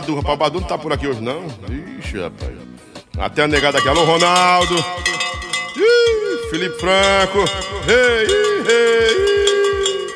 Badu, 0.00 0.16
rapaz? 0.16 0.38
Badu 0.38 0.60
não 0.60 0.66
tá 0.66 0.78
por 0.78 0.92
aqui 0.92 1.06
hoje, 1.06 1.20
não? 1.20 1.46
Ixi, 1.98 2.18
rapaz. 2.18 2.52
Até 3.18 3.42
a 3.42 3.48
negada 3.48 3.76
aqui. 3.78 3.88
Alô, 3.88 4.04
Ronaldo! 4.04 4.74
Ih, 5.76 6.48
Felipe 6.48 6.78
Franco! 6.78 7.44
Ei, 7.86 8.26
ei, 8.26 8.64
ei. 8.72 10.06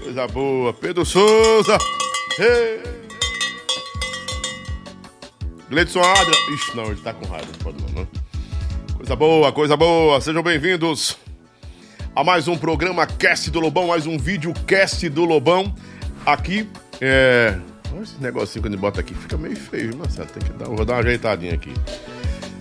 Coisa 0.00 0.28
boa. 0.28 0.72
Pedro 0.72 1.04
Souza! 1.04 1.76
Ei. 2.38 2.80
Gleidson 5.68 6.02
Adra. 6.02 6.36
Ixi, 6.54 6.76
não, 6.76 6.84
ele 6.84 7.00
tá 7.00 7.12
com 7.12 7.26
raiva. 7.26 7.48
Não 7.48 7.58
pode 7.58 7.82
não, 7.82 7.88
né? 8.02 8.06
Coisa 8.96 9.16
boa, 9.16 9.50
coisa 9.52 9.76
boa. 9.76 10.20
Sejam 10.20 10.44
bem-vindos 10.44 11.18
a 12.14 12.22
mais 12.22 12.46
um 12.46 12.56
programa 12.56 13.08
Cast 13.08 13.50
do 13.50 13.58
Lobão, 13.58 13.88
mais 13.88 14.06
um 14.06 14.16
vídeo 14.16 14.54
Cast 14.68 15.08
do 15.08 15.24
Lobão. 15.24 15.74
Aqui, 16.24 16.68
é... 17.00 17.58
Esse 18.02 18.20
negocinho 18.20 18.64
gente 18.64 18.76
bota 18.76 19.00
aqui, 19.00 19.14
fica 19.14 19.36
meio 19.36 19.56
feio, 19.56 19.96
Marcelo. 19.96 20.28
Tem 20.28 20.42
que 20.42 20.52
dar, 20.52 20.66
vou 20.66 20.84
dar 20.84 20.94
uma 20.94 21.00
ajeitadinha 21.00 21.54
aqui. 21.54 21.72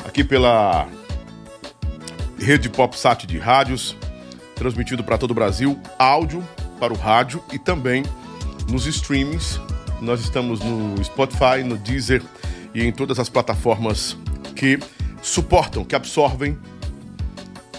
Aqui 0.06 0.24
pela 0.24 0.88
Rede 2.38 2.70
PopSat 2.70 3.28
de 3.28 3.38
rádios, 3.38 3.96
transmitido 4.56 5.04
para 5.04 5.18
todo 5.18 5.32
o 5.32 5.34
Brasil, 5.34 5.80
áudio 5.98 6.44
para 6.80 6.94
o 6.94 6.96
rádio 6.96 7.44
e 7.52 7.60
também 7.60 8.04
nos 8.70 8.86
streamings. 8.86 9.60
Nós 10.02 10.22
estamos 10.22 10.62
no 10.62 11.04
Spotify, 11.04 11.64
no 11.64 11.78
Deezer 11.78 12.24
e 12.74 12.84
em 12.84 12.92
todas 12.92 13.20
as 13.20 13.30
plataformas 13.30 14.18
que 14.56 14.80
suportam, 15.22 15.84
que 15.84 15.96
absorvem 15.96 16.58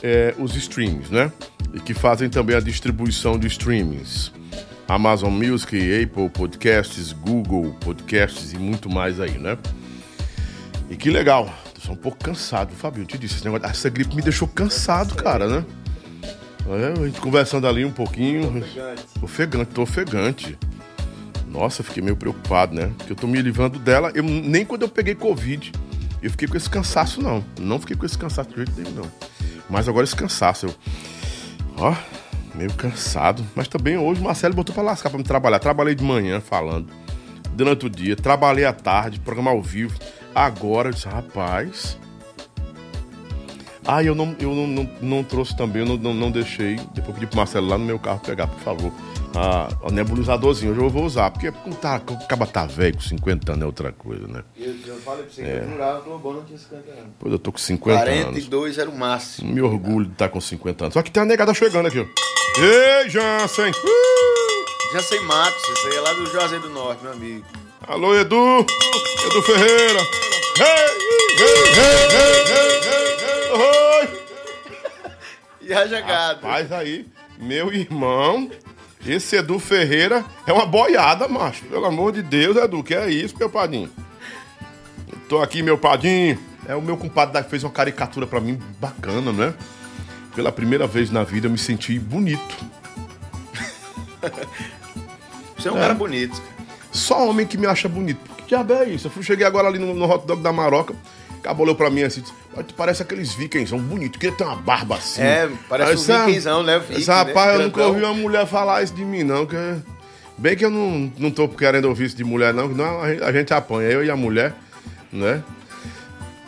é, 0.03 0.35
os 0.39 0.55
streams, 0.57 1.11
né? 1.11 1.33
E 1.73 1.81
que 1.81 1.95
fazem 1.95 2.29
também 2.29 2.57
a 2.57 2.61
distribuição 2.61 3.39
de 3.39 3.47
streamings. 3.47 4.33
Amazon 4.91 5.31
Music, 5.33 5.77
Apple 6.03 6.29
Podcasts, 6.31 7.13
Google 7.13 7.77
Podcasts 7.81 8.53
e 8.53 8.59
muito 8.59 8.91
mais 8.91 9.21
aí, 9.21 9.39
né? 9.39 9.57
E 10.91 10.97
que 10.97 11.11
legal. 11.11 11.49
Tô 11.75 11.81
só 11.81 11.93
um 11.93 11.97
pouco 11.97 12.19
cansado, 12.19 12.75
Fabio. 12.75 13.03
Eu 13.03 13.07
te 13.07 13.17
disse, 13.17 13.37
esse 13.37 13.45
negócio, 13.45 13.65
essa 13.67 13.89
gripe 13.89 14.17
me 14.17 14.21
deixou 14.21 14.49
cansado, 14.49 15.15
cara, 15.15 15.47
né? 15.47 15.65
É, 16.69 17.01
a 17.01 17.07
gente 17.07 17.21
conversando 17.21 17.69
ali 17.69 17.85
um 17.85 17.93
pouquinho. 17.93 18.49
Ofegante. 18.49 19.05
Ofegante, 19.23 19.71
tô 19.73 19.83
ofegante. 19.83 20.59
Nossa, 21.47 21.85
fiquei 21.85 22.03
meio 22.03 22.17
preocupado, 22.17 22.75
né? 22.75 22.91
Porque 22.99 23.13
eu 23.13 23.17
tô 23.17 23.29
me 23.29 23.41
livrando 23.41 23.79
dela. 23.79 24.11
Eu, 24.13 24.25
nem 24.25 24.65
quando 24.65 24.83
eu 24.83 24.89
peguei 24.89 25.15
Covid, 25.15 25.71
eu 26.21 26.31
fiquei 26.33 26.49
com 26.49 26.57
esse 26.57 26.69
cansaço, 26.69 27.23
não. 27.23 27.45
Não 27.61 27.79
fiquei 27.79 27.97
com 27.97 28.05
esse 28.05 28.19
cansaço 28.19 28.51
de 28.51 28.57
jeito 28.57 28.73
nenhum, 28.77 28.91
não. 28.91 29.13
Mas 29.69 29.89
agora 29.89 30.03
esse 30.03 30.17
cansaço, 30.17 30.67
eu. 30.67 30.75
Ó, 31.77 31.95
meio 32.55 32.73
cansado. 32.75 33.45
Mas 33.55 33.69
também 33.69 33.97
hoje 33.97 34.21
o 34.21 34.25
Marcelo 34.25 34.55
botou 34.55 34.75
pra 34.75 34.83
lascar 34.83 35.11
pra 35.11 35.19
me 35.19 35.25
trabalhar. 35.25 35.59
Trabalhei 35.59 35.95
de 35.95 36.05
manhã 36.05 36.41
falando, 36.41 36.89
durante 37.53 37.87
o 37.87 37.91
dia, 37.91 38.17
trabalhei 38.17 38.65
à 38.65 38.73
tarde, 38.73 39.21
programa 39.21 39.51
ao 39.51 39.63
vivo. 39.63 39.99
Agora 40.35 40.89
eu 40.89 40.93
disse, 40.93 41.09
rapaz. 41.09 41.99
Ah, 43.87 44.05
eu 44.05 44.15
não, 44.15 44.37
eu 44.39 44.55
não, 44.55 44.67
não, 44.67 44.91
não 45.01 45.25
trouxe 45.25 45.57
também, 45.57 45.83
eu 45.83 45.89
não, 45.89 45.97
não, 45.97 46.15
não 46.15 46.31
deixei. 46.31 46.77
Depois 46.95 47.15
pedi 47.15 47.27
pro 47.27 47.39
Marcelo 47.39 47.67
lá 47.67 47.79
no 47.79 47.85
meu 47.85 47.99
carro 47.99 48.21
pegar, 48.21 48.47
por 48.47 48.61
favor. 48.61 48.93
Ah, 49.35 49.69
o 49.83 49.91
nebulizadorzinho, 49.91 50.73
hoje 50.73 50.81
eu 50.81 50.91
vou 50.91 51.05
usar. 51.05 51.31
Porque 51.31 51.53
tá, 51.81 51.97
acaba 51.97 52.47
tá 52.47 52.67
velho, 52.67 52.97
com 52.97 53.01
50 53.01 53.53
anos 53.53 53.63
é 53.63 53.67
outra 53.67 53.93
coisa, 53.93 54.27
né? 54.27 54.43
Eu, 54.57 54.75
eu 54.87 54.97
falei 55.01 55.25
pra 55.25 55.33
você 55.33 55.43
que 55.43 55.49
eu 55.49 55.71
jurava 55.71 56.01
que 56.03 56.09
o 56.09 56.13
Lobão 56.13 56.33
não 56.35 56.45
tinha 56.45 56.59
50 56.59 56.91
anos. 56.91 57.11
Pois 57.19 57.33
eu 57.33 57.39
tô 57.39 57.53
com 57.53 57.59
50 57.59 58.01
anos. 58.01 58.23
42 58.23 58.79
era 58.79 58.91
o 58.91 58.99
máximo. 58.99 59.53
Me 59.53 59.63
orgulho 59.63 60.07
de 60.07 60.13
estar 60.13 60.29
com 60.29 60.41
50 60.41 60.85
anos. 60.85 60.95
Só 60.95 61.03
que 61.03 61.11
tem 61.11 61.23
uma 61.23 61.29
negada 61.29 61.55
chegando 61.55 61.87
aqui, 61.87 62.01
ó. 62.01 62.07
Ei, 62.61 63.09
Jansen! 63.09 63.71
Uh! 63.71 64.93
Já 64.93 65.01
sei 65.03 65.21
Matos, 65.21 65.63
isso 65.63 65.87
aí 65.87 65.97
é 65.97 66.01
lá 66.01 66.13
do 66.15 66.27
Juazeiro 66.27 66.65
do 66.65 66.71
Norte, 66.71 67.03
meu 67.05 67.13
amigo. 67.13 67.47
Alô, 67.87 68.15
Edu! 68.17 68.67
Edu 69.27 69.43
Ferreira! 69.43 70.01
Ei, 70.59 70.67
ei, 71.39 71.47
ei, 71.47 72.01
ei, 72.17 72.51
ei, 72.51 72.85
ei, 72.89 74.03
ei! 74.03 74.21
E 75.61 75.73
a 75.73 75.87
jogada. 75.87 76.35
Rapaz, 76.35 76.73
aí, 76.73 77.07
meu 77.39 77.73
irmão, 77.73 78.51
esse 79.07 79.37
Edu 79.37 79.59
Ferreira 79.59 80.25
é 80.47 80.53
uma 80.53 80.67
boiada, 80.67 81.27
macho. 81.29 81.65
Pelo 81.65 81.87
amor 81.87 82.13
de 82.13 82.23
Deus, 82.23 82.57
Edu, 82.57 82.83
que 82.83 82.95
é 82.95 83.09
isso, 83.11 83.35
meu 83.39 83.49
padinho? 83.51 83.91
Tô 85.29 85.41
aqui, 85.41 85.63
meu 85.63 85.79
padinho. 85.79 86.39
É 86.69 86.75
o 86.75 86.83
meu 86.83 86.97
compadre 86.97 87.43
que 87.43 87.51
fez 87.51 87.65
uma 87.65 87.71
caricatura 87.71 88.27
pra 88.27 88.41
mim 88.41 88.61
bacana, 88.81 89.33
né? 89.33 89.55
Pela 90.35 90.53
primeira 90.53 90.87
vez 90.87 91.11
na 91.11 91.25
vida 91.25 91.47
eu 91.47 91.51
me 91.51 91.59
senti 91.59 91.99
bonito. 91.99 92.57
Você 95.57 95.69
é 95.69 95.73
um 95.73 95.77
É. 95.77 95.81
cara 95.81 95.95
bonito. 95.95 96.41
Só 96.93 97.29
homem 97.29 97.47
que 97.47 97.57
me 97.57 97.67
acha 97.67 97.89
bonito. 97.89 98.19
Que 98.37 98.45
diabo 98.49 98.73
é 98.75 98.85
isso? 98.89 99.07
Eu 99.07 99.11
fui, 99.11 99.23
cheguei 99.23 99.47
agora 99.47 99.69
ali 99.69 99.79
no, 99.79 99.95
no 99.95 100.05
hot 100.11 100.27
dog 100.27 100.43
da 100.43 100.53
Maroca. 100.53 100.95
Acabou 101.41 101.65
olhou 101.65 101.75
pra 101.75 101.89
mim 101.91 102.03
assim, 102.03 102.21
disse, 102.21 102.33
"Mas 102.55 102.67
tu 102.67 102.75
parece 102.75 103.03
aqueles 103.03 103.33
vikings, 103.35 103.71
são 103.71 103.79
bonitos, 103.79 104.19
queria 104.21 104.37
ter 104.37 104.45
uma 104.45 104.57
barba 104.57 104.97
assim. 104.97 105.23
É, 105.23 105.49
parece 105.69 105.91
Aí 105.91 105.97
um 105.97 106.21
"Ah, 106.23 106.27
vikingzão, 106.27 106.63
né? 106.63 106.79
Viking, 106.79 107.01
Esse 107.01 107.11
rapaz, 107.11 107.49
né? 107.53 107.55
eu 107.57 107.63
nunca 107.69 107.83
ouvi 107.87 108.03
uma 108.05 108.15
mulher 108.15 108.47
falar 108.47 108.83
isso 108.83 108.95
de 108.95 109.05
mim, 109.05 109.23
não. 109.25 109.47
Que... 109.47 109.57
Bem 110.37 110.57
que 110.57 110.65
eu 110.65 110.71
não, 110.71 111.13
não 111.19 111.31
tô 111.31 111.49
querendo 111.49 111.87
ouvir 111.87 112.07
isso 112.07 112.17
de 112.17 112.25
mulher, 112.25 112.53
não, 112.55 112.69
que 112.69 112.75
não 112.75 113.01
a 113.03 113.11
gente- 113.11 113.23
a 113.23 113.33
gente 113.33 113.55
apanha, 113.55 113.89
eu 113.91 114.05
e 114.05 114.11
a 114.11 114.17
mulher, 114.17 114.55
né? 115.13 115.43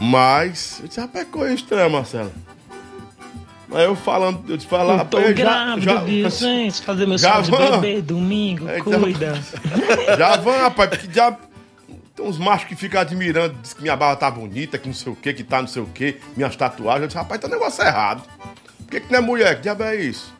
Mas, 0.00 0.78
eu 0.80 0.88
disse, 0.88 1.00
rapaz, 1.00 1.24
que 1.26 1.30
coisa 1.30 1.54
estranha, 1.54 1.88
Marcelo. 1.88 2.32
Aí 3.74 3.84
eu 3.84 3.96
falando, 3.96 4.42
eu 4.48 4.56
disse, 4.56 4.68
falar, 4.68 4.98
Eu 4.98 5.04
tô 5.06 5.16
rapaz, 5.18 5.34
grávida 5.36 5.98
de 6.00 6.28
gente, 6.28 6.82
fazer 6.82 7.06
meu 7.06 7.16
já 7.16 7.42
sonho 7.42 7.72
de 7.72 7.78
bebê 7.78 8.02
domingo, 8.02 8.68
Então- 8.68 9.00
cuida. 9.00 9.40
Já 10.18 10.36
vão, 10.36 10.58
rapaz, 10.60 10.90
porque 10.90 11.08
já. 11.10 11.34
Tem 12.14 12.26
uns 12.26 12.38
machos 12.38 12.68
que 12.68 12.76
ficam 12.76 13.00
admirando, 13.00 13.54
diz 13.62 13.72
que 13.72 13.80
minha 13.82 13.96
barba 13.96 14.16
tá 14.16 14.30
bonita, 14.30 14.76
que 14.78 14.86
não 14.86 14.94
sei 14.94 15.12
o 15.12 15.16
que, 15.16 15.32
que 15.32 15.42
tá 15.42 15.60
não 15.62 15.68
sei 15.68 15.82
o 15.82 15.86
que, 15.86 16.18
minhas 16.36 16.54
tatuagens. 16.54 17.02
Eu 17.02 17.06
disse, 17.08 17.18
rapaz, 17.18 17.40
tá 17.40 17.46
um 17.46 17.50
negócio 17.50 17.82
errado. 17.82 18.22
Por 18.78 18.86
que, 18.90 19.00
que 19.00 19.10
não 19.12 19.18
é 19.18 19.22
mulher? 19.22 19.56
Que 19.56 19.62
diabo 19.62 19.82
é 19.84 19.96
isso? 19.96 20.32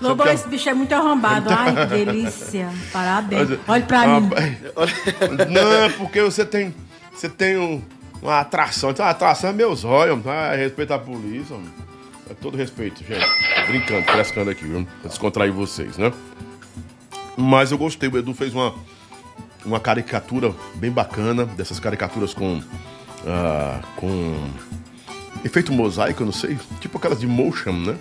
Lobão, 0.00 0.26
Só 0.26 0.32
que- 0.32 0.38
esse 0.38 0.48
bicho 0.48 0.68
é 0.68 0.74
muito 0.74 0.92
arrombado. 0.94 1.50
Ai, 1.50 1.74
que 1.74 1.86
delícia. 2.04 2.70
Parabéns. 2.92 3.58
Olha 3.66 3.82
pra 3.84 4.06
mim. 4.06 4.28
Rapaz, 4.28 5.50
Não, 5.50 5.72
é 5.72 5.88
porque 5.90 6.22
você 6.22 6.44
tem. 6.46 6.72
Você 7.12 7.28
tem 7.28 7.58
um- 7.58 7.82
uma 8.22 8.38
atração. 8.38 8.90
Então, 8.90 9.04
a 9.04 9.10
atração 9.10 9.50
é 9.50 9.52
meus 9.52 9.84
olhos, 9.84 10.22
tá? 10.22 10.54
Respeito 10.54 10.92
à 10.94 10.98
polícia, 11.00 11.56
mano. 11.56 11.72
É 12.30 12.34
todo 12.34 12.56
respeito, 12.56 13.02
gente. 13.02 13.26
Brincando, 13.66 14.04
frescando 14.04 14.50
aqui, 14.50 14.64
viu? 14.64 14.86
Pra 15.00 15.08
descontrair 15.08 15.52
vocês, 15.52 15.96
né? 15.98 16.12
Mas 17.36 17.72
eu 17.72 17.78
gostei, 17.78 18.08
o 18.08 18.16
Edu 18.18 18.34
fez 18.34 18.54
uma, 18.54 18.74
uma 19.64 19.80
caricatura 19.80 20.52
bem 20.74 20.90
bacana, 20.90 21.44
dessas 21.44 21.78
caricaturas 21.80 22.32
com. 22.34 22.62
ah, 23.26 23.80
com. 23.96 24.48
efeito 25.44 25.72
mosaico, 25.72 26.22
eu 26.22 26.26
não 26.26 26.32
sei. 26.32 26.58
Tipo 26.80 26.98
aquelas 26.98 27.20
de 27.20 27.26
motion, 27.26 27.72
né? 27.72 27.96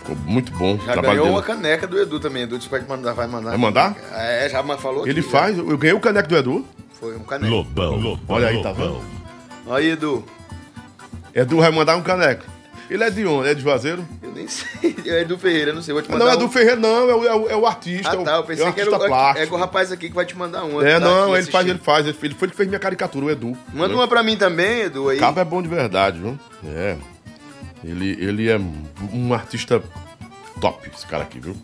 Ficou 0.00 0.16
muito 0.24 0.52
bom. 0.52 0.76
Já 0.78 0.92
trabalho 0.92 1.02
ganhou 1.08 1.24
dele. 1.26 1.36
uma 1.36 1.42
caneca 1.42 1.86
do 1.86 1.98
Edu 2.00 2.20
também. 2.20 2.42
Edu 2.44 2.56
disse 2.58 2.68
que 2.68 2.76
vai 2.78 2.86
mandar. 2.86 3.12
Vai 3.12 3.26
mandar? 3.26 3.50
Vai 3.50 3.58
mandar? 3.58 3.96
É, 4.12 4.48
já 4.48 4.62
falou 4.78 5.06
Ele 5.06 5.20
aqui, 5.20 5.28
faz, 5.30 5.58
eu 5.58 5.76
ganhei 5.78 5.94
o 5.96 6.00
caneco 6.00 6.28
do 6.28 6.36
Edu. 6.36 6.58
já. 6.60 6.86
Foi 7.00 7.16
um 7.16 7.24
caneco. 7.24 7.52
Lobão, 7.54 7.96
Lobão, 7.96 8.20
Olha 8.28 8.48
aí, 8.48 8.62
tá 8.62 8.70
Lobão. 8.70 9.00
vendo? 9.64 9.74
Aí, 9.74 9.90
Edu. 9.90 10.24
Edu 11.34 11.58
vai 11.58 11.70
mandar 11.70 11.96
um 11.96 12.02
caneco. 12.02 12.44
Ele 12.88 13.02
é 13.02 13.10
de 13.10 13.26
onde? 13.26 13.48
É 13.48 13.54
de 13.54 13.62
Juazeiro? 13.62 14.06
Eu 14.22 14.32
nem 14.32 14.46
sei. 14.46 14.96
É 15.06 15.20
Edu 15.22 15.38
Ferreira, 15.38 15.72
não 15.72 15.82
sei. 15.82 15.92
Vou 15.92 16.02
te 16.02 16.10
mandar 16.10 16.24
Não, 16.24 16.32
é 16.32 16.36
um... 16.36 16.38
do 16.38 16.48
Ferreira, 16.48 16.76
não, 16.76 17.10
é 17.10 17.14
o, 17.14 17.24
é 17.24 17.34
o, 17.34 17.48
é 17.50 17.56
o 17.56 17.66
artista. 17.66 18.10
Ah, 18.10 18.20
é 18.20 18.24
tá. 18.24 18.32
Eu 18.32 18.40
é 18.40 18.42
pensei 18.42 18.68
o 18.68 18.72
que 18.72 18.80
era 18.80 18.90
o, 18.90 18.98
plástico. 18.98 19.54
é 19.54 19.56
o 19.56 19.60
rapaz 19.60 19.92
aqui 19.92 20.08
que 20.08 20.14
vai 20.14 20.24
te 20.24 20.36
mandar 20.36 20.64
uma. 20.64 20.86
É, 20.86 20.98
tá 20.98 21.00
não, 21.00 21.36
ele 21.36 21.46
faz, 21.46 21.66
ele 21.66 21.78
faz. 21.78 22.06
Ele 22.06 22.14
foi 22.14 22.28
ele 22.28 22.34
que 22.34 22.56
fez 22.56 22.68
minha 22.68 22.78
caricatura, 22.78 23.26
o 23.26 23.30
Edu. 23.30 23.56
Manda 23.72 23.88
né? 23.88 23.94
uma 23.94 24.08
pra 24.08 24.22
mim 24.22 24.36
também, 24.36 24.82
Edu. 24.82 25.08
Aí. 25.08 25.16
O 25.16 25.20
cabo 25.20 25.40
é 25.40 25.44
bom 25.44 25.62
de 25.62 25.68
verdade, 25.68 26.18
viu? 26.18 26.38
É. 26.64 26.96
Ele, 27.84 28.16
ele 28.20 28.48
é 28.50 28.58
um 29.12 29.32
artista 29.32 29.82
top, 30.60 30.90
esse 30.94 31.06
cara 31.06 31.22
aqui, 31.22 31.38
viu? 31.38 31.56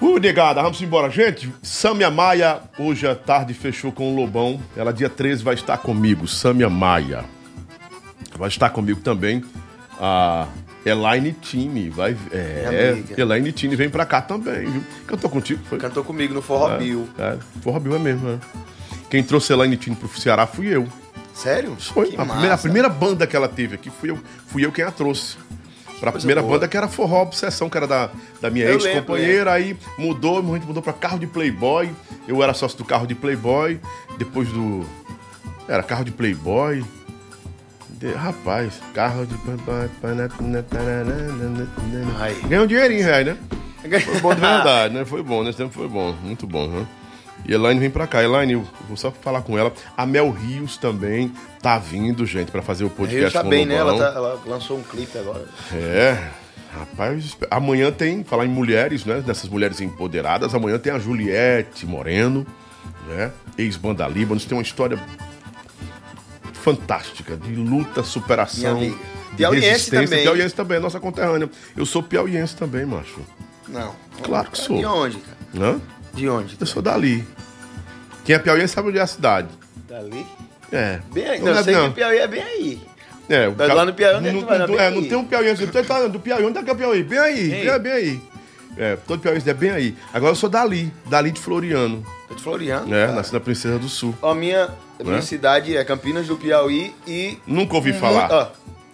Uh, 0.00 0.18
negada, 0.18 0.62
vamos 0.62 0.80
embora. 0.80 1.10
Gente, 1.10 1.52
Samia 1.62 2.10
Maia, 2.10 2.60
hoje 2.78 3.06
à 3.06 3.14
tarde, 3.14 3.54
fechou 3.54 3.90
com 3.90 4.12
o 4.12 4.16
Lobão. 4.16 4.60
Ela, 4.76 4.92
dia 4.92 5.08
13, 5.08 5.42
vai 5.42 5.54
estar 5.54 5.78
comigo. 5.78 6.28
Samia 6.28 6.68
Maia. 6.68 7.24
Vai 8.36 8.48
estar 8.48 8.70
comigo 8.70 9.00
também 9.00 9.42
a 10.00 10.48
Elaine 10.84 11.32
Tini. 11.32 11.88
Vai, 11.88 12.16
é. 12.32 13.02
Elaine 13.16 13.52
Tini 13.52 13.76
vem 13.76 13.88
pra 13.88 14.06
cá 14.06 14.20
também, 14.20 14.66
viu? 14.70 14.82
Cantou 15.06 15.30
contigo, 15.30 15.62
foi? 15.68 15.78
Cantou 15.78 16.04
comigo 16.04 16.32
no 16.34 16.42
Forró 16.42 16.76
Bill. 16.76 17.08
É, 17.18 17.36
Forró 17.62 17.78
Bill 17.80 17.96
é 17.96 17.98
mesmo, 17.98 18.28
é. 18.30 18.38
Quem 19.10 19.22
trouxe 19.22 19.52
Elaine 19.52 19.76
Tini 19.76 19.96
pro 19.96 20.08
Ceará 20.20 20.46
fui 20.46 20.66
eu. 20.68 20.86
Sério? 21.34 21.76
Foi. 21.78 22.14
A 22.16 22.24
primeira, 22.24 22.54
a 22.54 22.58
primeira 22.58 22.88
banda 22.88 23.26
que 23.26 23.36
ela 23.36 23.48
teve 23.48 23.74
aqui 23.74 23.90
fui 23.90 24.10
eu, 24.10 24.18
fui 24.46 24.64
eu 24.64 24.72
quem 24.72 24.84
a 24.84 24.90
trouxe. 24.90 25.36
Pra 26.00 26.12
Coisa 26.12 26.26
primeira 26.26 26.42
boa. 26.42 26.54
banda 26.54 26.68
que 26.68 26.76
era 26.76 26.88
Forró 26.88 27.22
Obsessão, 27.22 27.70
que 27.70 27.76
era 27.76 27.86
da, 27.86 28.10
da 28.40 28.50
minha 28.50 28.66
ex-companheira. 28.66 29.52
Aí 29.52 29.76
mudou, 29.98 30.38
a 30.38 30.42
gente 30.56 30.66
mudou 30.66 30.82
pra 30.82 30.92
carro 30.92 31.18
de 31.18 31.26
Playboy. 31.26 31.90
Eu 32.28 32.42
era 32.42 32.52
sócio 32.52 32.76
do 32.76 32.84
carro 32.84 33.06
de 33.06 33.14
Playboy. 33.14 33.80
Depois 34.18 34.48
do. 34.48 34.84
Era 35.68 35.82
carro 35.82 36.04
de 36.04 36.10
Playboy. 36.10 36.84
De- 37.98 38.12
rapaz, 38.12 38.74
carro 38.94 39.26
de. 39.26 39.34
Ai. 42.18 42.34
Ganhou 42.48 42.64
um 42.64 42.66
dinheirinho, 42.66 43.02
reais, 43.04 43.26
né? 43.26 43.36
Foi 44.00 44.20
bom 44.20 44.34
de 44.34 44.40
verdade, 44.42 44.94
né? 44.94 45.04
Foi 45.04 45.22
bom, 45.22 45.42
nesse 45.42 45.58
tempo 45.58 45.72
foi 45.72 45.88
bom. 45.88 46.12
Muito 46.22 46.46
bom, 46.46 46.66
né? 46.68 46.86
E 47.46 47.52
Elaine 47.52 47.78
vem 47.78 47.90
pra 47.90 48.06
cá. 48.06 48.22
Elaine, 48.24 48.54
eu 48.54 48.64
vou 48.88 48.96
só 48.96 49.10
falar 49.10 49.42
com 49.42 49.56
ela. 49.56 49.72
A 49.96 50.04
Mel 50.04 50.30
Rios 50.30 50.76
também 50.76 51.32
tá 51.62 51.78
vindo, 51.78 52.26
gente, 52.26 52.50
pra 52.50 52.62
fazer 52.62 52.84
o 52.84 52.90
podcast 52.90 53.32
tá 53.32 53.40
com 53.42 53.46
o 53.46 53.50
bem, 53.50 53.64
né? 53.64 53.76
Ela, 53.76 53.96
tá- 53.96 54.12
ela 54.18 54.40
lançou 54.46 54.78
um 54.78 54.82
clipe 54.82 55.16
agora. 55.16 55.44
É. 55.72 56.28
Rapaz, 56.76 57.36
amanhã 57.50 57.90
tem, 57.90 58.22
falar 58.24 58.44
em 58.44 58.48
mulheres, 58.50 59.04
né? 59.06 59.22
Dessas 59.24 59.48
mulheres 59.48 59.80
empoderadas, 59.80 60.54
amanhã 60.54 60.78
tem 60.78 60.92
a 60.92 60.98
Juliette 60.98 61.86
Moreno, 61.86 62.46
né? 63.08 63.30
Ex-banda 63.56 64.06
Líbanos, 64.06 64.44
tem 64.44 64.58
uma 64.58 64.62
história 64.62 64.98
fantástica 66.66 67.36
de 67.36 67.54
luta, 67.54 68.02
superação. 68.02 68.74
Minha 68.78 68.88
amiga. 68.92 69.06
Piauiense 69.36 69.68
resistência. 69.68 70.08
também. 70.08 70.22
Piauiense 70.24 70.54
também, 70.54 70.80
nossa 70.80 70.98
conterrânea. 70.98 71.48
Eu 71.76 71.86
sou 71.86 72.02
piauiense 72.02 72.56
também, 72.56 72.84
macho. 72.84 73.20
Não. 73.68 73.94
Claro 74.22 74.50
que 74.50 74.58
sou. 74.58 74.76
De 74.78 74.84
onde, 74.84 75.18
cara? 75.18 75.36
Né? 75.54 75.80
De 76.12 76.28
onde? 76.28 76.56
Eu 76.58 76.66
sou 76.66 76.82
dali. 76.82 77.24
Quem 78.24 78.34
é 78.34 78.38
piauiense 78.40 78.74
sabe 78.74 78.88
onde 78.88 78.98
é 78.98 79.02
a 79.02 79.06
cidade. 79.06 79.48
Dali? 79.88 80.26
É. 80.72 80.98
Bem 81.12 81.24
aí. 81.28 81.38
Não 81.38 81.46
Não, 81.46 81.52
eu 81.52 81.58
é- 81.58 81.62
sei 81.62 81.74
não. 81.74 81.82
que 81.84 81.88
o 81.90 81.92
Piauí 81.92 82.18
é 82.18 82.26
bem 82.26 82.42
aí. 82.42 82.80
É, 83.28 83.46
o 83.48 83.54
Mas 83.56 83.68
lá 83.72 83.84
no 83.84 83.94
Piauí, 83.94 84.16
onde 84.16 84.28
é 84.28 84.32
não, 84.32 84.40
tu 84.40 84.46
vai? 84.46 84.58
não- 84.58 84.66
Bem 84.66 84.76
é, 84.78 84.90
não 84.90 84.98
aí. 84.98 85.08
tem 85.08 85.18
um 85.18 85.24
piauiense. 85.24 85.64
Você 85.66 85.82
tá 85.84 86.08
do 86.08 86.18
Piauí, 86.18 86.44
onde 86.44 86.58
é 86.58 86.62
que 86.64 86.70
é 86.70 86.72
o 86.72 86.76
Piauí? 86.76 87.02
Bem 87.04 87.18
aí, 87.20 87.48
Bem 87.48 87.60
bem, 87.60 87.70
aí. 87.70 87.78
bem 87.78 87.92
aí. 87.92 88.20
É, 88.78 88.96
todo 89.06 89.20
piauiense 89.20 89.48
é 89.48 89.54
bem 89.54 89.70
aí. 89.70 89.96
Agora 90.12 90.32
eu 90.32 90.36
sou 90.36 90.50
dali, 90.50 90.92
dali 91.06 91.30
de 91.30 91.40
Floriano. 91.40 92.04
Tô 92.28 92.34
de 92.34 92.42
Floriano. 92.42 92.92
É, 92.92 93.02
cara. 93.06 93.12
nasci 93.16 93.32
na 93.32 93.40
Princesa 93.40 93.78
do 93.78 93.88
Sul. 93.88 94.14
Ó, 94.20 94.32
a 94.32 94.34
minha, 94.34 94.68
minha 95.04 95.16
Né? 95.16 95.22
cidade 95.22 95.76
é 95.76 95.84
Campinas 95.84 96.26
do 96.26 96.36
Piauí 96.36 96.94
e. 97.06 97.38
Nunca 97.46 97.74
ouvi 97.76 97.92
falar. 97.92 98.28
ó, 98.32 98.48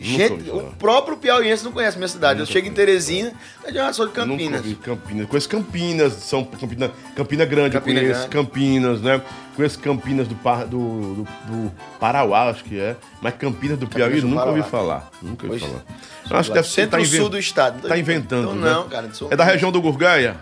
Nunca 0.04 0.26
gente, 0.28 0.50
o 0.50 0.62
próprio 0.80 1.16
piauiense 1.16 1.62
não 1.62 1.70
conhece 1.70 1.96
minha 1.96 2.08
cidade. 2.08 2.40
Eu 2.40 2.46
chego 2.46 2.66
em 2.66 2.72
Teresina, 2.72 3.32
eu 3.64 3.72
já 3.72 3.92
sou 3.92 4.06
de 4.08 4.12
Nunca 4.18 4.26
Campinas. 4.28 4.60
ouvi 4.60 4.74
Campinas. 4.74 5.28
Conheço 5.28 5.48
Campinas, 5.48 6.12
São 6.14 6.44
Campina, 6.44 6.90
Campina 7.14 7.44
Grande, 7.44 7.76
Campina 7.78 8.00
conheço 8.00 8.28
Grande. 8.28 8.34
Campinas, 8.36 9.00
né? 9.00 9.22
Conheço 9.54 9.78
Campinas 9.78 10.26
do, 10.26 10.34
Par- 10.34 10.66
do, 10.66 11.14
do, 11.14 11.22
do 11.46 11.72
Parauá, 12.00 12.48
acho 12.50 12.64
que 12.64 12.80
é. 12.80 12.96
Mas 13.20 13.34
Campinas 13.36 13.78
do 13.78 13.86
Piauí, 13.86 14.20
do 14.20 14.26
nunca 14.26 14.46
ouvi 14.46 14.62
falar. 14.64 15.08
Nunca 15.22 15.46
ouvi 15.46 15.60
falar. 15.60 15.82
Eu 16.28 16.36
acho 16.36 16.48
que 16.48 16.54
deve 16.56 16.66
ser. 16.68 16.74
Centro-sul 16.82 17.14
inven- 17.18 17.30
do 17.30 17.38
estado. 17.38 17.86
Tá 17.88 17.96
inventando. 17.96 18.42
Então, 18.42 18.54
né? 18.56 18.70
não, 18.72 18.88
cara. 18.88 19.08
não 19.20 19.30
É 19.30 19.36
da 19.36 19.44
região 19.44 19.70
do 19.70 19.80
Gurgueia? 19.80 20.36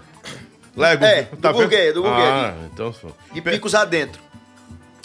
Lego? 0.74 1.04
É, 1.04 1.22
do 1.24 1.36
vendo? 1.36 1.52
Gurgueia, 1.52 1.92
do 1.92 2.00
Gurgueia, 2.02 2.24
Ah, 2.32 2.54
então. 2.72 2.94
De 3.34 3.42
picos 3.42 3.74
adentro. 3.74 4.22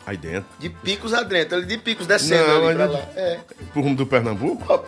Aí 0.06 0.18
dentro. 0.18 0.46
De 0.60 0.70
picos 0.70 1.14
adentro. 1.14 1.58
Ali 1.58 1.66
de 1.66 1.78
picos 1.78 2.06
descendo 2.06 2.48
Não, 2.48 2.68
ali 2.68 2.76
pra 2.76 2.86
lá. 2.86 3.00
É. 3.16 3.40
Pro 3.74 3.82
rumo 3.82 3.96
do 3.96 4.06
Pernambuco? 4.06 4.86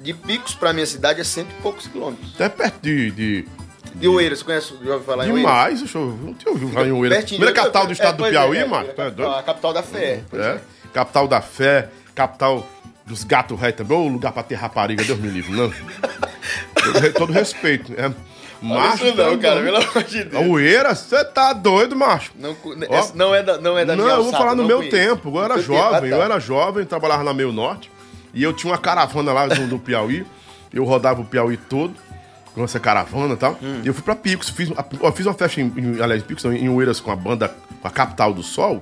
De 0.00 0.14
picos 0.14 0.54
pra 0.54 0.72
minha 0.72 0.86
cidade 0.86 1.20
é 1.20 1.24
cento 1.24 1.50
e 1.50 1.62
poucos 1.62 1.86
quilômetros. 1.88 2.34
Até 2.34 2.48
perto 2.48 2.80
de. 2.80 3.10
de... 3.10 3.48
De 3.94 4.06
Oeiras, 4.06 4.38
você 4.38 4.44
conhece? 4.44 4.68
Já 4.68 4.92
ouviu 4.92 5.00
falar 5.00 5.26
em 5.26 5.32
Oeiras? 5.32 5.50
Demais, 5.50 5.94
eu 5.94 6.00
não 6.22 6.34
tinha 6.34 6.52
ouvido 6.52 6.70
falar 6.72 6.86
em 6.86 6.92
Oeiras. 6.92 7.24
Primeira 7.24 7.52
capital 7.52 7.86
do 7.86 7.92
estado 7.92 8.24
É, 8.24 8.28
do 8.28 8.30
Piauí, 8.32 8.58
é, 8.58 8.60
é, 8.60 8.64
mano. 8.66 8.88
é, 8.88 9.10
doido? 9.10 9.26
A 9.26 9.42
capital 9.42 9.72
da 9.72 9.82
fé. 9.82 10.22
É. 10.32 10.36
é. 10.36 10.60
Capital 10.92 11.26
da 11.26 11.40
fé, 11.40 11.88
capital 12.14 12.66
dos 13.04 13.24
gatos 13.24 13.58
ré 13.58 13.72
também. 13.72 13.98
Ô, 13.98 14.06
lugar 14.06 14.32
pra 14.32 14.44
ter 14.44 14.54
rapariga, 14.54 15.02
Deus 15.02 15.18
me 15.18 15.28
livre, 15.28 15.50
não. 15.52 15.70
todo, 16.92 17.12
todo 17.14 17.32
respeito. 17.32 17.92
É, 17.96 18.12
macho. 18.62 19.06
isso 19.06 19.16
não, 19.16 19.36
tá 19.36 19.38
cara, 19.38 19.62
pelo 19.62 19.76
amor 19.76 20.02
de 20.04 20.24
Deus. 20.24 20.46
Oeiras, 20.48 20.98
você 20.98 21.24
tá 21.24 21.52
doido, 21.52 21.96
macho. 21.96 22.32
Não, 22.36 22.56
Ó. 22.88 23.06
não 23.14 23.34
é 23.34 23.42
da, 23.42 23.58
não 23.58 23.78
é 23.78 23.84
da 23.84 23.96
Não, 23.96 24.04
minha 24.04 24.16
eu 24.16 24.24
vou 24.24 24.32
falar 24.32 24.54
no 24.54 24.64
meu 24.66 24.78
conheço. 24.78 24.96
tempo. 24.96 25.28
Eu 25.36 25.44
era 25.44 25.56
No 25.56 25.62
teu 25.62 25.72
tempo, 25.74 25.82
jovem, 25.82 25.96
ah, 25.96 26.00
tá. 26.00 26.16
eu 26.18 26.22
era 26.22 26.38
jovem, 26.40 26.84
trabalhava 26.84 27.24
na 27.24 27.32
Meio 27.34 27.52
Norte. 27.52 27.90
E 28.32 28.42
eu 28.42 28.52
tinha 28.52 28.72
uma 28.72 28.78
caravana 28.78 29.32
lá 29.32 29.46
no, 29.46 29.66
no 29.66 29.78
Piauí. 29.78 30.24
Eu 30.72 30.84
rodava 30.84 31.20
o 31.20 31.24
Piauí 31.24 31.56
todo, 31.56 31.94
com 32.54 32.62
essa 32.62 32.78
caravana 32.78 33.34
e 33.34 33.36
tal. 33.36 33.58
Hum. 33.62 33.80
E 33.82 33.88
eu 33.88 33.94
fui 33.94 34.02
pra 34.02 34.14
Picos. 34.14 34.48
Fiz, 34.50 34.70
eu 34.70 35.12
fiz 35.12 35.26
uma 35.26 35.34
festa 35.34 35.60
em, 35.60 35.72
em 35.76 36.00
aliás, 36.00 36.22
Picos, 36.22 36.44
em 36.44 36.68
Oeiras 36.68 37.00
com 37.00 37.10
a 37.10 37.16
banda, 37.16 37.52
com 37.80 37.88
a 37.88 37.90
Capital 37.90 38.32
do 38.32 38.42
Sol. 38.42 38.80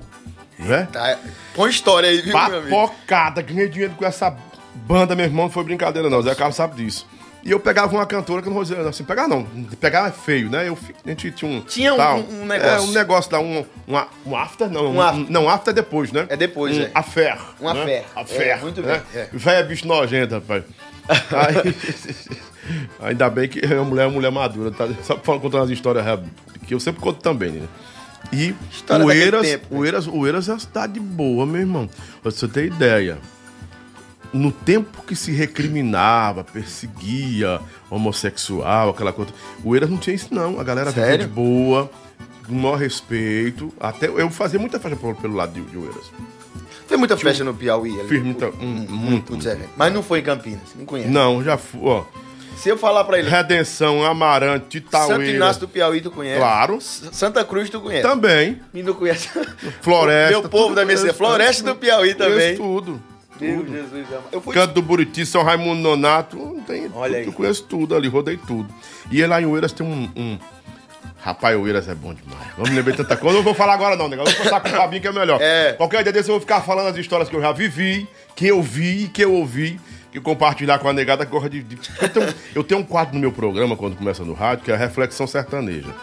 Né? 0.59 0.87
Tá, 0.91 1.17
põe 1.55 1.69
história 1.69 2.09
aí, 2.09 2.21
viu, 2.21 2.33
meu 2.33 2.41
amigo? 2.59 2.69
Papocada, 2.69 3.41
ganhei 3.41 3.69
dinheiro 3.69 3.93
com 3.97 4.05
essa 4.05 4.35
banda, 4.75 5.15
meu 5.15 5.25
irmão, 5.25 5.45
não 5.45 5.49
foi 5.49 5.63
brincadeira 5.63 6.09
não, 6.09 6.19
o 6.19 6.21
Zé 6.21 6.35
Carlos 6.35 6.57
sabe 6.57 6.75
disso. 6.83 7.07
E 7.43 7.51
eu 7.51 7.59
pegava 7.59 7.95
uma 7.95 8.05
cantora 8.05 8.41
que 8.41 8.47
eu 8.47 8.51
não 8.51 8.55
vou 8.55 8.63
dizer 8.63 8.79
assim, 8.85 9.03
pegar 9.05 9.27
não, 9.27 9.43
pegar 9.79 10.07
é 10.09 10.11
feio, 10.11 10.49
né? 10.49 10.67
Eu, 10.67 10.77
a 11.05 11.09
gente 11.09 11.31
tinha 11.31 11.49
um... 11.49 11.61
Tinha 11.61 11.93
um- 11.93 11.97
tal. 11.97 12.19
um 12.19 12.45
negócio. 12.45 12.69
É, 12.69 12.81
um 12.81 12.91
negócio 12.91 13.31
da 13.31 13.39
um, 13.39 13.65
um, 13.87 13.95
a- 13.97 14.07
um 14.25 14.35
after, 14.35 14.69
não. 14.69 14.91
Um 14.93 15.01
after. 15.01 15.31
Não, 15.31 15.49
after 15.49 15.71
é 15.71 15.73
depois, 15.75 16.11
né? 16.11 16.25
É 16.29 16.35
depois, 16.35 16.77
um 16.77 16.81
é. 16.81 16.91
Affair. 16.93 17.37
Um 17.61 17.65
né? 17.73 17.81
affair. 17.81 18.03
Affair, 18.15 18.47
É, 18.49 18.55
muito 18.57 18.81
né? 18.81 19.01
bem, 19.13 19.21
é. 19.21 19.29
Véia 19.31 19.63
bicho 19.63 19.87
nojento, 19.87 20.35
rapaz. 20.35 20.63
Aí- 21.07 21.75
ainda 23.01 23.29
bem 23.29 23.47
que 23.47 23.65
a 23.65 23.83
mulher 23.83 24.03
é 24.03 24.07
uma 24.07 24.13
mulher 24.13 24.31
madura, 24.31 24.71
tá? 24.71 24.87
Só 25.03 25.17
falando 25.17 25.41
contando 25.41 25.63
as 25.63 25.69
histórias 25.69 26.05
é, 26.05 26.19
que 26.67 26.73
eu 26.73 26.79
sempre 26.79 27.01
conto 27.01 27.21
também, 27.21 27.51
né? 27.51 27.67
E 28.33 28.53
História 28.69 29.03
Oeiras, 29.05 29.41
tempo, 29.47 29.73
né? 29.73 29.79
Oeiras, 29.79 30.07
Oeiras 30.07 30.49
é 30.49 30.53
uma 30.53 30.59
cidade 30.59 30.99
boa, 30.99 31.45
meu 31.45 31.61
irmão. 31.61 31.89
Pra 32.21 32.29
você 32.31 32.47
ter 32.47 32.65
ideia. 32.65 33.17
No 34.31 34.51
tempo 34.51 35.01
que 35.03 35.15
se 35.15 35.31
recriminava, 35.31 36.43
perseguia 36.43 37.59
homossexual, 37.89 38.89
aquela 38.89 39.11
coisa. 39.11 39.31
Oeiras 39.63 39.89
não 39.89 39.97
tinha 39.97 40.15
isso, 40.15 40.27
não. 40.33 40.59
A 40.59 40.63
galera 40.63 40.91
vivia 40.91 41.17
de 41.17 41.27
boa, 41.27 41.89
com 42.45 42.53
o 42.53 42.55
maior 42.55 42.75
respeito. 42.77 43.73
Até 43.79 44.07
eu 44.07 44.29
fazia 44.29 44.59
muita 44.59 44.79
festa 44.79 44.95
pelo, 44.97 45.33
lado 45.35 45.53
de, 45.53 45.61
de 45.61 45.77
Oeiras. 45.77 46.11
Tem 46.87 46.97
muita 46.97 47.15
festa 47.17 47.43
no 47.43 47.53
Piauí 47.53 47.99
ali. 47.99 48.07
Fiz 48.09 48.21
muita. 48.23 48.47
um- 48.49 48.65
muito. 48.89 49.31
Muitos 49.31 49.45
eventos. 49.45 49.71
Mas 49.77 49.93
não 49.93 50.01
foi 50.03 50.19
em 50.19 50.23
Campinas, 50.23 50.61
não 50.75 50.85
conhece. 50.85 51.09
Não, 51.09 51.43
já 51.43 51.57
fui, 51.57 51.81
ó. 51.83 52.03
Se 52.57 52.67
eu 52.69 52.77
falar 52.77 53.05
pra 53.05 53.17
ele, 53.17 53.29
Redenção, 53.29 54.03
Amarante, 54.03 54.79
Santo 54.79 54.87
Itaueira. 54.87 55.25
Inácio 55.31 55.61
do 55.61 55.67
Piauí, 55.67 56.01
tu 56.01 56.11
conhece? 56.11 56.39
Claro. 56.39 56.75
S- 56.77 57.07
Santa 57.13 57.43
Cruz, 57.45 57.69
tu 57.69 57.79
conhece? 57.79 58.01
Também. 58.03 58.59
E 58.73 58.83
não 58.83 58.93
conhece? 58.93 59.29
Floresta. 59.81 60.39
Meu 60.41 60.49
povo 60.49 60.75
da 60.75 60.83
minha 60.83 60.97
conheço, 60.97 61.17
Floresta 61.17 61.63
do 61.63 61.75
Piauí 61.75 62.13
conheço 62.15 62.31
também. 62.33 62.55
tudo. 62.57 63.01
Meu 63.39 63.65
Jesus 63.67 64.07
amado. 64.11 64.27
Eu 64.31 64.41
fui 64.41 64.53
Canto 64.53 64.73
do 64.73 64.81
Buriti, 64.81 65.25
São 65.25 65.43
Raimundo 65.43 65.81
Nonato, 65.81 66.37
não 66.37 66.59
tem, 66.61 66.89
Olha 66.93 67.17
aí. 67.19 67.25
eu 67.25 67.31
conheço 67.33 67.63
tudo 67.63 67.95
ali, 67.95 68.07
rodei 68.07 68.37
tudo. 68.37 68.67
E 69.11 69.25
lá 69.25 69.41
em 69.41 69.45
Oeiras 69.45 69.71
tem 69.71 69.85
um, 69.85 70.09
um- 70.15 70.37
Rapaz, 71.21 71.55
Oeiras 71.57 71.87
é 71.89 71.93
bom 71.95 72.13
demais. 72.13 72.47
Vamos 72.55 72.71
lembrar 72.71 72.95
tanta 72.95 73.17
coisa. 73.17 73.33
Eu 73.35 73.37
não 73.39 73.43
vou 73.43 73.53
falar 73.53 73.73
agora 73.73 73.95
não, 73.97 74.07
negócio. 74.07 74.33
Vou 74.35 74.43
contar 74.45 74.61
com 74.61 74.69
o 74.69 74.71
Fabinho 74.71 75.01
que 75.01 75.07
é 75.07 75.11
melhor. 75.11 75.37
É. 75.41 75.73
Qualquer 75.73 76.01
dia 76.03 76.13
desse 76.13 76.29
eu 76.29 76.33
vou 76.33 76.39
ficar 76.39 76.61
falando 76.61 76.87
as 76.87 76.95
histórias 76.95 77.27
que 77.27 77.35
eu 77.35 77.41
já 77.41 77.51
vivi, 77.51 78.07
que 78.35 78.47
eu 78.47 78.61
vi, 78.61 79.09
que 79.13 79.21
eu 79.25 79.33
ouvi, 79.33 79.77
que 80.13 80.21
compartilhar 80.21 80.79
com 80.79 80.87
a 80.87 80.93
negada 80.93 81.25
que 81.25 81.31
gosta 81.31 81.49
de- 81.49 81.65
Eu, 82.01 82.09
tenho, 82.09 82.33
eu 82.55 82.63
tenho 82.63 82.79
um 82.81 82.83
quadro 82.85 83.15
no 83.15 83.19
meu 83.19 83.33
programa, 83.33 83.75
quando 83.75 83.97
começa 83.97 84.23
no 84.23 84.33
rádio, 84.33 84.63
que 84.63 84.71
é 84.71 84.75
a 84.75 84.77
Reflexão 84.77 85.27
Sertaneja. 85.27 85.93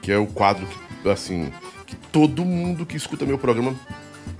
Que 0.00 0.10
é 0.10 0.16
o 0.16 0.26
quadro 0.26 0.66
que, 1.02 1.10
assim, 1.10 1.52
que 1.86 1.94
todo 2.10 2.42
mundo 2.42 2.86
que 2.86 2.96
escuta 2.96 3.26
meu 3.26 3.36
programa, 3.38 3.74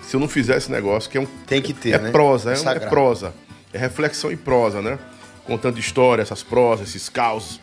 se 0.07 0.15
eu 0.15 0.21
não 0.21 0.29
fizer 0.29 0.57
esse 0.57 0.71
negócio, 0.71 1.11
que 1.11 1.19
é 1.19 1.21
um 1.21 1.27
Tem 1.47 1.61
que 1.63 1.73
ter, 1.73 1.95
é 1.95 1.99
né? 1.99 2.11
prosa, 2.11 2.53
é, 2.53 2.77
é 2.77 2.81
prosa. 2.81 3.35
É 3.73 3.79
reflexão 3.79 4.31
e 4.31 4.37
prosa, 4.37 4.81
né? 4.81 4.99
Contando 5.47 5.79
história, 5.79 6.23
essas 6.23 6.43
prosas, 6.43 6.89
esses 6.89 7.09
causos. 7.09 7.61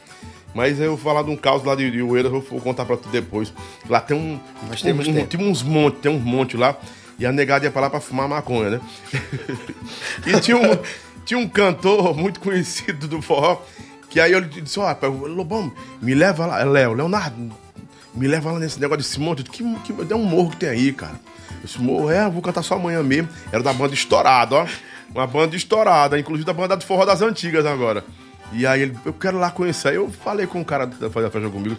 Mas 0.54 0.80
eu 0.80 0.90
vou 0.90 0.98
falar 0.98 1.24
de 1.24 1.30
um 1.30 1.38
caos 1.38 1.64
lá 1.64 1.76
de, 1.76 1.90
de 1.90 2.02
Oeiras, 2.02 2.32
eu 2.32 2.42
vou 2.42 2.60
contar 2.60 2.84
pra 2.86 2.98
tu 2.98 3.08
depois. 3.10 3.54
Lá 3.90 4.02
tem 4.02 4.18
um. 4.18 4.40
Nós 4.68 4.82
um- 4.82 4.84
temos 4.86 5.08
um- 5.08 5.26
tem 5.26 5.40
uns 5.42 5.64
montes, 5.64 6.02
tem 6.02 6.12
uns 6.12 6.22
montes 6.22 6.60
lá. 6.60 6.78
E 7.18 7.26
a 7.26 7.32
negada 7.32 7.64
ia 7.66 7.72
pra 7.72 7.82
lá 7.82 7.90
pra 7.90 8.02
fumar 8.02 8.28
maconha, 8.28 8.72
né? 8.72 8.82
e 10.26 10.40
tinha 10.40 10.58
um, 10.58 10.78
tinha 11.24 11.40
um 11.40 11.48
cantor 11.48 12.16
muito 12.18 12.40
conhecido 12.40 13.08
do 13.08 13.22
forró. 13.22 13.62
Que 14.10 14.20
aí 14.20 14.32
eu 14.34 14.42
disse: 14.42 14.80
Ó, 14.80 14.86
rapaz, 14.86 15.14
Lobão, 15.14 15.72
me 16.02 16.14
leva 16.14 16.46
lá. 16.46 16.60
É 16.62 16.66
Léo, 16.66 16.94
Leonardo, 16.94 17.52
me 18.14 18.28
leva 18.28 18.52
lá 18.52 18.60
nesse 18.60 18.80
negócio 18.80 19.04
desse 19.04 19.20
monte. 19.20 19.44
Que, 19.44 19.64
que, 19.84 19.94
é 20.12 20.16
um 20.16 20.24
morro 20.24 20.50
que 20.52 20.58
tem 20.58 20.70
aí, 20.70 20.92
cara. 20.92 21.20
Esse 21.64 21.80
morro, 21.82 22.10
é, 22.10 22.26
eu 22.26 22.32
vou 22.32 22.42
cantar 22.42 22.64
só 22.64 22.76
amanhã 22.76 23.04
mesmo. 23.04 23.30
Era 23.52 23.62
da 23.62 23.74
banda 23.74 23.94
Estourada, 23.94 24.56
ó. 24.56 24.68
Uma 25.14 25.28
banda 25.28 25.56
estourada, 25.56 26.18
inclusive 26.18 26.46
da 26.46 26.54
banda 26.54 26.78
do 26.78 26.86
forró 26.86 27.06
das 27.06 27.22
antigas 27.22 27.66
agora. 27.66 28.04
E 28.54 28.66
aí 28.66 28.82
ele, 28.82 28.98
eu 29.06 29.14
quero 29.14 29.38
lá 29.38 29.50
conhecer. 29.50 29.90
Aí 29.90 29.96
eu 29.96 30.10
falei 30.10 30.46
com 30.46 30.62
o 30.62 30.66
cara 30.66 30.86
da 30.86 31.10
fazer 31.10 31.28
a 31.28 31.30
festa 31.30 31.50
comigo. 31.50 31.78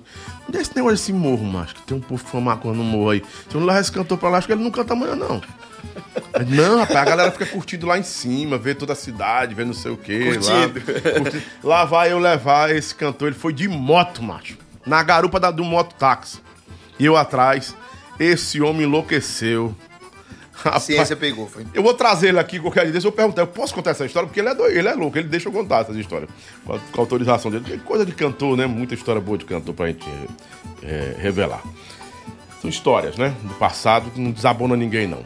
Onde 0.49 0.59
é 0.59 0.61
esse 0.61 0.75
negócio 0.75 0.97
desse 0.97 1.13
morro, 1.13 1.45
macho? 1.45 1.75
Que 1.75 1.83
tem 1.83 1.97
um 1.97 2.01
povo 2.01 2.41
maconha 2.41 2.75
no 2.75 2.85
morro 2.85 3.11
aí. 3.11 3.23
Se 3.49 3.55
eu 3.55 3.61
não 3.61 3.67
levar 3.67 3.81
esse 3.81 3.93
cantor 3.93 4.19
pra 4.19 4.29
lá, 4.29 4.39
acho 4.39 4.47
que 4.47 4.53
ele 4.53 4.63
não 4.63 4.71
canta 4.71 4.95
amanhã, 4.95 5.15
não. 5.15 5.41
Não, 6.49 6.79
rapaz, 6.79 6.99
a 6.99 7.05
galera 7.05 7.31
fica 7.31 7.47
curtindo 7.47 7.87
lá 7.87 7.99
em 7.99 8.03
cima, 8.03 8.57
vê 8.57 8.75
toda 8.75 8.93
a 8.93 8.97
cidade, 8.97 9.55
vê 9.55 9.65
não 9.65 9.75
sei 9.75 9.93
o 9.93 9.97
quê. 9.97 10.33
Curtindo. 10.33 10.81
Lá, 10.81 11.21
curtindo. 11.21 11.43
Lá 11.63 11.85
vai 11.85 12.13
eu 12.13 12.19
levar 12.19 12.71
esse 12.75 12.95
cantor, 12.95 13.29
ele 13.29 13.37
foi 13.37 13.53
de 13.53 13.69
moto, 13.69 14.23
macho. 14.23 14.57
Na 14.87 15.03
garupa 15.03 15.39
da, 15.41 15.51
do 15.51 15.65
mototáxi. 15.65 16.41
E 16.99 17.05
eu 17.05 17.17
atrás. 17.17 17.75
Esse 18.19 18.61
homem 18.61 18.83
enlouqueceu. 18.83 19.75
A 20.65 20.69
Rapaz, 20.69 20.85
ciência 20.85 21.17
pegou, 21.17 21.49
foi. 21.49 21.67
eu 21.75 21.83
vou 21.83 21.93
trazer 21.93 22.29
ele 22.29 22.39
aqui 22.39 22.61
qualquer 22.61 22.85
dia 22.85 22.93
desse, 22.93 23.05
eu 23.05 23.11
vou 23.11 23.17
perguntar, 23.17 23.43
eu 23.43 23.49
posso 23.49 23.75
contar 23.75 23.91
essa 23.91 24.07
história? 24.07 24.29
Porque 24.29 24.39
ele 24.39 24.49
é, 24.49 24.55
doido, 24.55 24.79
ele 24.79 24.87
é 24.87 24.95
louco, 24.95 25.19
ele 25.19 25.27
deixa 25.27 25.49
eu 25.49 25.53
contar 25.53 25.81
essas 25.81 25.97
histórias. 25.97 26.31
Com 26.65 26.75
a, 26.75 26.79
com 26.79 27.01
a 27.01 27.03
autorização 27.03 27.51
dele. 27.51 27.65
Porque 27.65 27.79
Coisa 27.79 28.07
de 28.07 28.13
cantor, 28.13 28.57
né? 28.57 28.67
Muita 28.67 28.95
história 28.95 29.21
boa 29.21 29.37
de 29.37 29.45
cantor 29.45 29.75
pra 29.75 29.89
gente 29.89 30.07
é, 30.83 31.17
revelar. 31.19 31.63
São 32.61 32.71
histórias, 32.71 33.17
né? 33.17 33.35
Do 33.43 33.55
passado 33.55 34.09
que 34.13 34.21
não 34.21 34.31
desabona 34.31 34.77
ninguém, 34.77 35.09
não. 35.09 35.25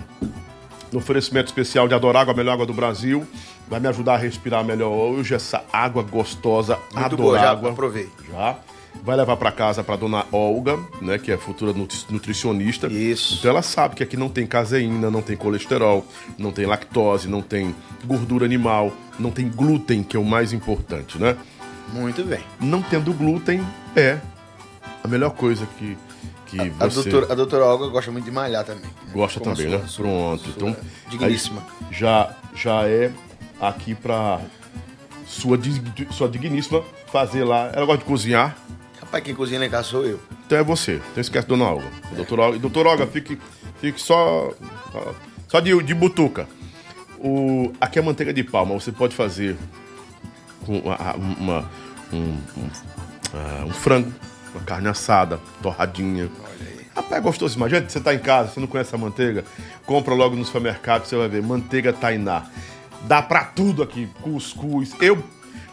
No 0.91 1.01
oferecimento 1.01 1.49
especial 1.49 1.87
de 1.87 1.93
Adorágua, 1.95 2.33
a 2.33 2.37
melhor 2.37 2.53
água 2.55 2.65
do 2.65 2.73
Brasil. 2.73 3.27
Vai 3.69 3.79
me 3.81 3.89
ajudar 3.89 4.15
a 4.15 4.17
respirar 4.17 4.65
melhor 4.65 4.89
hoje 4.91 5.35
essa 5.35 5.63
água 5.71 6.03
gostosa, 6.03 6.79
Muito 6.95 7.17
boa, 7.17 7.35
já 7.37 7.51
Adorágua. 7.51 7.73
aprovei. 7.73 8.09
Já. 8.31 8.57
Vai 9.05 9.17
levar 9.17 9.37
para 9.37 9.53
casa 9.53 9.85
para 9.85 9.97
dona 9.97 10.25
Olga, 10.33 10.79
né, 11.01 11.19
que 11.19 11.31
é 11.31 11.37
futura 11.39 11.73
nutri- 11.73 12.05
nutricionista. 12.11 12.87
Isso. 12.89 13.37
Então 13.39 13.51
ela 13.53 13.63
sabe 13.63 13.95
que 13.95 14.03
aqui 14.03 14.17
não 14.17 14.29
tem 14.29 14.47
caseína, 14.47 15.11
não 15.11 15.23
tem 15.23 15.37
colesterol, 15.37 16.05
não 16.39 16.51
tem 16.53 16.67
lactose, 16.67 17.29
não 17.29 17.41
tem 17.43 17.75
gordura 18.05 18.45
animal, 18.45 18.93
não 19.19 19.31
tem 19.31 19.49
glúten, 19.49 20.03
que 20.03 20.17
é 20.17 20.21
o 20.21 20.25
mais 20.25 20.53
importante, 20.53 21.19
né? 21.19 21.37
Muito 21.93 22.25
bem. 22.25 22.41
Não 22.61 22.83
tendo 22.83 23.13
glúten 23.13 23.65
é 23.95 24.19
a 25.05 25.09
melhor 25.09 25.31
coisa 25.31 25.67
que, 25.79 25.97
que 26.47 26.59
A 26.81 26.89
você 26.89 27.09
doutora, 27.09 27.33
a 27.33 27.37
doutora 27.37 27.65
Olga 27.65 27.87
gosta 27.89 28.11
muito 28.11 28.25
de 28.25 28.31
malhar 28.33 28.65
também. 28.65 28.83
né? 28.83 28.91
gosta 29.13 29.39
Como 29.39 29.53
a 29.53 29.55
também, 29.55 29.71
sua- 29.71 29.79
né? 29.81 29.87
sua- 29.89 30.05
Pronto. 30.05 30.43
sua 30.43 30.53
então, 30.71 30.77
Digníssima. 31.09 31.63
já, 31.93 32.35
já 32.57 32.83
é 32.89 33.13
aqui 33.61 33.95
pra 33.95 34.41
sua, 35.27 35.57
sua 36.11 36.29
digníssima 36.29 36.83
fazer 37.13 37.45
lá. 37.45 37.71
Ela 37.73 37.87
gosta 37.87 37.99
de 37.99 38.05
cozinhar, 38.05 38.57
Rapaz, 39.07 39.25
quem 39.25 39.35
cozinha 39.35 39.59
lá 39.61 39.67
em 39.67 39.71
casa 39.71 39.89
sou 39.89 40.05
eu. 40.05 40.21
então 40.47 40.59
é 40.59 40.63
você. 40.63 41.01
Então 41.13 41.21
esquece 41.21 41.47
Dona 41.47 41.65
Olga. 41.65 41.87
Doutora 42.15 42.43
Olga, 42.43 42.59
doutora 42.59 42.89
Olga, 42.91 43.07
fique, 43.07 43.39
fique 43.81 44.01
só, 44.01 44.53
só- 44.93 45.15
só 45.49 45.61
de, 45.61 45.81
de 45.83 45.95
butuca. 45.95 46.49
O, 47.19 47.73
aqui 47.81 47.99
é 47.99 48.03
manteiga 48.03 48.33
de 48.33 48.43
palma, 48.45 48.75
você 48.75 48.93
pode 48.93 49.15
fazer 49.15 49.57
com 50.65 50.83
a- 50.91 51.11
a- 51.13 51.15
uma, 51.17 51.71
um, 52.13 52.19
um, 52.19 52.69
ah, 53.33 53.65
um 53.67 53.71
frango, 53.71 54.13
uma 54.55 54.63
carne 54.65 54.89
assada, 54.89 55.41
torradinha. 55.63 56.29
Rapaz, 56.95 57.13
é 57.13 57.21
gostoso. 57.21 57.57
Imagina, 57.57 57.89
você 57.89 58.01
tá 58.01 58.13
em 58.15 58.19
casa, 58.19 58.51
você 58.51 58.61
não 58.61 58.67
conhece 58.67 58.95
a 58.95 58.99
manteiga, 58.99 59.45
compra 59.87 60.15
logo 60.15 60.35
no 60.35 60.45
supermercado, 60.45 61.05
você 61.05 61.17
vai 61.17 61.29
ver, 61.29 61.43
manteiga 61.43 61.93
Tainá. 61.93 62.45
Dá 63.03 63.23
pra 63.23 63.45
tudo 63.45 63.83
aqui, 63.83 64.09
cuscuz. 64.21 64.95
Eu, 65.01 65.23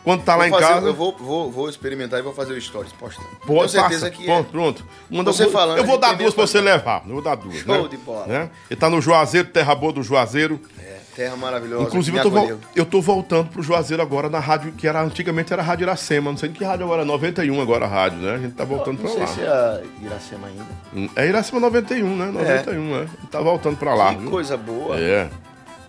quando 0.03 0.23
tá 0.23 0.35
lá 0.35 0.47
Vou 0.47 0.47
em 0.47 0.61
fazer- 0.61 0.73
casa... 0.73 0.87
Eu 0.87 0.93
vou, 0.93 1.15
vou, 1.17 1.51
vou 1.51 1.69
experimentar 1.69 2.19
e 2.19 2.23
vou 2.23 2.33
fazer 2.33 2.53
o 2.53 2.61
stories 2.61 2.91
postando. 2.93 3.27
Pô, 3.45 3.55
Tenho 3.57 3.69
certeza 3.69 4.05
passa. 4.07 4.11
que 4.11 4.25
Pronto, 4.25 4.47
é. 4.47 4.51
pronto. 4.51 4.85
Manda, 5.09 5.31
Você 5.31 5.43
eu 5.43 5.49
vou- 5.51 5.53
falando, 5.59 5.77
eu 5.77 5.83
vou 5.85 5.93
gente 5.95 6.01
dar 6.01 6.13
duas 6.13 6.33
pra 6.33 6.45
você 6.47 6.61
levar. 6.61 7.03
Eu 7.07 7.13
vou 7.13 7.21
dar 7.21 7.35
duas. 7.35 7.55
Show 7.57 7.83
né? 7.83 7.87
de 7.89 7.97
bola. 7.97 8.27
Né? 8.27 8.49
Ele 8.69 8.79
tá 8.79 8.89
no 8.89 8.99
Juazeiro, 9.01 9.47
terra 9.47 9.73
boa 9.75 9.93
do 9.93 10.03
Juazeiro. 10.03 10.59
É, 10.79 10.97
terra 11.15 11.35
maravilhosa. 11.37 11.83
Inclusive, 11.83 12.17
eu 12.17 12.23
tô, 12.31 12.57
eu 12.75 12.85
tô 12.85 13.01
voltando 13.01 13.49
pro 13.49 13.61
Juazeiro 13.63 14.01
agora 14.03 14.29
na 14.29 14.39
rádio, 14.39 14.71
que 14.73 14.87
era 14.87 15.01
antigamente 15.01 15.53
era 15.53 15.61
a 15.61 15.65
Rádio 15.65 15.85
Iracema. 15.85 16.31
Não 16.31 16.37
sei 16.37 16.49
em 16.49 16.53
que 16.53 16.63
rádio 16.63 16.85
agora, 16.85 17.05
91 17.05 17.61
agora 17.61 17.85
a 17.85 17.87
rádio, 17.87 18.17
né? 18.19 18.33
A 18.33 18.37
gente 18.39 18.53
tá 18.55 18.65
voltando 18.65 19.01
Não 19.01 19.15
pra 19.15 19.27
sei 19.27 19.43
lá. 19.45 19.79
se 19.79 19.81
é 20.03 20.05
Iracema 20.05 20.47
ainda. 20.47 21.09
É 21.15 21.27
Iracema 21.27 21.59
91, 21.61 22.15
né? 22.15 22.25
91, 22.31 22.95
é. 23.03 23.05
Tá 23.31 23.39
voltando 23.41 23.77
pra 23.77 23.93
lá. 23.95 24.13
que 24.13 24.21
viu? 24.21 24.29
coisa 24.31 24.57
boa. 24.57 24.99
É. 24.99 25.29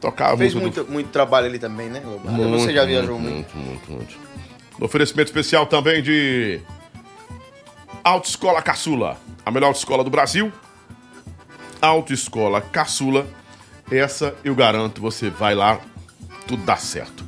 Tocava 0.05 0.37
Fez 0.37 0.53
música 0.53 0.71
do- 0.71 0.77
muito, 0.83 0.93
muito 0.93 1.09
trabalho 1.11 1.47
ali 1.47 1.59
também, 1.59 1.89
né? 1.89 2.03
Muito, 2.05 2.51
Você 2.59 2.75
já 2.75 2.85
viajou 2.85 3.19
muito. 3.19 3.57
Muito, 3.57 3.57
muito, 3.57 3.91
muito. 3.93 4.17
Oferecimento 4.79 5.29
especial 5.29 5.65
também 5.65 6.03
de 6.03 6.61
Autoescola 8.03 8.61
Caçula, 8.61 9.17
a 9.47 9.51
melhor 9.51 9.69
autoescola 9.69 10.05
do 10.05 10.11
Brasil. 10.11 10.53
Autoescola 11.81 12.61
Caçula, 12.61 13.27
essa 13.91 14.35
eu 14.45 14.55
garanto, 14.55 15.01
você 15.01 15.31
vai 15.31 15.55
lá, 15.55 15.81
tudo 16.47 16.63
dá 16.65 16.77
certo. 16.77 17.25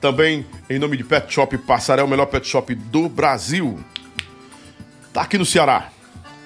Também 0.00 0.46
em 0.70 0.78
nome 0.78 0.96
de 0.96 1.04
Pet 1.04 1.30
Shop 1.30 1.56
Passaré, 1.58 2.02
o 2.02 2.08
melhor 2.08 2.24
pet 2.26 2.46
shop 2.48 2.74
do 2.74 3.10
Brasil. 3.10 3.78
Tá 5.12 5.20
aqui 5.22 5.36
no 5.36 5.44
Ceará. 5.44 5.90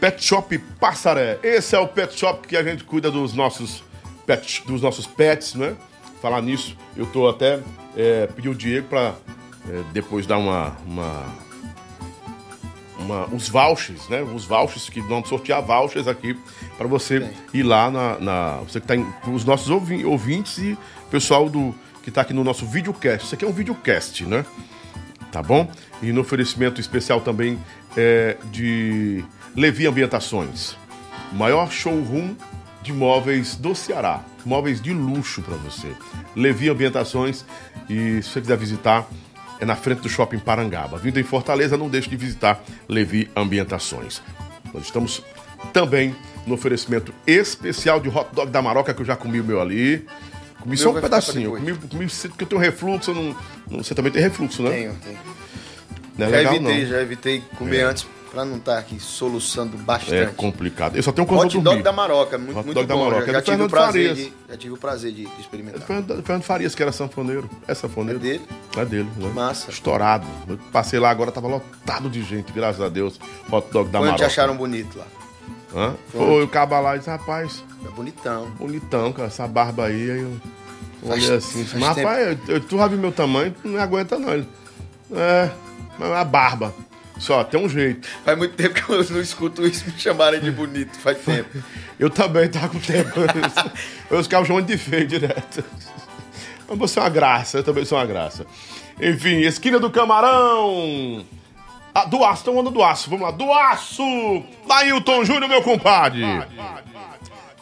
Pet 0.00 0.20
Shop 0.25 0.58
Passaré. 0.80 1.38
Esse 1.44 1.76
é 1.76 1.78
o 1.78 1.87
pet 1.87 2.18
shop 2.18 2.49
que 2.49 2.56
a 2.56 2.62
gente 2.64 2.82
cuida 2.82 3.08
dos 3.11 3.32
nossos 3.32 3.84
pets, 4.26 4.62
dos 4.66 4.81
nossos 4.83 5.07
pets, 5.07 5.54
né? 5.54 5.75
Falar 6.21 6.40
nisso, 6.43 6.76
eu 6.97 7.07
tô 7.07 7.28
até 7.28 7.61
é, 7.97 8.26
pedi 8.28 8.49
o 8.49 8.54
Diego 8.54 8.88
para 8.88 9.14
depois 9.93 10.26
dar 10.26 10.38
uma, 10.38 10.76
uma, 10.87 11.25
uma- 12.99 13.26
os 13.35 13.49
vouchers, 13.49 14.09
né? 14.09 14.23
Os 14.23 14.45
vouchers 14.45 14.88
que 14.88 15.00
vão 15.00 15.25
sortear 15.25 15.62
vouchers 15.62 16.07
aqui 16.09 16.38
para 16.78 16.87
você 16.87 17.31
ir 17.52 17.62
lá 17.62 17.90
na, 17.90 18.19
na- 18.19 18.57
você 18.59 18.81
que 18.81 18.87
tá 18.87 18.97
em, 18.97 19.07
os 19.33 19.45
nossos 19.45 19.71
ouvi- 19.71 20.04
ouvintes 20.04 20.59
e 20.59 20.78
pessoal 21.11 21.49
do 21.49 21.75
que 22.02 22.11
tá 22.11 22.21
aqui 22.23 22.33
no 22.35 22.45
nosso 22.45 22.66
videocast. 22.66 23.25
Isso 23.25 23.35
aqui 23.35 23.45
é 23.45 23.49
um 23.49 23.52
videocast, 23.52 24.23
né? 24.23 24.45
tá 25.33 25.43
bom? 25.43 25.69
E 26.00 26.12
no 26.12 26.21
oferecimento 26.21 26.81
especial 26.81 27.21
também 27.21 27.59
é, 27.97 28.37
de 28.52 29.25
Levi 29.57 29.85
Ambientações, 29.87 30.76
maior 31.33 31.73
showroom 31.73 32.35
de 32.85 32.93
móveis 32.93 33.57
do 33.57 33.75
Ceará, 33.75 34.23
móveis 34.45 34.81
de 34.81 34.93
luxo 34.93 35.41
para 35.43 35.57
você. 35.57 35.88
Levi 36.37 36.69
Ambientações 36.69 37.45
e 37.88 38.23
se 38.23 38.29
você 38.29 38.41
quiser 38.43 38.59
visitar 38.59 39.09
é 39.59 39.64
na 39.64 39.75
frente 39.75 40.00
do 40.03 40.09
Shopping 40.09 40.38
Parangaba. 40.38 40.99
Vindo 40.99 41.19
em 41.19 41.23
Fortaleza, 41.23 41.76
não 41.79 41.88
deixe 41.88 42.11
de 42.11 42.17
visitar 42.17 42.62
Levi 42.88 43.31
Ambientações. 43.35 44.21
Nós 44.73 44.85
estamos 44.85 45.23
também 45.73 46.14
no 46.47 46.55
oferecimento 46.55 47.12
especial 47.26 47.99
de 48.00 48.09
hot 48.11 48.29
dog 48.35 48.50
da 48.50 48.61
Maroca 48.61 48.93
que 48.93 49.00
eu 49.00 49.07
já 49.07 49.17
comi 49.17 49.41
o 49.41 49.45
meu 49.45 49.61
ali. 49.62 50.07
Comi 50.61 50.76
só 50.76 50.91
um 50.91 51.00
pedacinho, 51.00 51.53
comi, 51.53 51.75
comi 51.75 52.07
porque 52.29 52.45
eu 52.45 52.49
tenho 52.49 52.61
refluxo, 52.61 53.11
eu 53.11 53.14
não, 53.14 53.37
não- 53.71 53.83
você 53.83 53.95
também 53.95 54.12
tem 54.12 54.21
refluxo, 54.23 54.62
né? 54.62 54.71
Tenho, 54.71 54.95
tenho. 55.03 55.19
Não 56.19 56.26
é 56.26 56.31
já 56.31 56.37
legal, 56.37 56.55
evitei, 56.55 56.81
não. 56.83 56.87
já 56.91 57.00
evitei 57.03 57.43
comer 57.59 57.83
antes 57.83 58.07
pra 58.35 58.45
não 58.45 58.57
estar 58.57 58.79
aqui 58.79 58.99
soluçando 58.99 59.76
É 59.76 59.81
bastante. 59.81 60.35
complicado. 60.35 60.97
Eu 60.97 61.03
só 61.03 61.12
tenho 61.12 61.26
eu 61.31 61.37
Hot 61.38 61.59
dog 61.61 61.83
da 61.83 61.93
Maroca, 61.93 62.37
muito, 62.37 62.59
Hot 62.59 62.64
muito 62.67 62.75
dog 62.75 62.87
da 62.87 62.95
bom. 62.95 63.05
Maroca, 63.05 63.26
já, 63.26 63.31
é 63.31 63.35
já 63.35 63.41
do 63.41 63.45
tive 63.45 63.62
o 63.62 63.69
prazer 63.71 64.14
de, 64.14 64.33
já 64.49 64.57
tive 64.57 64.75
o 64.75 64.76
prazer 64.76 65.12
de, 65.12 65.25
de 65.26 65.41
experimentar. 65.41 65.81
Fernando, 65.83 66.23
Fernando 66.23 66.43
Farias, 66.43 66.75
que 66.75 66.83
era 66.83 66.91
sanfoneiro. 66.93 67.49
É 67.69 67.75
sanfoneiro. 67.75 68.19
É 68.19 68.23
dele? 68.23 68.45
É 68.76 68.85
dele, 68.85 69.09
né? 69.17 69.31
Massa. 69.33 69.71
Estourado. 69.71 70.26
Eu 70.49 70.59
passei 70.73 70.99
lá 70.99 71.11
agora, 71.11 71.31
tava 71.31 71.47
lotado 71.49 72.11
de 72.11 72.23
gente, 72.25 72.53
graças 72.53 72.81
a 72.81 72.88
Deus. 72.88 73.21
Hot 73.50 73.69
dog 73.71 73.88
da 73.91 73.99
Quando 74.00 74.07
te 74.09 74.11
Maroca. 74.11 74.26
acharam 74.26 74.57
bonito 74.57 74.99
lá? 74.99 75.07
Hã? 75.76 75.95
Foi 76.11 76.43
o 76.45 76.49
caba 76.49 76.79
lá 76.81 76.95
e 76.97 76.99
disse, 76.99 77.11
rapaz, 77.11 77.64
É 77.85 77.88
bonitão. 77.91 78.47
bonitão, 78.59 79.12
cara, 79.12 79.29
essa 79.29 79.47
barba 79.47 79.87
aí. 79.87 80.11
Aí 80.11 80.21
eu 80.21 80.37
Faz- 81.09 81.25
olhei 81.25 81.37
assim, 81.37 81.67
mas 81.79 81.97
rapaz, 81.97 82.26
eu, 82.49 82.55
eu- 82.55 82.61
tu 82.61 82.76
já 82.79 82.87
viu 82.87 82.99
meu 82.99 83.12
tamanho, 83.12 83.55
tu 83.61 83.69
não 83.69 83.81
aguenta 83.81 84.19
não. 84.19 84.33
Ele, 84.33 84.49
é, 85.12 85.50
mas 85.99 86.11
a 86.12 86.25
barba. 86.25 86.73
Só, 87.18 87.44
tem 87.44 87.61
um 87.61 87.68
jeito. 87.68 88.09
Faz 88.25 88.37
muito 88.37 88.54
tempo 88.54 88.75
que 88.75 88.90
eu 88.90 89.04
não 89.11 89.21
escuto 89.21 89.66
isso 89.66 89.85
me 89.87 89.92
chamarem 89.99 90.40
de 90.40 90.50
bonito, 90.50 90.99
faz 90.99 91.18
tempo. 91.18 91.62
Eu 91.99 92.11
também 92.11 92.49
tava 92.49 92.68
com 92.68 92.78
tempo. 92.80 93.21
eu 94.11 94.23
ficava 94.23 94.44
chamando 94.44 94.66
de 94.66 94.76
feio 94.76 95.06
direto. 95.06 95.64
Mas 96.68 96.78
você 96.78 96.99
é 96.99 97.02
uma 97.02 97.09
graça, 97.09 97.59
eu 97.59 97.64
também 97.64 97.85
sou 97.85 97.99
uma 97.99 98.06
graça. 98.06 98.47
Enfim, 99.00 99.40
esquina 99.40 99.78
do 99.78 99.90
Camarão. 99.90 101.25
Ah, 101.94 102.04
do 102.04 102.25
Aço, 102.25 102.40
estão 102.40 102.59
andando 102.59 102.75
do 102.75 102.83
Aço. 102.83 103.09
Vamos 103.09 103.25
lá, 103.25 103.30
do 103.30 103.52
Aço! 103.52 104.02
Lailton 104.66 105.25
Júnior, 105.25 105.49
meu 105.49 105.62
compadre. 105.62 106.23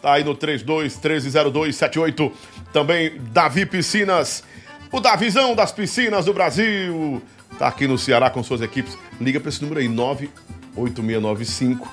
Tá 0.00 0.14
aí 0.14 0.24
no 0.24 0.34
32130278. 0.34 2.32
Também 2.72 3.12
Davi 3.30 3.66
Piscinas. 3.66 4.42
O 4.90 5.00
Davizão 5.00 5.54
das 5.54 5.70
Piscinas 5.72 6.24
do 6.24 6.32
Brasil. 6.32 7.22
Tá 7.62 7.68
aqui 7.68 7.86
no 7.86 7.96
Ceará 7.96 8.28
com 8.28 8.42
suas 8.42 8.60
equipes. 8.60 8.98
Liga 9.20 9.38
pra 9.38 9.48
esse 9.48 9.62
número 9.62 9.78
aí, 9.78 9.86
98695 9.86 11.88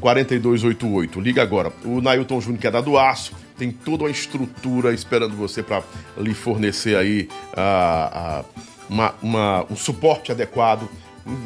4288. 0.00 1.18
Liga 1.18 1.42
agora. 1.42 1.72
O 1.82 2.02
Nailton 2.02 2.38
Júnior, 2.42 2.60
que 2.60 2.66
é 2.66 2.70
da 2.70 2.82
do 2.82 2.98
Aço, 2.98 3.32
tem 3.56 3.70
toda 3.70 4.04
a 4.06 4.10
estrutura 4.10 4.92
esperando 4.92 5.34
você 5.34 5.62
para 5.62 5.82
lhe 6.18 6.34
fornecer 6.34 6.94
aí 6.94 7.26
ah, 7.56 8.10
ah, 8.12 8.44
uma- 8.86 9.14
uma- 9.22 9.64
um 9.70 9.76
suporte 9.76 10.30
adequado 10.30 10.86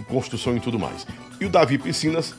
construção 0.08 0.56
e 0.56 0.60
tudo 0.60 0.76
mais. 0.76 1.06
E 1.40 1.46
o 1.46 1.48
Davi 1.48 1.78
Piscinas 1.78 2.34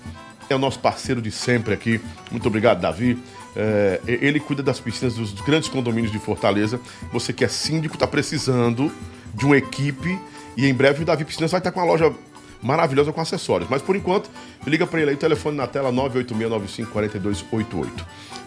é 0.50 0.56
o 0.56 0.60
nosso 0.60 0.80
parceiro 0.80 1.22
de 1.22 1.32
sempre 1.32 1.74
aqui. 1.74 2.02
Muito 2.32 2.46
obrigado, 2.50 2.82
Davi. 2.82 3.18
É, 3.56 4.02
ele 4.06 4.42
cuida 4.42 4.62
das 4.62 4.82
piscinas 4.82 5.16
dos 5.16 5.32
grandes 5.40 5.70
condomínios 5.70 6.12
de 6.12 6.20
Fortaleza. 6.20 6.82
Você 7.14 7.32
que 7.32 7.46
é 7.46 7.48
síndico, 7.48 7.96
está 7.96 8.08
precisando 8.08 8.92
de 9.34 9.46
uma 9.46 9.56
equipe. 9.56 10.20
E 10.56 10.68
em 10.68 10.74
breve 10.74 11.04
o 11.04 11.06
Davi 11.06 11.26
Piscinas 11.26 11.52
vai 11.52 11.60
estar 11.60 11.72
com 11.72 11.80
uma 11.80 11.86
loja 11.86 12.14
maravilhosa 12.62 13.12
com 13.12 13.20
acessórios. 13.22 13.70
Mas 13.70 13.82
por 13.82 13.96
enquanto, 13.96 14.30
liga 14.66 14.88
para 14.88 15.02
ele 15.02 15.12
aí, 15.12 15.18
telefone 15.18 15.58
na 15.58 15.68
tela 15.68 15.92
986954288. 15.92 17.88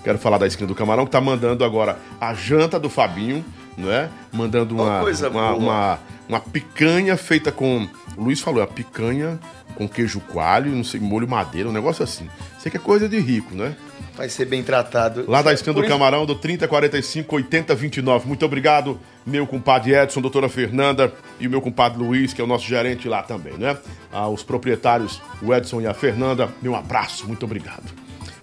Quero 0.02 0.18
falar 0.18 0.38
da 0.38 0.46
esquina 0.46 0.68
do 0.68 0.74
Camarão, 0.74 1.04
que 1.04 1.10
tá 1.10 1.20
mandando 1.20 1.64
agora 1.64 1.98
a 2.20 2.32
janta 2.32 2.78
do 2.78 2.88
Fabinho, 2.88 3.44
não 3.76 3.90
é? 3.90 4.08
Mandando 4.32 4.74
uma, 4.74 5.02
uma, 5.02 5.30
boa. 5.30 5.56
uma, 5.56 5.98
uma 6.28 6.40
picanha 6.40 7.16
feita 7.16 7.50
com. 7.52 7.88
O 8.16 8.22
Luiz 8.24 8.40
falou, 8.40 8.62
a 8.62 8.66
picanha 8.66 9.38
com 9.74 9.86
queijo 9.88 10.20
coalho, 10.20 10.72
não 10.74 10.84
sei, 10.84 10.98
molho 11.00 11.28
madeira, 11.28 11.68
um 11.68 11.72
negócio 11.72 12.02
assim. 12.02 12.30
Sei 12.58 12.70
que 12.70 12.78
é 12.78 12.80
coisa 12.80 13.08
de 13.08 13.18
rico, 13.18 13.54
né? 13.54 13.76
Vai 14.16 14.30
ser 14.30 14.46
bem 14.46 14.62
tratado. 14.62 15.24
Lá 15.28 15.42
da 15.42 15.52
esquina 15.52 15.74
do 15.74 15.80
isso- 15.80 15.88
Camarão, 15.90 16.24
do 16.24 16.34
3045 16.34 17.36
8029. 17.36 18.26
Muito 18.26 18.46
obrigado, 18.46 18.98
meu 19.26 19.46
compadre 19.46 19.94
Edson, 19.94 20.22
doutora 20.22 20.48
Fernanda 20.48 21.12
e 21.38 21.46
o 21.46 21.50
meu 21.50 21.60
compadre 21.60 21.98
Luiz, 21.98 22.32
que 22.32 22.40
é 22.40 22.44
o 22.44 22.46
nosso 22.46 22.66
gerente 22.66 23.06
lá 23.08 23.22
também, 23.22 23.54
né? 23.58 23.76
Aos 24.10 24.42
proprietários, 24.42 25.20
o 25.42 25.52
Edson 25.54 25.82
e 25.82 25.86
a 25.86 25.92
Fernanda, 25.92 26.48
meu 26.62 26.74
abraço, 26.74 27.26
muito 27.26 27.44
obrigado. 27.44 27.84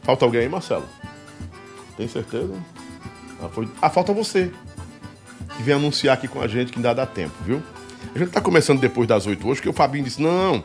Falta 0.04 0.26
alguém 0.26 0.42
aí, 0.42 0.50
Marcelo? 0.50 0.86
Tem 1.98 2.08
certeza? 2.08 2.54
Ah, 3.42 3.50
foi... 3.50 3.68
ah, 3.82 3.90
falta 3.90 4.14
você. 4.14 4.52
Que 5.58 5.64
vem 5.64 5.76
anunciar 5.76 6.14
aqui 6.16 6.28
com 6.28 6.42
a 6.42 6.48
gente 6.48 6.72
que 6.72 6.78
ainda 6.78 6.94
dá 6.94 7.06
tempo, 7.06 7.34
viu? 7.46 7.62
A 8.14 8.20
gente 8.20 8.32
tá 8.32 8.42
começando 8.42 8.80
depois 8.80 9.08
das 9.08 9.26
8 9.26 9.48
hoje, 9.48 9.62
que 9.62 9.70
o 9.70 9.74
Fabinho 9.74 10.04
disse: 10.04 10.22
não. 10.22 10.64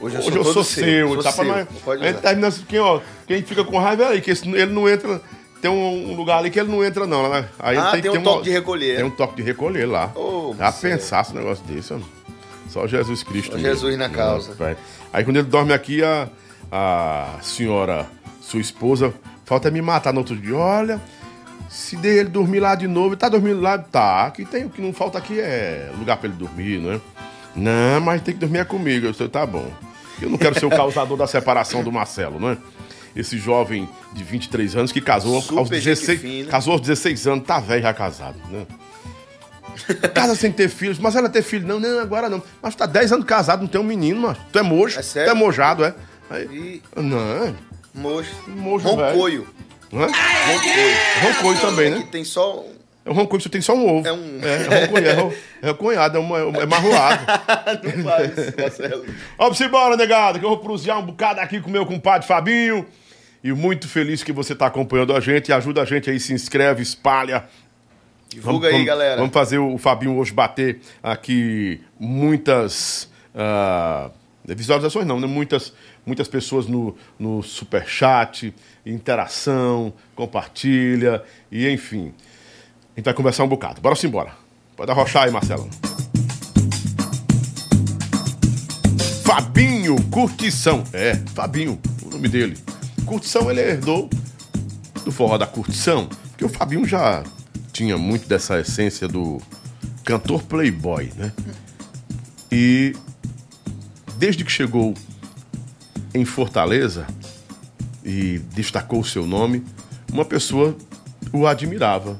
Hoje 0.00 0.16
eu 0.16 0.20
Hoje 0.20 0.28
sou 0.30 0.38
eu 0.38 0.44
todo 0.44 0.54
sou 0.54 0.64
seu, 0.64 0.84
seu. 0.84 1.08
sou 1.14 1.22
tá? 1.22 1.32
seu, 1.32 1.44
Mas 1.46 1.66
pode 1.84 2.04
a 2.04 2.12
gente 2.12 2.20
termina 2.20 2.48
assim, 2.48 2.64
quem, 2.68 2.78
ó, 2.78 3.00
quem 3.26 3.42
fica 3.42 3.64
com 3.64 3.78
raiva 3.78 4.04
é 4.04 4.08
aí, 4.08 4.20
que 4.20 4.30
esse- 4.30 4.46
ele 4.48 4.72
não 4.72 4.88
entra. 4.88 5.20
Tem 5.62 5.70
um, 5.70 6.12
um 6.12 6.14
lugar 6.14 6.38
ali 6.38 6.50
que 6.50 6.60
ele 6.60 6.70
não 6.70 6.84
entra, 6.84 7.06
não, 7.06 7.30
né? 7.30 7.48
Aí 7.58 7.78
Ah, 7.78 7.90
ele 7.94 8.02
tem 8.02 8.10
um 8.10 8.22
toque 8.22 8.44
de 8.44 8.50
recolher. 8.50 8.96
Tem 8.96 9.04
um 9.04 9.10
toque 9.10 9.36
de 9.36 9.42
recolher 9.42 9.86
lá. 9.86 10.12
Ô, 10.14 10.54
Já 10.58 10.70
céu. 10.70 10.90
pensasse 10.90 11.32
um 11.32 11.36
negócio 11.36 11.64
desse, 11.64 11.94
ó. 11.94 11.98
Só 12.68 12.86
Jesus 12.86 13.22
Cristo. 13.22 13.52
Só. 13.52 13.58
Jesus 13.58 13.96
na 13.96 14.08
causa. 14.10 14.52
Vai. 14.54 14.76
Aí 15.12 15.24
quando 15.24 15.38
ele 15.38 15.48
dorme 15.48 15.72
aqui, 15.72 16.04
a, 16.04 16.28
a 16.70 17.38
senhora, 17.40 18.06
sua 18.42 18.60
esposa, 18.60 19.14
falta 19.46 19.70
me 19.70 19.80
matar 19.80 20.12
no 20.12 20.18
outro 20.20 20.36
dia. 20.36 20.54
Olha, 20.56 21.00
se 21.70 21.96
der 21.96 22.16
ele 22.18 22.28
dormir 22.28 22.60
lá 22.60 22.74
de 22.74 22.86
novo, 22.86 23.08
ele 23.10 23.16
tá 23.16 23.30
dormindo 23.30 23.60
lá, 23.60 23.78
tá. 23.78 24.30
Que 24.30 24.44
tem, 24.44 24.66
o 24.66 24.68
que 24.70 24.82
não 24.82 24.92
falta 24.92 25.16
aqui 25.16 25.40
é 25.40 25.90
lugar 25.98 26.18
pra 26.18 26.28
ele 26.28 26.36
dormir, 26.36 26.80
não 26.80 26.92
é? 26.92 27.00
Não, 27.56 28.00
mas 28.02 28.20
tem 28.20 28.34
que 28.34 28.40
dormir 28.40 28.58
é 28.58 28.64
comigo. 28.64 29.06
Eu 29.06 29.12
disse, 29.12 29.26
tá 29.28 29.46
bom. 29.46 29.66
Eu 30.20 30.30
não 30.30 30.38
quero 30.38 30.58
ser 30.58 30.66
o 30.66 30.70
causador 30.70 31.16
da 31.16 31.26
separação 31.26 31.82
do 31.82 31.92
Marcelo, 31.92 32.38
não 32.40 32.50
é? 32.50 32.58
Esse 33.14 33.38
jovem 33.38 33.88
de 34.12 34.22
23 34.22 34.76
anos 34.76 34.92
que 34.92 35.00
casou 35.00 35.40
Super 35.40 35.58
aos 35.58 35.68
gente 35.68 35.84
16, 35.84 36.20
fina. 36.20 36.50
casou 36.50 36.72
aos 36.74 36.82
16 36.82 37.26
anos, 37.26 37.46
tá 37.46 37.58
velho 37.60 37.82
já 37.82 37.94
casado, 37.94 38.36
né? 38.50 38.66
Casa 40.14 40.34
sem 40.34 40.50
ter 40.50 40.68
filhos, 40.68 40.98
mas 40.98 41.14
ela 41.16 41.28
ter 41.28 41.42
filho, 41.42 41.66
não, 41.66 41.78
não, 41.78 42.00
agora 42.00 42.28
não. 42.28 42.42
Mas 42.62 42.74
tu 42.74 42.78
tá 42.78 42.86
10 42.86 43.12
anos 43.12 43.26
casado, 43.26 43.60
não 43.60 43.68
tem 43.68 43.80
um 43.80 43.84
menino, 43.84 44.20
mas 44.22 44.38
tu 44.52 44.58
é 44.58 44.62
mojo. 44.62 44.98
É 44.98 45.02
sério? 45.02 45.30
Tu 45.30 45.36
é 45.36 45.38
mojado, 45.38 45.84
é? 45.84 45.94
Aí, 46.30 46.82
E 46.96 47.00
não, 47.00 47.54
mocho. 47.94 48.30
Mocho, 48.48 48.88
Roncoio. 48.88 49.46
Roncoio. 49.92 50.96
Roncoio 51.22 51.60
também, 51.60 51.90
né? 51.90 51.98
Que 51.98 52.06
tem 52.08 52.24
só. 52.24 52.64
É 53.06 53.10
um 53.10 53.24
que 53.24 53.40
só 53.40 53.48
tem 53.48 53.60
só 53.60 53.72
um 53.72 53.98
ovo. 53.98 54.08
É 54.08 54.12
um- 54.12 54.40
É, 54.42 54.80
é 54.82 54.84
roncoio, 54.84 55.32
é, 55.62 55.70
é 55.70 55.74
cunhado, 55.74 56.16
é, 56.18 56.20
uma, 56.20 56.38
é 56.40 56.66
marroado. 56.66 57.24
Não 57.96 58.04
faz, 58.04 58.56
Marcelo. 58.56 59.04
Vamos 59.38 59.60
embora, 59.60 59.96
negado, 59.96 60.40
que 60.40 60.44
eu 60.44 60.48
vou 60.48 60.58
prosear 60.58 60.98
um 60.98 61.06
bocado 61.06 61.38
aqui 61.40 61.60
com 61.60 61.68
o 61.68 61.72
meu 61.72 61.86
compadre 61.86 62.26
Fabinho. 62.26 62.84
E 63.44 63.52
muito 63.52 63.88
feliz 63.88 64.24
que 64.24 64.32
você 64.32 64.54
está 64.54 64.66
acompanhando 64.66 65.14
a 65.14 65.20
gente. 65.20 65.52
Ajuda 65.52 65.82
a 65.82 65.84
gente 65.84 66.10
aí, 66.10 66.18
se 66.18 66.32
inscreve, 66.34 66.82
espalha. 66.82 67.44
Divulga 68.28 68.68
aí, 68.68 68.84
galera. 68.84 69.16
Vamos 69.18 69.32
fazer 69.32 69.58
o 69.58 69.78
Fabinho 69.78 70.16
hoje 70.18 70.32
bater 70.32 70.80
aqui 71.00 71.80
muitas 72.00 73.08
ah, 73.32 74.10
visualizações, 74.44 75.06
não, 75.06 75.20
né? 75.20 75.28
Muitas, 75.28 75.72
muitas 76.04 76.26
pessoas 76.26 76.66
no, 76.66 76.96
no 77.16 77.40
superchat, 77.40 78.52
interação, 78.84 79.92
compartilha 80.16 81.22
e 81.50 81.68
enfim. 81.68 82.12
Gente 82.96 83.04
vai 83.04 83.14
conversar 83.14 83.44
um 83.44 83.48
bocado. 83.48 83.80
Bora 83.80 83.94
sim, 83.94 84.06
embora. 84.06 84.32
Pode 84.74 84.90
arrochar 84.90 85.24
aí, 85.24 85.30
Marcelo. 85.30 85.68
Fabinho 89.22 89.96
Curtição. 90.10 90.82
É, 90.92 91.14
Fabinho, 91.34 91.78
o 92.02 92.08
nome 92.08 92.26
dele. 92.26 92.56
Curtição 93.04 93.50
ele 93.50 93.60
herdou 93.60 94.08
do 95.04 95.12
forró 95.12 95.36
da 95.36 95.46
curtição, 95.46 96.08
porque 96.30 96.44
o 96.44 96.48
Fabinho 96.48 96.86
já 96.86 97.22
tinha 97.72 97.98
muito 97.98 98.26
dessa 98.26 98.58
essência 98.58 99.06
do 99.06 99.40
cantor 100.02 100.42
playboy, 100.42 101.12
né? 101.16 101.32
E 102.50 102.94
desde 104.16 104.42
que 104.42 104.50
chegou 104.50 104.94
em 106.14 106.24
Fortaleza 106.24 107.06
e 108.04 108.38
destacou 108.54 109.00
o 109.00 109.04
seu 109.04 109.26
nome, 109.26 109.62
uma 110.10 110.24
pessoa 110.24 110.76
o 111.32 111.46
admirava. 111.46 112.16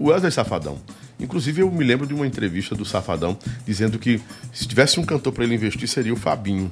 O 0.00 0.08
Wesley 0.08 0.32
Safadão. 0.32 0.78
Inclusive, 1.20 1.60
eu 1.60 1.70
me 1.70 1.84
lembro 1.84 2.06
de 2.06 2.14
uma 2.14 2.26
entrevista 2.26 2.74
do 2.74 2.86
Safadão 2.86 3.36
dizendo 3.66 3.98
que 3.98 4.18
se 4.50 4.66
tivesse 4.66 4.98
um 4.98 5.04
cantor 5.04 5.30
para 5.30 5.44
ele 5.44 5.54
investir, 5.54 5.86
seria 5.86 6.14
o 6.14 6.16
Fabinho. 6.16 6.70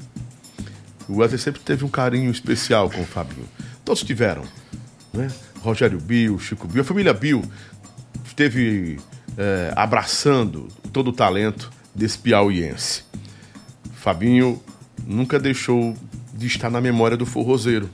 O 1.06 1.18
Wesley 1.18 1.38
sempre 1.38 1.60
teve 1.60 1.84
um 1.84 1.88
carinho 1.88 2.30
especial 2.30 2.88
com 2.88 3.02
o 3.02 3.04
Fabinho. 3.04 3.46
Todos 3.84 4.02
tiveram. 4.02 4.44
Né? 5.12 5.30
Rogério 5.60 6.00
Bill, 6.00 6.38
Chico 6.38 6.66
Bill, 6.66 6.80
a 6.80 6.84
família 6.84 7.12
Bill 7.12 7.44
esteve 8.24 8.98
eh, 9.36 9.72
abraçando 9.76 10.68
todo 10.90 11.08
o 11.08 11.12
talento 11.12 11.70
desse 11.94 12.16
piauiense. 12.16 13.04
Fabinho 13.92 14.62
nunca 15.06 15.38
deixou 15.38 15.94
de 16.32 16.46
estar 16.46 16.70
na 16.70 16.80
memória 16.80 17.16
do 17.16 17.26
forrozeiro. 17.26 17.90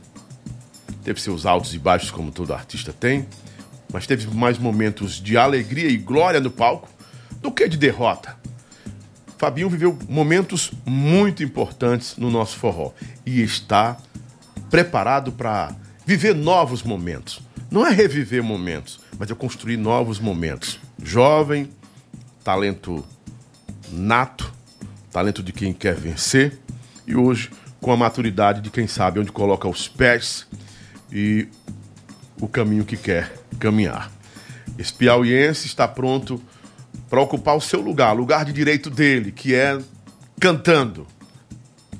Teve 1.02 1.20
seus 1.20 1.44
altos 1.44 1.74
e 1.74 1.78
baixos, 1.78 2.12
como 2.12 2.30
todo 2.30 2.54
artista 2.54 2.92
tem, 2.92 3.26
mas 3.94 4.08
teve 4.08 4.26
mais 4.34 4.58
momentos 4.58 5.22
de 5.22 5.36
alegria 5.36 5.88
e 5.88 5.96
glória 5.96 6.40
no 6.40 6.50
palco 6.50 6.90
do 7.40 7.52
que 7.52 7.68
de 7.68 7.76
derrota. 7.76 8.36
Fabinho 9.38 9.70
viveu 9.70 9.96
momentos 10.08 10.72
muito 10.84 11.44
importantes 11.44 12.16
no 12.16 12.28
nosso 12.28 12.56
forró 12.56 12.90
e 13.24 13.40
está 13.40 13.96
preparado 14.68 15.30
para 15.30 15.76
viver 16.04 16.34
novos 16.34 16.82
momentos. 16.82 17.40
Não 17.70 17.86
é 17.86 17.90
reviver 17.92 18.42
momentos, 18.42 18.98
mas 19.16 19.30
é 19.30 19.34
construir 19.36 19.76
novos 19.76 20.18
momentos. 20.18 20.80
Jovem, 21.00 21.70
talento 22.42 23.04
nato, 23.92 24.52
talento 25.12 25.40
de 25.40 25.52
quem 25.52 25.72
quer 25.72 25.94
vencer 25.94 26.58
e 27.06 27.14
hoje 27.14 27.48
com 27.80 27.92
a 27.92 27.96
maturidade 27.96 28.60
de 28.60 28.70
quem 28.70 28.88
sabe 28.88 29.20
onde 29.20 29.30
coloca 29.30 29.68
os 29.68 29.86
pés 29.86 30.48
e 31.12 31.46
o 32.40 32.48
caminho 32.48 32.84
que 32.84 32.96
quer 32.96 33.43
caminhar. 33.58 34.10
Esse 34.78 34.92
piauiense 34.92 35.66
está 35.66 35.86
pronto 35.86 36.40
para 37.08 37.20
ocupar 37.20 37.56
o 37.56 37.60
seu 37.60 37.80
lugar, 37.80 38.12
lugar 38.12 38.44
de 38.44 38.52
direito 38.52 38.90
dele, 38.90 39.30
que 39.30 39.54
é 39.54 39.78
cantando, 40.40 41.06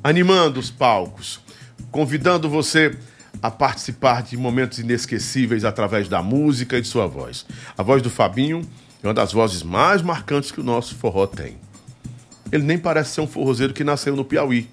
animando 0.03 0.59
os 0.59 0.71
palcos, 0.71 1.41
convidando 1.91 2.49
você 2.49 2.97
a 3.43 3.51
participar 3.51 4.23
de 4.23 4.37
momentos 4.37 4.79
inesquecíveis 4.79 5.65
através 5.65 6.09
da 6.09 6.23
música 6.23 6.79
e 6.79 6.81
de 6.81 6.89
sua 6.89 7.07
voz. 7.07 7.47
A 7.77 7.83
voz 7.83 8.03
do 8.03 8.11
Fabinho 8.11 8.63
é 9.03 9.07
uma 9.07 9.15
das 9.15 9.33
vozes 9.33 9.63
mais 9.63 10.03
marcantes 10.03 10.51
que 10.51 10.61
o 10.61 10.65
nosso 10.65 10.95
forró 10.95 11.27
tem. 11.27 11.59
Ele 12.51 12.65
nem 12.65 12.79
parece 12.79 13.15
ser 13.15 13.21
um 13.21 13.27
forrozeiro 13.27 13.75
que 13.75 13.85
nasceu 13.85 14.17
no 14.17 14.25
Piauí. 14.25 14.69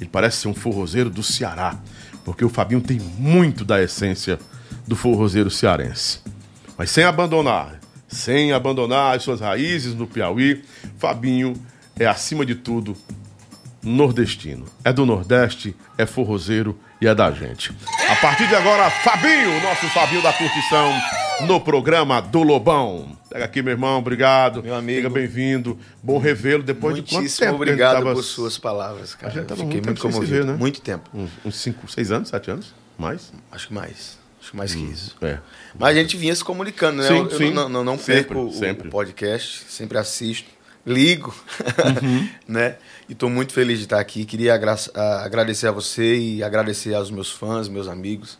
Ele 0.00 0.10
parece 0.10 0.38
ser 0.38 0.48
um 0.48 0.54
forrozeiro 0.54 1.08
do 1.08 1.22
Ceará, 1.22 1.78
porque 2.24 2.44
o 2.44 2.48
Fabinho 2.48 2.80
tem 2.80 2.98
muito 2.98 3.64
da 3.64 3.82
essência 3.82 4.38
do 4.92 4.96
forrozeiro 4.96 5.50
cearense. 5.50 6.18
Mas 6.76 6.90
sem 6.90 7.02
abandonar, 7.04 7.80
sem 8.06 8.52
abandonar 8.52 9.16
as 9.16 9.22
suas 9.22 9.40
raízes 9.40 9.94
no 9.94 10.06
Piauí, 10.06 10.62
Fabinho 10.98 11.54
é, 11.98 12.04
acima 12.06 12.44
de 12.44 12.54
tudo, 12.54 12.94
nordestino. 13.82 14.66
É 14.84 14.92
do 14.92 15.06
Nordeste, 15.06 15.74
é 15.96 16.04
forrozeiro 16.04 16.78
e 17.00 17.06
é 17.06 17.14
da 17.14 17.30
gente. 17.30 17.72
A 18.10 18.16
partir 18.16 18.46
de 18.46 18.54
agora, 18.54 18.90
Fabinho, 18.90 19.62
nosso 19.62 19.86
Fabinho 19.88 20.22
da 20.22 20.30
curtição, 20.32 20.92
no 21.46 21.58
programa 21.58 22.20
do 22.20 22.42
Lobão. 22.42 23.16
Pega 23.30 23.46
aqui, 23.46 23.62
meu 23.62 23.72
irmão, 23.72 23.98
obrigado. 23.98 24.62
Meu 24.62 24.74
amigo. 24.74 24.98
Seja 24.98 25.10
bem-vindo. 25.10 25.78
Bom 26.02 26.18
revê-lo 26.18 26.62
depois 26.62 26.94
de 26.96 27.00
quanto 27.02 27.14
Muitíssimo 27.14 27.46
tempo 27.46 27.56
obrigado 27.62 27.94
tava- 27.94 28.12
por 28.12 28.22
suas 28.22 28.58
palavras, 28.58 29.14
cara. 29.14 29.32
A 29.32 29.36
gente 29.36 29.46
tava 29.46 29.60
Fiquei 29.62 29.80
muito 29.80 29.86
muito 29.86 30.02
comovido. 30.02 30.26
ver, 30.32 30.44
né? 30.44 30.52
Muito 30.58 30.82
tempo. 30.82 31.08
Uns, 31.14 31.30
uns 31.46 31.56
cinco, 31.56 31.90
seis 31.90 32.12
anos, 32.12 32.28
sete 32.28 32.50
anos? 32.50 32.74
Mais? 32.98 33.32
Acho 33.50 33.68
que 33.68 33.74
mais. 33.74 34.20
Acho 34.42 34.56
mais 34.56 34.74
que 34.74 34.82
isso. 34.82 35.16
É. 35.22 35.38
Mas 35.78 35.96
a 35.96 36.00
gente 36.00 36.16
vinha 36.16 36.34
se 36.34 36.42
comunicando, 36.44 37.00
né? 37.00 37.06
Sim, 37.08 37.18
eu 37.30 37.30
sim. 37.30 37.50
não, 37.52 37.68
não, 37.68 37.84
não 37.84 37.96
Sempre, 37.96 38.24
perco 38.24 38.40
o- 38.46 38.52
sempre. 38.52 38.88
o 38.88 38.90
podcast, 38.90 39.64
sempre 39.68 39.96
assisto, 39.98 40.50
ligo, 40.84 41.32
Uhum. 42.02 42.28
né? 42.48 42.76
E 43.08 43.14
tô 43.14 43.28
muito 43.28 43.52
feliz 43.52 43.78
de 43.78 43.84
estar 43.84 44.00
aqui. 44.00 44.24
Queria 44.24 44.54
agradecer 44.54 45.68
a 45.68 45.70
você 45.72 46.16
e 46.18 46.42
agradecer 46.42 46.94
aos 46.94 47.10
meus 47.10 47.30
fãs, 47.30 47.68
meus 47.68 47.86
amigos, 47.86 48.38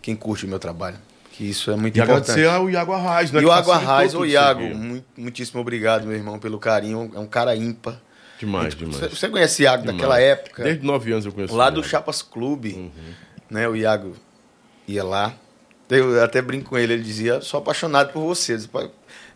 quem 0.00 0.14
curte 0.14 0.44
o 0.44 0.48
meu 0.48 0.58
trabalho. 0.58 0.96
Que 1.32 1.48
isso 1.48 1.70
é 1.70 1.76
muito 1.76 1.96
E 1.96 2.00
importante. 2.00 2.30
agradecer 2.30 2.48
ao 2.48 2.68
Iago 2.70 2.92
Arraes, 2.92 3.32
né? 3.32 3.40
E 3.40 3.44
o 3.46 3.48
tudo 3.48 3.70
ô 3.72 4.02
isso 4.04 4.26
Iago, 4.26 4.60
muito, 4.60 5.06
muitíssimo 5.16 5.60
obrigado, 5.60 6.06
meu 6.06 6.14
irmão, 6.16 6.38
pelo 6.38 6.58
carinho. 6.58 7.10
É 7.14 7.18
um 7.18 7.26
cara 7.26 7.56
ímpar. 7.56 7.98
Demais, 8.38 8.74
Você- 8.74 8.84
demais. 8.84 9.18
Você 9.18 9.28
conhece 9.28 9.62
Iago 9.62 9.84
daquela 9.86 10.16
Demais. 10.18 10.24
época? 10.24 10.62
Desde 10.64 10.84
nove 10.84 11.10
anos 11.10 11.24
eu 11.24 11.32
conheço 11.32 11.54
Lá 11.54 11.68
o 11.68 11.70
do 11.70 11.76
Iago. 11.80 11.88
Chapas 11.88 12.20
Clube, 12.22 12.72
Uhum. 12.74 12.90
né? 13.50 13.66
O 13.68 13.74
Iago 13.74 14.14
ia 14.92 15.04
lá. 15.04 15.34
Eu 15.90 16.22
até 16.24 16.40
brinco 16.40 16.70
com 16.70 16.78
ele, 16.78 16.94
ele 16.94 17.02
dizia, 17.02 17.40
sou 17.42 17.58
apaixonado 17.58 18.12
por 18.12 18.20
você. 18.22 18.56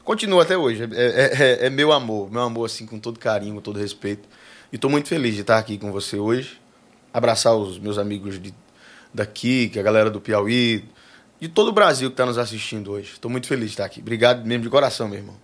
Continua 0.04 0.42
até 0.42 0.56
hoje. 0.56 0.84
É, 0.92 1.04
é- 1.04 1.42
é- 1.64 1.66
é 1.66 1.70
meu 1.70 1.92
amor, 1.92 2.30
meu 2.30 2.42
amor, 2.42 2.64
assim, 2.66 2.86
com 2.86 2.98
todo 2.98 3.18
carinho, 3.18 3.56
com 3.56 3.60
todo 3.60 3.78
respeito. 3.78 4.28
E 4.72 4.76
estou 4.76 4.90
muito 4.90 5.08
feliz 5.08 5.34
de 5.34 5.40
estar 5.42 5.58
aqui 5.58 5.76
com 5.76 5.92
você 5.92 6.16
hoje. 6.16 6.58
Abraçar 7.12 7.54
os 7.54 7.78
meus 7.78 7.98
amigos 7.98 8.40
de, 8.40 8.54
daqui, 9.12 9.68
que 9.68 9.78
é 9.78 9.80
a 9.80 9.84
galera 9.84 10.10
do 10.10 10.20
Piauí, 10.20 10.84
de 11.40 11.48
todo 11.48 11.68
o 11.68 11.72
Brasil 11.72 12.08
que 12.10 12.14
está 12.14 12.24
nos 12.24 12.38
assistindo 12.38 12.92
hoje. 12.92 13.12
Estou 13.14 13.30
muito 13.30 13.46
feliz 13.46 13.66
de 13.66 13.72
estar 13.72 13.84
aqui. 13.84 14.00
Obrigado 14.00 14.44
mesmo 14.46 14.62
de 14.64 14.70
coração, 14.70 15.08
meu 15.08 15.18
irmão. 15.18 15.34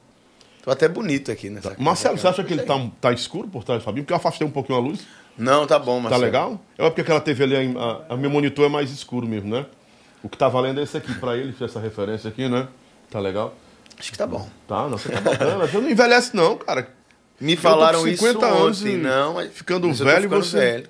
Tô 0.64 0.70
até 0.70 0.88
bonito 0.88 1.30
aqui 1.32 1.50
nessa. 1.50 1.74
Marcelo, 1.78 2.14
nessa 2.14 2.28
você 2.32 2.40
acha 2.40 2.44
que 2.44 2.52
ele 2.54 2.62
tá, 2.62 2.74
tá 3.00 3.12
escuro 3.12 3.48
por 3.48 3.64
trás 3.64 3.82
do 3.82 3.84
Fabinho? 3.84 4.04
Porque 4.04 4.12
eu 4.12 4.16
afastei 4.16 4.46
um 4.46 4.50
pouquinho 4.50 4.78
a 4.78 4.80
luz. 4.80 5.00
Não, 5.36 5.66
tá 5.66 5.78
bom, 5.78 5.96
Tá 5.96 6.02
Marcelo. 6.02 6.22
legal? 6.24 6.60
É 6.78 6.88
porque 6.88 7.00
aquela 7.00 7.20
TV 7.20 7.44
ali, 7.44 7.74
a, 7.76 8.14
a 8.14 8.16
meu 8.16 8.30
monitor 8.30 8.66
é 8.66 8.68
mais 8.68 8.90
escuro 8.90 9.26
mesmo, 9.26 9.50
né? 9.50 9.66
O 10.22 10.28
que 10.28 10.36
tá 10.38 10.48
valendo 10.48 10.80
é 10.80 10.82
esse 10.84 10.96
aqui 10.96 11.14
pra 11.14 11.36
ele, 11.36 11.54
essa 11.60 11.80
referência 11.80 12.28
aqui, 12.28 12.48
né? 12.48 12.68
Tá 13.10 13.18
legal? 13.20 13.54
Acho 13.98 14.12
que 14.12 14.18
tá 14.18 14.26
bom. 14.26 14.48
Tá, 14.68 14.88
não, 14.88 14.96
você 14.98 15.08
tá 15.10 15.20
bacana. 15.20 15.66
Você 15.66 15.78
não 15.78 15.90
envelhece 15.90 16.34
não, 16.34 16.56
cara. 16.56 16.88
Me 17.40 17.56
falaram 17.56 18.06
isso 18.06 18.24
50 18.24 18.46
anos 18.46 18.80
ontem, 18.82 18.94
e 18.94 18.96
não, 18.96 19.34
mas 19.34 19.52
ficando 19.52 19.88
mas 19.88 19.98
velho, 19.98 20.22
ficando 20.22 20.44
você- 20.44 20.56
velho. 20.58 20.88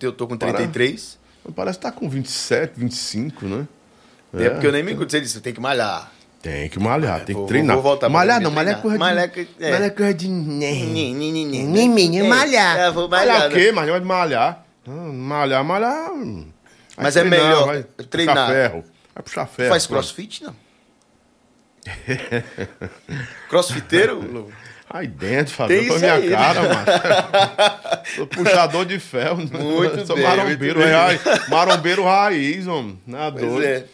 Eu, 0.00 0.12
tô- 0.12 0.26
com 0.26 0.36
33. 0.36 1.18
Parece 1.54 1.78
que 1.78 1.82
tá 1.84 1.92
com 1.92 2.08
27, 2.08 2.72
25, 2.76 3.44
né? 3.46 3.68
É, 4.34 4.50
porque 4.50 4.66
eu 4.66 4.72
nem 4.72 4.82
me 4.82 4.92
encontro. 4.92 5.10
Você 5.10 5.20
disse, 5.20 5.40
tem 5.40 5.52
que 5.52 5.60
malhar. 5.60 6.10
Tem 6.42 6.68
que 6.68 6.78
malhar, 6.78 7.24
tem 7.24 7.34
vou- 7.34 7.44
que 7.44 7.48
treinar. 7.48 7.76
vou 7.76 7.82
voltar 7.82 8.08
malhar 8.08 8.40
não, 8.40 8.50
malhar 8.50 8.78
é 8.78 8.80
coisa 8.80 8.96
de... 8.96 9.00
Malhar 9.00 9.30
que- 9.30 9.48
é. 9.60 9.70
Malhar 9.70 9.86
é 9.86 9.90
coisa 9.90 10.14
de... 10.14 10.28
Malhar. 12.28 12.78
É, 12.78 12.90
vou 12.90 13.08
Malhar 13.08 13.34
malhar. 13.40 13.50
o 13.50 13.54
quê? 13.54 13.72
Malhar 13.72 14.00
de 14.00 14.06
malhar. 14.06 14.64
Ah, 14.86 14.90
Malhar, 14.90 15.64
malhar... 15.64 16.10
Vai 16.96 17.04
Mas 17.04 17.16
é 17.16 17.20
treinar, 17.20 17.42
melhor 17.48 17.66
vai 17.66 17.82
treinar. 17.82 18.34
Puxar 18.36 18.52
ferro. 18.54 18.84
Vai 19.14 19.22
puxar 19.22 19.46
ferro. 19.46 19.68
Faz 19.70 19.86
crossfit, 19.86 20.44
não? 20.44 20.56
Crossfiteiro? 23.48 24.50
Aí 24.88 25.06
dentro, 25.08 25.52
fazendo 25.54 25.86
pra 25.88 25.98
minha 25.98 26.14
aí, 26.14 26.28
né? 26.30 26.36
cara, 26.36 26.62
mano. 26.62 28.04
Sou 28.14 28.26
puxador 28.26 28.84
de 28.86 28.98
ferro. 29.00 29.36
Muito 29.38 30.06
Sou 30.06 30.14
bem, 30.16 30.24
marombeiro, 30.24 30.78
muito 30.80 30.92
raiz. 30.92 31.48
Marombeiro 31.48 32.04
raiz, 32.04 32.66
homem. 32.66 32.98
Na 33.06 33.30
Pois 33.32 33.44
doido. 33.44 33.64
é. 33.64 33.84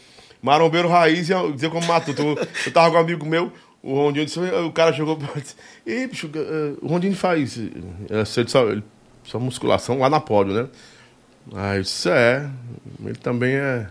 Marombeiro 0.42 0.88
raiz, 0.88 1.28
ia 1.28 1.50
dizer 1.52 1.70
como 1.70 1.86
matuto. 1.86 2.20
Eu, 2.20 2.46
eu 2.66 2.72
tava 2.72 2.90
com 2.90 2.96
um 2.96 3.00
amigo 3.00 3.24
meu, 3.24 3.50
o 3.82 3.94
Rondinho, 3.94 4.26
disse, 4.26 4.38
o 4.38 4.72
cara 4.72 4.92
chegou 4.92 5.18
e 5.36 5.40
disse, 5.40 5.54
Ei, 5.86 6.06
bicho, 6.06 6.30
eh, 6.34 6.74
o 6.82 6.88
Rondinho 6.88 7.16
faz 7.16 7.56
eh, 7.58 8.60
ele- 8.70 8.82
só 9.24 9.38
musculação 9.38 9.98
lá 10.00 10.10
na 10.10 10.20
pódio, 10.20 10.52
né? 10.52 10.68
Aí 11.54 11.78
eu 11.78 11.82
disse, 11.82 12.08
é, 12.08 12.46
ele 13.04 13.14
também 13.16 13.54
é 13.54 13.86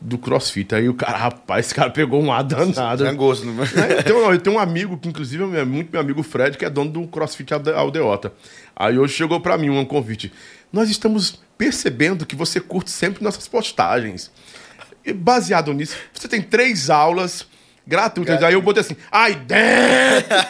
do 0.00 0.18
crossfit. 0.18 0.74
Aí 0.74 0.88
o 0.88 0.94
cara, 0.94 1.16
rapaz, 1.16 1.66
esse 1.66 1.74
cara 1.74 1.90
pegou 1.90 2.22
um 2.22 2.32
ar 2.32 2.42
danado. 2.42 3.04
Tem 3.04 3.14
gosto, 3.16 3.44
não 3.46 3.62
É, 3.64 3.98
eu, 3.98 4.02
tenho, 4.04 4.18
eu 4.32 4.38
tenho 4.40 4.56
um 4.56 4.58
amigo 4.58 4.96
que, 4.98 5.08
inclusive, 5.08 5.42
é 5.56 5.64
muito 5.64 5.90
meu 5.90 6.00
amigo 6.00 6.22
Fred, 6.22 6.56
que 6.58 6.64
é 6.64 6.70
dono 6.70 6.90
do 6.90 7.06
CrossFit 7.08 7.52
Alde- 7.54 7.72
Aldeota. 7.72 8.32
Aí 8.74 8.98
hoje 8.98 9.14
chegou 9.14 9.40
pra 9.40 9.56
mim 9.56 9.70
um 9.70 9.84
convite. 9.84 10.32
Nós 10.72 10.90
estamos 10.90 11.40
percebendo 11.56 12.26
que 12.26 12.36
você 12.36 12.60
curte 12.60 12.90
sempre 12.90 13.22
nossas 13.24 13.48
postagens. 13.48 14.30
E 15.04 15.12
baseado 15.12 15.72
nisso, 15.72 15.96
você 16.12 16.26
tem 16.28 16.42
três 16.42 16.90
aulas 16.90 17.46
gratuitas. 17.86 18.42
Aí 18.42 18.54
eu 18.54 18.62
botei 18.62 18.80
assim, 18.82 18.96
ai! 19.10 19.40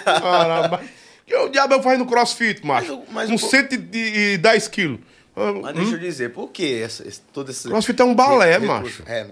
Caramba. 0.04 0.80
Que 1.26 1.34
o 1.36 1.48
diabo 1.48 1.74
eu 1.74 1.82
faço 1.82 1.98
no 1.98 2.06
CrossFit, 2.06 2.64
macho? 2.64 3.02
Mas 3.12 3.28
mas 3.28 3.40
Com 3.40 3.46
o- 3.46 3.50
110 3.50 4.68
quilos. 4.68 5.00
Mas 5.36 5.72
hum? 5.72 5.72
deixa 5.74 5.92
eu 5.94 5.98
dizer, 5.98 6.30
por 6.32 6.48
que 6.50 6.80
essa, 6.82 7.06
esse, 7.06 7.20
todo 7.32 7.50
esse... 7.50 7.68
Crossfit 7.68 8.00
é 8.00 8.04
um 8.04 8.14
balé, 8.14 8.58
recurso? 8.58 8.72
macho. 8.72 9.02
É, 9.06 9.24
né? 9.24 9.30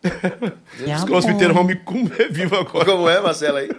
Os 0.96 1.04
crossfiteiros 1.04 1.54
vão 1.54 1.64
me 1.64 1.74
comer 1.76 2.30
vivo 2.30 2.56
agora. 2.56 2.84
Como 2.84 3.08
é, 3.08 3.20
Marcelo, 3.20 3.56
aí? 3.58 3.70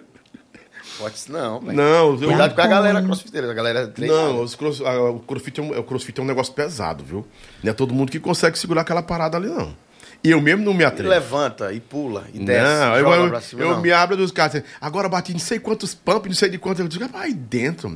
Pode 0.97 1.17
ser 1.17 1.31
não, 1.31 1.61
velho. 1.61 1.77
Não, 1.77 2.11
eu, 2.11 2.17
Cuidado 2.27 2.53
com 2.53 2.61
a 2.61 2.67
galera 2.67 3.01
crossfiteira, 3.01 3.49
a 3.49 3.53
galera. 3.53 3.93
Não, 3.97 4.41
os 4.43 4.53
cross, 4.55 4.81
a- 4.81 4.99
o, 5.11 5.19
crossfit 5.21 5.59
é 5.61 5.63
um, 5.63 5.79
o 5.79 5.83
crossfit 5.83 6.19
é 6.19 6.23
um 6.23 6.25
negócio 6.25 6.51
pesado, 6.53 7.05
viu? 7.05 7.25
Não 7.63 7.71
é 7.71 7.73
todo 7.73 7.93
mundo 7.93 8.11
que 8.11 8.19
consegue 8.19 8.59
segurar 8.59 8.81
aquela 8.81 9.01
parada 9.01 9.37
ali, 9.37 9.47
não. 9.47 9.73
E 10.21 10.31
eu 10.31 10.41
mesmo 10.41 10.65
não 10.65 10.73
me 10.73 10.81
E 10.81 10.85
atrevo. 10.85 11.09
levanta, 11.09 11.71
e 11.71 11.79
pula, 11.79 12.25
e 12.33 12.39
desce, 12.39 12.61
não, 12.61 12.95
eu, 12.97 13.03
joga 13.05 13.15
eu, 13.15 13.29
pra 13.29 13.39
cima, 13.39 13.61
eu 13.61 13.69
não. 13.69 13.81
me 13.81 13.89
abro 13.93 14.17
dos 14.17 14.31
caras. 14.31 14.55
assim, 14.55 14.65
Agora 14.81 15.07
bati 15.07 15.31
não 15.31 15.39
sei 15.39 15.57
quantos 15.59 15.95
pump, 15.95 16.25
não 16.27 16.35
sei 16.35 16.49
de 16.49 16.57
quantos. 16.57 16.81
Eu 16.81 16.89
digo, 16.89 17.05
"Ah, 17.13 17.21
aí 17.21 17.33
dentro. 17.33 17.95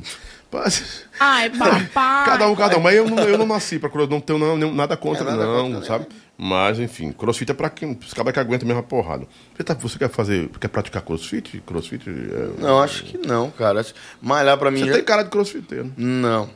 Ai, 1.20 1.50
papai. 1.56 2.24
Cada 2.24 2.48
um, 2.48 2.54
cada 2.54 2.76
um. 2.78 2.80
Mas 2.80 2.94
eu 2.96 3.08
não, 3.08 3.18
eu 3.20 3.38
não 3.38 3.46
nasci 3.46 3.78
pra 3.78 3.88
crossfit, 3.90 4.12
não 4.12 4.20
tenho 4.20 4.38
não, 4.38 4.56
nem- 4.56 4.72
nada 4.74 4.96
contra, 4.96 5.22
É, 5.22 5.30
nada 5.30 5.44
não, 5.46 5.62
contra, 5.64 5.80
né? 5.80 5.86
sabe? 5.86 6.06
Mas, 6.36 6.78
enfim, 6.80 7.12
crossfit 7.12 7.50
é 7.50 7.54
pra 7.54 7.70
quem. 7.70 7.96
Os 8.04 8.12
cabas 8.12 8.32
que 8.32 8.40
aguentam 8.40 8.66
mesmo 8.66 8.80
a 8.80 8.82
porrada. 8.82 9.26
Você, 9.56 9.62
tá- 9.62 9.74
você 9.74 9.98
quer 9.98 10.08
fazer. 10.10 10.48
Quer 10.60 10.68
praticar 10.68 11.02
crossfit? 11.02 11.62
Crossfit? 11.64 12.08
é- 12.08 12.60
Não, 12.60 12.80
acho 12.80 13.04
que 13.04 13.16
não, 13.18 13.50
cara. 13.50 13.84
Malhar 14.20 14.58
pra 14.58 14.70
mim 14.70 14.80
Você 14.80 14.86
já... 14.86 14.92
tem 14.94 15.04
cara 15.04 15.22
de 15.22 15.30
crossfiteiro. 15.30 15.92
Não. 15.96 16.50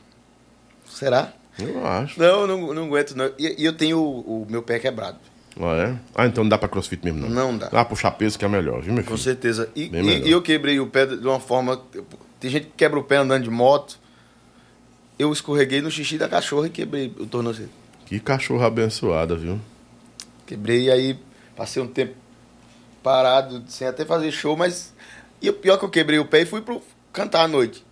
Será? 0.89 1.31
Eu 1.57 1.85
acho. 1.85 2.19
Não, 2.19 2.47
não, 2.47 2.73
não 2.73 2.85
aguento, 2.85 3.15
não. 3.15 3.31
E, 3.37 3.61
e 3.61 3.65
eu 3.65 3.73
tenho 3.73 3.99
o, 3.99 4.43
o 4.43 4.47
meu 4.49 4.61
pé 4.61 4.79
quebrado. 4.79 5.17
Ah, 5.61 5.75
é? 5.75 5.95
Ah, 6.15 6.25
então 6.25 6.43
não 6.43 6.49
dá 6.49 6.57
pra 6.57 6.69
crossfit 6.69 7.03
mesmo, 7.03 7.19
não. 7.21 7.29
Não 7.29 7.57
dá. 7.57 7.67
Ah, 7.71 7.83
puxar 7.83 8.11
peso 8.11 8.39
que 8.39 8.45
é 8.45 8.47
melhor, 8.47 8.81
viu, 8.81 8.93
meu 8.93 9.03
Com 9.03 9.09
filho? 9.11 9.23
certeza. 9.23 9.69
E, 9.75 9.83
e- 9.93 10.27
e 10.27 10.31
eu 10.31 10.41
quebrei 10.41 10.79
o 10.79 10.87
pé 10.87 11.05
de 11.05 11.25
uma 11.27 11.39
forma. 11.39 11.81
Tem 12.39 12.49
gente 12.49 12.65
que 12.67 12.73
quebra 12.77 12.99
o 12.99 13.03
pé 13.03 13.17
andando 13.17 13.43
de 13.43 13.49
moto. 13.49 13.99
Eu 15.17 15.31
escorreguei 15.33 15.81
no 15.81 15.91
xixi 15.91 16.17
da 16.17 16.29
cachorra 16.29 16.67
e 16.67 16.69
quebrei 16.69 17.13
o 17.19 17.25
tornozelo. 17.25 17.69
Que 18.05 18.19
cachorro 18.19 18.63
abençoada, 18.63 19.35
viu? 19.35 19.59
Quebrei 20.47 20.83
e 20.85 20.91
aí 20.91 21.19
passei 21.55 21.81
um 21.81 21.87
tempo 21.87 22.15
parado, 23.03 23.63
sem 23.67 23.87
até 23.87 24.05
fazer 24.05 24.31
show, 24.31 24.55
mas. 24.55 24.93
E 25.41 25.49
o 25.49 25.53
pior 25.53 25.77
que 25.77 25.85
eu 25.85 25.89
quebrei 25.89 26.19
o 26.19 26.25
pé 26.25 26.41
e 26.41 26.45
fui 26.45 26.61
pro 26.61 26.81
cantar 27.13 27.43
à 27.43 27.47
noite. 27.47 27.85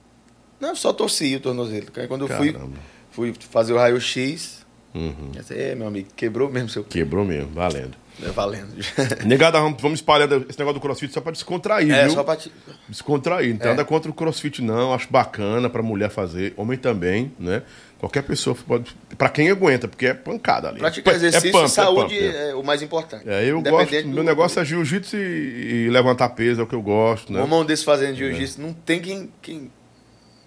Não, 0.60 0.76
só 0.76 0.92
torci 0.92 1.36
o 1.36 1.40
tornozelo. 1.40 1.88
Aí 1.96 2.08
Quando 2.08 2.22
eu 2.28 2.36
fui, 2.36 2.52
Caramba. 2.54 2.78
fui 3.12 3.34
fazer 3.52 3.74
o 3.74 3.78
raio-x, 3.78 4.66
Uhum. 4.96 5.32
disse, 5.32 5.54
é, 5.54 5.76
meu 5.76 5.88
amigo, 5.88 6.10
quebrou 6.16 6.50
mesmo 6.50 6.70
seu 6.70 6.84
pé. 6.84 6.90
Quebrou 6.90 7.24
mesmo, 7.24 7.50
valendo. 7.52 7.96
É 8.23 8.30
valendo. 8.30 8.69
Negada, 9.25 9.60
vamos, 9.60 9.99
espalhando 9.99 10.45
esse 10.49 10.58
negócio 10.58 10.80
do 10.80 10.82
crossfit 10.82 11.13
só 11.13 11.21
pra 11.21 11.32
descontrair, 11.32 11.91
é, 11.93 12.06
viu? 12.06 12.13
só 12.15 12.23
pra 12.23 12.36
te... 12.36 12.51
Descontrair. 12.89 13.51
Não 13.51 13.58
tem 13.58 13.67
É. 13.67 13.71
nada 13.71 13.86
contra 13.86 14.10
o 14.10 14.13
crossfit, 14.13 14.62
não. 14.62 14.93
Acho 14.93 15.08
bacana 15.12 15.69
pra 15.69 15.84
mulher 15.84 16.10
fazer, 16.10 16.53
homem 16.58 16.77
também, 16.77 17.32
né? 17.39 17.62
Qualquer 17.99 18.21
pessoa 18.23 18.56
pode. 18.67 18.95
Pra 19.17 19.27
quem 19.30 19.49
aguenta, 19.49 19.88
porque 19.88 20.06
é 20.08 20.13
pancada 20.13 20.69
ali. 20.69 20.80
Praticar 20.80 21.13
É 21.13 21.17
exercício 21.17 21.51
pump, 21.51 21.65
e 21.65 21.69
saúde 21.69 22.17
é. 22.17 22.21
pump, 22.32 22.36
é, 22.38 22.56
o 22.56 22.63
mais 22.63 22.82
importante. 22.84 23.23
É, 23.27 23.43
eu 23.45 23.62
gosto. 23.62 24.01
do- 24.03 24.08
Meu 24.10 24.23
negócio 24.23 24.60
é 24.60 24.65
jiu-jitsu 24.65 25.15
e, 25.17 25.86
e 25.86 25.89
levantar 25.89 26.30
peso, 26.30 26.62
é 26.62 26.63
o 26.63 26.67
que 26.67 26.75
eu 26.75 26.82
gosto, 26.82 27.32
Um 27.32 27.36
né? 27.36 27.41
homão 27.41 27.65
desse 27.65 27.84
fazendo 27.84 28.15
jiu-jitsu, 28.15 28.62
não 28.62 28.71
tem 28.73 28.99
quem, 28.99 29.32
quem, 29.41 29.71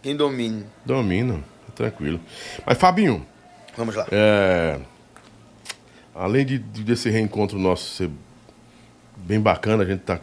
quem 0.01 0.15
domine. 0.17 0.65
Domina, 0.85 1.41
tranquilo. 1.75 2.21
Mas, 2.67 2.79
Fabinho, 2.79 3.27
Vamos 3.77 3.95
lá. 3.95 4.07
É, 4.13 4.79
além 6.15 6.45
de, 6.45 6.59
de- 6.59 6.85
desse 6.85 7.09
reencontro 7.11 7.59
nosso 7.59 7.95
ser 7.97 8.11
bem 9.17 9.41
bacana, 9.41 9.83
a 9.83 9.87
gente 9.87 10.01
tá 10.01 10.21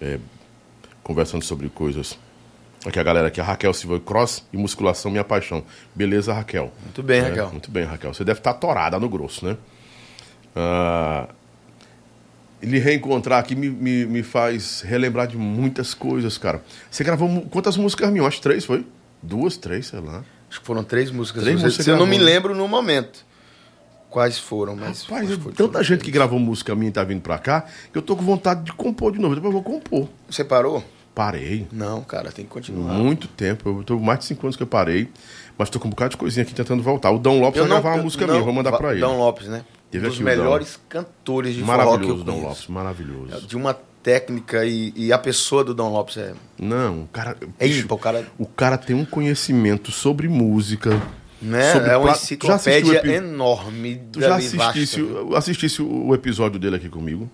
é, 0.00 0.18
conversando 1.02 1.42
sobre 1.44 1.68
coisas. 1.68 2.18
Aqui 2.84 2.98
a 3.00 3.02
galera 3.02 3.28
aqui, 3.28 3.40
a 3.40 3.44
Raquel 3.44 3.72
Silva, 3.74 3.98
cross 3.98 4.44
e 4.52 4.56
musculação, 4.56 5.10
minha 5.10 5.24
paixão. 5.24 5.64
Beleza, 5.94 6.32
Raquel? 6.32 6.72
Muito 6.82 7.02
bem, 7.02 7.18
É, 7.20 7.22
Raquel. 7.28 7.50
Muito 7.50 7.70
bem, 7.70 7.84
Raquel. 7.84 8.14
Você 8.14 8.24
deve 8.24 8.38
estar 8.38 8.54
torada 8.54 8.98
no 9.00 9.08
grosso, 9.08 9.44
né? 9.44 9.56
Ah, 10.54 11.28
ele 12.62 12.78
reencontrar 12.78 13.40
aqui 13.40 13.54
me, 13.56 13.68
me, 13.68 14.06
me 14.06 14.22
faz 14.22 14.82
relembrar 14.82 15.26
de 15.26 15.36
muitas 15.36 15.94
coisas, 15.94 16.38
cara. 16.38 16.62
Você 16.90 17.02
gravou 17.04 17.42
quantas 17.50 17.76
músicas 17.76 18.10
minhas? 18.10 18.26
Acho 18.28 18.40
três, 18.40 18.64
foi? 18.64 18.86
Duas, 19.22 19.56
três, 19.56 19.86
sei 19.88 20.00
lá. 20.00 20.22
Acho 20.48 20.60
que 20.60 20.66
foram 20.66 20.84
três 20.84 21.10
músicas. 21.10 21.42
Três 21.42 21.60
músicas 21.60 21.86
eu 21.88 21.96
não 21.96 22.06
me 22.06 22.18
lembro 22.18 22.54
no 22.54 22.68
momento 22.68 23.25
quais 24.16 24.38
foram, 24.38 24.74
mas. 24.74 25.02
Rapaz, 25.02 25.26
acho 25.28 25.36
que 25.36 25.42
foi- 25.44 25.52
tanta 25.52 25.72
foram 25.72 25.84
gente 25.84 26.02
que 26.02 26.10
gravou 26.10 26.38
música 26.38 26.74
minha 26.74 26.88
e 26.88 26.92
tá 26.92 27.04
vindo 27.04 27.20
pra 27.20 27.36
cá, 27.36 27.66
que 27.92 27.98
eu 27.98 28.00
tô 28.00 28.16
com 28.16 28.22
vontade 28.22 28.64
de 28.64 28.72
compor 28.72 29.12
de 29.12 29.18
novo. 29.18 29.34
Depois 29.34 29.54
eu 29.54 29.60
vou 29.60 29.62
compor. 29.62 30.08
Você 30.30 30.42
parou? 30.42 30.82
Parei. 31.14 31.66
Não, 31.70 32.02
cara, 32.02 32.32
tem 32.32 32.46
que 32.46 32.50
continuar. 32.50 32.94
Muito 32.94 33.28
tempo. 33.28 33.68
Eu 33.68 33.84
tô 33.84 33.98
mais 33.98 34.20
de 34.20 34.24
cinco 34.24 34.46
anos 34.46 34.56
que 34.56 34.62
eu 34.62 34.66
parei. 34.66 35.10
Mas 35.58 35.68
tô 35.68 35.78
com 35.78 35.88
um 35.88 35.90
bocado 35.90 36.12
de 36.12 36.16
coisinha 36.16 36.42
aqui 36.44 36.54
tentando 36.54 36.82
voltar. 36.82 37.10
O 37.10 37.18
Dom 37.18 37.40
Lopes 37.40 37.60
vai 37.60 37.68
gravar 37.68 37.90
uma 37.90 37.98
eu- 37.98 38.04
música 38.04 38.26
não- 38.26 38.34
minha, 38.34 38.44
vou 38.44 38.54
mandar 38.54 38.72
pra 38.78 38.92
ele. 38.92 39.00
Dom 39.00 39.18
Lopes, 39.18 39.48
né? 39.48 39.62
Teve 39.90 40.06
um 40.06 40.08
dos 40.08 40.18
Dom. 40.18 40.24
melhores 40.24 40.80
cantores 40.88 41.54
de 41.54 41.60
forró 41.62 41.74
que 41.76 41.80
eu 41.80 41.86
Maravilhoso, 41.86 42.24
Dom 42.24 42.32
conheço. 42.32 42.48
Lopes. 42.48 42.66
Maravilhoso. 42.68 43.46
De 43.46 43.54
uma 43.56 43.74
técnica 44.02 44.64
e, 44.64 44.92
e 44.96 45.12
a 45.12 45.18
pessoa 45.18 45.62
do 45.62 45.74
Dom 45.74 45.90
Lopes 45.92 46.16
é. 46.16 46.32
Não, 46.58 47.02
o 47.02 47.06
cara. 47.08 47.36
É 47.58 47.66
ímpar, 47.68 47.94
o 47.94 47.98
cara- 47.98 48.26
o 48.38 48.46
cara 48.46 48.78
tem 48.78 48.96
um 48.96 49.04
conhecimento 49.04 49.90
sobre 49.92 50.26
música. 50.28 51.00
Né? 51.40 51.72
sobre 51.72 51.90
é 51.90 51.96
uma 51.96 52.10
enciclopédia 52.12 52.98
epi- 52.98 53.10
enorme. 53.10 54.00
Tu 54.12 54.20
já 54.20 54.36
assistisse, 54.36 55.00
assistisse 55.36 55.82
o 55.82 56.14
episódio 56.14 56.58
dele 56.58 56.76
aqui 56.76 56.88
comigo? 56.88 57.30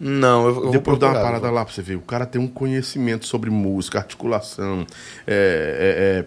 Não, 0.00 0.48
eu, 0.48 0.64
eu 0.66 0.70
Depois 0.72 0.98
dá 0.98 1.08
uma 1.10 1.20
parada 1.20 1.50
lá 1.50 1.64
pra 1.64 1.72
você 1.72 1.80
ver. 1.80 1.94
O 1.94 2.00
cara 2.00 2.26
tem 2.26 2.40
um 2.40 2.48
conhecimento 2.48 3.26
sobre 3.26 3.48
música, 3.50 3.98
articulação, 3.98 4.84
é, 5.24 6.24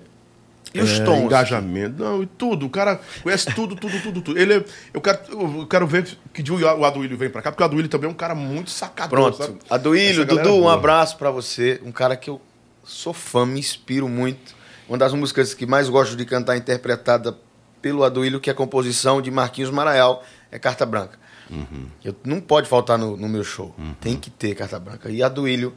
é, 0.72 0.78
é, 0.78 0.80
E 0.80 0.82
os 0.82 1.00
é, 1.00 1.04
tons? 1.04 1.20
engajamento. 1.24 2.02
Não, 2.02 2.24
e 2.24 2.26
tudo. 2.26 2.66
O 2.66 2.70
cara 2.70 3.00
conhece 3.22 3.54
tudo, 3.54 3.76
tudo, 3.76 4.02
tudo, 4.02 4.22
tudo. 4.22 4.40
Ele 4.40 4.54
é- 4.56 4.66
eu, 4.94 5.02
quero, 5.02 5.20
eu 5.30 5.68
quero 5.68 5.86
ver 5.86 6.08
que 6.34 6.42
dia 6.42 6.56
o 6.56 6.86
Aduílio 6.86 7.18
vem 7.18 7.30
pra 7.30 7.42
cá, 7.42 7.52
porque 7.52 7.62
o 7.62 7.66
Aduílio 7.66 7.90
também 7.90 8.10
é 8.10 8.12
um 8.12 8.16
cara 8.16 8.34
muito 8.34 8.70
sacador, 8.70 9.10
Pronto. 9.10 9.38
sabe? 9.38 9.58
Aduílio, 9.70 10.26
Dudu, 10.26 10.56
um 10.56 10.70
abraço 10.70 11.18
pra 11.18 11.30
você. 11.30 11.82
Um 11.86 11.92
cara 11.92 12.16
que 12.16 12.30
eu 12.30 12.40
sou 12.86 13.12
fã, 13.14 13.46
me 13.46 13.60
inspiro 13.60 14.08
muito. 14.08 14.56
Uma 14.88 14.98
das 14.98 15.14
músicas 15.14 15.54
que 15.54 15.66
mais 15.66 15.90
gosto 15.90 16.16
de 16.16 16.26
cantar 16.26 16.56
interpretada 16.58 17.38
pelo 17.82 18.04
Aduílio, 18.04 18.40
que 18.40 18.50
é 18.50 18.54
a 18.54 18.56
composição 18.56 19.22
de 19.22 19.30
Marquinhos 19.30 19.70
Maraial, 19.70 20.24
é 20.52 20.58
Carta 20.58 20.86
Branca. 20.86 21.20
Uhum. 21.50 21.88
Eu, 22.04 22.16
não 22.26 22.42
pode 22.42 22.68
faltar 22.68 22.98
no, 22.98 23.16
no 23.16 23.28
meu 23.30 23.44
show. 23.44 23.74
Tem 24.02 24.16
que 24.18 24.30
ter 24.30 24.56
Carta 24.56 24.80
Branca. 24.80 25.10
E 25.10 25.22
Aduílio, 25.24 25.74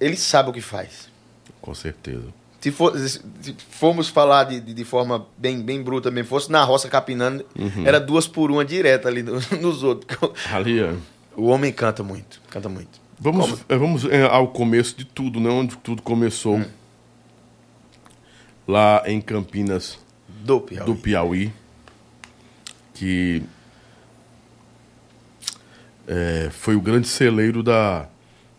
ele 0.00 0.16
sabe 0.16 0.50
o 0.50 0.52
que 0.52 0.60
faz. 0.60 1.08
Com 1.60 1.74
certeza. 1.74 2.24
Se, 2.60 2.70
for, 2.70 2.96
se 2.96 3.20
formos 3.70 4.08
falar 4.08 4.44
de, 4.44 4.60
de, 4.60 4.72
de 4.72 4.84
forma 4.84 5.26
bem, 5.36 5.60
bem 5.60 5.82
bruta 5.82 6.10
mesmo, 6.12 6.28
fosse 6.28 6.50
na 6.50 6.62
roça 6.62 6.88
capinando, 6.88 7.44
Uhum. 7.58 7.84
era 7.86 7.98
duas 7.98 8.28
por 8.28 8.50
uma 8.52 8.64
direta 8.64 9.08
ali 9.08 9.22
no- 9.22 9.40
nos 9.60 9.82
outros. 9.82 10.16
Ali, 10.52 10.80
é. 10.80 10.94
O 11.36 11.46
homem 11.46 11.72
canta 11.72 12.02
muito, 12.04 12.40
canta 12.50 12.68
muito. 12.68 13.00
Vamos, 13.18 13.64
é, 13.68 13.76
vamos 13.76 14.04
é, 14.04 14.22
ao 14.24 14.48
começo 14.48 14.96
de 14.96 15.04
tudo, 15.04 15.40
né? 15.40 15.48
Onde 15.48 15.76
tudo 15.78 16.02
começou. 16.02 16.56
Hum. 16.56 16.64
Lá 18.66 19.02
em 19.06 19.20
Campinas 19.20 19.98
Do 20.28 20.60
Piauí. 20.60 20.86
do 20.86 20.94
Piauí. 20.94 21.52
Que 22.94 23.42
é, 26.06 26.50
foi 26.50 26.76
o 26.76 26.80
grande 26.80 27.08
celeiro 27.08 27.62
da. 27.62 28.06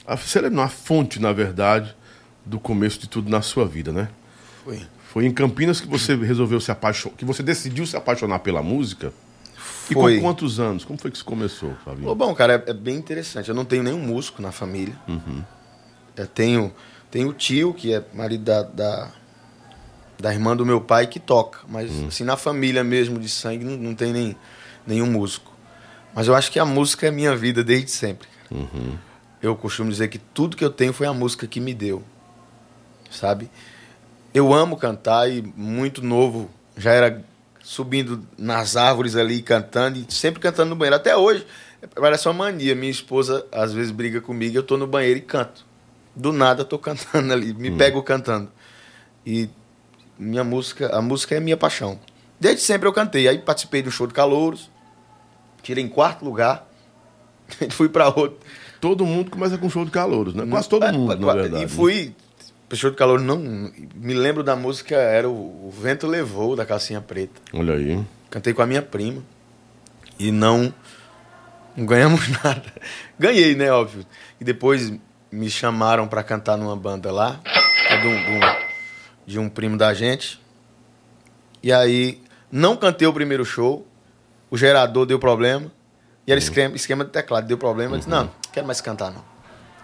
A, 0.06 0.18
celeiro, 0.18 0.56
não, 0.56 0.64
a 0.64 0.70
fonte, 0.70 1.20
na 1.20 1.32
verdade, 1.32 1.96
do 2.46 2.60
começo 2.60 3.00
de 3.00 3.08
tudo 3.08 3.30
na 3.30 3.42
sua 3.42 3.66
vida, 3.66 3.92
né? 3.92 4.10
Foi. 4.64 4.82
Foi 5.14 5.26
em 5.26 5.32
Campinas 5.32 5.80
que 5.80 5.88
você 5.88 6.16
resolveu 6.16 6.60
se 6.60 6.72
apaixonar, 6.72 7.16
que 7.16 7.24
você 7.24 7.44
decidiu 7.44 7.86
se 7.86 7.96
apaixonar 7.96 8.40
pela 8.40 8.64
música. 8.64 9.14
E 9.90 9.94
Foi. 9.94 10.16
com 10.16 10.22
quantos 10.22 10.60
anos? 10.60 10.84
Como 10.86 10.98
foi 10.98 11.12
que 11.12 11.18
isso 11.18 11.26
começou, 11.26 11.76
Fabinho? 11.84 12.08
Lobão, 12.08 12.34
cara, 12.34 12.64
é, 12.66 12.72
é 12.72 12.74
bem 12.74 12.96
interessante. 12.96 13.50
Eu 13.50 13.54
não 13.54 13.66
tenho 13.66 13.84
nenhum 13.84 14.00
músico 14.00 14.42
na 14.42 14.52
família. 14.52 14.96
Eu 16.16 16.26
tenho, 16.26 16.74
tenho 17.12 17.30
o 17.30 17.34
tio, 17.34 17.74
que 17.74 17.94
é 17.94 18.04
marido 18.14 18.46
da, 18.46 18.64
da, 18.64 19.12
da 20.24 20.32
irmã 20.32 20.56
do 20.56 20.66
meu 20.66 20.80
pai, 20.80 21.06
que 21.06 21.20
toca. 21.20 21.60
Mas, 21.68 21.92
assim, 22.06 22.24
na 22.24 22.38
família 22.38 22.82
mesmo, 22.82 23.20
de 23.20 23.28
sangue, 23.28 23.66
não, 23.66 23.76
não 23.76 23.94
tem 23.94 24.14
nem, 24.14 24.38
nenhum 24.88 25.06
músico. 25.06 25.52
Mas 26.16 26.30
eu 26.30 26.34
acho 26.34 26.50
que 26.50 26.58
a 26.58 26.64
música 26.64 27.08
é 27.08 27.12
minha 27.12 27.36
vida 27.36 27.62
desde 27.62 27.92
sempre. 27.92 28.30
cara. 28.50 28.62
Eu 29.42 29.54
costumo 29.58 29.90
dizer 29.92 30.08
que 30.08 30.18
tudo 30.18 30.56
que 30.56 30.64
eu 30.64 30.70
tenho 30.70 30.94
foi 30.94 31.08
a 31.08 31.14
música 31.14 31.46
que 31.46 31.60
me 31.60 31.74
deu. 31.74 32.02
Sabe? 33.12 33.52
Eu 34.34 34.54
amo 34.54 34.78
cantar 34.78 35.30
e 35.30 35.42
muito 35.58 36.02
novo 36.02 36.50
já 36.78 36.92
era 36.92 37.22
subindo 37.62 38.26
nas 38.38 38.78
árvores 38.78 39.18
ali 39.18 39.42
cantando 39.42 40.00
e 40.00 40.06
sempre 40.08 40.40
cantando 40.40 40.70
no 40.70 40.76
banheiro. 40.78 40.96
Até 40.96 41.18
hoje, 41.18 41.46
parece 41.96 42.30
uma 42.30 42.34
mania. 42.34 42.74
Minha 42.74 42.92
esposa 42.92 43.46
às 43.52 43.74
vezes 43.74 43.92
briga 43.92 44.22
comigo, 44.22 44.56
eu 44.56 44.64
tô 44.64 44.78
no 44.78 44.88
banheiro 44.88 45.20
e 45.20 45.22
canto. 45.22 45.66
Do 46.16 46.32
nada 46.32 46.64
tô 46.64 46.80
cantando 46.80 47.34
ali, 47.34 47.54
me 47.54 47.72
pego 47.72 48.02
cantando. 48.02 48.50
E 49.26 49.50
minha 50.18 50.44
música, 50.44 50.96
a 50.96 51.02
música 51.02 51.36
é 51.36 51.40
minha 51.40 51.58
paixão. 51.58 52.00
Desde 52.40 52.62
sempre 52.62 52.88
eu 52.88 52.94
cantei. 52.94 53.28
Aí 53.28 53.40
participei 53.40 53.82
do 53.82 53.92
show 53.92 54.06
de 54.08 54.14
Calouros, 54.14 54.70
tirei 55.62 55.84
em 55.84 55.88
quarto 55.90 56.24
lugar, 56.26 56.68
fui 57.72 57.88
para 57.90 58.08
outro. 58.08 58.38
Todo 58.82 59.06
mundo 59.06 59.32
começa 59.32 59.58
com 59.58 59.70
show 59.70 59.86
de 59.86 59.92
calouros, 59.92 60.34
né? 60.34 60.46
Quase 60.50 60.68
todo 60.68 60.86
mundo, 60.92 61.16
na 61.26 61.34
verdade. 61.34 61.56
É, 61.56 61.60
né? 61.60 61.64
E 61.66 61.68
fui. 61.70 62.14
Show 62.74 62.90
de 62.90 62.98
calor, 62.98 63.20
não. 63.20 63.38
Me 63.38 64.14
lembro 64.16 64.44
da 64.44 64.56
música, 64.56 64.96
era 64.96 65.30
o, 65.30 65.68
o 65.68 65.72
Vento 65.72 66.08
Levou, 66.08 66.56
da 66.56 66.66
Calcinha 66.66 67.00
Preta. 67.00 67.40
Olha 67.54 67.76
aí. 67.76 68.04
Cantei 68.32 68.52
com 68.52 68.64
a 68.64 68.66
minha 68.66 68.82
prima. 68.82 69.22
E 70.18 70.32
não. 70.32 70.74
Não 71.78 71.86
ganhamos 71.86 72.28
nada. 72.44 72.64
Ganhei, 73.18 73.56
né, 73.56 73.72
óbvio. 73.72 74.04
E 74.42 74.44
depois 74.44 74.92
me 75.32 75.50
chamaram 75.52 76.08
pra 76.08 76.24
cantar 76.24 76.58
numa 76.58 76.76
banda 76.76 77.12
lá, 77.12 77.40
é 77.90 77.98
de 78.02 78.08
um, 78.08 78.24
de 78.24 78.32
um- 78.32 78.63
de 79.26 79.40
um 79.40 79.50
primo 79.50 79.78
da 79.78 79.94
gente. 79.94 80.42
E 81.62 81.72
aí, 81.72 82.22
não 82.52 82.76
cantei 82.76 83.08
o 83.08 83.14
primeiro 83.14 83.46
show. 83.46 83.88
O 84.50 84.58
gerador 84.58 85.06
deu 85.06 85.18
problema. 85.18 85.72
E 86.26 86.32
era 86.32 86.40
esquema, 86.40 86.76
esquema 86.76 87.04
de 87.04 87.12
teclado, 87.12 87.48
deu 87.48 87.58
problema. 87.58 87.96
Eu 87.96 87.98
disse, 87.98 88.10
não, 88.10 88.26
não 88.26 88.32
quero 88.52 88.66
mais 88.66 88.80
cantar, 88.80 89.12
não. 89.12 89.24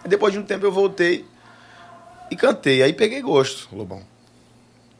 Aí 0.03 0.09
depois 0.09 0.33
de 0.33 0.39
um 0.39 0.43
tempo 0.43 0.65
eu 0.65 0.71
voltei 0.71 1.25
e 2.31 2.35
cantei. 2.35 2.81
Aí 2.81 2.93
peguei 2.93 3.21
gosto, 3.21 3.75
Lobão. 3.75 4.03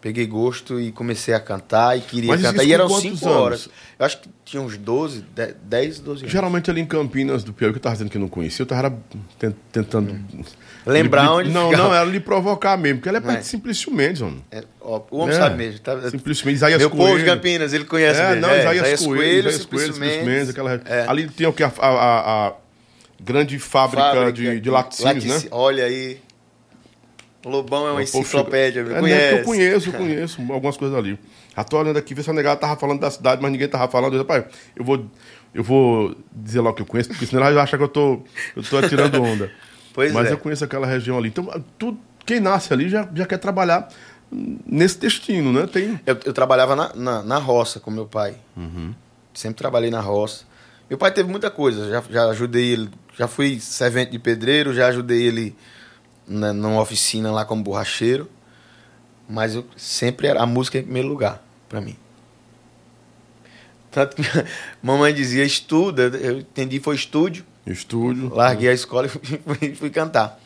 Peguei 0.01 0.25
gosto 0.25 0.79
e 0.79 0.93
comecei 0.93 1.33
a 1.33 1.39
cantar 1.41 1.97
e 1.97 2.01
queria 2.01 2.29
Mas 2.29 2.41
cantar. 2.41 2.63
E 2.63 2.71
eram 2.73 2.87
quantos 2.87 3.01
5 3.01 3.25
anos? 3.27 3.37
horas. 3.41 3.69
Eu 3.99 4.05
acho 4.05 4.21
que 4.21 4.29
tinha 4.45 4.61
uns 4.61 4.77
12, 4.77 5.25
10, 5.35 5.55
10 5.63 5.99
12 5.99 6.21
anos. 6.21 6.31
Geralmente 6.31 6.71
ali 6.71 6.79
em 6.79 6.85
Campinas 6.85 7.43
do 7.43 7.51
Piauí, 7.51 7.73
que 7.73 7.79
eu 7.79 7.81
tava 7.81 7.95
dizendo 7.95 8.09
que 8.09 8.17
não 8.17 8.29
conhecia, 8.29 8.63
eu 8.63 8.67
tava 8.67 8.97
ten- 9.37 9.53
tentando. 9.73 10.17
Lembrar 10.85 11.23
lhe- 11.23 11.29
onde 11.29 11.49
Não, 11.49 11.69
ficava. 11.69 11.89
não, 11.89 11.93
era 11.95 12.05
lhe 12.05 12.19
provocar 12.21 12.77
mesmo, 12.77 12.99
porque 12.99 13.09
ela 13.09 13.17
é 13.17 13.21
perto 13.21 13.37
É. 13.37 13.41
de 13.41 13.45
Simplício 13.47 13.93
Mendes, 13.93 14.21
mano. 14.21 14.41
É, 14.49 14.63
ó, 14.79 15.01
o 15.11 15.17
homem 15.17 15.35
É. 15.35 15.37
sabe 15.37 15.57
mesmo. 15.57 15.79
Tá, 15.81 16.09
Simplício 16.09 16.45
Mendes, 16.45 16.59
Isaías 16.61 16.79
Meu 16.79 16.89
Coelho. 16.89 17.05
povo 17.05 17.19
de 17.19 17.25
Campinas, 17.25 17.73
ele 17.73 17.83
conhece 17.83 18.21
É, 18.21 18.27
mesmo. 18.29 18.41
não, 18.41 18.49
é, 18.49 18.59
Isaías 18.61 19.05
Coelho, 19.05 19.49
Isaías 19.49 19.65
Coelho, 19.65 19.93
Simplício 19.93 20.25
Mendes, 20.25 20.49
aquela. 20.49 20.81
É. 20.85 21.05
Ali 21.09 21.27
tem 21.27 21.45
o 21.45 21.51
que? 21.51 21.61
A, 21.63 21.71
a- 21.77 21.87
a- 21.89 22.47
a 22.47 22.53
grande 23.21 23.59
fábrica, 23.59 24.31
de, 24.31 24.61
de 24.61 24.69
laticínios, 24.69 25.25
né? 25.25 25.41
Olha 25.51 25.83
aí. 25.83 26.21
Lobão 27.45 27.87
é 27.87 27.91
uma 27.91 28.01
povo 28.05 28.19
enciclopédia, 28.19 28.83
chega- 28.85 29.01
me 29.01 29.11
É, 29.11 29.15
conhece. 29.15 29.33
né, 29.35 29.39
eu 29.41 29.45
conheço, 29.45 29.89
eu 29.89 29.93
conheço 29.99 30.41
algumas 30.51 30.75
coisas 30.77 30.97
ali. 30.97 31.17
Já 31.55 31.63
tô 31.63 31.77
olhando 31.79 31.97
aqui, 31.97 32.13
vê 32.13 32.21
se 32.23 32.29
a 32.29 32.33
negada 32.33 32.59
tava 32.59 32.75
falando 32.75 32.99
da 32.99 33.09
cidade, 33.09 33.41
mas 33.41 33.51
ninguém 33.51 33.67
tava 33.67 33.87
falando. 33.89 34.13
Eu, 34.13 34.19
Rapaz, 34.19 34.45
eu 34.75 34.83
vou, 34.83 35.05
eu 35.53 35.63
vou 35.63 36.15
dizer 36.33 36.61
lá 36.61 36.69
o 36.69 36.73
que 36.73 36.81
eu 36.81 36.85
conheço, 36.85 37.09
porque 37.09 37.25
senão 37.25 37.41
ela 37.43 37.53
vai 37.53 37.63
achar 37.63 37.77
que 37.77 37.83
eu 37.83 37.87
tô, 37.87 38.21
eu 38.55 38.63
tô 38.63 38.77
atirando 38.77 39.21
onda. 39.23 39.51
Pois 39.93 40.11
mas 40.13 40.27
é. 40.27 40.33
eu 40.33 40.37
conheço 40.37 40.63
aquela 40.63 40.85
região 40.85 41.17
ali. 41.17 41.29
Então, 41.29 41.49
tu, 41.77 41.97
quem 42.25 42.39
nasce 42.39 42.71
ali 42.73 42.87
já, 42.89 43.07
já 43.15 43.25
quer 43.25 43.37
trabalhar 43.37 43.87
nesse 44.65 44.99
destino, 44.99 45.51
né? 45.51 45.65
Tem. 45.65 45.99
Eu, 46.05 46.17
eu 46.25 46.33
trabalhava 46.33 46.75
na, 46.75 46.93
na, 46.95 47.23
na 47.23 47.37
roça 47.37 47.79
com 47.79 47.89
meu 47.89 48.05
pai. 48.05 48.35
Sempre 49.33 49.57
trabalhei 49.57 49.89
na 49.89 50.01
roça. 50.01 50.43
Meu 50.89 50.97
pai 50.97 51.11
teve 51.11 51.29
muita 51.29 51.49
coisa. 51.49 51.89
Já, 51.89 52.03
já 52.09 52.25
ajudei 52.29 52.71
ele. 52.73 52.89
Já 53.17 53.27
fui 53.27 53.59
servente 53.59 54.11
de 54.11 54.19
pedreiro, 54.19 54.73
já 54.73 54.87
ajudei 54.87 55.21
ele 55.23 55.55
na, 56.29 56.53
numa 56.53 56.79
oficina 56.81 57.31
lá 57.31 57.43
como 57.43 57.63
borracheiro. 57.63 58.29
Mas 59.27 59.55
eu 59.55 59.65
sempre 59.75 60.27
era 60.27 60.41
a 60.41 60.45
música 60.45 60.77
em 60.79 60.83
primeiro 60.83 61.07
lugar 61.09 61.43
para 61.67 61.81
mim. 61.81 61.95
Tanto 63.91 64.15
que 64.15 64.21
mamãe 64.81 65.13
dizia 65.13 65.43
estuda, 65.43 66.03
eu 66.17 66.39
entendi 66.39 66.79
foi 66.79 66.95
estúdio, 66.95 67.43
Estúdio. 67.65 68.33
larguei 68.33 68.69
a 68.69 68.73
escola 68.73 69.07
e 69.07 69.09
fui, 69.09 69.75
fui 69.75 69.89
cantar. 69.89 70.39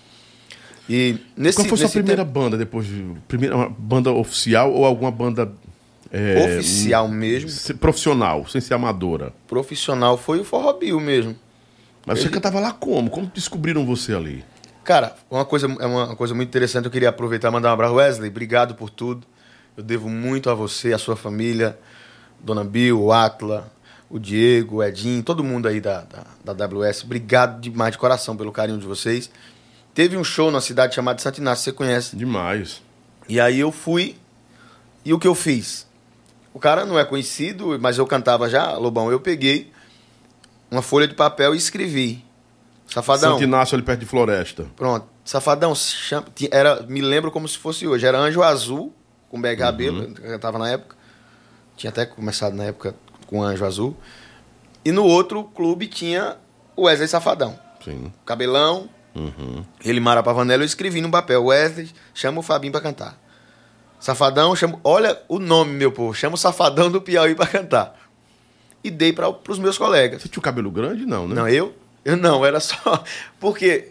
E 0.89 1.17
nesse 1.37 1.57
Qual 1.59 1.67
foi 1.67 1.75
a 1.75 1.77
sua 1.77 1.83
nesse 1.85 1.93
primeira 1.93 2.25
tempo- 2.25 2.39
banda 2.39 2.57
depois 2.57 2.85
de. 2.85 3.05
Primeira 3.27 3.69
banda 3.69 4.11
oficial 4.11 4.71
ou 4.73 4.85
alguma 4.85 5.11
banda. 5.11 5.51
é, 6.11 6.57
oficial 6.57 7.07
mesmo, 7.07 7.49
se- 7.49 7.73
Profissional, 7.73 8.45
sem 8.47 8.59
ser 8.59 8.73
amadora. 8.73 9.33
profissional, 9.47 10.17
foi 10.17 10.39
o 10.39 10.43
Forró 10.43 10.73
Bill 10.73 10.99
mesmo. 10.99 11.35
Mas 12.05 12.19
você 12.19 12.25
Ele- 12.25 12.33
cantava 12.33 12.59
lá 12.59 12.73
como? 12.73 13.09
Como 13.09 13.31
descobriram 13.33 13.85
você 13.85 14.13
ali? 14.13 14.43
Cara, 14.83 15.15
uma 15.31 15.45
coisa, 15.45 15.67
é 15.79 15.85
uma 15.85 16.15
coisa 16.15 16.33
muito 16.33 16.49
interessante. 16.49 16.85
Eu 16.85 16.91
queria 16.91 17.09
aproveitar 17.09 17.47
e 17.49 17.51
mandar 17.51 17.69
um 17.69 17.73
abraço. 17.73 17.95
Wesley, 17.95 18.29
obrigado 18.29 18.75
por 18.75 18.89
tudo. 18.89 19.25
Eu 19.77 19.83
devo 19.83 20.09
muito 20.09 20.49
a 20.49 20.53
você, 20.53 20.93
a 20.93 20.97
sua 20.97 21.15
família, 21.15 21.79
Dona 22.39 22.63
Bill, 22.63 23.01
o 23.01 23.11
Atla, 23.11 23.71
o 24.09 24.19
Diego, 24.19 24.77
o 24.77 24.83
Edinho, 24.83 25.23
todo 25.23 25.43
mundo 25.43 25.67
aí 25.67 25.81
da, 25.81 26.01
da, 26.43 26.53
da 26.53 26.65
WS. 26.67 27.03
Obrigado 27.03 27.59
demais 27.59 27.93
de 27.93 27.97
coração 27.97 28.37
pelo 28.37 28.51
carinho 28.51 28.77
de 28.77 28.85
vocês. 28.85 29.31
Teve 29.93 30.17
um 30.17 30.23
show 30.23 30.51
na 30.51 30.59
cidade 30.59 30.93
chamada 30.93 31.19
Santo 31.21 31.39
Inácio, 31.39 31.63
você 31.63 31.71
conhece. 31.71 32.15
Demais. 32.15 32.81
E 33.27 33.39
aí 33.39 33.59
eu 33.59 33.71
fui. 33.71 34.17
E 35.05 35.13
o 35.13 35.19
que 35.19 35.27
eu 35.27 35.35
fiz? 35.35 35.87
O 36.53 36.59
cara 36.59 36.85
não 36.85 36.99
é 36.99 37.05
conhecido, 37.05 37.77
mas 37.79 37.97
eu 37.97 38.05
cantava 38.05 38.49
já, 38.49 38.73
Lobão. 38.77 39.11
Eu 39.11 39.19
peguei 39.19 39.71
uma 40.69 40.81
folha 40.81 41.07
de 41.07 41.15
papel 41.15 41.55
e 41.55 41.57
escrevi. 41.57 42.23
Safadão. 42.93 43.31
Santo 43.33 43.43
Inácio 43.43 43.75
ali 43.75 43.83
perto 43.83 44.01
de 44.01 44.05
Floresta. 44.05 44.65
Pronto. 44.75 45.07
Safadão, 45.25 45.73
era, 46.51 46.83
me 46.83 47.01
lembro 47.01 47.31
como 47.31 47.47
se 47.47 47.57
fosse 47.57 47.87
hoje. 47.87 48.05
Era 48.05 48.19
Anjo 48.19 48.43
Azul, 48.43 48.93
com 49.29 49.41
BH 49.41 49.59
Rabelo, 49.61 50.03
eu 50.03 50.13
cantava 50.31 50.59
na 50.59 50.69
época. 50.69 50.95
Tinha 51.75 51.89
até 51.89 52.05
começado 52.05 52.55
na 52.55 52.65
época 52.65 52.93
com 53.25 53.41
Anjo 53.41 53.65
Azul. 53.65 53.97
E 54.85 54.91
no 54.91 55.03
outro 55.05 55.43
clube 55.45 55.87
tinha 55.87 56.37
o 56.75 56.83
Wesley 56.83 57.07
Safadão. 57.07 57.57
Sim. 57.83 58.11
Cabelão, 58.25 58.89
Uhum. 59.15 59.63
ele 59.83 59.99
Mara 59.99 60.21
Pavanello, 60.23 60.63
eu 60.63 60.65
escrevi 60.65 60.99
no 61.01 61.09
papel. 61.09 61.45
Wesley, 61.45 61.89
chama 62.13 62.39
o 62.39 62.43
Fabinho 62.43 62.71
pra 62.71 62.81
cantar. 62.81 63.17
Safadão, 63.99 64.55
chama, 64.55 64.79
olha 64.83 65.19
o 65.29 65.39
nome, 65.39 65.71
meu 65.73 65.91
povo. 65.91 66.13
Chama 66.13 66.35
o 66.35 66.37
Safadão 66.37 66.91
do 66.91 67.01
Piauí 67.01 67.33
pra 67.35 67.47
cantar. 67.47 67.95
E 68.83 68.91
dei 68.91 69.13
para 69.13 69.29
os 69.49 69.57
meus 69.59 69.77
colegas. 69.77 70.21
Você 70.21 70.27
tinha 70.27 70.39
o 70.39 70.43
cabelo 70.43 70.69
grande? 70.69 71.05
Não, 71.05 71.27
né? 71.27 71.35
Não, 71.35 71.47
eu? 71.47 71.73
Eu 72.05 72.17
não, 72.17 72.45
era 72.45 72.59
só. 72.59 73.03
Porque 73.39 73.89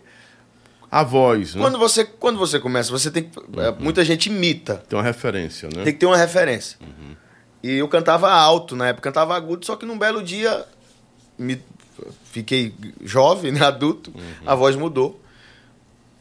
A 0.90 1.03
voz, 1.03 1.55
né? 1.55 1.62
Quando 1.62 1.79
você, 1.79 2.05
quando 2.05 2.38
você 2.38 2.59
começa, 2.61 2.90
você 2.90 3.11
tem 3.11 3.25
que. 3.25 3.38
é, 3.61 3.70
Muita 3.83 4.05
gente 4.05 4.27
imita. 4.27 4.77
Tem 4.88 4.98
uma 4.98 5.05
referência, 5.05 5.68
né? 5.75 5.83
Tem 5.85 5.92
que 5.92 5.98
ter 6.01 6.07
uma 6.07 6.16
referência. 6.16 6.79
E 7.62 7.72
eu 7.79 7.88
cantava 7.88 8.31
alto 8.31 8.75
na 8.77 8.88
época, 8.88 9.09
cantava 9.11 9.35
agudo, 9.37 9.64
só 9.64 9.77
que 9.77 9.87
num 9.87 9.96
belo 9.96 10.20
dia 10.22 10.64
me, 11.38 11.62
fiquei 12.25 12.75
jovem, 13.05 13.53
né, 13.53 13.64
adulto, 13.64 14.12
a 14.44 14.55
voz 14.57 14.75
mudou. 14.77 15.20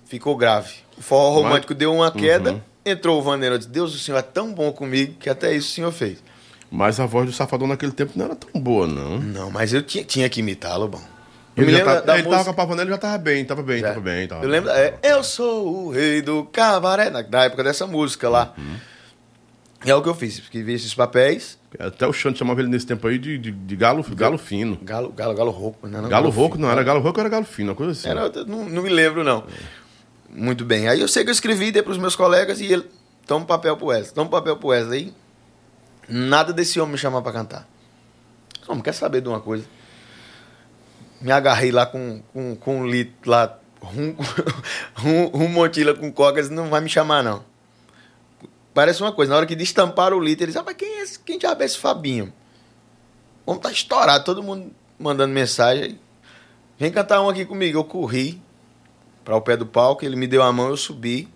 Ficou 0.05 0.35
grave. 0.37 0.73
O 0.97 1.01
forró 1.01 1.33
Mas- 1.35 1.43
romântico 1.43 1.73
deu 1.73 1.93
uma 1.93 2.11
queda, 2.11 2.51
Uhum. 2.53 2.61
entrou 2.85 3.17
o 3.19 3.23
Vaneiro. 3.23 3.55
Eu 3.55 3.59
disse, 3.59 3.69
Deus, 3.71 3.95
o 3.95 3.97
senhor 3.99 4.17
é 4.17 4.21
tão 4.21 4.53
bom 4.53 4.71
comigo 4.71 5.15
que 5.19 5.29
até 5.29 5.53
isso 5.55 5.69
o 5.69 5.73
senhor 5.73 5.91
fez. 5.91 6.23
Mas 6.69 6.99
a 6.99 7.05
voz 7.05 7.25
do 7.25 7.33
Safadão 7.33 7.67
naquele 7.67 7.91
tempo 7.91 8.11
não 8.15 8.25
era 8.25 8.35
tão 8.35 8.61
boa, 8.61 8.85
não. 8.87 9.19
Não, 9.19 9.49
mas 9.51 9.73
eu 9.73 9.81
tinha, 9.81 10.03
tinha 10.03 10.29
que 10.29 10.41
imitá-lo, 10.41 10.87
bom. 10.87 11.01
Eu 11.55 11.63
Ele, 11.63 11.71
me 11.71 11.77
lembro 11.77 11.93
tá- 11.95 12.01
da 12.01 12.13
ele 12.13 12.23
tava 12.23 12.35
música- 12.35 12.43
com 12.45 12.49
a 12.51 12.53
Pavanelli 12.65 12.89
já 12.89 12.97
tava 12.97 13.17
bem, 13.17 13.43
tava 13.45 13.61
bem, 13.63 13.79
Já. 13.81 13.87
tava 13.89 13.99
bem. 13.99 14.27
Tava 14.27 14.43
Eu 14.45 14.49
lembro, 14.49 14.71
bem. 14.71 14.79
é, 14.81 14.99
eu 15.03 15.23
sou 15.23 15.87
o 15.87 15.91
rei 15.91 16.21
do 16.21 16.45
cabaré, 16.45 17.09
na, 17.09 17.21
na 17.23 17.43
época 17.43 17.63
dessa 17.63 17.85
música 17.85 18.29
lá. 18.29 18.53
Uhum. 18.57 18.75
E 19.83 19.89
é 19.91 19.95
o 19.95 20.01
que 20.01 20.07
eu 20.09 20.13
fiz, 20.15 20.37
escrevi 20.37 20.73
esses 20.73 20.93
papéis 20.93 21.57
Até 21.79 22.05
o 22.07 22.13
Xande 22.13 22.37
chamava 22.37 22.61
ele 22.61 22.69
nesse 22.69 22.85
tempo 22.85 23.07
aí 23.07 23.17
de, 23.17 23.37
de, 23.37 23.51
de 23.51 23.75
galo, 23.75 24.03
galo 24.15 24.37
fino. 24.37 24.77
Galo, 24.83 25.11
galo, 25.11 25.33
galo 25.33 25.51
rouco, 25.51 25.87
né? 25.87 25.99
Não, 25.99 26.07
Galo 26.07 26.29
rouco 26.29 26.55
fino. 26.55 26.67
não, 26.67 26.71
era 26.73 26.83
galo 26.83 26.99
rouco 27.01 27.17
ou 27.19 27.21
era 27.21 27.29
galo 27.29 27.45
fino, 27.45 27.69
uma 27.71 27.75
coisa 27.75 27.91
assim. 27.93 28.07
Era, 28.07 28.29
não, 28.45 28.63
não 28.69 28.83
me 28.83 28.89
lembro, 28.89 29.23
não. 29.23 29.43
Muito 30.29 30.63
bem. 30.63 30.87
Aí 30.87 31.01
eu 31.01 31.07
sei 31.07 31.23
que 31.23 31.29
eu 31.29 31.33
escrevi, 31.33 31.71
dei 31.71 31.81
pros 31.81 31.97
meus 31.97 32.15
colegas 32.15 32.61
e 32.61 32.65
ele. 32.71 32.85
Toma 33.27 33.43
um 33.43 33.47
papel 33.47 33.75
pro 33.75 33.87
Wesley, 33.87 34.13
toma 34.13 34.27
um 34.27 34.31
papel 34.31 34.55
pro 34.57 34.69
Wesley. 34.69 35.13
Nada 36.07 36.51
desse 36.53 36.79
homem 36.79 36.93
me 36.93 36.97
chamar 36.97 37.21
pra 37.21 37.31
cantar. 37.31 37.67
Homem 38.67 38.81
quer 38.83 38.93
saber 38.93 39.21
de 39.21 39.27
uma 39.29 39.39
coisa. 39.39 39.65
Me 41.21 41.31
agarrei 41.31 41.71
lá 41.71 41.85
com, 41.85 42.21
com, 42.33 42.55
com 42.55 42.79
um 42.81 42.87
litro 42.87 43.29
lá, 43.29 43.59
um, 43.83 44.15
um, 45.05 45.43
um 45.43 45.47
montila 45.47 45.93
com 45.93 46.11
cocas, 46.11 46.49
não 46.49 46.69
vai 46.69 46.81
me 46.81 46.89
chamar, 46.89 47.23
não. 47.23 47.43
Parece 48.73 49.01
uma 49.01 49.11
coisa, 49.11 49.31
na 49.31 49.37
hora 49.37 49.45
que 49.45 49.55
destamparam 49.55 50.17
o 50.17 50.23
litro, 50.23 50.45
eles, 50.45 50.55
ah, 50.55 50.63
mas 50.63 50.75
quem 50.75 50.99
é 50.99 51.01
esse? 51.01 51.19
Quem 51.19 51.37
diabo 51.37 51.61
é 51.61 51.65
esse 51.65 51.77
Fabinho? 51.77 52.33
Homem 53.45 53.61
tá 53.61 53.71
estourado, 53.71 54.23
todo 54.23 54.41
mundo 54.41 54.71
mandando 54.97 55.33
mensagem. 55.33 55.99
Vem 56.79 56.91
cantar 56.91 57.21
um 57.21 57.29
aqui 57.29 57.45
comigo. 57.45 57.77
Eu 57.77 57.83
corri 57.83 58.41
para 59.25 59.35
o 59.35 59.41
pé 59.41 59.57
do 59.57 59.65
palco, 59.65 60.05
ele 60.05 60.15
me 60.15 60.27
deu 60.27 60.41
a 60.41 60.51
mão, 60.51 60.69
eu 60.69 60.77
subi 60.77 61.27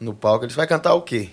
no 0.00 0.12
palco. 0.12 0.44
Ele 0.44 0.48
disse, 0.48 0.56
vai 0.56 0.66
cantar 0.66 0.94
o 0.94 1.02
quê? 1.02 1.30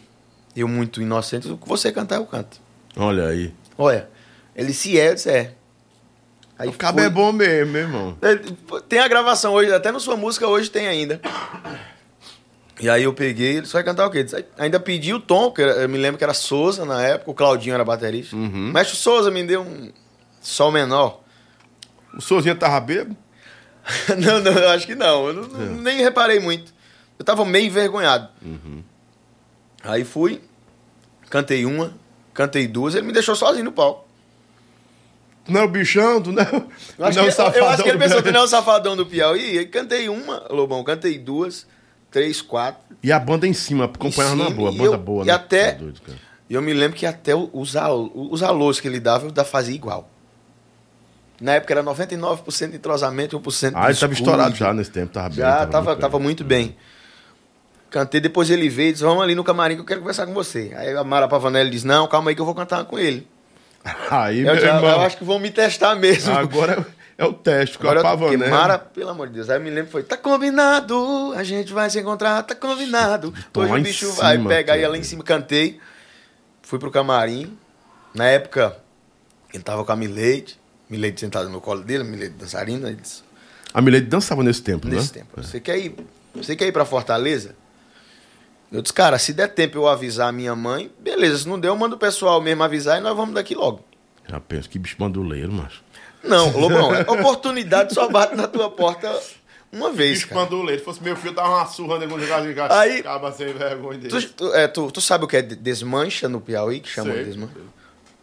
Eu, 0.55 0.67
muito 0.67 1.01
inocente, 1.01 1.47
o 1.47 1.57
que 1.57 1.67
você 1.67 1.91
cantar, 1.91 2.17
eu 2.17 2.25
canto. 2.25 2.61
Olha 2.95 3.27
aí. 3.27 3.53
Olha, 3.77 4.07
ele 4.55 4.73
se 4.73 4.99
é, 4.99 5.09
eu 5.09 5.15
disse, 5.15 5.29
é. 5.29 5.55
Aí 6.57 6.69
o 6.69 6.73
cabo 6.73 6.99
fui- 6.99 7.07
é 7.07 7.09
bom 7.09 7.31
mesmo, 7.31 7.71
meu 7.73 7.81
irmão. 7.81 8.17
Tem 8.87 8.99
a 8.99 9.07
gravação 9.07 9.53
hoje, 9.53 9.73
até 9.73 9.91
na 9.91 9.99
sua 9.99 10.15
música 10.15 10.47
hoje 10.47 10.69
tem 10.69 10.87
ainda. 10.87 11.19
E 12.79 12.89
aí 12.89 13.03
eu 13.03 13.13
peguei, 13.13 13.53
ele 13.53 13.61
disse, 13.61 13.73
vai 13.73 13.83
cantar 13.83 14.05
o 14.05 14.09
quê? 14.09 14.25
Ainda 14.57 14.79
pedi 14.79 15.13
o 15.13 15.19
tom, 15.19 15.51
que 15.51 15.61
era- 15.61 15.73
eu 15.73 15.89
me 15.89 15.97
lembro 15.97 16.17
que 16.17 16.23
era 16.23 16.33
Souza 16.33 16.85
na 16.85 17.01
época, 17.03 17.31
o 17.31 17.33
Claudinho 17.33 17.73
era 17.73 17.83
baterista. 17.85 18.35
Uhum. 18.35 18.71
Mestre 18.73 18.95
Souza 18.97 19.29
me 19.31 19.43
deu 19.43 19.61
um 19.61 19.91
sol 20.41 20.71
menor. 20.71 21.21
O 22.15 22.21
Souzinho 22.21 22.55
tava 22.55 22.79
bêbado? 22.79 23.15
não, 24.17 24.39
não, 24.39 24.51
eu 24.53 24.69
acho 24.69 24.85
que 24.85 24.95
não. 24.95 25.27
Eu 25.27 25.33
não- 25.33 25.47
não- 25.47 25.81
nem 25.81 25.97
reparei 26.01 26.39
muito. 26.39 26.73
Eu 27.17 27.25
tava 27.25 27.43
meio 27.45 27.65
envergonhado. 27.67 28.29
Aí 29.83 30.03
fui, 30.03 30.41
cantei 31.29 31.65
uma, 31.65 31.93
cantei 32.33 32.67
duas, 32.67 32.95
ele 32.95 33.05
me 33.05 33.13
deixou 33.13 33.35
sozinho 33.35 33.65
no 33.65 33.71
palco. 33.71 34.07
Tu 35.45 35.51
não 35.51 35.61
é 35.61 35.63
o 35.63 35.67
bichão, 35.67 36.21
tu 36.21 36.31
não 36.31 36.41
é, 36.41 36.45
o- 36.45 36.61
tu 36.61 36.67
Eu 36.99 37.05
acho, 37.05 37.17
não 37.19 37.25
é 37.25 37.31
que, 37.31 37.41
o 37.41 37.43
eu- 37.45 37.53
eu 37.53 37.67
acho 37.69 37.83
que 37.83 37.89
ele 37.89 37.97
pensou 37.97 38.17
que 38.17 38.21
Brasil. 38.23 38.33
não 38.33 38.41
é 38.41 38.43
o 38.43 38.47
safadão 38.47 38.95
do 38.95 39.05
Piauí. 39.05 39.57
Aí 39.59 39.65
cantei 39.65 40.07
uma, 40.09 40.43
Lobão, 40.49 40.83
cantei 40.83 41.17
duas, 41.19 41.67
três, 42.09 42.41
quatro. 42.41 42.81
E 43.03 43.11
a 43.11 43.19
banda 43.19 43.45
em 43.47 43.53
cima, 43.53 43.85
acompanhando 43.85 44.43
na 44.43 44.49
boa, 44.49 44.69
a 44.69 44.73
e 44.73 44.77
banda 44.77 44.91
eu- 44.95 44.97
boa, 44.97 45.23
e 45.23 45.27
né? 45.27 45.33
até- 45.33 45.71
Tá 45.73 45.79
doido. 45.79 46.01
E 46.49 46.53
eu 46.55 46.61
me 46.61 46.73
lembro 46.73 46.97
que 46.97 47.05
até 47.05 47.33
os, 47.35 47.75
al- 47.75 48.11
os 48.13 48.43
alôs 48.43 48.79
que 48.79 48.87
ele 48.87 48.99
dava, 48.99 49.27
eu 49.35 49.45
fazia 49.45 49.73
igual. 49.75 50.09
Na 51.41 51.53
época 51.55 51.73
era 51.73 51.83
99% 51.83 52.69
de 52.71 52.77
entrosamento 52.77 53.35
e 53.35 53.39
1% 53.39 53.71
de 53.71 53.75
Ah, 53.75 53.89
ele 53.89 53.97
tava 53.99 54.13
escudo. 54.13 54.13
estourado 54.13 54.55
já 54.55 54.73
nesse 54.73 54.91
tempo, 54.91 55.11
tava 55.11 55.29
bem. 55.29 55.37
Já, 55.39 55.65
tava, 55.65 55.87
muito 55.91 55.99
tava 56.01 56.17
bem. 56.17 56.23
muito 56.23 56.43
bem. 56.43 56.75
Cantei, 57.89 58.21
depois 58.21 58.49
ele 58.49 58.69
veio 58.69 58.89
e 58.89 58.91
disse, 58.93 59.03
vamos 59.03 59.21
ali 59.23 59.35
no 59.35 59.43
camarim 59.43 59.75
que 59.75 59.81
eu 59.81 59.85
quero 59.85 59.99
conversar 59.99 60.25
com 60.25 60.33
você. 60.33 60.73
Aí 60.75 60.95
a 60.95 61.03
Mara 61.03 61.27
Pavanelli 61.27 61.69
disse, 61.69 61.85
não, 61.85 62.07
calma 62.07 62.29
aí 62.31 62.35
que 62.35 62.41
eu 62.41 62.45
vou 62.45 62.55
cantar 62.55 62.83
com 62.85 62.97
ele. 62.97 63.27
Aí, 64.09 64.41
Eu, 64.41 64.57
já- 64.59 64.79
eu 64.79 65.01
acho 65.01 65.17
que 65.17 65.23
vão 65.23 65.39
me 65.39 65.49
testar 65.51 65.95
mesmo. 65.95 66.33
agora 66.33 66.85
é, 67.17 67.25
o 67.25 67.33
teste, 67.33 67.77
com 67.77 67.83
Agora, 67.85 67.99
a 67.99 68.03
Pavanelli. 68.03 68.49
Mara, 68.49 68.79
pelo 68.79 69.09
amor 69.09 69.27
de 69.27 69.33
Deus, 69.35 69.49
aí 69.49 69.57
eu 69.57 69.61
me 69.61 69.69
lembro 69.69 69.91
foi, 69.91 70.03
tá 70.03 70.15
combinado, 70.17 71.33
a 71.35 71.43
gente 71.43 71.71
vai 71.73 71.89
se 71.89 71.99
encontrar, 71.99 72.41
tá 72.43 72.55
combinado. 72.55 73.33
Hoje 73.55 73.73
o 73.73 73.81
bicho 73.81 74.05
cima, 74.11 74.21
vai 74.23 74.37
pegar, 74.39 74.73
aí 74.73 74.87
lá 74.87 74.97
em 74.97 75.03
cima 75.03 75.23
cantei, 75.23 75.79
fui 76.61 76.79
pro 76.79 76.89
camarim. 76.91 77.57
Na 78.13 78.25
época, 78.25 78.77
ele 79.53 79.63
tava 79.63 79.83
com 79.83 79.91
a 79.91 79.95
Milady, 79.95 80.57
Milady 80.89 81.19
sentada 81.19 81.49
no 81.49 81.59
colo 81.59 81.81
dele, 81.83 82.03
Milady 82.03 82.29
dançarina, 82.33 82.93
disse, 82.93 83.23
A 83.73 83.81
Milady 83.81 84.05
dançava 84.05 84.43
nesse 84.43 84.61
tempo, 84.61 84.87
nesse 84.87 85.07
né? 85.13 85.19
tempo, 85.19 85.41
você 85.41 85.59
quer 85.59 85.77
ir, 85.77 85.95
você 86.33 86.55
quer 86.55 86.67
ir 86.67 86.71
pra 86.71 86.85
Fortaleza? 86.85 87.55
Eu 88.73 88.81
disse, 88.81 88.91
cara, 88.93 89.19
se 89.19 89.31
der 89.33 89.47
tempo 89.49 89.77
eu 89.77 89.87
avisar 89.87 90.29
a 90.29 90.31
minha 90.31 90.55
mãe, 90.55 90.91
beleza, 90.99 91.37
se 91.39 91.47
não 91.47 91.59
der, 91.59 91.67
eu 91.67 91.75
mando 91.75 91.95
o 91.95 91.99
pessoal 91.99 92.41
mesmo 92.41 92.63
avisar 92.63 92.97
e 92.97 93.01
nós 93.01 93.15
vamos 93.15 93.35
daqui 93.35 93.53
logo. 93.53 93.81
Já 94.27 94.39
penso, 94.39 94.67
que 94.69 94.79
bicho 94.79 94.95
bandoleiro, 94.97 95.51
macho. 95.51 95.83
Não, 96.23 96.49
Lobão, 96.57 96.89
oportunidade 97.07 97.93
só 97.93 98.09
bate 98.09 98.35
na 98.35 98.47
tua 98.47 98.69
porta 98.71 99.11
uma 99.71 99.91
vez, 99.91 100.19
Bicho 100.23 100.29
cara. 100.29 100.39
se 100.79 100.83
fosse 100.83 101.03
meu 101.03 101.15
filho, 101.15 101.33
tava 101.35 101.49
uma 101.49 101.65
surra 101.65 101.99
nele 101.99 102.11
quando 102.11 102.23
em 102.49 102.53
casa. 102.55 102.79
Aí- 102.79 102.99
Acaba 102.99 103.31
sem 103.31 103.53
vergonha 103.53 103.99
dele. 103.99 104.09
Tu, 104.27 104.29
tu- 104.33 104.53
é, 104.53 104.67
tu, 104.67 104.91
tu 104.91 105.01
sabe 105.01 105.25
o 105.25 105.27
que 105.27 105.37
é 105.37 105.41
de- 105.41 105.55
desmancha 105.55 106.27
no 106.29 106.39
Piauí, 106.41 106.79
que 106.79 106.89
chama 106.89 107.11
Sei. 107.11 107.19
de 107.23 107.29
desmancha? 107.29 107.53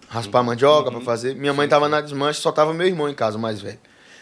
Raspar 0.09 0.43
mandioca 0.43 0.91
pra 0.91 1.01
fazer. 1.01 1.35
Minha 1.37 1.53
mãe 1.53 1.69
tava 1.69 1.89
na 1.89 2.01
desmancha, 2.01 2.41
só 2.41 2.51
tava 2.51 2.75
meu 2.75 2.87
irmão 2.87 3.09
em 3.09 3.15
casa, 3.15 3.39
mais 3.39 3.61
velho. 3.61 3.79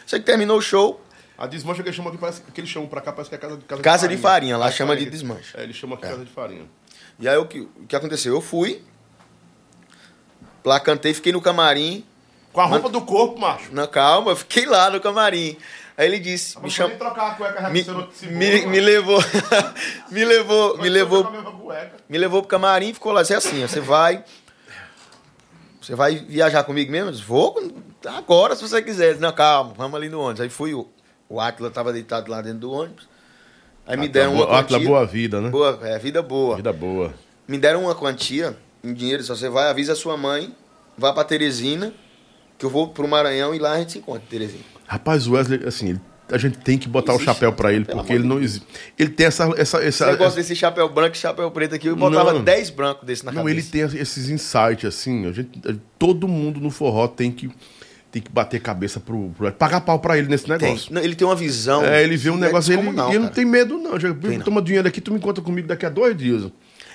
Sei 0.07 0.19
que 0.19 0.27
terminou 0.27 0.59
o 0.59 0.63
show, 0.63 1.01
A 1.39 1.47
desmancha 1.47 1.83
que 1.85 1.89
ele 1.89 1.97
chama 1.97 2.11
aqui, 2.11 2.19
parece 2.19 2.43
que 2.43 2.61
eles 2.61 2.69
chamam 2.69 2.89
pra 2.89 3.01
cá, 3.01 3.13
parece 3.13 3.29
que 3.31 3.37
é 3.37 3.39
casa 3.39 3.57
de 3.57 3.65
casa, 3.65 3.81
Casa 3.83 4.09
de 4.09 4.17
farinha, 4.17 4.57
lá 4.57 4.67
Casa 4.67 4.77
chama 4.79 4.97
de 4.97 5.05
farinha. 5.05 5.11
desmanche. 5.11 5.57
É, 5.57 5.63
eles 5.63 5.77
chamam 5.77 5.97
aqui 5.97 6.07
casa 6.09 6.25
de 6.25 6.31
farinha. 6.31 6.67
e 7.21 7.29
aí 7.29 7.37
o 7.37 7.47
que, 7.47 7.61
o 7.61 7.87
que 7.87 7.95
aconteceu? 7.95 8.35
Eu 8.35 8.41
fui, 8.41 8.83
lá 10.65 10.81
cantei, 10.81 11.15
fiquei 11.15 11.33
no 11.33 11.41
camarim. 11.41 12.05
Com 12.53 12.61
a 12.61 12.65
roupa 12.67 12.89
do 12.89 13.01
corpo, 13.03 13.39
macho. 13.39 13.69
Não, 13.73 13.87
calma, 13.87 14.33
eu 14.33 14.37
fiquei 14.37 14.67
lá 14.67 14.91
no 14.91 15.01
camarim. 15.01 15.57
Aí 15.97 16.07
ele 16.07 16.19
disse, 16.19 16.57
me 16.59 16.65
Não 16.65 16.71
chamou. 16.71 16.91
nem 16.91 16.99
trocar 16.99 17.33
a 17.33 17.35
cueca 17.35 17.71
Me, 17.71 17.85
me, 18.31 18.67
me 18.67 18.81
levou, 18.81 19.21
me 20.11 20.25
levou, 20.25 20.69
macho. 20.71 20.83
me 20.83 20.89
levou. 20.89 21.33
Me 22.09 22.17
levou 22.19 22.41
pro 22.41 22.49
camarim, 22.49 22.95
ficou 22.95 23.13
lá, 23.13 23.21
disse 23.21 23.35
assim, 23.35 23.63
ó, 23.63 23.69
você 23.69 23.81
vai. 23.81 24.25
Você 25.81 25.95
vai 25.95 26.17
viajar 26.17 26.65
comigo 26.65 26.91
mesmo? 26.91 27.09
Eu 27.09 27.13
disse, 27.13 27.25
vou 27.25 27.55
agora, 28.07 28.57
se 28.57 28.63
você 28.63 28.81
quiser. 28.81 29.17
Não, 29.19 29.31
calma, 29.33 29.75
vamos 29.77 29.95
ali 29.97 30.09
no 30.09 30.21
ônibus. 30.21 30.41
Aí 30.41 30.49
fui, 30.49 30.73
o, 31.29 31.41
Atila 31.41 31.71
tava 31.71 31.93
deitado 31.93 32.31
lá 32.31 32.41
dentro 32.41 32.61
do 32.61 32.73
ônibus. 32.73 33.09
Aí 33.87 33.97
me 33.97 34.09
deram 34.09 34.35
uma 34.35 34.47
boa, 34.47 34.63
quantia. 34.65 34.87
boa 34.87 35.07
vida, 35.07 35.41
né? 35.41 35.49
Boa, 35.51 35.79
é, 35.83 35.99
vida 35.99 36.21
boa. 36.23 36.57
Vida 36.57 36.73
boa. 36.73 37.15
Me 37.47 37.57
deram 37.59 37.85
uma 37.85 37.95
quantia 37.95 38.57
em 38.85 38.93
dinheiro, 38.93 39.23
se 39.23 39.29
você 39.31 39.49
vai, 39.49 39.71
avisa 39.71 39.93
a 39.95 39.97
sua 39.97 40.17
mãe, 40.17 40.55
vá 40.97 41.13
pra 41.13 41.25
Teresina, 41.25 41.93
que 42.59 42.67
eu 42.67 42.71
vou 42.71 42.89
pro 42.89 43.09
Maranhão 43.09 43.55
e 43.55 43.59
lá 43.59 43.73
a 43.73 43.79
gente 43.79 43.93
se 43.93 43.99
encontra, 43.99 44.23
Teresina. 44.29 44.63
Rapaz, 44.87 45.27
o 45.27 45.33
Wesley, 45.33 45.67
assim, 45.67 45.91
ele- 45.91 46.01
a 46.31 46.37
gente 46.37 46.59
tem 46.59 46.77
que 46.77 46.87
botar 46.87 47.13
Existe, 47.15 47.31
o 47.31 47.33
chapéu 47.33 47.53
pra 47.55 47.73
ele, 47.73 47.87
porque 47.87 48.13
ele 48.13 48.25
não 48.29 48.39
existe. 48.39 48.67
Ele 48.99 49.09
tem 49.09 49.27
essa. 49.27 49.45
essa, 49.57 49.83
essa, 49.83 50.07
negócio 50.07 50.27
essa- 50.27 50.37
desse 50.37 50.55
chapéu 50.55 50.87
branco 50.91 51.17
e 51.17 51.19
chapéu 51.19 51.51
preto 51.51 51.75
aqui, 51.75 51.87
eu 51.87 51.97
botava 51.97 52.35
Não. 52.35 52.45
10 52.45 52.69
brancos 52.69 53.07
desse 53.07 53.25
na 53.25 53.33
não, 53.33 53.45
cabeça. 53.45 53.59
ele 53.59 53.89
tem 53.91 53.99
esses 54.01 54.29
insights, 54.29 54.85
assim. 54.85 55.27
A 55.27 55.33
gente, 55.33 55.59
todo 55.99 56.29
mundo 56.29 56.61
no 56.61 56.71
forró 56.71 57.09
tem 57.09 57.33
que, 57.33 57.51
tem 58.11 58.23
que 58.23 58.31
bater 58.31 58.61
cabeça 58.61 58.99
pro, 59.01 59.31
pro. 59.37 59.53
Pagar 59.53 59.81
pau 59.83 59.99
pra 59.99 60.17
ele 60.17 60.29
nesse 60.29 60.49
negócio. 60.49 60.93
Não, 60.93 61.03
ele 61.03 61.15
tem 61.15 61.27
uma 61.27 61.37
visão. 61.37 61.85
É, 61.85 62.03
ele 62.03 62.17
vê 62.17 62.31
um 62.31 62.37
negócio, 62.37 62.73
é 62.73 62.77
ele, 62.79 62.87
e 62.89 63.01
ele 63.11 63.19
não 63.19 63.29
tem 63.29 63.45
medo, 63.45 63.77
não. 63.79 63.99
Já, 64.01 64.13
Tem 64.15 64.39
não. 64.39 64.45
toma 64.45 64.63
dinheiro 64.63 64.89
aqui, 64.89 65.01
tu 65.01 65.13
me 65.13 65.19
encontra 65.19 65.43
comigo 65.43 65.69
daqui 65.69 65.85
a 65.85 65.89
dois 65.91 66.17
dias. 66.17 66.43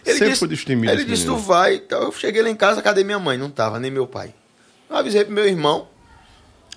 Ele 0.05 0.13
Sempre 0.13 0.27
disse, 0.29 0.39
foi 0.39 0.47
destemido. 0.49 0.91
Ele 0.91 1.05
disse, 1.05 1.23
tu 1.25 1.31
menino. 1.33 1.47
vai. 1.47 1.75
Então 1.75 2.01
eu 2.03 2.11
cheguei 2.11 2.41
lá 2.41 2.49
em 2.49 2.55
casa, 2.55 2.81
cadê 2.81 3.03
minha 3.03 3.19
mãe? 3.19 3.37
Não 3.37 3.49
tava, 3.49 3.79
nem 3.79 3.89
meu 3.91 4.05
pai. 4.07 4.33
Eu 4.89 4.97
avisei 4.97 5.23
pro 5.23 5.33
meu 5.33 5.47
irmão. 5.47 5.87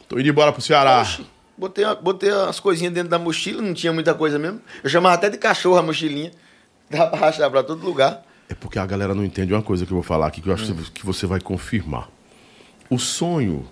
Tô 0.09 0.19
indo 0.19 0.29
embora 0.29 0.53
pro 0.53 0.63
Ceará. 0.63 1.05
Botei, 1.59 1.85
botei 2.03 2.31
as 2.31 2.61
coisinhas 2.61 2.93
dentro 2.93 3.09
da 3.09 3.19
mochila, 3.19 3.61
não 3.63 3.73
tinha 3.75 3.93
muita 3.93 4.15
coisa 4.15 4.39
mesmo. 4.39 4.61
Eu 4.85 4.91
chamava 4.91 5.15
até 5.15 5.29
de 5.31 5.39
cachorro 5.39 5.79
a 5.79 5.83
mochilinha. 5.83 6.31
Dá 6.89 7.07
pra 7.07 7.19
arrastar 7.19 7.51
pra 7.51 7.63
todo 7.65 7.85
lugar. 7.85 8.23
É 8.49 8.55
porque 8.55 8.79
a 8.79 8.87
galera 8.87 9.13
não 9.15 9.25
entende 9.25 9.53
uma 9.53 9.63
coisa 9.63 9.85
que 9.85 9.91
eu 9.91 9.97
vou 9.97 10.05
falar 10.05 10.27
aqui, 10.29 10.41
que 10.41 10.49
eu 10.49 10.55
acho 10.55 10.71
Hum. 10.73 10.77
que 10.95 11.05
você 11.05 11.27
vai 11.27 11.41
confirmar. 11.41 12.09
O 12.89 12.97
sonho 12.99 13.67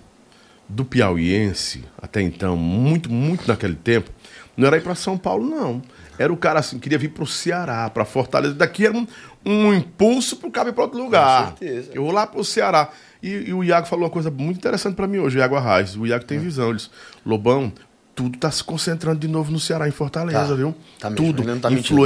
do 0.69 0.85
piauiense, 0.85 1.85
até 2.01 2.21
então, 2.23 2.57
muito, 2.57 3.11
muito 3.13 3.47
naquele 3.47 3.75
tempo, 3.75 4.11
não 4.57 4.67
era 4.67 4.77
ir 4.77 4.83
para 4.83 4.95
São 4.95 5.17
Paulo, 5.19 5.45
não. 5.49 5.83
Era 6.19 6.33
o 6.33 6.37
cara 6.37 6.61
assim, 6.61 6.79
queria 6.79 6.97
vir 6.99 7.09
pro 7.09 7.27
Ceará, 7.27 7.91
para 7.91 8.05
Fortaleza. 8.05 8.55
Daqui 8.55 8.87
era 8.87 8.97
um, 8.97 9.07
um 9.45 9.75
impulso 9.75 10.37
pro 10.37 10.51
cara 10.51 10.69
ir 10.69 10.73
para 10.73 10.85
outro 10.85 11.03
lugar. 11.03 11.49
certeza. 11.59 11.91
Eu 11.93 12.05
vou 12.05 12.13
lá 12.13 12.25
pro 12.27 12.45
Ceará. 12.45 12.89
E, 13.23 13.29
e 13.49 13.53
o 13.55 13.65
Iago 13.65 13.87
falou 13.87 14.05
uma 14.05 14.11
coisa 14.11 14.31
muito 14.31 14.59
interessante 14.59 14.95
para 14.95 15.07
mim 15.09 15.19
hoje, 15.19 15.37
o 15.37 15.41
Iago 15.41 15.57
Arraes. 15.57 15.97
O 15.97 16.07
Iago 16.07 16.25
tem 16.25 16.39
visão. 16.39 16.69
Ele 16.69 16.77
disse, 16.77 16.91
Lobão, 17.27 17.73
tudo 18.15 18.39
tá 18.39 18.49
se 18.51 18.63
concentrando 18.63 19.19
de 19.19 19.27
novo 19.27 19.51
no 19.51 19.59
Ceará, 19.59 19.89
em 19.89 19.91
Fortaleza, 19.91 20.39
Tá. 20.49 20.55
viu? 20.55 20.75
Tá 21.01 21.11
mesmo, 21.11 21.27
tudo. 21.27 21.43
tá 21.61 21.69
mentindo. 21.69 21.97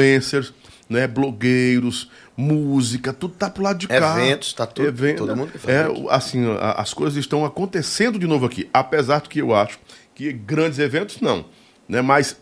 Né? 0.89 1.07
Blogueiros, 1.07 2.11
música, 2.37 3.13
tudo 3.13 3.35
tá 3.35 3.51
pro 3.51 3.63
lado 3.63 3.79
de 3.79 3.89
cá. 3.89 4.19
Eventos, 4.19 4.53
tá 4.53 4.67
tudo- 4.67 4.91
todo 5.17 5.37
mundo 5.37 5.53
que 5.53 5.59
faz 5.59 5.77
É, 5.77 5.87
assim, 6.11 6.45
as 6.77 6.95
coisas 6.95 7.17
estão 7.19 7.45
acontecendo 7.45 8.19
de 8.19 8.27
novo 8.27 8.47
aqui. 8.47 8.69
Apesar 8.73 9.21
de 9.21 9.29
que 9.29 9.41
eu 9.41 9.55
acho 9.55 9.79
que 10.15 10.33
grandes 10.33 10.79
eventos 10.79 11.21
não. 11.21 11.45
Né? 11.89 12.01
Mas 12.01 12.37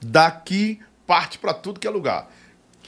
daqui 0.00 0.80
parte 1.06 1.38
pra 1.38 1.54
tudo 1.54 1.78
que 1.78 1.86
é 1.86 1.90
lugar. 1.90 2.28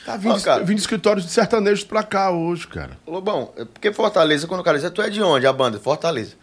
Tá 0.04 0.16
vindo, 0.16 0.34
vindo 0.66 0.78
escritórios 0.78 1.24
de 1.24 1.32
sertanejos 1.32 1.82
pra 1.84 2.02
cá 2.02 2.30
hoje, 2.30 2.66
cara. 2.68 2.98
Lobão, 3.06 3.52
é 3.56 3.64
porque 3.64 3.90
Fortaleza, 3.92 4.46
quando 4.46 4.60
o 4.60 4.64
cara 4.64 4.78
diz, 4.78 4.90
tu 4.90 5.00
é 5.00 5.08
de 5.08 5.22
onde? 5.22 5.46
A 5.46 5.52
banda? 5.52 5.78
Fortaleza. 5.78 6.34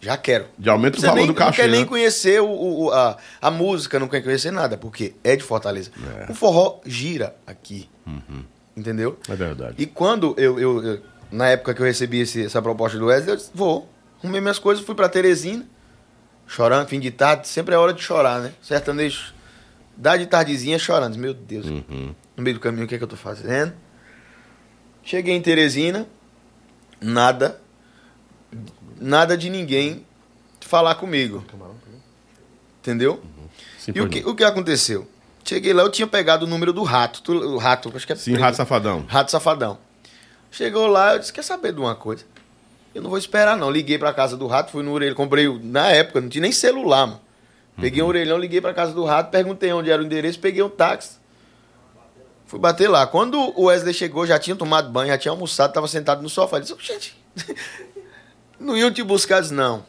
Já 0.00 0.16
quero. 0.16 0.46
Já 0.60 0.72
aumenta 0.72 0.96
o 0.98 1.00
valor 1.00 1.14
nem, 1.16 1.26
do 1.26 1.32
não 1.32 1.34
cachê, 1.34 1.62
quer 1.62 1.68
nem 1.68 1.80
né? 1.80 1.86
conhecer 1.86 2.40
o, 2.40 2.46
o- 2.48 2.90
a, 2.92 3.16
a 3.42 3.50
música, 3.50 3.98
não 3.98 4.06
quer 4.08 4.22
conhecer 4.22 4.50
nada, 4.52 4.76
porque 4.76 5.14
é 5.24 5.34
de 5.34 5.42
Fortaleza. 5.42 5.90
O 6.28 6.34
forró 6.34 6.80
gira 6.86 7.34
aqui. 7.46 7.88
Entendeu? 8.76 9.18
É 9.28 9.34
verdade. 9.34 9.74
E 9.78 9.86
quando 9.86 10.34
eu, 10.38 10.58
eu, 10.60 10.84
eu- 10.84 11.00
na 11.32 11.48
época 11.48 11.74
que 11.74 11.82
eu 11.82 11.86
recebi 11.86 12.20
esse- 12.20 12.44
essa 12.46 12.62
proposta 12.62 12.96
do 12.96 13.06
Wesley, 13.06 13.30
eu 13.32 13.36
disse, 13.36 13.50
vou. 13.52 13.88
Arrumei 14.22 14.40
minhas 14.40 14.58
coisas, 14.58 14.84
fui 14.84 14.94
pra 14.94 15.08
Teresina, 15.08 15.64
chorando, 16.46 16.86
fim 16.88 16.98
de 17.00 17.10
tarde, 17.10 17.46
sempre 17.48 17.74
é 17.74 17.78
hora 17.78 17.92
de 17.92 18.00
chorar, 18.02 18.40
né? 18.40 18.52
Sertanejo, 18.62 19.32
dá 19.96 20.16
de 20.16 20.26
tardezinha 20.26 20.78
chorando. 20.78 21.16
Meu 21.18 21.34
Deus, 21.34 21.66
Uhum. 21.66 22.14
no 22.36 22.42
meio 22.42 22.54
do 22.54 22.60
caminho, 22.60 22.84
o 22.84 22.88
que 22.88 22.94
é 22.94 22.98
que 22.98 23.04
eu 23.04 23.08
tô 23.08 23.16
fazendo? 23.16 23.72
Cheguei 25.02 25.34
em 25.34 25.40
Teresina, 25.42 26.06
nada, 27.00 27.60
nada 29.00 29.36
de 29.36 29.48
ninguém 29.50 30.04
falar 30.60 30.94
comigo. 30.96 31.44
Entendeu? 32.80 33.22
Sim, 33.78 33.92
E 33.94 34.00
o 34.00 34.08
que, 34.08 34.20
o 34.20 34.34
que 34.34 34.44
aconteceu? 34.44 35.06
Cheguei 35.44 35.72
lá, 35.72 35.82
eu 35.82 35.90
tinha 35.90 36.06
pegado 36.06 36.44
o 36.44 36.48
número 36.48 36.72
do 36.72 36.82
rato. 36.82 37.22
tu- 37.22 37.32
O 37.32 37.56
rato, 37.58 37.90
acho 37.94 38.06
que 38.06 38.12
é 38.12 38.16
Sim, 38.16 38.32
preto. 38.32 38.42
Rato 38.42 38.56
Safadão. 38.56 39.04
Rato 39.08 39.30
Safadão. 39.30 39.78
Chegou 40.50 40.86
lá, 40.86 41.14
eu 41.14 41.18
disse, 41.18 41.32
quer 41.32 41.42
saber 41.44 41.72
de 41.72 41.80
uma 41.80 41.94
coisa? 41.94 42.24
Eu 42.94 43.02
não 43.02 43.10
vou 43.10 43.18
esperar, 43.18 43.56
não. 43.56 43.70
Liguei 43.70 43.98
pra 43.98 44.12
casa 44.12 44.36
do 44.36 44.46
rato, 44.46 44.72
fui 44.72 44.82
no 44.82 44.92
orelhão, 44.92 45.14
comprei, 45.14 45.46
na 45.62 45.88
época, 45.88 46.20
não 46.20 46.28
tinha 46.28 46.42
nem 46.42 46.52
celular, 46.52 47.06
mano. 47.06 47.20
Peguei 47.80 48.02
um 48.02 48.06
orelhão, 48.06 48.36
liguei 48.38 48.60
pra 48.60 48.74
casa 48.74 48.92
do 48.92 49.04
rato, 49.04 49.30
perguntei 49.30 49.72
onde 49.72 49.88
era 49.90 50.02
o 50.02 50.04
endereço, 50.04 50.40
peguei 50.40 50.62
um 50.62 50.68
táxi. 50.68 51.12
Fui 52.46 52.58
bater 52.58 52.88
lá. 52.88 53.06
Quando 53.06 53.38
o 53.38 53.64
Wesley 53.66 53.94
chegou, 53.94 54.26
já 54.26 54.38
tinha 54.38 54.56
tomado 54.56 54.90
banho, 54.90 55.08
já 55.08 55.18
tinha 55.18 55.30
almoçado, 55.32 55.72
tava 55.72 55.86
sentado 55.86 56.20
no 56.22 56.28
sofá. 56.28 56.56
Eu 56.56 56.60
disse, 56.62 56.74
gente, 56.80 57.16
não 58.58 58.76
iam 58.76 58.92
te 58.92 59.02
buscar? 59.02 59.40
Disse, 59.40 59.54
não. 59.54 59.84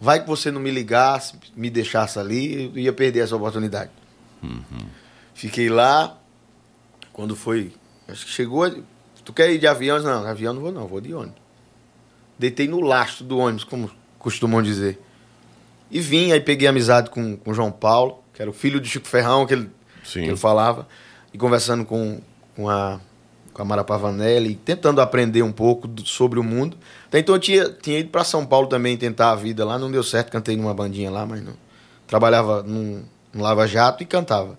Vai 0.00 0.20
que 0.20 0.26
você 0.26 0.50
não 0.50 0.60
me 0.60 0.70
ligasse, 0.70 1.34
me 1.54 1.70
deixasse 1.70 2.18
ali, 2.18 2.64
eu 2.74 2.78
ia 2.78 2.92
perder 2.92 3.20
essa 3.20 3.36
oportunidade. 3.36 3.90
Fiquei 5.34 5.68
lá. 5.68 6.18
Quando 7.12 7.36
foi. 7.36 7.72
Acho 8.08 8.24
que 8.24 8.32
chegou. 8.32 8.68
Tu 9.24 9.32
quer 9.32 9.52
ir 9.52 9.58
de 9.58 9.66
avião? 9.66 9.96
Disse, 9.98 10.08
Não, 10.08 10.26
avião 10.26 10.52
não 10.52 10.62
vou, 10.62 10.72
não, 10.72 10.86
vou 10.86 11.00
de 11.00 11.14
ônibus. 11.14 11.40
Deitei 12.38 12.66
no 12.66 12.80
lastro 12.80 13.24
do 13.24 13.38
ônibus, 13.38 13.62
como 13.62 13.90
costumam 14.18 14.62
dizer. 14.62 15.00
E 15.90 16.00
vim, 16.00 16.32
aí 16.32 16.40
peguei 16.40 16.66
amizade 16.66 17.10
com 17.10 17.38
o 17.44 17.54
João 17.54 17.70
Paulo, 17.70 18.24
que 18.32 18.40
era 18.40 18.50
o 18.50 18.54
filho 18.54 18.80
de 18.80 18.88
Chico 18.88 19.06
Ferrão, 19.06 19.46
que 19.46 19.54
ele, 19.54 19.70
que 20.04 20.18
ele 20.18 20.36
falava. 20.36 20.88
E 21.32 21.38
conversando 21.38 21.84
com, 21.84 22.20
com 22.56 22.68
a 22.68 22.98
com 23.52 23.62
a 23.62 23.64
Mara 23.64 23.84
Pavanelli, 23.84 24.54
tentando 24.54 25.00
aprender 25.00 25.42
um 25.42 25.52
pouco 25.52 25.86
do- 25.86 26.06
sobre 26.06 26.38
o 26.38 26.42
mundo. 26.42 26.76
Até 27.06 27.18
então 27.18 27.34
eu 27.34 27.38
tinha, 27.40 27.68
tinha 27.68 27.98
ido 27.98 28.08
para 28.10 28.24
São 28.24 28.44
Paulo 28.46 28.66
também 28.66 28.96
tentar 28.96 29.30
a 29.32 29.34
vida 29.34 29.64
lá, 29.64 29.78
não 29.78 29.90
deu 29.90 30.02
certo, 30.02 30.30
cantei 30.30 30.56
numa 30.56 30.72
bandinha 30.74 31.10
lá, 31.10 31.26
mas 31.26 31.42
não. 31.42 31.54
Trabalhava 32.06 32.62
num, 32.62 33.02
num 33.32 33.42
Lava 33.42 33.66
Jato 33.66 34.02
e 34.02 34.06
cantava. 34.06 34.58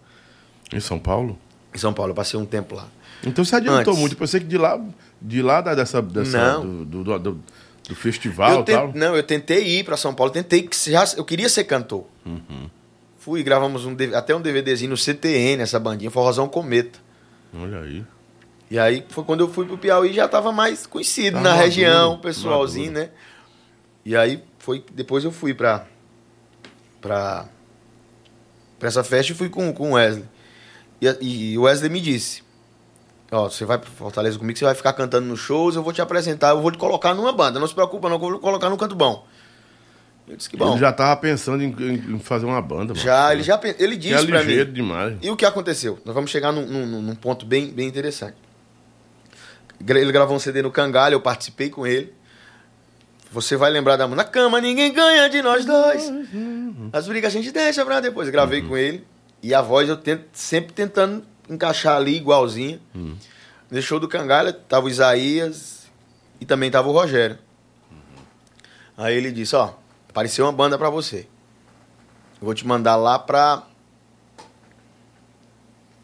Em 0.73 0.79
São 0.79 0.97
Paulo? 0.99 1.37
Em 1.73 1.77
São 1.77 1.93
Paulo, 1.93 2.11
eu 2.11 2.15
passei 2.15 2.39
um 2.39 2.45
tempo 2.45 2.75
lá. 2.75 2.87
Então 3.25 3.43
você 3.43 3.55
adiantou 3.55 3.91
Antes. 3.93 3.99
muito. 3.99 4.13
Eu 4.13 4.19
pensei 4.19 4.39
que 4.39 4.45
de 4.47 4.57
lá, 4.57 4.79
de 5.21 5.41
lá 5.41 5.61
dessa, 5.61 6.01
dessa 6.01 6.59
do, 6.59 6.85
do, 6.85 7.03
do, 7.03 7.19
do- 7.19 7.95
festival 7.95 8.51
eu 8.59 8.63
tal. 8.63 8.91
Não, 8.93 9.15
eu 9.15 9.23
tentei 9.23 9.79
ir 9.79 9.83
para 9.83 9.95
São 9.97 10.13
Paulo, 10.13 10.31
tentei 10.31 10.63
que 10.63 10.91
já, 10.91 11.03
eu 11.17 11.23
queria 11.25 11.47
ser 11.49 11.63
cantor. 11.65 12.05
Uhum. 12.25 12.69
Fui, 13.19 13.41
gravamos 13.43 13.85
um, 13.85 13.95
até 14.15 14.35
um 14.35 14.41
DVDzinho 14.41 14.89
no 14.91 14.97
CTN, 14.97 15.61
essa 15.63 15.79
bandinha, 15.79 16.09
Forrozão 16.11 16.47
Cometa. 16.49 16.99
Olha 17.55 17.79
aí. 17.81 18.03
E 18.71 18.79
aí 18.79 19.05
foi 19.09 19.23
quando 19.23 19.41
eu 19.41 19.49
fui 19.49 19.65
pro 19.65 19.77
Piauí 19.77 20.13
já 20.13 20.27
tava 20.27 20.51
mais 20.51 20.87
conhecido 20.87 21.33
Tava 21.33 21.43
na 21.43 21.49
maduro, 21.51 21.65
região, 21.65 22.13
o 22.13 22.17
pessoalzinho, 22.19 22.91
maduro. 22.93 23.05
né? 23.07 23.11
E 24.05 24.15
aí 24.15 24.43
foi 24.59 24.83
depois 24.93 25.23
eu 25.23 25.31
fui 25.31 25.53
pra 25.53 25.85
pra, 27.01 27.45
pra 28.79 28.87
essa 28.87 29.03
festa 29.03 29.31
e 29.31 29.35
fui 29.35 29.49
com, 29.49 29.71
com 29.73 29.91
o 29.91 29.93
Wesley. 29.93 30.25
E, 31.01 31.51
e 31.53 31.57
o 31.57 31.63
Wesley 31.63 31.89
me 31.91 32.01
disse: 32.01 32.41
Ó, 33.31 33.49
você 33.49 33.65
vai 33.65 33.77
pra 33.77 33.89
Fortaleza 33.89 34.37
comigo, 34.39 34.57
você 34.57 34.65
vai 34.65 34.75
ficar 34.75 34.93
cantando 34.93 35.27
nos 35.27 35.39
shows, 35.39 35.75
eu 35.75 35.83
vou 35.83 35.93
te 35.93 36.01
apresentar, 36.01 36.49
eu 36.49 36.61
vou 36.61 36.71
te 36.71 36.77
colocar 36.77 37.13
numa 37.13 37.31
banda. 37.31 37.59
Não 37.59 37.67
se 37.67 37.73
preocupa, 37.75 38.07
não, 38.09 38.15
eu 38.15 38.19
vou 38.19 38.39
colocar 38.39 38.69
no 38.69 38.77
canto 38.77 38.95
bom. 38.95 39.25
Eu 40.27 40.37
disse 40.37 40.49
que 40.49 40.55
bom. 40.55 40.71
Ele 40.71 40.79
já 40.79 40.93
tava 40.93 41.19
pensando 41.19 41.61
em, 41.61 41.67
em- 42.15 42.19
fazer 42.19 42.45
uma 42.45 42.61
banda. 42.61 42.93
mano. 42.93 42.95
Já, 42.95 43.33
ele 43.33 43.43
já 43.43 43.59
ele 43.77 43.97
Que 43.97 44.13
é 44.13 44.15
disse 44.15 44.25
pra 44.27 44.39
mim. 44.39 44.45
ligeiro 44.47 44.71
demais. 44.71 45.17
E 45.21 45.29
o 45.29 45.35
que 45.35 45.45
aconteceu? 45.45 45.99
Nós 46.05 46.15
vamos 46.15 46.31
chegar 46.31 46.53
num, 46.53 46.65
num- 46.65 47.01
num 47.01 47.15
ponto 47.15 47.45
bem, 47.45 47.67
bem 47.67 47.87
interessante. 47.89 48.37
Ele 49.79 50.11
gravou 50.11 50.35
um 50.35 50.39
CD 50.39 50.61
no 50.61 50.71
Cangalha, 50.71 51.13
eu 51.13 51.21
participei 51.21 51.69
com 51.69 51.85
ele. 51.85 52.13
Você 53.31 53.55
vai 53.57 53.71
lembrar 53.71 53.97
da 53.97 54.07
música. 54.07 54.23
Na 54.23 54.29
cama 54.29 54.61
ninguém 54.61 54.93
ganha 54.93 55.27
de 55.29 55.41
nós 55.41 55.65
dois. 55.65 56.11
As 56.91 57.07
brigas 57.07 57.33
a 57.33 57.37
gente 57.37 57.51
deixa 57.51 57.83
pra 57.83 57.99
depois. 57.99 58.29
Gravei 58.29 58.61
com 58.61 58.77
ele. 58.77 59.05
E 59.41 59.53
a 59.53 59.61
voz 59.61 59.89
eu 59.89 59.97
tento, 59.97 60.25
sempre 60.33 60.71
tentando 60.71 61.25
encaixar 61.49 61.97
ali 61.97 62.15
igualzinha. 62.15 62.79
No 62.93 63.81
show 63.81 63.99
do 63.99 64.07
Cangalha 64.07 64.53
tava 64.53 64.85
o 64.85 64.89
Isaías 64.89 65.87
e 66.39 66.45
também 66.45 66.69
tava 66.69 66.87
o 66.87 66.91
Rogério. 66.91 67.39
Aí 68.95 69.15
ele 69.17 69.31
disse, 69.31 69.55
ó, 69.55 69.73
apareceu 70.07 70.45
uma 70.45 70.51
banda 70.53 70.77
pra 70.77 70.89
você. 70.89 71.27
Eu 72.39 72.45
vou 72.45 72.53
te 72.53 72.67
mandar 72.67 72.95
lá 72.95 73.17
pra 73.17 73.63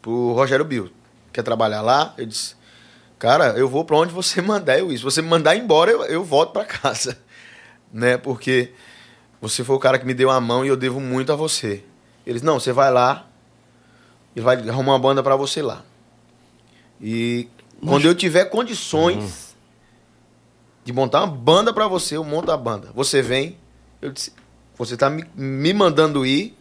pro 0.02 0.32
Rogério 0.32 0.64
Bill. 0.64 0.90
Quer 1.32 1.42
trabalhar 1.42 1.82
lá? 1.82 2.12
Eu 2.18 2.26
disse, 2.26 2.56
cara, 3.20 3.50
eu 3.50 3.68
vou 3.68 3.84
pra 3.84 3.98
onde 3.98 4.12
você 4.12 4.42
mandar 4.42 4.78
eu 4.78 4.90
ir. 4.90 4.98
Se 4.98 5.04
você 5.04 5.22
me 5.22 5.28
mandar 5.28 5.54
embora, 5.54 5.92
eu, 5.92 6.02
eu 6.06 6.24
volto 6.24 6.52
pra 6.52 6.64
casa. 6.64 7.16
Né? 7.92 8.16
Porque 8.16 8.72
você 9.40 9.64
foi 9.64 9.74
o 9.74 9.78
cara 9.80 9.98
que 9.98 10.06
me 10.06 10.14
deu 10.14 10.30
a 10.30 10.40
mão 10.40 10.64
e 10.64 10.68
eu 10.68 10.76
devo 10.76 11.00
muito 11.00 11.32
a 11.32 11.34
você. 11.34 11.82
Eles, 12.24 12.40
não, 12.40 12.60
você 12.60 12.72
vai 12.72 12.88
lá 12.88 13.26
e 14.36 14.40
vai 14.40 14.56
arrumar 14.68 14.92
uma 14.92 14.98
banda 15.00 15.24
pra 15.24 15.34
você 15.34 15.60
lá. 15.60 15.82
E 17.00 17.48
quando 17.84 18.04
eu 18.04 18.14
tiver 18.14 18.44
condições 18.44 19.56
de 20.84 20.92
montar 20.92 21.24
uma 21.24 21.34
banda 21.36 21.72
pra 21.72 21.88
você, 21.88 22.16
eu 22.16 22.22
monto 22.22 22.52
a 22.52 22.56
banda. 22.56 22.92
Você 22.94 23.20
vem, 23.20 23.58
eu 24.00 24.12
disse, 24.12 24.32
você 24.78 24.96
tá 24.96 25.10
me, 25.10 25.24
me 25.34 25.74
mandando 25.74 26.24
ir 26.24 26.56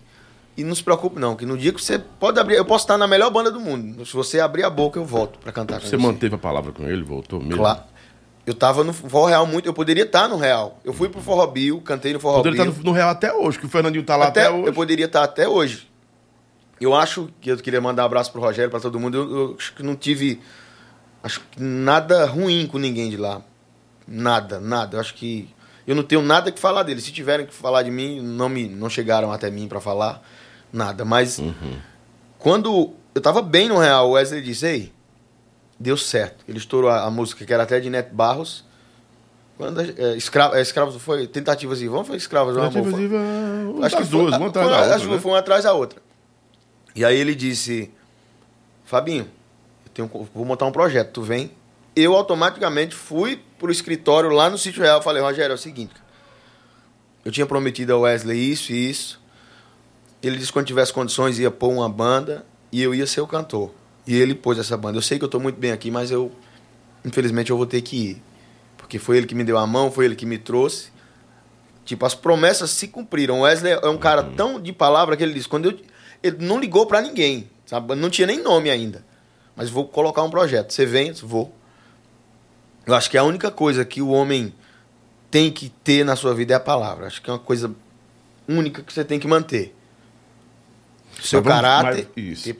e 0.60 0.64
não 0.64 0.76
se 0.76 0.84
preocupe 0.84 1.18
não, 1.20 1.38
que 1.38 1.45
no 1.45 1.57
dia 1.57 1.72
que 1.72 1.82
você 1.82 1.97
pode 1.97 2.38
abrir, 2.38 2.55
eu 2.55 2.66
posso 2.66 2.84
estar 2.84 2.97
na 2.97 3.07
melhor 3.07 3.30
banda 3.32 3.49
do 3.49 3.62
mundo. 3.62 4.05
Se 4.05 4.14
você 4.14 4.41
abrir 4.41 4.66
a 4.66 4.70
boca, 4.70 4.99
eu 4.99 5.05
volto 5.05 5.39
pra 5.39 5.53
cantar 5.53 5.80
com 5.80 5.88
Você 5.88 5.95
manteve 5.95 6.36
a 6.36 6.38
palavra 6.38 6.74
com 6.74 6.84
ele, 6.86 7.01
voltou 7.01 7.39
mesmo? 7.39 7.57
Claro. 7.57 7.80
Eu 8.45 8.53
tava 8.53 8.84
no 8.84 8.91
Forró 8.91 9.28
Real 9.28 9.45
muito, 9.45 9.68
eu 9.68 9.74
poderia 9.74 10.03
estar 10.03 10.28
no 10.28 10.36
Real. 10.36 10.78
Eu 10.84 10.91
fui 10.91 11.07
pro 11.07 11.22
Forró 11.22 11.47
Bill, 11.47 11.80
cantei 11.80 12.12
no 12.12 12.20
Forró 12.20 12.38
Poderia 12.38 12.64
Bill. 12.64 12.72
estar 12.72 12.84
no, 12.84 12.89
no 12.89 12.91
Real 12.91 13.10
até 13.10 13.34
hoje, 13.34 13.57
que 13.57 13.66
o 13.66 13.70
Fernandinho 13.70 14.03
tá 14.03 14.18
lá 14.18 14.28
até, 14.28 14.47
até, 14.47 14.51
hoje. 14.51 14.68
eu 14.68 14.74
poderia 14.74 15.05
estar 15.05 15.24
até 15.24 15.47
hoje. 15.47 15.88
Eu 16.82 16.93
acho 16.93 17.30
que 17.39 17.51
eu 17.51 17.57
queria 17.57 17.80
mandar 17.80 18.03
um 18.03 18.05
abraço 18.07 18.32
pro 18.32 18.41
Rogério, 18.41 18.70
pra 18.70 18.82
todo 18.82 18.99
mundo. 18.99 19.18
Eu, 19.18 19.38
eu 19.38 19.55
acho 19.57 19.74
que 19.74 19.84
não 19.84 19.95
tive 19.95 20.41
acho 21.24 21.41
que 21.51 21.62
nada 21.62 22.26
ruim 22.26 22.68
com 22.68 22.78
ninguém 22.78 23.10
de 23.10 23.18
lá. 23.18 23.41
Nada, 24.05 24.60
nada. 24.60 24.97
Eu 24.97 25.01
acho 25.01 25.14
que 25.14 25.47
eu 25.88 25.95
não 25.95 26.03
tenho 26.03 26.22
nada 26.22 26.51
que 26.51 26.60
falar 26.60 26.84
dele. 26.84 26.99
Se 26.99 27.12
tiverem 27.12 27.45
que 27.45 27.53
falar 27.53 27.84
de 27.84 27.91
mim, 27.91 28.22
não 28.22 28.49
me 28.49 28.68
não 28.68 28.89
chegaram 28.89 29.32
até 29.32 29.49
mim 29.49 29.68
pra 29.68 29.80
falar 29.80 30.22
nada, 30.72 31.04
mas 31.06 31.40
Uhum. 31.40 31.78
quando 32.38 32.94
eu 33.16 33.22
tava 33.22 33.42
bem 33.42 33.68
no 33.70 33.78
Real, 33.78 34.10
o 34.10 34.12
Wesley 34.12 34.42
disse: 34.42 34.66
"Ei, 34.66 34.94
deu 35.80 35.98
certo". 35.98 36.44
Ele 36.48 36.58
estourou 36.58 36.90
a, 36.90 37.04
a 37.04 37.12
música 37.12 37.46
que 37.46 37.54
era 37.54 37.64
até 37.64 37.80
de 37.80 37.90
Neto 37.90 38.14
Barros. 38.14 38.64
Quando 39.58 39.82
é, 39.82 40.16
escravo, 40.16 40.56
é, 40.56 40.62
escravos 40.62 40.96
foi 41.02 41.28
tentativas 41.28 41.82
e 41.82 41.88
vão 41.88 42.06
foi 42.06 42.16
escravos. 42.16 42.56
Tentativas 42.56 42.92
foi- 42.92 43.02
e 43.04 43.08
vão- 43.08 43.84
Acho 43.84 43.98
que 43.98 44.04
duas, 44.06 44.36
uma 44.38 44.48
atrás 44.48 44.68
foi- 44.68 44.74
da 44.76 44.80
outra. 44.82 44.96
As 44.96 45.02
duas 45.02 45.16
né? 45.16 45.22
foi 45.22 45.32
uma 45.32 45.40
atrás 45.40 45.64
da 45.66 45.74
outra. 45.74 46.02
E 46.96 47.04
aí 47.04 47.18
ele 47.18 47.36
disse: 47.36 47.92
Fabinho, 48.86 49.28
eu 49.86 49.92
tenho, 49.94 50.30
vou 50.34 50.46
montar 50.46 50.66
um 50.66 50.72
projeto, 50.72 51.12
tu 51.12 51.22
vem. 51.22 51.52
Eu 51.96 52.16
automaticamente 52.16 52.96
fui 52.96 53.42
pro 53.58 53.70
escritório 53.72 54.30
lá 54.30 54.50
no 54.50 54.58
Sítio 54.58 54.82
Real. 54.82 55.02
Falei, 55.02 55.22
Rogério, 55.22 55.52
é 55.52 55.56
o 55.56 55.58
seguinte. 55.58 55.94
Eu 57.26 57.32
tinha 57.32 57.46
prometido 57.46 57.94
ao 57.94 58.02
Wesley 58.02 58.40
isso 58.52 58.72
e 58.72 58.90
isso. 58.90 59.19
Ele 60.22 60.36
disse 60.38 60.48
que 60.48 60.54
quando 60.54 60.68
tivesse 60.68 60.92
condições 60.92 61.40
ia 61.40 61.50
pôr 61.50 61.70
uma 61.70 61.88
banda 61.88 62.46
e 62.72 62.82
eu 62.82 62.94
ia 62.94 63.08
ser 63.08 63.22
o 63.22 63.28
cantor. 63.28 63.72
E 64.06 64.16
ele 64.16 64.36
pôs 64.36 64.58
essa 64.58 64.76
banda. 64.76 64.98
Eu 64.98 65.02
sei 65.02 65.18
que 65.18 65.26
eu 65.26 65.30
tô 65.30 65.40
muito 65.40 65.60
bem 65.60 65.72
aqui, 65.72 65.90
mas 65.90 66.12
eu, 66.12 66.32
infelizmente, 67.06 67.52
eu 67.52 67.58
vou 67.58 67.66
ter 67.66 67.82
que 67.82 67.96
ir. 67.96 68.24
Porque 68.78 69.00
foi 69.00 69.18
ele 69.18 69.28
que 69.28 69.36
me 69.36 69.44
deu 69.44 69.58
a 69.58 69.68
mão, 69.68 69.92
foi 69.92 70.06
ele 70.06 70.16
que 70.16 70.26
me 70.26 70.38
trouxe. 70.38 70.90
Tipo, 71.86 72.06
as 72.06 72.16
promessas 72.16 72.72
se 72.72 72.88
cumpriram. 72.88 73.40
O 73.40 73.42
Wesley 73.42 73.74
é 73.74 73.88
um 73.88 73.98
cara 73.98 74.24
tão 74.24 74.60
de 74.60 74.74
palavra 74.74 75.16
que 75.16 75.24
ele 75.24 75.34
disse, 75.34 75.48
quando 75.48 75.72
eu, 75.72 75.80
ele 76.22 76.38
não 76.40 76.60
ligou 76.60 76.86
pra 76.86 77.02
ninguém, 77.02 77.50
sabe? 77.66 77.96
Não 77.96 78.10
tinha 78.10 78.28
nem 78.28 78.42
nome 78.42 78.70
ainda. 78.70 79.06
Mas 79.56 79.70
vou 79.70 79.88
colocar 79.88 80.24
um 80.24 80.30
projeto. 80.30 80.72
Você 80.72 80.86
vem? 80.86 81.12
Vou. 81.14 81.54
Eu 82.86 82.96
acho 82.96 83.10
que 83.10 83.18
a 83.18 83.24
única 83.24 83.52
coisa 83.52 83.86
que 83.86 84.02
o 84.02 84.10
homem 84.10 84.54
tem 85.30 85.52
que 85.52 85.70
ter 85.70 86.04
na 86.04 86.16
sua 86.16 86.34
vida 86.34 86.54
é 86.54 86.58
a 86.58 86.60
palavra. 86.60 87.08
Acho 87.08 87.22
que 87.22 87.30
é 87.30 87.34
uma 87.34 87.40
coisa 87.40 87.74
única 88.48 88.82
que 88.82 88.92
você 88.92 89.04
tem 89.04 89.20
que 89.20 89.28
manter. 89.28 89.76
Seu 91.22 91.41
vamos- 91.41 91.55
caráter 91.62 92.07
mas- 92.16 92.24
isso. 92.26 92.49
e, 92.49 92.60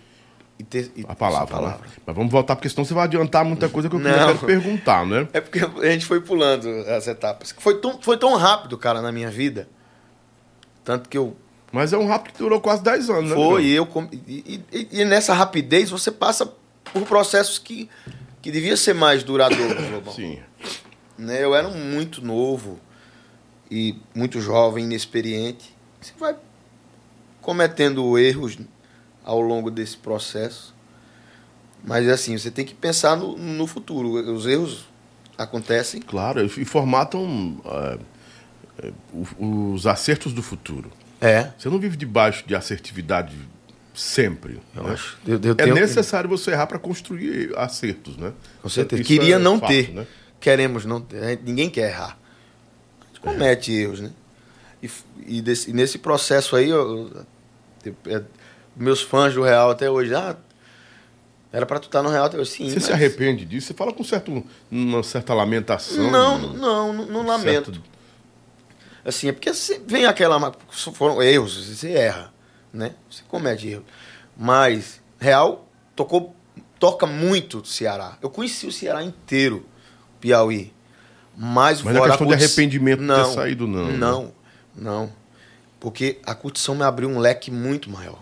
e 0.60 0.64
ter 0.64 0.92
e- 0.96 1.06
A 1.08 1.16
palavra, 1.16 1.56
essa 1.58 1.68
né? 1.68 1.78
Mas 2.06 2.16
vamos 2.16 2.32
voltar, 2.32 2.56
porque 2.56 2.70
senão 2.70 2.84
você 2.86 2.94
vai 2.94 3.06
adiantar 3.06 3.46
muita 3.46 3.70
coisa 3.70 3.90
que 3.90 3.96
eu 3.96 4.00
Não. 4.00 4.12
quero 4.12 4.38
perguntar, 4.40 5.06
né? 5.06 5.28
É 5.34 5.40
porque 5.42 5.60
a 5.60 5.92
gente 5.92 6.06
foi 6.06 6.20
pulando 6.22 6.68
as 6.90 7.08
etapas. 7.08 7.54
Foi 7.58 7.80
tão, 7.80 8.02
foi 8.02 8.18
tão 8.18 8.36
rápido, 8.36 8.78
cara, 8.78 9.02
na 9.02 9.12
minha 9.12 9.30
vida. 9.32 9.68
Tanto 10.84 11.08
que 11.10 11.18
eu 11.18 11.36
Mas 11.72 11.94
é 11.94 11.98
um 11.98 12.08
rápido 12.08 12.34
que 12.34 12.40
durou 12.40 12.60
quase 12.60 12.82
10 12.84 13.10
anos, 13.12 13.30
né? 13.30 13.36
Foi, 13.36 13.64
e 13.64 13.76
eu 13.76 13.88
e, 14.28 14.60
e- 14.72 14.88
e 15.02 15.06
nessa 15.06 15.34
rapidez 15.36 15.90
você 15.92 16.12
passa 16.12 16.52
por 16.92 17.04
processos 17.04 17.60
que 17.60 17.88
que 18.42 18.50
devia 18.52 18.76
ser 18.78 18.94
mais 18.96 19.22
duradouro. 19.24 19.76
Sim. 20.16 20.40
Né? 21.18 21.44
Eu 21.44 21.54
era 21.54 21.68
muito 21.70 22.26
novo 22.26 22.80
e 23.70 23.98
muito 24.16 24.40
jovem, 24.42 24.86
inexperiente. 24.86 25.76
Você 26.02 26.14
vai 26.18 26.36
cometendo 27.42 28.18
erros 28.18 28.58
ao 29.24 29.40
longo 29.42 29.70
desse 29.72 29.98
processo. 29.98 30.74
Mas 31.84 32.08
assim, 32.10 32.38
você 32.38 32.52
tem 32.52 32.66
que 32.66 32.74
pensar 32.74 33.16
no, 33.16 33.38
no 33.38 33.66
futuro. 33.68 34.10
Os 34.34 34.46
erros 34.46 34.86
acontecem. 35.38 36.02
Claro, 36.02 36.44
e 36.46 36.66
formatam 36.66 37.62
é, 37.66 38.88
é, 38.88 38.92
o- 39.40 39.74
os 39.74 39.88
acertos 39.88 40.34
do 40.34 40.44
futuro. 40.44 40.92
É. 41.22 41.52
Você 41.58 41.70
não 41.70 41.80
vive 41.80 41.96
debaixo 41.98 42.46
de 42.48 42.56
assertividade 42.56 43.36
sempre. 43.94 44.60
Eu 44.76 44.84
né? 44.84 44.94
acho. 44.94 45.18
Eu, 45.26 45.40
eu 45.42 45.52
É 45.52 45.56
tenho- 45.56 45.76
necessário 45.76 46.30
você 46.30 46.52
errar 46.52 46.68
para 46.68 46.80
construir 46.80 47.52
acertos, 47.58 48.18
né? 48.18 48.34
Com 48.62 48.70
certeza. 48.70 49.02
Isso 49.02 49.08
Queria 49.08 49.36
é 49.36 49.40
não 49.40 49.60
fato, 49.60 49.70
ter. 49.70 49.94
né? 49.94 50.06
Queremos 50.40 50.86
não 50.86 51.00
ter. 51.02 51.40
Ninguém 51.44 51.70
quer 51.70 51.90
errar. 51.92 52.18
A 53.02 53.06
gente 53.08 53.20
comete 53.22 53.72
erros, 53.74 54.00
né? 54.02 54.12
E, 54.82 54.90
e 55.26 55.42
desse- 55.42 55.70
e 55.72 55.74
nesse 55.74 55.98
processo 55.98 56.56
aí, 56.56 56.70
eu- 56.70 57.12
eu- 58.06 58.26
meus 58.76 59.02
fãs 59.02 59.34
do 59.34 59.42
Real 59.42 59.70
até 59.72 59.90
hoje, 59.90 60.14
ah, 60.16 60.38
era 61.52 61.66
pra 61.66 61.80
tu 61.80 61.86
estar 61.88 62.02
no 62.04 62.10
Real 62.10 62.26
até 62.26 62.38
hoje. 62.38 62.52
Sim, 62.52 62.70
Você 62.70 62.80
se 62.80 62.86
mas- 62.92 62.92
arrepende 62.92 63.44
disso? 63.46 63.68
Você 63.68 63.74
fala 63.74 63.92
com 63.92 64.04
certo, 64.04 64.44
uma 64.72 65.04
certa 65.04 65.34
lamentação? 65.34 66.10
Não, 66.12 66.36
um 66.36 66.54
não, 66.54 66.94
não, 66.94 67.06
não 67.06 67.26
lamento. 67.26 67.72
certo- 67.74 67.90
Assim, 69.04 69.30
é 69.30 69.32
porque 69.32 69.50
vem 69.88 70.06
aquela. 70.06 70.54
Foram 70.94 71.22
erros, 71.24 71.56
você 71.68 71.92
erra, 71.94 72.34
né? 72.72 72.94
Você 73.10 73.24
comete 73.28 73.68
erro. 73.70 73.84
Mas, 74.38 75.02
Real 75.20 75.68
tocou, 75.96 76.36
toca 76.78 77.06
muito 77.08 77.60
o 77.60 77.66
Ceará. 77.66 78.18
Eu 78.22 78.30
conheci 78.30 78.68
o 78.68 78.72
Ceará 78.72 79.02
inteiro, 79.04 79.66
Piauí. 80.20 80.72
Mas, 81.36 81.82
Mas 81.82 81.96
não 81.96 82.06
é 82.06 82.10
questão 82.10 82.28
de 82.28 82.34
arrependimento 82.34 83.00
de 83.02 83.08
ter 83.08 83.26
saído, 83.34 83.66
não, 83.66 83.86
né? 83.88 83.98
Não, 83.98 84.32
não. 84.82 85.12
Porque 85.80 86.18
a 86.26 86.36
curtição 86.36 86.76
me 86.76 86.84
abriu 86.84 87.08
um 87.10 87.20
leque 87.20 87.50
muito 87.50 87.90
maior. 87.90 88.20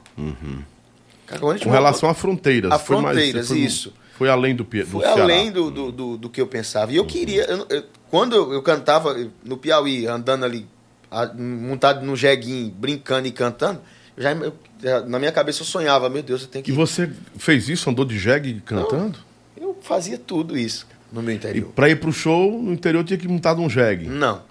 Cara, 1.25 1.39
quando 1.41 1.51
a 1.51 1.57
gente 1.57 1.65
Com 1.65 1.71
relação 1.71 2.09
a 2.09 2.13
fronteiras. 2.13 2.71
A 2.71 2.79
foi 2.79 2.95
mais- 3.01 3.15
fronteiras, 3.17 3.47
foi, 3.47 3.57
isso. 3.59 3.93
Foi 4.17 4.29
além 4.29 4.55
do, 4.55 4.63
do 4.63 4.85
Foi 4.85 5.01
Ceará. 5.03 5.23
além 5.23 5.51
do, 5.51 5.69
do, 5.71 5.91
do, 5.91 6.17
do 6.17 6.29
que 6.29 6.39
eu 6.41 6.47
pensava. 6.47 6.91
E 6.91 6.95
eu 6.95 7.05
queria. 7.05 7.43
eu- 7.45 7.65
eu- 7.69 7.83
quando 8.09 8.35
eu, 8.53 8.61
cantava 8.63 9.15
no 9.43 9.57
Piauí, 9.57 10.07
andando 10.07 10.45
ali, 10.45 10.67
a- 11.11 11.31
montado 11.33 12.05
no 12.05 12.15
jeguinho, 12.15 12.69
brincando 12.71 13.27
e 13.27 13.31
cantando, 13.31 13.81
já, 14.17 14.31
eu- 14.33 14.53
já- 14.81 15.01
na 15.01 15.19
minha 15.19 15.31
cabeça 15.31 15.61
eu 15.61 15.65
sonhava, 15.65 16.09
meu 16.09 16.23
Deus, 16.23 16.43
eu 16.43 16.47
tenho 16.47 16.63
que. 16.63 16.71
E 16.71 16.73
você 16.73 17.11
fez 17.37 17.67
isso, 17.69 17.89
andou 17.89 18.05
de 18.05 18.17
jegue 18.17 18.61
cantando? 18.61 19.19
Eu 19.59 19.77
fazia 19.81 20.17
tudo 20.17 20.57
isso 20.57 20.87
no 21.11 21.21
meu 21.21 21.33
E 21.33 21.37
interior. 21.37 21.71
pra 21.75 21.89
ir 21.89 21.99
pro 21.99 22.11
show, 22.13 22.61
no 22.61 22.71
interior 22.71 23.03
tinha 23.03 23.17
que 23.17 23.27
montar 23.27 23.55
um 23.55 23.69
jegue. 23.69 24.07
Não. 24.07 24.41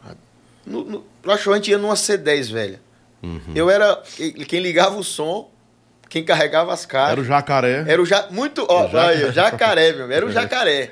No, 0.67 0.85
no, 0.85 1.05
gente 1.35 1.71
ia 1.71 1.79
numa 1.79 1.95
C10, 1.95 2.53
velha. 2.53 2.81
Uhum. 3.23 3.41
Eu 3.55 3.69
era 3.71 4.01
quem 4.47 4.61
ligava 4.61 4.97
o 4.97 5.03
som, 5.03 5.51
quem 6.09 6.25
carregava 6.25 6.73
as 6.73 6.87
caras. 6.87 7.13
Era 7.13 7.21
o 7.21 7.25
jacaré. 7.25 7.85
Era 7.89 8.01
o 8.03 8.07
ja, 8.07 8.29
muito. 8.31 8.65
Ó, 8.69 8.85
O 8.87 8.89
jacaré. 8.89 9.07
olha, 9.25 9.33
jacaré, 9.33 9.93
meu. 9.93 10.13
Era 10.13 10.27
o 10.27 10.31
jacaré. 10.33 10.91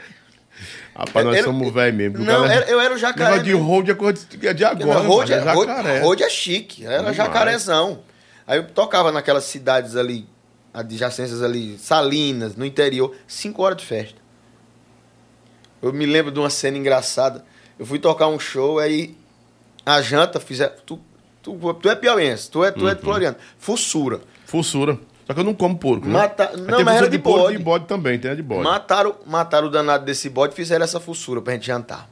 Rapaz, 0.96 1.26
nós 1.26 1.36
Era- 1.36 1.44
somos 1.44 1.72
velho 1.72 1.96
mesmo. 1.96 2.18
Não, 2.20 2.44
era- 2.44 2.66
eu 2.70 2.80
era 2.80 2.94
o 2.94 2.98
jacaré. 2.98 3.38
De 3.40 3.52
road 3.52 3.90
é 3.90 3.94
coisa 3.94 4.24
de, 4.26 4.46
é 4.48 4.54
de 4.54 4.64
agora. 4.64 5.00
Road, 5.00 5.32
é, 5.32 5.38
road, 5.40 5.66
jacaré. 5.68 6.00
road 6.00 6.22
é 6.22 6.30
chique, 6.30 6.84
era 6.84 6.98
Demais. 6.98 7.16
jacarezão. 7.16 8.02
Aí 8.46 8.58
eu 8.58 8.66
tocava 8.68 9.10
naquelas 9.10 9.44
cidades 9.44 9.96
ali, 9.96 10.26
adjacências 10.72 11.42
ali, 11.42 11.76
Salinas, 11.78 12.54
no 12.56 12.64
interior, 12.64 13.14
cinco 13.26 13.62
horas 13.62 13.78
de 13.78 13.84
festa. 13.86 14.20
Eu 15.82 15.92
me 15.92 16.06
lembro 16.06 16.30
de 16.32 16.38
uma 16.38 16.50
cena 16.50 16.78
engraçada. 16.78 17.44
Eu 17.78 17.84
fui 17.84 17.98
tocar 17.98 18.28
um 18.28 18.38
show, 18.38 18.78
aí 18.78 19.16
a 19.84 20.00
janta 20.02 20.38
fizer. 20.40 20.68
Tu, 20.86 20.98
tu, 21.42 21.74
tu 21.74 21.88
é 21.90 21.94
piauiense, 21.96 22.50
tu 22.50 22.64
é, 22.64 22.70
tu 22.70 22.82
Uhum. 22.82 22.88
é 22.88 22.94
de 22.94 23.00
Floriano. 23.00 23.36
Fussura. 23.58 24.20
Fussura. 24.46 24.98
Só 25.26 25.32
que 25.32 25.40
eu 25.40 25.44
não 25.44 25.54
como 25.54 25.78
porco, 25.78 26.06
né? 26.06 26.12
Mata- 26.12 26.50
Mas 26.52 26.60
não, 26.66 26.84
mas 26.84 26.96
era 26.96 27.08
de 27.08 27.16
bode. 27.16 27.54
e 27.54 27.58
de 27.58 27.62
bode 27.64 27.86
também, 27.86 28.18
tem 28.18 28.30
a 28.30 28.34
de 28.34 28.42
bode. 28.42 28.62
Mataram, 28.62 29.14
mataram 29.26 29.68
o 29.68 29.70
danado 29.70 30.04
desse 30.04 30.28
bode 30.28 30.52
e 30.52 30.56
fizeram 30.56 30.84
essa 30.84 31.00
fussura 31.00 31.40
pra 31.40 31.54
gente 31.54 31.66
jantar. 31.66 32.08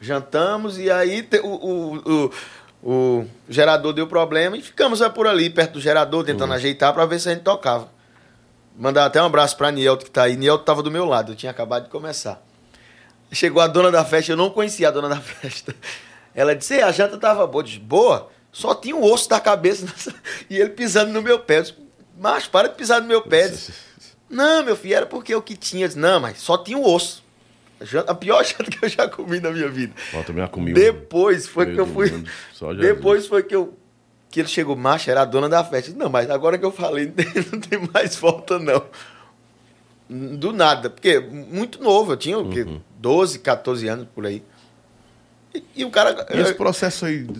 Jantamos 0.00 0.78
e 0.78 0.90
aí 0.90 1.22
te- 1.22 1.40
o, 1.40 1.46
o, 1.46 2.30
o, 2.82 2.90
o 3.20 3.26
gerador 3.48 3.92
deu 3.92 4.06
problema 4.06 4.56
e 4.56 4.62
ficamos 4.62 5.00
é, 5.00 5.08
por 5.08 5.26
ali, 5.26 5.48
perto 5.50 5.74
do 5.74 5.80
gerador, 5.80 6.24
tentando 6.24 6.52
ajeitar 6.52 6.92
pra 6.92 7.06
ver 7.06 7.20
se 7.20 7.28
a 7.28 7.32
gente 7.34 7.42
tocava. 7.42 7.88
Mandar 8.78 9.04
até 9.06 9.20
um 9.22 9.26
abraço 9.26 9.56
pra 9.56 9.70
Nielto 9.70 10.04
que 10.04 10.10
tá 10.10 10.22
aí. 10.24 10.36
Nielto 10.36 10.64
tava 10.64 10.82
do 10.82 10.90
meu 10.90 11.04
lado, 11.04 11.32
eu 11.32 11.36
tinha 11.36 11.50
acabado 11.50 11.84
de 11.84 11.90
começar. 11.90 12.40
Chegou 13.30 13.62
a 13.62 13.66
dona 13.66 13.90
da 13.90 14.04
festa, 14.04 14.32
eu 14.32 14.36
não 14.36 14.50
conhecia 14.50 14.88
a 14.88 14.90
dona 14.90 15.08
da 15.08 15.16
festa. 15.20 15.74
Ela 16.34 16.54
disse, 16.56 16.74
"Ei, 16.74 16.82
a 16.82 16.90
janta 16.92 17.18
tava 17.18 17.46
boa. 17.46 17.60
Eu 17.62 17.66
disse, 17.66 17.78
boa? 17.78 18.30
Só 18.50 18.74
tinha 18.74 18.94
o 18.96 19.02
osso 19.10 19.28
da 19.28 19.40
cabeça 19.40 19.84
nessa- 19.86 20.14
e 20.48 20.56
ele 20.58 20.70
pisando 20.70 21.12
no 21.12 21.22
meu 21.22 21.38
pé. 21.38 21.58
Eu 21.58 21.62
disse, 21.62 21.74
Macho, 22.18 22.50
para 22.50 22.68
de 22.68 22.74
pisar 22.76 23.00
no 23.00 23.08
meu 23.08 23.22
pé. 23.22 23.48
Disse, 23.48 23.72
não, 24.28 24.62
meu 24.64 24.76
filho, 24.76 24.94
era 24.94 25.06
porque 25.06 25.34
o 25.34 25.42
que 25.42 25.56
tinha. 25.56 25.84
Eu 25.84 25.88
disse, 25.88 25.98
não, 25.98 26.20
mas 26.20 26.38
só 26.38 26.56
tinha 26.58 26.76
o 26.78 26.84
osso. 26.88 27.22
A 28.06 28.14
pior 28.14 28.44
janta 28.46 28.64
que 28.64 28.84
eu 28.84 28.88
já 28.88 29.08
comi 29.08 29.40
na 29.40 29.50
minha 29.50 29.68
vida. 29.68 29.92
Também 30.24 30.42
já 30.44 30.48
comi 30.48 30.70
um. 30.70 30.74
Depois 30.74 31.46
foi 31.48 31.66
que 31.74 31.80
eu 31.80 31.86
fui. 31.86 32.08
Depois 32.80 33.26
foi 33.26 33.42
que 33.42 33.56
eu. 33.56 33.76
Que 34.30 34.40
ele 34.40 34.48
chegou, 34.48 34.74
macho, 34.76 35.10
era 35.10 35.22
a 35.22 35.24
dona 35.26 35.48
da 35.48 35.62
festa. 35.64 35.92
Não, 35.94 36.08
mas 36.08 36.30
agora 36.30 36.56
que 36.56 36.64
eu 36.64 36.70
falei, 36.72 37.06
não 37.06 37.12
tem, 37.12 37.26
não 37.52 37.60
tem 37.60 37.88
mais 37.92 38.16
volta, 38.16 38.58
não. 38.58 38.82
Do 40.08 40.52
nada. 40.52 40.90
Porque 40.90 41.18
muito 41.20 41.82
novo, 41.82 42.12
eu 42.12 42.16
tinha 42.16 42.38
o 42.38 42.48
quê? 42.50 42.62
Uhum. 42.62 42.80
12, 42.98 43.38
14 43.40 43.88
anos 43.88 44.06
por 44.14 44.26
aí. 44.26 44.42
E, 45.54 45.62
e 45.76 45.84
o 45.84 45.90
cara. 45.90 46.26
E 46.32 46.38
esse 46.38 46.54
processo 46.54 47.04
aí 47.06 47.18
do, 47.24 47.32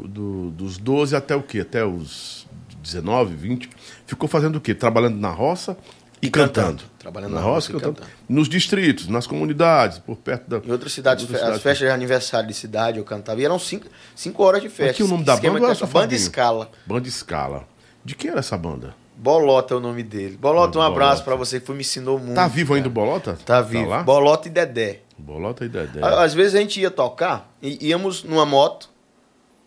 do- 0.00 0.08
do- 0.08 0.50
dos 0.50 0.78
12 0.78 1.14
até 1.16 1.34
o 1.36 1.42
quê? 1.42 1.60
Até 1.60 1.84
os 1.84 2.46
19, 2.82 3.34
20? 3.34 3.68
Ficou 4.06 4.28
fazendo 4.28 4.56
o 4.56 4.60
quê? 4.60 4.74
Trabalhando 4.74 5.16
na 5.18 5.30
roça 5.30 5.76
e, 6.22 6.26
E 6.26 6.30
cantando. 6.30 6.66
cantando. 6.82 6.90
Trabalhando 6.98 7.34
na 7.34 7.40
roça 7.40 7.70
e 7.70 7.74
cantando. 7.74 7.94
cantando. 7.96 8.12
Nos 8.28 8.48
distritos, 8.48 9.08
nas 9.08 9.26
comunidades, 9.26 9.98
por 9.98 10.16
perto 10.16 10.48
da. 10.48 10.58
Em 10.58 10.70
outras 10.70 10.92
cidades, 10.92 11.24
outras 11.24 11.38
fe- 11.40 11.44
as 11.44 11.48
cidades. 11.48 11.62
festas 11.62 11.88
de 11.88 11.94
aniversário 11.94 12.48
de 12.48 12.54
cidade 12.54 12.98
eu 12.98 13.04
cantava. 13.04 13.40
E 13.40 13.44
eram 13.44 13.58
cinco, 13.58 13.86
cinco 14.14 14.42
horas 14.42 14.60
de 14.62 14.68
festa. 14.68 14.92
Aqui 14.92 15.02
o 15.02 15.08
nome 15.08 15.24
da 15.24 15.36
banda 15.36 15.58
de 15.58 15.64
era 15.64 15.74
só 15.74 15.86
Banda 15.86 16.00
Fabinho? 16.00 16.16
Escala. 16.16 16.70
Banda 16.86 17.08
Escala. 17.08 17.68
De 18.04 18.14
quem 18.14 18.30
era 18.30 18.40
essa 18.40 18.56
banda? 18.56 18.94
Bolota 19.16 19.74
é 19.74 19.76
o 19.76 19.80
nome 19.80 20.02
dele. 20.02 20.36
Bolota, 20.38 20.78
um 20.78 20.82
abraço 20.82 21.22
pra 21.22 21.34
você 21.36 21.60
que 21.60 21.66
foi, 21.66 21.74
me 21.74 21.82
ensinou 21.82 22.18
muito. 22.18 22.34
Tá 22.34 22.48
vivo 22.48 22.72
ainda 22.72 22.88
o 22.88 22.90
cara. 22.92 23.04
Bolota? 23.06 23.38
Tá 23.44 23.60
vivo. 23.60 23.88
lá? 23.90 24.02
Bolota 24.02 24.48
e 24.48 24.50
Dedé. 24.50 25.00
Bolota 25.20 25.64
e 25.64 25.68
Dedé. 25.68 26.00
Às 26.02 26.34
vezes 26.34 26.54
a 26.54 26.60
gente 26.60 26.80
ia 26.80 26.90
tocar, 26.90 27.52
e 27.62 27.88
íamos 27.88 28.24
numa 28.24 28.46
moto, 28.46 28.90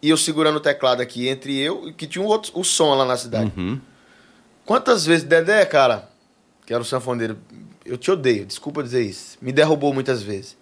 e 0.02 0.10
eu 0.10 0.18
segurando 0.18 0.58
o 0.58 0.60
teclado 0.60 1.02
aqui 1.02 1.28
entre 1.28 1.58
eu, 1.58 1.88
e 1.88 1.94
que 1.94 2.06
tinha 2.08 2.24
um 2.24 2.28
outro, 2.28 2.52
o 2.56 2.64
som 2.64 2.94
lá 2.96 3.06
na 3.06 3.16
cidade. 3.16 3.52
Uhum. 3.56 3.80
Quantas 4.66 5.06
vezes, 5.06 5.24
Dedé, 5.24 5.66
cara, 5.66 6.10
que 6.66 6.74
era 6.74 6.82
o 6.82 6.86
sanfoneiro, 6.86 7.38
eu 7.86 7.98
te 7.98 8.12
odeio, 8.12 8.46
desculpa 8.46 8.84
dizer 8.84 9.04
isso, 9.04 9.38
me 9.42 9.52
derrubou 9.52 9.94
muitas 9.94 10.22
vezes. 10.22 10.58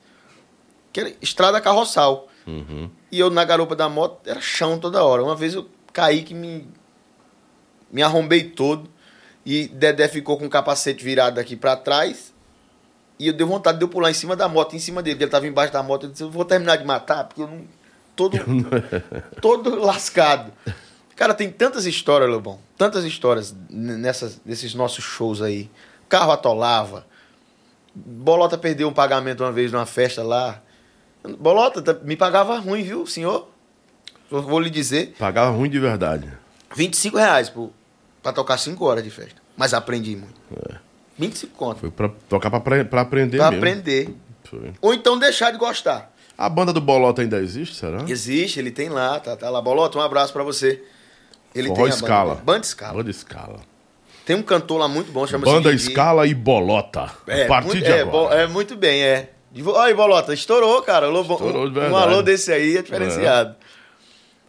Que 0.92 1.00
era 1.00 1.14
estrada 1.22 1.62
carroçal. 1.62 2.28
Uhum. 2.46 2.90
E 3.12 3.20
eu 3.20 3.30
na 3.30 3.46
garupa 3.46 3.76
da 3.76 3.88
moto 3.88 4.28
era 4.28 4.42
chão 4.42 4.78
toda 4.78 5.04
hora. 5.04 5.24
Uma 5.24 5.36
vez 5.36 5.54
eu 5.54 5.70
caí 5.94 6.24
que 6.24 6.34
me, 6.34 6.68
me 7.92 8.02
arrombei 8.02 8.44
todo. 8.44 8.90
E 9.46 9.68
Dedé 9.70 10.08
ficou 10.08 10.38
com 10.38 10.46
o 10.46 10.50
capacete 10.50 11.04
virado 11.04 11.40
aqui 11.40 11.56
pra 11.56 11.76
trás. 11.76 12.31
E 13.22 13.28
eu 13.28 13.34
dei 13.34 13.46
vontade 13.46 13.78
de 13.78 13.84
eu 13.84 13.88
pular 13.88 14.10
em 14.10 14.16
cima 14.16 14.36
da 14.36 14.50
moto, 14.50 14.76
em 14.76 14.80
cima 14.80 15.04
dele, 15.04 15.14
porque 15.14 15.26
ele 15.26 15.32
tava 15.32 15.46
embaixo 15.46 15.72
da 15.72 15.84
moto. 15.84 16.08
Eu 16.08 16.10
disse, 16.10 16.24
eu 16.24 16.32
vou 16.32 16.44
terminar 16.44 16.78
de 16.78 16.84
matar, 16.84 17.26
porque 17.26 17.44
eu 17.44 17.48
não. 17.48 17.62
Todo, 18.16 18.36
todo 19.40 19.80
lascado. 19.80 20.52
Cara, 21.16 21.36
tem 21.36 21.52
tantas 21.52 21.86
histórias, 21.86 22.28
Lobão. 22.28 22.60
Tantas 22.76 23.06
histórias 23.06 23.56
nessas, 23.70 24.42
nesses 24.44 24.74
nossos 24.74 25.04
shows 25.04 25.40
aí. 25.40 25.70
Carro 26.10 26.32
atolava. 26.32 27.06
Bolota 27.94 28.58
perdeu 28.58 28.88
um 28.88 28.94
pagamento 28.94 29.44
uma 29.44 29.52
vez 29.52 29.72
numa 29.72 29.86
festa 29.86 30.24
lá. 30.24 30.60
Bolota, 31.38 32.02
me 32.04 32.18
pagava 32.18 32.58
ruim, 32.58 32.82
viu, 32.82 33.06
senhor? 33.06 33.48
Eu 34.32 34.42
vou 34.42 34.60
lhe 34.60 34.72
dizer. 34.72 35.14
Pagava 35.20 35.52
ruim 35.52 35.70
de 35.70 35.78
verdade. 35.78 36.28
25 36.76 37.18
reais 37.20 37.52
pro, 37.52 37.72
pra 38.24 38.34
tocar 38.34 38.58
5 38.58 38.84
horas 38.84 39.04
de 39.04 39.12
festa. 39.12 39.40
Mas 39.56 39.76
aprendi 39.76 40.16
muito. 40.16 40.42
25 41.22 41.56
conto. 41.56 41.80
Foi 41.80 41.92
pra 41.92 42.10
tocar 42.28 42.50
pra, 42.60 42.84
pra 42.86 43.02
aprender 43.02 43.38
Pra 43.38 43.52
mesmo. 43.52 43.64
aprender. 43.66 44.10
Foi. 44.44 44.72
Ou 44.82 44.94
então 44.94 45.18
deixar 45.18 45.52
de 45.52 45.58
gostar. 45.58 46.12
A 46.38 46.50
banda 46.50 46.74
do 46.74 46.82
Bolota 46.82 47.22
ainda 47.22 47.38
existe, 47.40 47.76
será? 47.76 48.04
Existe, 48.08 48.60
ele 48.60 48.72
tem 48.72 48.90
lá, 48.90 49.20
tá, 49.20 49.36
tá 49.38 49.50
lá. 49.50 49.62
Bolota, 49.62 49.98
um 49.98 50.02
abraço 50.02 50.34
pra 50.34 50.44
você. 50.44 50.82
Ele 51.54 51.68
Forró 51.68 51.76
tem 51.76 51.84
banda 51.92 51.96
Escala. 51.96 52.34
dele. 52.34 52.46
Banda 52.46 52.66
Escala. 52.66 52.94
Banda 52.96 53.12
Escala. 53.12 53.60
Tem 54.26 54.36
um 54.36 54.42
cantor 54.44 54.80
lá 54.80 54.88
muito 54.88 55.12
bom, 55.12 55.26
chama-se 55.28 55.52
Banda 55.52 55.72
Didi. 55.76 55.90
Escala 55.90 56.26
e 56.28 56.34
Bolota. 56.34 57.12
É, 57.28 57.44
a 57.44 57.48
partir 57.48 57.68
muito, 57.68 57.84
de 57.86 57.92
é, 57.92 58.02
agora. 58.02 58.28
bo- 58.30 58.34
é 58.34 58.48
muito 58.48 58.76
bem, 58.76 59.02
é. 59.04 59.30
Olha 59.66 59.82
aí, 59.84 59.94
Bolota, 59.94 60.34
estourou, 60.34 60.82
cara. 60.82 61.08
Lobo, 61.10 61.34
Estourou 61.34 61.66
de 61.66 61.72
um, 61.72 61.74
verdade. 61.82 61.94
um 61.94 61.98
alô 61.98 62.22
desse 62.22 62.52
aí 62.54 62.78
é 62.78 62.82
diferenciado. 62.82 63.56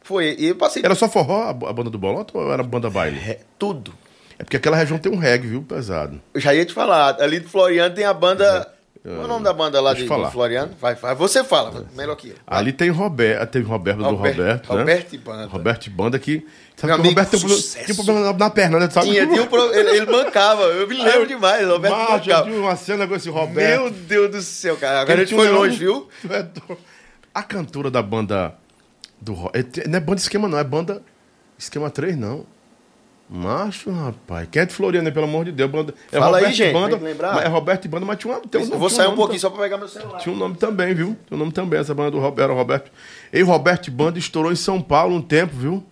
Foi, 0.03 0.37
e 0.39 0.47
eu 0.49 0.57
passei 0.57 0.83
Era 0.85 0.95
só 0.95 1.09
forró 1.09 1.43
a, 1.43 1.51
a 1.51 1.73
banda 1.73 1.91
do 1.91 1.99
Bolota 1.99 2.37
ou 2.37 2.53
era 2.53 2.63
banda 2.63 2.89
baile? 2.91 3.19
É, 3.19 3.41
tudo. 3.59 3.93
É 4.39 4.45
porque 4.45 4.57
aquela 4.57 4.77
região 4.77 4.99
tem 4.99 5.13
um 5.13 5.17
reggae, 5.19 5.47
viu? 5.49 5.63
Pesado. 5.63 6.21
Eu 6.35 6.41
já 6.41 6.55
ia 6.55 6.65
te 6.65 6.73
falar, 6.73 7.21
ali 7.21 7.41
do 7.41 7.49
Floriano 7.49 7.95
tem 7.95 8.05
a 8.05 8.13
banda 8.15 8.69
Qual 9.03 9.15
é 9.17 9.25
o 9.25 9.27
nome 9.29 9.45
da 9.45 9.53
banda 9.53 9.81
lá 9.81 9.95
de, 9.95 10.03
eu 10.03 10.07
falar. 10.07 10.29
do 10.29 10.33
Floriano? 10.33 10.73
Vai, 10.81 10.95
vai. 10.95 11.15
Você 11.17 11.43
fala, 11.43 11.87
melhor 11.97 12.15
que 12.17 12.29
eu. 12.31 12.35
Ali 12.47 12.73
tem 12.73 12.89
Roberto, 12.91 13.51
teve 13.51 13.65
Roberto 13.67 13.99
do 13.99 14.05
Roberto- 14.05 14.37
Roberto, 14.39 14.73
né? 14.75 14.79
Roberto 14.79 15.13
e 15.15 15.19
Banda. 15.19 15.47
Roberto 15.47 15.87
e 15.87 15.91
Banda 15.91 16.19
que. 16.19 16.47
Sabe 16.77 16.93
Meu 16.95 17.03
que 17.03 17.07
o 17.07 17.11
Roberto 17.11 17.39
sucesso. 17.39 17.85
tinha 17.85 17.93
um 17.93 17.97
problema 18.05 18.33
na, 18.33 18.39
na 18.39 18.51
perna, 18.51 18.79
né? 18.81 18.89
Sabe? 18.91 19.07
Tinha, 19.09 19.27
tinha 19.27 19.43
um 19.43 19.47
pro... 19.47 19.73
ele, 19.75 19.91
ele 19.91 20.07
mancava, 20.07 20.63
eu 20.63 20.89
me 20.89 20.97
lembro 21.03 21.27
demais. 21.29 21.67
Roberto 21.67 21.95
eu 21.95 22.01
mancava. 22.13 22.45
tive 22.45 22.57
uma 22.59 22.77
cena 22.77 23.07
com 23.07 23.15
esse 23.15 23.29
Roberto. 23.29 23.83
Meu 23.83 23.91
Deus 23.91 24.31
do 24.31 24.41
céu, 24.43 24.77
cara. 24.77 25.01
Agora 25.03 25.13
a 25.13 25.23
Ele 25.23 25.27
gente 25.27 25.37
tinha 25.37 25.41
foi 25.41 25.51
longe, 25.57 25.77
viu? 25.77 26.09
É. 26.31 26.47
A 27.35 27.43
cantora 27.43 27.91
da 27.91 28.03
banda 28.03 28.55
do 29.21 29.35
é 29.55 29.87
Não 29.89 29.97
é 29.97 30.01
banda 30.01 30.21
esquema, 30.21 30.49
não, 30.49 30.59
é 30.59 30.65
banda 30.65 31.03
esquema 31.59 31.91
3, 31.91 32.17
não. 32.17 32.45
Macho, 33.29 33.91
rapaz. 33.91 34.47
Quem 34.51 34.63
é 34.63 34.67
de 34.67 34.75
Floriana, 34.75 35.11
pelo 35.11 35.25
amor 35.25 35.45
de 35.45 35.53
Deus? 35.53 35.71
Banda... 35.71 35.95
É 36.13 36.19
Fala 36.19 36.39
aí, 36.39 36.45
Roberto 36.45 36.55
e 36.55 36.57
gente, 36.57 36.73
Banda, 36.73 36.97
lembrar. 36.97 37.45
É 37.45 37.49
Roberto 37.49 37.85
e 37.85 37.89
Banda, 37.89 38.05
mas 38.05 38.19
tinha 38.19 38.35
uma. 38.35 38.41
Tem 38.41 38.61
um, 38.61 38.65
eu 38.65 38.69
tinha 38.69 38.79
vou 38.79 38.91
sair 38.91 39.09
um 39.09 39.15
pouquinho 39.15 39.41
só 39.41 39.49
pra 39.49 39.63
pegar 39.63 39.79
meu 39.79 39.89
celular. 39.89 40.19
Tinha 40.19 40.35
um 40.35 40.39
nome 40.39 40.57
também, 40.57 40.95
viu? 40.95 41.17
Tinha 41.27 41.37
um 41.37 41.39
nome 41.39 41.53
também. 41.53 41.81
Essa 41.81 41.95
banda 41.95 42.11
do 42.11 42.19
Roberto, 42.19 42.43
era 42.43 42.53
o 42.53 42.57
Roberto. 42.57 42.91
E 43.33 43.43
o 43.43 43.47
Roberto 43.47 43.91
Banda 43.91 44.19
estourou 44.19 44.53
em 44.53 44.57
São 44.57 44.83
Paulo 44.83 45.17
um 45.17 45.23
tempo, 45.23 45.57
viu? 45.57 45.83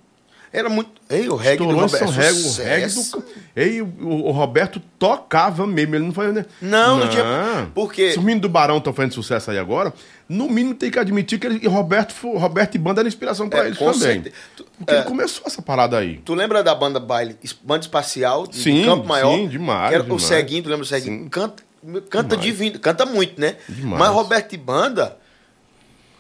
Era 0.53 0.69
muito. 0.69 0.91
Ei, 1.09 1.29
o 1.29 1.37
reggae 1.37 1.59
do 1.65 1.71
Estourou 1.71 1.87
em 1.87 1.87
Roberto. 1.87 2.09
O 2.09 2.63
reggae 2.65 2.93
do. 2.93 3.25
Ei, 3.55 3.81
o, 3.83 4.27
o 4.27 4.31
Roberto 4.33 4.83
tocava 4.99 5.65
mesmo, 5.65 5.95
ele 5.95 6.05
não 6.07 6.13
foi, 6.13 6.33
né? 6.33 6.45
Não, 6.61 6.99
não 6.99 7.09
tinha- 7.09 7.71
porque- 7.73 8.11
Se 8.11 8.19
os 8.19 8.25
meninos 8.25 8.43
do 8.43 8.49
Barão 8.49 8.79
estão 8.79 8.93
fazendo 8.93 9.15
sucesso 9.15 9.51
aí 9.53 9.59
agora, 9.59 9.95
no 10.29 10.49
mínimo 10.49 10.75
tem 10.75 10.91
que 10.91 10.99
admitir 10.99 11.39
que 11.39 11.47
ele, 11.47 11.69
Roberto, 11.69 12.15
Roberto 12.37 12.75
e 12.75 12.79
Banda 12.79 13.01
era 13.01 13.07
inspiração 13.09 13.49
pra 13.49 13.63
É, 13.63 13.67
eles 13.67 13.79
também. 13.79 13.95
certeza. 13.95 14.35
Porque 14.77 14.93
é. 14.93 14.97
ele 14.97 15.05
começou 15.05 15.45
essa 15.47 15.63
parada 15.63 15.99
aí. 15.99 16.19
Tu 16.25 16.35
lembra 16.35 16.65
da 16.65 16.75
banda 16.75 16.99
baile, 16.99 17.37
banda 17.63 17.85
espacial 17.85 18.45
de 18.49 18.57
Sim, 18.57 18.85
Campo 18.85 19.07
Maior? 19.07 19.33
sim, 19.37 19.47
demais, 19.47 19.89
Que 19.91 19.95
era 19.95 20.03
demais. 20.03 20.23
O 20.23 20.27
Ceguinho, 20.27 20.63
tu 20.65 20.69
lembra 20.69 20.85
do 20.85 20.89
Ceguinho? 20.89 21.31
Canta, 21.31 21.63
canta 22.11 22.29
Demais. 22.37 22.41
divino, 22.45 22.79
canta 22.81 23.07
muito, 23.07 23.41
né? 23.41 23.55
Demais. 23.69 24.01
Mas 24.01 24.11
Roberto 24.11 24.53
e 24.53 24.59
Banda 24.59 25.17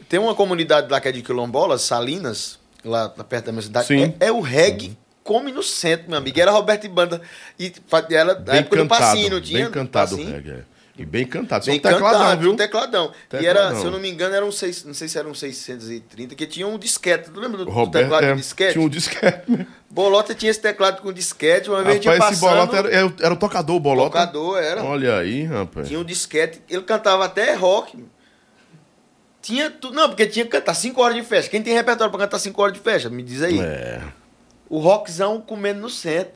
tem 0.08 0.20
uma 0.20 0.36
comunidade 0.36 0.88
lá 0.88 1.00
que 1.00 1.08
é 1.08 1.12
de 1.12 1.20
Quilombolas, 1.22 1.82
Salinas, 1.82 2.59
lá 2.84 3.08
perto 3.08 3.46
da 3.46 3.52
minha 3.52 3.62
cidade. 3.62 3.92
É, 4.20 4.26
é 4.26 4.32
o 4.32 4.40
reggae 4.40 4.96
come 5.22 5.52
no 5.52 5.62
centro, 5.62 6.08
meu 6.08 6.18
amigo. 6.18 6.40
Era 6.40 6.50
Roberto 6.50 6.84
e 6.84 6.88
Banda 6.88 7.20
e 7.58 7.72
era 8.10 8.34
da 8.34 8.56
época 8.56 8.76
do 8.76 8.82
cantado, 8.82 9.00
passinho, 9.00 9.30
não 9.30 9.40
tinha? 9.40 9.62
bem 9.64 9.70
cantado 9.70 10.14
o 10.14 10.18
Passinho? 10.18 10.34
reggae. 10.34 10.50
é. 10.50 10.62
E 10.98 11.04
bem 11.06 11.24
cantado. 11.24 11.64
Só 11.64 11.70
Bem 11.70 11.78
um 11.78 11.82
tecladão, 11.82 12.18
cantado, 12.20 12.40
viu? 12.42 12.52
um 12.52 12.56
tecladão. 12.56 13.04
E 13.06 13.28
Tecladão. 13.30 13.48
era, 13.68 13.74
se 13.74 13.86
eu 13.86 13.90
não 13.90 13.98
me 13.98 14.10
engano, 14.10 14.34
eram 14.34 14.52
seis, 14.52 14.84
não 14.84 14.92
sei 14.92 15.08
se 15.08 15.16
eram 15.18 15.32
630, 15.32 16.34
que 16.34 16.46
tinha 16.46 16.66
um 16.66 16.76
disquete. 16.76 17.30
Tu 17.30 17.40
lembra 17.40 17.56
do, 17.58 17.62
O 17.62 17.66
do 17.66 17.70
Roberto 17.70 18.02
teclado 18.04 18.24
é, 18.24 18.34
de 18.34 18.40
disquete? 18.40 18.72
tinha 18.74 18.84
um 18.84 18.88
disquete. 18.88 19.50
né? 19.50 19.66
Bolota 19.88 20.34
tinha 20.34 20.50
esse 20.50 20.60
teclado 20.60 21.00
com 21.00 21.10
disquete, 21.10 21.70
uma 21.70 21.82
vez 21.82 22.00
tinha 22.00 22.12
Rapaz, 22.12 22.32
esse 22.32 22.40
passando... 22.42 22.56
Bolota 22.68 22.76
era, 22.76 22.94
era, 22.94 23.06
o- 23.06 23.14
era 23.18 23.32
o 23.32 23.36
tocador, 23.36 23.76
o 23.76 23.80
Bolota. 23.80 24.10
Tocador, 24.10 24.58
era. 24.58 24.84
Olha 24.84 25.16
aí, 25.16 25.44
rapaz. 25.44 25.88
Tinha 25.88 25.98
um 25.98 26.04
disquete, 26.04 26.60
ele 26.68 26.82
cantava 26.82 27.24
até 27.24 27.54
rock. 27.54 28.04
Tinha 29.42 29.70
tudo. 29.70 29.94
Não, 29.94 30.08
porque 30.08 30.26
tinha 30.26 30.44
que 30.44 30.50
cantar 30.50 30.74
5 30.74 31.00
horas 31.00 31.16
de 31.16 31.22
festa. 31.22 31.50
Quem 31.50 31.62
tem 31.62 31.72
repertório 31.74 32.10
pra 32.10 32.20
cantar 32.20 32.38
5 32.38 32.60
horas 32.60 32.74
de 32.74 32.80
festa? 32.80 33.08
Me 33.08 33.22
diz 33.22 33.42
aí. 33.42 33.58
É. 33.60 34.00
O 34.68 34.78
rockzão 34.78 35.40
comendo 35.40 35.80
no 35.80 35.88
centro. 35.90 36.32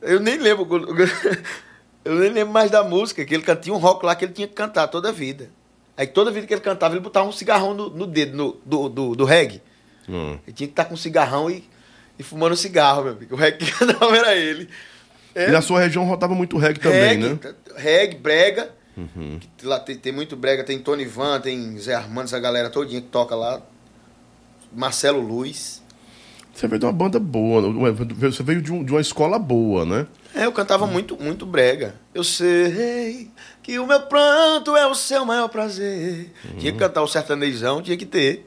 Eu 0.00 0.20
nem 0.20 0.38
lembro. 0.38 0.66
Eu 2.02 2.14
nem 2.14 2.30
lembro 2.30 2.52
mais 2.54 2.70
da 2.70 2.82
música, 2.82 3.22
que 3.26 3.34
ele 3.34 3.42
can- 3.42 3.56
tinha 3.56 3.74
um 3.74 3.78
rock 3.78 4.06
lá 4.06 4.14
que 4.14 4.24
ele 4.24 4.32
tinha 4.32 4.48
que 4.48 4.54
cantar 4.54 4.88
toda 4.88 5.10
a 5.10 5.12
vida. 5.12 5.50
Aí 5.96 6.06
toda 6.06 6.30
vida 6.30 6.46
que 6.46 6.54
ele 6.54 6.62
cantava, 6.62 6.94
ele 6.94 7.02
botava 7.02 7.28
um 7.28 7.32
cigarrão 7.32 7.74
no, 7.74 7.90
no 7.90 8.06
dedo 8.06 8.34
no, 8.34 8.60
do, 8.64 8.88
do, 8.88 9.14
do 9.16 9.24
reggae. 9.26 9.60
Hum. 10.08 10.38
Ele 10.46 10.56
tinha 10.56 10.66
que 10.66 10.72
estar 10.72 10.86
com 10.86 10.94
um 10.94 10.96
cigarrão 10.96 11.50
e, 11.50 11.68
e 12.18 12.22
fumando 12.22 12.56
cigarro, 12.56 13.02
meu 13.04 13.12
amigo. 13.12 13.34
O 13.34 13.38
reggae 13.38 13.58
que 13.66 13.70
cantava 13.78 14.16
era 14.16 14.34
ele. 14.34 14.66
É. 15.34 15.48
E 15.48 15.52
na 15.52 15.60
sua 15.60 15.78
região 15.80 16.04
rodava 16.06 16.34
muito 16.34 16.56
reggae 16.56 16.80
também, 16.80 17.00
reggae, 17.20 17.28
né? 17.28 17.54
reggae, 17.76 18.16
brega. 18.16 18.70
Que 19.56 19.66
Lá 19.66 19.78
tem, 19.80 19.96
tem 19.96 20.12
muito 20.12 20.36
brega, 20.36 20.64
tem 20.64 20.78
Tony 20.78 21.04
Van, 21.04 21.40
tem 21.40 21.78
Zé 21.78 21.94
Armando, 21.94 22.24
essa 22.26 22.38
galera 22.38 22.68
todinha 22.70 23.00
que 23.00 23.08
toca 23.08 23.34
lá. 23.34 23.60
Marcelo 24.72 25.20
Luz. 25.20 25.82
Você 26.54 26.66
veio 26.68 26.78
de 26.80 26.84
uma 26.86 26.92
banda 26.92 27.18
boa, 27.18 27.62
você 28.18 28.42
veio 28.42 28.60
de, 28.60 28.72
um- 28.72 28.84
de 28.84 28.90
uma 28.92 29.00
escola 29.00 29.38
boa, 29.38 29.84
né? 29.86 30.06
É, 30.34 30.44
eu 30.44 30.52
cantava 30.52 30.86
muito, 30.86 31.16
muito 31.20 31.46
brega. 31.46 31.94
Eu 32.14 32.22
sei 32.22 33.30
que 33.62 33.78
o 33.78 33.86
meu 33.86 34.00
pranto 34.02 34.76
é 34.76 34.86
o 34.86 34.94
seu 34.94 35.24
maior 35.24 35.48
prazer. 35.48 36.32
Tinha 36.58 36.72
que 36.72 36.78
cantar 36.78 37.02
o 37.02 37.08
sertanejão, 37.08 37.80
tinha 37.82 37.96
que 37.96 38.06
ter. 38.06 38.46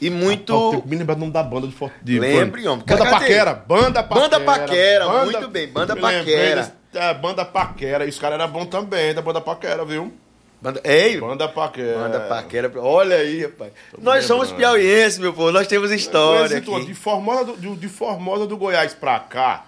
E 0.00 0.08
muito. 0.10 0.54
Ah, 0.54 0.80
que 0.80 0.88
me 0.88 0.96
lembrar 0.96 1.14
do 1.14 1.20
nome 1.20 1.32
da 1.32 1.42
banda 1.42 1.66
de 1.66 1.72
Forte 1.74 1.96
de 2.02 2.20
Lembre, 2.20 2.68
homem. 2.68 2.84
Banda? 2.86 3.10
Paquera. 3.10 3.54
Banda 3.54 4.02
Paquera. 4.04 4.20
Banda 4.28 4.40
Paquera, 4.40 5.24
muito 5.24 5.48
bem, 5.48 5.66
Banda 5.68 5.96
Paquera. 5.96 6.77
É, 6.94 7.12
Banda 7.14 7.44
Paquera. 7.44 8.04
E 8.04 8.08
os 8.08 8.18
caras 8.18 8.38
eram 8.40 8.50
bons 8.50 8.66
também, 8.66 9.14
da 9.14 9.22
Banda 9.22 9.40
Paquera, 9.40 9.84
viu? 9.84 10.12
Banda... 10.60 10.80
Ei, 10.82 11.20
Banda 11.20 11.48
Paquera. 11.48 11.98
Banda 11.98 12.20
Paquera. 12.20 12.72
Olha 12.76 13.16
aí, 13.16 13.42
rapaz. 13.42 13.72
Nós 13.92 13.98
lembrando. 13.98 14.22
somos 14.26 14.50
piauienses, 14.52 15.18
meu 15.18 15.32
povo. 15.32 15.52
Nós 15.52 15.66
temos 15.68 15.92
história 15.92 16.56
Esse 16.56 16.60
todo, 16.62 16.78
aqui. 16.78 16.86
De 16.86 16.94
Formosa 16.94 17.44
do, 17.44 17.56
de, 17.56 17.76
de 17.76 17.88
Formosa 17.88 18.46
do 18.46 18.56
Goiás 18.56 18.92
pra 18.94 19.20
cá, 19.20 19.66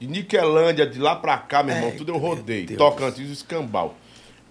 de 0.00 0.06
Niquelândia, 0.08 0.86
de 0.86 0.98
lá 0.98 1.14
pra 1.14 1.36
cá, 1.38 1.62
meu 1.62 1.74
irmão, 1.74 1.90
Ai, 1.92 1.96
tudo 1.96 2.12
eu 2.12 2.18
rodei. 2.18 2.66
Tocantins 2.66 3.30
Escambau. 3.30 3.94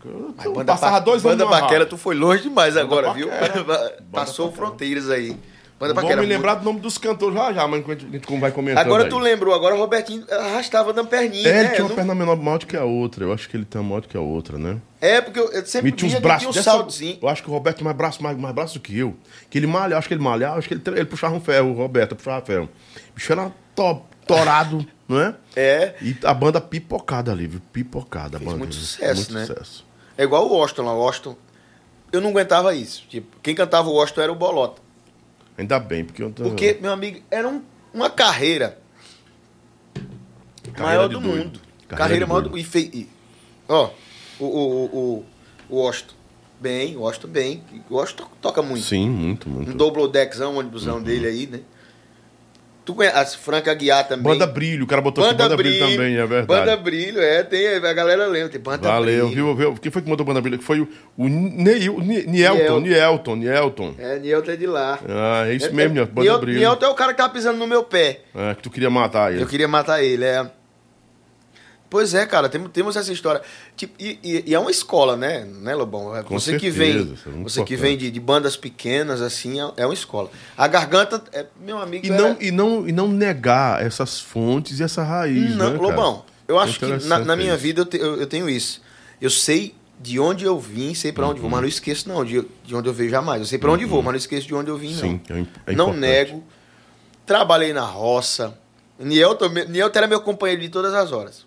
Eu, 0.05 0.53
banda 0.53 0.71
passava 0.71 0.93
Pa- 0.93 0.99
dois 0.99 1.25
anos 1.25 1.37
Banda 1.37 1.49
Paquera, 1.49 1.85
tu 1.85 1.97
foi 1.97 2.15
longe 2.15 2.43
demais 2.43 2.75
Banda 2.75 2.85
agora, 2.85 3.13
viu? 3.13 3.27
Paquera. 3.27 3.97
Passou 4.09 4.49
Paquera. 4.49 4.67
fronteiras 4.67 5.09
aí. 5.09 5.35
Banda 5.79 5.93
Vou 5.93 6.01
Paquera. 6.03 6.21
me 6.21 6.27
lembrar 6.27 6.53
muito- 6.53 6.63
do 6.63 6.65
nome 6.65 6.79
dos 6.79 6.97
cantores 6.97 7.35
já 7.35 7.53
já, 7.53 7.67
mas 7.67 7.81
enquanto 7.81 8.03
a 8.05 8.09
gente 8.09 8.39
vai 8.39 8.51
comentando 8.51 8.79
Agora 8.83 9.03
aí. 9.03 9.09
tu 9.09 9.19
lembrou, 9.19 9.53
agora 9.53 9.75
o 9.75 9.77
Robertinho 9.77 10.25
arrastava 10.31 10.91
na 10.91 11.03
perninha, 11.03 11.47
É, 11.47 11.53
né? 11.53 11.59
ele 11.59 11.69
tinha 11.69 11.83
uma 11.83 11.89
não- 11.89 11.95
perna 11.95 12.15
menor 12.15 12.35
maior 12.35 12.57
do 12.57 12.65
que 12.65 12.75
a 12.75 12.83
outra. 12.83 13.23
Eu 13.25 13.31
acho 13.31 13.47
que 13.47 13.55
ele 13.55 13.63
tem 13.65 13.79
uma 13.79 13.89
maior 13.89 14.01
do 14.01 14.07
que 14.07 14.17
a 14.17 14.19
outra, 14.19 14.57
né? 14.57 14.81
É, 14.99 15.21
porque 15.21 15.39
eu, 15.39 15.51
eu 15.51 15.63
sempre 15.67 15.91
Me 15.91 15.95
tinha 15.95 16.19
braços 16.19 16.39
tinha 16.49 16.49
um 16.49 16.63
saltozinho. 16.63 17.19
Eu 17.21 17.29
acho 17.29 17.43
que 17.43 17.49
o 17.49 17.53
Roberto 17.53 17.77
tem 17.77 17.85
mais 17.85 17.95
braço, 17.95 18.23
mais, 18.23 18.35
mais 18.35 18.55
braço 18.55 18.73
do 18.73 18.79
que 18.79 18.97
eu. 18.97 19.15
Que 19.51 19.59
ele 19.59 19.67
malha, 19.67 19.93
eu 19.93 19.97
acho 19.99 20.07
que 20.07 20.15
ele 20.15 20.23
malha, 20.23 20.45
eu 20.45 20.53
acho 20.53 20.67
que 20.67 20.73
ele, 20.73 20.81
ele 20.87 21.05
puxava 21.05 21.35
um 21.35 21.41
ferro, 21.41 21.69
o 21.69 21.73
Roberto 21.73 22.15
puxava 22.15 22.43
ferro. 22.43 22.67
O 23.11 23.13
bicho 23.15 23.31
era 23.31 23.51
to, 23.75 24.01
torado, 24.25 24.83
não 25.07 25.21
é? 25.21 25.35
É. 25.55 25.93
E 26.01 26.17
a 26.23 26.33
banda 26.33 26.59
pipocada 26.59 27.31
ali, 27.31 27.45
viu? 27.45 27.61
Pipocada 27.71 28.37
a 28.37 28.39
Fez 28.39 28.45
banda. 28.51 28.57
muito 28.57 28.73
sucesso, 28.73 29.31
né? 29.31 29.45
sucesso. 29.45 29.85
É 30.17 30.23
igual 30.23 30.47
o 30.47 30.53
Washington 30.53 30.81
lá. 30.85 30.93
O 30.95 30.99
Washington, 31.01 31.35
eu 32.11 32.19
não 32.19 32.31
aguentava 32.31 32.73
isso. 32.73 33.05
Tipo, 33.07 33.37
quem 33.43 33.53
cantava 33.53 33.87
o 33.89 33.93
Washington 33.93 34.21
era 34.21 34.31
o 34.31 34.35
Bolota. 34.35 34.86
Ainda 35.57 35.79
bem, 35.79 36.05
porque 36.05 36.21
eu 36.21 36.31
tô... 36.31 36.43
Porque, 36.43 36.77
meu 36.81 36.91
amigo, 36.91 37.19
era 37.31 37.47
um- 37.47 37.61
uma 37.93 38.09
carreira, 38.09 38.77
Carreira 40.73 40.83
maior 40.83 41.07
do 41.09 41.19
doido. 41.19 41.27
mundo. 41.45 41.59
Carreira 41.87 41.97
Carreira, 41.97 42.27
maior 42.27 42.41
doido. 42.41 42.51
do 42.51 42.57
mundo. 42.57 42.61
E, 42.61 42.63
fe- 42.63 42.91
e- 42.93 43.09
ó, 43.67 43.89
o, 44.39 44.45
o, 44.45 44.85
o, 44.85 45.25
o, 45.69 45.75
Washington. 45.81 46.13
Bem, 46.59 46.95
o 46.97 47.01
Washington 47.01 47.27
bem. 47.27 47.63
O 47.89 47.95
Washington 47.95 48.27
toca 48.41 48.61
muito. 48.61 48.83
Sim, 48.83 49.09
muito, 49.09 49.47
muito. 49.49 49.71
Um 49.71 49.75
double 49.77 50.07
deckzão, 50.07 50.53
um 50.55 50.57
ônibusão 50.57 51.01
dele 51.01 51.27
aí, 51.27 51.47
né? 51.47 51.59
Tu 52.87 52.95
conhece 52.95 53.17
as 53.17 53.35
Franca 53.35 53.73
Guiar 53.73 54.07
também. 54.07 54.23
Banda 54.23 54.47
Brilho, 54.47 54.85
o 54.85 54.87
cara 54.87 55.01
botou 55.01 55.21
aqui 55.21 55.33
Banda 55.35 55.57
Brilho, 55.57 55.89
também, 55.91 56.15
é 56.15 56.25
verdade. 56.25 56.45
Banda 56.47 56.77
Brilho, 56.77 57.21
é, 57.21 57.43
tem, 57.43 57.67
a 57.67 57.93
galera 57.93 58.27
lembra, 58.27 58.47
tem 58.47 58.61
Banda 58.61 58.87
Valeu, 58.87 59.27
Brilho. 59.27 59.35
viu, 59.35 59.55
viu? 59.55 59.73
Quem 59.75 59.91
foi 59.91 60.01
que 60.01 60.09
mandou 60.09 60.25
Banda 60.25 60.39
Brilho? 60.39 60.57
Que 60.57 60.63
foi 60.63 60.79
o, 60.79 60.87
o 61.17 61.27
Neil, 61.27 61.99
Ni- 61.99 62.25
Nielton, 62.25 62.79
Nielton. 62.79 63.35
Nielton. 63.35 63.93
É, 63.99 64.19
Nielton 64.19 64.51
é 64.51 64.55
de 64.55 64.65
lá. 64.67 64.99
Ah, 65.05 65.43
é 65.49 65.53
isso 65.55 65.73
mesmo, 65.73 65.95
Banda 66.05 66.21
Nielton, 66.21 66.39
Brilho. 66.39 66.59
Nielton 66.59 66.85
é 66.85 66.89
o 66.89 66.95
cara 66.95 67.11
que 67.13 67.17
tava 67.17 67.33
pisando 67.33 67.57
no 67.57 67.67
meu 67.67 67.83
pé. 67.83 68.21
É, 68.33 68.55
que 68.55 68.61
tu 68.63 68.69
queria 68.69 68.89
matar 68.89 69.33
ele. 69.33 69.43
Eu 69.43 69.47
queria 69.47 69.67
matar 69.67 70.01
ele, 70.01 70.23
é. 70.23 70.49
Pois 71.89 72.13
é, 72.13 72.25
cara, 72.25 72.49
temos, 72.49 72.69
temos 72.71 72.95
essa 72.97 73.13
história. 73.13 73.41
Tipo, 73.77 73.93
e, 73.97 74.19
e- 74.21 74.43
e 74.47 74.53
é 74.53 74.59
uma 74.59 74.69
escola, 74.71 75.15
né, 75.15 75.45
né 75.45 75.73
Lobão? 75.73 76.13
É, 76.15 76.21
Com 76.21 76.37
você 76.37 76.59
que 76.59 76.69
certeza, 76.71 76.77
vem, 76.77 77.13
isso 77.13 77.29
é 77.29 77.43
você 77.43 77.63
que 77.63 77.75
vem 77.77 77.97
de, 77.97 78.11
de 78.11 78.19
bandas 78.19 78.57
pequenas, 78.57 79.21
assim, 79.21 79.61
é, 79.61 79.71
é 79.77 79.85
uma 79.85 79.93
escola. 79.93 80.29
A 80.57 80.67
garganta, 80.67 81.23
é, 81.31 81.45
meu 81.61 81.77
amigo. 81.79 82.05
E 82.05 82.11
era- 82.11 82.21
não, 82.21 82.37
e, 82.41 82.51
não, 82.51 82.87
e 82.89 82.91
não 82.91 83.07
negar 83.07 83.81
essas 83.85 84.19
fontes 84.19 84.81
e 84.81 84.83
essa 84.83 85.01
raiz, 85.01 85.55
Não, 85.55 85.71
né? 85.71 85.77
Lobão, 85.79 86.25
eu 86.45 86.59
É 86.59 86.63
acho 86.63 86.77
que 86.77 86.85
na, 87.07 87.19
na 87.19 87.35
minha 87.37 87.53
isso. 87.53 87.63
vida 87.63 87.81
eu, 87.81 87.85
te- 87.85 87.97
eu- 87.97 88.17
eu 88.19 88.27
tenho 88.27 88.49
isso. 88.49 88.81
Eu 89.21 89.29
sei 89.29 89.73
de 89.99 90.19
onde 90.19 90.43
eu 90.43 90.59
vim, 90.59 90.93
sei 90.93 91.13
pra 91.13 91.25
onde 91.25 91.39
vou, 91.39 91.49
mas 91.49 91.61
não 91.61 91.67
esqueço 91.69 92.07
não 92.09 92.23
de, 92.25 92.45
de 92.65 92.75
onde 92.75 92.89
eu 92.89 92.93
vejo 92.93 93.09
jamais. 93.11 93.39
Eu 93.39 93.47
sei 93.47 93.57
pra 93.57 93.71
onde 93.71 93.85
vou, 93.85 94.03
mas 94.03 94.11
não 94.11 94.17
esqueço 94.17 94.45
de 94.45 94.53
onde 94.53 94.69
eu 94.69 94.77
vim, 94.77 94.91
não. 94.93 94.99
Sim, 94.99 95.21
é, 95.29 95.33
é 95.71 95.75
não 95.75 95.85
importante. 95.85 95.99
nego. 95.99 96.43
Trabalhei 97.25 97.71
na 97.73 97.81
roça. 97.85 98.57
Nielton, 98.99 99.49
me- 99.49 99.65
Nielton 99.65 99.97
era 99.99 100.07
meu 100.07 100.19
companheiro 100.21 100.61
de 100.61 100.69
todas 100.69 100.93
as 100.93 101.11
horas. 101.11 101.46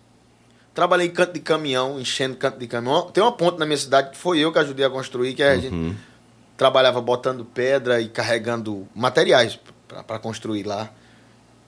Trabalhei 0.73 1.07
em 1.07 1.11
canto 1.11 1.33
de 1.33 1.39
caminhão, 1.41 1.99
enchendo 1.99 2.35
canto 2.37 2.57
de 2.57 2.65
caminhão. 2.67 3.09
Tem 3.11 3.21
uma 3.21 3.31
ponte 3.31 3.59
na 3.59 3.65
minha 3.65 3.77
cidade 3.77 4.11
que 4.11 4.17
foi 4.17 4.39
eu 4.39 4.51
que 4.53 4.59
ajudei 4.59 4.85
a 4.85 4.89
construir, 4.89 5.33
que 5.33 5.43
a 5.43 5.55
gente 5.57 5.73
Uhum. 5.73 5.95
trabalhava 6.55 7.01
botando 7.01 7.43
pedra 7.43 7.99
e 7.99 8.07
carregando 8.07 8.87
materiais 8.95 9.59
para 10.07 10.17
construir 10.19 10.63
lá, 10.63 10.89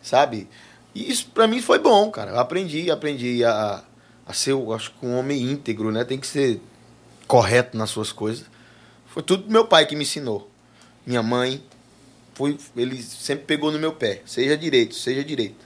sabe? 0.01 0.47
E 0.95 1.11
isso 1.11 1.27
para 1.33 1.47
mim 1.47 1.61
foi 1.61 1.79
bom, 1.79 2.09
cara. 2.11 2.31
Eu 2.31 2.39
aprendi, 2.39 2.89
aprendi 2.89 3.43
a, 3.43 3.83
a 4.25 4.33
ser, 4.33 4.55
acho 4.73 4.91
que 4.91 5.05
um 5.05 5.17
homem 5.17 5.41
íntegro, 5.41 5.91
né? 5.91 6.05
Tem 6.05 6.17
que 6.17 6.27
ser 6.27 6.61
correto 7.27 7.77
nas 7.77 7.89
suas 7.89 8.11
coisas. 8.11 8.45
Foi 9.07 9.21
tudo 9.21 9.51
meu 9.51 9.65
pai 9.65 9.85
que 9.85 9.95
me 9.95 10.03
ensinou. 10.03 10.49
Minha 11.05 11.21
mãe, 11.21 11.61
foi, 12.35 12.57
ele 12.77 13.01
sempre 13.03 13.45
pegou 13.45 13.69
no 13.71 13.77
meu 13.79 13.91
pé. 13.93 14.21
Seja 14.25 14.55
direito, 14.57 14.95
seja 14.95 15.23
direito. 15.23 15.62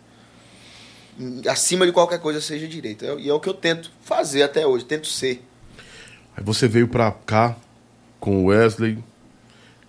Acima 1.50 1.86
de 1.86 1.92
qualquer 1.92 2.20
coisa, 2.20 2.40
seja 2.40 2.68
direito. 2.68 3.04
É- 3.06 3.16
E 3.20 3.30
é 3.30 3.34
o 3.34 3.40
que 3.40 3.50
eu 3.50 3.54
tento 3.54 3.92
fazer 4.02 4.44
até 4.44 4.66
hoje, 4.68 4.86
tento 4.86 5.08
ser. 5.08 5.44
Aí 6.36 6.44
você 6.44 6.68
veio 6.68 6.88
pra 6.88 7.12
cá 7.12 7.56
com 8.20 8.44
o 8.44 8.46
Wesley, 8.48 9.04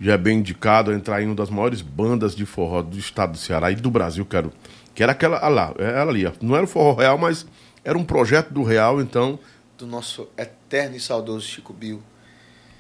já 0.00 0.14
é 0.14 0.18
bem 0.18 0.38
indicado 0.38 0.90
a 0.90 0.94
entrar 0.94 1.20
em 1.22 1.26
uma 1.26 1.34
das 1.34 1.50
maiores 1.50 1.82
bandas 1.82 2.34
de 2.34 2.46
forró 2.46 2.80
do 2.82 2.98
estado 2.98 3.32
do 3.32 3.38
Ceará 3.38 3.70
e 3.70 3.76
do 3.76 3.90
Brasil, 3.90 4.24
quero. 4.24 4.52
Que 4.94 5.02
era 5.02 5.12
aquela. 5.12 5.38
Ah 5.38 5.48
lá, 5.48 5.74
ela 5.78 6.10
ali. 6.10 6.30
Não 6.40 6.54
era 6.56 6.64
o 6.64 6.68
forró 6.68 6.94
real, 6.94 7.18
mas 7.18 7.46
era 7.84 7.96
um 7.98 8.04
projeto 8.04 8.50
do 8.52 8.62
real, 8.62 9.00
então. 9.00 9.38
Do 9.76 9.86
nosso 9.86 10.28
eterno 10.36 10.96
e 10.96 11.00
saudoso 11.00 11.46
Chico 11.46 11.72
Bill. 11.72 12.02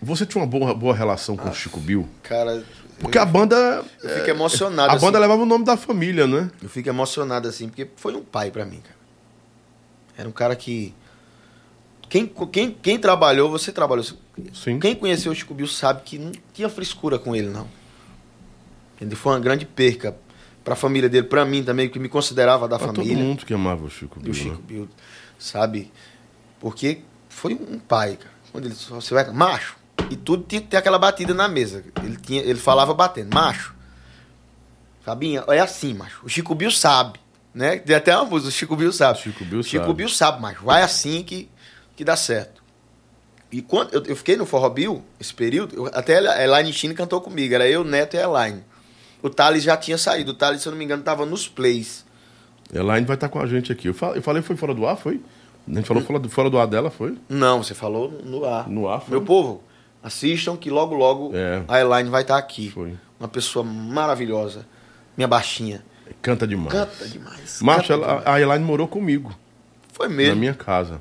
Você 0.00 0.24
tinha 0.24 0.40
uma 0.42 0.46
boa, 0.48 0.72
boa 0.74 0.94
relação 0.94 1.36
com 1.36 1.48
o 1.48 1.54
Chico 1.54 1.78
Bill? 1.80 2.08
Cara, 2.22 2.64
Porque 3.00 3.18
a 3.18 3.24
banda. 3.24 3.84
eu 4.02 4.10
fico 4.10 4.28
emocionado. 4.30 4.90
A 4.90 4.94
assim. 4.96 5.04
banda 5.06 5.18
levava 5.18 5.42
o 5.42 5.46
nome 5.46 5.64
da 5.64 5.76
família, 5.76 6.26
né? 6.26 6.50
Eu 6.62 6.68
fico 6.68 6.88
emocionado 6.88 7.46
assim, 7.48 7.68
porque 7.68 7.88
foi 7.96 8.14
um 8.14 8.22
pai 8.22 8.50
pra 8.50 8.64
mim, 8.64 8.80
cara. 8.80 8.96
Era 10.16 10.28
um 10.28 10.32
cara 10.32 10.56
que. 10.56 10.94
Quem, 12.08 12.26
quem, 12.50 12.70
quem 12.72 12.98
trabalhou, 12.98 13.50
você 13.50 13.70
trabalhou. 13.70 14.04
Sim. 14.54 14.78
Quem 14.80 14.94
conheceu 14.94 15.30
o 15.30 15.34
Chico 15.34 15.52
Bill 15.54 15.66
sabe 15.68 16.02
que 16.02 16.18
não 16.18 16.32
tinha 16.54 16.68
frescura 16.68 17.18
com 17.18 17.36
ele, 17.36 17.48
não. 17.48 17.68
Ele 19.00 19.14
foi 19.14 19.32
uma 19.32 19.40
grande 19.40 19.64
perca 19.66 20.16
pra 20.64 20.74
família 20.74 21.08
dele, 21.08 21.26
pra 21.26 21.44
mim 21.44 21.62
também, 21.62 21.88
que 21.88 21.98
me 21.98 22.08
considerava 22.08 22.66
da 22.66 22.78
Pra 22.78 22.88
todo 22.88 22.96
família. 22.96 23.22
mundo 23.22 23.44
que 23.46 23.54
amava 23.54 23.84
o 23.84 23.90
Chico 23.90 24.18
Bill. 24.18 24.32
do 24.32 24.36
Chico 24.36 24.54
né? 24.56 24.60
Bill, 24.66 24.88
sabe? 25.38 25.92
Porque 26.58 27.02
foi 27.28 27.54
um 27.54 27.78
pai, 27.78 28.16
cara. 28.16 28.34
Quando 28.50 28.64
ele 28.64 28.74
você 28.74 29.14
vai, 29.14 29.30
macho, 29.30 29.76
e 30.10 30.16
tudo 30.16 30.44
tinha 30.44 30.60
que 30.60 30.68
ter 30.68 30.76
aquela 30.76 30.98
batida 30.98 31.32
na 31.34 31.48
mesa. 31.48 31.84
Ele 32.02 32.16
tinha, 32.16 32.40
ele 32.42 32.58
falava 32.58 32.92
batendo, 32.94 33.34
macho. 33.34 33.74
Fabinha, 35.02 35.44
é 35.48 35.58
assim, 35.60 35.94
macho. 35.94 36.20
O 36.24 36.28
Chico 36.28 36.54
Bill 36.54 36.70
sabe, 36.70 37.18
né? 37.54 37.78
Tem 37.78 37.96
até 37.96 38.14
uma 38.16 38.24
música, 38.26 38.48
o 38.48 38.52
Chico 38.52 38.76
Bill 38.76 38.92
sabe. 38.92 39.18
Chico 39.20 39.44
Bill 39.44 39.62
Chico 39.62 39.84
sabe. 39.84 39.94
Bill 39.96 40.08
sabe, 40.08 40.42
macho. 40.42 40.64
Vai 40.64 40.82
assim 40.82 41.22
que, 41.22 41.48
que 41.96 42.04
dá 42.04 42.16
certo. 42.16 42.62
E 43.50 43.62
quando 43.62 43.94
eu, 43.94 44.02
eu 44.04 44.16
fiquei 44.16 44.36
no 44.36 44.44
Forró 44.44 44.68
Bill, 44.68 45.02
esse 45.18 45.32
período, 45.32 45.74
eu- 45.74 45.86
até 45.94 46.18
a 46.18 46.44
Elaine 46.44 46.72
Chine 46.72 46.94
cantou 46.94 47.20
comigo. 47.20 47.54
Era 47.54 47.66
eu, 47.66 47.82
Neto 47.82 48.14
e 48.14 48.18
a 48.18 48.24
Elaine. 48.24 48.62
O 49.22 49.30
Thales 49.30 49.62
já 49.62 49.76
tinha 49.76 49.96
saído. 49.96 50.32
O 50.32 50.34
Thales, 50.34 50.60
se 50.60 50.68
eu 50.68 50.72
não 50.72 50.78
me 50.78 50.84
engano, 50.84 51.02
tava 51.02 51.24
nos 51.24 51.48
plays. 51.48 52.04
Elaine 52.72 53.06
vai 53.06 53.16
estar 53.16 53.30
com 53.30 53.40
a 53.40 53.46
gente 53.46 53.72
aqui. 53.72 53.88
Eu 53.88 53.94
fa- 53.94 54.12
eu 54.14 54.22
falei, 54.22 54.42
foi 54.42 54.54
fora 54.56 54.74
do 54.74 54.86
ar, 54.86 54.96
foi? 54.96 55.20
A 55.66 55.74
gente 55.74 55.86
falou 55.86 56.02
fora 56.02 56.18
do, 56.18 56.28
fora 56.28 56.50
do 56.50 56.58
ar 56.58 56.66
dela, 56.66 56.90
foi? 56.90 57.16
Não, 57.28 57.62
você 57.62 57.74
falou 57.74 58.10
no 58.24 58.44
ar. 58.44 58.68
No 58.68 58.86
ar, 58.88 59.00
foi? 59.00 59.10
Meu 59.10 59.22
povo, 59.22 59.62
assistam 60.02 60.56
que 60.56 60.70
logo, 60.70 60.94
logo 60.94 61.30
É. 61.34 61.62
a 61.68 61.80
Elaine 61.80 62.08
vai 62.10 62.22
estar 62.22 62.38
aqui. 62.38 62.70
Foi. 62.70 62.94
Uma 63.18 63.28
pessoa 63.28 63.64
maravilhosa. 63.64 64.66
Minha 65.16 65.26
baixinha. 65.28 65.84
Canta 66.22 66.46
demais. 66.46 66.72
Canta 66.72 67.06
demais. 67.08 67.60
Macho, 67.60 67.92
a 68.24 68.40
Elaine 68.40 68.64
morou 68.64 68.88
comigo, 68.88 69.36
Foi 69.92 70.08
na 70.08 70.14
mesmo. 70.14 70.36
minha 70.36 70.54
casa. 70.54 71.00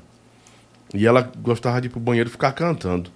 E 0.92 1.06
ela 1.06 1.20
gostava 1.38 1.80
de 1.80 1.86
ir 1.86 1.90
pro 1.90 2.00
banheiro 2.00 2.28
e 2.28 2.32
ficar 2.32 2.52
cantando. 2.52 3.10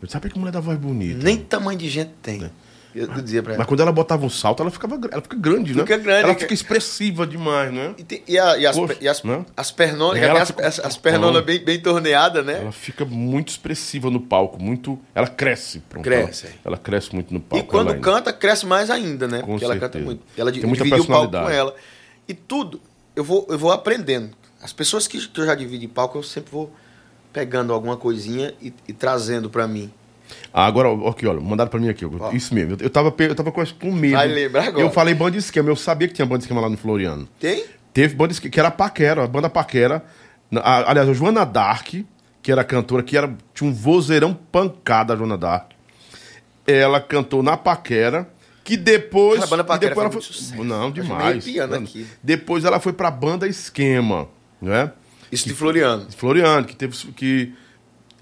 Eu 0.00 0.06
disse, 0.06 0.12
sabe 0.12 0.28
que 0.30 0.38
mulher 0.38 0.52
da 0.52 0.60
voz 0.60 0.78
bonita? 0.78 1.22
Nem 1.22 1.38
tamanho 1.38 1.78
de 1.78 1.88
gente 1.88 2.10
tem. 2.22 2.42
Eu, 2.42 2.50
eu 2.94 3.06
dizia 3.22 3.42
pra 3.42 3.52
ela. 3.52 3.58
Mas 3.58 3.66
quando 3.66 3.80
ela 3.80 3.90
botava 3.92 4.24
um 4.24 4.30
salto, 4.30 4.62
ela 4.62 4.70
ficava 4.70 4.98
ela 5.10 5.20
fica 5.22 5.36
grande, 5.36 5.74
né? 5.74 5.82
Fica 5.82 5.96
grande, 5.98 6.24
Ela 6.24 6.34
fica 6.34 6.54
expressiva 6.54 7.26
demais, 7.26 7.72
né? 7.72 7.94
E, 7.98 8.04
tem- 8.04 8.22
e 8.26 8.38
a- 8.38 8.56
e 8.56 8.66
as, 8.66 8.76
Poxa, 8.76 8.96
e 9.00 9.08
as, 9.08 9.22
né? 9.22 9.44
as 9.56 9.70
pernonas, 9.70 10.22
Ela 10.22 10.42
as, 10.42 10.48
fica- 10.48 10.66
as, 10.66 10.78
as 10.80 10.96
pernonas 10.96 11.44
bem, 11.44 11.58
bem 11.64 11.80
torneadas, 11.80 12.44
né? 12.44 12.60
Ela 12.60 12.72
fica 12.72 13.04
muito 13.04 13.48
expressiva 13.48 14.10
no 14.10 14.20
palco, 14.20 14.62
muito. 14.62 14.98
Ela 15.14 15.26
cresce, 15.26 15.80
pronto. 15.88 16.04
Cresce. 16.04 16.46
Ela, 16.46 16.54
ela 16.64 16.76
cresce 16.78 17.14
muito 17.14 17.32
no 17.32 17.38
E 17.38 17.42
palco. 17.42 17.66
quando 17.66 17.88
Elaine. 17.88 18.02
canta, 18.02 18.32
cresce 18.32 18.64
mais 18.66 18.90
ainda, 18.90 19.26
né? 19.26 19.40
Com 19.40 19.46
Porque 19.52 19.64
ela 19.64 19.74
canta 19.74 19.84
certeza. 19.98 20.04
muito. 20.04 20.22
Ela 20.36 20.52
Tem 20.52 20.62
muita 20.64 20.84
divide 20.84 21.00
o 21.02 21.06
palco 21.06 21.30
com 21.32 21.48
ela. 21.50 21.74
E 22.28 22.32
tudo, 22.34 22.80
eu 23.16 23.24
vou, 23.24 23.46
eu 23.50 23.58
vou 23.58 23.72
aprendendo. 23.72 24.30
As 24.62 24.72
pessoas 24.72 25.06
que, 25.06 25.18
que 25.28 25.40
eu 25.40 25.44
já 25.46 25.54
dividi 25.54 25.86
palco, 25.86 26.16
eu 26.16 26.22
sempre 26.22 26.50
vou 26.50 26.72
pegando 27.32 27.72
alguma 27.72 27.96
coisinha 27.96 28.54
e, 28.62 28.72
e 28.88 28.92
trazendo 28.92 29.50
pra 29.50 29.66
mim. 29.66 29.92
Ah, 30.52 30.66
agora, 30.66 30.88
aqui, 31.08 31.26
olha, 31.26 31.40
mandaram 31.40 31.70
pra 31.70 31.78
mim 31.80 31.88
aqui. 31.88 32.04
ó. 32.04 32.30
Isso 32.32 32.54
mesmo. 32.54 32.76
Eu, 32.80 32.88
tava, 32.90 33.14
eu 33.18 33.34
tava 33.34 33.50
com, 33.52 33.64
com 33.80 33.92
medo. 33.92 34.14
Vai 34.14 34.28
lembrar 34.28 34.68
agora. 34.68 34.82
Eu 34.84 34.90
falei 34.90 35.14
banda 35.14 35.32
de 35.32 35.38
esquema. 35.38 35.68
Eu 35.68 35.76
sabia 35.76 36.08
que 36.08 36.14
tinha 36.14 36.24
banda 36.26 36.38
de 36.38 36.44
esquema 36.44 36.60
lá 36.60 36.68
no 36.68 36.76
Floriano. 36.76 37.28
Tem? 37.40 37.64
Teve 37.92 38.14
banda 38.14 38.28
de 38.28 38.34
esquema, 38.34 38.50
que 38.52 38.58
era 38.58 38.68
a 38.68 38.72
Paquera, 38.72 39.24
a 39.24 39.26
banda 39.26 39.50
Paquera. 39.50 40.04
A- 40.56 40.90
aliás, 40.90 41.08
a 41.08 41.12
Joana 41.12 41.44
Dark, 41.44 41.88
que 42.42 42.52
era 42.52 42.62
cantora, 42.64 43.02
que 43.02 43.16
era, 43.16 43.34
tinha 43.52 43.68
um 43.68 43.72
vozeirão 43.74 44.32
pancada, 44.34 45.12
a 45.14 45.16
Joana 45.16 45.36
Dark. 45.38 45.70
Ela 46.66 47.00
cantou 47.00 47.42
na 47.42 47.56
Paquera, 47.56 48.28
que 48.62 48.76
depois. 48.76 49.42
A 49.42 49.46
banda 49.46 49.62
que 49.64 49.68
Paquera 49.68 49.94
depois 49.94 50.12
foi 50.12 50.22
sucesso. 50.22 50.64
Não, 50.64 50.90
demais. 50.90 51.22
arrepiando 51.44 51.74
aqui. 51.74 52.06
Depois 52.22 52.64
ela 52.64 52.80
foi 52.80 52.92
pra 52.92 53.10
banda 53.10 53.46
Esquema, 53.46 54.28
né? 54.62 54.90
Isso 55.30 55.46
de 55.48 55.54
Floriano. 55.54 56.06
Floriano, 56.16 56.64
que 56.66 56.74
teve. 56.76 56.96
que 57.12 57.52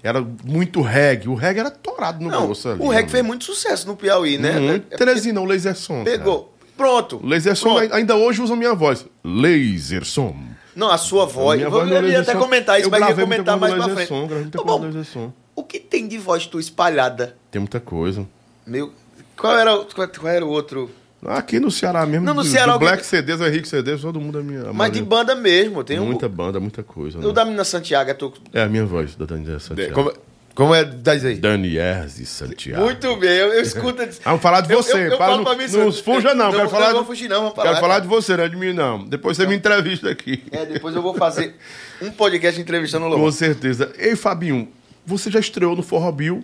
era 0.03 0.21
muito 0.43 0.81
reggae. 0.81 1.27
O 1.29 1.33
reggae 1.35 1.59
era 1.61 1.71
torado 1.71 2.23
no 2.23 2.29
Não, 2.29 2.45
grosso 2.45 2.69
ali. 2.69 2.81
o 2.81 2.89
reggae 2.89 3.09
fez 3.09 3.23
muito 3.25 3.45
sucesso 3.45 3.87
no 3.87 3.95
Piauí, 3.95 4.37
né? 4.37 4.59
Muito. 4.59 4.93
É 4.93 4.97
Teresina, 4.97 5.39
o 5.41 5.45
Laser 5.45 5.75
Som. 5.75 6.03
cara. 6.03 6.17
Pegou. 6.17 6.53
Pronto. 6.75 7.19
O 7.23 7.25
Laser 7.27 7.55
Som 7.55 7.75
Pronto. 7.75 7.93
ainda 7.93 8.15
hoje 8.15 8.41
usa 8.41 8.55
minha 8.55 8.73
voz. 8.73 9.05
Laser 9.23 10.03
Som. 10.05 10.35
Não, 10.75 10.89
a 10.91 10.97
sua 10.97 11.25
voz. 11.25 11.61
Eu, 11.61 11.69
voz 11.71 11.87
eu 11.87 11.93
ia 11.95 12.01
Laser 12.01 12.19
até 12.21 12.33
Som. 12.33 12.39
comentar 12.39 12.79
isso, 12.79 12.87
Eu 12.87 12.91
mas 12.91 13.01
eu 13.01 13.07
ia 13.09 13.15
comentar 13.15 13.57
mais 13.57 13.73
pra 13.73 13.89
frente. 13.89 14.07
Som, 14.07 14.27
gravei 14.27 14.49
Tá 14.49 14.63
bom. 14.63 15.03
Som. 15.03 15.31
O 15.55 15.63
que 15.63 15.79
tem 15.79 16.07
de 16.07 16.17
voz 16.17 16.47
tua 16.47 16.59
espalhada? 16.59 17.37
Tem 17.51 17.59
muita 17.59 17.79
coisa. 17.79 18.27
Meu. 18.65 18.91
Qual 19.37 19.55
era, 19.57 19.77
qual, 19.85 20.07
qual 20.07 20.27
era 20.33 20.45
o 20.45 20.49
outro? 20.49 20.89
Aqui 21.27 21.59
no 21.59 21.69
Ceará 21.71 22.05
mesmo. 22.05 22.25
Não, 22.25 22.33
no 22.33 22.43
do- 22.43 22.47
Ceará 22.47 22.67
do 22.67 22.71
alguém- 22.73 22.87
Black 22.89 23.05
CDs, 23.05 23.39
o 23.39 23.45
Henrique 23.45 23.67
CDs, 23.67 24.01
todo 24.01 24.19
mundo 24.19 24.39
é 24.39 24.43
minha. 24.43 24.73
Mas 24.73 24.91
de 24.91 25.01
banda 25.01 25.35
mesmo. 25.35 25.83
Tem 25.83 25.99
um- 25.99 26.05
Muita 26.05 26.27
banda, 26.29 26.59
muita 26.59 26.83
coisa. 26.83 27.19
o 27.19 27.27
Né? 27.27 27.31
da 27.33 27.43
menina 27.45 27.63
Santiago. 27.63 28.09
É, 28.09 28.13
tu, 28.13 28.33
É 28.53 28.61
a 28.63 28.67
minha 28.69 28.85
voz, 28.85 29.15
da 29.15 29.25
Daniela 29.25 29.59
Santiago. 29.59 29.93
como, 29.93 30.13
como 30.55 30.75
é? 30.75 30.83
Diz 30.83 31.25
aí. 31.25 31.35
Dani 31.35 31.77
Erzi 31.77 32.25
Santiago. 32.25 32.83
Muito 32.83 33.15
bem, 33.17 33.29
eu, 33.31 33.53
eu 33.53 33.61
escuto. 33.61 34.01
Ah, 34.25 34.29
vamos 34.31 34.41
falar 34.41 34.61
de 34.61 34.71
Eu- 34.73 34.83
você. 34.83 34.93
eu- 34.93 34.97
eu 35.11 35.17
para, 35.17 35.31
falo 35.31 35.43
não, 35.43 35.57
mim, 35.57 35.63
não 35.71 35.91
fuja, 35.91 36.33
não. 36.35 36.45
não, 36.45 36.51
quero 36.57 36.69
falar 36.69 36.85
não 36.85 36.91
de, 36.91 36.97
vou 36.97 37.05
fugir, 37.05 37.29
não, 37.29 37.37
vamos 37.37 37.53
Quero 37.53 37.67
falar, 37.67 37.79
falar 37.79 37.93
cara. 37.95 38.01
de 38.01 38.07
você, 38.07 38.37
não 38.37 38.43
é 38.43 38.49
de 38.49 38.55
mim, 38.55 38.73
não. 38.73 39.03
Depois 39.05 39.37
você 39.37 39.45
me 39.47 39.55
entrevista 39.55 40.09
aqui. 40.09 40.43
É, 40.51 40.65
depois 40.65 40.95
eu 40.95 41.01
vou 41.01 41.13
fazer 41.15 41.55
um 42.01 42.11
podcast 42.11 42.59
entrevistando 42.59 43.07
o 43.07 43.15
Com 43.15 43.31
certeza. 43.31 43.91
Ei, 43.97 44.15
Fabinho, 44.15 44.67
você 45.05 45.31
já 45.31 45.39
estreou 45.39 45.75
no 45.75 45.81
Forró 45.83 46.11
Bill. 46.11 46.43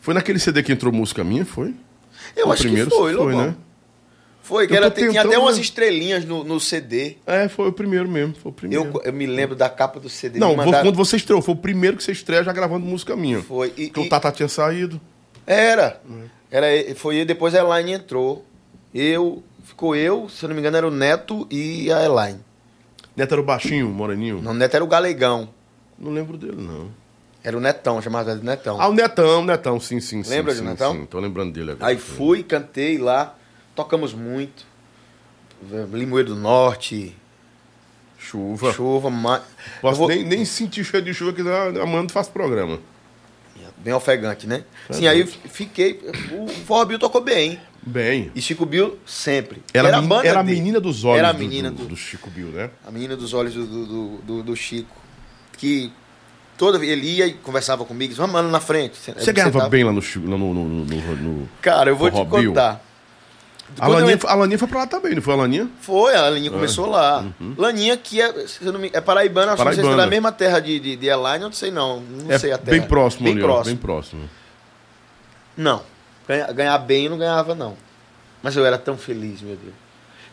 Foi 0.00 0.14
naquele 0.14 0.38
CD 0.38 0.62
que 0.62 0.72
entrou 0.72 0.92
música 0.92 1.24
minha, 1.24 1.44
foi? 1.44 1.74
Eu 2.36 2.48
O 2.48 2.52
acho 2.52 2.62
primeiro 2.62 2.90
que 2.90 2.96
foi, 2.96 3.14
foi, 3.14 3.32
Lobão. 3.32 3.46
né? 3.48 3.54
Foi, 4.46 4.68
que 4.68 4.76
era, 4.76 4.88
tinha 4.92 5.22
até 5.22 5.36
umas 5.36 5.58
estrelinhas 5.58 6.24
no, 6.24 6.44
no 6.44 6.60
CD. 6.60 7.16
É, 7.26 7.48
foi 7.48 7.68
o 7.68 7.72
primeiro 7.72 8.08
mesmo. 8.08 8.32
Foi 8.40 8.52
o 8.52 8.54
primeiro. 8.54 8.84
Eu, 8.94 9.02
eu 9.02 9.12
me 9.12 9.26
lembro 9.26 9.56
da 9.56 9.68
capa 9.68 9.98
do 9.98 10.08
CD. 10.08 10.38
Não, 10.38 10.54
mandaram- 10.54 10.86
quando 10.86 10.94
você 10.94 11.16
estreou, 11.16 11.42
foi 11.42 11.52
o 11.54 11.58
primeiro 11.58 11.96
que 11.96 12.04
você 12.04 12.12
estreia 12.12 12.44
já 12.44 12.52
gravando 12.52 12.86
música 12.86 13.16
minha. 13.16 13.42
Foi. 13.42 13.72
E, 13.76 13.88
Porque 13.88 14.02
e- 14.02 14.06
o 14.06 14.08
Tata 14.08 14.30
tinha 14.30 14.48
saído. 14.48 15.00
Era. 15.44 16.00
era. 16.48 16.66
Foi 16.94 17.24
depois 17.24 17.56
a 17.56 17.58
Elaine 17.58 17.94
entrou. 17.94 18.46
Eu. 18.94 19.42
Ficou 19.64 19.96
eu, 19.96 20.28
se 20.28 20.44
eu 20.44 20.48
não 20.48 20.54
me 20.54 20.60
engano, 20.60 20.76
era 20.76 20.86
o 20.86 20.92
Neto 20.92 21.44
e 21.50 21.90
a 21.90 22.04
Elaine. 22.04 22.38
Neto 23.16 23.32
era 23.32 23.40
o 23.40 23.44
baixinho, 23.44 23.88
o 23.88 23.92
moreninho. 23.92 24.40
Não, 24.40 24.52
o 24.52 24.54
Neto 24.54 24.74
era 24.76 24.84
o 24.84 24.86
Galegão. 24.86 25.48
Não 25.98 26.12
lembro 26.12 26.36
dele, 26.36 26.56
não. 26.56 26.88
Era 27.42 27.56
o 27.56 27.60
Netão, 27.60 28.00
chamava 28.00 28.36
de 28.36 28.44
Netão. 28.44 28.80
Ah, 28.80 28.86
o 28.88 28.92
Netão, 28.92 29.40
o 29.40 29.44
Netão, 29.44 29.80
sim, 29.80 29.98
sim, 29.98 30.22
sim. 30.22 30.30
Lembra 30.30 30.54
sim, 30.54 30.62
do 30.62 30.68
Netão? 30.68 30.92
Sim, 30.92 31.04
tô 31.04 31.18
lembrando 31.18 31.52
dele 31.52 31.72
agora. 31.72 31.90
Aí 31.90 31.98
fui, 31.98 32.44
cantei 32.44 32.96
lá, 32.96 33.36
tocamos 33.76 34.12
muito. 34.14 34.64
Limoeiro 35.92 36.30
do 36.30 36.36
Norte, 36.36 37.14
Chuva. 38.18 38.72
chuva, 38.72 39.10
ma... 39.10 39.42
Posso 39.80 39.98
vou- 39.98 40.08
nem, 40.08 40.24
nem 40.24 40.44
sentir 40.44 40.84
cheio 40.84 41.02
de 41.02 41.14
chuva 41.14 41.32
que 41.32 41.42
a 41.42 41.82
Amanda 41.82 42.12
faz 42.12 42.28
programa. 42.28 42.78
bem 43.78 43.94
ofegante, 43.94 44.46
né? 44.46 44.64
Sim, 44.90 45.06
aí 45.06 45.20
eu 45.20 45.26
fiquei. 45.26 46.00
O 46.32 46.48
Forró 46.48 46.84
Bill 46.84 46.98
tocou 46.98 47.20
bem. 47.22 47.60
Bem. 47.88 48.32
E 48.34 48.42
Chico 48.42 48.66
Bill 48.66 48.98
sempre. 49.06 49.62
Era, 49.72 49.88
Era 49.88 49.96
a 49.98 50.00
men- 50.00 50.08
banda 50.08 50.26
era 50.26 50.40
a 50.40 50.42
menina 50.42 50.80
dos 50.80 51.04
olhos 51.04 51.18
Era 51.20 51.28
a 51.28 51.32
do- 51.32 51.38
menina 51.38 51.70
do, 51.70 51.82
do- 51.84 51.88
do 51.90 51.96
Chico 51.96 52.28
Bill, 52.30 52.48
né? 52.48 52.68
A 52.84 52.90
menina 52.90 53.16
dos 53.16 53.32
olhos 53.32 53.54
do, 53.54 53.64
do, 53.64 54.16
do, 54.18 54.42
do 54.42 54.56
Chico. 54.56 54.96
Que 55.56 55.92
toda 56.58 56.78
vez 56.78 56.90
ele 56.90 57.06
ia 57.06 57.26
e 57.28 57.32
conversava 57.34 57.84
comigo, 57.84 58.12
vamos 58.14 58.34
lá 58.34 58.42
na 58.42 58.60
frente. 58.60 58.96
Você 58.98 59.32
ganhava 59.32 59.68
bem 59.68 59.84
lá 59.84 59.92
no, 59.92 60.00
no, 60.00 60.38
no, 60.38 60.84
no, 60.84 61.48
Cara, 61.62 61.88
eu 61.90 61.96
vou 61.96 62.10
te 62.10 62.24
contar. 62.26 62.84
A, 63.78 63.86
eu 63.88 63.92
Laninha, 63.92 64.14
entrei- 64.14 64.30
a 64.32 64.34
Laninha 64.34 64.58
foi 64.58 64.68
pra 64.68 64.78
lá 64.80 64.86
também, 64.86 65.14
não 65.14 65.20
foi 65.22 65.34
a 65.34 65.36
Laninha? 65.36 65.68
Foi, 65.80 66.14
a 66.14 66.22
Laninha 66.30 66.50
começou 66.50 66.86
lá. 66.86 67.24
Laninha, 67.58 67.96
que 67.96 68.20
é, 68.22 68.32
eu 68.62 68.78
me, 68.78 68.90
é 68.92 69.00
paraibana, 69.00 69.52
acho 69.52 69.64
que 69.64 69.74
se 69.74 69.80
é 69.86 69.96
da 69.96 70.06
mesma 70.06 70.32
terra 70.32 70.60
de, 70.60 70.78
de, 70.80 70.96
de 70.96 71.06
Elaine, 71.06 71.42
eu 71.42 71.48
não 71.48 71.54
sei 71.54 71.70
não. 71.70 72.00
Não 72.00 72.32
é 72.32 72.38
sei 72.38 72.52
a 72.52 72.58
terra. 72.58 72.78
bem 72.78 72.86
próximo 72.88 73.24
bem 73.24 73.32
ali, 73.34 73.42
próximo. 73.42 73.64
bem 73.64 73.76
próximo. 73.76 74.30
Não. 75.56 75.82
Ganhar, 76.28 76.52
ganhar 76.52 76.78
bem 76.78 77.04
eu 77.04 77.10
não 77.10 77.18
ganhava, 77.18 77.54
não. 77.54 77.76
Mas 78.42 78.56
eu 78.56 78.64
era 78.64 78.78
tão 78.78 78.96
feliz, 78.96 79.42
meu 79.42 79.56
Deus. 79.56 79.74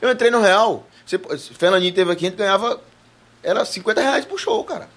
Eu 0.02 0.12
entrei 0.12 0.30
no 0.32 0.42
Real. 0.42 0.88
Você, 1.06 1.16
o 1.18 1.38
Fernandinho 1.38 1.94
teve 1.94 2.12
aqui, 2.12 2.26
a 2.26 2.30
gente 2.30 2.38
ganhava. 2.38 2.80
Era 3.42 3.66
50 3.66 4.02
reais 4.02 4.26
pro 4.26 4.38
show, 4.38 4.64
cara. 4.64 4.88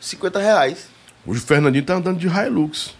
50 0.00 0.38
reais. 0.38 0.88
Hoje 1.26 1.40
o 1.40 1.42
Fernandinho 1.46 1.84
tá 1.84 1.94
andando 1.94 2.18
de 2.18 2.28
Hilux. 2.28 2.94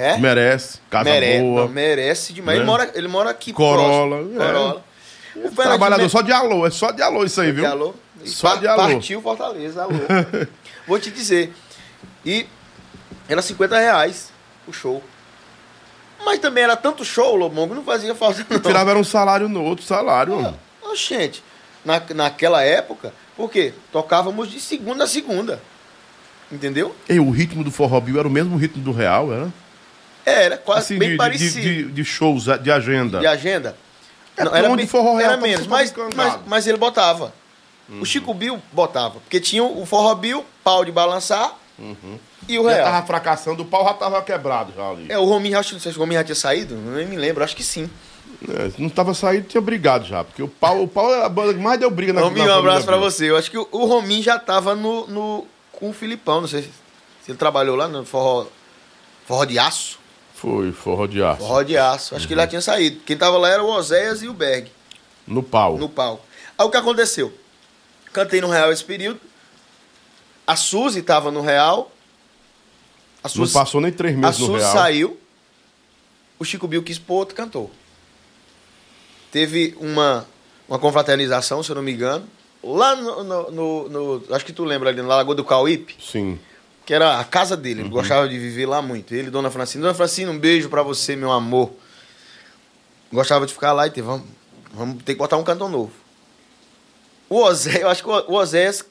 É? 0.00 0.16
Merece, 0.16 0.78
casa 0.88 1.10
merece, 1.10 1.40
boa. 1.42 1.62
não, 1.62 1.68
merece 1.68 2.32
demais. 2.32 2.56
Né? 2.58 2.62
Ele, 2.62 2.70
mora, 2.70 2.90
ele 2.94 3.08
mora 3.08 3.30
aqui 3.30 3.52
Corolla, 3.52 4.16
próximo. 4.18 4.40
é. 4.42 4.46
Corolla. 4.46 4.84
O 5.34 5.40
Fernandinho 5.40 5.62
Trabalhador 5.64 6.02
me- 6.04 6.08
só 6.08 6.22
de 6.22 6.32
alô, 6.32 6.66
é 6.66 6.70
só 6.70 6.90
de 6.92 7.02
alô 7.02 7.24
isso 7.24 7.40
aí, 7.40 7.48
De 7.48 7.52
viu? 7.54 7.66
alô. 7.66 7.94
E 8.24 8.28
Só 8.28 8.54
de 8.56 8.66
alô. 8.68 8.80
Partiu 8.82 9.20
Fortaleza, 9.20 9.82
alô. 9.82 9.94
Vou 10.86 10.98
te 11.00 11.10
dizer. 11.10 11.52
E 12.24 12.46
era 13.28 13.42
50 13.42 13.76
reais 13.78 14.32
o 14.68 14.72
show. 14.72 15.02
Mas 16.24 16.38
também 16.40 16.64
era 16.64 16.76
tanto 16.76 17.04
show, 17.04 17.34
Lobão, 17.36 17.68
que 17.68 17.74
não 17.74 17.84
fazia 17.84 18.14
falta 18.14 18.44
não. 18.48 18.60
Tirava 18.60 18.90
era 18.90 18.98
um 18.98 19.04
salário 19.04 19.48
no 19.48 19.62
outro 19.64 19.84
salário, 19.84 20.36
mano. 20.36 20.58
Ô, 20.82 20.94
gente, 20.94 21.42
na, 21.84 22.00
naquela 22.14 22.62
época, 22.62 23.12
por 23.36 23.50
quê? 23.50 23.72
Tocávamos 23.92 24.50
de 24.50 24.60
segunda 24.60 25.04
a 25.04 25.06
segunda. 25.08 25.60
Entendeu? 26.50 26.94
E 27.08 27.20
o 27.20 27.30
ritmo 27.30 27.62
do 27.62 27.70
Forró 27.70 28.00
Bill 28.00 28.18
era 28.18 28.26
o 28.26 28.30
mesmo 28.30 28.56
ritmo 28.56 28.82
do 28.82 28.90
Real, 28.92 29.32
era? 29.32 29.52
É, 30.28 30.44
era 30.44 30.56
quase 30.58 30.80
Assim, 30.80 30.98
bem 30.98 31.08
de, 31.08 31.14
de, 31.14 31.18
parecido. 31.18 31.60
de, 31.60 31.84
de 31.92 32.04
shows, 32.04 32.44
de 32.62 32.70
agenda. 32.70 33.18
de 33.20 33.26
agenda. 33.26 33.76
É, 34.36 34.44
não, 34.44 34.54
era, 34.54 34.68
tom 34.68 34.76
bem- 34.76 34.84
de 34.84 34.90
forró 34.90 35.16
real 35.16 35.30
era 35.32 35.40
tá 35.40 35.46
menos, 35.46 35.66
mas, 35.66 35.92
mas, 36.14 36.38
mas 36.46 36.66
ele 36.66 36.78
botava. 36.78 37.32
O 38.00 38.04
Chico 38.04 38.32
Bill 38.34 38.60
botava. 38.70 39.18
Porque 39.20 39.40
tinha 39.40 39.64
o 39.64 39.84
forró 39.86 40.14
Bill, 40.14 40.44
pau 40.62 40.84
de 40.84 40.92
balançar 40.92 41.56
e 42.46 42.58
o 42.58 42.64
Já 42.64 42.70
real. 42.74 42.84
tava 42.92 43.06
fracassando, 43.06 43.62
o 43.62 43.66
pau 43.66 43.82
já 43.84 43.94
tava 43.94 44.20
quebrado 44.22 44.72
já 44.76 44.88
ali. 44.90 45.06
É, 45.08 45.18
o 45.18 45.24
Rominho, 45.24 45.58
acho 45.58 45.76
que 45.76 45.88
o 45.88 45.92
Rominho 45.92 46.20
já 46.20 46.24
tinha 46.24 46.34
saído, 46.34 46.74
nem 46.76 47.06
me 47.06 47.16
lembro, 47.16 47.42
acho 47.42 47.56
que 47.56 47.62
sim. 47.64 47.88
É, 48.48 48.70
não 48.78 48.88
tava 48.90 49.14
saindo, 49.14 49.46
tinha 49.48 49.60
brigado 49.60 50.04
já. 50.06 50.22
Porque 50.22 50.42
o 50.42 50.48
pau, 50.48 50.82
o 50.82 50.86
pau 50.86 51.12
era 51.12 51.24
a 51.26 51.28
banda 51.28 51.54
que 51.54 51.60
mais 51.60 51.80
deu 51.80 51.90
briga 51.90 52.12
na 52.12 52.20
Rominho, 52.20 52.46
na 52.46 52.56
um 52.56 52.58
abraço 52.58 52.84
pra 52.86 52.96
você. 52.98 53.30
Eu 53.30 53.36
acho 53.36 53.50
que 53.50 53.58
o, 53.58 53.66
o 53.72 53.86
Rominho 53.86 54.22
já 54.22 54.38
tava 54.38 54.74
no, 54.76 55.06
no, 55.08 55.46
com 55.72 55.88
o 55.90 55.92
Filipão, 55.92 56.42
não 56.42 56.48
sei 56.48 56.62
se, 56.62 56.68
se 57.24 57.30
ele 57.30 57.38
trabalhou 57.38 57.74
lá 57.74 57.88
no 57.88 58.04
forró, 58.04 58.46
forró 59.26 59.44
de 59.44 59.58
aço. 59.58 59.97
Foi, 60.40 60.70
forró 60.72 61.06
de 61.06 61.20
aço. 61.22 61.38
Forró 61.38 61.62
de 61.62 61.76
aço, 61.76 62.14
acho 62.14 62.26
que 62.28 62.32
ele 62.34 62.40
já 62.40 62.46
tinha 62.46 62.60
saído. 62.60 63.00
Quem 63.04 63.16
tava 63.16 63.36
lá 63.38 63.48
era 63.48 63.62
o 63.62 63.68
Oséias 63.68 64.22
e 64.22 64.28
o 64.28 64.32
Berg. 64.32 64.70
No 65.26 65.42
pau. 65.42 65.76
no 65.76 65.88
palco. 65.88 66.24
Aí 66.56 66.64
o 66.66 66.70
que 66.70 66.76
aconteceu? 66.76 67.32
Cantei 68.12 68.40
no 68.40 68.48
Real 68.48 68.72
esse 68.72 68.84
período. 68.84 69.20
A 70.46 70.54
Suzy 70.56 71.02
tava 71.02 71.30
no 71.30 71.40
Real. 71.40 71.90
A 73.22 73.26
Não 73.28 73.30
Suzy, 73.34 73.52
passou 73.52 73.80
nem 73.80 73.90
três 73.92 74.14
a 74.14 74.18
meses 74.18 74.38
no 74.38 74.46
Suzy 74.46 74.58
Real. 74.60 74.72
saiu. 74.72 75.20
O 76.38 76.44
Chico 76.44 76.68
Bill 76.68 76.82
quis 76.84 76.98
pôr 76.98 77.16
outro 77.16 77.34
cantor. 77.34 77.68
Teve 79.30 79.76
uma, 79.80 80.26
uma 80.68 80.78
confraternização, 80.78 81.62
se 81.62 81.70
eu 81.70 81.76
não 81.76 81.82
me 81.82 81.92
engano. 81.92 82.24
Lá 82.62 82.96
no, 82.96 83.22
no- 83.24 83.50
no- 83.50 83.88
no- 83.88 84.34
Acho 84.34 84.44
que 84.44 84.52
tu 84.52 84.64
lembra 84.64 84.88
ali 84.90 85.00
na 85.02 85.08
Lagoa 85.08 85.34
do 85.34 85.44
Cauípe, 85.44 85.96
Sim. 86.00 86.38
Que 86.88 86.94
era 86.94 87.20
a 87.20 87.24
casa 87.24 87.54
dele. 87.54 87.80
Uhum. 87.80 87.88
Ele 87.88 87.94
gostava 87.94 88.26
de 88.26 88.38
viver 88.38 88.64
lá 88.64 88.80
muito. 88.80 89.14
Ele 89.14 89.30
Dona 89.30 89.50
Francina. 89.50 89.82
Dona 89.82 89.92
Francina, 89.92 90.32
um 90.32 90.38
beijo 90.38 90.70
pra 90.70 90.82
você, 90.82 91.14
meu 91.14 91.30
amor. 91.30 91.70
Gostava 93.12 93.46
de 93.46 93.52
ficar 93.52 93.74
lá 93.74 93.86
e 93.86 93.90
ter, 93.90 94.00
vamos, 94.00 94.26
vamos 94.72 95.02
ter 95.02 95.12
que 95.12 95.18
botar 95.18 95.36
um 95.36 95.44
cantor 95.44 95.68
novo. 95.68 95.92
O 97.28 97.42
Osé, 97.42 97.82
eu 97.82 97.90
acho 97.90 98.02
que 98.02 98.08
o 98.08 98.32
Osés, 98.32 98.82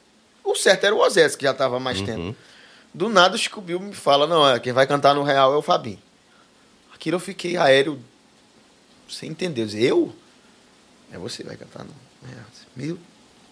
o 0.43 0.54
certo 0.54 0.84
era 0.84 0.93
o 0.93 1.00
Osés, 1.00 1.36
que 1.36 1.43
já 1.43 1.50
estava 1.50 1.78
há 1.78 1.80
mais 1.80 2.00
tempo. 2.00 2.36
Do 2.93 3.10
nada 3.10 3.34
o 3.34 3.38
Chico 3.38 3.60
Bill 3.62 3.80
me 3.80 3.95
fala, 3.95 4.28
não, 4.28 4.48
é, 4.48 4.60
quem 4.60 4.74
vai 4.74 4.86
cantar 4.86 5.16
no 5.16 5.24
Real 5.24 5.52
é 5.52 5.58
o 5.58 5.64
Fabinho. 5.64 5.98
Aquilo 6.93 7.16
eu 7.16 7.20
fiquei 7.20 7.58
aéreo, 7.58 8.00
sem 9.10 9.32
entender. 9.32 9.64
Eu, 9.64 9.66
disse, 9.66 9.84
eu? 9.84 10.16
É 11.12 11.18
você 11.18 11.41
que 11.41 11.50
vai 11.50 11.58
cantar 11.58 11.84
no 11.84 11.93
Real. 12.30 12.45
Meu 12.76 13.00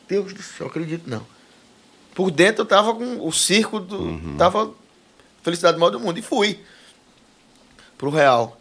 Deus 0.07 0.33
do 0.35 0.43
céu, 0.43 0.67
acredito 0.67 1.09
não. 1.09 1.25
Por 2.15 2.31
dentro 2.31 2.63
eu 2.63 2.65
tava 2.65 2.95
com 2.95 3.27
o 3.27 3.31
circo 3.31 3.79
do... 3.79 4.37
Tava 4.37 4.73
felicidade 5.43 5.77
maior 5.77 5.91
do 5.91 5.99
mundo. 5.99 6.17
E 6.17 6.23
fui 6.23 6.59
pro 7.97 8.09
Real. 8.09 8.59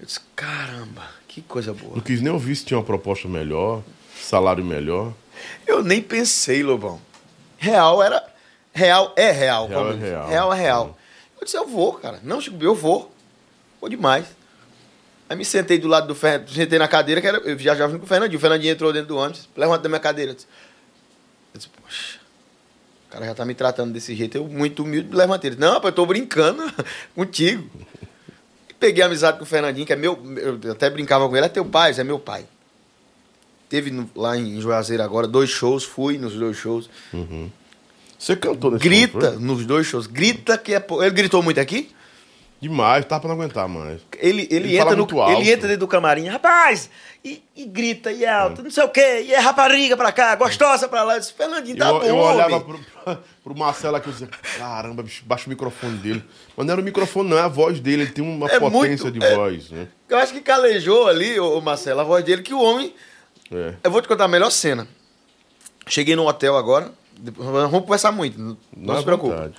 Eu 0.00 0.06
disse, 0.06 0.20
caramba, 0.34 1.02
que 1.26 1.42
coisa 1.42 1.74
boa. 1.74 1.96
Não 1.96 2.00
quis 2.00 2.20
nem 2.20 2.32
ouvir 2.32 2.56
se 2.56 2.64
tinha 2.64 2.78
uma 2.78 2.84
proposta 2.84 3.28
melhor, 3.28 3.82
salário 4.16 4.64
melhor. 4.64 5.12
Eu 5.66 5.82
nem 5.82 6.00
pensei, 6.00 6.62
Lobão. 6.62 7.00
Real 7.56 8.02
era. 8.02 8.24
Real 8.72 9.12
é 9.16 9.32
real. 9.32 9.66
Real 9.66 9.90
é 9.90 9.96
real. 9.96 10.28
Real 10.28 10.52
é 10.52 10.56
real. 10.56 10.98
Eu 11.40 11.44
disse, 11.44 11.56
eu 11.56 11.66
vou, 11.66 11.94
cara. 11.94 12.20
Não, 12.22 12.40
Chico, 12.40 12.56
eu 12.62 12.74
vou. 12.74 13.12
Vou 13.80 13.90
demais. 13.90 14.26
Aí 15.28 15.36
me 15.36 15.44
sentei 15.44 15.78
do 15.78 15.88
lado 15.88 16.06
do 16.06 16.14
Fernandinho, 16.14 16.54
sentei 16.54 16.78
na 16.78 16.88
cadeira, 16.88 17.20
que 17.20 17.26
era, 17.26 17.38
eu 17.38 17.56
viajava 17.56 17.90
junto 17.90 18.00
com 18.00 18.06
o 18.06 18.08
Fernandinho. 18.08 18.38
O 18.38 18.40
Fernandinho 18.40 18.72
entrou 18.72 18.92
dentro 18.92 19.08
do 19.08 19.16
ônibus, 19.16 19.48
levanta 19.56 19.82
da 19.82 19.88
minha 19.88 20.00
cadeira. 20.00 20.30
Eu 20.30 20.34
disse, 20.36 20.46
eu 21.52 21.58
disse, 21.58 21.68
poxa, 21.70 22.17
o 23.08 23.10
cara 23.12 23.26
já 23.26 23.34
tá 23.34 23.44
me 23.44 23.54
tratando 23.54 23.92
desse 23.92 24.14
jeito. 24.14 24.36
Eu, 24.36 24.44
muito 24.46 24.82
humilde, 24.82 25.08
levantei. 25.14 25.50
Não, 25.58 25.72
rapaz, 25.74 25.92
eu 25.92 25.96
tô 25.96 26.04
brincando 26.06 26.62
contigo. 27.16 27.68
E 28.68 28.74
peguei 28.74 29.02
amizade 29.02 29.38
com 29.38 29.44
o 29.44 29.46
Fernandinho, 29.46 29.86
que 29.86 29.92
é 29.92 29.96
meu. 29.96 30.18
Eu 30.62 30.72
até 30.72 30.90
brincava 30.90 31.28
com 31.28 31.36
ele, 31.36 31.46
é 31.46 31.48
teu 31.48 31.64
pai, 31.64 31.94
é 31.96 32.04
meu 32.04 32.18
pai. 32.18 32.44
Teve 33.68 33.90
no- 33.90 34.08
lá 34.14 34.36
em 34.36 34.60
Juazeiro 34.60 35.02
agora 35.02 35.26
dois 35.26 35.50
shows, 35.50 35.84
fui 35.84 36.16
nos 36.18 36.34
dois 36.34 36.56
shows. 36.56 36.88
Você 38.18 38.34
cantou 38.34 38.70
nesse 38.70 38.82
Grita 38.84 39.32
show, 39.32 39.40
nos 39.40 39.64
dois 39.66 39.86
shows, 39.86 40.06
grita 40.06 40.58
que 40.58 40.74
é. 40.74 40.84
Ele 41.02 41.10
gritou 41.10 41.42
muito 41.42 41.60
aqui? 41.60 41.90
Demais, 42.60 43.04
tá 43.04 43.20
pra 43.20 43.28
não 43.28 43.36
aguentar 43.36 43.68
mais. 43.68 44.00
Ele, 44.18 44.42
ele, 44.50 44.68
Ele 44.70 44.78
entra, 44.78 44.96
no, 44.96 45.02
alto. 45.20 45.40
ele 45.40 45.48
entra 45.50 45.68
dentro 45.68 45.80
do 45.80 45.86
camarim, 45.88 46.26
rapaz, 46.26 46.90
e, 47.24 47.40
e 47.54 47.64
grita, 47.64 48.10
e 48.10 48.26
alto, 48.26 48.64
não 48.64 48.70
sei 48.70 48.82
o 48.82 48.88
quê, 48.88 49.22
e 49.26 49.32
é 49.32 49.38
rapariga 49.38 49.96
pra 49.96 50.10
cá, 50.10 50.34
gostosa 50.34 50.88
pra 50.88 51.04
lá. 51.04 51.14
Eu 51.14 51.20
disse, 51.20 51.32
Fernandinho, 51.34 51.76
tá 51.76 51.86
eu, 51.86 52.00
bom, 52.00 52.04
eu 52.04 52.16
olhava 52.16 52.60
pro, 52.60 52.80
pro 53.44 53.56
Marcelo 53.56 53.94
aqui 53.96 54.08
e 54.08 54.12
dizia, 54.12 54.28
caramba, 54.58 55.04
bicho, 55.04 55.22
baixa 55.24 55.46
o 55.46 55.50
microfone 55.50 55.98
dele. 55.98 56.24
Mas 56.56 56.66
não 56.66 56.72
era 56.72 56.80
o 56.80 56.84
microfone, 56.84 57.30
não, 57.30 57.38
é 57.38 57.42
a 57.42 57.48
voz 57.48 57.78
dele. 57.78 58.02
Ele 58.02 58.10
tem 58.10 58.24
uma 58.24 58.46
É 58.50 58.58
potência 58.58 59.04
muito- 59.04 59.10
de 59.12 59.24
é- 59.24 59.34
voz, 59.36 59.70
né? 59.70 59.86
Eu 60.08 60.18
acho 60.18 60.32
que 60.32 60.40
calejou 60.40 61.06
ali, 61.06 61.38
ô 61.38 61.60
Marcelo, 61.60 62.00
a 62.00 62.04
voz 62.04 62.24
dele, 62.24 62.42
que 62.42 62.52
o 62.54 62.60
homem... 62.60 62.92
É. 63.52 63.74
Eu 63.84 63.90
vou 63.92 64.02
te 64.02 64.08
contar 64.08 64.24
a 64.24 64.28
melhor 64.28 64.50
cena. 64.50 64.86
Cheguei 65.86 66.16
no 66.16 66.26
hotel 66.26 66.56
agora, 66.56 66.90
vamos 67.36 67.70
conversar 67.82 68.10
muito, 68.10 68.38
não, 68.38 68.56
não 68.76 68.98
se 68.98 69.04
preocupe. 69.04 69.52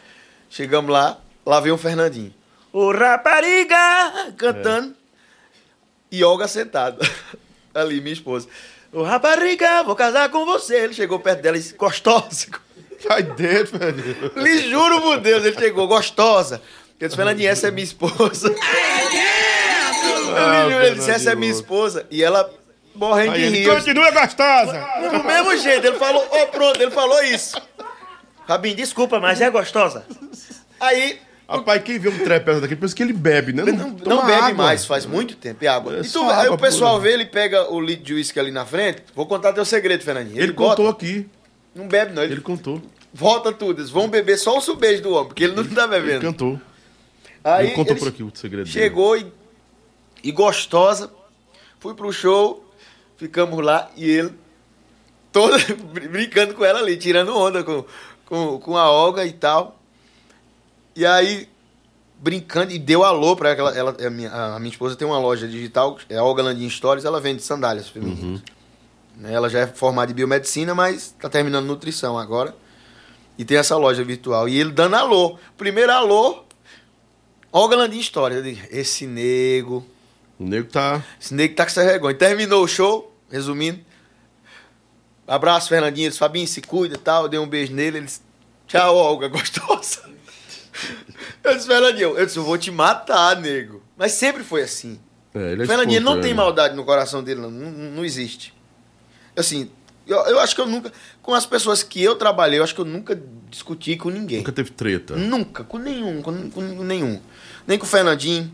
Chegamos 0.50 0.92
lá, 0.92 1.18
lá 1.46 1.60
veio 1.62 1.76
o 1.76 1.78
Fernandinho. 1.78 2.34
Ô 2.72 2.92
rapariga! 2.92 4.34
Cantando. 4.38 4.96
E 6.12 6.24
Olga 6.24 6.48
sentada. 6.48 6.98
Ali, 7.74 8.02
minha 8.02 8.14
esposa. 8.14 8.48
Ô 8.92 9.04
rapariga, 9.04 9.84
vou 9.84 9.96
casar 9.96 10.30
com 10.30 10.46
você. 10.46 10.78
Ele 10.78 10.94
chegou 10.94 11.20
perto 11.20 11.42
dela 11.42 11.58
e 11.58 11.60
disse, 11.60 11.76
gostosa. 11.76 12.48
Sai 13.08 13.24
dentro, 13.24 13.78
velho. 13.78 14.32
Lhe 14.36 14.70
juro 14.70 15.02
por 15.02 15.20
Deus, 15.20 15.46
ele 15.46 15.58
chegou, 15.58 15.88
gostosa. 15.88 16.62
Eu 17.00 17.08
disse, 17.08 17.16
Fernandinho, 17.16 17.50
essa 17.50 17.68
é 17.68 17.72
minha 17.72 17.84
esposa. 17.84 18.54
Ah, 20.32 20.68
ele, 20.86 20.96
disse, 20.96 21.10
essa 21.10 21.32
é 21.32 21.36
minha 21.36 21.52
esposa. 21.52 22.06
E 22.12 22.24
ela 22.24 22.50
morrendo 22.94 23.34
de 23.34 23.48
rir. 23.48 23.68
Continua 23.68 24.12
gostosa. 24.12 24.88
Do 25.12 25.24
mesmo 25.24 25.58
jeito, 25.58 25.88
ele 25.88 25.98
falou, 25.98 26.26
ó, 26.30 26.46
pronto, 26.46 26.80
ele 26.80 26.92
falou 26.92 27.22
isso. 27.24 27.60
Fabinho, 28.48 28.76
desculpa, 28.76 29.20
mas 29.20 29.42
é 29.42 29.50
gostosa. 29.50 30.06
Aí, 30.80 31.20
Rapaz, 31.50 31.82
quem 31.84 31.98
vê 31.98 32.10
um 32.10 32.20
trapézio 32.20 32.62
daquele 32.62 32.80
pensa 32.80 32.96
que 32.96 33.02
ele 33.02 33.14
bebe, 33.14 33.52
né? 33.54 33.64
Não, 33.64 33.94
toma 33.96 34.16
não 34.18 34.26
bebe 34.26 34.40
água. 34.40 34.54
mais, 34.54 34.86
faz 34.86 35.06
muito 35.06 35.36
tempo. 35.36 35.64
E 35.64 35.68
água. 35.68 35.98
É 35.98 36.00
e 36.00 36.04
tu, 36.04 36.10
só 36.10 36.30
aí 36.30 36.46
água 36.46 36.56
o 36.56 36.58
pessoal 36.60 36.98
pura. 36.98 37.04
vê, 37.10 37.14
ele 37.16 37.26
pega 37.26 37.72
o 37.72 37.82
litro 37.82 38.06
de 38.06 38.14
uísque 38.14 38.40
ali 38.40 38.52
na 38.52 38.66
frente. 38.66 39.02
Vou 39.16 39.26
contar 39.26 39.52
teu 39.54 39.66
segredo, 39.66 40.04
Fernandinho. 40.04 40.40
Ele, 40.42 40.52
bota, 40.54 40.76
contou 40.78 40.90
aqui. 40.90 41.28
Não 41.74 41.88
bebe, 41.88 42.14
não. 42.14 42.22
Ele, 42.24 42.34
Ele 42.34 42.42
contou. 42.42 42.82
volta 43.14 43.52
tudo. 43.52 43.80
Eles 43.82 43.90
vão 43.90 44.08
beber 44.08 44.38
só 44.38 44.58
o 44.58 44.62
subejo 44.62 45.02
do 45.02 45.12
homem, 45.14 45.28
porque 45.30 45.44
ele 45.44 45.56
não 45.56 45.64
tá 45.64 45.84
Ele 45.84 45.90
bebendo. 45.90 46.22
cantou. 46.22 46.62
Aí 47.44 47.68
ele 47.68 47.76
contou 47.76 47.94
ele 47.94 48.00
por 48.00 48.10
aqui 48.10 48.22
o 48.24 48.32
segredo 48.36 48.66
dele. 48.66 48.72
Chegou 48.80 49.18
e, 49.18 49.26
e 50.24 50.32
gostosa. 50.32 51.12
Fui 51.80 51.94
pro 51.96 52.12
show, 52.12 52.70
ficamos 53.18 53.64
lá 53.66 53.90
e 53.96 54.08
ele 54.10 54.34
todo 55.32 55.58
brin- 55.94 56.10
brincando 56.12 56.54
com 56.54 56.66
ela 56.66 56.80
ali, 56.80 56.98
tirando 56.98 57.36
onda 57.36 57.64
com, 57.64 57.86
com, 58.26 58.60
com 58.60 58.78
a 58.78 58.92
Olga 58.92 59.26
e 59.26 59.32
tal. 59.32 59.79
E 61.00 61.06
aí, 61.06 61.48
brincando, 62.20 62.74
e 62.74 62.78
deu 62.78 63.06
alô 63.06 63.34
pra 63.34 63.52
ela. 63.52 63.72
ela 63.74 63.96
a, 64.06 64.10
minha, 64.10 64.30
a 64.30 64.60
minha 64.60 64.70
esposa 64.70 64.98
tem 64.98 65.08
uma 65.08 65.18
loja 65.18 65.48
digital, 65.48 65.98
é 66.10 66.18
a 66.18 66.24
Olga 66.26 66.44
Landim 66.44 66.70
Stories, 66.70 67.06
ela 67.06 67.22
vende 67.22 67.42
sandálias 67.42 67.88
femininas. 67.88 68.42
Né, 69.16 69.34
Ela 69.34 69.50
já 69.50 69.60
é 69.60 69.68
formada 69.68 70.12
em 70.12 70.14
biomedicina, 70.16 70.76
mas 70.76 71.16
tá 71.18 71.30
terminando 71.30 71.66
nutrição 71.66 72.18
agora. 72.18 72.54
E 73.38 73.46
tem 73.46 73.56
essa 73.56 73.78
loja 73.78 74.04
virtual. 74.04 74.50
E 74.50 74.60
ele 74.60 74.72
dando 74.74 74.96
alô. 74.98 75.40
Primeiro 75.58 75.90
alô, 75.94 76.44
Olga 77.50 77.78
Landim 77.78 78.04
Stories. 78.04 78.44
Digo, 78.44 78.60
esse 78.70 79.08
nego, 79.08 79.86
O 80.38 80.44
nego 80.44 80.68
tá. 80.70 81.02
esse 81.18 81.34
nego 81.34 81.56
tá 81.56 81.64
com 81.64 81.70
essa 81.70 81.86
vergonha. 81.86 82.14
Terminou 82.14 82.62
o 82.62 82.68
show, 82.68 83.16
resumindo. 83.32 83.80
Abraço, 85.26 85.70
Fernandinho. 85.70 86.04
Ele 86.04 86.10
disse, 86.10 86.20
Fabinho, 86.20 86.46
se 86.46 86.62
cuida 86.62 86.96
e 86.96 86.98
tal. 86.98 87.24
Eu 87.24 87.30
dei 87.30 87.40
um 87.40 87.48
beijo 87.48 87.72
nele. 87.74 88.00
Ele 88.00 88.06
disse, 88.08 88.20
tchau, 88.68 88.98
Olga, 88.98 89.30
gostosa. 89.32 90.19
Eu 91.44 91.56
disse, 91.56 91.68
Fernandinho, 91.68 92.18
eu 92.18 92.26
disse, 92.26 92.38
eu 92.38 92.44
vou 92.44 92.58
te 92.58 92.72
matar, 92.72 93.36
nego. 93.40 93.82
Mas 93.98 94.14
sempre 94.14 94.44
foi 94.44 94.64
assim. 94.64 95.00
É, 95.34 95.52
ele 95.52 95.64
é 95.64 95.66
Fernandinho 95.66 96.02
não 96.02 96.20
tem 96.20 96.34
maldade 96.34 96.76
no 96.76 96.84
coração 96.84 97.24
dele, 97.24 97.42
não. 97.42 97.52
Não, 97.52 97.72
não 97.72 98.06
existe. 98.06 98.54
Assim, 99.36 99.70
eu, 100.08 100.18
eu 100.26 100.40
acho 100.40 100.56
que 100.56 100.62
eu 100.62 100.66
nunca. 100.66 100.92
Com 101.22 101.34
as 101.34 101.46
pessoas 101.46 101.84
que 101.84 102.02
eu 102.02 102.16
trabalhei, 102.16 102.60
eu 102.60 102.64
acho 102.64 102.74
que 102.74 102.82
eu 102.82 102.86
nunca 102.86 103.22
discuti 103.50 103.96
com 103.96 104.10
ninguém. 104.10 104.40
Nunca 104.40 104.52
teve 104.52 104.72
treta. 104.72 105.16
Nunca, 105.16 105.64
com 105.64 105.78
nenhum, 105.78 106.22
com, 106.22 106.50
com 106.50 106.62
nenhum. 106.62 107.22
Nem 107.68 107.78
com 107.78 107.86
o 107.86 107.90
Fernandinho, 107.90 108.52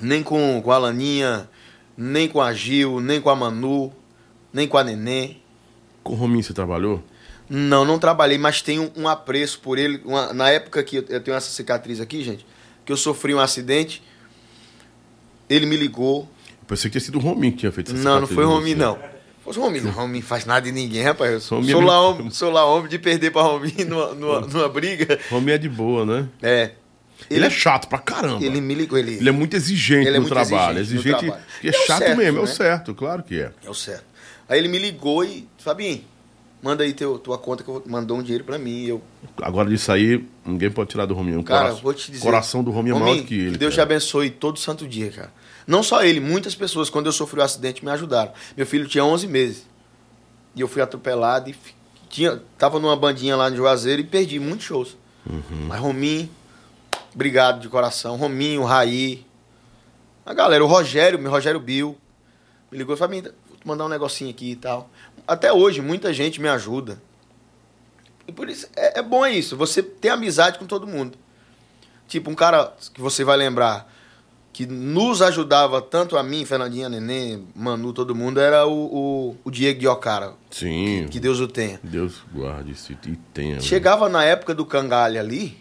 nem 0.00 0.22
com, 0.22 0.60
com 0.62 0.72
a 0.72 0.78
Laninha, 0.78 1.48
nem 1.96 2.26
com 2.28 2.40
a 2.40 2.52
Gil, 2.54 3.00
nem 3.00 3.20
com 3.20 3.28
a 3.28 3.36
Manu, 3.36 3.92
nem 4.52 4.66
com 4.66 4.78
a 4.78 4.84
Nenê. 4.84 5.36
Com 6.02 6.14
o 6.14 6.16
Rominho 6.16 6.42
você 6.42 6.54
trabalhou? 6.54 7.02
Não, 7.52 7.84
não 7.84 7.98
trabalhei, 7.98 8.38
mas 8.38 8.62
tenho 8.62 8.92
um 8.96 9.08
apreço 9.08 9.58
por 9.58 9.76
ele. 9.76 10.00
Uma- 10.04 10.32
na 10.32 10.48
época 10.50 10.82
que 10.84 10.96
eu, 10.96 11.04
eu 11.08 11.20
tenho 11.20 11.36
essa 11.36 11.50
cicatriz 11.50 12.00
aqui, 12.00 12.22
gente, 12.22 12.46
que 12.86 12.92
eu 12.92 12.96
sofri 12.96 13.34
um 13.34 13.40
acidente, 13.40 14.00
ele 15.48 15.66
me 15.66 15.76
ligou. 15.76 16.28
Eu 16.48 16.66
pensei 16.68 16.88
que 16.88 16.92
tinha 16.92 17.00
sido 17.04 17.18
o 17.18 17.20
Rominho 17.20 17.52
que 17.52 17.58
tinha 17.58 17.72
feito 17.72 17.92
essa 17.92 18.00
Não, 18.02 18.20
não 18.20 18.26
foi 18.28 18.44
em 18.44 18.46
Rominho, 18.46 18.76
não. 18.78 18.98
Fosse 19.42 19.58
Rominho, 19.58 19.84
não. 19.84 19.90
Rominho 19.90 20.24
faz 20.24 20.44
nada 20.44 20.60
de 20.60 20.70
ninguém, 20.70 21.02
rapaz. 21.02 21.32
Eu 21.32 21.40
sou, 21.40 21.58
Rominho 21.58 21.72
sou 21.78 21.82
é 21.82 21.86
lá, 21.86 22.00
homem, 22.02 22.30
sou 22.30 22.50
lá 22.52 22.64
homem 22.66 22.88
de 22.88 22.98
perder 22.98 23.32
pra 23.32 23.42
Rominho 23.42 23.84
numa, 23.88 24.14
numa, 24.14 24.40
numa 24.42 24.68
briga. 24.68 25.18
Rominho 25.28 25.54
é 25.54 25.58
de 25.58 25.68
boa, 25.68 26.06
né? 26.06 26.28
É. 26.40 26.70
Ele, 27.28 27.44
é 27.44 27.50
chato 27.50 27.86
pra 27.88 27.98
caramba. 27.98 28.44
Ele 28.44 28.60
me 28.60 28.74
ligou, 28.74 28.98
ele, 28.98 29.16
Ele 29.16 29.28
é 29.28 29.32
muito 29.32 29.54
exigente 29.54 30.06
Ele 30.06 30.16
é 30.16 30.20
no 30.20 30.26
muito 30.26 30.32
trabalho. 30.32 30.78
exigente 30.78 30.94
no 30.94 31.00
Exigente, 31.10 31.24
trabalho. 31.26 31.44
que 31.60 31.68
é 31.68 31.70
E 31.70 31.74
é 31.74 31.78
o 31.78 31.86
chato 31.86 31.98
certo, 31.98 32.16
mesmo, 32.16 32.38
é 32.38 32.42
o 32.42 32.44
né? 32.46 32.50
certo, 32.52 32.94
claro 32.94 33.22
que 33.22 33.40
é. 33.40 33.52
É 33.64 33.68
o 33.70 33.74
certo. 33.74 34.04
Aí 34.48 34.58
ele 34.58 34.68
me 34.68 34.78
ligou 34.78 35.22
e, 35.24 35.46
Fabinho, 35.58 36.02
manda 36.62 36.84
aí 36.84 36.92
teu, 36.92 37.18
tua 37.18 37.38
conta 37.38 37.62
que 37.64 37.68
eu 37.70 37.82
mandou 37.86 38.18
um 38.18 38.22
dinheiro 38.22 38.44
pra 38.44 38.58
mim. 38.58 38.84
Eu, 38.84 39.02
Agora 39.40 39.68
disso 39.68 39.90
aí, 39.92 40.24
ninguém 40.44 40.70
pode 40.70 40.90
tirar 40.90 41.06
do 41.06 41.14
Rominho. 41.14 41.42
Cara, 41.42 41.60
coração, 41.62 41.82
vou 41.82 41.94
te 41.94 42.10
dizer. 42.10 42.22
coração 42.24 42.62
do 42.62 42.70
Rominho 42.70 42.96
é 42.96 43.00
maior 43.00 43.16
do 43.16 43.24
que 43.24 43.34
ele. 43.34 43.58
Deus 43.58 43.74
te 43.74 43.76
cara. 43.76 43.88
abençoe 43.88 44.30
todo 44.30 44.58
santo 44.58 44.86
dia, 44.86 45.10
cara. 45.10 45.32
Não 45.66 45.82
só 45.82 46.02
ele, 46.04 46.20
muitas 46.20 46.54
pessoas, 46.54 46.90
quando 46.90 47.06
eu 47.06 47.12
sofri 47.12 47.38
o 47.40 47.42
acidente, 47.42 47.84
me 47.84 47.90
ajudaram. 47.90 48.32
Meu 48.56 48.66
filho 48.66 48.86
tinha 48.88 49.04
11 49.04 49.26
meses. 49.26 49.66
E 50.54 50.60
eu 50.60 50.66
fui 50.68 50.82
atropelado 50.82 51.48
e 51.50 51.54
tinha, 52.08 52.42
tava 52.58 52.80
numa 52.80 52.96
bandinha 52.96 53.36
lá 53.36 53.48
no 53.48 53.56
Juazeiro 53.56 54.02
e 54.02 54.04
perdi 54.04 54.38
muitos 54.40 54.66
shows. 54.66 54.96
Uhum. 55.24 55.66
Mas 55.68 55.78
Rominho, 55.80 56.28
obrigado 57.14 57.60
de 57.60 57.68
coração. 57.68 58.16
Rominho, 58.16 58.64
Raí. 58.64 59.24
A 60.26 60.34
galera, 60.34 60.64
o 60.64 60.66
Rogério, 60.66 61.18
meu 61.18 61.30
Rogério 61.30 61.60
Bill, 61.60 61.96
me 62.70 62.78
ligou 62.78 62.94
e 62.94 62.98
falou, 62.98 63.14
"Fabinho, 63.14 63.32
vou 63.48 63.58
te 63.58 63.66
mandar 63.66 63.84
um 63.84 63.88
negocinho 63.88 64.30
aqui 64.30 64.52
e 64.52 64.56
tal. 64.56 64.90
Até 65.30 65.52
hoje, 65.52 65.80
muita 65.80 66.12
gente 66.12 66.40
me 66.40 66.48
ajuda. 66.48 67.00
E 68.26 68.32
por 68.32 68.48
isso, 68.48 68.66
é, 68.74 68.98
é 68.98 69.02
bom 69.02 69.24
isso, 69.24 69.56
você 69.56 69.80
ter 69.80 70.08
amizade 70.08 70.58
com 70.58 70.66
todo 70.66 70.88
mundo. 70.88 71.16
Tipo, 72.08 72.32
um 72.32 72.34
cara 72.34 72.74
que 72.92 73.00
você 73.00 73.22
vai 73.22 73.36
lembrar 73.36 73.88
que 74.52 74.66
nos 74.66 75.22
ajudava 75.22 75.80
tanto 75.80 76.16
a 76.16 76.22
mim, 76.24 76.44
Fernandinha, 76.44 76.88
Neném, 76.88 77.46
Manu, 77.54 77.92
todo 77.92 78.12
mundo, 78.12 78.40
era 78.40 78.66
o, 78.66 78.72
o, 78.72 79.36
o 79.44 79.50
Diego 79.52 79.78
Guiocara. 79.78 80.34
Sim. 80.50 81.06
Que 81.08 81.20
Deus 81.20 81.38
o 81.38 81.46
tenha. 81.46 81.78
Deus 81.80 82.22
guarde 82.34 82.72
isso 82.72 82.92
e 82.92 83.16
tenha. 83.32 83.54
né? 83.54 83.60
Chegava 83.60 84.08
na 84.08 84.24
época 84.24 84.52
do 84.52 84.66
cangalha 84.66 85.20
ali, 85.20 85.56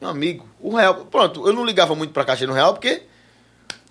meu 0.00 0.08
amigo, 0.08 0.48
o 0.58 0.74
real. 0.74 1.04
Pronto, 1.04 1.46
eu 1.46 1.52
não 1.52 1.62
ligava 1.62 1.94
muito 1.94 2.14
pra 2.14 2.24
Caixa 2.24 2.46
no 2.46 2.54
Real 2.54 2.72
porque 2.72 3.02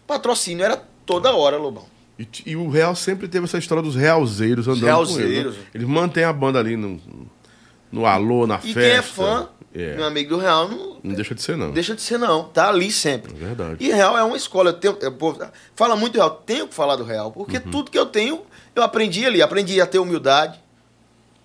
patrocínio 0.08 0.66
era 0.66 0.76
toda 1.06 1.36
hora, 1.36 1.56
Lobão. 1.56 1.86
E, 2.18 2.28
e 2.46 2.56
o 2.56 2.70
Real 2.70 2.96
sempre 2.96 3.28
teve 3.28 3.46
essa 3.46 3.58
história 3.58 3.84
dos 3.84 3.96
realzeiros 3.96 4.68
andando 4.68 4.84
realzeiros. 4.86 5.56
com 5.56 5.60
ele. 5.60 5.60
Né? 5.64 5.66
Eles 5.74 5.88
mantêm 5.88 6.24
a 6.24 6.32
banda 6.32 6.60
ali 6.60 6.78
no, 6.78 7.00
no 7.92 8.06
alô, 8.06 8.48
na 8.48 8.56
E 8.64 8.74
festa. 8.74 8.80
quem 8.80 8.90
é 8.92 9.02
fã, 9.02 9.50
É. 9.74 9.96
meu 9.96 10.06
amigo 10.06 10.30
do 10.30 10.38
Real, 10.38 10.70
não 10.70 10.98
Não 11.04 11.14
deixa 11.14 11.36
de 11.36 11.42
ser, 11.42 11.58
não. 11.58 11.72
deixa 11.72 11.94
de 11.94 12.02
ser 12.02 12.18
não. 12.18 12.46
Tá 12.46 12.70
ali 12.70 12.90
sempre. 12.92 13.34
É 13.34 13.36
verdade. 13.48 13.76
E 13.84 13.92
Real 13.92 14.18
é 14.18 14.24
uma 14.24 14.38
escola. 14.38 14.70
Eu 14.70 14.74
tenho, 14.74 14.98
eu, 15.02 15.14
fala 15.76 15.96
muito 15.98 16.14
do 16.14 16.20
Real, 16.20 16.30
tenho 16.46 16.68
que 16.70 16.74
falar 16.74 16.96
do 16.96 17.04
Real, 17.04 17.32
porque 17.32 17.58
Uhum. 17.58 17.70
tudo 17.72 17.92
que 17.92 18.00
eu 18.00 18.06
tenho, 18.06 18.42
eu 18.74 18.82
aprendi 18.82 19.26
ali. 19.26 19.42
Aprendi 19.42 19.82
a 19.82 19.86
ter 19.86 20.00
humildade. 20.00 20.58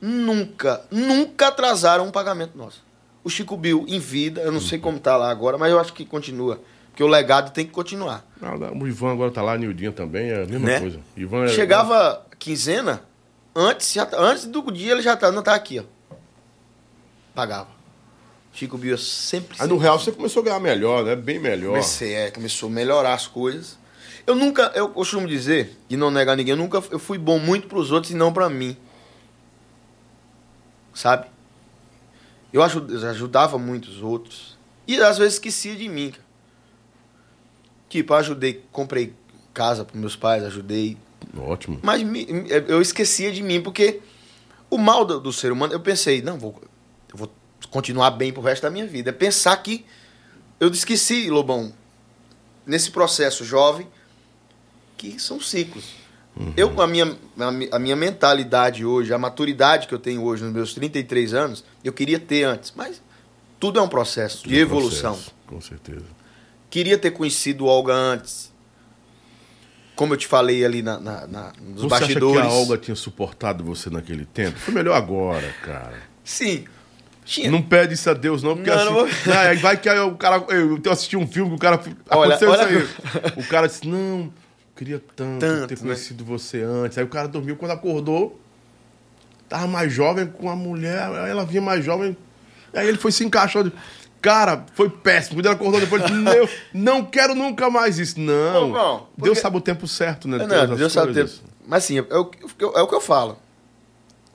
Nunca, 0.01 0.83
nunca 0.91 1.49
atrasaram 1.49 2.07
um 2.07 2.11
pagamento 2.11 2.57
nosso. 2.57 2.83
O 3.23 3.29
Chico 3.29 3.55
Bill, 3.57 3.85
em 3.87 3.99
vida, 3.99 4.41
eu 4.41 4.51
não 4.51 4.61
sei 4.61 4.79
Uhum. 4.79 4.83
como 4.85 4.99
tá 4.99 5.15
lá 5.17 5.31
agora, 5.31 5.59
mas 5.59 5.71
eu 5.71 5.79
acho 5.79 5.93
que 5.93 6.07
continua. 6.07 6.59
Porque 7.01 7.09
o 7.09 7.15
legado 7.17 7.51
tem 7.51 7.65
que 7.65 7.73
continuar. 7.73 8.23
Ah, 8.43 8.53
o 8.79 8.87
Ivan 8.87 9.13
agora 9.13 9.31
tá 9.31 9.41
lá, 9.41 9.57
Nildinha 9.57 9.91
também, 9.91 10.29
é 10.29 10.43
a 10.43 10.47
mesma 10.47 10.59
Né? 10.67 10.81
coisa. 10.81 11.01
Ivan 11.17 11.45
é- 11.47 11.49
Chegava 11.49 12.27
quinzena, 12.39 13.03
antes, 13.57 13.91
já, 13.95 14.05
tá- 14.05 14.19
antes 14.21 14.45
do 14.45 14.71
dia 14.71 14.93
ele 14.93 15.01
já 15.01 15.17
tá, 15.17 15.33
não 15.33 15.43
tá 15.43 15.55
aqui, 15.55 15.79
ó. 15.81 16.15
Pagava. 17.35 17.69
Chico 18.53 18.77
Bill 18.77 18.99
sempre. 18.99 19.57
Aí 19.59 19.67
no 19.67 19.79
Real 19.79 19.99
você 19.99 20.13
começou 20.13 20.43
a 20.43 20.45
ganhar 20.45 20.61
melhor, 20.61 21.03
né? 21.03 21.17
Bem 21.17 21.39
melhor. 21.39 21.71
Comecei, 21.71 22.13
é, 22.13 22.31
começou 22.31 22.69
a 22.69 22.73
melhorar 22.73 23.15
as 23.15 23.27
coisas. 23.27 23.79
Eu 24.27 24.35
nunca, 24.35 24.71
eu 24.75 24.91
costumo 24.91 25.27
dizer, 25.27 25.79
e 25.89 25.97
não 25.97 26.11
negar 26.11 26.37
ninguém, 26.37 26.51
eu 26.53 26.59
nunca 26.59 26.83
eu 26.91 26.99
fui 26.99 27.17
bom 27.17 27.39
muito 27.39 27.67
pros 27.67 27.91
outros 27.91 28.13
e 28.13 28.15
não 28.15 28.31
pra 28.31 28.51
mim. 28.51 28.77
Sabe? 30.93 31.29
Eu 32.53 32.63
ajudava 32.63 33.57
muito 33.57 33.87
os 33.89 34.03
outros. 34.03 34.59
E 34.87 35.01
às 35.01 35.17
vezes 35.17 35.35
esquecia 35.35 35.75
de 35.75 35.89
mim, 35.89 36.11
cara. 36.11 36.29
Tipo, 37.91 38.15
ajudei, 38.15 38.65
comprei 38.73 39.13
casa 39.53 39.85
pros 39.85 40.01
meus 40.01 40.17
pais, 40.17 40.43
ajudei. 40.45 40.97
Ótimo. 41.37 41.79
Mas 41.83 42.03
me- 42.03 42.27
eu 42.69 42.81
esquecia 42.81 43.31
de 43.31 43.43
mim, 43.43 43.61
porque 43.61 44.01
o 44.71 44.79
mal 44.79 45.05
do, 45.05 45.21
do 45.21 45.33
ser 45.33 45.53
humano, 45.53 45.73
eu 45.75 45.81
pensei, 45.81 46.23
não, 46.23 46.39
vou, 46.39 46.59
eu 47.13 47.19
vou 47.19 47.31
continuar 47.71 48.13
bem 48.13 48.33
pro 48.33 48.41
resto 48.43 48.63
da 48.63 48.71
minha 48.71 48.87
vida. 48.87 49.11
É 49.11 49.13
pensar 49.13 49.55
que 49.59 49.85
eu 50.59 50.69
esqueci, 50.71 51.29
Lobão, 51.29 51.73
nesse 52.65 52.91
processo 52.91 53.45
jovem, 53.45 53.87
que 54.97 55.19
são 55.21 55.41
ciclos. 55.41 55.85
Eu, 56.57 56.71
com 56.71 56.81
a 56.81 56.87
minha, 56.87 57.17
a 57.39 57.51
mi- 57.51 57.69
a 57.73 57.79
minha 57.79 57.97
mentalidade 57.97 58.85
hoje, 58.87 59.13
a 59.13 59.19
maturidade 59.19 59.89
que 59.89 59.95
eu 59.95 59.99
tenho 59.99 60.23
hoje, 60.23 60.45
nos 60.45 60.53
meus 60.53 60.73
33 60.75 61.35
anos, 61.35 61.65
eu 61.83 61.93
queria 61.93 62.21
ter 62.21 62.45
antes. 62.45 62.73
Mas 62.75 63.03
tudo 63.59 63.79
é 63.81 63.83
um 63.83 63.89
processo 63.89 64.47
de 64.49 64.55
Um 64.55 64.59
evolução. 64.59 65.13
processo, 65.15 65.35
com 65.47 65.61
certeza. 65.61 66.05
Queria 66.71 66.97
ter 66.97 67.11
conhecido 67.11 67.65
o 67.65 67.69
Olga 67.69 67.93
antes. 67.93 68.51
Como 69.97 70.15
eu 70.15 70.17
te 70.17 70.27
falei 70.27 70.65
ali 70.65 70.81
na, 70.83 70.99
na- 70.99 71.27
na- 71.27 71.53
nos 71.61 71.83
Você 71.83 71.89
bastidores. 71.89 72.39
acha 72.41 72.49
que 72.49 72.55
a 72.55 72.59
Olga 72.59 72.79
tinha 72.79 72.95
suportado 72.95 73.63
você 73.65 73.91
naquele 73.91 74.25
tempo? 74.25 74.59
Foi 74.59 74.73
melhor 74.73 74.95
agora, 74.97 75.53
cara. 75.63 75.99
Sim. 76.25 76.65
Tinha. 77.25 77.51
Não 77.51 77.61
pede 77.61 77.95
isso 77.95 78.09
a 78.09 78.15
Deus, 78.15 78.43
não, 78.43 78.57
porque 78.57 78.71
Não, 78.71 78.77
assim. 78.77 78.85
não 78.87 78.93
vou- 78.95 79.09
Ah, 79.35 79.41
aí 79.49 79.57
vai 79.59 79.77
que 79.77 79.89
o 79.91 80.17
cara. 80.17 80.37
Eu 80.49 80.81
eu 80.83 80.93
assisti 80.93 81.17
um 81.17 81.27
filme 81.27 81.51
que 81.51 81.57
o 81.57 81.59
cara. 81.59 81.79
Olha, 82.09 82.35
aconteceu 82.35 82.51
olha- 82.51 82.79
isso 82.79 82.89
aí. 83.37 83.43
O 83.45 83.47
cara 83.47 83.67
disse: 83.67 83.87
Não, 83.87 84.33
queria 84.75 85.03
tanto, 85.15 85.41
Tanto, 85.41 85.69
ter 85.69 85.75
né? 85.77 85.81
conhecido 85.83 86.25
você 86.25 86.63
antes. 86.63 86.97
Aí 86.97 87.05
o 87.05 87.09
cara 87.09 87.29
dormiu, 87.29 87.57
quando 87.57 87.73
acordou, 87.73 88.41
tava 89.51 89.67
mais 89.67 89.93
jovem 89.93 90.27
com 90.27 90.49
a 90.49 90.57
mulher, 90.57 91.03
aí 91.03 91.31
ela 91.31 91.45
vinha 91.45 91.61
mais 91.61 91.85
jovem. 91.85 92.17
Aí 92.73 92.89
ele 92.89 92.97
foi 92.99 93.13
se 93.13 93.23
encaixando. 93.23 93.71
Cara, 94.23 94.67
foi 94.75 94.91
péssimo. 94.91 95.37
Quando 95.37 95.47
ele 95.47 95.55
acordou 95.55 95.81
depois, 95.81 96.03
eu 96.37 96.49
não 96.75 97.05
quero 97.05 97.35
nunca 97.35 97.71
mais 97.71 97.99
isso. 97.99 98.21
Não. 98.21 98.69
Não, 98.69 98.69
não, 98.71 98.97
Deus 98.99 99.09
porque- 99.17 99.35
sabe 99.41 99.57
o 99.57 99.61
tempo 99.61 99.87
certo, 99.89 100.29
né? 100.29 100.37
É, 100.45 100.67
não, 100.67 100.77
Deus 100.77 100.93
sabe 100.93 101.13
o 101.13 101.15
tempo. 101.15 101.31
Mas 101.67 101.85
assim, 101.85 101.99
é 101.99 102.17
o, 102.17 102.25
que- 102.27 102.39
é 102.65 102.81
o 102.83 102.87
que 102.87 102.95
eu 102.95 103.01
falo. 103.01 103.39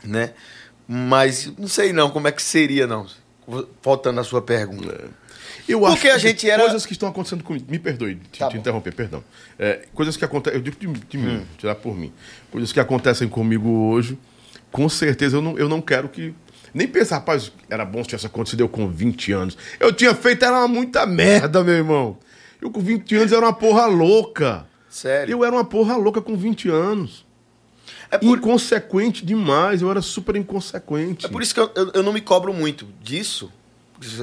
Né? 0.04 0.32
Mas 0.88 1.52
não 1.58 1.68
sei 1.68 1.92
não 1.92 2.10
como 2.10 2.28
é 2.28 2.32
que 2.32 2.42
seria, 2.42 2.86
não. 2.88 3.06
Voltando 3.84 4.20
à 4.20 4.24
sua 4.24 4.42
pergunta. 4.42 5.10
Eu 5.68 5.80
Porque 5.80 5.94
acho 5.94 6.02
que 6.02 6.10
a 6.10 6.18
gente 6.18 6.50
era- 6.50 6.62
coisas 6.64 6.86
que 6.86 6.94
estão 6.94 7.10
acontecendo 7.10 7.44
comigo. 7.44 7.66
Me 7.70 7.80
perdoe 7.80 8.16
te, 8.32 8.40
Tá 8.40 8.48
te 8.50 8.54
bom. 8.54 8.60
interromper, 8.60 8.94
perdão. 8.94 9.24
É, 9.58 9.86
coisas 9.94 10.16
que 10.16 10.24
acontecem. 10.24 10.60
Eu 10.60 10.64
digo 10.64 10.78
de, 10.78 10.88
de 10.88 11.18
mim, 11.18 11.38
Hum. 11.38 11.46
tirar 11.58 11.76
por 11.76 11.96
mim. 11.96 12.14
Coisas 12.52 12.72
que 12.72 12.80
acontecem 12.80 13.28
comigo 13.28 13.68
hoje, 13.90 14.18
com 14.72 14.88
certeza 14.88 15.38
eu 15.38 15.42
não, 15.42 15.58
eu 15.58 15.68
não 15.70 15.82
quero 15.82 16.08
que. 16.10 16.34
Nem 16.76 16.88
pensar, 16.88 17.16
rapaz, 17.16 17.52
era 17.70 17.86
bom 17.86 18.04
se 18.04 18.10
tivesse 18.10 18.26
acontecido 18.28 18.60
eu 18.60 18.68
com 18.68 18.90
20 18.90 19.32
anos. 19.32 19.58
Eu 19.80 19.94
tinha 19.94 20.14
feito, 20.14 20.44
era 20.44 20.58
uma 20.60 20.68
muita 20.68 21.06
merda, 21.06 21.64
meu 21.64 21.74
irmão. 21.74 22.18
Eu 22.62 22.70
com 22.70 22.82
20 22.82 23.16
anos 23.16 23.32
era 23.32 23.46
uma 23.46 23.54
porra 23.54 23.86
louca. 23.86 24.68
Sério. 24.90 25.32
Eu 25.32 25.46
era 25.46 25.56
uma 25.56 25.64
porra 25.64 25.96
louca 25.96 26.22
com 26.22 26.36
20 26.36 26.68
anos. 26.70 27.26
É 28.12 28.18
por, 28.18 28.38
Inconsequente 28.38 29.26
demais, 29.26 29.82
eu 29.82 29.90
era 29.90 30.02
super 30.02 30.36
inconsequente. 30.36 31.26
é 31.26 31.30
por 31.30 31.42
isso 31.42 31.54
que 31.54 31.60
eu, 31.62 31.72
eu, 31.76 31.92
eu 31.96 32.04
não 32.04 32.12
me 32.12 32.20
cobro 32.22 32.54
muito 32.54 32.86
disso. 33.02 33.50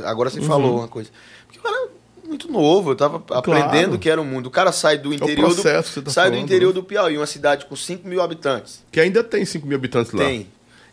Agora 0.05 0.29
Uhum. 0.29 0.35
você 0.35 0.43
falou 0.43 0.79
uma 0.79 0.89
coisa. 0.89 1.09
Porque 1.47 1.59
eu 1.67 1.71
era 1.75 1.89
muito 2.29 2.53
novo, 2.53 2.91
eu 2.91 2.97
tava 2.97 3.23
aprendendo 3.31 3.95
o 3.97 3.99
que 3.99 4.11
era 4.11 4.21
o 4.21 4.25
mundo. 4.25 4.47
O 4.47 4.51
cara 4.51 4.73
sai 4.73 4.99
do 4.99 5.13
interior 5.13 5.51
É 5.51 5.55
processo 5.55 6.01
do. 6.01 6.05
tá 6.07 6.11
sai 6.11 6.27
do 6.27 6.33
falando, 6.35 6.45
interior 6.45 6.69
né? 6.69 6.75
do 6.75 6.83
Piauí, 6.85 7.17
uma 7.17 7.27
cidade 7.27 7.65
com 7.67 7.75
5 7.75 8.07
mil 8.07 8.21
habitantes. 8.21 8.83
Que 8.93 9.01
ainda 9.01 9.25
tem 9.25 9.45
5 9.45 9.67
mil 9.67 9.77
habitantes 9.77 10.13
lá. 10.13 10.25
Tem. 10.25 10.47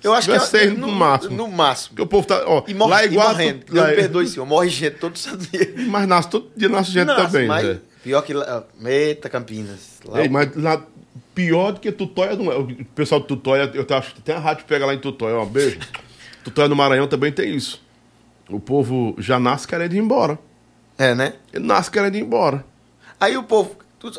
Eu 0.03 0.13
acho 0.13 0.27
que 0.27 0.33
tiver 0.33 0.45
seis 0.45 0.77
no 0.77 0.87
máximo. 0.91 1.35
No 1.35 1.47
máximo. 1.49 1.89
Porque 1.89 2.01
o 2.03 2.07
povo 2.07 2.25
tá. 2.27 2.43
Ó, 2.45 2.63
E 2.67 2.73
morre, 2.73 2.89
lá 2.91 3.01
é 3.01 3.05
igual. 3.05 3.29
morrendo. 3.29 3.65
tu- 3.65 3.73
Deus 3.73 3.83
lá 3.83 3.87
me 3.87 3.93
é- 3.93 3.95
perdoe, 3.97 4.27
senhor. 4.27 4.45
Morre 4.45 4.69
gente 4.69 4.95
todo 4.95 5.17
santo 5.17 5.45
dia. 5.51 5.73
Mas 5.87 6.07
nasce 6.07 6.29
todo 6.29 6.49
dia 6.55 6.69
nasce 6.69 6.91
gente 6.91 7.07
Nossa, 7.07 7.25
também, 7.25 7.47
mas 7.47 7.65
Zé. 7.65 7.79
Pior 8.03 8.21
que 8.21 8.33
lá. 8.33 8.63
Eita, 8.85 9.29
Campinas. 9.29 9.99
Lá 10.05 10.21
Ei, 10.21 10.29
mas 10.29 10.55
lá, 10.55 10.81
pior 11.35 11.73
do 11.73 11.79
que 11.81 11.91
Tutóia 11.91 12.35
não 12.37 12.49
é. 12.51 12.57
O 12.57 12.85
pessoal 12.95 13.19
de 13.19 13.27
Tutóia, 13.27 13.69
eu 13.73 13.85
acho 13.97 14.15
que 14.15 14.21
tem 14.21 14.35
a 14.35 14.39
rádio 14.39 14.63
que 14.63 14.69
pega 14.69 14.85
lá 14.85 14.93
em 14.93 14.99
Tutóia, 14.99 15.37
um 15.37 15.45
beijo. 15.45 15.79
Tutóia 16.45 16.69
no 16.69 16.75
Maranhão 16.77 17.07
também 17.07 17.31
tem 17.31 17.53
isso. 17.53 17.81
O 18.49 18.59
povo 18.59 19.13
já 19.17 19.37
nasce 19.37 19.67
querendo 19.67 19.93
ir 19.93 19.99
embora. 19.99 20.39
É, 20.97 21.13
né? 21.13 21.33
Ele 21.53 21.65
nasce 21.65 21.91
querendo 21.91 22.15
ir 22.15 22.21
embora. 22.21 22.63
Aí 23.19 23.35
o 23.35 23.43
povo, 23.43 23.75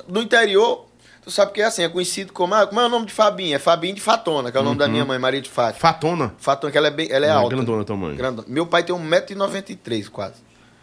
no 0.09 0.21
interior, 0.21 0.87
tu 1.31 1.35
sabe 1.35 1.53
que 1.53 1.61
é 1.61 1.65
assim, 1.65 1.83
é 1.83 1.89
conhecido 1.89 2.33
como. 2.33 2.55
Ah, 2.55 2.67
como 2.67 2.81
é 2.81 2.87
o 2.87 2.89
nome 2.89 3.07
de 3.07 3.13
Fabinho? 3.13 3.55
É 3.55 3.59
Fabinho 3.59 3.95
de 3.95 4.01
Fatona, 4.01 4.51
que 4.51 4.57
é 4.59 4.61
o 4.61 4.65
nome 4.65 4.77
da 4.79 4.89
minha 4.89 5.05
mãe, 5.05 5.19
Maria 5.19 5.41
de 5.41 5.49
Fátima. 5.49 5.81
Fatona. 5.81 6.35
Fatona, 6.39 6.71
que 6.71 6.77
ela 6.79 6.89
é, 6.89 6.91
bem, 6.91 7.09
ela 7.11 7.25
é 7.27 7.29
É, 7.29 7.33
alta. 7.33 7.55
grandona 7.55 7.85
tamanho. 7.85 8.17
Grandona. 8.17 8.47
Meu 8.51 8.67
pai 8.67 8.83
tem 8.83 8.95
1,93m 8.95 10.09
quase. 10.11 10.35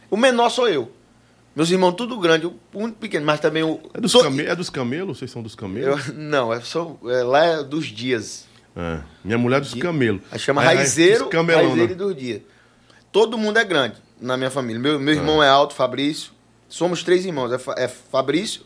O 0.09 0.17
menor 0.17 0.49
sou 0.49 0.67
eu. 0.69 0.91
Meus 1.55 1.71
irmãos 1.71 1.93
tudo 1.93 2.17
grande, 2.19 2.45
o 2.45 2.55
único 2.73 2.99
pequeno, 2.99 3.25
mas 3.25 3.39
também 3.39 3.63
o. 3.63 3.79
É 3.93 3.99
dos, 3.99 4.11
to- 4.11 4.21
came... 4.23 4.43
é 4.45 4.55
dos 4.55 4.69
camelos? 4.69 5.17
Vocês 5.17 5.31
são 5.31 5.41
dos 5.41 5.55
camelos? 5.55 6.07
eu, 6.07 6.13
Não, 6.13 6.53
é 6.53 6.61
só, 6.61 6.95
é, 7.05 7.23
lá 7.23 7.43
é 7.45 7.63
dos 7.63 7.87
dias. 7.87 8.45
É. 8.75 8.99
Minha 9.23 9.37
mulher 9.39 9.57
é 9.57 9.61
dos 9.61 9.73
camelos. 9.73 10.21
Aí 10.31 10.37
chama 10.39 10.61
Aí, 10.61 10.77
Raizeiro, 10.77 11.23
dos 11.25 11.31
camelona. 11.31 11.67
Raizeiro 11.67 11.91
e 11.93 11.95
dos 11.95 12.15
dias. 12.15 12.41
Todo 13.11 13.37
mundo 13.37 13.57
é 13.57 13.65
grande 13.65 13.95
na 14.21 14.37
minha 14.37 14.51
família. 14.51 14.79
Meu, 14.79 14.99
meu 14.99 15.13
irmão 15.15 15.41
é 15.41 15.49
alto, 15.49 15.73
Fabrício. 15.73 16.31
Somos 16.69 17.01
três 17.01 17.25
irmãos. 17.25 17.51
É, 17.51 17.85
é 17.85 17.87
Fabrício, 17.87 18.61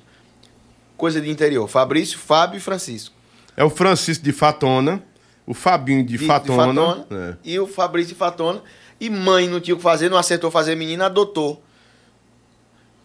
coisa 1.02 1.20
de 1.20 1.30
interior. 1.30 1.68
Fabrício, 1.68 2.18
Fábio 2.20 2.58
e 2.58 2.62
Francisco. 2.62 3.16
É 3.58 3.64
o 3.64 3.70
Francisco 3.70 4.24
de 4.24 4.32
Fatona, 4.32 5.04
o 5.46 5.54
Fabinho 5.54 6.04
de, 6.06 6.14
De- 6.14 6.18
de 6.20 6.26
Fatona. 6.28 7.06
É. 7.12 7.36
E 7.44 7.60
o 7.60 7.66
Fabrício 7.68 8.14
de 8.14 8.16
Fatona. 8.20 8.62
E 9.00 9.10
mãe 9.10 9.50
não 9.50 9.60
tinha 9.60 9.74
o 9.74 9.78
que 9.78 9.84
fazer, 9.84 10.10
não 10.10 10.18
acertou 10.18 10.52
fazer 10.52 10.76
menina, 10.76 11.08
adotou 11.08 11.62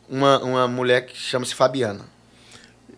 uma, 0.08 0.38
uma 0.44 0.68
mulher 0.68 1.06
que 1.06 1.16
chama-se 1.16 1.54
Fabiana. 1.54 2.04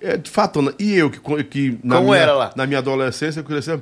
É 0.00 0.16
de 0.16 0.28
Fatona. 0.28 0.74
E 0.78 0.94
eu, 0.94 1.08
que, 1.10 1.44
que 1.44 1.78
na, 1.82 1.96
Como 1.96 2.08
minha, 2.08 2.18
era 2.20 2.34
lá? 2.34 2.52
na 2.56 2.66
minha 2.66 2.78
adolescência, 2.80 3.40
eu 3.40 3.44
cresci, 3.44 3.80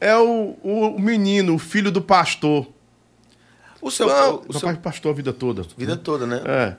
é 0.00 0.16
o, 0.16 0.56
o 0.62 0.98
menino, 0.98 1.54
o 1.54 1.58
filho 1.58 1.90
do 1.92 2.02
pastor. 2.02 2.66
O 3.80 3.90
seu, 3.92 4.06
o 4.08 4.42
meu 4.42 4.52
seu 4.52 4.60
pai 4.62 4.74
pastor 4.76 5.12
a 5.12 5.14
vida 5.14 5.32
toda. 5.32 5.62
vida 5.76 5.96
toda, 5.96 6.26
né? 6.26 6.42
É. 6.44 6.74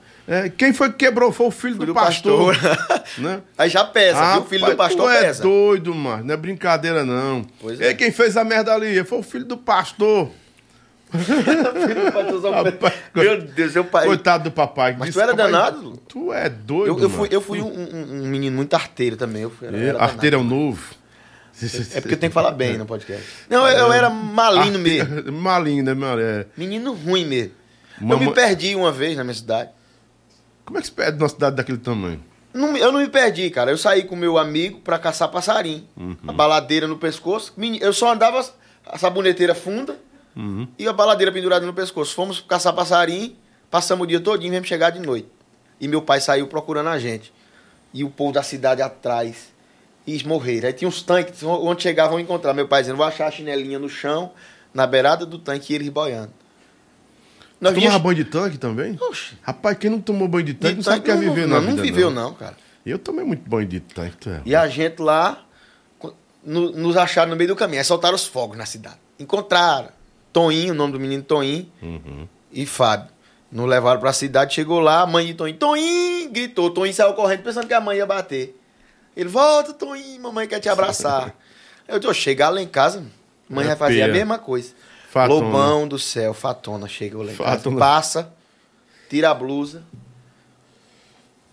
É, 0.46 0.48
Quem 0.50 0.72
foi 0.72 0.90
que 0.90 0.96
quebrou? 0.96 1.32
Foi 1.32 1.46
o 1.46 1.50
filho, 1.50 1.74
Filho 1.74 1.86
do 1.86 1.92
do 1.92 1.94
pastor. 1.94 2.54
pastor. 2.54 3.00
né? 3.18 3.40
Aí 3.56 3.70
já 3.70 3.84
pesa, 3.84 4.32
viu? 4.34 4.42
O 4.42 4.44
filho 4.44 4.64
do 4.66 4.70
Rapaz, 4.72 4.94
pastor 4.94 5.06
tu 5.10 5.16
é 5.16 5.20
pesa. 5.22 5.42
doido, 5.42 5.94
mano. 5.94 6.24
Não 6.24 6.34
é 6.34 6.36
brincadeira, 6.36 7.04
não. 7.04 7.44
Pois 7.60 7.80
E 7.80 7.84
é. 7.84 7.94
quem 7.94 8.12
fez 8.12 8.36
a 8.36 8.44
merda 8.44 8.74
ali? 8.74 9.02
Foi 9.04 9.18
o 9.18 9.22
filho 9.22 9.46
do 9.46 9.56
pastor. 9.56 10.30
Do 11.12 11.20
Meu 13.14 13.40
Deus, 13.42 13.72
seu 13.72 13.84
pai. 13.84 14.06
Coitado 14.06 14.44
do 14.44 14.50
papai. 14.52 14.94
Mas 14.98 15.06
Disse, 15.08 15.18
tu 15.18 15.22
era 15.22 15.32
"Papai, 15.34 15.50
danado? 15.52 15.96
Tu 16.08 16.32
é 16.32 16.48
doido, 16.48 16.86
Eu, 16.98 16.98
eu 17.00 17.10
fui, 17.10 17.18
mano." 17.22 17.28
eu 17.34 17.40
fui 17.40 17.60
um, 17.60 17.66
um- 17.66 18.22
um 18.22 18.26
menino 18.26 18.56
muito 18.56 18.74
arteiro 18.74 19.16
também. 19.16 19.42
Eu 19.42 19.50
fui, 19.50 19.66
era- 19.68 19.76
É, 19.76 19.86
era 19.88 20.02
arteiro 20.02 20.36
é 20.36 20.38
o 20.38 20.44
novo. 20.44 20.80
É 21.94 22.00
porque 22.00 22.14
eu 22.14 22.18
tenho 22.18 22.30
que 22.30 22.34
falar 22.34 22.52
bem 22.52 22.76
no 22.78 22.86
podcast. 22.86 23.24
Não, 23.48 23.66
eu, 23.68 23.78
eu 23.86 23.92
era 23.92 24.08
maligno 24.10 24.78
mesmo. 24.78 25.14
Arte- 25.18 25.30
Maligno, 25.30 25.94
né? 25.94 26.22
É. 26.22 26.46
Menino 26.56 26.92
ruim 26.94 27.24
mesmo. 27.24 27.52
Eu 28.00 28.18
me 28.18 28.32
perdi 28.32 28.74
uma 28.74 28.90
vez 28.90 29.16
na 29.16 29.24
minha 29.24 29.34
cidade. 29.34 29.70
Como 30.64 30.78
é 30.78 30.80
que 30.80 30.86
se 30.86 30.92
perde 30.92 31.18
numa 31.18 31.28
cidade 31.28 31.56
daquele 31.56 31.78
tamanho? 31.78 32.22
Não 32.54 32.76
eu 32.76 32.90
não 32.90 33.00
me 33.00 33.08
perdi, 33.08 33.50
cara. 33.50 33.70
Eu 33.70 33.78
saí 33.78 34.04
com 34.04 34.16
meu 34.16 34.38
amigo 34.38 34.80
pra 34.80 34.98
caçar 34.98 35.28
passarinho. 35.28 35.86
Uhum. 35.96 36.16
A 36.26 36.32
baladeira 36.32 36.86
no 36.88 36.96
pescoço. 36.96 37.52
Eu 37.80 37.92
só 37.92 38.12
andava 38.12 38.44
a 38.86 38.98
saboneteira 38.98 39.54
funda 39.54 39.96
Uhum. 40.36 40.66
e 40.78 40.86
a 40.86 40.92
baladeira 40.92 41.30
pendurada 41.32 41.66
no 41.66 41.74
pescoço. 41.74 42.14
Fomos 42.14 42.40
caçar 42.40 42.72
passarinho, 42.72 43.36
passamos 43.70 44.04
o 44.04 44.06
dia 44.06 44.20
todinho, 44.20 44.50
viemos 44.52 44.68
chegar 44.68 44.90
de 44.90 45.00
noite. 45.00 45.28
E 45.80 45.86
meu 45.88 46.00
pai 46.02 46.20
saiu 46.20 46.46
procurando 46.46 46.88
a 46.88 46.98
gente. 46.98 47.32
E 47.92 48.04
o 48.04 48.10
povo 48.10 48.32
da 48.32 48.42
cidade 48.42 48.80
atrás. 48.80 49.52
E 50.16 50.26
morreram. 50.26 50.66
Aí 50.68 50.72
tinha 50.72 50.88
uns 50.88 51.02
tanques, 51.02 51.42
onde 51.42 51.82
chegavam 51.82 52.16
a 52.16 52.20
encontrar. 52.20 52.52
Meu 52.54 52.66
pai 52.66 52.82
dizendo, 52.82 52.96
vou 52.96 53.06
achar 53.06 53.26
a 53.26 53.30
chinelinha 53.30 53.78
no 53.78 53.88
chão, 53.88 54.32
na 54.74 54.86
beirada 54.86 55.24
do 55.26 55.38
tanque, 55.38 55.72
e 55.72 55.76
eles 55.76 55.88
boiando. 55.88 56.32
Nós 57.60 57.74
Tomava 57.74 57.98
banho 57.98 58.16
de 58.16 58.24
tanque 58.24 58.56
também? 58.58 58.96
Oxe. 59.00 59.34
Rapaz, 59.42 59.76
quem 59.78 59.90
não 59.90 60.00
tomou 60.00 60.26
banho 60.26 60.44
de 60.46 60.54
tanque 60.54 60.72
de 60.74 60.76
não 60.78 60.82
sabe 60.84 61.00
o 61.00 61.02
que 61.02 61.10
é 61.10 61.14
tanque 61.14 61.28
viver 61.28 61.46
não, 61.46 61.56
na 61.56 61.60
não, 61.60 61.70
vida. 61.72 61.82
viveu 61.82 62.10
não, 62.10 62.32
cara. 62.32 62.56
Eu 62.86 62.98
tomei 62.98 63.24
muito 63.24 63.48
banho 63.48 63.68
de 63.68 63.80
tanque, 63.80 64.16
tu 64.16 64.30
é. 64.30 64.40
E 64.46 64.56
a 64.56 64.66
gente 64.66 65.02
lá 65.02 65.44
no- 66.42 66.72
nos 66.72 66.96
acharam 66.96 67.30
no 67.30 67.36
meio 67.36 67.48
do 67.48 67.56
caminho. 67.56 67.78
Aí 67.80 67.84
soltaram 67.84 68.14
os 68.14 68.26
fogos 68.26 68.56
na 68.56 68.64
cidade. 68.64 68.96
Encontraram 69.18 69.90
Toninho, 70.32 70.72
o 70.72 70.76
nome 70.76 70.94
do 70.94 70.98
menino 71.00 71.22
Toninho, 71.22 71.70
Uhum. 71.82 72.26
e 72.50 72.64
Fábio. 72.64 73.08
Nos 73.52 73.68
levaram 73.68 74.00
pra 74.00 74.12
cidade, 74.14 74.54
chegou 74.54 74.80
lá, 74.80 75.02
a 75.02 75.06
mãe 75.06 75.26
de 75.26 75.34
Toninho, 75.34 75.58
Toninho! 75.58 76.30
Gritou. 76.30 76.70
Toninho 76.70 76.94
saiu 76.94 77.12
correndo 77.12 77.42
pensando 77.42 77.66
que 77.66 77.74
a 77.74 77.80
mãe 77.80 77.98
ia 77.98 78.06
bater. 78.06 78.58
Ele, 79.16 79.28
volta, 79.28 79.72
Toninho, 79.72 80.20
mamãe 80.22 80.46
quer 80.46 80.60
te 80.60 80.68
abraçar. 80.68 81.34
Eu 81.88 81.98
"Ô, 82.08 82.14
chegar 82.14 82.48
lá 82.50 82.60
em 82.62 82.68
casa, 82.68 83.04
mãe 83.48 83.66
vai 83.66 83.76
fazer 83.76 84.02
a 84.02 84.08
mesma 84.08 84.38
coisa. 84.38 84.72
Fatona. 85.10 85.40
Lobão 85.46 85.88
do 85.88 85.98
céu, 85.98 86.32
Fatona, 86.32 86.86
chegou 86.86 87.22
lá 87.24 87.32
em 87.32 87.36
casa. 87.36 87.50
Fatona. 87.56 87.78
Passa, 87.78 88.32
tira 89.08 89.30
a 89.30 89.34
blusa. 89.34 89.82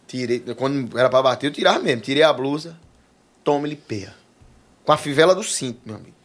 Tirei, 0.08 0.40
quando 0.56 0.98
era 0.98 1.10
pra 1.10 1.22
bater, 1.22 1.48
eu 1.48 1.52
tirava 1.52 1.80
mesmo. 1.80 2.02
Tirei 2.02 2.24
a 2.24 2.32
blusa, 2.32 2.78
toma 3.44 3.68
ele 3.68 3.76
peia. 3.76 4.14
Com 4.86 4.92
a 4.94 4.98
fivela 4.98 5.36
do 5.36 5.44
cinto, 5.44 5.82
meu 5.86 5.96
amigo. 5.96 6.16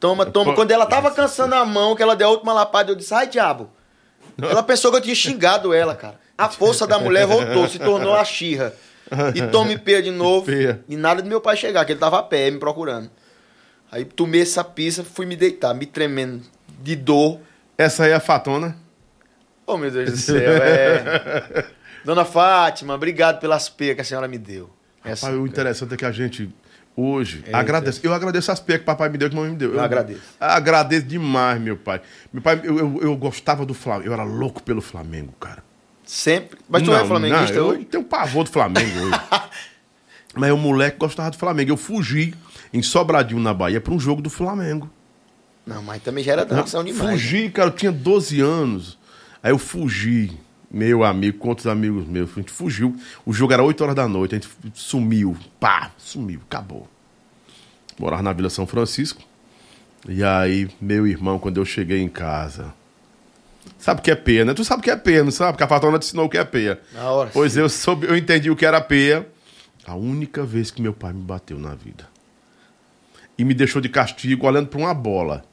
Toma, 0.00 0.26
toma. 0.26 0.54
Quando 0.54 0.72
ela 0.72 0.86
tava 0.86 1.10
cansando 1.12 1.54
a 1.54 1.64
mão, 1.64 1.94
que 1.94 2.02
ela 2.02 2.16
deu 2.16 2.26
a 2.26 2.30
última 2.32 2.52
lapada, 2.52 2.90
eu 2.90 2.96
disse, 2.96 3.14
ai, 3.14 3.28
diabo. 3.28 3.70
Ela 4.40 4.62
pensou 4.62 4.90
que 4.90 4.96
eu 4.96 5.00
tinha 5.00 5.14
xingado 5.14 5.72
ela, 5.72 5.94
cara. 5.94 6.18
A 6.36 6.48
força 6.48 6.86
da 6.86 6.98
mulher 6.98 7.26
voltou, 7.26 7.68
se 7.68 7.78
tornou 7.78 8.14
a 8.14 8.24
xirra. 8.24 8.74
E 9.34 9.42
tome 9.48 9.76
peia 9.78 10.02
de 10.02 10.10
novo. 10.12 10.46
Peia. 10.46 10.82
E 10.88 10.96
nada 10.96 11.22
de 11.22 11.28
meu 11.28 11.40
pai 11.40 11.56
chegar, 11.56 11.84
que 11.84 11.92
ele 11.92 12.00
tava 12.00 12.18
a 12.18 12.22
pé, 12.22 12.50
me 12.50 12.58
procurando. 12.58 13.10
Aí 13.90 14.04
tomei 14.04 14.42
essa 14.42 14.64
pizza, 14.64 15.04
fui 15.04 15.26
me 15.26 15.36
deitar, 15.36 15.74
me 15.74 15.84
tremendo 15.86 16.42
de 16.80 16.96
dor. 16.96 17.40
Essa 17.76 18.04
aí 18.04 18.10
é 18.12 18.14
a 18.14 18.20
Fatona. 18.20 18.76
Oh, 19.66 19.76
meu 19.76 19.90
Deus 19.90 20.10
do 20.10 20.16
céu, 20.16 20.38
é. 20.62 21.64
Dona 22.04 22.24
Fátima, 22.24 22.94
obrigado 22.94 23.38
pelas 23.38 23.68
peias 23.68 23.94
que 23.94 24.00
a 24.00 24.04
senhora 24.04 24.26
me 24.26 24.38
deu. 24.38 24.70
Essa- 25.04 25.26
Rapaz, 25.26 25.42
o 25.42 25.46
interessante 25.46 25.94
é 25.94 25.96
que 25.96 26.04
a 26.04 26.10
gente 26.12 26.48
hoje 26.96 27.44
É, 27.46 27.54
agradece. 27.54 28.00
Eu 28.02 28.12
agradeço 28.12 28.50
as 28.50 28.60
peias 28.60 28.80
que 28.80 28.86
papai 28.86 29.08
me 29.08 29.18
deu, 29.18 29.28
que 29.28 29.36
mamãe 29.36 29.50
me 29.52 29.56
deu. 29.56 29.74
Eu 29.74 29.80
agradeço. 29.80 30.20
Agradeço 30.40 31.06
demais, 31.06 31.60
meu 31.60 31.76
pai. 31.76 32.00
Meu 32.32 32.42
pai, 32.42 32.60
eu, 32.64 32.78
eu, 32.78 33.00
eu 33.02 33.16
gostava 33.16 33.64
do 33.66 33.74
Flamengo. 33.74 34.08
Eu 34.08 34.12
era 34.14 34.24
louco 34.24 34.62
pelo 34.62 34.80
Flamengo, 34.80 35.32
cara. 35.38 35.62
Sempre. 36.12 36.58
Mas 36.68 36.82
tu 36.82 36.90
Não, 36.90 36.98
é 36.98 37.06
flamenguista 37.06 37.56
não, 37.58 37.68
hoje? 37.68 37.80
Eu 37.80 37.84
tenho 37.86 38.04
pavor 38.04 38.44
do 38.44 38.50
Flamengo 38.50 39.00
hoje. 39.00 39.20
Mas 40.36 40.52
o 40.52 40.58
moleque 40.58 40.98
gostava 40.98 41.30
do 41.30 41.38
Flamengo. 41.38 41.70
Eu 41.70 41.76
fugi 41.78 42.34
em 42.70 42.82
Sobradinho, 42.82 43.40
na 43.40 43.54
Bahia, 43.54 43.80
para 43.80 43.94
um 43.94 43.98
jogo 43.98 44.20
do 44.20 44.28
Flamengo. 44.28 44.90
Não, 45.66 45.82
mas 45.82 46.02
também 46.02 46.22
já 46.22 46.32
era 46.32 46.44
tradição 46.44 46.84
demais. 46.84 47.02
né? 47.02 47.12
Fugi, 47.12 47.50
cara, 47.50 47.68
eu 47.68 47.74
tinha 47.74 47.90
12 47.90 48.40
anos. 48.40 48.98
Aí 49.42 49.52
eu 49.52 49.58
fugi, 49.58 50.38
meu 50.70 51.02
amigo, 51.02 51.48
outros 51.48 51.66
amigos 51.66 52.06
meus. 52.06 52.30
A 52.32 52.34
gente 52.34 52.52
fugiu. 52.52 52.94
O 53.24 53.32
jogo 53.32 53.54
era 53.54 53.62
8 53.62 53.82
horas 53.82 53.96
da 53.96 54.06
noite, 54.06 54.34
a 54.34 54.38
gente 54.38 54.48
sumiu. 54.74 55.34
Pá, 55.58 55.92
sumiu, 55.96 56.40
acabou. 56.44 56.86
Morava 57.98 58.22
na 58.22 58.32
Vila 58.34 58.50
São 58.50 58.66
Francisco. 58.66 59.22
E 60.06 60.22
aí, 60.22 60.68
meu 60.78 61.06
irmão, 61.06 61.38
quando 61.38 61.56
eu 61.56 61.64
cheguei 61.64 62.00
em 62.02 62.08
casa. 62.08 62.74
Sabe 63.82 63.98
o 63.98 64.02
que 64.04 64.12
é 64.12 64.14
peia, 64.14 64.44
né? 64.44 64.54
Tu 64.54 64.64
sabe 64.64 64.78
o 64.78 64.84
que 64.84 64.92
é 64.92 64.96
peia, 64.96 65.24
não 65.24 65.32
sabe? 65.32 65.54
Porque 65.54 65.64
a 65.64 65.66
Fatona 65.66 65.98
te 65.98 66.04
ensinou 66.06 66.26
o 66.26 66.28
que 66.28 66.38
é 66.38 66.44
peia. 66.44 66.80
Na 66.94 67.10
hora, 67.10 67.30
Pois 67.32 67.54
sim. 67.54 67.58
eu, 67.58 67.68
soube, 67.68 68.06
eu 68.06 68.16
entendi 68.16 68.48
o 68.48 68.54
que 68.54 68.64
era 68.64 68.80
peia. 68.80 69.26
A 69.84 69.96
única 69.96 70.44
vez 70.44 70.70
que 70.70 70.80
meu 70.80 70.92
pai 70.92 71.12
me 71.12 71.20
bateu 71.20 71.58
na 71.58 71.74
vida. 71.74 72.06
E 73.36 73.44
me 73.44 73.52
deixou 73.54 73.82
de 73.82 73.88
castigo 73.88 74.46
olhando 74.46 74.68
para 74.68 74.78
uma 74.78 74.94
bola. 74.94 75.44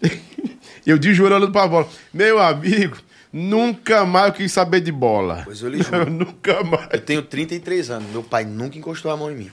eu 0.86 0.96
de 0.96 1.12
joelho 1.12 1.34
olhando 1.34 1.50
para 1.50 1.64
a 1.64 1.66
bola. 1.66 1.88
Meu 2.14 2.38
amigo, 2.38 2.98
nunca 3.32 4.04
mais 4.06 4.28
eu 4.28 4.32
quis 4.34 4.52
saber 4.52 4.80
de 4.80 4.92
bola. 4.92 5.42
Pois 5.44 5.60
eu 5.60 5.70
lhe 5.70 5.82
juro. 5.82 6.06
nunca 6.08 6.62
mais. 6.62 6.86
Eu 6.92 7.00
tenho 7.00 7.22
33 7.22 7.90
anos. 7.90 8.10
Meu 8.12 8.22
pai 8.22 8.44
nunca 8.44 8.78
encostou 8.78 9.10
a 9.10 9.16
mão 9.16 9.28
em 9.28 9.34
mim. 9.34 9.50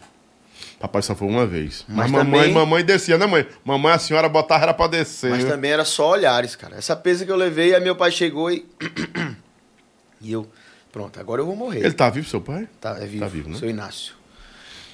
Papai 0.79 1.01
só 1.01 1.15
foi 1.15 1.27
uma 1.27 1.45
vez. 1.45 1.83
Mas, 1.87 1.97
Mas 2.09 2.11
mamãe, 2.11 2.39
também- 2.41 2.53
mamãe 2.53 2.85
descia, 2.85 3.17
né, 3.17 3.25
mãe? 3.25 3.47
Mamãe, 3.65 3.93
a 3.93 3.99
senhora 3.99 4.29
botava 4.29 4.63
era 4.63 4.73
pra 4.73 4.85
descer. 4.87 5.31
Mas 5.31 5.43
também 5.43 5.71
era 5.71 5.83
só 5.83 6.11
olhares, 6.11 6.55
cara. 6.55 6.75
Essa 6.77 6.95
pesa 6.95 7.25
que 7.25 7.31
eu 7.31 7.35
levei, 7.35 7.73
aí 7.73 7.81
meu 7.81 7.95
pai 7.95 8.11
chegou 8.11 8.51
e. 8.51 8.63
e 10.21 10.31
eu. 10.31 10.47
Pronto, 10.91 11.19
agora 11.19 11.41
eu 11.41 11.45
vou 11.45 11.55
morrer. 11.55 11.79
Ele 11.79 11.93
tá 11.93 12.09
vivo, 12.09 12.27
seu 12.29 12.41
pai? 12.41 12.67
Tá, 12.79 12.97
é 12.99 13.05
vivo. 13.05 13.19
Tá 13.23 13.27
vivo, 13.27 13.49
né? 13.49 13.57
Seu 13.57 13.69
Inácio. 13.69 14.13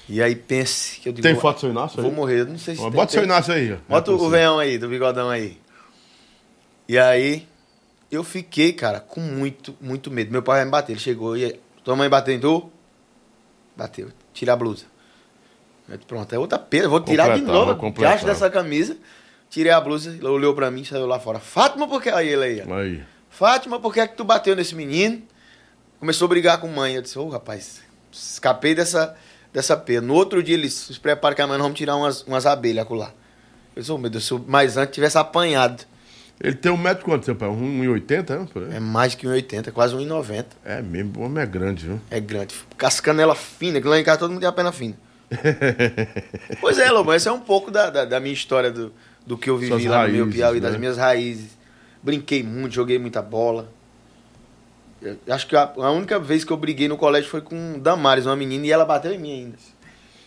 E 0.08 0.22
aí 0.22 0.34
pense 0.34 1.00
que 1.00 1.08
eu 1.08 1.12
digo. 1.12 1.22
Tem 1.26 1.34
foto 1.38 1.56
do 1.56 1.60
seu 1.60 1.70
Inácio 1.70 2.00
Vou 2.00 2.10
aí? 2.10 2.16
morrer. 2.16 2.40
Eu 2.40 2.46
Não 2.46 2.58
sei 2.58 2.74
se 2.74 2.80
Ó, 2.80 2.84
tem. 2.84 2.92
Bota 2.92 3.12
seu 3.12 3.20
tem. 3.20 3.28
Inácio 3.30 3.52
aí. 3.54 3.72
ó. 3.72 3.76
Bota 3.88 4.10
É 4.10 4.14
o 4.14 4.28
veião 4.30 4.58
aí, 4.58 4.78
do 4.78 4.88
bigodão 4.88 5.28
aí. 5.30 5.58
E 6.88 6.98
aí, 6.98 7.46
eu 8.10 8.22
fiquei, 8.24 8.72
cara, 8.72 9.00
com 9.00 9.20
muito, 9.20 9.74
muito 9.80 10.10
medo. 10.10 10.30
Meu 10.32 10.42
pai 10.42 10.58
vai 10.58 10.64
me 10.66 10.70
bater. 10.70 10.92
Ele 10.92 11.00
chegou 11.00 11.36
e. 11.36 11.58
Tua 11.82 11.94
mãe 11.96 12.08
bateu 12.08 12.34
em 12.34 12.40
tu? 12.40 12.70
Bateu. 13.76 14.08
Tira 14.32 14.52
a 14.54 14.56
blusa. 14.56 14.84
Disse, 15.88 16.04
Pronto, 16.06 16.32
é 16.34 16.38
outra 16.38 16.58
pena. 16.58 16.88
Vou 16.88 17.00
tirar 17.00 17.36
de 17.36 17.42
novo. 17.42 17.74
Debaixo 17.90 18.24
dessa 18.24 18.50
camisa. 18.50 18.96
Tirei 19.50 19.70
a 19.70 19.80
blusa, 19.80 20.10
ele 20.10 20.26
olhou 20.26 20.52
pra 20.54 20.70
mim, 20.70 20.84
saiu 20.84 21.06
lá 21.06 21.20
fora. 21.20 21.38
Fátima, 21.38 21.86
por 21.86 22.02
que. 22.02 22.08
Aí 22.08 22.28
ele 22.28 22.44
aí. 22.44 22.72
Aí. 22.72 23.02
Fátima, 23.30 23.78
por 23.78 23.92
que 23.92 24.00
é 24.00 24.06
que 24.06 24.16
tu 24.16 24.24
bateu 24.24 24.56
nesse 24.56 24.74
menino? 24.74 25.22
Começou 26.00 26.26
a 26.26 26.28
brigar 26.28 26.60
com 26.60 26.66
a 26.66 26.70
mãe. 26.70 26.94
Eu 26.94 27.02
disse, 27.02 27.18
ô 27.18 27.28
rapaz, 27.28 27.82
escapei 28.12 28.74
dessa, 28.74 29.16
dessa 29.52 29.76
pena. 29.76 30.06
No 30.06 30.14
outro 30.14 30.42
dia 30.42 30.54
eles 30.54 30.74
se 30.74 30.98
preparam 30.98 31.36
que 31.36 31.42
amanhã 31.42 31.58
nós 31.58 31.66
vamos 31.66 31.78
tirar 31.78 31.96
umas, 31.96 32.22
umas 32.22 32.46
abelhas 32.46 32.86
lá. 32.90 33.12
Eu 33.76 33.80
disse, 33.82 33.92
ô 33.92 33.98
meu 33.98 34.10
Deus, 34.10 34.24
se 34.24 34.32
eu 34.32 34.44
mais 34.46 34.76
antes 34.76 34.94
tivesse 34.94 35.18
apanhado. 35.18 35.84
Ele 36.40 36.54
tem 36.54 36.72
um 36.72 36.76
metro 36.76 37.04
quanto, 37.04 37.24
seu 37.24 37.36
pai? 37.36 37.48
1,80, 37.48 38.38
né? 38.38 38.48
Por 38.52 38.64
aí? 38.64 38.74
É 38.74 38.80
mais 38.80 39.14
que 39.14 39.26
1,80, 39.26 39.70
quase 39.70 39.94
1,90. 39.94 40.46
É 40.64 40.82
mesmo, 40.82 41.20
o 41.20 41.22
homem 41.24 41.42
é 41.42 41.46
grande, 41.46 41.86
viu? 41.86 42.00
É 42.10 42.18
grande. 42.18 42.54
Com 42.78 42.86
as 42.86 42.98
canelas 42.98 43.38
finas, 43.38 43.80
que 43.80 43.88
lá 43.88 43.98
em 43.98 44.04
casa 44.04 44.18
todo 44.18 44.30
mundo 44.30 44.40
tem 44.40 44.48
a 44.48 44.52
perna 44.52 44.72
fina. 44.72 44.96
pois 46.60 46.78
é, 46.78 46.90
Lobão, 46.90 47.14
essa 47.14 47.28
é 47.28 47.32
um 47.32 47.40
pouco 47.40 47.70
da, 47.70 47.90
da, 47.90 48.04
da 48.04 48.20
minha 48.20 48.32
história 48.32 48.70
do, 48.70 48.92
do 49.26 49.36
que 49.36 49.50
eu 49.50 49.56
vivi 49.56 49.70
Suas 49.70 49.84
lá 49.84 50.06
no 50.06 50.12
meu 50.12 50.24
raízes, 50.24 50.40
Piauí, 50.40 50.60
né? 50.60 50.68
das 50.68 50.78
minhas 50.78 50.96
raízes. 50.96 51.56
Brinquei 52.02 52.42
muito, 52.42 52.74
joguei 52.74 52.98
muita 52.98 53.22
bola. 53.22 53.70
Eu 55.02 55.18
acho 55.28 55.46
que 55.46 55.56
a, 55.56 55.72
a 55.76 55.90
única 55.90 56.18
vez 56.18 56.44
que 56.44 56.52
eu 56.52 56.56
briguei 56.56 56.88
no 56.88 56.96
colégio 56.96 57.30
foi 57.30 57.40
com 57.40 57.78
Damares, 57.78 58.26
uma 58.26 58.36
menina, 58.36 58.66
e 58.66 58.72
ela 58.72 58.84
bateu 58.84 59.12
em 59.12 59.18
mim 59.18 59.32
ainda. 59.32 59.56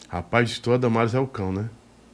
Rapaz, 0.07 0.59
toda 0.59 0.77
Damares 0.77 1.13
é 1.13 1.19
o 1.19 1.27
cão, 1.27 1.51
né? 1.51 1.69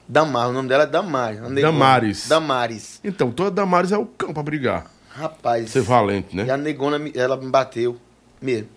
Damar, 0.08 0.50
o 0.50 0.54
nome 0.54 0.68
dela 0.68 0.84
é 0.84 0.88
Damares. 0.88 1.40
Damares. 1.62 2.28
Damares. 2.28 3.00
Então, 3.04 3.32
toda 3.32 3.52
Damares 3.52 3.92
é 3.92 3.98
o 3.98 4.06
cão 4.06 4.34
pra 4.34 4.44
brigar. 4.44 4.92
Rapaz. 5.10 5.70
Ser 5.70 5.82
valente, 5.82 6.36
né? 6.36 6.46
E 6.46 6.52
a 6.52 6.58
negona, 6.58 7.00
ela 7.16 7.38
me 7.38 7.50
bateu 7.50 7.98
mesmo. 8.42 8.68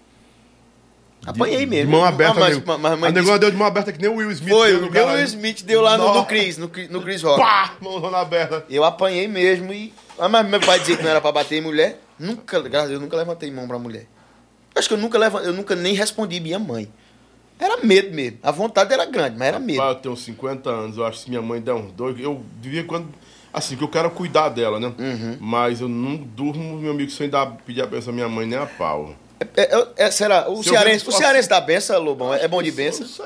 Apanhei 1.26 1.58
De- 1.60 1.66
mesmo. 1.66 1.86
De 1.90 1.96
mão 1.96 2.04
aberta. 2.04 2.38
Mas, 2.38 2.54
nego. 2.54 2.78
mas, 2.78 2.80
mas, 2.98 3.02
a 3.04 3.12
negona 3.12 3.38
deu 3.38 3.50
de 3.50 3.56
mão 3.56 3.66
aberta 3.66 3.92
que 3.92 4.00
nem 4.00 4.10
o 4.10 4.16
Will 4.16 4.30
Smith. 4.30 4.48
Foi, 4.54 4.72
deu 4.72 5.06
no 5.06 5.12
o 5.12 5.14
Will. 5.16 5.24
Smith 5.24 5.62
deu 5.64 5.80
lá 5.82 5.98
no, 5.98 6.14
no. 6.14 6.24
Chris, 6.26 6.56
no, 6.56 6.68
Chris- 6.68 6.88
no 6.88 7.02
Chris 7.02 7.22
Rock. 7.22 7.40
Pá! 7.40 7.74
Mãozona 7.80 8.18
aberta. 8.18 8.64
Eu 8.70 8.84
apanhei 8.84 9.26
mesmo 9.26 9.72
e. 9.72 9.92
Ah, 10.18 10.28
mas 10.28 10.48
meu 10.48 10.60
pai 10.60 10.78
dizia 10.78 10.96
que 10.96 11.02
não 11.02 11.10
era 11.10 11.20
pra 11.20 11.32
bater 11.32 11.58
em 11.58 11.60
mulher. 11.60 12.00
Nunca, 12.18 12.60
graças 12.62 12.86
a 12.86 12.90
Deus, 12.90 13.00
nunca 13.02 13.16
levantei 13.16 13.50
mão 13.50 13.66
pra 13.66 13.78
mulher. 13.78 14.06
Acho 14.74 14.88
que 14.88 14.94
eu 14.94 14.98
nunca 14.98 15.18
leva, 15.18 15.40
eu 15.40 15.52
nunca 15.52 15.74
nem 15.74 15.94
respondi 15.94 16.38
minha 16.40 16.58
mãe. 16.58 16.88
Era 17.58 17.78
medo 17.78 18.14
mesmo. 18.14 18.38
A 18.42 18.50
vontade 18.50 18.92
era 18.92 19.04
grande, 19.06 19.36
mas 19.38 19.48
era 19.48 19.58
medo. 19.58 19.78
Pai, 19.78 19.90
eu 19.90 19.94
tenho 19.96 20.16
50 20.16 20.70
anos, 20.70 20.96
eu 20.98 21.04
acho 21.06 21.18
que 21.18 21.24
se 21.24 21.30
minha 21.30 21.40
mãe 21.42 21.60
der 21.60 21.72
uns 21.74 21.90
dois, 21.92 22.18
eu 22.20 22.42
devia 22.60 22.84
quando. 22.84 23.08
Assim, 23.52 23.74
que 23.74 23.82
eu 23.82 23.88
quero 23.88 24.10
cuidar 24.10 24.50
dela, 24.50 24.78
né? 24.78 24.92
Uhum. 24.98 25.38
Mas 25.40 25.80
eu 25.80 25.88
não 25.88 26.16
durmo, 26.16 26.76
meu 26.78 26.90
amigo, 26.92 27.10
sem 27.10 27.28
dar, 27.30 27.46
pedir 27.64 27.80
a 27.80 27.86
à 27.86 28.12
minha 28.12 28.28
mãe 28.28 28.46
nem 28.46 28.58
a 28.58 28.66
pau. 28.66 29.14
É, 29.56 29.62
é, 29.62 29.88
é, 30.06 30.10
será? 30.10 30.48
O 30.48 30.62
Se 30.62 30.70
cearense, 30.70 31.08
o 31.08 31.12
cearense 31.12 31.48
dá 31.48 31.60
benção, 31.60 32.00
Lobão? 32.02 32.32
É 32.34 32.48
bom 32.48 32.62
de 32.62 32.70
benção? 32.72 33.06
sei, 33.06 33.24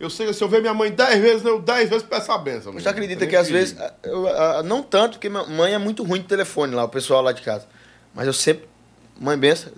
Eu 0.00 0.08
sei 0.10 0.26
que 0.26 0.32
se 0.32 0.42
eu 0.42 0.48
ver 0.48 0.60
minha 0.60 0.74
mãe 0.74 0.90
10 0.90 1.20
vezes, 1.20 1.44
eu 1.44 1.60
10 1.60 1.88
vezes 1.90 2.04
peço 2.04 2.32
a 2.32 2.38
benção. 2.38 2.72
Você 2.72 2.88
acredita 2.88 3.26
que 3.26 3.36
às 3.36 3.48
vezes. 3.48 3.76
eu- 4.02 4.26
eu- 4.26 4.62
não 4.64 4.82
tanto, 4.82 5.12
porque 5.12 5.28
minha 5.28 5.44
mãe 5.44 5.74
é 5.74 5.78
muito 5.78 6.02
ruim 6.02 6.20
de 6.20 6.26
telefone 6.26 6.74
lá, 6.74 6.84
o 6.84 6.88
pessoal 6.88 7.22
lá 7.22 7.32
de 7.32 7.42
casa. 7.42 7.66
Mas 8.14 8.26
eu 8.26 8.32
sempre. 8.32 8.68
Mãe, 9.20 9.36
benção. 9.38 9.70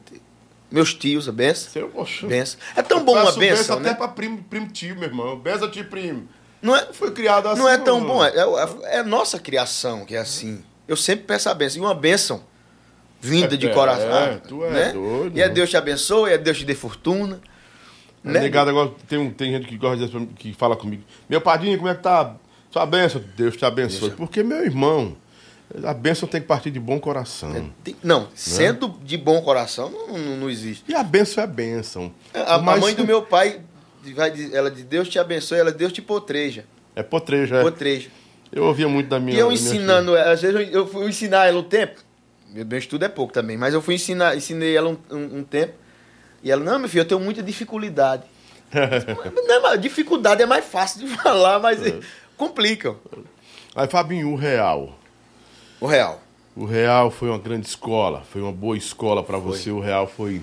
Meus 0.71 0.95
tios, 0.95 1.29
a 1.29 1.33
benção. 1.33 1.71
Seu, 1.71 1.89
poxa. 1.89 2.27
Benção. 2.27 2.59
É 2.75 2.83
tão 2.83 3.05
bom 3.05 3.13
uma 3.13 3.33
benção, 3.33 3.77
até 3.79 3.91
né? 3.91 3.95
pra 3.95 4.09
primo, 4.09 4.43
primo 4.49 4.69
tio, 4.69 4.95
meu 4.97 5.05
irmão. 5.09 5.39
Benção 5.39 5.71
tio 5.71 5.85
primo. 5.87 6.29
Não 6.63 6.75
é, 6.75 6.87
Foi 6.93 7.11
criado 7.11 7.49
assim. 7.49 7.61
não 7.61 7.69
é 7.69 7.77
tão 7.77 8.01
mano. 8.01 8.15
bom. 8.15 8.25
É, 8.25 8.95
é, 8.95 8.99
é 9.01 9.03
nossa 9.03 9.39
criação 9.39 10.05
que 10.07 10.17
é 10.17 10.19
assim. 10.21 10.65
Eu 10.89 10.97
sempre 10.97 11.27
peço 11.27 11.49
a 11.51 11.55
benção. 11.55 11.83
E 11.83 11.85
uma 11.85 11.95
benção 11.95 12.43
vinda 13.29 13.57
de 13.57 13.67
É, 13.67 13.71
coração. 13.73 14.17
é, 14.17 14.35
tu 14.47 14.65
é 14.65 14.71
né? 14.71 14.93
doido, 14.93 15.37
E 15.37 15.41
é 15.41 15.45
mano. 15.45 15.55
Deus 15.55 15.71
te 15.71 15.77
abençoe, 15.77 16.33
é 16.33 16.39
Deus 16.39 16.59
te 16.59 16.65
dê 16.65 16.75
fortuna. 16.75 17.41
Né? 18.23 18.41
Negado 18.41 18.71
agora, 18.71 18.91
tem, 19.09 19.19
um, 19.19 19.31
tem 19.31 19.53
gente 19.53 19.67
que 19.67 19.77
gosta 19.77 20.07
de 20.07 20.27
que 20.37 20.53
fala 20.55 20.77
comigo. 20.77 21.03
Meu 21.29 21.41
padrinho, 21.41 21.77
como 21.77 21.89
é 21.91 21.95
que 21.95 22.03
tá? 22.03 22.35
Sua 22.71 22.87
benção, 22.87 23.23
Deus 23.37 23.57
te 23.57 23.65
abençoe. 23.65 24.09
Deus 24.09 24.15
Porque, 24.15 24.43
meu 24.43 24.65
irmão, 24.65 25.15
a 25.85 25.93
benção 25.93 26.27
tem 26.29 26.41
que 26.41 26.47
partir 26.47 26.71
de 26.71 26.81
bom 26.81 26.99
coração. 26.99 27.71
Tem- 27.83 27.95
Não, 28.03 28.29
sendo 28.35 28.89
de 29.03 29.17
bom 29.19 29.41
coração, 29.43 29.91
não, 29.91 30.19
não, 30.19 30.37
não 30.39 30.51
existe. 30.51 30.85
E 30.89 30.95
a 30.95 31.03
benção 31.03 31.45
é 31.45 31.47
benção. 31.47 32.13
A, 32.33 32.55
a 32.55 32.59
Mas- 32.59 32.81
mãe 32.81 32.95
do 32.95 33.07
meu 33.07 33.23
pai, 33.23 33.61
ela 34.53 34.71
diz, 34.71 34.85
Deus 34.85 35.09
te 35.09 35.19
abençoe, 35.19 35.59
ela 35.59 35.71
Deus 35.73 35.93
te 35.93 36.01
potreja. 36.03 36.65
É 36.97 37.03
potreja, 37.03 37.57
é. 37.57 37.63
Potreja. 37.63 38.09
Eu 38.53 38.65
ouvia 38.65 38.89
muito 38.89 39.09
da 39.09 39.19
minha 39.19 39.37
E 39.37 39.41
eu 39.41 39.49
minha 39.49 39.61
ensinando, 39.61 40.15
ela, 40.17 40.33
às 40.33 40.41
vezes 40.41 40.57
eu, 40.57 40.63
eu 40.81 40.87
fui 40.87 41.07
ensinar 41.09 41.47
ela 41.47 41.59
um 41.59 41.63
tempo. 41.65 42.01
Meu 42.55 42.65
meu 42.65 42.79
estudo 42.79 43.05
é 43.05 43.09
pouco 43.09 43.33
também, 43.33 43.57
mas 43.59 43.75
eu 43.75 43.83
fui 43.83 43.97
ensinar, 43.97 44.37
ensinei 44.37 44.77
ela 44.77 44.89
um, 44.91 44.97
um- 45.11 45.39
um 45.39 45.45
tempo. 45.45 45.75
E 46.43 46.51
ela, 46.51 46.63
não, 46.63 46.79
meu 46.79 46.89
filho, 46.89 47.01
eu 47.01 47.09
tenho 47.09 47.21
muita 47.21 47.43
dificuldade. 47.43 48.23
Mas 48.73 49.47
não 49.47 49.63
mais- 49.63 49.81
dificuldade 49.81 50.43
é 50.43 50.47
mais 50.47 50.65
fácil 50.65 51.01
de 51.01 51.07
falar, 51.19 51.59
mas 51.61 51.85
É. 51.87 51.99
complica. 52.37 52.95
filha. 53.11 53.25
Aí, 53.75 53.87
Fabinho, 53.89 54.31
o 54.33 54.37
real. 54.37 54.99
O 55.81 55.87
real. 55.87 56.21
O 56.57 56.65
real 56.65 57.11
foi 57.11 57.29
uma 57.29 57.39
grande 57.39 57.67
escola, 57.67 58.23
foi 58.33 58.41
uma 58.43 58.53
boa 58.53 58.77
escola 58.77 59.23
pra 59.23 59.39
você. 59.39 59.71
O 59.71 59.81
real 59.81 60.07
foi 60.07 60.41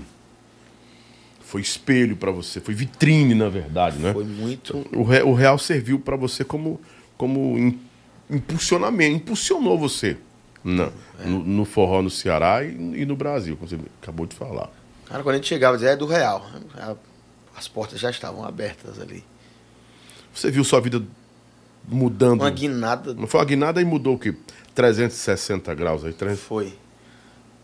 foi 1.42 1.62
espelho 1.62 2.16
pra 2.16 2.32
você, 2.32 2.60
foi 2.62 2.74
vitrine, 2.74 3.36
na 3.36 3.50
verdade, 3.50 3.98
né? 4.00 4.14
Foi 4.14 4.24
muito. 4.24 4.78
O, 4.94 5.02
o 5.02 5.34
real 5.34 5.58
serviu 5.58 6.00
pra 6.00 6.16
você 6.16 6.44
como 6.44 6.80
como 7.18 7.58
im- 7.58 7.80
impulsionamento, 8.30 9.16
impulsionou 9.18 9.78
você 9.78 10.18
na- 10.64 10.92
É. 11.20 11.26
no, 11.26 11.44
no 11.44 11.66
forró 11.66 12.02
no 12.02 12.10
Ceará 12.10 12.64
e, 12.64 12.70
e 12.70 13.06
no 13.06 13.16
Brasil, 13.16 13.56
como 13.58 13.68
você 13.70 13.78
acabou 14.02 14.26
de 14.26 14.36
falar. 14.36 14.70
Cara, 15.06 15.24
quando 15.24 15.34
a 15.36 15.38
gente 15.38 15.48
chegava, 15.48 15.76
dizia, 15.78 15.92
é 15.92 15.96
do 15.96 16.06
real. 16.06 16.46
As 17.56 17.68
portas 17.68 18.00
já 18.00 18.10
estavam 18.10 18.44
abertas 18.46 19.00
ali. 19.00 19.24
Você 20.34 20.50
viu 20.50 20.64
sua 20.64 20.80
vida 20.80 21.02
mudando? 21.88 22.42
Uma 22.42 22.50
guinada 22.50 23.14
Não 23.14 23.28
foi 23.28 23.40
uma 23.40 23.46
guinada 23.46 23.82
e 23.82 23.86
mudou 23.86 24.16
o 24.16 24.20
quê? 24.20 24.34
360 24.74 25.74
graus 25.76 26.06
aí, 26.06 26.14
300... 26.14 26.42
foi. 26.44 26.74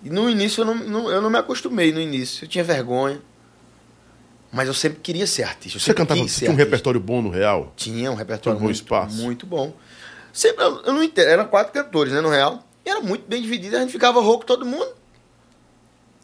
E 0.03 0.09
no 0.09 0.29
início 0.29 0.61
eu 0.61 0.65
não, 0.65 0.75
não- 0.75 1.09
eu 1.09 1.21
não 1.21 1.29
me 1.29 1.37
acostumei 1.37 1.91
no 1.93 1.99
início. 2.01 2.43
Eu 2.45 2.49
tinha 2.49 2.63
vergonha. 2.63 3.21
Mas 4.51 4.67
eu 4.67 4.73
sempre 4.73 4.99
queria 4.99 5.25
ser 5.27 5.43
artista. 5.43 5.77
Eu 5.77 5.81
Você 5.81 5.93
cantava, 5.93 6.15
tinha 6.19 6.23
um 6.23 6.27
artista. 6.27 6.51
repertório 6.53 6.99
bom 6.99 7.21
no 7.21 7.29
real? 7.29 7.73
Tinha 7.75 8.11
um 8.11 8.15
repertório 8.15 8.57
um 8.57 8.59
bom 8.59 8.65
muito, 8.65 8.75
espaço. 8.75 9.15
muito 9.23 9.45
bom. 9.45 9.73
Sempre, 10.33 10.63
eu, 10.63 10.81
eu 10.83 10.93
não 10.93 11.03
entendo. 11.03 11.27
Eram 11.27 11.45
quatro 11.47 11.73
cantores, 11.73 12.13
né, 12.13 12.21
no 12.21 12.29
real. 12.29 12.66
Era 12.89 13.01
muito 13.01 13.27
bem 13.27 13.41
dividido. 13.41 13.75
A 13.75 13.79
gente 13.81 13.91
ficava 13.91 14.21
rouco 14.21 14.45
todo 14.45 14.65
mundo. 14.65 14.87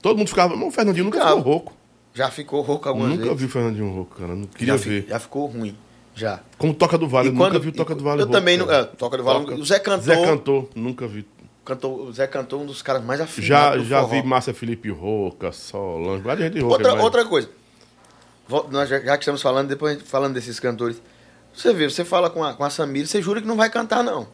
Todo 0.02 0.18
mundo 0.18 0.27
ficava. 0.27 0.56
Mas 0.56 0.68
o 0.68 0.72
Fernandinho 0.72 1.06
nunca 1.06 1.18
Ficava. 1.19 1.38
ficou 1.38 1.52
rouco. 1.53 1.73
Já 2.14 2.30
ficou 2.30 2.61
rouco 2.61 2.88
algumas 2.88 3.10
Nunca 3.10 3.23
vezes. 3.23 3.40
vi 3.40 3.45
o 3.45 3.49
Fernandinho 3.49 3.91
rouco, 3.91 4.15
cara. 4.15 4.35
Não 4.35 4.45
queria 4.48 4.77
já, 4.77 4.84
ver. 4.90 5.06
já 5.10 5.19
ficou 5.19 5.45
ruim. 5.48 5.76
Já. 6.15 6.41
Como 6.60 6.73
Toca 6.73 6.98
do 6.98 7.07
Vale, 7.07 7.30
E 7.30 7.31
quando- 7.31 7.53
nunca 7.53 7.60
vi 7.64 7.69
o 7.69 7.72
Toca 7.72 7.95
do 7.95 8.03
Vale 8.03 8.22
eu 8.22 8.26
rouco, 8.26 8.31
também 8.40 8.56
não- 8.57 8.72
é, 8.72 8.84
Toca 8.84 9.18
do 9.18 9.23
Vale- 9.23 9.53
o 9.56 9.65
Zé 9.65 9.80
Cantor- 9.80 10.03
Zé 10.03 10.23
Cantor, 10.23 10.69
nunca 10.76 11.07
vi. 11.07 11.26
Cantou, 11.65 12.03
o 12.07 12.14
Zé 12.14 12.27
cantou 12.27 12.61
um 12.61 12.65
dos 12.68 12.81
caras 12.84 13.03
mais 13.03 13.19
afinados 13.22 13.48
Já, 13.48 13.77
já 14.02 14.02
forró. 14.02 14.22
vi 14.22 14.27
Márcia 14.27 14.53
Felipe 14.53 14.90
Rouca, 14.91 15.52
Solange, 15.52 16.22
várias 16.22 16.52
gente 16.52 16.61
rouca. 16.61 16.76
Outra, 16.76 16.94
mas- 16.94 17.03
outra 17.03 17.26
coisa. 17.26 17.49
Nós 18.69 18.90
já, 18.90 18.99
já 18.99 19.18
que 19.18 19.23
estamos 19.23 19.41
falando, 19.41 19.69
depois 19.69 19.99
falando 20.03 20.34
desses 20.35 20.60
cantores. 20.60 21.02
Você 21.53 21.73
vê, 21.73 21.90
você 21.90 22.03
fala 22.06 22.30
com 22.30 22.44
a, 22.44 22.53
com 22.53 22.64
a 22.64 22.69
Samira, 22.69 23.07
você 23.07 23.22
jura 23.22 23.41
que 23.41 23.48
não 23.48 23.56
vai 23.56 23.69
cantar, 23.69 24.03
não. 24.03 24.27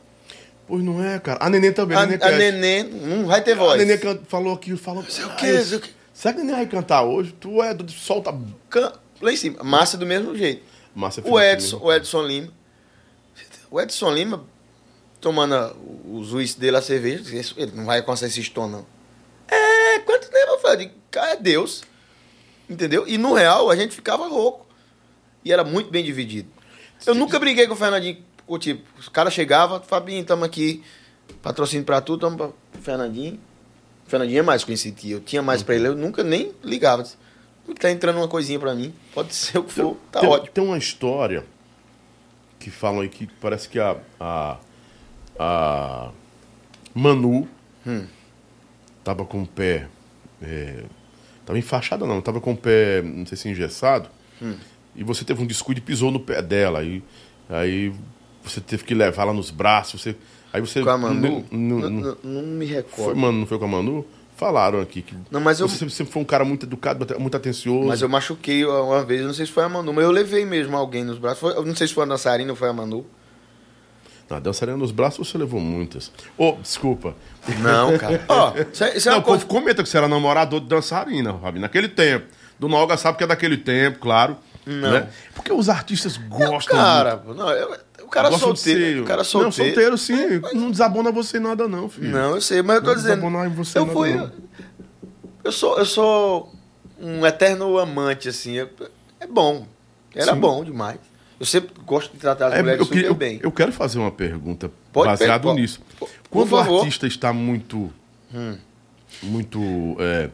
Pois 0.70 0.84
não 0.84 1.04
é, 1.04 1.20
cara. 1.20 1.44
A 1.44 1.50
Neném 1.50 1.74
também, 1.74 1.98
A, 1.98 2.06
Neném 2.06 2.28
a. 2.28 2.32
Nenê 2.32 2.84
não 2.84 3.26
vai 3.26 3.44
ter 3.44 3.54
A 3.54 3.56
voz. 3.56 3.78
Neném 3.80 3.98
can- 3.98 4.20
falou 4.28 4.54
aqui, 4.54 4.78
falou... 4.78 5.04
Sei 5.04 5.26
o 5.26 5.30
Ah, 5.32 5.36
quê, 5.36 5.62
sei 5.64 5.78
o 5.80 5.82
quê. 5.82 5.90
Será 6.14 6.34
que 6.34 6.40
a 6.40 6.44
Neném 6.44 6.58
vai 6.58 6.68
cantar 6.68 7.02
hoje? 7.04 7.34
Tu 7.40 7.62
é, 7.64 7.74
do- 7.74 7.92
solta... 7.92 8.32
Can- 8.70 8.94
Lá 9.20 9.34
em 9.34 9.36
cima. 9.36 9.62
Massa 9.64 9.98
do 9.98 10.06
mesmo 10.06 10.34
jeito. 10.38 10.62
Márcia 10.96 11.22
O 11.26 11.40
Edson, 11.40 11.76
mesmo. 11.78 11.88
o 11.88 11.94
Edson 11.94 12.22
Lima. 12.24 12.54
O 13.72 13.82
Edson 13.82 14.12
Lima, 14.14 14.46
tomando 15.20 15.56
a- 15.56 15.76
os 16.06 16.34
uísques 16.34 16.60
dele 16.60 16.78
a 16.78 16.82
cerveja, 16.82 17.24
disse, 17.24 17.36
"Esse- 17.36 17.54
ele 17.58 17.72
não 17.76 17.86
vai 17.86 17.98
alcançar 18.00 18.28
esse 18.28 18.50
tom, 18.50 18.68
não. 18.68 18.86
É, 19.48 20.00
quanto 20.00 20.30
tempo 20.30 20.52
eu 20.54 20.60
falei? 20.60 20.92
Cara, 21.12 21.32
é 21.34 21.36
Deus. 21.36 21.84
Entendeu? 22.70 23.06
E 23.08 23.18
no 23.18 23.34
real 23.34 23.70
a 23.72 23.76
gente 23.76 23.96
ficava 23.96 24.28
rouco. 24.28 24.68
E 25.44 25.52
era 25.52 25.64
muito 25.64 25.90
bem 25.90 26.04
dividido. 26.04 26.50
Eu 27.06 27.16
nunca 27.16 27.40
briguei 27.40 27.66
com 27.68 27.74
o 27.74 27.78
Fernandinho. 27.78 28.24
O 28.50 28.58
tipo, 28.58 28.82
os 29.00 29.08
caras 29.08 29.34
chegavam, 29.34 29.80
Fabinho, 29.82 30.22
estamos 30.22 30.44
aqui, 30.44 30.84
patrocínio 31.42 31.86
pra 31.86 32.02
tu, 32.02 32.18
tamo 32.18 32.36
pra 32.36 32.50
Fernandinho. 32.82 33.40
O 34.06 34.10
Fernandinho 34.10 34.40
é 34.40 34.42
mais 34.42 34.64
conhecido 34.64 34.96
que 34.96 35.12
eu. 35.12 35.20
Tinha 35.22 35.42
mais 35.42 35.62
pra 35.62 35.76
ele, 35.76 35.88
eu 35.88 35.96
nunca 35.96 36.24
nem 36.24 36.52
ligava. 36.64 37.04
Disse, 37.04 37.16
Tá 37.80 37.92
entrando 37.92 38.18
uma 38.18 38.28
coisinha 38.28 38.60
pra 38.60 38.74
mim, 38.74 38.92
pode 39.14 39.36
ser 39.36 39.60
o 39.60 39.64
que 39.64 39.72
for, 39.72 39.96
tá 40.12 40.22
tem, 40.22 40.30
ótimo. 40.30 40.52
Tem 40.52 40.64
uma 40.64 40.78
história 40.80 41.46
que 42.58 42.72
falam 42.72 43.02
aí 43.02 43.10
que 43.10 43.28
parece 43.40 43.70
que 43.70 43.80
a, 43.80 43.96
a, 44.20 44.58
a 45.38 46.12
Manu 46.96 47.48
Hum. 47.86 48.08
tava 49.04 49.24
com 49.26 49.44
o 49.44 49.48
pé. 49.48 49.88
É, 50.42 50.84
tava 51.46 51.60
enfaixada 51.60 52.08
não, 52.08 52.20
tava 52.22 52.42
com 52.42 52.54
o 52.54 52.58
pé, 52.58 53.04
não 53.04 53.26
sei 53.28 53.38
se 53.38 53.48
engessado. 53.48 54.10
Hum. 54.42 54.56
E 54.96 55.04
você 55.04 55.24
teve 55.24 55.42
um 55.44 55.46
descuido 55.46 55.80
e 55.80 55.84
pisou 55.84 56.10
no 56.10 56.20
pé 56.20 56.42
dela. 56.42 56.80
Aí, 56.80 57.04
aí 57.48 57.94
você 58.50 58.62
teve 58.62 58.84
que 58.84 58.94
levá-la 58.94 59.34
nos 59.34 59.52
braços. 59.52 60.02
Você, 60.02 60.16
aí 60.52 60.60
você. 60.62 60.82
Com 60.82 60.90
a 60.90 60.98
Manu? 60.98 61.46
Não, 61.52 61.80
n- 61.80 61.90
não- 61.90 62.18
não 62.24 62.42
me 62.44 62.66
foi, 62.68 62.76
recordo. 62.76 63.16
mano, 63.20 63.40
não 63.40 63.46
foi 63.48 63.58
com 63.60 63.66
a 63.66 63.68
Manu? 63.68 64.06
Falaram 64.36 64.80
aqui 64.80 65.02
que. 65.02 65.14
Não, 65.30 65.42
mas 65.42 65.60
eu- 65.60 65.68
Você 65.68 65.90
sempre 65.90 66.14
foi 66.14 66.22
um 66.22 66.26
cara 66.26 66.46
muito 66.46 66.66
educado, 66.66 67.06
muito 67.20 67.36
atencioso. 67.36 67.88
Mas 67.88 68.02
eu 68.02 68.08
machuquei 68.08 68.66
uma 68.66 69.04
vez, 69.04 69.22
não 69.22 69.34
sei 69.34 69.46
se 69.46 69.52
foi 69.52 69.64
a 69.64 69.70
Manu, 69.70 69.92
mas 69.94 70.04
eu 70.06 70.12
levei 70.12 70.46
mesmo 70.46 70.78
alguém 70.78 71.04
nos 71.04 71.18
braços. 71.18 71.40
Foi- 71.40 71.54
eu 71.54 71.66
não 71.66 71.76
sei 71.76 71.88
se 71.88 71.94
foi 71.94 72.04
a 72.04 72.08
dançarina 72.08 72.50
ou 72.52 72.56
foi 72.56 72.70
a 72.70 72.74
Manu. 72.74 73.06
Na 74.30 74.40
dançarina 74.40 74.78
nos 74.78 74.92
braços 74.92 75.28
você 75.28 75.38
levou 75.38 75.60
muitas. 75.60 76.12
Ô, 76.38 76.54
desculpa. 76.62 77.16
Não, 77.62 77.98
cara. 77.98 78.24
Ó, 78.30 78.54
isso 78.72 78.84
é, 78.84 78.96
isso 78.98 79.10
é 79.10 79.12
Não, 79.12 79.20
o 79.20 79.22
povo 79.24 79.40
coisa. 79.40 79.46
comenta 79.46 79.84
que 79.84 79.90
você 79.90 79.98
era 79.98 80.08
namorador 80.08 80.60
de 80.60 80.68
dançarina, 80.68 81.34
Fabi, 81.34 81.60
naquele 81.60 81.90
tempo. 81.90 82.28
Do 82.60 82.68
Nolga 82.70 82.96
sabe 82.96 83.18
que 83.18 83.24
é 83.24 83.28
daquele 83.28 83.58
tempo, 83.58 84.00
claro. 84.00 84.38
Não. 84.66 84.92
Né? 84.92 85.10
Porque 85.34 85.52
os 85.52 85.68
artistas 85.68 86.16
gostam. 86.18 86.78
Cara, 86.78 87.18
pô, 87.18 87.34
não, 87.34 87.50
eu- 87.50 87.76
o 88.10 88.12
cara 88.12 88.32
solteiro. 88.32 89.04
O 89.04 89.06
cara 89.06 89.20
Não, 89.20 89.24
solteiro. 89.26 89.54
solteiro 89.54 89.98
sim. 90.00 90.42
Não 90.58 90.72
desabona 90.72 91.12
você 91.12 91.40
nada, 91.40 91.68
não, 91.68 91.88
filho. 91.88 92.10
Não, 92.12 92.36
eu 92.36 92.42
sei, 92.42 92.62
mas 92.64 92.78
eu 92.78 92.82
tô 92.82 92.88
Não 92.90 92.96
dizendo. 92.96 93.16
desabonar 93.18 93.48
em 93.48 93.54
você 93.54 93.78
Eu 93.78 93.86
nada, 93.86 93.98
fui. 93.98 94.14
não. 94.16 94.32
Eu 95.44 95.52
sou, 95.52 95.78
eu 95.78 95.86
sou 95.86 96.52
um 97.00 97.24
eterno 97.26 97.78
amante, 97.78 98.28
assim. 98.28 98.58
é 98.58 98.68
bom. 99.30 99.68
Era 100.16 100.34
Sim. 100.34 100.40
bom 100.40 100.64
demais. 100.64 100.98
Eu 101.40 101.46
sempre 101.46 101.72
gosto 101.86 102.12
de 102.12 102.18
tratar 102.18 102.48
as 102.48 102.54
É, 102.56 102.60
mulheres 102.62 102.80
eu, 102.80 102.86
super 102.86 102.96
queria- 102.96 103.10
eu- 103.12 103.16
bem. 103.16 103.40
eu 103.44 103.52
quero 103.52 103.72
fazer 103.72 104.00
uma 104.00 104.12
pergunta 104.12 104.72
Pode, 104.92 105.08
baseado 105.12 105.44
pode. 105.44 105.62
nisso. 105.62 105.80
Por 106.00 106.10
Quando 106.32 106.48
o 106.48 106.50
favor. 106.50 106.74
Hum. 106.74 106.80
artista 106.80 107.06
está 107.08 107.32
muito. 107.32 107.94
Muito. 109.22 109.60
é, 110.00 110.30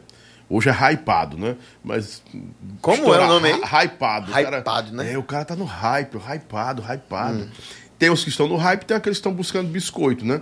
hoje 0.48 0.68
é 0.68 0.72
hypado, 0.92 1.36
né? 1.36 1.56
Mas. 1.84 2.22
Como 2.80 3.12
é 3.14 3.24
o 3.24 3.28
nome 3.28 3.52
aí? 3.52 3.60
Hy- 3.60 3.84
Hypado. 3.86 4.30
O 4.30 4.34
cara- 4.34 4.58
Hypado, 4.58 4.92
né? 4.92 5.12
É, 5.12 5.18
o 5.18 5.22
cara 5.22 5.44
tá 5.44 5.56
no 5.56 5.64
hype, 5.64 6.16
hypado, 6.16 6.82
hypado. 6.82 7.48
Tem 7.98 8.10
os 8.10 8.22
que 8.22 8.30
estão 8.30 8.46
no 8.46 8.56
hype, 8.56 8.84
tem 8.84 8.96
aqueles 8.96 9.18
que 9.18 9.20
estão 9.20 9.32
buscando 9.32 9.68
biscoito, 9.68 10.24
né? 10.24 10.40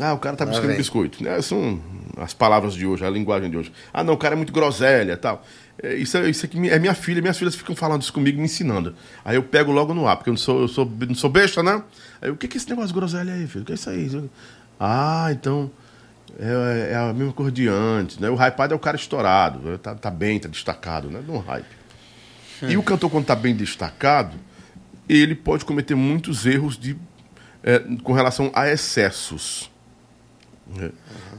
Ah, 0.00 0.12
o 0.12 0.18
cara 0.18 0.36
tá 0.36 0.44
Lá 0.44 0.50
buscando 0.50 0.68
vem. 0.68 0.76
biscoito. 0.76 1.22
Né? 1.22 1.40
São 1.42 1.80
as 2.16 2.32
palavras 2.34 2.74
de 2.74 2.84
hoje, 2.86 3.04
a 3.04 3.10
linguagem 3.10 3.50
de 3.50 3.56
hoje. 3.56 3.72
Ah, 3.92 4.02
não, 4.04 4.14
o 4.14 4.16
cara 4.16 4.34
é 4.34 4.36
muito 4.36 4.52
groselha 4.52 5.12
e 5.12 5.16
tal. 5.16 5.44
É, 5.82 5.94
Isso, 5.94 6.16
é- 6.16 6.28
isso 6.30 6.44
aqui 6.46 6.56
é 6.68 6.78
minha 6.78 6.94
filha, 6.94 7.20
minhas 7.20 7.36
filhas 7.38 7.54
ficam 7.54 7.74
falando 7.76 8.02
isso 8.02 8.12
comigo, 8.12 8.38
me 8.38 8.44
ensinando. 8.44 8.94
Aí 9.24 9.36
eu 9.36 9.42
pego 9.42 9.70
logo 9.72 9.92
no 9.94 10.06
ar, 10.06 10.16
porque 10.16 10.30
eu 10.30 10.34
não 10.34 10.38
sou, 10.38 10.60
eu 10.62 10.68
sou, 10.68 10.84
não 11.08 11.14
sou 11.14 11.28
besta, 11.30 11.62
né? 11.62 11.82
Aí 12.22 12.28
eu, 12.28 12.34
o 12.34 12.36
que, 12.36 12.46
que 12.48 12.56
é 12.56 12.58
esse 12.58 12.68
negócio 12.68 12.88
de 12.88 12.94
groselha 12.94 13.34
aí, 13.34 13.46
filho? 13.46 13.62
O 13.62 13.64
que 13.66 13.72
é 13.72 13.74
isso 13.74 13.90
aí? 13.90 14.30
Ah, 14.78 15.28
então. 15.30 15.70
É, 16.38 16.92
é 16.92 16.96
a 16.96 17.12
mesma 17.12 17.32
coisa 17.32 17.52
de 17.52 17.68
antes, 17.68 18.18
né? 18.18 18.28
O 18.28 18.34
hypado 18.34 18.72
é 18.72 18.76
o 18.76 18.80
cara 18.80 18.96
estourado, 18.96 19.58
né? 19.60 19.78
tá, 19.78 19.94
tá 19.94 20.10
bem, 20.10 20.38
tá 20.38 20.48
destacado, 20.48 21.10
né? 21.10 21.22
Não 21.26 21.38
hype. 21.38 21.66
E 22.62 22.76
o 22.76 22.82
cantor, 22.82 23.10
quando 23.10 23.26
tá 23.26 23.36
bem 23.36 23.54
destacado, 23.54 24.36
ele 25.08 25.34
pode 25.34 25.64
cometer 25.64 25.94
muitos 25.94 26.46
erros 26.46 26.78
de, 26.78 26.96
é, 27.62 27.78
com 28.02 28.12
relação 28.12 28.50
a 28.54 28.68
excessos. 28.68 29.70
É. 30.78 30.90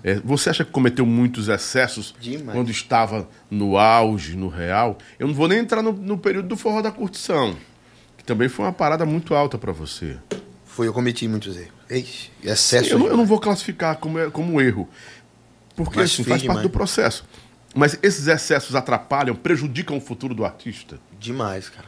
É, 0.03 0.15
você 0.23 0.51
acha 0.51 0.63
que 0.63 0.71
cometeu 0.71 1.05
muitos 1.05 1.47
excessos 1.47 2.13
Demais. 2.19 2.55
quando 2.55 2.69
estava 2.69 3.27
no 3.49 3.75
auge, 3.77 4.35
no 4.35 4.47
real? 4.47 4.99
Eu 5.17 5.27
não 5.27 5.33
vou 5.33 5.47
nem 5.47 5.59
entrar 5.59 5.81
no, 5.81 5.91
no 5.91 6.17
período 6.17 6.47
do 6.47 6.55
forró 6.55 6.81
da 6.81 6.91
curtição, 6.91 7.55
que 8.15 8.23
também 8.23 8.47
foi 8.47 8.65
uma 8.65 8.73
parada 8.73 9.03
muito 9.03 9.33
alta 9.33 9.57
para 9.57 9.71
você. 9.71 10.17
Foi, 10.75 10.89
eu 10.89 10.93
cometi 10.93 11.25
muitos 11.25 11.55
erros. 11.55 11.71
Ixi, 11.89 12.31
excesso. 12.43 12.89
Eu 12.89 12.99
não, 12.99 13.07
eu 13.07 13.15
não 13.15 13.25
vou 13.25 13.39
classificar 13.39 13.95
como, 13.95 14.29
como 14.29 14.59
erro, 14.59 14.89
porque 15.73 15.99
Mas 15.99 16.11
assim, 16.11 16.23
faz 16.25 16.43
parte 16.43 16.63
do 16.63 16.69
processo. 16.69 17.23
Mas 17.73 17.97
esses 18.03 18.27
excessos 18.27 18.75
atrapalham, 18.75 19.37
prejudicam 19.37 19.95
o 19.95 20.01
futuro 20.01 20.35
do 20.35 20.43
artista. 20.43 20.99
Demais, 21.17 21.69
cara. 21.69 21.87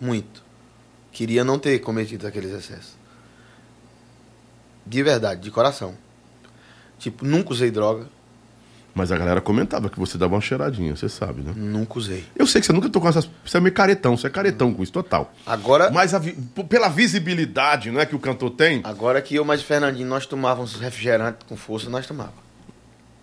Muito. 0.00 0.44
Queria 1.10 1.42
não 1.42 1.58
ter 1.58 1.80
cometido 1.80 2.28
aqueles 2.28 2.52
excessos. 2.52 2.96
De 4.86 5.02
verdade, 5.02 5.40
de 5.40 5.50
coração. 5.50 5.98
Tipo, 6.96 7.24
nunca 7.24 7.50
usei 7.50 7.72
droga. 7.72 8.08
Mas 8.94 9.12
a 9.12 9.16
galera 9.16 9.40
comentava 9.40 9.88
que 9.88 9.98
você 9.98 10.18
dava 10.18 10.34
uma 10.34 10.40
cheiradinha, 10.40 10.96
você 10.96 11.08
sabe, 11.08 11.42
né? 11.42 11.52
Nunca 11.54 11.98
usei. 11.98 12.24
Eu 12.34 12.46
sei 12.48 12.60
que 12.60 12.66
você 12.66 12.72
nunca 12.72 12.88
tocou 12.88 13.08
essas. 13.08 13.28
Você 13.44 13.56
é 13.56 13.60
meio 13.60 13.72
caretão, 13.74 14.16
você 14.16 14.26
é 14.26 14.30
caretão 14.30 14.74
com 14.74 14.82
isso, 14.82 14.90
total. 14.92 15.32
Agora, 15.46 15.90
Mas 15.90 16.12
vi- 16.20 16.32
pela 16.68 16.88
visibilidade 16.88 17.90
não 17.92 18.00
é, 18.00 18.06
que 18.06 18.16
o 18.16 18.18
cantor 18.18 18.50
tem, 18.50 18.80
agora 18.82 19.22
que 19.22 19.36
eu 19.36 19.44
mais 19.44 19.62
Fernandinho, 19.62 20.08
nós 20.08 20.26
tomávamos 20.26 20.74
refrigerante 20.80 21.44
com 21.48 21.56
força, 21.56 21.88
nós 21.88 22.06
tomávamos. 22.06 22.38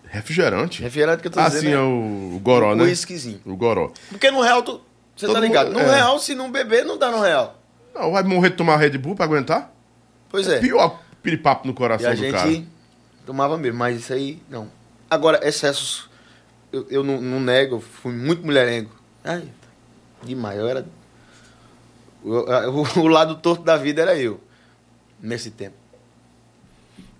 refrigerante. 0.07 0.81
Refrigerante 0.81 1.21
que 1.21 1.27
eu 1.27 1.31
tô 1.31 1.39
Ah, 1.39 1.47
dizendo. 1.49 1.61
sim, 1.63 1.71
é 1.73 1.79
o, 1.79 2.35
o 2.35 2.39
goró, 2.41 2.71
um 2.71 2.75
né? 2.75 2.83
whiskyzinho. 2.85 3.41
O 3.45 3.55
goró. 3.57 3.91
Porque 4.09 4.31
no 4.31 4.41
real, 4.41 4.61
tu, 4.63 4.79
você 5.15 5.25
Todo 5.25 5.35
tá 5.35 5.41
ligado? 5.41 5.67
mundo- 5.67 5.79
No 5.79 5.89
é. 5.91 5.95
real, 5.95 6.19
se 6.19 6.33
não 6.35 6.51
beber, 6.51 6.85
não 6.85 6.97
dá 6.97 7.11
no 7.11 7.21
real. 7.21 7.59
Não, 7.93 8.11
vai 8.11 8.23
morrer 8.23 8.51
de 8.51 8.55
tomar 8.55 8.77
Red 8.77 8.97
Bull 8.97 9.15
pra 9.15 9.25
aguentar? 9.25 9.71
Pois 10.29 10.47
é. 10.47 10.59
Pior 10.59 10.99
piripapo 11.21 11.65
no 11.67 11.73
E 11.73 11.75
coração 11.75 12.09
a 12.09 12.13
do 12.13 12.17
gente 12.17 12.31
cara. 12.33 12.63
tomava 13.25 13.57
mesmo, 13.57 13.77
mas 13.79 13.97
isso 13.99 14.13
aí, 14.13 14.41
não. 14.49 14.67
Agora, 15.15 15.47
excessos, 15.47 16.09
eu, 16.71 16.85
eu 16.89 17.03
não, 17.03 17.19
não 17.21 17.39
nego, 17.39 17.75
eu 17.77 17.81
fui 17.81 18.11
muito 18.13 18.45
mulherengo. 18.45 18.91
Ai, 19.23 19.43
demais, 20.23 20.59
eu 20.59 20.67
era... 20.67 20.85
O, 22.23 22.29
o- 22.99 22.99
o 23.01 23.07
lado 23.07 23.35
torto 23.37 23.63
da 23.63 23.77
vida 23.77 24.01
era 24.01 24.15
eu, 24.17 24.39
nesse 25.19 25.49
tempo. 25.51 25.75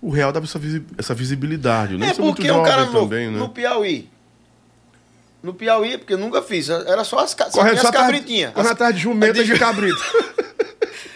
O 0.00 0.10
real 0.10 0.30
dava 0.32 0.44
essa, 0.46 0.58
visi- 0.58 0.84
essa 0.98 1.14
visibilidade. 1.14 1.96
Né? 1.96 2.10
é 2.10 2.14
muito 2.20 2.36
porque 2.36 2.50
um 2.50 2.54
jovem 2.56 2.70
cara 2.70 2.84
novo, 2.86 3.00
também, 3.00 3.30
né? 3.30 3.38
no 3.38 3.48
Piauí, 3.48 4.08
no 5.42 5.54
Piauí, 5.54 5.96
porque 5.98 6.12
eu 6.12 6.18
nunca 6.18 6.42
fiz, 6.42 6.68
era 6.68 7.02
só 7.02 7.20
as, 7.20 7.34
ca- 7.34 7.50
só 7.50 7.62
as 7.62 7.90
cabritinhas. 7.90 8.52
Correndo 8.52 8.66
As- 8.66 8.72
atrás 8.72 8.94
de 8.94 9.00
jumenta 9.02 9.38
e 9.40 9.44
de 9.44 9.52
de- 9.54 9.58
cabrito. 9.58 9.96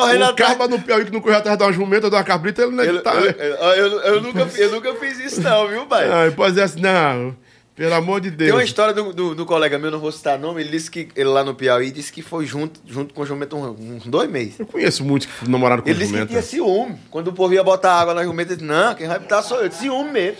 Correndo 0.00 0.22
o 0.22 0.24
atrás... 0.24 0.52
caba 0.52 0.68
no 0.68 0.80
Piauí 0.80 1.04
que 1.04 1.12
não 1.12 1.20
correu 1.20 1.38
atrás 1.38 1.56
de 1.58 1.64
uma 1.64 1.72
jumenta, 1.72 2.08
de 2.08 2.16
uma 2.16 2.24
cabrita, 2.24 2.62
ele 2.62 2.72
não 2.72 2.84
Eu, 2.84 3.02
tá... 3.02 3.14
eu, 3.14 3.30
eu, 3.30 4.00
eu- 4.00 4.20
nunca, 4.22 4.48
eu 4.56 4.70
nunca 4.72 4.94
fiz 4.96 5.18
isso 5.18 5.40
não, 5.40 5.68
viu, 5.68 5.86
pai? 5.86 6.06
Ah, 6.08 6.30
pode 6.32 6.52
dizer 6.52 6.62
assim, 6.64 6.80
não, 6.80 7.36
pelo 7.74 7.94
amor 7.94 8.20
de 8.20 8.30
Deus. 8.30 8.50
Tem 8.50 8.58
uma 8.58 8.64
história 8.64 8.94
do, 8.94 9.12
do, 9.12 9.34
do 9.34 9.44
colega 9.46 9.78
meu, 9.78 9.90
não 9.90 9.98
vou 9.98 10.12
citar 10.12 10.38
nome, 10.38 10.60
ele 10.60 10.70
disse 10.70 10.90
que 10.90 11.08
ele 11.16 11.28
lá 11.28 11.42
no 11.42 11.54
Piauí 11.54 11.90
disse 11.90 12.12
que 12.12 12.22
foi 12.22 12.46
junto, 12.46 12.80
junto 12.86 13.12
com 13.12 13.22
o 13.22 13.26
jumenta 13.26 13.56
uns, 13.56 13.78
uns 13.80 14.06
dois 14.06 14.30
meses. 14.30 14.60
Eu 14.60 14.66
conheço 14.66 15.04
muitos 15.04 15.26
que 15.28 15.48
namoraram 15.50 15.82
com 15.82 15.88
Ele 15.88 15.98
disse 15.98 16.12
que 16.12 16.26
tinha 16.26 16.42
ciúme. 16.42 16.96
Quando 17.10 17.28
o 17.28 17.32
povo 17.32 17.52
ia 17.52 17.64
botar 17.64 17.94
água 18.00 18.14
na 18.14 18.22
jumenta, 18.24 18.52
ele 18.52 18.60
disse, 18.60 18.68
não, 18.68 18.94
quem 18.94 19.08
vai 19.08 19.18
botar 19.18 19.42
sou 19.42 19.60
eu. 19.62 19.70
Ciúme 19.72 20.10
mesmo. 20.12 20.38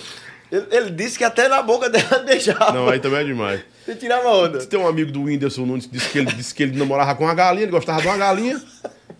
Ele, 0.52 0.66
ele 0.70 0.90
disse 0.90 1.18
que 1.18 1.24
até 1.24 1.48
na 1.48 1.60
boca 1.62 1.90
dela 1.90 2.20
beijava. 2.24 2.70
Não, 2.72 2.88
aí 2.88 3.00
também 3.00 3.20
é 3.20 3.24
demais. 3.24 3.60
Você 3.84 3.96
tirava 3.96 4.28
onda. 4.28 4.64
Tem 4.64 4.78
um 4.78 4.86
amigo 4.86 5.10
do 5.10 5.22
Whindersson 5.24 5.66
Nunes 5.66 5.86
que 5.86 5.92
disse 5.92 6.08
que 6.10 6.18
ele, 6.18 6.32
disse 6.32 6.54
que 6.54 6.62
ele 6.62 6.78
namorava 6.78 7.14
com 7.16 7.24
uma 7.24 7.34
galinha, 7.34 7.64
ele 7.64 7.72
gostava 7.72 8.00
de 8.00 8.06
uma 8.06 8.16
galinha, 8.16 8.62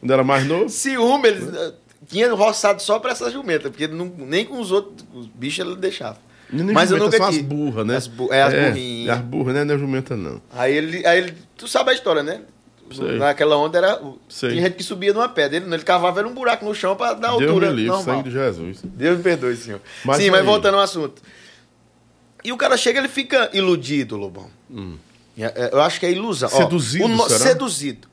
quando 0.05 0.13
era 0.13 0.23
mais 0.25 0.47
novo. 0.47 0.69
Ciúme, 0.69 1.29
ele 1.29 1.57
eh, 1.57 1.73
tinha 2.09 2.33
roçado 2.35 2.83
só 2.83 2.99
pra 2.99 3.13
essa 3.13 3.31
jumenta, 3.31 3.71
porque 3.71 3.89
não- 3.89 4.13
nem 4.19 4.45
com 4.45 4.61
os 4.61 4.71
outros 4.71 5.07
os 5.15 5.27
bichos 5.27 5.65
ele 5.67 5.77
deixava. 5.77 6.19
Mas 6.73 6.91
eu 6.91 6.99
nunca 6.99 7.17
são 7.17 7.27
as 7.27 7.39
burras, 7.39 7.87
né? 7.87 7.97
As 7.97 8.07
bu- 8.07 8.33
é, 8.33 8.43
as 8.43 8.53
burrinhas. 8.55 9.17
As 9.17 9.25
burras, 9.25 9.55
né? 9.55 9.65
Não 9.65 9.75
é 9.75 9.79
jumenta, 9.79 10.15
não. 10.17 10.41
Aí 10.53 10.77
ele, 10.77 11.07
aí 11.07 11.19
ele. 11.19 11.35
Tu 11.57 11.67
sabe 11.67 11.91
a 11.91 11.95
história, 11.95 12.23
né? 12.23 12.43
Sei. 12.93 13.19
Naquela 13.19 13.57
onda 13.57 13.79
era. 13.79 14.01
Sei. 14.29 14.51
Tinha 14.51 14.63
gente 14.63 14.75
que 14.75 14.83
subia 14.85 15.13
numa 15.15 15.29
pedra. 15.29 15.57
Ele, 15.57 15.75
ele 15.75 15.83
cavava 15.83 16.21
era 16.21 16.29
um 16.29 16.35
buraco 16.35 16.65
no 16.67 16.75
chão 16.75 16.95
pra 16.95 17.15
dar 17.15 17.31
Deus 17.39 17.43
altura. 17.51 17.71
me 17.71 17.77
livre, 17.83 18.03
sangue 18.03 18.25
de 18.25 18.31
Jesus. 18.31 18.81
Deus 18.85 19.17
me 19.17 19.23
perdoe, 19.25 19.57
senhor. 19.57 19.81
Mas 20.05 20.19
Sim, 20.19 20.25
aí- 20.25 20.31
mas 20.31 20.45
voltando 20.45 20.75
ao 20.75 20.81
assunto. 20.83 21.23
E 22.45 22.53
o 22.53 22.57
cara 22.59 22.77
chega, 22.77 22.99
ele 22.99 23.09
fica 23.09 23.49
iludido, 23.55 24.17
Lobão. 24.19 24.49
É- 25.37 25.43
é, 25.45 25.71
Eu 25.73 25.81
acho 25.81 25.99
que 25.99 26.05
é 26.07 26.13
ilusão. 26.13 26.51
Ó, 26.53 26.57
Hum. 26.57 26.63
Seduzido, 26.63 27.09
no- 27.09 27.25
será? 27.27 27.39
Seduzido. 27.41 28.07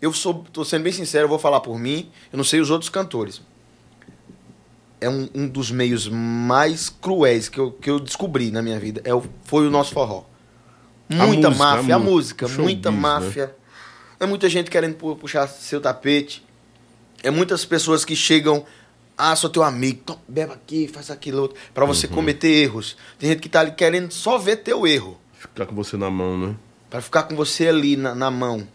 Eu 0.00 0.12
sou, 0.12 0.44
tô 0.52 0.64
sendo 0.64 0.84
bem 0.84 0.92
sincero, 0.92 1.24
eu 1.24 1.28
vou 1.28 1.38
falar 1.38 1.60
por 1.60 1.78
mim, 1.78 2.10
eu 2.32 2.36
não 2.36 2.44
sei 2.44 2.60
os 2.60 2.70
outros 2.70 2.88
cantores. 2.88 3.40
É 5.00 5.08
um, 5.08 5.28
um 5.34 5.48
dos 5.48 5.70
meios 5.70 6.08
mais 6.08 6.88
cruéis 6.88 7.48
que 7.48 7.58
eu, 7.58 7.70
que 7.72 7.88
eu 7.88 8.00
descobri 8.00 8.50
na 8.50 8.60
minha 8.62 8.78
vida. 8.80 9.00
É 9.04 9.14
o, 9.14 9.22
foi 9.44 9.66
o 9.66 9.70
nosso 9.70 9.92
forró. 9.92 10.24
A 11.10 11.26
Muita 11.26 11.48
música, 11.48 11.64
máfia, 11.64 11.94
a 11.94 11.96
a 11.96 12.00
música, 12.00 12.46
o 12.46 12.50
muita 12.50 12.62
showbiz, 12.62 12.84
né? 12.84 12.90
máfia. 12.90 13.56
É 14.20 14.26
muita 14.26 14.48
gente 14.48 14.70
querendo 14.70 14.94
pu- 14.96 15.16
puxar 15.16 15.46
seu 15.46 15.80
tapete. 15.80 16.44
É 17.22 17.30
muitas 17.30 17.64
pessoas 17.64 18.04
que 18.04 18.14
chegam, 18.16 18.64
ah, 19.16 19.34
sou 19.34 19.48
teu 19.50 19.62
amigo, 19.62 20.00
então, 20.02 20.18
beba 20.28 20.54
aqui, 20.54 20.86
faz 20.88 21.10
aquilo 21.10 21.42
outro, 21.42 21.56
pra 21.72 21.84
você 21.84 22.06
Uhum. 22.06 22.12
cometer 22.14 22.48
erros. 22.48 22.96
Tem 23.18 23.30
gente 23.30 23.40
que 23.40 23.48
tá 23.48 23.60
ali 23.60 23.72
querendo 23.72 24.12
só 24.12 24.38
ver 24.38 24.56
teu 24.56 24.86
erro, 24.86 25.18
Ficar 25.32 25.66
com 25.66 25.74
você 25.76 25.96
na 25.96 26.10
mão, 26.10 26.36
né? 26.36 26.56
Pra 26.90 27.00
ficar 27.00 27.22
com 27.24 27.36
você 27.36 27.68
ali 27.68 27.96
na, 27.96 28.12
na 28.14 28.28
mão. 28.30 28.66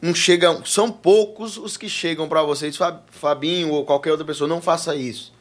Não 0.00 0.14
chegam, 0.14 0.64
são 0.64 0.90
poucos 0.90 1.56
os 1.56 1.76
que 1.76 1.88
chegam 1.88 2.28
pra 2.28 2.42
você 2.42 2.66
dizem, 2.66 2.78
"Fab- 2.78 3.02
Fabinho 3.10 3.70
ou 3.72 3.84
qualquer 3.84 4.10
outra 4.10 4.26
pessoa, 4.26 4.46
não 4.46 4.60
faça 4.60 4.94
isso. 4.94 5.32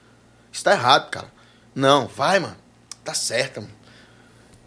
Isso 0.52 0.64
tá 0.64 0.72
errado, 0.72 1.10
cara. 1.10 1.32
Não, 1.74 2.08
vai, 2.08 2.40
mano. 2.40 2.56
Tá 3.04 3.14
certo, 3.14 3.62
mano. 3.62 3.74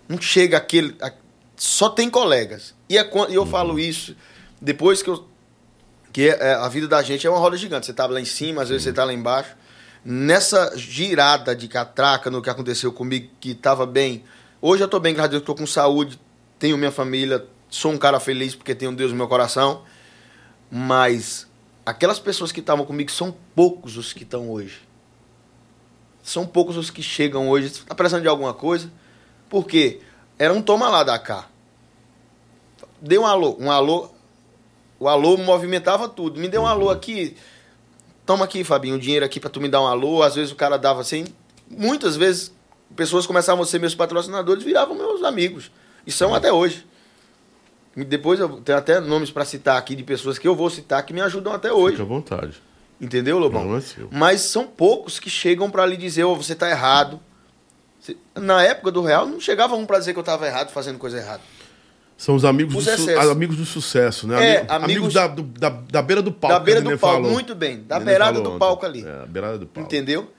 Não 0.09 0.21
chega 0.21 0.57
aquele. 0.59 0.95
a- 1.01 1.13
só 1.57 1.89
tem 1.89 2.09
colegas. 2.11 2.75
E, 2.89 2.97
é, 2.99 3.11
eu 3.31 3.45
falo 3.47 3.79
isso 3.81 4.15
depois 4.61 5.03
que 5.03 5.09
eu. 5.11 5.27
Que 6.13 6.29
é- 6.31 6.39
é, 6.51 6.55
a 6.55 6.69
vida 6.69 6.87
da 6.87 7.03
gente 7.03 7.27
é 7.27 7.31
uma 7.31 7.39
roda 7.39 7.57
gigante. 7.57 7.87
Você 7.87 7.93
tá 7.93 8.07
lá 8.07 8.21
em 8.21 8.25
cima, 8.25 8.63
às 8.63 8.69
vezes 8.69 8.85
você 8.85 8.93
tá 8.93 9.05
lá 9.05 9.13
embaixo. 9.13 9.57
Nessa 10.05 10.73
girada 10.77 11.55
de 11.57 11.67
catraca 11.67 12.31
no 12.31 12.41
que 12.41 12.49
aconteceu 12.49 12.93
comigo, 12.93 13.31
que 13.41 13.55
tava 13.55 13.85
bem. 13.87 14.25
Hoje 14.61 14.83
eu 14.85 14.89
tô 14.89 15.01
bem, 15.01 15.13
graças 15.15 15.29
a 15.31 15.33
Deus, 15.33 15.43
tô 15.43 15.55
com 15.55 15.67
saúde, 15.67 16.19
tenho 16.59 16.79
minha 16.79 16.93
família, 16.93 17.45
sou 17.71 17.93
um 17.93 17.99
cara 17.99 18.19
feliz 18.21 18.55
porque 18.55 18.75
tenho 18.75 18.95
Deus 18.95 19.11
no 19.11 19.17
meu 19.17 19.29
coração. 19.29 19.83
Mas 20.71 21.47
aquelas 21.85 22.19
pessoas 22.19 22.53
que 22.53 22.61
estavam 22.61 22.85
comigo 22.85 23.11
são 23.11 23.35
poucos 23.55 23.97
os 23.97 24.13
que 24.13 24.23
estão 24.23 24.51
hoje. 24.51 24.81
São 26.23 26.47
poucos 26.47 26.77
os 26.77 26.91
que 26.91 27.03
chegam 27.03 27.49
hoje. 27.49 27.71
Tá 27.87 27.95
precisando 27.95 28.23
de 28.23 28.29
alguma 28.29 28.53
coisa? 28.53 28.93
Porque 29.49 30.01
era 30.39 30.53
um 30.53 30.61
toma 30.61 30.89
lá 30.89 31.03
da 31.03 31.19
cá. 31.19 31.49
Deu 33.01 33.23
um 33.23 33.27
alô, 33.27 33.57
um 33.59 33.71
alô. 33.71 34.11
O 35.01 35.09
alô 35.09 35.37
movimentava 35.37 36.09
tudo. 36.09 36.39
Me 36.39 36.49
deu 36.49 36.63
um 36.63 36.67
alô 36.67 36.91
aqui. 36.91 37.37
Toma 38.27 38.45
aqui, 38.45 38.63
Fabinho, 38.63 38.97
o 38.97 38.99
dinheiro 38.99 39.25
aqui 39.25 39.41
pra 39.41 39.49
tu 39.49 39.61
me 39.61 39.69
dar 39.69 39.81
um 39.81 39.87
alô. 39.87 40.23
Às 40.23 40.35
vezes 40.35 40.53
o 40.53 40.57
cara 40.57 40.77
dava 40.77 41.01
assim. 41.01 41.25
Muitas 41.71 42.17
vezes 42.17 42.53
pessoas 42.95 43.27
começavam 43.27 43.63
a 43.63 43.67
ser 43.67 43.79
meus 43.79 43.95
patrocinadores, 43.95 44.65
viravam 44.65 44.95
meus 44.95 45.23
amigos. 45.23 45.71
E 46.07 46.13
são 46.13 46.35
até 46.35 46.53
hoje. 46.53 46.87
Depois 47.97 48.39
eu 48.39 48.49
tenho 48.61 48.79
até 48.79 49.01
nomes 49.01 49.31
pra 49.31 49.45
citar 49.45 49.77
aqui 49.77 49.97
de 49.97 50.03
pessoas 50.05 50.39
que 50.39 50.47
eu 50.47 50.55
vou 50.55 50.71
citar 50.71 51.05
que 51.05 51.13
me 51.13 51.21
ajudam 51.21 51.53
até 51.53 51.73
hoje. 51.73 51.97
Fica 51.97 52.03
à 52.05 52.07
vontade. 52.07 52.63
Entendeu, 53.01 53.39
Lobão? 53.39 53.65
Não 53.65 53.77
é 53.77 53.81
seu. 53.81 54.09
Mas 54.11 54.41
são 54.43 54.67
poucos 54.67 55.19
que 55.21 55.29
chegam 55.31 55.71
pra 55.71 55.85
lhe 55.87 55.97
dizer, 55.97 56.25
ô, 56.25 56.35
você 56.37 56.55
tá 56.55 56.69
errado. 56.71 57.21
Na 58.35 58.63
época 58.63 58.91
do 58.91 59.03
Real, 59.03 59.27
não 59.27 59.41
chegava 59.41 59.75
um 59.75 59.85
pra 59.85 59.99
dizer 59.99 60.13
que 60.13 60.19
eu 60.19 60.23
tava 60.25 60.47
errado, 60.47 60.71
fazendo 60.71 60.99
coisa 60.99 61.19
errada. 61.19 61.43
São 62.17 62.35
os 62.35 62.45
amigos, 62.45 62.75
Os 62.75 62.85
do, 63.05 63.31
amigos 63.31 63.57
do 63.57 63.65
sucesso, 63.65 64.27
né? 64.27 64.55
É, 64.55 64.59
Ami- 64.69 64.85
amigos, 64.85 64.85
amigos- 64.85 65.15
da, 65.15 65.27
do- 65.29 65.43
da, 65.43 65.69
da 65.69 66.03
beira 66.03 66.21
do 66.23 66.33
palco. 66.33 66.55
da 66.57 66.61
beira 66.61 66.81
do 66.81 66.99
palco, 66.99 67.17
falou. 67.17 67.31
muito 67.31 67.55
bem. 67.55 67.83
Da 67.85 68.01
beirada 68.01 68.41
do 68.41 68.49
ontem. 68.51 68.59
palco 68.59 68.85
ali. 68.87 69.05
É, 69.07 69.23
a 69.23 69.27
beirada 69.27 69.59
do 69.59 69.67
palco. 69.67 69.87
Entendeu? 69.89 70.33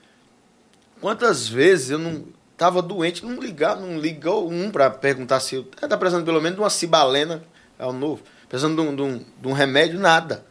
Quantas 1.00 1.48
vezes 1.48 1.90
eu 1.90 1.98
não 1.98 2.24
tava 2.60 2.82
doente, 2.82 3.24
não 3.24 3.40
ligar, 3.40 3.74
não 3.80 3.98
ligou 3.98 4.50
um 4.50 4.70
pra 4.70 4.90
perguntar 4.90 5.40
se 5.40 5.54
eu 5.54 5.64
tá 5.64 5.96
precisando 5.96 6.26
pelo 6.26 6.42
menos 6.42 6.56
de 6.56 6.62
uma 6.62 6.68
cibalena, 6.68 7.42
é 7.78 7.86
o 7.86 7.92
novo, 7.92 8.20
precisando 8.50 8.74
de 8.82 8.86
um, 8.86 8.94
de 8.94 9.00
um, 9.00 9.24
de 9.40 9.48
um 9.48 9.52
remédio, 9.52 9.98
nada. 9.98 10.44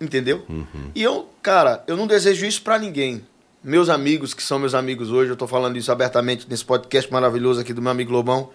Entendeu? 0.00 0.44
E 0.92 1.00
eu, 1.00 1.30
cara, 1.40 1.84
eu 1.86 1.96
não 1.96 2.08
desejo 2.08 2.44
isso 2.44 2.60
pra 2.60 2.76
ninguém. 2.76 3.24
Meus 3.62 3.88
amigos, 3.88 4.34
que 4.34 4.42
são 4.42 4.58
meus 4.58 4.74
amigos 4.74 5.12
hoje, 5.12 5.30
eu 5.30 5.36
tô 5.36 5.46
falando 5.46 5.76
isso 5.76 5.92
abertamente 5.92 6.44
nesse 6.50 6.64
podcast 6.64 7.10
maravilhoso 7.12 7.60
aqui 7.60 7.72
do 7.72 7.80
meu 7.80 7.92
amigo 7.92 8.10
Lobão. 8.10 8.50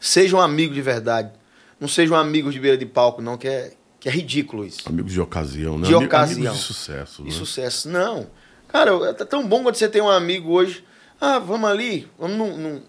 Sejam 0.00 0.40
amigos 0.40 0.74
de 0.74 0.80
verdade. 0.80 1.30
Não 1.78 1.86
sejam 1.86 2.16
amigos 2.16 2.54
de 2.54 2.60
beira 2.60 2.78
de 2.78 2.86
palco, 2.86 3.20
não, 3.20 3.36
que 3.36 3.46
é, 3.46 3.74
que 4.00 4.08
é 4.08 4.12
ridículo 4.12 4.64
isso. 4.64 4.88
Amigos 4.88 5.12
de 5.12 5.20
ocasião, 5.20 5.76
né? 5.78 5.86
De 5.86 5.94
Ami- 5.94 6.06
ocasião. 6.06 6.38
Amigos 6.52 6.58
de 6.60 6.64
sucesso, 6.64 7.22
né? 7.22 7.28
E 7.28 7.32
sucesso. 7.32 7.88
Não. 7.90 8.26
Cara, 8.68 8.92
é 9.10 9.12
tão 9.12 9.46
bom 9.46 9.62
quando 9.62 9.74
você 9.76 9.86
tem 9.86 10.00
um 10.00 10.08
amigo 10.08 10.50
hoje. 10.50 10.82
Ah, 11.20 11.38
vamos 11.38 11.68
ali, 11.68 12.08
vamos 12.18 12.36
num, 12.36 12.56
num, 12.56 12.82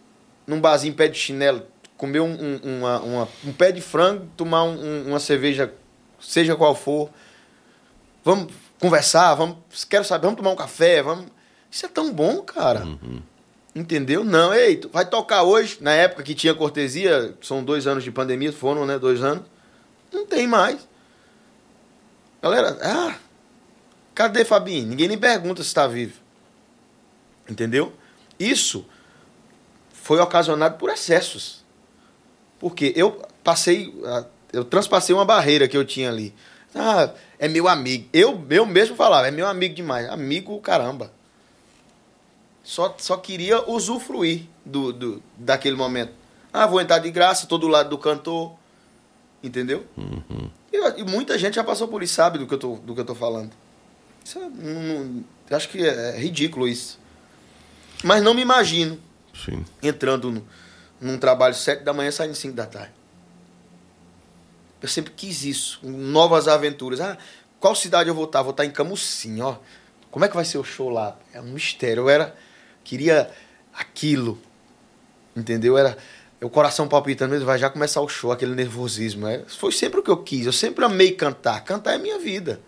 num 0.45 0.61
barzinho 0.61 0.93
pé 0.93 1.07
de 1.07 1.17
chinelo, 1.17 1.63
comer 1.97 2.19
um, 2.19 2.31
um, 2.31 2.77
uma- 2.79 2.99
uma- 3.01 3.27
um 3.45 3.51
pé 3.53 3.71
de 3.71 3.81
frango, 3.81 4.27
tomar 4.37 4.63
um- 4.63 4.79
um- 4.79 5.07
uma 5.09 5.19
cerveja, 5.19 5.73
seja 6.19 6.55
qual 6.55 6.75
for. 6.75 7.09
Vamos 8.23 8.53
conversar, 8.79 9.33
vamos. 9.35 9.57
Quero 9.85 10.03
saber, 10.05 10.25
vamos 10.27 10.37
tomar 10.37 10.51
um 10.51 10.55
café, 10.55 11.01
vamos. 11.01 11.25
Isso 11.71 11.85
é 11.85 11.89
tão 11.89 12.13
bom, 12.13 12.41
cara. 12.41 12.87
Entendeu? 13.75 14.23
Não, 14.23 14.53
ei, 14.53 14.81
vai 14.91 15.05
tocar 15.05 15.43
hoje, 15.43 15.77
na 15.81 15.91
época 15.93 16.23
que 16.23 16.33
tinha 16.35 16.53
cortesia, 16.53 17.35
são 17.41 17.63
dois 17.63 17.87
anos 17.87 18.03
de 18.03 18.11
pandemia, 18.11 18.51
foram, 18.51 18.85
né? 18.85 18.97
Dois 18.99 19.23
anos. 19.23 19.43
Não 20.11 20.25
tem 20.25 20.47
mais. 20.47 20.87
Galera, 22.41 22.77
ah, 22.81 23.15
cadê 24.15 24.43
Fabinho? 24.45 24.87
Ninguém 24.87 25.07
nem 25.07 25.17
pergunta 25.17 25.61
se 25.61 25.67
está 25.69 25.87
vivo. 25.87 26.19
Entendeu? 27.49 27.93
Isso 28.39 28.85
foi 29.91 30.19
ocasionado 30.19 30.77
por 30.77 30.89
excessos. 30.89 31.63
Porque 32.59 32.93
eu 32.95 33.21
passei, 33.43 33.93
ah, 34.05 34.25
eu 34.51 34.63
transpassei 34.65 35.13
uma 35.13 35.25
barreira 35.25 35.67
que 35.67 35.77
eu 35.77 35.85
tinha 35.85 36.09
ali. 36.09 36.33
Ah, 36.73 37.11
é 37.37 37.47
meu 37.47 37.67
amigo. 37.67 38.07
Eu, 38.13 38.45
eu 38.49 38.65
mesmo 38.65 38.95
falava, 38.95 39.27
é 39.27 39.31
meu 39.31 39.47
amigo 39.47 39.75
demais. 39.75 40.09
Amigo, 40.09 40.59
caramba. 40.61 41.11
Só, 42.63 42.95
só 42.99 43.17
queria 43.17 43.67
usufruir 43.69 44.43
do, 44.65 44.93
do, 44.93 45.23
daquele 45.37 45.75
momento. 45.75 46.13
Ah, 46.53 46.67
vou 46.67 46.79
entrar 46.81 46.99
de 46.99 47.09
graça, 47.09 47.47
tô 47.47 47.57
do 47.57 47.67
lado 47.67 47.89
do 47.89 47.97
cantor. 47.97 48.53
Entendeu? 49.41 49.85
E, 50.71 50.77
e 50.99 51.03
muita 51.03 51.37
gente 51.37 51.55
já 51.55 51.63
passou 51.63 51.87
por 51.87 52.03
isso, 52.03 52.13
sabe 52.13 52.37
do 52.37 52.45
que 52.45 52.53
eu 52.53 52.57
tô, 52.59 52.75
do 52.75 52.93
que 52.93 52.99
eu 53.01 53.05
tô 53.05 53.15
falando. 53.15 53.51
Isso 54.23 54.37
é, 54.37 54.49
não- 54.49 55.23
acho 55.49 55.69
que 55.69 55.79
é 55.83 56.17
ridículo 56.19 56.67
isso. 56.67 56.99
Mas 58.03 58.23
não 58.23 58.33
me 58.33 58.41
imagino 58.41 58.99
Sim. 59.33 59.65
entrando 59.83 60.31
no, 60.31 60.47
num 60.99 61.17
trabalho 61.17 61.55
sete 61.55 61.83
da 61.83 61.93
manhã 61.93 62.11
saindo 62.11 62.35
cinco 62.35 62.55
da 62.55 62.65
tarde. 62.65 62.93
Eu 64.81 64.87
sempre 64.87 65.11
quis 65.11 65.43
isso, 65.43 65.79
novas 65.83 66.47
aventuras. 66.47 67.01
Ah, 67.01 67.17
qual 67.59 67.75
cidade 67.75 68.09
eu 68.09 68.15
vou 68.15 68.25
estar? 68.25 68.41
Vou 68.41 68.51
estar 68.51 68.65
em 68.65 68.71
Camusim, 68.71 69.41
ó. 69.41 69.57
Como 70.09 70.23
é 70.23 70.27
que 70.27 70.35
vai 70.35 70.45
ser 70.45 70.57
o 70.57 70.63
show 70.63 70.89
lá? 70.89 71.17
É 71.33 71.41
um 71.41 71.51
mistério. 71.51 72.03
Eu 72.03 72.09
era 72.09 72.35
queria 72.83 73.29
aquilo. 73.73 74.39
Entendeu? 75.35 75.77
Era 75.77 75.97
o 76.41 76.49
coração 76.49 76.87
palpitando, 76.87 77.31
mesmo, 77.31 77.45
vai 77.45 77.59
já 77.59 77.69
começar 77.69 78.01
o 78.01 78.07
show, 78.07 78.31
aquele 78.31 78.55
nervosismo. 78.55 79.27
É, 79.27 79.43
foi 79.47 79.71
sempre 79.71 79.99
o 79.99 80.03
que 80.03 80.09
eu 80.09 80.23
quis. 80.23 80.45
Eu 80.45 80.53
sempre 80.53 80.85
amei 80.85 81.11
cantar. 81.11 81.63
Cantar 81.63 81.93
é 81.93 81.97
minha 81.97 82.17
vida. 82.17 82.61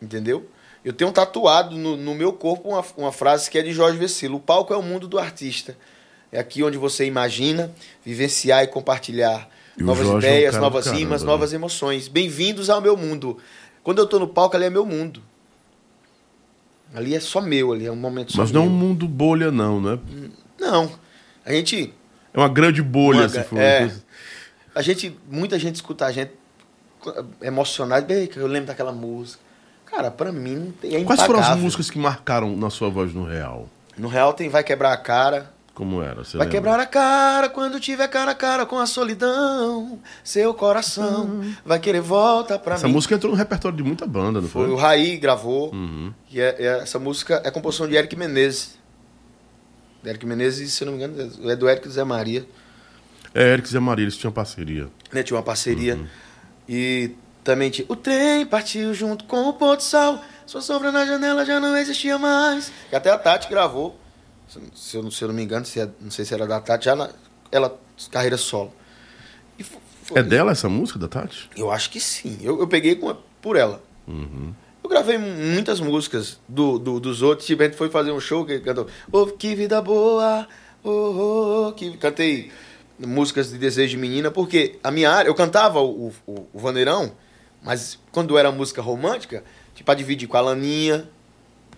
Entendeu? 0.00 0.48
Eu 0.86 0.92
tenho 0.92 1.10
tatuado 1.10 1.76
no, 1.76 1.96
no 1.96 2.14
meu 2.14 2.32
corpo 2.32 2.68
uma, 2.68 2.84
uma 2.96 3.10
frase 3.10 3.50
que 3.50 3.58
é 3.58 3.62
de 3.62 3.72
Jorge 3.72 3.98
Vecilo: 3.98 4.36
O 4.36 4.40
palco 4.40 4.72
é 4.72 4.76
o 4.76 4.82
mundo 4.82 5.08
do 5.08 5.18
artista. 5.18 5.76
É 6.30 6.38
aqui 6.38 6.62
onde 6.62 6.78
você 6.78 7.04
imagina, 7.04 7.72
vivenciar 8.04 8.62
e 8.62 8.68
compartilhar 8.68 9.48
E 9.76 9.82
novas 9.82 10.06
é 10.06 10.10
um 10.12 10.18
ideias, 10.18 10.52
cara 10.52 10.62
novas 10.62 10.84
caramba, 10.84 11.00
rimas, 11.00 11.22
né? 11.22 11.26
novas 11.26 11.52
emoções. 11.52 12.06
Bem-vindos 12.06 12.70
ao 12.70 12.80
meu 12.80 12.96
mundo. 12.96 13.36
Quando 13.82 13.98
eu 13.98 14.06
tô 14.06 14.20
no 14.20 14.28
palco, 14.28 14.54
ali 14.54 14.66
é 14.66 14.70
meu 14.70 14.86
mundo. 14.86 15.20
Ali 16.94 17.16
é 17.16 17.20
só 17.20 17.40
meu, 17.40 17.72
ali 17.72 17.86
é 17.86 17.90
um 17.90 17.96
momento 17.96 18.30
só 18.30 18.42
Mas 18.42 18.52
não 18.52 18.62
é 18.62 18.66
um 18.66 18.70
mundo 18.70 19.08
bolha, 19.08 19.50
não, 19.50 19.80
né? 19.80 19.98
Não. 20.56 20.88
A 21.44 21.50
gente 21.50 21.92
É 22.32 22.38
uma 22.38 22.48
grande 22.48 22.80
bolha, 22.80 23.22
Uma 23.22 23.28
se 23.28 23.42
for. 23.42 23.58
é. 23.58 23.92
A 24.72 24.82
gente, 24.82 25.18
muita 25.28 25.58
gente 25.58 25.74
escuta 25.74 26.06
a 26.06 26.12
gente 26.12 26.30
emocionado, 27.42 28.06
bem, 28.06 28.28
que 28.28 28.36
eu 28.36 28.46
lembro 28.46 28.68
daquela 28.68 28.92
música. 28.92 29.45
Cara, 29.96 30.10
pra 30.10 30.30
mim 30.30 30.74
é 30.82 31.02
Quais 31.04 31.22
foram 31.22 31.40
as 31.40 31.56
músicas 31.58 31.88
que 31.90 31.98
marcaram 31.98 32.54
na 32.54 32.68
sua 32.68 32.90
voz 32.90 33.14
no 33.14 33.24
real? 33.24 33.66
No 33.96 34.08
real 34.08 34.34
tem 34.34 34.48
Vai 34.50 34.62
Quebrar 34.62 34.92
a 34.92 34.96
Cara. 34.98 35.50
Como 35.72 36.02
era? 36.02 36.22
Você 36.24 36.36
Vai 36.38 36.46
lembra? 36.46 36.58
quebrar 36.60 36.80
a 36.80 36.86
cara 36.86 37.50
quando 37.50 37.78
tiver 37.78 38.08
cara 38.08 38.30
a 38.30 38.34
cara 38.34 38.64
com 38.64 38.78
a 38.78 38.86
solidão. 38.86 39.98
Seu 40.24 40.54
coração 40.54 41.42
vai 41.66 41.78
querer 41.78 42.00
volta 42.00 42.58
pra 42.58 42.76
Essa 42.76 42.86
mim. 42.86 42.94
música 42.94 43.14
entrou 43.14 43.30
no 43.32 43.36
repertório 43.38 43.76
de 43.76 43.82
muita 43.82 44.06
banda, 44.06 44.40
não 44.40 44.48
Foi 44.48 44.64
foi? 44.66 44.72
o 44.74 44.76
Raí 44.76 45.18
gravou. 45.18 45.70
Uhum. 45.74 46.12
E 46.30 46.40
é- 46.40 46.56
é- 46.58 46.78
essa 46.82 46.98
música 46.98 47.42
é 47.44 47.50
composição 47.50 47.86
de 47.86 47.94
Eric 47.94 48.16
Menezes. 48.16 48.78
Eric 50.04 50.24
Menezes, 50.24 50.72
se 50.72 50.82
eu 50.82 50.86
não 50.90 50.96
me 50.96 51.04
engano, 51.04 51.50
é 51.50 51.56
do 51.56 51.68
Eric 51.68 51.86
Zé 51.90 52.04
Maria. 52.04 52.46
É, 53.34 53.52
Eric 53.52 53.68
Zé 53.68 53.78
Maria, 53.78 54.04
eles 54.04 54.16
tinham 54.16 54.32
parceria. 54.32 54.88
né? 55.12 55.22
Tinha 55.22 55.36
uma 55.36 55.42
parceria. 55.42 55.98
E 56.66 57.10
também 57.46 57.70
tinha. 57.70 57.86
O 57.88 57.96
trem 57.96 58.44
partiu 58.44 58.92
junto 58.92 59.24
com 59.24 59.48
o 59.48 59.52
pôr 59.54 59.76
do 59.76 59.82
sol. 59.82 60.18
Sua 60.44 60.60
sombra 60.60 60.92
na 60.92 61.06
janela 61.06 61.44
já 61.44 61.58
não 61.58 61.76
existia 61.76 62.18
mais. 62.18 62.70
E 62.92 62.96
até 62.96 63.10
a 63.10 63.16
Tati 63.18 63.48
gravou. 63.48 63.98
Se, 64.74 64.96
eu, 64.96 65.02
não- 65.02 65.10
se 65.10 65.22
eu 65.24 65.28
não 65.28 65.34
me 65.34 65.42
engano, 65.42 65.64
se 65.66 65.80
é- 65.80 65.88
não 66.00 66.10
sei 66.10 66.24
se 66.24 66.34
era 66.34 66.46
da 66.46 66.60
Tati, 66.60 66.84
já 66.84 66.94
na, 66.94 67.08
ela, 67.50 67.78
carreira 68.10 68.36
solo. 68.36 68.72
E 69.58 69.64
fo- 69.64 69.80
foi- 70.04 70.18
É 70.20 70.22
dela 70.22 70.52
essa 70.52 70.68
música, 70.68 70.98
da 70.98 71.08
Tati? 71.08 71.50
Eu 71.56 71.70
acho 71.70 71.90
que 71.90 71.98
sim. 72.00 72.38
Eu, 72.42 72.60
eu 72.60 72.68
peguei 72.68 72.94
com, 72.94 73.16
por 73.40 73.56
ela. 73.56 73.82
Uhum. 74.06 74.52
Eu 74.84 74.90
gravei 74.90 75.18
muitas 75.18 75.80
músicas 75.80 76.38
do, 76.48 76.78
do- 76.78 77.00
dos 77.00 77.22
outros. 77.22 77.46
Tipo, 77.46 77.62
a 77.62 77.66
gente 77.66 77.76
foi 77.76 77.88
fazer 77.90 78.12
um 78.12 78.20
show 78.20 78.44
que 78.44 78.52
ele 78.52 78.62
cantou. 78.62 78.86
Oh, 79.10 79.26
que 79.26 79.54
vida 79.56 79.80
boa! 79.82 80.46
Oh, 80.84 80.90
oh, 80.90 81.68
oh", 81.68 81.72
que... 81.72 81.96
Cantei 81.96 82.52
músicas 82.98 83.50
de 83.50 83.58
desejo 83.58 83.90
de 83.90 83.96
menina, 83.96 84.30
porque 84.30 84.78
a 84.84 84.90
minha 84.92 85.10
área, 85.10 85.28
eu 85.28 85.34
cantava 85.34 85.80
o, 85.80 86.12
o, 86.26 86.46
o 86.52 86.58
vaneirão, 86.58 87.12
mas 87.66 87.98
quando 88.12 88.38
era 88.38 88.50
música 88.50 88.80
romântica, 88.80 89.44
tipo, 89.74 89.84
pra 89.84 89.94
dividir 89.94 90.26
com 90.28 90.36
a 90.38 90.40
Laninha. 90.40 91.06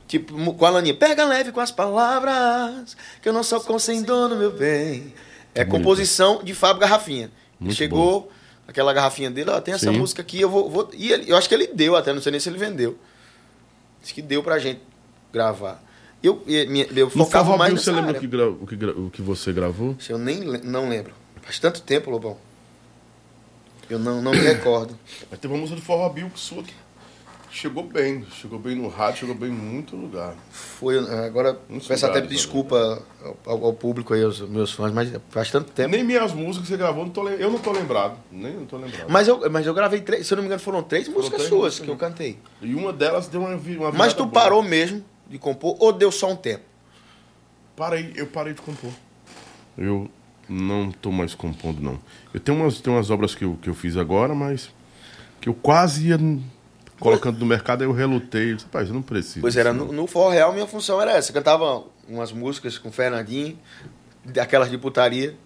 Tipo, 0.06 0.54
com 0.54 0.64
a 0.64 0.70
Laninha, 0.70 0.94
pega 0.94 1.24
leve 1.24 1.50
com 1.52 1.60
as 1.60 1.70
palavras, 1.70 2.96
que 3.20 3.28
eu 3.28 3.32
não 3.32 3.42
sou 3.42 3.60
com 3.60 3.78
sem 3.78 4.02
dono, 4.02 4.36
meu 4.36 4.50
bem. 4.52 5.12
É 5.54 5.64
Bonito. 5.64 5.70
composição 5.70 6.42
de 6.44 6.54
Fábio 6.54 6.80
Garrafinha. 6.80 7.30
Muito 7.60 7.74
chegou, 7.76 8.30
aquela 8.66 8.92
garrafinha 8.94 9.30
dele, 9.30 9.50
ó, 9.50 9.60
tem 9.60 9.74
essa 9.74 9.90
Sim. 9.92 9.98
música 9.98 10.22
aqui, 10.22 10.40
eu 10.40 10.48
vou. 10.48 10.70
vou- 10.70 10.88
e 10.94 11.10
ele- 11.12 11.30
eu 11.30 11.36
acho 11.36 11.48
que 11.48 11.54
ele 11.54 11.66
deu 11.66 11.96
até, 11.96 12.12
não 12.12 12.22
sei 12.22 12.30
nem 12.30 12.40
se 12.40 12.48
ele 12.48 12.56
vendeu. 12.58 12.96
Acho 14.02 14.14
que 14.14 14.22
deu 14.22 14.42
pra 14.42 14.58
gente 14.58 14.80
gravar. 15.32 15.82
Eu, 16.22 16.42
minha- 16.46 16.86
eu 16.94 17.06
No 17.06 17.10
focava 17.10 17.56
mais 17.56 17.72
nessa 17.74 17.84
você 17.86 17.90
lembra 17.92 18.12
o 18.12 18.20
que, 18.20 18.26
o, 18.26 18.66
que 18.66 18.84
o 18.86 19.10
que 19.10 19.22
você 19.22 19.52
gravou? 19.52 19.96
Eu 20.08 20.18
nem 20.18 20.38
não 20.40 20.88
lembro. 20.88 21.12
Faz 21.42 21.58
tanto 21.58 21.82
tempo, 21.82 22.10
Lobão. 22.10 22.36
Eu 23.90 23.98
não, 23.98 24.20
não 24.20 24.32
me 24.32 24.38
recordo. 24.38 24.98
Mas 25.30 25.40
teve 25.40 25.52
uma 25.52 25.60
música 25.60 25.80
do 25.80 25.84
Forró 25.84 26.08
Bill 26.10 26.30
sua 26.34 26.62
que 26.62 26.74
chegou 27.50 27.82
bem. 27.82 28.24
Chegou 28.32 28.58
bem 28.58 28.76
no 28.76 28.88
rádio, 28.88 29.20
chegou 29.20 29.34
bem 29.34 29.48
em 29.48 29.52
muito 29.52 29.96
lugar. 29.96 30.34
Foi, 30.50 30.98
agora, 30.98 31.58
Muitos 31.68 31.88
peço 31.88 32.04
até 32.04 32.16
lugares, 32.16 32.36
desculpa 32.36 33.02
ao, 33.44 33.64
ao 33.64 33.72
público 33.72 34.14
aí, 34.14 34.22
aos 34.22 34.40
meus 34.42 34.72
fãs, 34.72 34.92
mas 34.92 35.10
faz 35.30 35.50
tanto 35.50 35.70
tempo. 35.72 35.90
Nem 35.90 36.04
minhas 36.04 36.32
músicas 36.32 36.68
que 36.68 36.68
você 36.68 36.76
gravou, 36.76 37.04
não 37.04 37.12
tô 37.12 37.28
eu 37.28 37.50
não 37.50 37.58
tô 37.58 37.72
lembrado. 37.72 38.18
Nem 38.30 38.54
não 38.54 38.66
tô 38.66 38.76
lembrado. 38.76 39.08
Mas 39.08 39.26
eu, 39.26 39.50
mas 39.50 39.66
eu 39.66 39.74
gravei 39.74 40.00
três, 40.00 40.26
se 40.26 40.32
eu 40.32 40.36
não 40.36 40.42
me 40.42 40.46
engano, 40.48 40.60
foram 40.60 40.82
três 40.82 41.08
músicas 41.08 41.38
três 41.38 41.48
suas 41.48 41.62
músicas, 41.62 41.84
que 41.84 41.90
eu 41.90 41.94
né? 41.94 42.00
cantei. 42.00 42.38
E 42.60 42.74
uma 42.74 42.92
delas 42.92 43.28
deu 43.28 43.40
uma, 43.40 43.54
uma 43.54 43.92
Mas 43.92 44.12
tu 44.12 44.26
boa. 44.26 44.42
parou 44.42 44.62
mesmo 44.62 45.04
de 45.26 45.38
compor 45.38 45.76
ou 45.78 45.92
deu 45.92 46.12
só 46.12 46.30
um 46.30 46.36
tempo? 46.36 46.64
Parei, 47.74 48.12
eu 48.16 48.26
parei 48.26 48.52
de 48.54 48.60
compor. 48.60 48.90
Eu 49.76 50.10
não 50.48 50.90
tô 50.90 51.10
mais 51.10 51.34
compondo, 51.34 51.80
não. 51.80 51.98
Eu 52.32 52.40
tenho 52.40 52.58
umas, 52.58 52.80
tenho 52.80 52.96
umas 52.96 53.10
obras 53.10 53.34
que 53.34 53.44
eu, 53.44 53.58
que 53.60 53.68
eu 53.68 53.74
fiz 53.74 53.96
agora, 53.96 54.34
mas 54.34 54.70
que 55.40 55.48
eu 55.48 55.54
quase 55.54 56.08
ia 56.08 56.18
colocando 56.98 57.38
no 57.38 57.46
mercado, 57.46 57.82
aí 57.82 57.88
eu 57.88 57.92
relutei. 57.92 58.52
Eu 58.52 58.56
disse, 58.56 58.66
Rapaz, 58.66 58.88
eu 58.88 58.94
não 58.94 59.02
preciso. 59.02 59.40
Pois 59.40 59.56
era, 59.56 59.72
no, 59.72 59.92
no 59.92 60.06
For 60.06 60.30
Real 60.30 60.52
minha 60.52 60.66
função 60.66 61.00
era 61.00 61.12
essa. 61.12 61.30
Eu 61.30 61.34
cantava 61.34 61.84
umas 62.08 62.32
músicas 62.32 62.78
com 62.78 62.88
o 62.88 62.92
Fernandinho, 62.92 63.58
daquelas 64.24 64.70
de 64.70 64.78
putaria. 64.78 65.36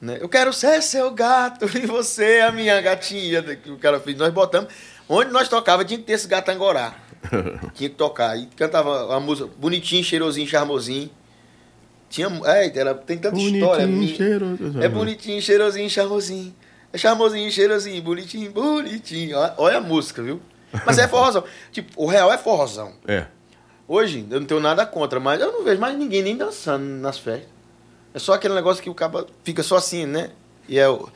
Né? 0.00 0.18
Eu 0.20 0.28
quero 0.28 0.52
ser 0.52 0.82
seu 0.82 1.10
gato 1.10 1.66
e 1.76 1.86
você 1.86 2.40
a 2.40 2.52
minha 2.52 2.80
gatinha, 2.80 3.42
que 3.42 3.70
o 3.70 3.78
cara 3.78 4.00
fez. 4.00 4.16
Nós 4.16 4.32
botamos. 4.32 4.72
Onde 5.08 5.30
nós 5.30 5.48
tocava 5.48 5.84
tinha 5.84 5.98
que 5.98 6.04
ter 6.04 6.14
esse 6.14 6.28
gato 6.28 6.50
angorá. 6.50 6.94
tinha 7.74 7.88
que 7.88 7.96
tocar. 7.96 8.36
E 8.36 8.46
cantava 8.46 9.14
a 9.14 9.20
música 9.20 9.48
bonitinho, 9.58 10.04
cheirosinho, 10.04 10.46
charmosinho. 10.46 11.10
Tinha, 12.08 12.28
é, 12.44 12.78
era, 12.78 12.94
tem 12.94 13.18
tanta 13.18 13.34
Bonitinho, 13.34 13.58
história. 13.58 14.06
cheiroso. 14.16 14.82
É 14.82 14.88
bonitinho, 14.88 15.42
cheirosinho, 15.42 15.90
charmosinho. 15.90 16.54
É 16.92 16.98
charmosinho, 16.98 17.50
cheirosinho, 17.50 18.00
bonitinho, 18.02 18.50
bonitinho. 18.52 19.36
Olha, 19.36 19.54
olha 19.58 19.76
a 19.78 19.80
música, 19.80 20.22
viu? 20.22 20.40
Mas 20.84 20.98
é 20.98 21.06
forrozão. 21.08 21.42
tipo, 21.72 21.90
o 21.96 22.06
real 22.06 22.32
é 22.32 22.38
forrozão. 22.38 22.92
É. 23.06 23.26
Hoje, 23.88 24.24
eu 24.30 24.40
não 24.40 24.46
tenho 24.46 24.60
nada 24.60 24.84
contra, 24.86 25.18
mas 25.20 25.40
eu 25.40 25.52
não 25.52 25.64
vejo 25.64 25.80
mais 25.80 25.96
ninguém 25.98 26.22
nem 26.22 26.36
dançando 26.36 26.84
nas 26.84 27.18
festas. 27.18 27.48
É 28.14 28.18
só 28.18 28.32
aquele 28.34 28.54
negócio 28.54 28.82
que 28.82 28.88
o 28.90 28.94
cara 28.94 29.26
fica 29.44 29.62
só 29.62 29.76
assim, 29.76 30.06
né? 30.06 30.30
E 30.68 30.78
é 30.78 30.88
o. 30.88 31.08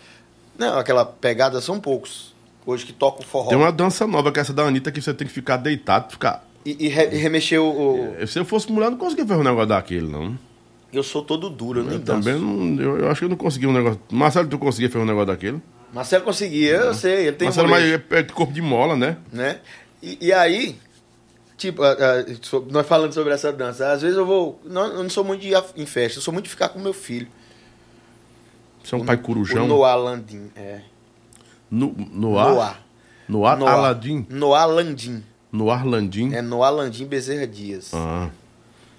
Não, 0.59 0.79
aquela 0.79 1.05
pegada 1.05 1.61
são 1.61 1.81
poucos. 1.81 2.35
hoje 2.67 2.85
que 2.85 2.93
toca 2.93 3.23
o 3.23 3.25
forró. 3.25 3.49
Tem 3.49 3.57
uma 3.59 3.73
dança 3.73 4.07
nova, 4.07 4.31
que 4.31 4.39
é 4.39 4.43
essa 4.43 4.53
da 4.53 4.65
Anitta, 4.65 4.93
que 4.93 5.01
você 5.01 5.15
tem 5.15 5.27
que 5.27 5.33
ficar 5.33 5.57
deitado, 5.57 6.11
ficar. 6.13 6.47
E, 6.65 6.77
e, 6.87 6.89
re, 6.89 7.07
e 7.13 7.17
remexer 7.17 7.59
o, 7.61 8.13
o- 8.21 8.27
Se 8.27 8.39
eu 8.39 8.45
fosse 8.45 8.71
mulher, 8.71 8.87
eu 8.87 8.91
não 8.91 8.99
conseguia 8.99 9.25
fazer 9.27 9.41
um 9.41 9.45
negócio 9.45 9.69
daquele, 9.69 10.07
não. 10.07 10.39
Eu 10.93 11.03
sou 11.03 11.23
todo 11.23 11.49
duro, 11.49 11.81
eu 11.81 11.85
nem 11.85 11.95
Eu 11.95 11.99
danço. 12.01 12.29
também 12.29 12.41
não. 12.41 12.83
Eu, 12.83 12.99
eu 12.99 13.11
acho 13.11 13.21
que 13.21 13.25
eu 13.25 13.29
não 13.29 13.37
conseguia 13.37 13.69
um 13.69 13.73
negócio. 13.73 14.01
Marcelo, 14.11 14.49
tu 14.49 14.59
conseguia 14.59 14.89
fazer 14.91 15.03
um 15.05 15.07
negócio 15.07 15.29
daquele? 15.29 15.63
Marcelo 15.93 16.25
conseguia, 16.25 16.77
eu 16.77 16.95
sei, 16.95 17.27
ele 17.29 17.33
tem 17.37 17.47
Marcelo, 17.47 17.69
um 17.69 17.71
mas 17.71 17.85
é 17.85 18.03
é 18.11 18.23
corpo 18.25 18.53
de 18.53 18.63
mola, 18.63 18.97
né? 18.97 19.17
né? 19.33 19.59
E, 20.03 20.19
e 20.29 20.33
aí, 20.33 20.77
tipo, 21.57 21.83
ah, 21.83 21.97
so- 22.43 22.65
nós 22.71 22.87
falando 22.87 23.13
sobre 23.13 23.33
essa 23.33 23.53
dança, 23.53 23.91
às 23.93 24.01
vezes 24.03 24.17
eu 24.17 24.25
vou, 24.25 24.61
não, 24.65 24.87
eu 24.87 25.03
não 25.03 25.11
sou 25.11 25.25
muito 25.25 25.41
de 25.43 25.49
ir 25.49 25.55
a- 25.57 25.65
em 25.77 25.87
festa, 25.87 26.19
eu 26.19 26.23
sou 26.23 26.33
muito 26.33 26.45
de 26.45 26.51
ficar 26.51 26.69
com 26.71 26.79
meu 26.79 26.93
filho. 26.93 27.27
Você 28.83 28.95
é 28.95 28.99
um 28.99 29.05
pai 29.05 29.17
corujão. 29.17 29.67
Noah 29.67 29.95
Landim, 29.97 30.51
é. 30.57 30.81
No? 31.71 31.95
Noah. 32.13 32.79
No 33.29 33.45
ar, 33.47 33.57
Noah. 33.57 33.73
Aladim? 33.75 34.27
Noah 34.29 34.65
Landim. 34.67 35.23
No 35.53 35.71
ar, 35.71 35.85
Landim? 35.85 36.33
É 36.35 36.41
Noah 36.43 36.71
Landim 36.71 37.05
Bezerra 37.07 37.47
Dias. 37.47 37.93
Ah. 37.95 38.29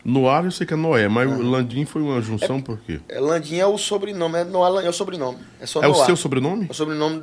No 0.04 0.28
ar 0.30 0.44
eu 0.46 0.52
sei 0.52 0.66
que 0.66 0.74
é 0.74 0.78
Noé, 0.78 1.08
mas 1.08 1.32
o 1.32 1.44
Landim 1.44 1.86
foi 1.86 2.02
uma 2.02 2.20
junção 2.22 2.60
por 2.62 2.80
quê? 2.80 3.00
É, 3.08 3.20
Landim 3.20 3.58
é 3.58 3.66
o 3.66 3.78
sobrenome, 3.78 4.38
é 4.40 4.44
Landim, 4.44 4.88
é 4.88 4.90
o 4.90 4.94
sobrenome. 4.94 5.38
É 5.60 5.66
só 5.66 5.82
É 5.82 5.88
o 5.88 5.94
seu 5.94 6.16
sobrenome? 6.16 6.66
É 6.68 6.72
o 6.72 6.74
sobrenome 6.74 7.22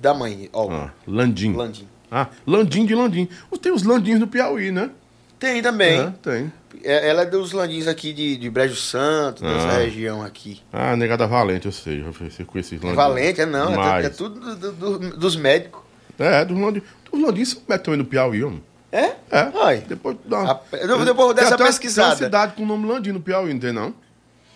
da 0.00 0.14
mãe, 0.14 0.48
ó. 0.52 0.70
Ah, 0.70 0.90
Landim. 1.06 1.54
Landim. 1.54 1.88
Ah, 2.10 2.28
Landim 2.46 2.86
de 2.86 2.94
Landim. 2.94 3.28
Tem 3.60 3.72
os 3.72 3.82
Landins 3.82 4.18
no 4.20 4.26
Piauí, 4.26 4.70
né? 4.70 4.90
Tem 5.38 5.60
também. 5.62 5.98
É, 6.00 6.12
tem. 6.22 6.52
É- 6.84 7.08
ela 7.08 7.22
é 7.22 7.26
dos 7.26 7.52
Landins 7.52 7.86
aqui 7.88 8.12
de, 8.12 8.36
de 8.36 8.48
Brejo 8.50 8.76
Santo, 8.76 9.42
dessa 9.42 9.66
Ah. 9.68 9.78
região 9.78 10.22
aqui. 10.22 10.60
Ah, 10.72 10.94
negada 10.96 11.26
Valente, 11.26 11.66
eu 11.66 11.72
sei. 11.72 12.04
Com 12.46 12.58
esses 12.58 12.72
É 12.72 12.76
Landins. 12.76 12.94
Valente, 12.94 13.40
é 13.40 13.46
não, 13.46 13.82
é, 13.82 14.04
é 14.04 14.08
tudo 14.08 14.38
do- 14.38 14.56
do- 14.72 14.98
do- 14.98 15.16
dos 15.16 15.36
médicos. 15.36 15.80
É, 16.18 16.44
dos 16.44 16.58
Landins. 16.58 16.84
Os 17.10 17.20
Landins 17.20 17.48
são 17.50 17.78
também 17.78 17.96
no 17.98 18.04
Piauí, 18.04 18.44
homem. 18.44 18.62
É? 18.92 19.04
É. 19.30 19.52
Ai. 19.62 19.84
Depois, 19.86 20.16
dá, 20.24 20.38
A- 20.52 20.60
eu- 20.76 21.04
depois 21.04 21.34
Tem 21.34 21.44
dessa 21.44 21.56
uma- 21.56 21.66
pesquisada. 21.66 22.08
Tem 22.16 22.24
uma 22.24 22.26
cidade 22.26 22.54
com 22.54 22.62
o 22.62 22.66
nome 22.66 22.86
Landim 22.86 23.12
no 23.12 23.20
Piauí, 23.20 23.52
não 23.52 23.60
tem 23.60 23.72
não? 23.72 23.94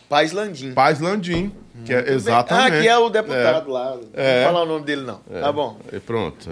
Paz 0.08 0.32
Landim. 0.32 0.72
Paz 0.74 1.00
Landim, 1.00 1.52
que 1.84 1.92
é 1.94 2.12
exatamente. 2.12 2.76
Ah, 2.76 2.80
que 2.80 2.88
é 2.88 2.98
o 2.98 3.08
deputado 3.08 3.70
lá. 3.70 3.96
É. 4.12 4.44
Não 4.44 4.44
vou 4.44 4.52
falar 4.52 4.62
o 4.64 4.66
nome 4.74 4.84
dele, 4.84 5.02
não. 5.02 5.20
É. 5.32 5.40
Tá 5.40 5.52
bom. 5.52 5.78
É, 5.92 5.98
pronto. 5.98 6.50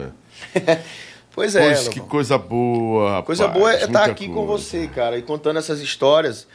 É. 0.55 0.79
Pois 1.35 1.57
é, 1.57 1.65
Pois, 1.65 1.89
que 1.89 1.99
Lobão. 1.99 2.11
coisa 2.11 2.37
boa, 2.37 3.09
rapaz. 3.09 3.25
Coisa 3.25 3.49
boa 3.49 3.73
é 3.73 3.77
estar 3.77 3.87
muita 3.89 4.05
aqui 4.05 4.29
com 4.29 4.47
coisa. 4.47 4.63
você, 4.65 4.87
cara, 4.87 5.17
e 5.17 5.23
contando 5.23 5.59
essas 5.59 5.81
histórias. 5.81 6.47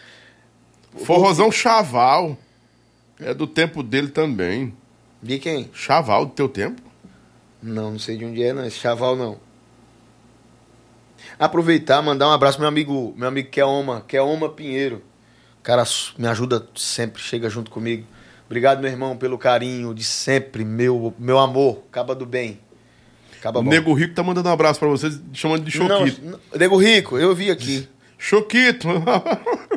Forrozão 1.03 1.51
Chaval. 1.51 2.37
É 3.19 3.33
do 3.33 3.47
tempo 3.47 3.81
dele 3.81 4.09
também. 4.09 4.71
De 5.19 5.39
quem? 5.39 5.71
Chaval, 5.73 6.27
do 6.27 6.31
teu 6.33 6.47
tempo? 6.47 6.79
Não, 7.61 7.89
não 7.93 7.97
sei 7.99 8.17
de 8.17 8.25
onde 8.25 8.43
é, 8.43 8.53
não. 8.53 8.63
Esse 8.65 8.77
chaval 8.77 9.15
não. 9.15 9.39
Aproveitar, 11.39 12.01
mandar 12.01 12.27
um 12.27 12.31
abraço 12.31 12.57
pro 12.57 12.63
meu 12.63 12.69
amigo, 12.69 13.13
meu 13.15 13.27
amigo 13.27 13.49
Keoma, 13.49 14.03
Keoma 14.07 14.49
Pinheiro. 14.49 15.03
O 15.59 15.61
cara 15.61 15.83
me 16.17 16.27
ajuda 16.27 16.67
sempre, 16.75 17.21
chega 17.21 17.49
junto 17.49 17.69
comigo. 17.69 18.05
Obrigado, 18.45 18.79
meu 18.79 18.89
irmão, 18.89 19.15
pelo 19.17 19.37
carinho 19.37 19.93
de 19.93 20.03
sempre, 20.03 20.63
meu, 20.63 21.13
meu 21.19 21.37
amor. 21.37 21.83
Caba 21.91 22.15
do 22.15 22.25
bem. 22.25 22.59
Caba 23.41 23.59
O 23.59 23.63
bom. 23.63 23.69
Nego 23.69 23.93
Rico 23.93 24.15
tá 24.15 24.23
mandando 24.23 24.49
um 24.49 24.51
abraço 24.53 24.79
pra 24.79 24.87
vocês, 24.87 25.21
chamando 25.33 25.63
de 25.63 25.69
Choquito. 25.69 26.21
Não, 26.23 26.39
Nego 26.57 26.77
Rico, 26.77 27.17
eu 27.17 27.35
vi 27.35 27.51
aqui. 27.51 27.87
Choquito! 28.17 28.87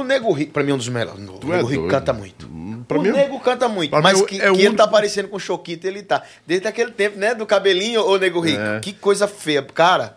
O 0.00 0.04
Nego 0.04 0.32
Rico, 0.32 0.52
pra 0.52 0.62
mim, 0.62 0.70
é 0.70 0.74
um 0.74 0.78
dos 0.78 0.88
melhores. 0.88 1.20
O 1.28 1.32
Tu 1.38 1.52
é 1.52 1.56
Nego 1.56 1.68
Rico 1.68 1.82
doido. 1.82 1.90
canta 1.90 2.12
muito. 2.12 2.48
pra 2.88 2.98
o 2.98 3.02
mim, 3.02 3.10
Nego 3.10 3.40
canta 3.40 3.68
muito, 3.68 3.92
mas 4.00 4.18
mim 4.20 4.26
que, 4.26 4.40
é 4.40 4.52
que 4.52 4.60
ele 4.62 4.74
tá 4.76 4.86
parecendo 4.86 5.28
com 5.28 5.36
o 5.36 5.40
Choquito, 5.40 5.86
ele 5.86 6.02
tá. 6.02 6.22
Desde 6.46 6.66
aquele 6.68 6.90
tempo, 6.90 7.18
né, 7.18 7.34
do 7.34 7.44
cabelinho, 7.46 8.02
ô 8.06 8.16
Nego 8.18 8.40
Rico. 8.40 8.60
É. 8.60 8.80
Que 8.80 8.92
coisa 8.92 9.26
feia. 9.26 9.62
Cara, 9.62 10.16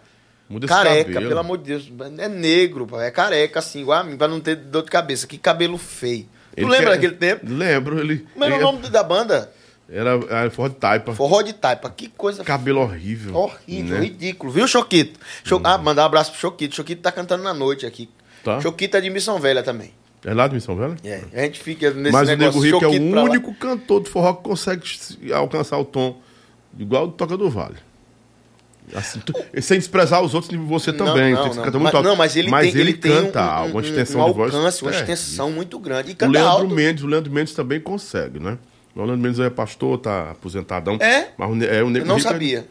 muda 0.49 0.67
careca, 0.67 1.19
pelo 1.19 1.39
amor 1.39 1.57
de 1.57 1.63
Deus. 1.65 1.91
É 2.17 2.27
negro, 2.27 2.87
é 2.99 3.09
careca, 3.11 3.59
assim, 3.59 3.81
igual 3.81 3.99
a 3.99 4.03
mim, 4.03 4.17
pra 4.17 4.27
não 4.27 4.39
ter 4.39 4.55
dor 4.55 4.83
de 4.83 4.91
cabeça. 4.91 5.25
Que 5.27 5.37
cabelo 5.37 5.77
feio. 5.77 6.23
Tu 6.55 6.61
Ele 6.61 6.65
lembra 6.69 6.87
quer- 6.87 6.95
daquele 6.95 7.15
tempo? 7.15 7.45
Lembro, 7.47 7.99
ele. 7.99 8.25
Como 8.33 8.43
era 8.45 8.53
o 8.53 8.57
ele- 8.57 8.63
nome 8.63 8.89
da 8.89 9.01
banda? 9.03 9.51
Era, 9.91 10.19
era 10.29 10.51
forró 10.51 10.67
de 10.67 10.75
taipa. 10.75 11.13
Forró 11.13 11.41
de 11.41 11.53
taipa. 11.53 11.89
Que 11.89 12.09
coisa 12.09 12.43
Cabelo 12.43 12.81
horrível. 12.81 13.35
horrível, 13.35 13.95
né? 13.95 14.01
ridículo. 14.03 14.51
Viu, 14.51 14.67
Choquito? 14.67 15.19
Cho... 15.43 15.59
Ah, 15.63 15.79
mandar 15.79 16.03
um 16.03 16.05
abraço 16.05 16.29
pro 16.31 16.39
Choquito. 16.39 16.75
Choquito 16.75 17.01
tá 17.01 17.11
cantando 17.11 17.43
na 17.43 17.55
noite 17.55 17.87
aqui. 17.87 18.07
Tá. 18.43 18.59
Choquito 18.61 18.97
é 18.97 19.01
de 19.01 19.09
Missão 19.09 19.39
Velha 19.39 19.61
também. 19.63 19.91
É 20.25 20.33
lá 20.33 20.47
de 20.47 20.55
Missão 20.55 20.75
Velha? 20.75 20.95
É, 21.03 21.21
a 21.33 21.41
gente 21.43 21.59
fica 21.59 21.91
nesse 21.91 22.11
Mas 22.11 22.27
o 22.27 22.31
negócio 22.35 22.61
Nego 22.61 22.79
Rico 22.79 22.85
é 22.85 22.99
o 22.99 23.23
único 23.23 23.53
cantor 23.55 24.03
de 24.03 24.09
forró 24.09 24.33
que 24.33 24.43
consegue 24.43 24.87
se- 24.87 25.31
alcançar 25.33 25.77
o 25.77 25.85
tom 25.85 26.17
igual 26.77 27.07
do 27.07 27.13
Toca 27.13 27.37
do 27.37 27.49
Vale. 27.49 27.77
Assim, 28.93 29.19
tu- 29.19 29.33
sem 29.61 29.77
desprezar 29.77 30.21
os 30.21 30.33
outros, 30.33 30.51
você 30.67 30.91
Não, 30.91 31.05
também. 31.05 31.33
não, 31.33 31.47
você 31.47 31.59
não. 31.71 31.79
Mas, 31.79 31.93
alto. 31.93 32.07
não, 32.07 32.15
mas 32.15 32.35
ele 32.35 32.49
tem, 32.49 32.69
ele 32.81 32.93
tem 32.93 33.11
canta 33.11 33.61
um, 33.61 33.65
uma 33.67 33.75
um, 33.75 33.79
extensão 33.81 34.21
um 34.21 34.25
de 34.25 34.33
voz. 34.33 34.53
alcance, 34.55 34.81
uma 34.81 34.91
É, 34.91 34.95
extensão 34.99 35.51
muito 35.51 35.77
grande. 35.77 36.09
E 36.09 36.13
O 36.13 36.15
canta 36.15 36.31
Leandro 36.31 36.51
alto. 36.63 36.73
Mendes, 36.75 37.03
o 37.03 37.07
Leandro 37.07 37.31
Mendes 37.31 37.53
também 37.53 37.79
consegue, 37.79 38.39
né? 38.39 38.57
O 38.95 38.99
Leandro 39.03 39.17
Mendes 39.19 39.39
é 39.39 39.49
pastor, 39.49 39.99
tá 39.99 40.31
aposentadão. 40.31 40.95
É? 40.99 41.27
Mas 41.37 41.49
o, 41.51 41.63
é, 41.63 41.83
o 41.83 41.89
Nego 41.91 42.05
Eu 42.05 42.07
não 42.07 42.15
Rico 42.15 42.27
é- 42.27 42.31
sabia. 42.31 42.67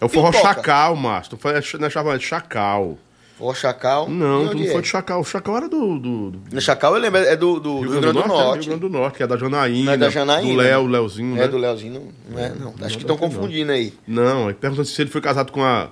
É 0.00 0.04
o 0.04 0.08
forró? 0.08 0.32
Chacal, 0.32 0.94
Márcio. 0.94 1.36
Não 1.42 1.50
é 1.50 1.60
não 1.78 1.86
é 1.86 1.90
chaval, 1.90 2.14
é 2.14 2.18
Chacal. 2.20 2.96
Forró 3.38 3.54
Chacal. 3.54 4.08
Não, 4.08 4.44
não 4.44 4.52
foi 4.52 4.76
é? 4.76 4.80
de 4.80 4.88
Chacal. 4.88 5.20
O 5.20 5.24
Chacal 5.24 5.56
era 5.56 5.68
do, 5.68 5.98
do, 5.98 6.30
do 6.30 6.60
Chacal 6.60 6.94
eu 6.94 7.00
lembro, 7.00 7.18
é 7.20 7.36
do, 7.36 7.58
do 7.58 7.80
Rio, 7.80 7.90
Grande 8.00 8.12
do 8.12 8.20
é, 8.20 8.28
Norte. 8.28 8.54
Rio 8.60 8.64
Grande 8.66 8.80
do 8.80 8.88
Norte, 8.88 9.16
que 9.16 9.22
é 9.22 9.26
da 9.26 9.36
Janaína. 9.36 9.84
Não 9.84 9.92
é 9.92 9.96
da 9.96 10.10
Janaína, 10.10 10.50
Do 10.52 10.56
Léo, 10.56 10.84
né? 10.84 10.92
Léozinho, 10.92 11.36
É 11.36 11.40
né? 11.40 11.48
do 11.48 11.58
Leozinho, 11.58 12.12
não, 12.28 12.38
é, 12.38 12.48
não. 12.50 12.74
Acho 12.82 12.96
que 12.96 13.02
estão 13.02 13.16
confundindo 13.16 13.72
aí. 13.72 13.92
Não, 14.06 14.48
aí 14.48 14.54
perguntando 14.54 14.86
se 14.86 15.00
ele 15.02 15.10
foi 15.10 15.20
casado 15.20 15.50
com 15.52 15.64
a. 15.64 15.90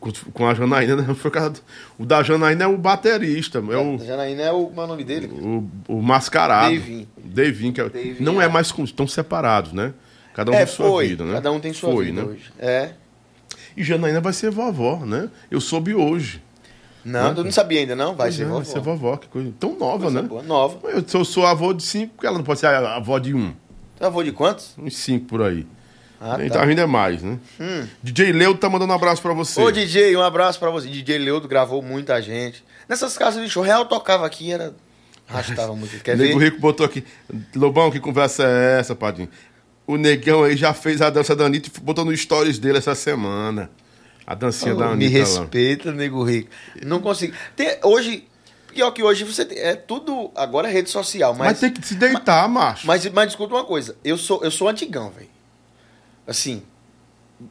Com, 0.00 0.10
com 0.32 0.48
a 0.48 0.54
Janaína, 0.54 0.96
não 0.96 1.14
foi 1.14 1.30
casado. 1.30 1.60
O 1.96 2.04
da 2.04 2.22
Janaína 2.24 2.64
é 2.64 2.66
o 2.66 2.76
baterista, 2.76 3.58
é 3.58 3.76
o, 3.76 3.98
Janaína 3.98 4.42
é 4.42 4.50
o, 4.50 4.66
como 4.66 4.80
é 4.80 4.84
o 4.84 4.86
nome 4.88 5.04
dele? 5.04 5.28
o, 5.32 5.68
o 5.86 6.02
mascarado. 6.02 6.74
Davin. 6.74 7.06
Davin, 7.16 7.72
que 7.72 7.80
é, 7.80 7.88
Davin, 7.88 8.16
não 8.18 8.42
é. 8.42 8.46
é 8.46 8.48
mais. 8.48 8.72
Estão 8.76 9.06
separados, 9.06 9.72
né? 9.72 9.94
Cada 10.34 10.50
um 10.50 10.54
É, 10.54 10.64
tem 10.64 10.66
sua 10.74 10.86
foi. 10.88 11.08
vida, 11.08 11.24
né? 11.24 11.34
Cada 11.34 11.52
um 11.52 11.60
tem 11.60 11.72
sua 11.72 11.92
foi, 11.92 12.06
vida 12.06 12.22
né? 12.22 12.28
hoje. 12.28 12.52
É. 12.58 12.90
E 13.76 13.84
Janaína 13.84 14.20
vai 14.20 14.32
ser 14.32 14.50
vovó, 14.50 15.04
né? 15.06 15.28
Eu 15.50 15.60
soube 15.60 15.94
hoje. 15.94 16.42
Não, 17.04 17.34
tu 17.34 17.42
não 17.44 17.50
sabia 17.50 17.80
ainda, 17.80 17.96
não? 17.96 18.14
Vai 18.14 18.28
Pois 18.28 18.34
ser 18.36 18.42
é, 18.42 18.44
vovó. 18.46 18.56
Vai 18.56 18.64
ser 18.64 18.80
vovó, 18.80 19.16
que 19.16 19.28
coisa. 19.28 19.52
Tão 19.58 19.76
nova, 19.78 20.04
Coisa 20.04 20.22
né? 20.22 20.28
boa, 20.28 20.42
nova. 20.42 20.78
Eu, 20.90 21.02
se 21.06 21.16
eu 21.16 21.24
sou 21.24 21.44
avô 21.46 21.72
de 21.72 21.82
cinco, 21.82 22.14
porque 22.14 22.26
ela 22.26 22.36
não 22.38 22.44
pode 22.44 22.60
ser 22.60 22.66
a- 22.66 22.96
avó 22.96 23.18
de 23.18 23.34
um. 23.34 23.52
Tu 23.96 24.04
é 24.04 24.06
avô 24.06 24.22
de 24.22 24.30
quantos? 24.32 24.74
Uns 24.78 24.96
cinco 24.96 25.26
por 25.26 25.42
aí. 25.42 25.66
Ah, 26.20 26.36
então 26.44 26.60
tá. 26.60 26.66
ainda 26.68 26.82
é 26.82 26.86
mais, 26.86 27.20
né? 27.22 27.36
DJ 28.00 28.30
Leudo 28.32 28.60
tá 28.60 28.68
mandando 28.68 28.92
um 28.92 28.96
abraço 28.96 29.20
pra 29.20 29.32
você. 29.32 29.60
Ô, 29.60 29.70
DJ, 29.72 30.16
um 30.16 30.22
abraço 30.22 30.58
pra 30.60 30.70
você. 30.70 30.86
DJ 30.88 31.18
Leudo 31.18 31.48
gravou 31.48 31.82
muita 31.82 32.22
gente. 32.22 32.62
Nessas 32.88 33.18
casas 33.18 33.42
de 33.42 33.50
show, 33.50 33.62
Real 33.64 33.84
tocava 33.86 34.24
aqui, 34.24 34.52
era... 34.52 34.72
Arrastava 35.28 35.74
muito. 35.74 35.98
Quer 36.04 36.16
Nego 36.16 36.38
ver? 36.38 36.44
Rico 36.46 36.60
botou 36.60 36.86
aqui. 36.86 37.04
Lobão, 37.56 37.90
que 37.90 37.98
conversa 37.98 38.44
é 38.44 38.78
essa, 38.78 38.94
Padinho? 38.94 39.28
O 39.86 39.96
negão 39.96 40.44
aí 40.44 40.56
já 40.56 40.72
fez 40.72 41.02
a 41.02 41.10
dança 41.10 41.34
da 41.34 41.46
Anitta 41.46 41.68
e 41.76 41.80
botou 41.80 42.04
no 42.04 42.16
stories 42.16 42.58
dele 42.58 42.78
essa 42.78 42.94
semana. 42.94 43.68
A 44.26 44.34
dancinha 44.34 44.74
da 44.74 44.86
Oh, 44.86 44.96
me 44.96 45.06
Anitta 45.06 45.18
lá. 45.18 45.24
respeita, 45.24 45.92
nego 45.92 46.22
rico. 46.22 46.48
Não 46.84 47.00
consigo. 47.00 47.34
Tem- 47.56 47.76
hoje, 47.82 48.26
pior 48.72 48.90
que 48.92 49.02
hoje, 49.02 49.24
você 49.24 49.44
tem, 49.44 49.58
é 49.58 49.74
tudo. 49.74 50.30
Agora 50.34 50.68
é 50.68 50.72
rede 50.72 50.90
social, 50.90 51.34
mas. 51.34 51.48
Mas, 51.48 51.60
tem 51.60 51.72
que 51.72 51.86
se 51.86 51.94
deitar, 51.96 52.48
macho. 52.48 52.86
Mas, 52.86 53.04
mas 53.10 53.30
escuta 53.30 53.54
uma 53.54 53.64
coisa, 53.64 53.96
eu 54.04 54.16
sou, 54.16 54.42
eu 54.44 54.50
sou 54.50 54.68
antigão, 54.68 55.10
velho. 55.10 55.28
Assim, 56.26 56.62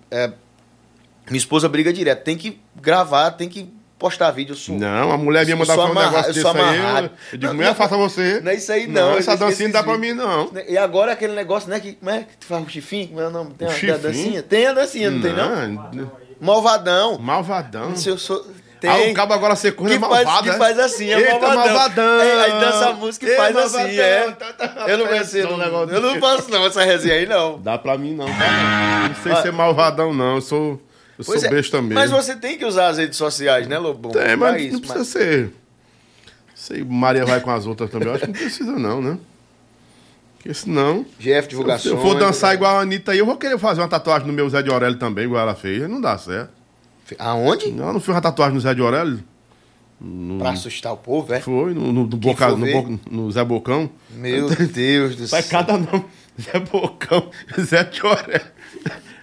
é, 0.09 0.31
minha 1.27 1.37
esposa 1.37 1.67
briga 1.67 1.91
direto, 1.91 2.23
tem 2.23 2.37
que 2.37 2.59
gravar, 2.75 3.31
tem 3.31 3.49
que 3.49 3.69
postar 3.99 4.31
vídeo. 4.31 4.55
Sou, 4.55 4.77
Não, 4.79 5.11
a 5.11 5.17
mulher 5.17 5.47
Eu 5.47 5.57
mandar 5.57 5.75
fazer 5.75 5.91
um 5.91 5.93
negócio 5.93 6.17
eu 6.29 6.33
desse 6.33 6.41
sou 6.41 6.51
aí. 6.51 6.59
amarrado. 6.61 7.05
Eu, 7.07 7.11
eu 7.33 7.37
digo, 7.37 7.45
Não, 7.47 7.53
mulher, 7.53 7.67
não, 7.67 7.75
faça 7.75 7.97
você. 7.97 8.39
Não 8.39 8.51
é 8.51 8.55
isso 8.55 8.71
aí, 8.71 8.87
não. 8.87 9.11
eu 9.11 9.17
essa 9.19 9.35
dancinha 9.37 9.67
não 9.67 9.73
dá 9.73 9.83
pra 9.83 9.97
mim, 9.97 10.13
não. 10.13 10.49
E 10.67 10.77
agora 10.77 11.11
aquele 11.11 11.33
negócio, 11.33 11.69
né? 11.69 11.79
Que, 11.79 11.93
como 11.93 12.09
é 12.09 12.23
que 12.23 12.37
tu 12.37 12.45
faz 12.45 12.65
o 12.65 12.69
chifinho? 12.69 13.09
Como 13.09 13.19
é 13.19 13.27
o 13.27 13.29
nome? 13.29 13.53
Tem 13.55 13.67
a, 13.67 13.93
a 13.93 13.97
dancinha? 13.97 14.41
Tem 14.41 14.65
a 14.67 14.73
dancinha, 14.73 15.11
não, 15.11 15.21
tem 15.21 15.33
não? 15.33 15.67
Não, 15.91 16.11
Malvadão. 16.41 17.19
Malvadão. 17.19 17.95
Se 17.95 18.09
eu 18.09 18.17
sou. 18.17 18.45
Tem. 18.79 18.89
Ah, 18.89 19.11
o 19.11 19.13
cabo 19.13 19.31
agora 19.31 19.55
ser 19.55 19.73
corno 19.73 19.93
é 19.93 19.99
faz, 19.99 20.25
malvado, 20.25 20.43
que 20.43 20.49
é? 20.49 20.53
faz 20.57 20.79
assim, 20.79 21.11
é 21.11 21.19
Eita, 21.19 21.31
malvadão. 21.33 21.65
malvadão. 21.65 22.19
É, 22.19 22.43
aí 22.45 22.51
dança 22.59 22.89
a 22.89 22.93
música 22.93 23.25
e 23.27 23.29
Ei, 23.29 23.35
faz 23.37 23.53
malvadão. 23.53 23.85
assim, 23.85 23.99
é. 23.99 24.31
Tá, 24.31 24.53
tá, 24.53 24.65
Eu 24.87 24.97
não 24.97 25.05
tá, 25.05 25.11
tá, 25.11 25.53
um 25.53 25.57
negócio 25.57 25.95
eu 25.95 26.01
não 26.01 26.19
faço 26.19 26.49
não 26.49 26.65
essa 26.65 26.83
resenha 26.83 27.13
aí, 27.13 27.25
não. 27.27 27.59
Dá 27.61 27.77
pra 27.77 27.95
mim 27.95 28.15
não, 28.15 28.25
tá? 28.25 29.09
Não 29.09 29.15
sei 29.21 29.35
ser 29.43 29.51
malvadão, 29.51 30.11
não. 30.15 30.35
Eu 30.37 30.41
sou, 30.41 30.81
eu 31.15 31.23
sou 31.23 31.35
é, 31.35 31.47
besta 31.47 31.79
mesmo. 31.79 31.93
Mas 31.93 32.09
você 32.09 32.35
tem 32.35 32.57
que 32.57 32.65
usar 32.65 32.87
as 32.87 32.97
redes 32.97 33.17
sociais, 33.17 33.67
né, 33.67 33.77
Lobão? 33.77 34.11
Tem, 34.11 34.35
Pra 34.35 34.51
mas 34.51 34.63
isso, 34.63 34.73
não 34.73 34.79
precisa 34.79 35.05
ser. 35.05 35.53
Sei, 36.55 36.83
Maria 36.83 37.23
vai 37.23 37.39
com 37.39 37.51
as 37.51 37.67
outras 37.67 37.87
também. 37.91 38.07
Eu 38.07 38.15
acho 38.15 38.21
que 38.21 38.31
não 38.31 38.39
precisa, 38.39 38.71
não, 38.71 38.99
né? 38.99 39.17
Porque 40.41 40.53
senão. 40.55 41.05
GF 41.19 41.41
Se 41.43 41.47
Divulgações. 41.49 41.93
eu 41.93 42.01
for 42.01 42.17
dançar 42.17 42.55
igual 42.55 42.77
a 42.77 42.81
Anitta 42.81 43.11
aí, 43.11 43.19
eu 43.19 43.25
vou 43.27 43.37
querer 43.37 43.59
fazer 43.59 43.81
uma 43.81 43.87
tatuagem 43.87 44.25
no 44.27 44.33
meu 44.33 44.49
Zé 44.49 44.63
de 44.63 44.71
Aurélio 44.71 44.97
também, 44.97 45.25
igual 45.25 45.41
ela 45.43 45.53
fez. 45.53 45.87
Não 45.87 46.01
dá 46.01 46.17
certo. 46.17 46.49
Aonde? 47.19 47.69
Não, 47.71 47.93
não 47.93 47.99
fez 47.99 48.15
uma 48.15 48.21
tatuagem 48.21 48.55
no 48.55 48.59
Zé 48.61 48.73
de 48.73 48.81
Aurélio? 48.81 49.23
Pra 50.39 50.49
assustar 50.51 50.93
o 50.93 50.97
povo, 50.97 51.31
é? 51.31 51.39
Foi, 51.41 51.75
no, 51.75 51.93
no, 51.93 52.07
no, 52.07 52.17
Boca- 52.17 52.49
no. 52.55 52.65
Bo- 52.65 52.99
no 53.11 53.31
Zé 53.31 53.43
Bocão. 53.43 53.87
Meu 54.09 54.49
Deus 54.49 55.15
do 55.15 55.27
Vai 55.29 55.43
céu. 55.43 55.51
cada 55.59 55.77
nome. 55.77 56.05
Zé 56.41 56.59
Bocão, 56.59 57.29
Zé 57.59 57.87
Choré. 57.91 58.41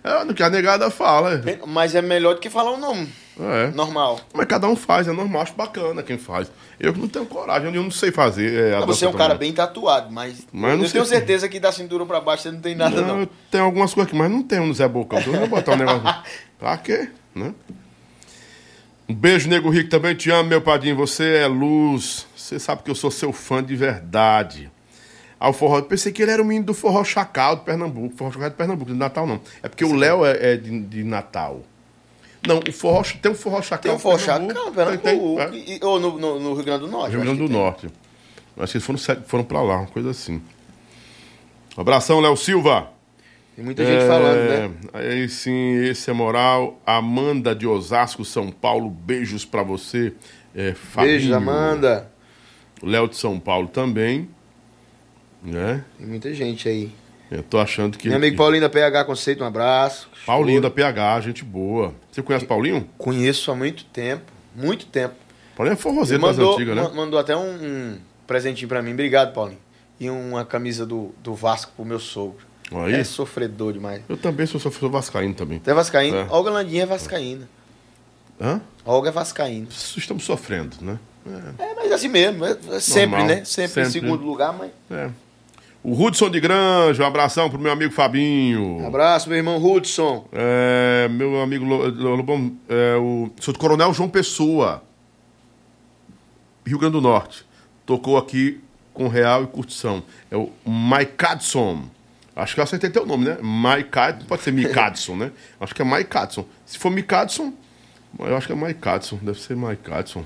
É 0.04 0.22
no 0.24 0.34
que 0.34 0.42
a 0.44 0.48
negada 0.50 0.88
fala. 0.88 1.42
Mas 1.66 1.96
é 1.96 2.00
melhor 2.02 2.34
do 2.34 2.40
que 2.40 2.48
falar 2.48 2.70
o 2.70 2.76
nome. 2.78 3.08
É. 3.38 3.68
Normal. 3.70 4.18
Mas 4.34 4.46
cada 4.46 4.66
um 4.66 4.74
faz, 4.74 5.06
é 5.06 5.12
normal, 5.12 5.42
acho 5.42 5.54
bacana 5.54 6.02
quem 6.02 6.18
faz. 6.18 6.50
Eu 6.80 6.92
não 6.92 7.06
tenho 7.06 7.24
coragem, 7.26 7.72
eu 7.72 7.82
não 7.82 7.90
sei 7.90 8.10
fazer. 8.10 8.72
É, 8.72 8.80
Não, 8.80 8.86
você 8.86 9.04
é 9.04 9.08
um 9.08 9.12
cara 9.12 9.34
bem 9.34 9.52
tatuado, 9.52 10.10
mas, 10.10 10.46
Mas 10.52 10.82
eu 10.82 10.90
tenho 10.90 11.04
certeza 11.04 11.48
que 11.48 11.60
da 11.60 11.70
cintura 11.72 12.04
pra 12.04 12.20
baixo 12.20 12.42
você 12.44 12.50
não 12.50 12.60
tem 12.60 12.74
nada, 12.74 13.00
Não, 13.00 13.08
não. 13.08 13.20
eu 13.20 13.28
tenho 13.50 13.64
algumas 13.64 13.94
coisas 13.94 14.08
aqui, 14.10 14.18
mas 14.18 14.30
não 14.30 14.42
tenho 14.42 14.66
no 14.66 14.74
Zé 14.74 14.88
Bocão. 14.88 15.20
Então 15.20 15.32
eu 15.34 15.40
vou 15.40 15.48
botar 15.48 15.72
um 15.72 15.76
negócio. 15.78 16.22
pra 16.58 16.76
quê? 16.78 17.08
Né? 17.34 17.54
Um 19.08 19.14
beijo, 19.14 19.48
Nego 19.48 19.70
Rico, 19.70 19.88
também 19.88 20.14
te 20.14 20.30
amo, 20.30 20.48
meu 20.48 20.60
padrinho. 20.60 20.96
Você 20.96 21.36
é 21.36 21.46
luz. 21.46 22.26
Você 22.36 22.58
sabe 22.58 22.82
que 22.82 22.90
eu 22.90 22.94
sou 22.94 23.10
seu 23.10 23.32
fã 23.32 23.62
de 23.62 23.74
verdade. 23.74 24.70
Ao 25.40 25.52
forró, 25.52 25.78
eu 25.78 25.84
pensei 25.84 26.10
que 26.12 26.20
ele 26.22 26.32
era 26.32 26.42
o 26.42 26.44
menino 26.44 26.66
do 26.66 26.74
forró 26.74 27.04
Chacal 27.04 27.56
de 27.56 27.62
Pernambuco. 27.62 28.16
Forró 28.16 28.32
Chacal 28.32 28.50
de 28.50 28.56
Pernambuco, 28.56 28.90
de 28.90 28.96
Natal 28.98 29.26
não. 29.26 29.40
É 29.62 29.68
porque 29.68 29.84
o 29.84 29.94
Léo 29.94 30.26
é, 30.26 30.52
é 30.52 30.56
de, 30.56 30.80
de 30.80 31.04
Natal. 31.04 31.62
Não, 32.46 32.60
o 32.68 32.72
forró, 32.72 33.02
tem 33.20 33.32
um 33.32 33.34
forró 33.34 33.60
Chacal. 33.60 33.78
Tem 33.82 33.92
um 33.92 33.96
de 33.96 34.02
forró. 34.02 34.18
Chacal, 34.18 34.70
Pernambuco, 34.72 35.40
é. 35.40 35.50
e- 35.56 35.80
ou 35.82 35.98
no, 36.00 36.18
no- 36.18 36.40
no 36.40 36.54
Rio 36.54 36.64
Grande 36.64 36.80
do 36.84 36.90
Norte. 36.90 37.10
Rio 37.10 37.20
Grande 37.20 37.38
do 37.46 37.48
Norte. 37.48 37.88
Acho 38.56 38.72
que 38.72 38.78
eles 38.78 38.84
foram, 38.86 39.22
foram 39.24 39.44
pra 39.44 39.62
lá, 39.62 39.78
uma 39.78 39.86
coisa 39.86 40.10
assim. 40.10 40.40
Um 41.76 41.80
abração, 41.80 42.20
Léo 42.20 42.36
Silva. 42.36 42.90
tem. 43.54 43.64
Muita 43.64 43.84
gente 43.84 44.06
falando, 44.06 44.48
né? 44.48 44.70
Aí 44.92 45.28
sim, 45.28 45.74
esse 45.84 46.08
é 46.10 46.12
moral. 46.12 46.80
Amanda 46.86 47.54
de 47.54 47.66
Osasco, 47.66 48.24
São 48.24 48.50
Paulo, 48.50 48.88
beijos 48.88 49.44
pra 49.44 49.62
você. 49.62 50.12
É, 50.54 50.74
Fabinho. 50.74 51.12
Beijo, 51.18 51.34
Amanda. 51.34 52.10
Léo 52.82 53.08
de 53.08 53.16
São 53.16 53.38
Paulo 53.38 53.66
também. 53.68 54.28
Né? 55.42 55.84
Tem 55.98 56.06
muita 56.06 56.32
gente 56.34 56.68
aí. 56.68 56.92
Eu 57.30 57.42
tô 57.42 57.58
achando 57.58 57.98
que. 57.98 58.08
Meu 58.08 58.16
amigo 58.16 58.36
Paulinho 58.36 58.62
da 58.62 58.68
PH 58.70 59.04
Conceito, 59.04 59.44
um 59.44 59.46
abraço. 59.46 60.08
Paulinho 60.24 60.60
da 60.60 60.70
PH, 60.70 61.20
gente 61.20 61.44
boa. 61.44 61.94
Você 62.10 62.22
conhece 62.22 62.46
Paulinho? 62.46 62.88
Conheço 62.96 63.50
há 63.50 63.54
muito 63.54 63.84
tempo. 63.84 64.32
Muito 64.56 64.86
tempo. 64.86 65.14
Paulinho 65.56 65.74
é 65.74 65.76
forrozeiro 65.76 66.22
das 66.22 66.38
antigas, 66.38 66.74
né? 66.76 66.82
ma- 66.82 66.90
mandou 66.90 67.18
até 67.18 67.36
um, 67.36 67.40
um 67.54 67.98
presentinho 68.26 68.68
pra 68.68 68.80
mim. 68.82 68.92
Obrigado, 68.92 69.32
Paulinho. 69.34 69.60
E 70.00 70.08
uma 70.08 70.44
camisa 70.44 70.86
do, 70.86 71.12
do 71.22 71.34
Vasco 71.34 71.72
pro 71.76 71.84
meu 71.84 71.98
sogro. 71.98 72.46
Aí. 72.72 72.94
É 72.94 73.04
sofredor 73.04 73.72
demais. 73.72 74.02
Eu 74.08 74.16
também 74.16 74.46
sou, 74.46 74.60
sou, 74.60 74.70
sou 74.70 74.90
vascaíno 74.90 75.34
também. 75.34 75.60
Você 75.62 75.70
é 75.70 75.74
vascaíno? 75.74 76.16
É. 76.18 76.26
Olga 76.30 76.50
Landinha 76.50 76.82
é 76.84 76.86
vascaína. 76.86 77.48
Hã? 78.40 78.60
Olga 78.84 79.08
é 79.08 79.12
vascaína. 79.12 79.66
Estamos 79.70 80.24
sofrendo, 80.24 80.76
né? 80.80 80.98
É, 81.58 81.74
mas 81.74 81.92
assim 81.92 82.08
mesmo. 82.08 82.44
É, 82.44 82.56
é 82.70 82.80
sempre, 82.80 83.18
Normal. 83.18 83.26
né? 83.26 83.44
Sempre, 83.44 83.68
Sempre. 83.68 83.82
em 83.82 83.90
segundo 83.90 84.24
lugar, 84.24 84.52
mas... 84.56 84.70
É. 84.90 85.10
O 85.82 85.92
Hudson 86.04 86.28
de 86.28 86.40
Granja, 86.40 87.02
um 87.02 87.06
abração 87.06 87.48
pro 87.48 87.58
meu 87.58 87.70
amigo 87.72 87.92
Fabinho. 87.92 88.78
Um 88.80 88.86
abraço, 88.86 89.28
meu 89.28 89.38
irmão 89.38 89.62
Hudson. 89.64 90.26
É, 90.32 91.08
meu 91.08 91.40
amigo 91.40 91.64
Lo- 91.64 91.86
Lo- 91.88 92.16
Lobão, 92.16 92.56
é, 92.68 92.96
o 92.96 93.30
sou 93.40 93.54
do 93.54 93.60
Coronel 93.60 93.94
João 93.94 94.08
Pessoa, 94.08 94.82
Rio 96.66 96.78
Grande 96.78 96.92
do 96.94 97.00
Norte. 97.00 97.44
Tocou 97.86 98.18
aqui 98.18 98.60
com 98.92 99.08
Real 99.08 99.44
e 99.44 99.46
Curtição. 99.46 100.02
É 100.30 100.36
o 100.36 100.50
Mike 100.66 101.24
Adson. 101.24 101.84
Acho 102.36 102.54
que 102.54 102.60
eu 102.60 102.64
acertei 102.64 102.90
teu 102.90 103.06
nome, 103.06 103.24
né? 103.24 103.38
Mike 103.40 104.26
pode 104.26 104.42
ser 104.42 104.52
Mike 104.52 104.78
Adson, 104.78 105.16
né? 105.16 105.30
Acho 105.60 105.74
que 105.74 105.80
é 105.82 105.84
Mike 105.84 106.16
Adson. 106.16 106.44
Se 106.66 106.76
for 106.78 106.90
Mike 106.90 107.12
Adson, 107.14 107.52
eu 108.18 108.36
acho 108.36 108.46
que 108.46 108.52
é 108.52 108.56
Mike 108.56 108.86
Adson. 108.88 109.18
Deve 109.22 109.40
ser 109.40 109.56
Mike 109.56 109.90
Adson. 109.90 110.24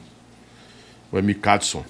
Ou 1.13 1.19
é 1.19 1.23
Mike 1.23 1.47
Adson. 1.49 1.85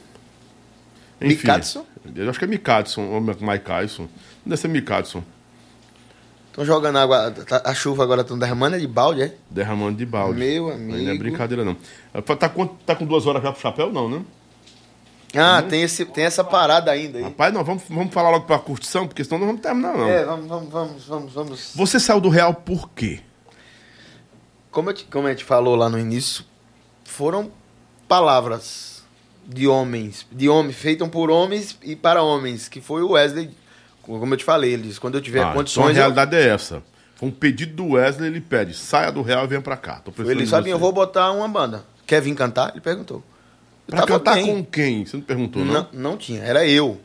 Mikadson? 2.04 2.22
Eu 2.22 2.30
acho 2.30 2.38
que 2.38 2.44
é 2.44 2.48
Mike 2.48 2.70
Adson 2.70 3.02
ou 3.02 3.20
Mike. 3.20 4.08
Deve 4.44 4.56
ser 4.60 4.68
Mike 4.68 4.92
Adson. 4.92 5.22
Estão 6.48 6.64
jogando 6.64 6.96
água. 6.98 7.30
tá- 7.30 7.62
A 7.64 7.74
chuva 7.74 8.02
agora 8.02 8.20
estão 8.22 8.38
derramando 8.38 8.76
é 8.76 8.78
de 8.78 8.86
balde, 8.86 9.22
é? 9.22 9.34
Derramando 9.50 9.96
de 9.96 10.04
balde. 10.04 10.38
Meu 10.38 10.68
Aí 10.70 10.78
Não 10.78 10.94
é 10.96 11.00
amigo. 11.00 11.18
brincadeira, 11.18 11.64
não. 11.64 11.76
Tá 12.36 12.48
com, 12.48 12.66
tá 12.66 12.94
com 12.94 13.06
duas 13.06 13.26
horas 13.26 13.42
já 13.42 13.50
pro 13.52 13.60
chapéu, 13.60 13.90
não, 13.92 14.08
né? 14.08 14.22
Ah, 15.34 15.62
tem, 15.62 15.80
esse, 15.82 16.04
tem 16.04 16.24
essa 16.24 16.44
parada 16.44 16.90
ainda 16.90 17.16
aí. 17.16 17.24
Rapaz, 17.24 17.54
não, 17.54 17.64
vamos, 17.64 17.84
vamos 17.88 18.12
falar 18.12 18.28
logo 18.28 18.44
pra 18.44 18.58
curtição, 18.58 19.08
porque 19.08 19.24
senão 19.24 19.38
não 19.38 19.46
vamos 19.46 19.62
terminar, 19.62 19.96
não. 19.96 20.06
É, 20.06 20.26
vamos, 20.26 20.46
vamos, 20.46 20.70
vamos, 20.70 21.04
vamos, 21.06 21.32
vamos. 21.32 21.72
Você 21.74 21.98
saiu 21.98 22.20
do 22.20 22.28
Real 22.28 22.52
por 22.52 22.90
quê? 22.90 23.20
Como, 24.70 24.90
eu 24.90 24.94
te- 24.94 25.04
como 25.06 25.26
a 25.28 25.30
gente 25.30 25.42
falou 25.44 25.74
lá 25.74 25.88
no 25.88 25.98
início, 25.98 26.44
foram 27.02 27.50
palavras 28.06 28.91
de 29.46 29.66
homens, 29.66 30.26
de 30.30 30.48
homens, 30.48 30.76
feitas 30.76 31.08
por 31.08 31.30
homens 31.30 31.76
e 31.82 31.94
para 31.96 32.22
homens, 32.22 32.68
que 32.68 32.80
foi 32.80 33.02
o 33.02 33.10
Wesley, 33.12 33.50
como 34.02 34.32
eu 34.32 34.38
te 34.38 34.44
falei, 34.44 34.72
ele 34.72 34.84
disse, 34.84 35.00
quando 35.00 35.16
eu 35.16 35.20
tiver 35.20 35.38
Ah, 35.40 35.42
então 35.42 35.50
a 35.52 35.54
condições, 35.56 35.88
eu, 35.88 35.94
realidade 35.94 36.34
é 36.36 36.48
essa. 36.48 36.82
Foi 37.16 37.28
um 37.28 37.32
pedido 37.32 37.74
do 37.74 37.92
Wesley, 37.92 38.28
ele 38.28 38.40
pede, 38.40 38.74
saia 38.74 39.10
do 39.12 39.22
Real 39.22 39.44
e 39.44 39.48
venha 39.48 39.60
pra 39.62 39.76
cá. 39.76 40.00
Tô 40.04 40.12
ele 40.22 40.46
sabe, 40.46 40.70
eu 40.70 40.78
vou 40.78 40.92
botar 40.92 41.30
uma 41.32 41.46
banda. 41.48 41.84
Quer 42.06 42.20
vir 42.20 42.34
cantar? 42.34 42.70
Ele 42.70 42.80
perguntou. 42.80 43.22
Eu 43.88 43.96
Pra 43.96 44.06
cantar 44.06 44.34
bem. 44.34 44.46
com 44.46 44.64
quem? 44.64 45.04
Você 45.06 45.16
não 45.16 45.24
perguntou, 45.24 45.64
não? 45.64 45.72
Não, 45.74 45.88
não 45.92 46.16
tinha, 46.16 46.40
era 46.42 46.66
eu. 46.66 47.00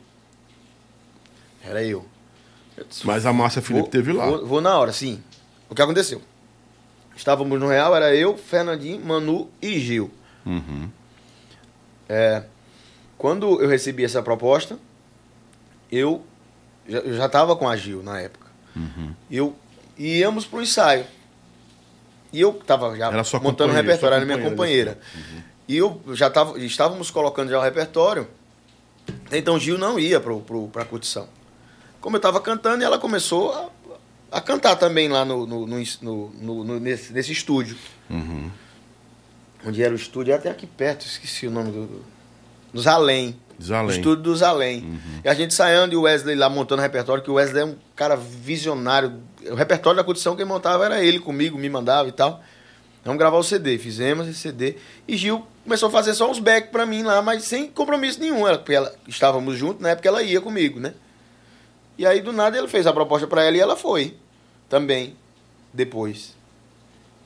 Era 1.62 1.82
eu. 1.84 2.04
Eu 2.76 2.84
disse, 2.88 3.06
Mas 3.06 3.26
a 3.26 3.32
Márcia 3.32 3.60
Felipe 3.60 3.82
Vou- 3.82 3.90
teve 3.90 4.12
lá. 4.12 4.26
Vou, 4.26 4.46
vou 4.46 4.60
na 4.60 4.76
hora, 4.78 4.92
sim. 4.92 5.20
O 5.68 5.74
que 5.74 5.82
aconteceu? 5.82 6.22
Estávamos 7.16 7.58
no 7.58 7.68
Real, 7.68 7.94
era 7.96 8.14
eu, 8.14 8.36
Fernandinho, 8.36 9.04
Manu 9.04 9.48
e 9.60 9.78
Gil. 9.80 10.10
Uhum. 10.46 10.88
É, 12.08 12.42
quando 13.16 13.60
eu 13.60 13.68
recebi 13.68 14.04
essa 14.04 14.22
proposta, 14.22 14.78
eu 15.90 16.22
já, 16.88 17.26
estava 17.26 17.54
com 17.56 17.68
a 17.68 17.76
Gil 17.76 18.02
na 18.02 18.20
época. 18.20 18.46
Uhum. 18.76 19.12
Eu 19.30 19.56
íamos 19.98 20.44
para 20.46 20.58
o 20.58 20.62
ensaio. 20.62 21.04
E 22.32 22.40
eu 22.40 22.50
estava 22.60 22.94
já 22.96 23.10
montando 23.40 23.72
o 23.72 23.76
repertório, 23.76 24.16
era 24.16 24.24
minha 24.24 24.38
companheira, 24.50 24.94
companheira. 24.94 25.42
E 25.66 25.76
eu 25.76 26.00
já 26.14 26.30
tava, 26.30 26.58
estávamos 26.60 27.10
colocando 27.10 27.50
já 27.50 27.58
o 27.58 27.62
repertório. 27.62 28.28
Então 29.32 29.58
Gil 29.58 29.78
não 29.78 29.98
ia 29.98 30.20
para 30.20 30.82
a 30.82 30.84
curtição. 30.84 31.26
Como 32.00 32.16
eu 32.16 32.18
estava 32.18 32.40
cantando, 32.40 32.84
ela 32.84 32.98
começou 32.98 33.52
a, 33.52 34.36
a 34.38 34.40
cantar 34.40 34.76
também 34.76 35.08
lá 35.08 35.24
no, 35.24 35.46
no- 35.46 35.66
no- 35.66 36.64
no- 36.64 36.80
nesse, 36.80 37.12
nesse 37.12 37.32
estúdio. 37.32 37.76
Uhum. 38.08 38.50
Onde 39.66 39.82
era 39.82 39.92
o 39.92 39.96
estúdio, 39.96 40.34
até 40.34 40.50
aqui 40.50 40.66
perto, 40.66 41.06
esqueci 41.06 41.46
o 41.46 41.50
nome 41.50 41.72
do. 41.72 41.86
do 41.86 42.18
dos 42.72 42.86
Além. 42.86 43.38
Desalém. 43.58 43.86
O 43.86 43.90
estúdio 43.90 44.22
dos 44.22 44.42
Além. 44.42 45.00
E 45.24 45.28
a 45.28 45.34
gente 45.34 45.52
saindo 45.52 45.92
e 45.92 45.96
o 45.96 46.02
Wesley 46.02 46.36
lá 46.36 46.48
montando 46.48 46.80
o 46.80 46.82
repertório, 46.82 47.22
que 47.22 47.30
o 47.30 47.34
Wesley 47.34 47.62
é 47.62 47.66
um 47.66 47.76
cara 47.96 48.14
visionário. 48.16 49.20
O 49.50 49.54
repertório 49.54 49.96
da 49.96 50.04
condição 50.04 50.36
quem 50.36 50.44
montava 50.44 50.84
era 50.84 51.02
ele 51.02 51.18
comigo, 51.18 51.58
me 51.58 51.68
mandava 51.68 52.08
e 52.08 52.12
tal. 52.12 52.40
Vamos 53.04 53.18
gravar 53.18 53.36
o 53.36 53.42
CD. 53.42 53.78
Fizemos 53.78 54.28
esse 54.28 54.38
CD. 54.38 54.76
E 55.08 55.16
Gil 55.16 55.44
começou 55.64 55.88
a 55.88 55.92
fazer 55.92 56.14
só 56.14 56.30
uns 56.30 56.38
back 56.38 56.70
pra 56.70 56.86
mim 56.86 57.02
lá, 57.02 57.20
mas 57.20 57.44
sem 57.44 57.66
compromisso 57.66 58.20
nenhum. 58.20 58.46
Ela, 58.46 58.58
porque 58.58 58.74
ela, 58.74 58.94
estávamos 59.08 59.56
juntos, 59.56 59.82
na 59.82 59.90
época 59.90 60.08
ela 60.08 60.22
ia 60.22 60.40
comigo, 60.40 60.78
né? 60.78 60.94
E 61.96 62.06
aí 62.06 62.20
do 62.20 62.32
nada 62.32 62.56
ele 62.56 62.68
fez 62.68 62.86
a 62.86 62.92
proposta 62.92 63.26
pra 63.26 63.42
ela 63.42 63.56
e 63.56 63.60
ela 63.60 63.76
foi. 63.76 64.16
Também. 64.68 65.16
Depois. 65.72 66.36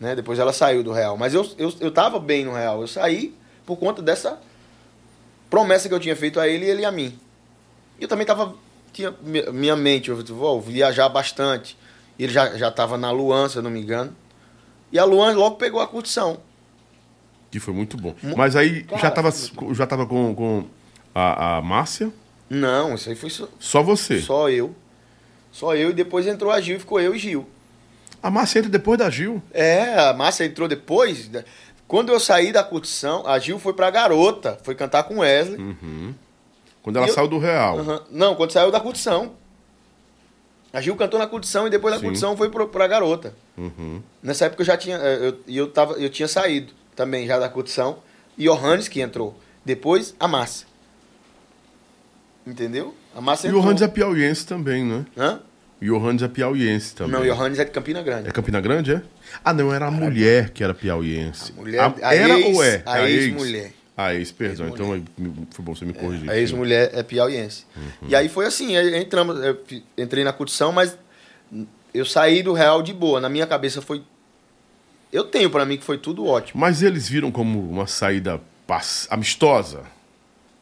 Né? 0.03 0.17
Depois 0.17 0.41
ela 0.41 0.53
saiu 0.53 0.83
do 0.83 0.91
Real. 0.91 1.17
Mas 1.17 1.33
eu, 1.33 1.49
eu, 1.57 1.73
eu 1.79 1.93
tava 1.93 2.19
bem 2.19 2.45
no 2.45 2.53
Real. 2.53 2.81
Eu 2.81 2.89
saí 2.89 3.33
por 3.65 3.77
conta 3.77 4.03
dessa 4.03 4.37
promessa 5.49 5.89
que 5.89 5.95
eu 5.95 6.01
tinha 6.01 6.17
feito 6.17 6.41
a 6.41 6.49
ele 6.49 6.67
e 6.67 6.71
ele 6.71 6.85
a 6.85 6.91
mim. 6.91 7.17
E 8.01 8.03
eu 8.03 8.09
também 8.09 8.27
tava. 8.27 8.53
Tinha 8.93 9.15
mi- 9.23 9.49
minha 9.53 9.77
mente, 9.77 10.11
eu 10.11 10.17
vou 10.25 10.61
viajar 10.61 11.09
bastante. 11.09 11.79
Ele 12.19 12.33
já, 12.33 12.57
já 12.59 12.69
tava 12.69 12.99
na 12.99 13.13
Luan, 13.13 13.49
se 13.49 13.57
eu 13.59 13.63
não 13.63 13.71
me 13.71 13.81
engano. 13.81 14.13
E 14.91 14.99
a 14.99 15.05
Luan 15.05 15.35
logo 15.37 15.55
pegou 15.55 15.81
a 15.81 15.87
curtição. 15.87 16.41
Que 17.49 17.61
foi 17.61 17.73
muito 17.73 17.97
bom. 17.97 18.13
Mas 18.37 18.57
aí 18.57 18.81
já 18.91 18.99
Cara, 18.99 19.11
tava, 19.13 19.31
foi 19.31 19.73
já 19.75 19.87
tava 19.87 20.05
com, 20.05 20.35
com 20.35 20.65
a, 21.15 21.59
a 21.59 21.63
Márcia? 21.63 22.13
Não, 22.51 22.97
isso 22.97 23.09
aí 23.09 23.15
foi 23.15 23.31
só, 23.31 23.47
Só 23.61 23.83
você. 23.85 24.21
só 24.21 24.51
eu. 24.51 24.75
Só 25.53 25.77
eu 25.77 25.91
e 25.91 25.93
depois 25.93 26.27
entrou 26.27 26.51
a 26.51 26.61
Gil 26.61 26.77
e 26.77 26.81
ficou 26.81 27.01
eu 27.01 27.15
e 27.15 27.19
Gil. 27.21 27.47
A 28.23 28.31
Márcia 28.31 28.61
entra 28.61 28.71
depois 28.71 28.99
da 28.99 29.11
Gil. 29.11 29.43
É, 29.53 29.99
a 29.99 30.13
Márcia 30.15 30.45
entrou 30.45 30.69
depois. 30.69 31.29
Quando 31.89 32.13
eu 32.13 32.21
saí 32.21 32.53
da 32.53 32.63
curtição, 32.63 33.27
a 33.27 33.39
Gil 33.39 33.59
foi 33.59 33.73
pra 33.75 33.91
garota, 33.91 34.59
foi 34.63 34.75
cantar 34.75 35.03
com 35.05 35.19
Wesley. 35.19 35.59
Quando 36.83 36.97
ela 36.97 37.07
Eu- 37.09 37.13
saiu 37.15 37.29
do 37.29 37.39
Real. 37.39 37.79
Aham. 37.81 38.03
Não, 38.11 38.35
quando 38.35 38.53
saiu 38.53 38.71
da 38.71 38.81
curtição. 38.81 39.35
A 40.73 40.81
Gil 40.81 40.97
cantou 40.97 41.19
na 41.19 41.27
curtição 41.27 41.67
e 41.67 41.71
depois 41.71 41.93
da 41.93 42.01
Sim. 42.01 42.07
curtição 42.07 42.37
foi 42.37 42.49
pro, 42.49 42.67
pra 42.69 42.87
garota. 42.87 43.35
Uhum. 43.59 44.01
Nessa 44.23 44.47
época 44.47 44.63
eu 44.63 44.67
já 44.67 44.77
tinha. 44.77 44.97
eh, 44.97 45.19
Eu, 45.29 45.41
e 45.47 45.57
eu, 45.59 45.71
tava, 45.71 45.95
eu 45.95 46.09
tinha 46.09 46.27
saído 46.27 46.73
também 46.97 47.27
já 47.27 47.39
da 47.39 47.49
curtição. 47.49 47.99
E 48.39 48.45
Johannes 48.45 48.89
que 48.89 49.01
entrou. 49.01 49.37
Depois 49.65 50.15
a 50.19 50.27
Márcia. 50.27 50.67
Entendeu? 52.47 52.95
A 53.15 53.21
Márcia 53.21 53.49
E 53.49 53.53
o. 53.53 53.61
Johannes 53.61 53.83
é 53.83 53.89
piauiense 53.89 54.47
também, 54.47 54.85
né? 54.85 55.05
Hã? 55.17 55.41
E 55.83 55.91
o 55.91 55.99
Johannes 55.99 56.23
é 56.23 56.29
piauiense 56.29 56.95
também. 56.95 57.13
Não, 57.13 57.25
Johannes 57.25 57.59
é 57.59 57.65
de 57.65 57.73
Campina 57.73 58.01
Grande. 58.03 58.29
É 58.29 58.31
Campina 58.31 58.61
Grande, 58.61 58.93
é? 58.95 59.03
Ah, 59.45 59.53
não, 59.53 59.75
era 59.75 59.87
a 59.87 59.91
mulher 59.91 60.51
que 60.51 60.63
era 60.63 60.73
piauiense. 60.73 61.53
A 61.53 61.61
mulher, 61.61 61.81
A- 61.81 61.95
a 62.03 62.15
era 62.15 62.39
ex, 62.39 62.57
ou 62.57 62.63
é? 62.63 62.83
A 62.87 63.01
É 63.01 63.11
ex-mulher. 63.11 63.73
A 63.97 64.15
ex, 64.15 64.31
perdão. 64.31 64.69
Então 64.69 64.95
é, 64.95 65.03
foi 65.51 65.65
bom 65.65 65.75
você 65.75 65.85
me 65.85 65.93
corrigir. 65.93 66.31
A 66.31 66.39
ex-mulher 66.39 66.91
é 66.95 67.03
piauiense. 67.03 67.67
E 68.09 68.15
aí 68.15 68.29
foi 68.29 68.47
assim, 68.47 68.77
entramos, 68.97 69.37
entrei 69.99 70.23
na 70.23 70.33
curtição, 70.33 70.71
mas 70.71 70.97
eu 71.93 72.07
saí 72.07 72.45
do 72.45 72.53
real 72.53 72.81
de 72.81 72.93
boa. 72.93 73.21
Na 73.21 73.29
minha 73.29 73.47
cabeça 73.47 73.83
foi. 73.83 74.03
Eu 75.13 75.25
tenho 75.25 75.51
pra 75.51 75.67
mim 75.67 75.77
que 75.77 75.85
foi 75.85 75.99
tudo 75.99 76.25
ótimo. 76.27 76.61
Mas 76.61 76.81
eles 76.81 77.09
viram 77.09 77.33
como 77.33 77.59
uma 77.69 77.89
saída 77.89 78.41
amistosa? 79.11 79.83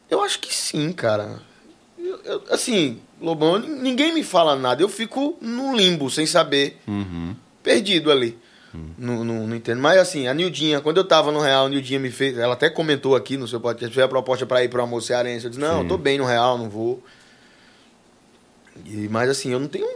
Eu 0.09 0.21
acho 0.23 0.39
que 0.39 0.53
sim, 0.53 0.91
cara. 0.91 1.39
Eu- 1.97 2.19
eu- 2.25 2.43
assim, 2.49 2.99
Lobão, 3.21 3.59
ninguém 3.59 4.13
me 4.13 4.23
fala 4.23 4.55
nada. 4.55 4.81
Eu 4.81 4.89
fico 4.89 5.37
no 5.41 5.75
limbo, 5.75 6.09
sem 6.09 6.25
saber. 6.25 6.79
Perdido 7.63 8.11
ali. 8.11 8.37
Não, 8.97 9.23
não, 9.25 9.47
não 9.47 9.55
entendo. 9.55 9.81
Mas 9.81 9.97
assim, 9.99 10.27
a 10.27 10.33
Nildinha, 10.33 10.79
quando 10.81 10.97
eu 10.97 11.03
tava 11.03 11.31
no 11.31 11.39
Real, 11.41 11.65
a 11.65 11.69
Nildinha 11.69 11.99
me 11.99 12.09
fez. 12.09 12.37
Ela 12.37 12.53
até 12.53 12.69
comentou 12.69 13.15
aqui 13.15 13.35
no 13.37 13.47
seu 13.47 13.59
podcast, 13.59 13.93
fez 13.93 14.03
a 14.05 14.07
proposta 14.07 14.45
pra 14.45 14.63
ir 14.63 14.69
pro 14.69 14.81
almoço 14.81 15.07
cearense. 15.07 15.43
Eu 15.45 15.49
disse, 15.49 15.61
não, 15.61 15.81
eu 15.81 15.87
tô 15.87 15.97
bem 15.97 16.17
no 16.17 16.25
Real, 16.25 16.57
não 16.57 16.69
vou. 16.69 17.03
E, 18.85 19.07
mas 19.09 19.29
assim, 19.29 19.51
eu 19.51 19.59
não 19.59 19.67
tenho 19.67 19.87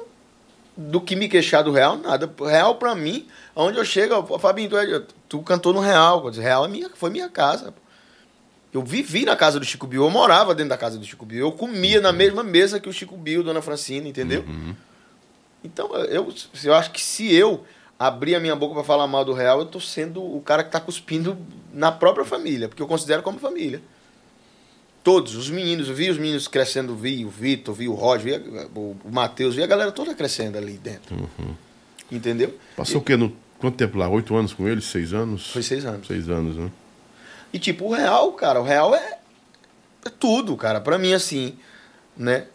do 0.77 0.99
que 0.99 1.15
me 1.15 1.29
queixar 1.29 1.63
do 1.63 1.71
Real, 1.71 1.97
nada. 1.97 2.29
Real 2.45 2.75
pra 2.75 2.93
mim, 2.93 3.25
onde 3.55 3.77
eu 3.77 3.85
chego, 3.85 4.21
"Pô, 4.23 4.37
Fabinho, 4.37 4.69
tu, 4.69 4.77
é- 4.77 5.03
tu 5.29 5.39
cantou 5.41 5.71
no 5.73 5.79
Real. 5.79 6.27
Real 6.29 6.65
é 6.65 6.67
minha, 6.67 6.89
foi 6.95 7.09
minha 7.09 7.29
casa. 7.29 7.73
Eu 8.75 8.83
vivi 8.83 9.23
na 9.23 9.35
casa 9.37 9.57
do 9.57 9.65
Chico 9.65 9.87
Bill, 9.87 10.03
eu 10.03 10.09
morava 10.09 10.53
dentro 10.53 10.69
da 10.71 10.77
casa 10.77 10.97
do 10.99 11.05
Chico 11.05 11.25
Bill, 11.25 11.39
eu 11.47 11.51
comia 11.53 12.01
na 12.01 12.11
mesma 12.11 12.43
mesa 12.43 12.77
que 12.79 12.89
o 12.89 12.93
Chico 12.93 13.15
Bill, 13.15 13.41
Dona 13.41 13.61
Francina, 13.61 14.05
entendeu? 14.07 14.43
Então, 15.63 15.95
eu, 15.95 16.33
eu 16.63 16.73
acho 16.73 16.91
que 16.91 17.01
se 17.01 17.33
eu 17.33 17.63
abrir 17.97 18.35
a 18.35 18.39
minha 18.39 18.55
boca 18.55 18.73
pra 18.73 18.83
falar 18.83 19.07
mal 19.07 19.23
do 19.23 19.31
Real, 19.33 19.59
eu 19.59 19.65
tô 19.65 19.79
sendo 19.79 20.21
o 20.21 20.41
cara 20.41 20.61
que 20.63 20.71
tá 20.71 20.79
cuspindo 20.81 21.37
na 21.73 21.89
própria 21.91 22.25
família, 22.25 22.67
porque 22.67 22.83
eu 22.83 22.87
considero 22.87 23.23
como 23.23 23.39
família. 23.39 23.81
Todos, 25.03 25.35
os 25.35 25.49
meninos, 25.49 25.87
eu 25.87 25.95
vi 25.95 26.09
os 26.09 26.17
meninos 26.17 26.47
crescendo, 26.47 26.95
vi 26.95 27.23
o 27.25 27.29
Vitor, 27.29 27.73
vi 27.73 27.87
o 27.87 27.93
Roger, 27.93 28.39
vi 28.41 28.57
a- 28.59 28.67
o, 28.75 28.95
Matheus, 29.09 29.55
vi 29.55 29.63
a 29.63 29.67
galera 29.67 29.91
toda 29.91 30.13
crescendo 30.13 30.57
ali 30.57 30.73
dentro. 30.77 31.29
Entendeu? 32.11 32.53
Passou 32.75 32.99
o 32.99 33.03
quê? 33.03 33.15
No, 33.15 33.31
quanto 33.57 33.77
tempo 33.77 33.97
lá? 33.97 34.09
Oito 34.09 34.35
anos 34.35 34.51
com 34.53 34.67
eles? 34.67 34.83
Seis 34.85 35.13
anos? 35.13 35.51
Foi 35.51 35.63
seis 35.63 35.85
anos. 35.85 36.07
Seis 36.07 36.27
anos, 36.27 36.57
né? 36.57 36.69
E 37.55 37.57
tipo, 37.57 37.85
o 37.85 37.93
real, 37.93 38.33
cara, 38.33 38.59
o 38.59 38.65
real 38.65 38.93
é, 38.93 39.17
é 40.03 40.09
tudo, 40.09 40.57
cara. 40.57 40.81
Pra 40.81 40.97
mim, 40.97 41.13
assim, 41.13 41.57
né? 42.17 42.47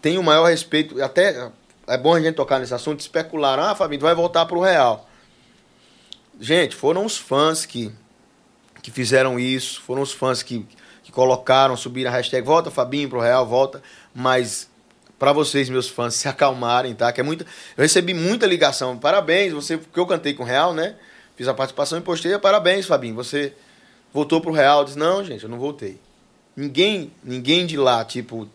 Tenho 0.00 0.22
o 0.22 0.24
maior 0.24 0.46
respeito. 0.46 1.02
Até 1.02 1.50
é 1.86 1.98
bom 1.98 2.14
a 2.14 2.20
gente 2.22 2.36
tocar 2.36 2.58
nesse 2.58 2.72
assunto. 2.72 3.00
Especularam, 3.00 3.64
ah, 3.64 3.74
Fabinho, 3.74 4.00
vai 4.00 4.14
voltar 4.14 4.46
pro 4.46 4.60
real. 4.60 5.06
Gente, 6.40 6.74
foram 6.74 7.04
os 7.04 7.18
fãs 7.18 7.66
que, 7.66 7.92
que 8.80 8.90
fizeram 8.90 9.38
isso. 9.38 9.82
Foram 9.82 10.00
os 10.00 10.10
fãs 10.10 10.42
que, 10.42 10.66
que 11.02 11.12
colocaram, 11.12 11.76
subiram 11.76 12.10
a 12.10 12.14
hashtag 12.14 12.42
volta, 12.42 12.70
Fabinho, 12.70 13.10
pro 13.10 13.20
real, 13.20 13.46
volta. 13.46 13.82
Mas 14.14 14.70
pra 15.18 15.34
vocês, 15.34 15.68
meus 15.68 15.86
fãs, 15.86 16.14
se 16.16 16.28
acalmarem, 16.28 16.94
tá? 16.94 17.12
Que 17.12 17.20
é 17.20 17.22
muita. 17.22 17.44
Eu 17.76 17.82
recebi 17.82 18.14
muita 18.14 18.46
ligação. 18.46 18.96
Parabéns, 18.96 19.52
você, 19.52 19.76
porque 19.76 20.00
eu 20.00 20.06
cantei 20.06 20.32
com 20.32 20.44
o 20.44 20.46
Real, 20.46 20.72
né? 20.72 20.96
Fiz 21.36 21.46
a 21.46 21.52
participação 21.52 21.98
e 21.98 22.00
postei. 22.00 22.38
Parabéns, 22.38 22.86
Fabinho. 22.86 23.14
Você 23.16 23.54
voltou 24.12 24.40
pro 24.40 24.52
Real. 24.52 24.84
Disse, 24.84 24.98
não, 24.98 25.24
gente, 25.24 25.44
eu 25.44 25.50
não 25.50 25.58
voltei. 25.58 25.98
Ninguém, 26.56 27.10
ninguém 27.22 27.66
de 27.66 27.76
lá, 27.76 28.04
tipo. 28.04 28.48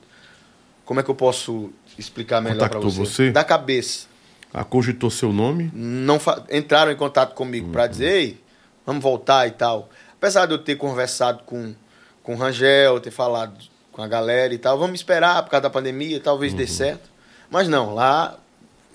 Como 0.84 0.99
é 0.99 1.03
que 1.03 1.10
eu 1.10 1.15
posso 1.15 1.72
explicar 1.98 2.41
melhor 2.41 2.69
Contactou 2.69 2.91
você? 2.91 3.27
você? 3.27 3.32
Da 3.32 3.44
cabeça. 3.44 4.07
Acogitou 4.53 5.10
seu 5.10 5.34
nome? 5.34 5.69
Não 5.73 6.19
entraram 6.49 6.91
em 6.91 6.95
contato 6.95 7.34
comigo 7.34 7.72
pra 7.72 7.88
dizer, 7.88 8.07
ei, 8.07 8.44
vamos 8.86 9.03
voltar 9.03 9.48
e 9.48 9.52
tal. 9.52 9.90
Apesar 10.14 10.45
de 10.45 10.53
eu 10.53 10.57
ter 10.57 10.76
conversado 10.76 11.44
com, 11.44 11.76
com 12.23 12.36
o 12.36 12.38
Rangel, 12.38 12.99
ter 13.02 13.11
falado 13.11 13.57
com 13.91 14.02
a 14.02 14.07
galera 14.07 14.53
e 14.53 14.57
tal, 14.57 14.77
vamos 14.77 14.99
esperar 14.99 15.44
por 15.44 15.49
causa 15.49 15.64
da 15.64 15.69
pandemia, 15.69 16.22
talvez 16.22 16.53
dê 16.53 16.68
certo. 16.68 17.10
Mas 17.49 17.68
não, 17.68 17.94
lá 17.94 18.38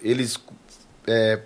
eles 0.02 0.38
é, 1.06 1.40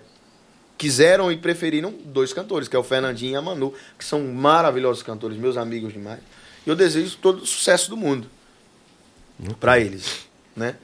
quiseram 0.77 1.31
e 1.31 1.37
preferiram 1.37 1.93
dois 2.05 2.33
cantores, 2.33 2.67
que 2.67 2.75
é 2.75 2.79
o 2.79 2.83
Fernandinho 2.83 3.33
e 3.33 3.35
a 3.35 3.41
Manu, 3.41 3.73
que 3.97 4.05
são 4.05 4.21
maravilhosos 4.21 5.03
cantores, 5.03 5.37
meus 5.37 5.57
amigos 5.57 5.93
demais. 5.93 6.19
E 6.65 6.69
eu 6.69 6.75
desejo 6.75 7.17
todo 7.17 7.43
o 7.43 7.45
sucesso 7.45 7.89
do 7.89 7.97
mundo 7.97 8.27
pra 9.59 9.79
eles, 9.79 10.25
né? 10.55 10.75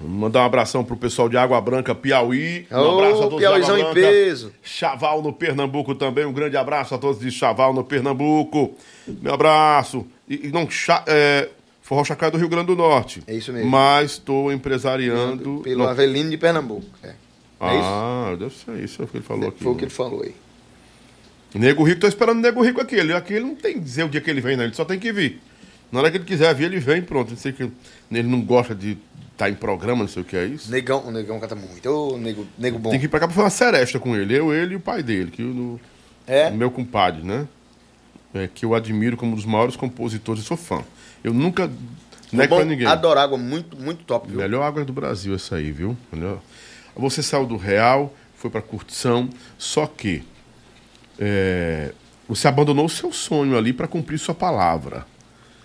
Mandar 0.00 0.42
um 0.42 0.44
abração 0.44 0.84
pro 0.84 0.96
pessoal 0.96 1.28
de 1.28 1.36
Água 1.36 1.60
Branca, 1.60 1.92
Piauí. 1.92 2.66
Um 2.70 2.76
Ô, 2.76 3.00
abraço 3.00 3.18
a 3.18 3.22
todos 3.24 3.38
Piauizão 3.38 3.74
de 3.74 3.80
em 3.80 3.84
Água 3.84 3.94
Branca. 3.94 4.08
peso. 4.08 4.52
Chaval 4.62 5.22
no 5.22 5.32
Pernambuco 5.32 5.94
também. 5.94 6.24
Um 6.24 6.32
grande 6.32 6.56
abraço 6.56 6.94
a 6.94 6.98
todos 6.98 7.20
de 7.20 7.30
Chaval 7.32 7.72
no 7.72 7.82
Pernambuco. 7.82 8.76
Meu 9.08 9.34
abraço. 9.34 10.06
E, 10.28 10.46
e 10.46 10.52
não, 10.52 10.70
cha, 10.70 11.02
é, 11.08 11.48
Forró 11.82 12.04
Chacai 12.04 12.30
do 12.30 12.38
Rio 12.38 12.48
Grande 12.48 12.66
do 12.66 12.76
Norte. 12.76 13.22
É 13.26 13.34
isso 13.34 13.52
mesmo. 13.52 13.68
Mas 13.68 14.12
estou 14.12 14.52
empresariando. 14.52 15.62
Pelo 15.64 15.82
não. 15.82 15.90
Avelino 15.90 16.30
de 16.30 16.38
Pernambuco. 16.38 16.86
É, 17.02 17.14
é 17.70 17.74
isso? 17.74 17.84
Ah, 17.84 18.36
deve 18.38 18.54
ser 18.54 18.84
isso 18.84 19.02
é 19.02 19.04
o 19.04 19.08
que 19.08 19.16
ele 19.18 19.24
falou 19.24 19.48
aqui. 19.48 19.62
Foi 19.62 19.72
o 19.72 19.76
que 19.76 19.84
ele 19.84 19.90
falou 19.90 20.22
aí. 20.22 20.34
Nego 21.54 21.82
Rico, 21.84 22.00
tô 22.00 22.06
esperando 22.08 22.38
o 22.38 22.40
Nego 22.40 22.62
Rico 22.62 22.80
aqui. 22.80 22.94
Ele, 22.96 23.12
aqui 23.12 23.34
ele 23.34 23.44
não 23.44 23.54
tem 23.54 23.74
que 23.74 23.80
dizer 23.80 24.04
o 24.04 24.08
dia 24.08 24.20
que 24.20 24.30
ele 24.30 24.40
vem, 24.40 24.56
né? 24.56 24.64
Ele 24.64 24.74
só 24.74 24.84
tem 24.84 24.98
que 24.98 25.12
vir. 25.12 25.40
Na 25.90 26.00
hora 26.00 26.10
que 26.10 26.16
ele 26.16 26.24
quiser 26.24 26.54
vir, 26.54 26.64
ele 26.64 26.78
vem, 26.78 27.02
pronto. 27.02 27.30
Não 27.30 27.36
sei 27.36 27.52
que 27.52 27.70
ele 28.10 28.28
não 28.28 28.40
gosta 28.40 28.74
de 28.74 28.96
estar 29.32 29.50
em 29.50 29.54
programa, 29.54 30.00
não 30.00 30.08
sei 30.08 30.22
o 30.22 30.24
que 30.24 30.36
é 30.36 30.46
isso. 30.46 30.70
Negão, 30.70 31.06
o 31.06 31.10
negão 31.10 31.38
canta 31.38 31.54
muito. 31.54 31.86
Ô, 31.90 32.16
nego, 32.16 32.46
nego 32.58 32.78
bom. 32.78 32.90
Tem 32.90 32.98
que 32.98 33.04
ir 33.04 33.08
pra 33.08 33.20
cá 33.20 33.26
pra 33.26 33.34
fazer 33.34 33.44
uma 33.44 33.50
seresta 33.50 33.98
com 33.98 34.16
ele. 34.16 34.34
Eu, 34.34 34.54
ele 34.54 34.72
e 34.72 34.76
o 34.76 34.80
pai 34.80 35.02
dele, 35.02 35.30
que 35.30 35.42
o, 35.42 35.78
É? 36.26 36.48
o 36.48 36.54
meu 36.54 36.70
compadre, 36.70 37.22
né? 37.22 37.46
É, 38.32 38.48
que 38.48 38.64
eu 38.64 38.74
admiro 38.74 39.18
como 39.18 39.32
um 39.32 39.34
dos 39.34 39.44
maiores 39.44 39.76
compositores. 39.76 40.42
Eu 40.42 40.46
sou 40.46 40.56
fã. 40.56 40.82
Eu 41.22 41.34
nunca 41.34 41.70
nego 42.32 42.56
pra 42.56 42.64
ninguém. 42.64 42.86
Adoro 42.86 43.20
água, 43.20 43.36
muito, 43.36 43.76
muito 43.76 44.04
top, 44.04 44.28
viu? 44.28 44.38
Melhor 44.38 44.62
água 44.62 44.82
do 44.86 44.92
Brasil 44.94 45.34
essa 45.34 45.56
aí, 45.56 45.70
viu? 45.70 45.94
Melhor. 46.10 46.38
Você 46.96 47.22
saiu 47.22 47.46
do 47.46 47.56
Real, 47.56 48.14
foi 48.36 48.50
pra 48.50 48.60
curtição, 48.62 49.28
só 49.56 49.86
que 49.86 50.22
é, 51.18 51.92
você 52.28 52.48
abandonou 52.48 52.86
o 52.86 52.88
seu 52.88 53.12
sonho 53.12 53.56
ali 53.56 53.72
pra 53.72 53.86
cumprir 53.86 54.18
sua 54.18 54.34
palavra. 54.34 55.06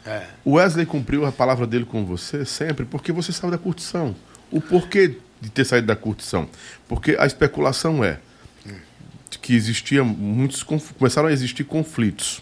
É. 0.06 0.24
O 0.46 0.54
Wesley 0.54 0.86
cumpriu 0.86 1.26
a 1.26 1.32
palavra 1.32 1.68
dele 1.68 1.86
com 1.86 2.06
você 2.06 2.46
sempre 2.46 2.86
porque 2.86 3.12
você 3.12 3.34
saiu 3.34 3.52
da 3.52 3.58
curtição. 3.58 4.16
O 4.50 4.62
porquê 4.62 5.18
de 5.42 5.50
ter 5.50 5.66
saído 5.66 5.88
da 5.88 5.96
curtição? 5.96 6.48
Porque 6.88 7.18
a 7.20 7.26
especulação 7.26 8.04
é 8.04 8.20
que 9.42 9.54
existia 9.54 10.04
muitos 10.04 10.64
começaram 10.64 11.28
a 11.28 11.32
existir 11.32 11.64
conflitos, 11.64 12.42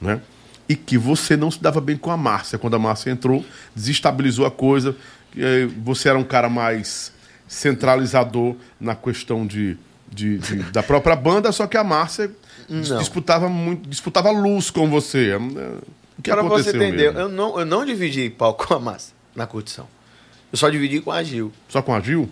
né? 0.00 0.20
E 0.68 0.74
que 0.74 0.98
você 0.98 1.36
não 1.36 1.50
se 1.50 1.62
dava 1.62 1.80
bem 1.80 1.96
com 1.96 2.10
a 2.10 2.16
Márcia. 2.16 2.58
Quando 2.58 2.74
a 2.74 2.78
Márcia 2.78 3.10
entrou, 3.10 3.44
desestabilizou 3.74 4.44
a 4.46 4.50
coisa. 4.50 4.96
eh, 5.36 5.66
Você 5.84 6.08
era 6.08 6.18
um 6.18 6.24
cara 6.24 6.48
mais 6.48 7.12
centralizador 7.48 8.54
na 8.80 8.94
questão 8.94 9.46
de, 9.46 9.76
de- 10.12 10.38
de- 10.38 10.62
da 10.70 10.82
própria 10.82 11.16
banda, 11.16 11.50
só 11.50 11.66
que 11.66 11.76
a 11.76 11.82
Márcia 11.82 12.30
Não. 12.68 12.98
disputava 12.98 13.48
muito, 13.48 13.88
disputava 13.88 14.30
luz 14.30 14.70
com 14.70 14.88
você. 14.88 15.30
Eh, 15.32 15.36
O 16.18 16.22
que 16.22 16.30
Para 16.30 16.42
você 16.42 16.70
aconteceu 16.70 16.82
entender, 16.82 17.04
mesmo? 17.12 17.18
eu 17.20 17.28
não, 17.28 17.58
eu 17.60 17.64
não 17.66 17.84
dividi 17.84 18.28
palco 18.28 18.66
com 18.66 18.74
a 18.74 18.78
massa 18.80 19.12
na 19.34 19.46
curtição. 19.46 19.86
Eu 20.52 20.58
só 20.58 20.68
dividi 20.68 21.00
com 21.00 21.12
a 21.12 21.22
Gil. 21.22 21.52
Só 21.68 21.80
com 21.82 21.94
a 21.94 22.00
Gil? 22.00 22.28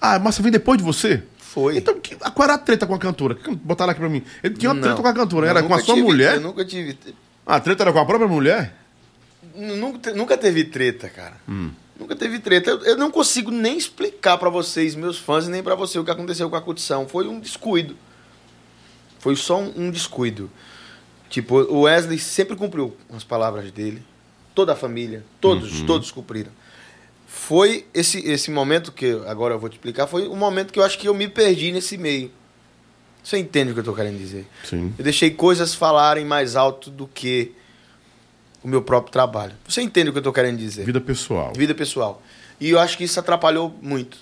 Ah, 0.00 0.14
a 0.14 0.18
Márcia 0.18 0.42
vem 0.42 0.52
depois 0.52 0.78
de 0.78 0.84
você? 0.84 1.22
Foi. 1.38 1.76
Então, 1.78 1.98
que, 1.98 2.14
qual 2.14 2.44
era 2.44 2.54
a 2.54 2.58
treta 2.58 2.86
com 2.86 2.94
a 2.94 2.98
cantora? 2.98 3.36
Botaram 3.64 3.90
aqui 3.90 4.00
pra 4.00 4.08
mim. 4.08 4.22
Ele 4.44 4.54
tinha 4.54 4.68
uma 4.70 4.74
Não. 4.74 4.82
treta 4.82 5.02
com 5.02 5.08
a 5.08 5.14
cantora. 5.14 5.48
Era 5.48 5.62
com 5.62 5.74
a 5.74 5.80
sua 5.80 5.94
tive- 5.94 6.06
mulher? 6.06 6.34
Eu 6.36 6.40
nunca 6.42 6.64
tive. 6.64 6.96
Ah, 7.46 7.56
a 7.56 7.60
treta 7.60 7.82
era 7.82 7.92
com 7.92 7.98
a 7.98 8.04
própria 8.06 8.28
mulher? 8.28 8.74
Nunca, 9.56 10.12
nunca 10.12 10.36
teve 10.36 10.64
treta, 10.64 11.08
cara. 11.08 11.34
Hum. 11.48 11.70
Nunca 11.98 12.14
teve 12.14 12.38
treta. 12.38 12.70
Eu, 12.70 12.84
eu 12.84 12.96
não 12.96 13.10
consigo 13.10 13.50
nem 13.50 13.76
explicar 13.76 14.38
pra 14.38 14.48
vocês, 14.48 14.94
meus 14.94 15.18
fãs, 15.18 15.48
nem 15.48 15.62
pra 15.62 15.74
você 15.74 15.98
o 15.98 16.04
que 16.04 16.10
aconteceu 16.10 16.48
com 16.48 16.56
a 16.56 16.60
curtição. 16.60 17.08
Foi 17.08 17.26
um 17.26 17.40
descuido. 17.40 17.96
Foi 19.18 19.34
só 19.34 19.58
um, 19.58 19.72
um 19.76 19.90
descuido. 19.90 20.50
Tipo, 21.28 21.56
o 21.56 21.82
Wesley 21.82 22.18
sempre 22.18 22.56
cumpriu 22.56 22.96
as 23.12 23.24
palavras 23.24 23.70
dele. 23.72 24.02
Toda 24.54 24.72
a 24.72 24.76
família, 24.76 25.24
todos, 25.40 25.82
todos 25.82 26.10
cumpriram. 26.10 26.50
Foi 27.26 27.86
esse, 27.92 28.18
esse 28.26 28.50
momento 28.50 28.90
que 28.90 29.20
agora 29.26 29.54
eu 29.54 29.58
vou 29.58 29.68
te 29.68 29.74
explicar, 29.74 30.06
foi 30.06 30.26
um 30.26 30.34
momento 30.34 30.72
que 30.72 30.78
eu 30.78 30.82
acho 30.82 30.98
que 30.98 31.06
eu 31.06 31.14
me 31.14 31.28
perdi 31.28 31.70
nesse 31.70 31.98
meio. 31.98 32.32
Você 33.22 33.36
entende 33.38 33.70
o 33.70 33.74
que 33.74 33.80
eu 33.80 33.84
tô 33.84 33.94
querendo 33.94 34.16
dizer? 34.16 34.46
Sim. 34.64 34.94
Eu 34.98 35.04
deixei 35.04 35.30
coisas 35.30 35.74
falarem 35.74 36.24
mais 36.24 36.56
alto 36.56 36.90
do 36.90 37.06
que 37.06 37.52
o 38.62 38.68
meu 38.68 38.82
próprio 38.82 39.12
trabalho. 39.12 39.52
Você 39.66 39.80
entende 39.82 40.10
o 40.10 40.12
que 40.12 40.18
eu 40.18 40.22
tô 40.22 40.32
querendo 40.32 40.58
dizer? 40.58 40.84
Vida 40.84 41.00
pessoal. 41.00 41.52
Vida 41.56 41.74
pessoal. 41.74 42.22
E 42.60 42.70
eu 42.70 42.78
acho 42.78 42.96
que 42.98 43.04
isso 43.04 43.18
atrapalhou 43.20 43.76
muito. 43.80 44.18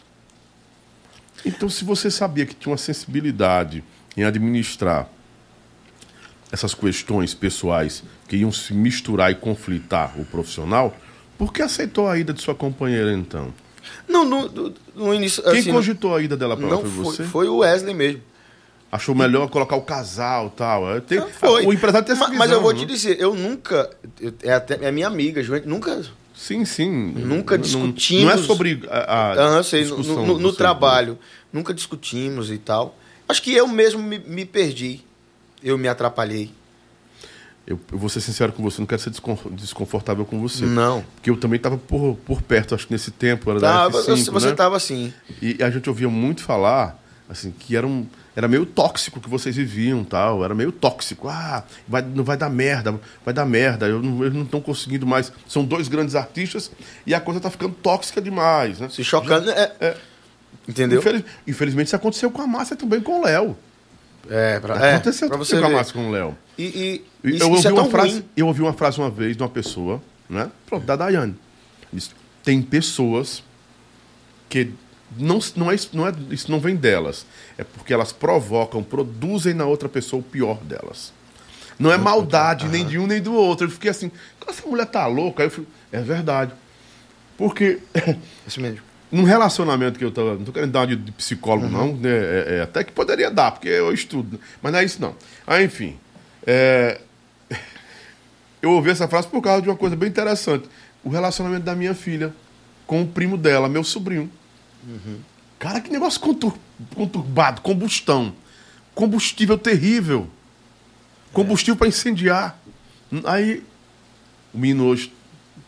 Então, 1.44 1.68
se 1.68 1.84
você 1.84 2.10
sabia 2.10 2.44
que 2.44 2.54
tinha 2.54 2.70
uma 2.70 2.78
sensibilidade 2.78 3.82
em 4.16 4.24
administrar 4.24 5.08
essas 6.50 6.74
questões 6.74 7.34
pessoais 7.34 8.02
que 8.28 8.36
iam 8.36 8.52
se 8.52 8.72
misturar 8.72 9.30
e 9.30 9.34
conflitar 9.34 10.18
o 10.18 10.24
profissional, 10.24 10.96
por 11.36 11.52
que 11.52 11.62
aceitou 11.62 12.08
a 12.08 12.16
ida 12.18 12.32
de 12.32 12.40
sua 12.40 12.54
companheira 12.54 13.12
então? 13.12 13.52
Não, 14.08 14.24
no, 14.24 14.48
no- 14.48 14.74
no 14.94 15.14
início. 15.14 15.42
Quem 15.42 15.58
assim, 15.60 15.70
cogitou 15.72 16.14
a 16.16 16.22
ida 16.22 16.36
dela 16.36 16.54
lá 16.54 16.76
foi 16.78 16.90
foi, 16.90 17.04
você? 17.04 17.24
foi 17.24 17.48
o 17.48 17.58
Wesley 17.58 17.94
mesmo. 17.94 18.22
Achou 18.90 19.14
melhor 19.14 19.48
colocar 19.48 19.76
o 19.76 19.82
casal 19.82 20.46
e 20.46 20.50
tal. 20.56 21.00
Tem- 21.02 21.18
Não, 21.18 21.28
foi. 21.28 21.66
O 21.66 21.72
empresário 21.72 22.06
tem 22.06 22.14
essa 22.14 22.22
mas, 22.24 22.30
visão, 22.30 22.38
mas 22.46 22.50
eu 22.52 22.62
vou 22.62 22.72
né? 22.72 22.78
te 22.78 22.86
dizer, 22.86 23.20
eu 23.20 23.34
nunca. 23.34 23.90
eu- 24.20 24.32
é, 24.42 24.52
até, 24.52 24.74
é 24.86 24.92
minha 24.92 25.06
amiga, 25.06 25.42
João, 25.42 25.60
nunca. 25.66 26.02
Sim, 26.34 26.64
sim. 26.64 26.90
Nunca 27.16 27.56
Não- 27.56 27.62
discutimos. 27.62 28.24
Não 28.24 28.30
é 28.30 28.36
sobre 28.38 28.82
a, 28.88 29.32
a 29.32 29.56
eu 29.56 29.64
sei, 29.64 29.80
no, 29.84 29.86
discussão 29.96 30.26
no- 30.26 30.38
no 30.38 30.50
do- 30.52 30.56
trabalho. 30.56 31.18
Nunca 31.52 31.74
discutimos 31.74 32.50
e 32.50 32.58
tal. 32.58 32.96
Acho 33.28 33.42
que 33.42 33.52
eu 33.54 33.66
mesmo 33.66 34.02
me, 34.02 34.18
me 34.18 34.44
perdi. 34.44 35.00
Eu 35.62 35.76
me 35.76 35.88
atrapalhei. 35.88 36.50
Eu, 37.66 37.80
eu 37.90 37.98
vou 37.98 38.08
ser 38.08 38.20
sincero 38.20 38.52
com 38.52 38.62
você, 38.62 38.80
não 38.80 38.86
quero 38.86 39.00
ser 39.02 39.10
descon- 39.10 39.36
desconfortável 39.50 40.24
com 40.24 40.40
você. 40.40 40.64
Não. 40.64 41.04
Porque 41.16 41.28
eu 41.30 41.36
também 41.36 41.56
estava 41.56 41.76
por, 41.76 42.16
por 42.24 42.40
perto, 42.40 42.74
acho 42.76 42.86
que 42.86 42.92
nesse 42.92 43.10
tempo, 43.10 43.50
era 43.50 43.58
Tava, 43.58 44.02
da 44.04 44.10
eu- 44.10 44.16
F5, 44.16 44.30
você 44.32 44.46
né? 44.46 44.52
estava 44.52 44.76
assim. 44.76 45.12
E 45.42 45.60
a 45.60 45.68
gente 45.70 45.88
ouvia 45.88 46.08
muito 46.08 46.42
falar, 46.42 47.02
assim, 47.28 47.50
que 47.50 47.74
era, 47.74 47.84
um, 47.84 48.06
era 48.36 48.46
meio 48.46 48.66
tóxico 48.66 49.18
que 49.18 49.28
vocês 49.30 49.56
viviam 49.56 50.04
tal. 50.04 50.44
Era 50.44 50.54
meio 50.54 50.70
tóxico. 50.70 51.26
Ah, 51.28 51.64
vai, 51.88 52.02
não 52.02 52.22
vai 52.22 52.36
dar 52.36 52.50
merda, 52.50 52.94
vai 53.24 53.32
dar 53.34 53.46
merda. 53.46 53.86
Eu 53.88 54.00
não, 54.02 54.22
eles 54.22 54.34
não 54.34 54.42
estão 54.44 54.60
conseguindo 54.60 55.06
mais. 55.06 55.32
São 55.48 55.64
dois 55.64 55.88
grandes 55.88 56.14
artistas 56.14 56.70
e 57.06 57.14
a 57.14 57.20
coisa 57.20 57.40
tá 57.40 57.50
ficando 57.50 57.74
tóxica 57.74 58.20
demais, 58.20 58.78
né? 58.78 58.88
Se 58.90 59.02
chocando. 59.02 59.50
É, 59.50 59.96
Entendeu? 60.68 60.98
Infeliz- 60.98 61.24
infelizmente 61.46 61.86
isso 61.86 61.96
aconteceu 61.96 62.30
com 62.30 62.42
a 62.42 62.46
Márcia 62.46 62.74
e 62.74 62.76
também 62.76 63.00
com 63.00 63.20
o 63.20 63.24
Léo. 63.24 63.56
É, 64.28 64.58
pra, 64.58 64.74
é, 64.84 64.94
aconteceu 64.94 65.28
pra 65.28 65.36
também 65.38 65.46
você 65.48 65.60
com 65.60 65.66
a. 65.66 65.70
Márcia 65.70 65.90
e 65.90 65.94
com 65.94 66.08
o 66.08 66.10
Léo. 66.10 66.36
E, 66.58 66.64
e 66.64 67.04
Eu 67.22 67.30
isso, 67.36 67.48
ouvi 67.48 67.66
é 67.68 67.72
uma 67.72 67.84
frase, 67.84 68.10
ruim. 68.14 68.24
eu 68.36 68.46
ouvi 68.48 68.60
uma 68.62 68.72
frase 68.72 68.98
uma 68.98 69.08
vez 69.10 69.36
de 69.36 69.42
uma 69.42 69.48
pessoa, 69.48 70.02
né? 70.28 70.50
Pronto, 70.66 70.84
da 70.84 70.96
Daiane. 70.96 71.36
Disse, 71.92 72.10
tem 72.42 72.60
pessoas 72.60 73.44
que 74.48 74.72
não, 75.18 75.38
não 75.56 75.70
é, 75.70 75.74
isso- 75.74 75.90
não 75.92 76.06
é, 76.06 76.12
isso 76.30 76.50
não 76.50 76.58
vem 76.60 76.74
delas. 76.76 77.26
É 77.58 77.64
porque 77.64 77.92
elas 77.92 78.12
provocam, 78.12 78.82
produzem 78.82 79.54
na 79.54 79.64
outra 79.66 79.88
pessoa 79.88 80.20
o 80.20 80.22
pior 80.24 80.58
delas. 80.62 81.12
Não 81.78 81.92
é 81.92 81.98
maldade 81.98 82.66
nem 82.68 82.86
de 82.86 82.98
um 82.98 83.06
nem 83.06 83.20
do 83.20 83.34
outro. 83.34 83.66
Eu 83.66 83.70
fiquei 83.70 83.90
assim, 83.90 84.10
essa 84.48 84.66
mulher 84.66 84.86
tá 84.86 85.06
louca. 85.06 85.42
Aí 85.42 85.46
eu 85.46 85.50
fui, 85.50 85.66
é 85.92 86.00
verdade. 86.00 86.52
Porque 87.36 87.78
Isso 88.46 88.60
mesmo. 88.60 88.80
num 89.12 89.24
relacionamento 89.24 89.98
que 89.98 90.04
eu 90.04 90.10
tava. 90.10 90.34
Não 90.36 90.44
tô 90.44 90.52
querendo 90.52 90.72
dar 90.72 90.80
uma 90.80 90.96
de, 90.96 91.12
psicólogo, 91.12 91.68
não. 91.68 91.94
né, 91.94 92.08
é- 92.10 92.46
é, 92.58 92.62
até 92.62 92.82
que 92.82 92.92
poderia 92.92 93.30
dar, 93.30 93.52
porque 93.52 93.68
eu 93.68 93.92
estudo. 93.92 94.40
Mas 94.62 94.72
não 94.72 94.78
é 94.78 94.84
isso, 94.84 95.00
não. 95.02 95.14
Ah, 95.46 95.62
enfim. 95.62 95.98
é, 96.46 96.98
eu 98.62 98.70
ouvi 98.72 98.90
essa 98.90 99.06
frase 99.06 99.28
por 99.28 99.42
causa 99.42 99.62
de 99.62 99.68
uma 99.68 99.76
coisa 99.76 99.94
bem 99.94 100.08
interessante. 100.08 100.68
O 101.04 101.08
relacionamento 101.10 101.64
da 101.64 101.74
minha 101.74 101.94
filha 101.94 102.32
com 102.86 103.02
o 103.02 103.06
primo 103.06 103.36
dela, 103.36 103.68
meu 103.68 103.84
sobrinho. 103.84 104.30
Cara, 105.58 105.80
que 105.80 105.90
negócio 105.90 106.20
contur- 106.20 106.56
conturbado, 106.94 107.60
combustão. 107.60 108.34
Combustível 108.94 109.58
terrível. 109.58 110.28
Combustível 111.32 111.76
para 111.76 111.88
incendiar. 111.88 112.58
Aí 113.24 113.62
o 114.52 114.58
menino 114.58 114.86
hoje 114.86 115.12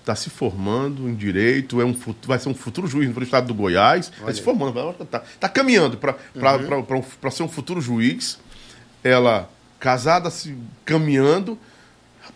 está 0.01 0.15
se 0.15 0.31
formando 0.31 1.09
em 1.09 1.15
direito, 1.15 1.81
é 1.81 1.85
um 1.85 1.95
vai 2.25 2.39
ser 2.39 2.49
um 2.49 2.55
futuro 2.55 2.87
juiz 2.87 3.15
no 3.15 3.23
estado 3.23 3.47
do 3.47 3.55
Goiás. 3.55 4.11
Está 4.19 4.33
se 4.33 4.41
formando, 4.41 4.79
está 5.03 5.21
tá 5.41 5.49
caminhando 5.49 5.99
para 5.99 6.17
um, 6.99 7.31
ser 7.31 7.43
um 7.43 7.49
futuro 7.49 7.81
juiz. 7.81 8.39
Ela 9.05 9.51
casada, 9.79 10.31
se 10.31 10.57
caminhando. 10.85 11.59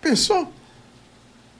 Pensou? 0.00 0.52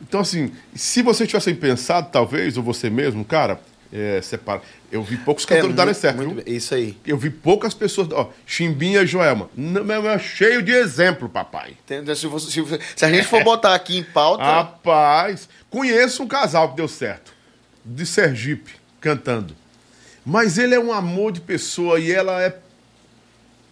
Então, 0.01 0.21
assim, 0.21 0.53
se 0.75 1.01
vocês 1.01 1.29
tivessem 1.29 1.55
pensado, 1.55 2.09
talvez, 2.11 2.57
ou 2.57 2.63
você 2.63 2.91
mesmo, 2.91 3.25
cara, 3.25 3.61
é, 3.93 4.21
separa. 4.23 4.63
Eu 4.91 5.03
vi 5.03 5.17
poucos 5.19 5.45
cantores 5.45 5.75
darem 5.77 5.93
muito- 5.93 6.01
certo, 6.01 6.17
muito. 6.17 6.49
Isso 6.51 6.75
aí. 6.75 6.97
Eu 7.07 7.17
vi 7.19 7.29
poucas 7.31 7.75
pessoas. 7.75 8.09
Ó, 8.13 8.31
Chimbinha 8.47 9.03
e 9.03 9.07
Joelma. 9.07 9.51
Não, 9.57 10.09
é 10.09 10.19
cheio 10.19 10.63
de 10.63 10.73
exemplo, 10.73 11.29
papai. 11.29 11.77
Entendeu? 11.85 12.15
Se, 12.17 12.27
você- 12.27 12.51
se 12.51 12.61
você- 12.61 12.81
se 12.97 13.05
a 13.05 13.11
gente 13.13 13.27
for 13.27 13.43
botar 13.45 13.75
aqui 13.75 13.97
em 13.99 14.03
pauta. 14.03 14.43
Rapaz, 14.45 15.49
conheço 15.71 16.23
um 16.23 16.27
casal 16.29 16.71
que 16.71 16.77
deu 16.77 16.89
certo. 16.89 17.33
De 17.85 18.07
Sergipe, 18.07 18.73
cantando. 19.01 19.55
Mas 20.25 20.57
ele 20.57 20.75
é 20.75 20.81
um 20.81 20.93
amor 20.93 21.33
de 21.33 21.41
pessoa 21.41 21.99
e 21.99 22.13
ela 22.13 22.41
é 22.41 22.57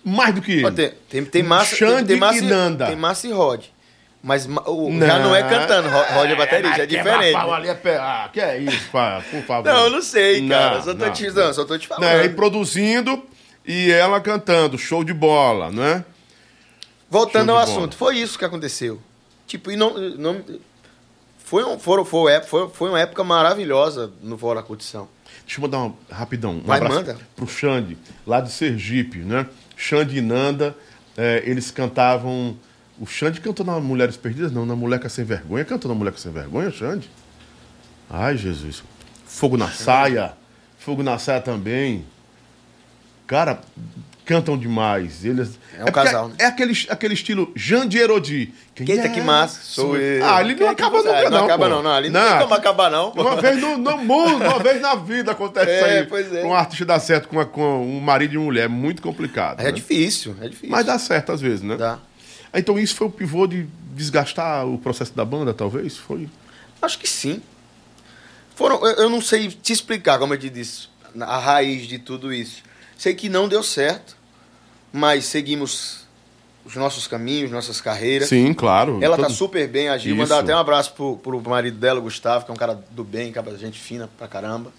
mais 0.05 0.35
do 0.35 0.41
que 0.43 0.53
ele. 0.53 0.65
ó, 0.67 0.71
tem, 0.71 0.93
tem, 1.09 1.25
tem 1.25 1.43
massa. 1.43 1.77
Xande 1.77 1.97
tem, 1.99 2.07
tem 2.07 2.19
massa 2.19 2.39
e 2.39 2.43
Nanda. 2.43 2.87
Tem 2.87 2.97
massa 2.97 3.27
e 3.29 3.33
Rod. 3.33 3.65
Mas 4.23 4.47
ma- 4.47 4.63
o, 4.67 4.91
já 5.01 5.19
não 5.19 5.35
é 5.35 5.43
cantando, 5.43 5.89
Ro- 5.89 6.05
Rod 6.15 6.31
é 6.31 6.37
baterista, 6.37 6.83
é 6.83 6.87
diferente. 6.87 7.33
Pau 7.33 7.55
ali 7.55 7.69
é 7.69 7.75
pe- 7.75 7.91
Ah, 7.97 8.29
que 8.31 8.39
é 8.41 8.59
isso, 8.59 8.91
pá, 8.93 9.23
por 9.31 9.43
favor. 9.45 9.65
Não, 9.73 9.85
eu 9.85 9.91
não 9.91 10.03
sei, 10.03 10.47
cara. 10.47 10.77
Não, 10.77 10.83
só, 10.85 10.95
tô 10.95 11.07
não, 11.07 11.13
te, 11.13 11.27
não. 11.29 11.35
não, 11.47 11.55
só 11.55 11.65
tô 11.65 11.79
te 11.79 11.87
falando. 11.89 12.03
Não, 12.05 12.19
ele 12.21 12.29
produzindo 12.35 13.23
e 13.67 13.91
ela 13.91 14.21
cantando, 14.21 14.77
show 14.77 15.03
de 15.03 15.15
bola, 15.15 15.71
não 15.71 15.83
é? 15.83 16.05
Voltando 17.09 17.51
ao 17.51 17.59
bola. 17.59 17.63
assunto, 17.71 17.97
foi 17.97 18.19
isso 18.19 18.39
que 18.39 18.45
aconteceu. 18.45 19.01
Tipo, 19.47 19.71
e 19.71 19.77
não. 19.77 19.95
não 20.17 20.45
foi, 21.39 21.65
um, 21.65 21.79
foram, 21.79 22.05
foi, 22.05 22.33
ép- 22.33 22.47
foi, 22.47 22.69
foi 22.69 22.89
uma 22.91 23.01
época 23.01 23.25
maravilhosa 23.25 24.13
no 24.23 24.39
Fora 24.39 24.61
da 24.61 24.67
Curtição. 24.67 25.09
Deixa 25.45 25.59
eu 25.59 25.63
mandar 25.63 25.79
um 25.79 25.95
rapidão. 26.11 26.53
Um 26.53 26.61
Vai, 26.61 26.79
abraço 26.79 26.97
manda. 26.97 27.19
pro 27.35 27.47
Xande, 27.49 27.99
lá 28.27 28.41
de 28.41 28.53
Sergipe, 28.53 29.19
né? 29.19 29.47
Xande 29.77 30.19
e 30.19 30.21
Nanda, 30.21 30.77
é, 31.17 31.43
eles 31.47 31.71
cantavam. 31.71 32.57
O 33.01 33.07
Xande 33.07 33.41
cantou 33.41 33.65
na 33.65 33.81
Mulheres 33.81 34.17
Perdidas? 34.17 34.53
Não, 34.53 34.67
na 34.67 34.77
Moleca 34.77 35.09
Sem 35.09 35.25
Vergonha. 35.25 35.65
Cantou 35.65 35.89
na 35.91 35.95
Moleca 35.97 36.19
Sem 36.19 36.31
Vergonha, 36.31 36.71
Xande? 36.71 37.11
Ai, 38.11 38.37
Jesus. 38.37 38.83
Fogo 39.25 39.57
na 39.57 39.69
saia. 39.71 40.33
Fogo 40.79 41.03
na 41.03 41.19
saia 41.19 41.41
também. 41.41 42.05
Cara, 43.27 43.61
cantam 44.27 44.59
demais. 44.59 45.25
Eles, 45.25 45.59
É 45.79 45.83
um 45.83 45.85
porque 45.87 45.93
casal, 45.93 46.29
né? 46.29 46.35
É 46.41 46.45
aquele, 46.47 46.75
aquele 46.91 47.15
estilo 47.15 47.51
Jandy 47.57 47.97
Erodi. 47.99 48.53
Quem 48.75 48.91
Eita, 48.91 49.07
é? 49.07 49.09
que 49.09 49.21
massa. 49.23 49.61
Sou 49.63 49.97
eu. 49.97 50.23
Ah, 50.25 50.45
Quem 50.45 50.57
não 50.57 50.69
é 50.69 50.75
que 50.75 50.83
acaba 50.83 50.99
nunca, 50.99 51.23
não 51.23 51.31
não. 51.31 51.45
acaba 51.45 51.65
pô. 51.65 51.71
não, 51.71 51.83
não, 51.83 51.91
ali 51.93 52.11
não 52.11 52.21
tem 52.29 52.39
como 52.41 52.55
acabar, 52.55 52.91
não, 52.91 53.13
pô. 53.13 53.23
Uma 53.23 53.37
vez 53.41 53.61
no, 53.61 53.79
no 53.79 53.97
mundo, 53.99 54.45
uma 54.45 54.59
vez 54.59 54.81
na 54.83 54.95
vida 54.97 55.31
acontece 55.33 55.71
É, 55.71 55.77
isso 55.77 55.85
aí. 55.87 56.07
pois 56.07 56.35
é. 56.35 56.45
Um 56.45 56.53
artista 56.53 56.85
dá 56.85 56.99
certo 57.01 57.29
com, 57.29 57.37
uma- 57.37 57.47
com 57.47 57.83
um 57.87 58.01
marido 58.01 58.35
e 58.35 58.39
mulher. 58.39 58.65
É 58.65 58.69
muito 58.69 59.01
complicado. 59.01 59.61
É 59.61 59.65
né? 59.65 59.73
difícil, 59.73 60.35
é 60.41 60.49
difícil. 60.49 60.69
Mas 60.71 60.85
dá 60.85 60.99
certo 60.99 61.33
às 61.33 61.41
vezes, 61.41 61.63
né? 61.63 61.77
Dá. 61.77 61.99
Ah, 62.53 62.59
Então 62.59 62.79
isso 62.79 62.95
foi 62.95 63.07
o 63.07 63.11
pivô 63.11 63.47
de 63.47 63.67
desgastar 63.95 64.67
o 64.67 64.79
processo 64.79 65.13
da 65.15 65.25
banda, 65.25 65.53
talvez? 65.55 65.97
Foi. 65.97 66.29
Acho 66.81 66.99
que 66.99 67.09
sim. 67.09 67.43
Foram, 68.55 68.85
eu, 68.87 69.05
eu 69.05 69.11
não 69.11 69.21
sei 69.21 69.49
te 69.49 69.73
explicar, 69.73 70.19
como 70.19 70.35
eu 70.35 70.39
te 70.39 70.51
disse, 70.51 70.89
a 71.21 71.39
raiz 71.39 71.87
de 71.87 71.99
tudo 71.99 72.33
isso. 72.33 72.63
Sei 72.97 73.15
que 73.15 73.29
não 73.29 73.49
deu 73.49 73.63
certo, 73.63 74.17
mas 74.93 75.25
seguimos 75.25 76.01
os 76.65 76.75
nossos 76.77 77.07
caminhos, 77.07 77.51
nossas 77.51 77.81
carreiras. 77.81 78.29
Sim, 78.29 78.53
claro. 78.53 78.99
Ela 79.03 79.17
tá 79.17 79.25
Todo- 79.25 79.35
super 79.35 79.67
bem, 79.67 79.89
a 79.89 79.97
Gil. 79.97 80.15
Mandar 80.15 80.41
até 80.41 80.55
um 80.55 80.59
abraço 80.59 80.93
pro, 80.93 81.17
pro 81.17 81.41
marido 81.41 81.79
dela, 81.79 82.01
Gustavo, 82.01 82.45
que 82.45 82.51
é 82.51 82.55
um 82.55 82.57
cara 82.57 82.75
do 82.91 83.03
bem, 83.03 83.33
cara, 83.33 83.57
gente 83.57 83.79
fina 83.79 84.09
pra 84.19 84.29
caramba. 84.29 84.73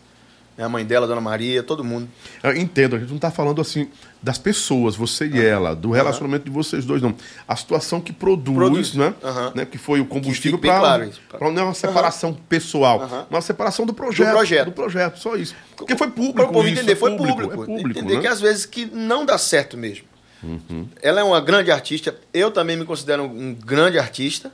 A 0.61 0.69
mãe 0.69 0.85
dela, 0.85 1.07
Dona 1.07 1.21
Maria, 1.21 1.63
todo 1.63 1.83
mundo. 1.83 2.07
Eu 2.43 2.55
entendo, 2.55 2.95
a 2.95 2.99
gente 2.99 3.11
não 3.11 3.17
tá 3.17 3.31
falando 3.31 3.59
assim 3.61 3.89
das 4.21 4.37
pessoas, 4.37 4.95
você 4.95 5.25
e 5.27 5.43
ela, 5.43 5.75
do 5.75 5.89
relacionamento 5.91 6.45
de 6.45 6.51
vocês 6.51 6.85
dois, 6.85 7.01
não. 7.01 7.15
A 7.47 7.55
situação 7.55 7.99
que 7.99 8.13
produz, 8.13 8.55
Produz. 8.55 8.93
Né? 8.93 9.13
Aham. 9.23 9.51
né? 9.55 9.65
Que 9.65 9.77
foi 9.77 9.99
o 9.99 10.05
combustível 10.05 10.59
para 10.59 10.77
claro 10.79 11.03
isso. 11.05 11.19
não 11.39 11.59
é 11.59 11.63
uma 11.63 11.73
separação 11.73 12.33
pessoal, 12.47 13.01
Aham. 13.01 13.25
uma 13.29 13.41
separação 13.41 13.85
do 13.85 13.93
projeto, 13.93 14.27
Do 14.29 14.33
projeto. 14.33 14.65
do 14.65 14.71
projeto, 14.71 15.17
só 15.19 15.35
isso. 15.35 15.55
Porque 15.75 15.95
foi 15.97 16.07
público 16.09 16.33
Para 16.35 16.45
o 16.45 16.53
povo 16.53 16.67
entender, 16.67 16.91
é 16.91 16.95
foi 16.95 17.11
público, 17.17 17.39
público. 17.41 17.63
é 17.63 17.65
público, 17.65 17.99
entender 17.99 18.15
né? 18.15 18.21
que 18.21 18.27
às 18.27 18.39
vezes 18.39 18.65
que 18.65 18.85
não 18.85 19.25
dá 19.25 19.37
certo 19.37 19.75
mesmo. 19.77 20.05
Uhum. 20.43 20.87
Ela 21.01 21.21
é 21.21 21.23
uma 21.23 21.39
grande 21.41 21.71
artista, 21.71 22.15
eu 22.33 22.51
também 22.51 22.77
me 22.77 22.85
considero 22.85 23.23
um 23.23 23.53
grande 23.55 23.97
artista. 23.99 24.51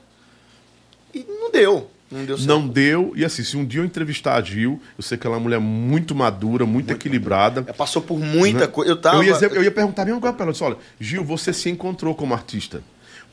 E 1.13 1.25
não 1.27 1.49
deu. 1.51 1.89
Não 2.09 2.23
deu 2.23 2.38
certo. 2.38 2.47
Não 2.47 2.67
deu, 2.67 3.11
e 3.15 3.25
assim, 3.25 3.43
se 3.43 3.57
um 3.57 3.65
dia 3.65 3.81
eu 3.81 3.85
entrevistar 3.85 4.35
a 4.35 4.41
Gil, 4.41 4.81
eu 4.97 5.03
sei 5.03 5.17
que 5.17 5.27
ela 5.27 5.35
é 5.35 5.38
uma 5.38 5.43
mulher 5.43 5.59
muito 5.59 6.15
madura, 6.15 6.65
muito, 6.65 6.91
equilibrada. 6.91 7.61
Ela 7.65 7.73
passou 7.73 8.01
por 8.01 8.17
muita 8.17 8.61
né? 8.61 8.67
coisa. 8.67 8.91
Eu 8.91 8.95
tava. 8.95 9.17
Eu 9.17 9.23
ia, 9.23 9.34
eu 9.53 9.63
ia 9.63 9.71
perguntar 9.71 10.03
a 10.03 10.05
mesma 10.05 10.21
coisa 10.21 10.34
pra 10.34 10.43
ela. 10.43 10.49
Eu 10.49 10.53
disse, 10.53 10.63
olha, 10.63 10.77
Gil, 10.99 11.23
você 11.25 11.51
se 11.51 11.69
encontrou 11.69 12.15
como 12.15 12.34
artista. 12.34 12.81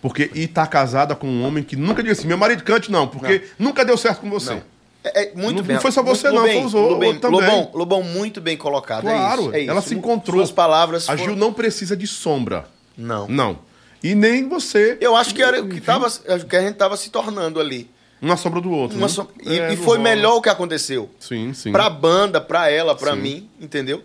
Porque, 0.02 0.30
e 0.34 0.46
tá 0.46 0.66
casada 0.66 1.14
com 1.14 1.26
um 1.26 1.44
homem 1.46 1.62
que 1.64 1.76
nunca 1.76 2.02
disse 2.02 2.20
assim, 2.20 2.28
meu 2.28 2.36
marido 2.36 2.62
cante, 2.62 2.90
não, 2.90 3.06
porque 3.08 3.44
nunca 3.58 3.84
deu 3.84 3.96
certo 3.96 4.20
com 4.20 4.28
você. 4.28 4.50
Não. 4.54 4.62
É, 5.04 5.24
é 5.24 5.32
muito 5.34 5.58
Não- 5.58 5.64
bem. 5.64 5.74
não 5.76 5.80
foi 5.82 5.92
só 5.92 6.02
você, 6.02 6.28
não, 6.28 6.38
Lubem, 6.38 6.54
foi 6.56 6.64
os 6.64 6.74
outros 6.74 7.20
também. 7.20 7.40
Lobão, 7.40 7.70
Lobão, 7.74 8.02
muito 8.02 8.40
bem 8.40 8.56
colocado. 8.56 9.06
é 9.08 9.12
Claro, 9.12 9.42
isso, 9.42 9.54
é 9.54 9.64
ela 9.66 9.78
isso. 9.80 9.90
se 9.90 9.94
encontrou. 9.94 10.38
Suas 10.38 10.50
palavras. 10.50 11.04
A 11.08 11.12
foram- 11.16 11.24
Gil 11.24 11.36
não 11.36 11.52
precisa 11.52 11.96
de 11.96 12.06
sombra. 12.06 12.66
Não. 12.96 13.28
Não. 13.28 13.58
E 14.02 14.14
nem 14.14 14.48
você. 14.48 14.98
Eu 15.00 15.14
acho 15.16 15.34
que 15.34 15.42
era 15.42 15.62
o 15.62 15.68
que, 15.68 15.80
tava, 15.80 16.10
que 16.48 16.56
a 16.56 16.60
gente 16.60 16.74
tava 16.76 16.96
se 16.96 17.08
tornando 17.10 17.58
ali. 17.60 17.90
Uma 18.22 18.36
sombra 18.36 18.60
do 18.60 18.70
outro. 18.70 18.96
Né? 18.98 19.08
som- 19.08 19.28
E, 19.44 19.58
É, 19.58 19.72
e 19.72 19.76
não 19.76 19.82
foi 19.84 19.98
rola. 19.98 20.08
melhor 20.10 20.36
o 20.36 20.42
que 20.42 20.48
aconteceu. 20.48 21.10
Sim, 21.20 21.52
sim. 21.52 21.72
Pra 21.72 21.90
banda, 21.90 22.40
pra 22.40 22.70
ela, 22.70 22.94
pra 22.94 23.12
Sim. 23.14 23.20
mim, 23.20 23.48
entendeu? 23.60 24.02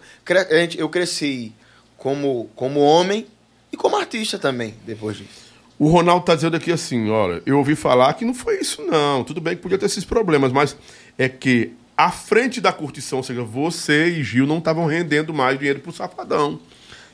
Eu 0.78 0.90
cresci 0.90 1.54
como, 1.98 2.50
como 2.56 2.80
homem 2.82 3.26
e 3.72 3.78
como 3.78 3.96
artista 3.98 4.38
também, 4.38 4.74
depois 4.86 5.18
disso. 5.18 5.50
O 5.78 5.88
Ronaldo 5.90 6.26
tá 6.26 6.36
dizendo 6.36 6.58
aqui 6.58 6.72
assim, 6.72 7.10
olha, 7.10 7.42
eu 7.46 7.58
ouvi 7.58 7.76
falar 7.76 8.14
que 8.14 8.26
não 8.26 8.34
foi 8.34 8.60
isso 8.60 8.82
não, 8.84 9.24
tudo 9.24 9.40
bem 9.40 9.56
que 9.56 9.62
podia 9.62 9.78
ter 9.78 9.86
esses 9.86 10.04
problemas, 10.04 10.52
mas 10.52 10.76
é 11.18 11.30
que 11.30 11.72
à 11.96 12.12
frente 12.12 12.60
da 12.60 12.74
curtição, 12.74 13.20
ou 13.20 13.24
seja, 13.24 13.42
você 13.44 14.08
e 14.10 14.24
Gil 14.24 14.46
não 14.46 14.58
estavam 14.58 14.86
rendendo 14.86 15.34
mais 15.34 15.58
dinheiro 15.58 15.80
pro 15.80 15.94
Safadão. 15.94 16.60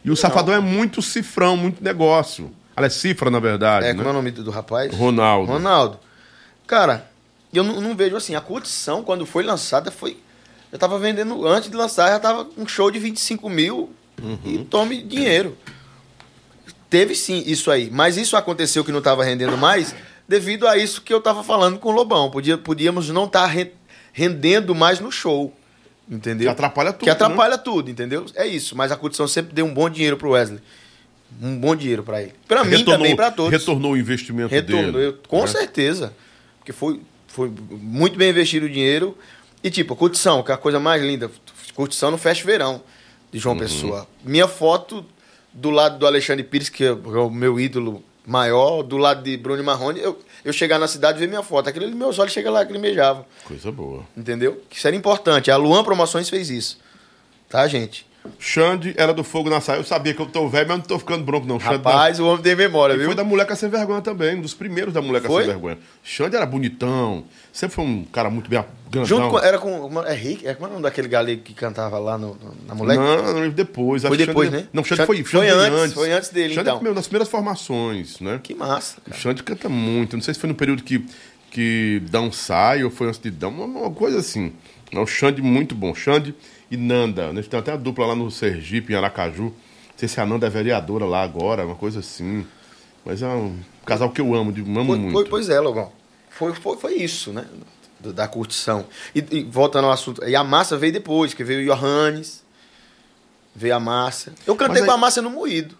E 0.04 0.10
o 0.10 0.16
Safadão 0.16 0.54
é 0.56 0.60
muito 0.60 1.02
cifrão, 1.02 1.56
muito 1.58 1.84
negócio. 1.84 2.52
Ela 2.76 2.88
é 2.88 2.90
cifra, 2.90 3.30
na 3.32 3.40
verdade. 3.40 3.86
É, 3.88 3.90
né? 3.90 3.96
como 3.96 4.08
é 4.08 4.12
o 4.12 4.14
nome 4.16 4.32
do 4.32 4.50
rapaz? 4.52 4.94
Ronaldo. 4.94 5.52
Ronaldo. 5.52 6.00
Cara, 6.68 7.10
eu 7.54 7.64
não, 7.64 7.80
não 7.82 7.96
vejo 7.96 8.16
assim. 8.16 8.36
A 8.36 8.42
curtição, 8.42 9.04
quando 9.04 9.26
foi 9.26 9.44
lançada, 9.44 9.92
foi. 9.92 10.18
Eu 10.72 10.80
tava 10.80 10.98
vendendo, 11.00 11.48
antes 11.48 11.70
de 11.70 11.76
lançar, 11.78 12.10
já 12.10 12.20
tava 12.20 12.48
um 12.58 12.68
show 12.68 12.90
de 12.92 13.00
25 13.00 13.50
mil 13.50 13.92
e 14.44 14.58
tome 14.66 15.02
dinheiro. 15.02 15.58
Teve 16.90 17.16
sim 17.16 17.44
isso 17.46 17.72
aí. 17.72 17.90
Mas 17.92 18.18
isso 18.18 18.36
aconteceu 18.38 18.84
que 18.84 18.92
não 18.92 19.02
tava 19.02 19.24
rendendo 19.24 19.58
mais 19.58 19.94
devido 20.28 20.68
a 20.68 20.78
isso 20.78 21.02
que 21.02 21.14
eu 21.14 21.22
tava 21.22 21.44
falando 21.44 21.78
com 21.80 21.90
o 21.90 21.92
Lobão. 21.92 22.30
Podia, 22.30 22.58
podíamos 22.58 23.10
não 23.10 23.26
estar 23.26 23.50
rendendo 24.14 24.74
mais 24.74 25.00
no 25.00 25.12
show. 25.12 25.54
Entendeu? 26.10 26.46
Que 26.46 26.52
atrapalha 26.52 26.94
tudo. 26.94 27.04
Que 27.04 27.10
atrapalha 27.10 27.58
tudo, 27.58 27.90
entendeu? 27.90 28.26
É 28.36 28.46
isso. 28.46 28.76
Mas 28.76 28.92
a 28.92 28.96
curtição 28.96 29.28
sempre 29.28 29.54
deu 29.54 29.66
um 29.66 29.74
bom 29.74 29.90
dinheiro 29.90 30.18
pro 30.18 30.32
Wesley. 30.32 30.60
Um 31.42 31.58
bom 31.58 31.76
dinheiro 31.76 32.04
pra 32.04 32.22
ele. 32.22 32.34
Pra 32.48 32.64
mim 32.64 32.72
Retornou- 32.78 32.98
também, 32.98 33.16
pra 33.16 33.32
todos. 33.32 33.52
Retornou 33.52 33.94
o 33.94 33.98
investimento 33.98 34.50
Retorno, 34.54 34.92
dele. 34.94 35.06
eu- 35.08 35.18
com 35.28 35.42
né? 35.42 35.48
certeza. 35.48 36.14
Porque 36.66 36.74
foi, 36.74 37.00
foi 37.28 37.54
muito 37.70 38.18
bem 38.18 38.32
investido 38.32 38.66
o 38.66 38.70
dinheiro. 38.70 39.16
E 39.64 39.70
tipo, 39.70 39.94
a 39.94 39.96
curtição, 39.96 40.42
que 40.42 40.50
é 40.52 40.56
a 40.56 40.58
coisa 40.58 40.80
mais 40.80 41.00
linda. 41.00 41.30
Curtição 41.76 42.10
no 42.10 42.18
Fest 42.18 42.44
Verão 42.44 42.82
de 43.32 43.38
Uhum. 43.38 43.42
João 43.44 43.58
Pessoa. 43.58 44.08
Minha 44.24 44.48
foto 44.48 45.06
do 45.54 45.70
lado 45.70 46.00
do 46.00 46.08
Alexandre 46.08 46.44
Pires, 46.44 46.68
que 46.70 46.84
é 46.84 46.92
o 46.92 47.30
meu 47.30 47.60
ídolo 47.60 48.04
maior, 48.26 48.82
do 48.82 48.98
lado 48.98 49.22
de 49.24 49.38
Bruno 49.38 49.64
Marrone, 49.64 50.00
eu, 50.00 50.18
eu 50.44 50.52
chegar 50.52 50.80
na 50.80 50.88
cidade 50.88 51.20
e 51.20 51.22
ver 51.22 51.28
minha 51.28 51.44
foto. 51.44 51.70
Aquele 51.70 51.86
ali, 51.86 51.94
meus 51.94 52.18
olhos 52.18 52.34
chegam 52.34 52.52
lá, 52.52 52.62
aquele 52.62 52.80
mejavam. 52.80 53.24
Coisa 53.44 53.72
boa. 53.72 54.04
Entendeu? 54.18 54.60
Que 54.68 54.76
isso 54.78 54.88
era 54.88 54.96
importante. 54.96 55.52
A 55.52 55.56
Luan 55.58 55.84
Promoções 55.84 56.28
fez 56.30 56.50
isso. 56.50 56.80
Tá, 57.48 57.68
gente? 57.68 58.08
Xande 58.40 58.94
era 58.98 59.14
do 59.14 59.24
fogo 59.24 59.50
na 59.50 59.60
saia. 59.62 59.78
Eu 59.78 59.84
sabia 59.84 60.14
que 60.14 60.22
eu 60.22 60.26
tô 60.26 60.48
velho, 60.48 60.68
mas 60.68 60.78
não 60.78 60.86
tô 60.86 61.00
ficando 61.00 61.24
bronco, 61.24 61.48
não. 61.48 61.60
Xande 61.60 61.76
Rapaz, 61.76 62.20
o 62.20 62.28
homem 62.28 62.42
tem 62.44 62.56
memória, 62.56 62.94
E 62.94 62.98
viu? 62.98 63.06
foi 63.08 63.16
da 63.16 63.24
Moleca 63.24 63.56
Sem 63.56 63.70
Vergonha 63.70 64.02
também, 64.02 64.36
um 64.36 64.42
dos 64.42 64.54
primeiros 64.54 64.94
da 64.94 65.02
Moleca 65.02 65.28
Foi? 65.28 65.44
Sem 65.44 65.52
Vergonha. 65.52 65.78
Xande 66.04 66.36
era 66.36 66.46
bonitão, 66.46 67.24
sempre 67.54 67.76
foi 67.76 67.86
um 67.86 68.04
cara 68.06 68.30
muito 68.30 68.50
bem 68.50 68.64
grandão. 68.90 69.06
Junto 69.06 69.30
com, 69.30 69.40
era 69.40 69.58
com. 69.58 69.86
uma- 69.88 70.08
É 70.08 70.14
Rick? 70.14 70.48
É 70.48 70.54
como 70.54 70.66
é 70.68 70.70
o 70.70 70.72
nome 70.74 70.84
daquele 70.84 71.08
galego 71.08 71.42
que 71.42 71.54
cantava 71.54 71.98
lá 72.00 72.18
no, 72.18 72.38
na 72.68 72.76
moleque? 72.76 73.00
Não, 73.02 73.34
não, 73.42 73.50
depois. 73.50 74.02
Foi 74.04 74.18
que 74.18 74.26
depois, 74.26 74.50
Xande- 74.50 74.64
né? 74.64 74.70
Não, 74.74 74.84
Xande 74.84 74.98
Xande- 75.02 75.08
foi, 75.08 75.24
foi 75.24 75.48
Xande 75.48 75.52
antes, 75.52 75.94
foi 75.94 76.12
antes 76.12 76.30
dele, 76.30 76.54
Xande 76.54 76.70
é 76.70 76.72
então. 76.72 76.84
meu- 76.84 76.94
das 76.94 77.06
primeiras 77.08 77.28
formações, 77.30 78.20
né? 78.20 78.40
Que 78.42 78.54
massa. 78.54 78.98
O 79.10 79.14
Xande 79.14 79.44
canta 79.44 79.68
muito. 79.70 80.16
Não 80.16 80.22
sei 80.24 80.34
se 80.34 80.40
foi 80.40 80.48
no 80.50 80.56
período 80.56 80.84
que, 80.84 81.06
que 81.52 82.02
Dão 82.10 82.32
sai 82.32 82.84
ou 82.84 82.90
foi 82.92 83.08
antes 83.08 83.20
de 83.20 83.32
Dão, 83.32 83.50
uma, 83.50 83.66
uma 83.66 83.92
coisa 83.92 84.20
assim. 84.20 84.54
É 84.92 85.00
o 85.00 85.08
Xande 85.08 85.42
muito 85.42 85.74
bom. 85.76 85.94
Xande 85.96 86.34
e 86.70 86.78
Nanda. 86.78 87.32
Né? 87.34 87.42
Tem 87.44 87.60
até 87.60 87.72
a 87.72 87.78
dupla 87.78 88.08
lá 88.08 88.16
no 88.16 88.30
Sergipe, 88.32 88.94
em 88.94 88.96
Aracaju. 88.96 89.44
Não 89.44 89.54
sei 89.98 90.08
se 90.10 90.20
a 90.20 90.26
Nanda 90.26 90.48
é 90.48 90.50
vereadora 90.50 91.06
lá 91.06 91.24
agora, 91.24 91.66
uma 91.66 91.76
coisa 91.76 92.00
assim. 92.00 92.46
Mas 93.06 93.22
é 93.22 93.28
um 93.28 93.58
casal 93.86 94.10
que 94.10 94.20
eu 94.20 94.34
amo, 94.34 94.52
de- 94.52 94.62
amo 94.62 94.86
Foi- 94.86 94.98
muito. 94.98 95.14
foi- 95.14 95.26
pois 95.30 95.50
é, 95.50 95.60
Logão. 95.60 95.92
Foi, 96.30 96.54
foi, 96.54 96.78
foi 96.78 96.94
isso, 96.96 97.32
né? 97.32 97.46
Do- 98.00 98.12
Da 98.12 98.28
curtição. 98.28 98.86
E, 99.14 99.24
e 99.32 99.44
voltando 99.44 99.86
ao 99.86 99.92
assunto. 99.92 100.24
E 100.28 100.36
a 100.36 100.44
massa 100.44 100.78
veio 100.78 100.92
depois, 100.92 101.34
que 101.34 101.44
veio 101.44 101.62
o 101.62 101.76
Johannes. 101.76 102.44
Veio 103.56 103.76
a 103.76 103.80
massa. 103.80 104.34
Eu 104.46 104.56
cantei 104.56 104.82
aí- 104.82 104.86
com 104.88 104.94
a 104.94 104.98
massa 104.98 105.22
no 105.22 105.30
moído. 105.30 105.78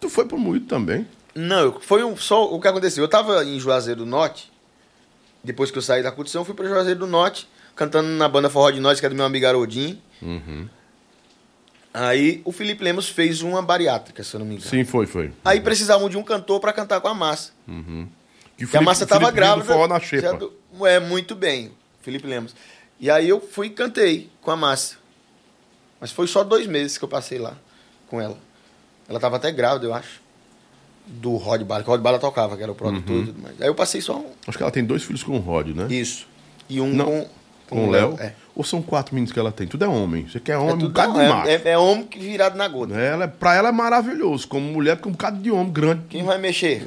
Tu 0.00 0.08
foi 0.10 0.26
pro 0.26 0.36
Moído 0.38 0.66
também. 0.66 1.06
Não, 1.34 1.78
foi 1.80 2.02
um, 2.02 2.16
só 2.16 2.44
o 2.52 2.60
que 2.60 2.66
aconteceu. 2.68 3.04
Eu 3.04 3.08
tava 3.08 3.44
em 3.44 3.58
Juazeiro 3.60 4.00
do 4.00 4.06
Norte. 4.06 4.50
Depois 5.44 5.70
que 5.70 5.78
eu 5.78 5.82
saí 5.82 6.02
da 6.02 6.10
curtição, 6.10 6.44
fui 6.44 6.54
pra 6.54 6.66
Juazeiro 6.66 7.00
do 7.00 7.06
Norte, 7.06 7.48
cantando 7.76 8.08
na 8.08 8.28
banda 8.28 8.50
Forró 8.50 8.70
de 8.70 8.80
Nós, 8.80 8.98
que 8.98 9.06
é 9.06 9.08
do 9.08 9.14
meu 9.14 9.24
amigo 9.24 9.46
Haroldinho. 9.46 10.00
Uhum. 10.22 10.68
Aí 11.94 12.42
o 12.44 12.52
Felipe 12.52 12.84
Lemos 12.84 13.08
fez 13.08 13.40
uma 13.40 13.62
bariátrica, 13.62 14.22
se 14.22 14.34
eu 14.34 14.40
não 14.40 14.46
me 14.46 14.56
engano. 14.56 14.68
Sim, 14.68 14.84
foi, 14.84 15.06
foi. 15.06 15.32
Aí 15.44 15.60
precisavam 15.60 16.08
de 16.10 16.16
um 16.18 16.22
cantor 16.22 16.60
pra 16.60 16.72
cantar 16.72 17.00
com 17.00 17.08
a 17.08 17.14
massa. 17.14 17.52
Que 18.56 18.66
Que 18.66 18.76
a 18.76 18.80
massa 18.82 19.06
tava 19.06 19.30
grávida. 19.30 19.72
Forró 19.72 19.86
na 19.88 19.98
xepa. 20.00 20.34
do- 20.34 20.52
É, 20.86 21.00
muito 21.00 21.34
bem, 21.34 21.72
Felipe 22.02 22.26
Lemos. 22.26 22.54
E 23.00 23.10
aí 23.10 23.28
eu 23.28 23.40
fui 23.40 23.68
e 23.68 23.70
cantei 23.70 24.30
com 24.42 24.50
a 24.50 24.56
massa. 24.56 24.96
Mas 26.00 26.10
foi 26.10 26.26
só 26.26 26.44
dois 26.44 26.66
meses 26.66 26.98
que 26.98 27.04
eu 27.04 27.08
passei 27.08 27.38
lá 27.38 27.56
com 28.08 28.20
ela. 28.20 28.36
Ela 29.08 29.18
tava 29.20 29.36
até 29.36 29.50
grávida, 29.50 29.86
eu 29.86 29.94
acho. 29.94 30.20
Do 31.06 31.36
Rod 31.36 31.62
Bala, 31.62 31.82
que 31.84 31.88
o 31.88 31.92
Rod 31.92 32.00
Bala 32.02 32.18
tocava, 32.18 32.56
que 32.56 32.62
era 32.62 32.72
o 32.72 32.74
produtor 32.74 33.16
Uhum. 33.16 33.22
e 33.22 33.26
tudo 33.26 33.40
mais. 33.40 33.60
Aí 33.60 33.68
eu 33.68 33.74
passei 33.74 34.00
só 34.00 34.18
um. 34.18 34.32
Acho 34.46 34.58
que 34.58 34.62
ela 34.62 34.72
tem 34.72 34.84
dois 34.84 35.02
filhos 35.04 35.22
com 35.22 35.36
o 35.36 35.38
Rod, 35.40 35.68
né? 35.68 35.86
Isso. 35.88 36.26
E 36.68 36.80
um 36.80 36.92
Não, 36.92 37.04
com, 37.06 37.28
Com 37.68 37.88
o 37.88 37.90
Léo. 37.90 38.16
É. 38.20 38.32
Ou 38.54 38.62
são 38.64 38.80
quatro 38.80 39.14
meninos 39.14 39.32
que 39.32 39.38
ela 39.38 39.50
tem? 39.52 39.66
Tudo 39.66 39.84
é 39.84 39.88
homem. 39.88 40.26
Você 40.28 40.38
quer 40.40 40.52
É, 40.52 40.56
homem, 40.58 40.74
um 40.74 40.78
tudo- 40.78 40.88
bocado 40.90 41.12
não, 41.14 41.18
de 41.20 41.26
é- 41.26 41.28
macho. 41.28 41.48
é- 41.50 41.62
é 41.72 41.78
homem 41.78 42.04
que 42.04 42.18
virado 42.18 42.56
na 42.56 42.66
gota. 42.68 42.94
Ela, 42.94 43.24
é- 43.24 43.26
pra 43.26 43.54
ela 43.54 43.68
é 43.68 43.72
maravilhoso. 43.72 44.46
Como 44.48 44.64
mulher, 44.72 44.94
porque 44.96 45.08
é 45.08 45.10
um 45.10 45.12
bocado 45.12 45.38
de 45.42 45.50
homem 45.50 45.72
grande. 45.72 46.02
Quem 46.08 46.22
vai 46.24 46.38
mexer? 46.38 46.84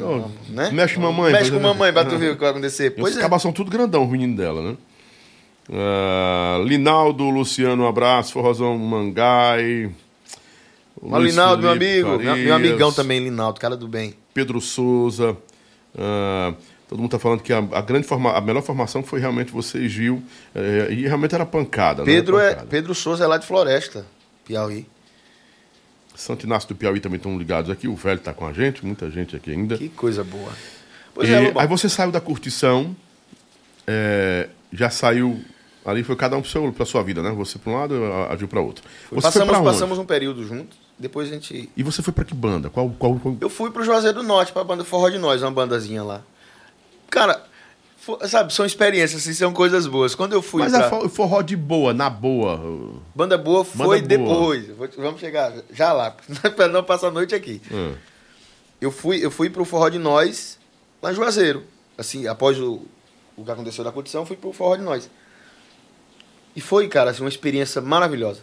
Né? 0.49 0.69
mexe 0.71 0.95
com 0.95 1.01
mamãe, 1.01 1.31
Mexe 1.33 1.51
com 1.51 1.59
mamãe 1.59 1.91
pra 1.93 2.05
tu 2.05 2.17
ver 2.17 2.31
o 2.31 2.35
que 2.35 2.41
vai 2.41 2.49
acontecer. 2.51 2.89
Os 2.91 2.95
Pois 3.01 3.17
é. 3.17 3.19
cabas 3.21 3.41
são 3.41 3.51
tudo 3.51 3.69
grandão, 3.69 4.03
os 4.05 4.09
meninos 4.09 4.37
dela, 4.37 4.61
né? 4.61 4.77
Ah, 5.71 6.59
Linaldo, 6.65 7.29
Luciano, 7.29 7.83
um 7.83 7.87
abraço. 7.87 8.33
Forrozão 8.33 8.77
Mangai. 8.77 9.91
Mas 11.01 11.21
Luiz 11.21 11.31
Linaldo, 11.33 11.61
meu 11.63 11.71
amigo. 11.71 12.07
Meu, 12.09 12.19
meu 12.19 12.29
Farias, 12.31 12.51
amigão 12.55 12.91
também, 12.91 13.19
Linaldo, 13.19 13.59
cara 13.59 13.77
do 13.77 13.87
bem. 13.87 14.13
Pedro 14.33 14.59
Souza. 14.59 15.37
ah, 15.97 16.53
todo 16.89 16.99
mundo 16.99 17.11
tá 17.11 17.19
falando 17.19 17.41
que 17.41 17.53
a, 17.53 17.59
a 17.59 17.81
grande 17.81 18.05
forma, 18.05 18.33
a 18.33 18.41
melhor 18.41 18.61
formação 18.63 19.01
foi 19.03 19.19
realmente 19.21 19.51
você 19.51 19.77
e 19.77 19.87
Gil. 19.87 20.21
eh, 20.53 20.87
e 20.91 21.01
realmente 21.07 21.33
era 21.35 21.45
pancada, 21.45 22.03
Pedro, 22.03 22.37
né? 22.37 22.45
é, 22.47 22.49
Pancada. 22.49 22.67
Pedro 22.67 22.93
Souza 22.95 23.23
é 23.23 23.27
lá 23.27 23.37
de 23.37 23.45
Floresta, 23.45 24.05
Piauí. 24.45 24.85
Santo 26.15 26.45
Inácio 26.45 26.67
do 26.67 26.75
Piauí 26.75 26.99
também 26.99 27.15
estão 27.17 27.37
ligados 27.37 27.71
aqui. 27.71 27.87
O 27.87 27.95
velho 27.95 28.19
tá 28.19 28.33
com 28.33 28.45
a 28.45 28.51
gente, 28.51 28.85
muita 28.85 29.09
gente 29.09 29.35
aqui 29.37 29.51
ainda. 29.51 29.77
Que 29.77 29.87
coisa 29.87 30.21
boa. 30.23 30.51
Pois 31.13 31.29
E 31.29 31.33
é, 31.33 31.39
Lobão. 31.39 31.61
aí 31.61 31.67
você 31.67 31.87
saiu 31.87 32.11
da 32.11 32.19
curtição, 32.19 32.93
é, 33.87 34.49
já 34.73 34.89
saiu. 34.89 35.39
Ali 35.85 36.03
foi 36.03 36.15
cada 36.17 36.35
um 36.37 36.43
seu, 36.43 36.71
pra 36.73 36.85
sua 36.85 37.01
vida, 37.03 37.23
né? 37.23 37.31
Você 37.31 37.57
pra 37.57 37.71
um 37.71 37.75
lado, 37.77 38.03
a 38.03 38.33
a 38.33 38.35
Gil 38.35 38.47
pra 38.49 38.59
outro. 38.59 38.83
Você 39.09 39.21
passamos, 39.21 39.57
passamos 39.59 39.97
um 39.97 40.05
período 40.05 40.45
juntos, 40.45 40.77
depois 40.99 41.29
a 41.29 41.33
gente... 41.33 41.69
E 41.75 41.81
você 41.81 42.01
foi 42.03 42.13
pra 42.13 42.25
que 42.25 42.33
banda? 42.35 42.69
Qual, 42.69 42.89
qual, 42.99 43.15
qual- 43.17 43.37
Eu 43.39 43.49
fui 43.49 43.71
pro 43.71 43.83
Juazeiro 43.83 44.17
do 44.21 44.23
Norte, 44.27 44.51
pra 44.51 44.63
banda 44.63 44.83
Forró 44.83 45.09
de 45.09 45.17
Nós, 45.17 45.41
uma 45.41 45.49
bandazinha 45.49 46.03
lá. 46.03 46.21
Cara, 47.09 47.43
fo- 47.97 48.19
sabe, 48.27 48.53
são 48.53 48.65
experiências, 48.65 49.21
assim, 49.21 49.33
são 49.33 49.51
coisas 49.53 49.87
boas. 49.87 50.15
Quando 50.15 50.33
eu 50.33 50.41
fui 50.41 50.61
Mas 50.63 50.71
pra... 50.71 50.85
a 50.87 50.89
fo- 50.89 51.09
forró 51.09 51.41
de 51.41 51.55
boa, 51.55 51.93
na 51.93 52.09
boa. 52.09 52.99
Banda 53.15 53.37
boa 53.37 53.63
foi 53.65 54.01
Banda 54.01 54.07
depois. 54.07 54.65
Vamos 54.97 55.19
chegar 55.19 55.53
já 55.71 55.91
lá, 55.93 56.15
pra 56.55 56.67
não 56.67 56.83
passar 56.83 57.07
a 57.07 57.11
noite 57.11 57.33
aqui. 57.35 57.61
Ah, 57.71 57.93
Eu 58.81 58.91
fui, 58.91 59.23
eu 59.23 59.29
fui 59.31 59.49
pro 59.49 59.65
Forró 59.65 59.89
de 59.89 59.97
Nós, 59.99 60.57
lá 61.01 61.11
em 61.11 61.15
Juazeiro. 61.15 61.63
Assim, 61.97 62.27
após 62.27 62.57
o, 62.59 62.81
o 63.35 63.43
que 63.43 63.51
aconteceu 63.51 63.83
da 63.83 63.91
condição, 63.91 64.25
fui 64.25 64.37
pro 64.37 64.53
Forró 64.53 64.75
de 64.77 64.83
Nós. 64.83 65.09
E 66.55 66.61
foi, 66.61 66.87
cara, 66.87 67.11
assim, 67.11 67.21
uma 67.21 67.29
experiência 67.29 67.81
maravilhosa. 67.81 68.41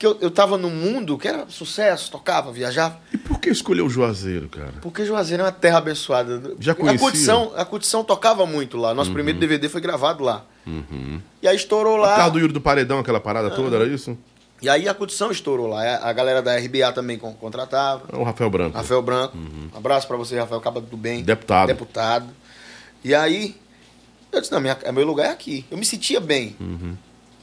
Que 0.00 0.06
eu, 0.06 0.16
eu 0.22 0.30
tava 0.30 0.56
num 0.56 0.70
mundo 0.70 1.18
que 1.18 1.28
era 1.28 1.44
sucesso, 1.50 2.10
tocava, 2.10 2.50
viajava. 2.50 2.98
E 3.12 3.18
por 3.18 3.38
que 3.38 3.50
escolheu 3.50 3.84
o 3.84 3.90
Juazeiro, 3.90 4.48
cara? 4.48 4.72
Porque 4.80 5.04
Juazeiro 5.04 5.42
é 5.42 5.44
uma 5.46 5.52
terra 5.52 5.76
abençoada. 5.76 6.54
Já 6.58 6.72
a 6.72 6.74
conhecia? 6.74 6.94
Uhum. 6.98 7.10
curtição, 7.10 7.52
a 7.54 7.64
curtição 7.66 8.02
tocava 8.02 8.46
muito 8.46 8.78
lá. 8.78 8.94
Nosso 8.94 9.12
primeiro 9.12 9.38
DVD 9.38 9.68
foi 9.68 9.82
gravado 9.82 10.24
lá. 10.24 10.46
E 11.42 11.46
aí 11.46 11.54
estourou 11.54 11.98
lá. 11.98 12.16
causa 12.16 12.30
do 12.30 12.38
Yuri 12.38 12.50
do 12.54 12.62
Paredão, 12.62 12.98
aquela 12.98 13.20
parada 13.20 13.50
toda, 13.50 13.76
era 13.76 13.84
isso? 13.86 14.16
E 14.62 14.70
aí 14.70 14.88
a 14.88 14.94
curtição 14.94 15.30
estourou 15.30 15.66
lá. 15.66 15.82
A 15.96 16.12
galera 16.14 16.40
da 16.40 16.56
RBA 16.56 16.92
também 16.94 17.18
con- 17.18 17.34
contratava. 17.34 18.04
É 18.10 18.16
o 18.16 18.22
Rafael 18.22 18.48
Branco. 18.48 18.78
Rafael 18.78 19.02
Branco. 19.02 19.36
Um 19.36 19.76
abraço 19.76 20.08
pra 20.08 20.16
você, 20.16 20.38
Rafael 20.38 20.62
Caba 20.62 20.80
do 20.80 20.96
Bem. 20.96 21.22
Deputado. 21.22 21.66
Deputado. 21.66 22.26
E 23.04 23.14
aí, 23.14 23.54
eu 24.32 24.40
disse, 24.40 24.50
não, 24.50 24.60
minha, 24.60 24.78
meu 24.94 25.04
lugar 25.06 25.26
é 25.26 25.30
aqui. 25.30 25.66
Eu 25.70 25.76
me 25.76 25.84
sentia 25.84 26.20
bem. 26.20 26.56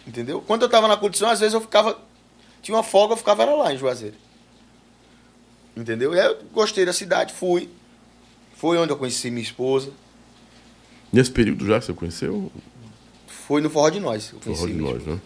Entendeu? 0.08 0.42
Quando 0.46 0.64
eu 0.64 0.70
tava 0.70 0.88
na 0.88 0.98
curtição, 0.98 1.30
às 1.30 1.40
vezes 1.40 1.54
eu 1.54 1.62
ficava. 1.62 1.96
Tinha 2.68 2.76
uma 2.76 2.84
folga, 2.84 3.14
eu 3.14 3.18
ficava 3.18 3.46
lá 3.46 3.74
em 3.74 3.78
Juazeiro. 3.78 4.18
Entendeu? 5.74 6.14
E 6.14 6.20
aí 6.20 6.28
eu 6.28 6.38
gostei 6.52 6.86
da 6.86 6.92
cidade, 6.92 7.32
fui. 7.32 7.70
Foi 8.58 8.78
onde 8.78 8.92
eu 8.92 8.98
conheci 8.98 9.32
minha 9.32 9.42
esposa. 9.42 9.90
Nesse 11.10 11.32
período 11.32 11.66
já 11.66 11.80
que 11.80 11.86
você 11.86 11.94
conheceu? 11.94 12.52
Foi 13.26 13.62
no 13.62 13.70
Forró 13.70 13.90
de 13.90 14.02
Nós. 14.02 14.34
Forró 14.42 14.68
de 14.68 14.74
nós, 14.74 15.02
né? 15.06 15.18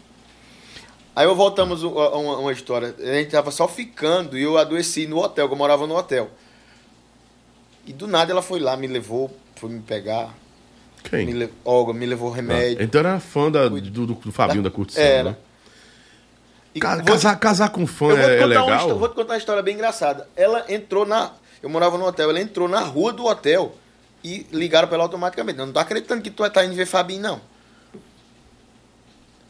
Aí 1.16 1.26
eu 1.26 1.36
voltamos 1.36 1.84
a 1.84 1.88
uma, 1.88 2.38
uma 2.38 2.52
história. 2.54 2.94
A 3.00 3.14
gente 3.14 3.32
tava 3.32 3.50
só 3.50 3.68
ficando 3.68 4.38
e 4.38 4.44
eu 4.44 4.60
adoeci 4.60 5.08
no 5.08 5.18
hotel, 5.18 5.48
que 5.48 5.54
eu 5.56 5.58
morava 5.58 5.88
no 5.88 5.96
hotel. 5.98 6.30
E 7.88 7.92
do 7.92 8.06
nada 8.06 8.32
ela 8.32 8.44
foi 8.44 8.60
lá, 8.60 8.78
me 8.78 8.86
levou, 8.86 9.36
foi 9.56 9.72
me 9.72 9.82
pegar. 9.82 10.32
Quem? 11.06 11.26
Me 11.26 11.34
le... 11.34 11.50
Olga, 11.66 11.92
me 11.92 12.06
levou 12.06 12.32
Ah, 12.32 12.36
remédio. 12.36 12.84
então 12.84 13.00
era 13.00 13.20
fã 13.20 13.50
da, 13.50 13.68
do, 13.68 13.82
do, 13.82 14.06
do 14.14 14.32
Fabinho 14.32 14.62
da, 14.62 14.70
curtição, 14.70 15.02
Era. 15.02 15.32
né? 15.32 15.38
Ca- 16.80 17.02
casar, 17.04 17.36
casar 17.38 17.70
com 17.70 17.86
fã 17.86 18.06
eu 18.10 18.18
vou 18.18 18.26
te, 18.26 18.32
é, 18.32 18.40
é 18.42 18.46
legal? 18.46 18.76
histó- 18.78 18.96
vou 18.96 19.10
te 19.10 19.16
contar 19.16 19.34
uma 19.34 19.38
história 19.38 19.62
bem 19.62 19.76
engraçada. 19.76 20.28
Ela 20.36 20.66
entrou 20.70 21.06
na. 21.06 21.32
Eu 21.62 21.70
morava 21.70 21.98
no 21.98 22.06
hotel, 22.06 22.30
ela 22.30 22.40
entrou 22.40 22.68
na 22.68 22.80
rua 22.80 23.12
do 23.12 23.26
hotel 23.26 23.76
e 24.24 24.46
ligaram 24.52 24.88
pra 24.88 24.96
ela 24.96 25.04
automaticamente. 25.04 25.60
Eu 25.60 25.66
não 25.66 25.74
tô 25.74 25.80
acreditando 25.80 26.22
que 26.22 26.32
tu 26.32 26.50
tá 26.50 26.64
indo 26.66 26.74
ver 26.76 26.86
Fabinho, 26.86 27.22
não. 27.22 27.42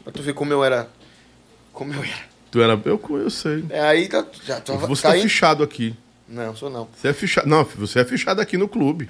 Pra 0.02 0.12
tu 0.12 0.22
ver 0.22 0.34
como 0.34 0.52
eu 0.52 0.64
era. 0.64 0.88
Como 1.72 1.92
eu 1.92 2.02
era. 2.02 2.32
Tu 2.50 2.60
era. 2.60 2.80
Eu, 2.84 3.00
eu 3.10 3.30
sei. 3.30 3.64
É, 3.70 3.80
aí 3.80 4.08
tá, 4.08 4.26
já 4.44 4.60
tô, 4.60 4.76
Você 4.76 5.02
tá 5.02 5.12
tá 5.12 5.18
fichado 5.18 5.62
aqui. 5.62 5.96
Não, 6.28 6.56
sou 6.56 6.68
não. 6.68 6.88
Você 6.94 7.08
é 7.08 7.12
fichado. 7.12 7.48
Não, 7.48 7.64
você 7.64 8.00
é 8.00 8.04
fichado 8.04 8.40
aqui 8.40 8.56
no 8.56 8.66
clube. 8.68 9.08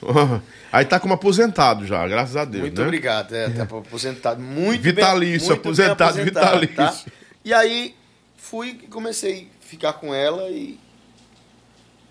Aí 0.70 0.84
tá 0.84 1.00
como 1.00 1.14
aposentado 1.14 1.84
já, 1.86 2.06
graças 2.06 2.36
a 2.36 2.44
Deus. 2.44 2.62
Muito 2.62 2.80
né? 2.80 2.86
obrigado. 2.86 3.34
É, 3.34 3.48
tá 3.50 3.62
aposentado. 3.78 4.40
Muito 4.40 4.80
Vitalício, 4.82 5.48
bem, 5.48 5.56
muito 5.56 5.76
bem 5.76 5.86
aposentado, 5.86 6.22
vitalício. 6.22 7.12
E 7.48 7.54
aí 7.54 7.94
fui 8.36 8.78
e 8.84 8.86
comecei 8.88 9.48
a 9.58 9.66
ficar 9.66 9.94
com 9.94 10.14
ela 10.14 10.50
e 10.50 10.78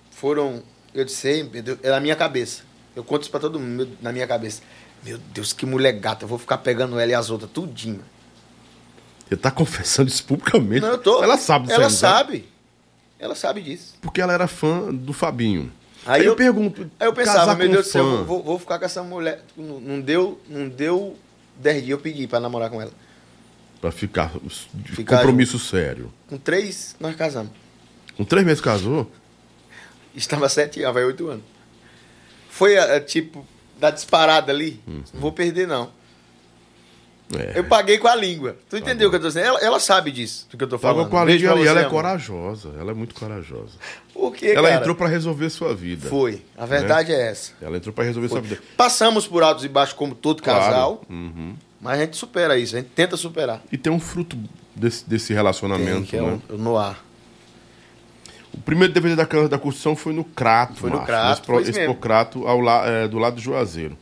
foram. 0.09 0.64
Eu 0.95 1.05
disse, 1.05 1.43
meu 1.43 1.61
Deus, 1.61 1.77
é 1.84 1.91
na 1.91 1.99
minha 1.99 2.15
cabeça. 2.15 2.64
Eu 2.95 3.03
conto 3.03 3.22
isso 3.22 3.30
pra 3.30 3.39
todo 3.39 3.59
mundo, 3.59 3.88
na 4.01 4.11
minha 4.11 4.26
cabeça. 4.26 4.64
Meu 5.03 5.19
Deus, 5.19 5.53
que 5.53 5.64
mulher 5.64 5.91
gata, 5.91 6.23
eu 6.23 6.27
vou 6.27 6.39
ficar 6.39 6.57
pegando 6.57 6.99
ela 6.99 7.11
e 7.11 7.14
as 7.14 7.30
outras, 7.30 7.51
tudinho. 7.51 8.03
Você 9.30 9.38
tá 9.38 9.51
confessando 9.51 10.09
isso 10.09 10.23
publicamente. 10.23 10.81
Não, 10.81 10.89
eu 10.93 10.97
tô. 10.97 11.22
Ela 11.23 11.38
sabe 11.38 11.68
disso 11.68 11.80
Ela 11.80 11.89
sabe? 11.91 12.49
Ela 13.19 13.35
sabe 13.35 13.61
disso. 13.61 13.93
Porque 14.01 14.19
ela 14.19 14.34
era 14.34 14.47
fã 14.47 14.91
do 14.91 15.14
Fabinho. 15.14 15.72
Aí 16.03 16.22
Aí, 16.22 16.26
eu, 16.26 16.31
eu- 16.31 16.35
pergunto. 16.35 16.89
Aí 16.99 17.05
eu 17.07 17.14
pensava, 17.14 17.53
meu 17.53 17.69
Deus 17.69 17.85
do 17.85 17.91
céu, 17.91 18.26
vou- 18.26 18.41
vou 18.41 18.57
ficar 18.57 18.80
com 18.80 18.85
essa 18.85 19.03
mulher. 19.03 19.43
Não, 19.55 19.80
não 19.80 20.01
deu, 20.01 20.41
não 20.49 20.68
deu 20.68 21.15
10 21.57 21.84
dias 21.84 21.89
eu 21.91 21.99
pedi 21.99 22.26
pra 22.26 22.39
namorar 22.39 22.72
com 22.72 22.81
ela. 22.81 22.91
Pra 23.82 23.91
ficar. 23.91 24.32
de 24.74 24.91
Ficar 24.94 25.18
compromisso 25.18 25.60
sério. 25.60 26.12
Com 26.28 26.38
três, 26.38 26.95
nós 26.99 27.16
casamos. 27.16 27.52
Com 28.16 28.24
três 28.26 28.45
meses 28.45 28.62
casou? 28.62 29.10
Estava 30.16 30.49
sete 30.49 30.82
anos, 30.82 30.94
vai 30.95 31.04
oito 31.04 31.28
anos. 31.28 31.44
Foi 32.49 32.76
a, 32.78 32.99
tipo, 32.99 33.45
da 33.80 33.91
disparada 33.91 34.52
ali. 34.52 34.82
Não 34.88 35.04
vou 35.22 35.32
perder, 35.32 35.68
não. 35.68 35.91
É. 37.38 37.60
Eu 37.60 37.66
paguei 37.66 37.98
com 37.98 38.08
a 38.08 38.16
língua. 38.16 38.56
Tu 38.70 38.78
entendeu 38.78 39.10
o 39.10 39.12
que 39.12 39.18
eu 39.18 39.22
tô 39.22 39.28
dizendo? 39.28 39.45
Ela, 39.48 39.60
ela 39.60 39.80
sabe 39.82 40.12
disso, 40.12 40.48
do 40.49 40.58
que 40.58 40.64
eu 40.64 40.68
tô 40.68 40.80
Pagou 40.80 41.04
falando. 41.04 41.12
com 41.12 41.18
a 41.18 41.26
língua 41.26 41.60
e 41.60 41.68
ela 41.68 41.80
é 41.82 41.84
amor. 41.84 41.91
corajosa. 41.91 42.70
Ela 42.80 42.91
é 42.91 42.94
muito 42.94 43.14
corajosa. 43.14 43.74
Por 44.14 44.34
quê, 44.34 44.54
ela 44.56 44.70
cara? 44.70 44.80
entrou 44.80 44.95
pra 44.95 45.08
resolver 45.10 45.49
sua 45.49 45.76
vida. 45.76 46.08
Foi. 46.10 46.41
A 46.58 46.66
verdade 46.66 47.12
é 47.12 47.28
essa. 47.30 47.52
Ela 47.62 47.76
entrou 47.78 47.94
pra 47.94 48.06
resolver 48.06 48.30
sua 48.30 48.40
vida. 48.40 48.60
Passamos 48.78 49.28
por 49.28 49.44
altos 49.44 49.66
e 49.66 49.68
baixos 49.68 49.94
como 49.94 50.16
todo 50.16 50.41
Claro. 50.41 50.60
casal, 50.64 51.02
Uhum. 51.10 51.54
Mas 51.82 51.99
a 51.99 52.04
gente 52.04 52.18
supera 52.18 52.58
isso, 52.58 52.76
a 52.76 52.80
gente 52.80 52.90
tenta 52.90 53.16
superar. 53.18 53.62
E 53.72 53.78
tem 53.78 53.91
um 53.91 53.99
fruto 53.99 54.38
desse, 54.76 55.08
desse 55.08 55.28
Tem, 55.28 55.36
relacionamento, 55.36 56.08
que 56.08 56.16
é 56.18 56.22
né? 56.22 56.40
o, 56.49 56.54
o 56.56 56.58
Noir. 56.58 56.95
O 58.54 58.58
primeiro 58.62 58.94
DVD 58.94 59.16
da 59.16 59.26
Câmara 59.26 59.49
da 59.49 59.58
Construção 59.60 59.95
foi 59.95 60.14
no 60.14 60.24
Crato. 60.24 60.76
Foi 60.80 60.90
no 60.90 61.02
Crato, 61.06 61.41
pro- 61.44 61.54
foi 61.56 61.62
isso 61.64 61.72
Expo 61.72 61.82
mesmo. 61.82 61.95
Crato 61.95 62.48
ao 62.48 62.60
la- 62.60 62.86
é, 62.88 63.08
do 63.08 63.20
lado 63.20 63.36
do 63.36 63.41
Juazeiro. 63.41 63.98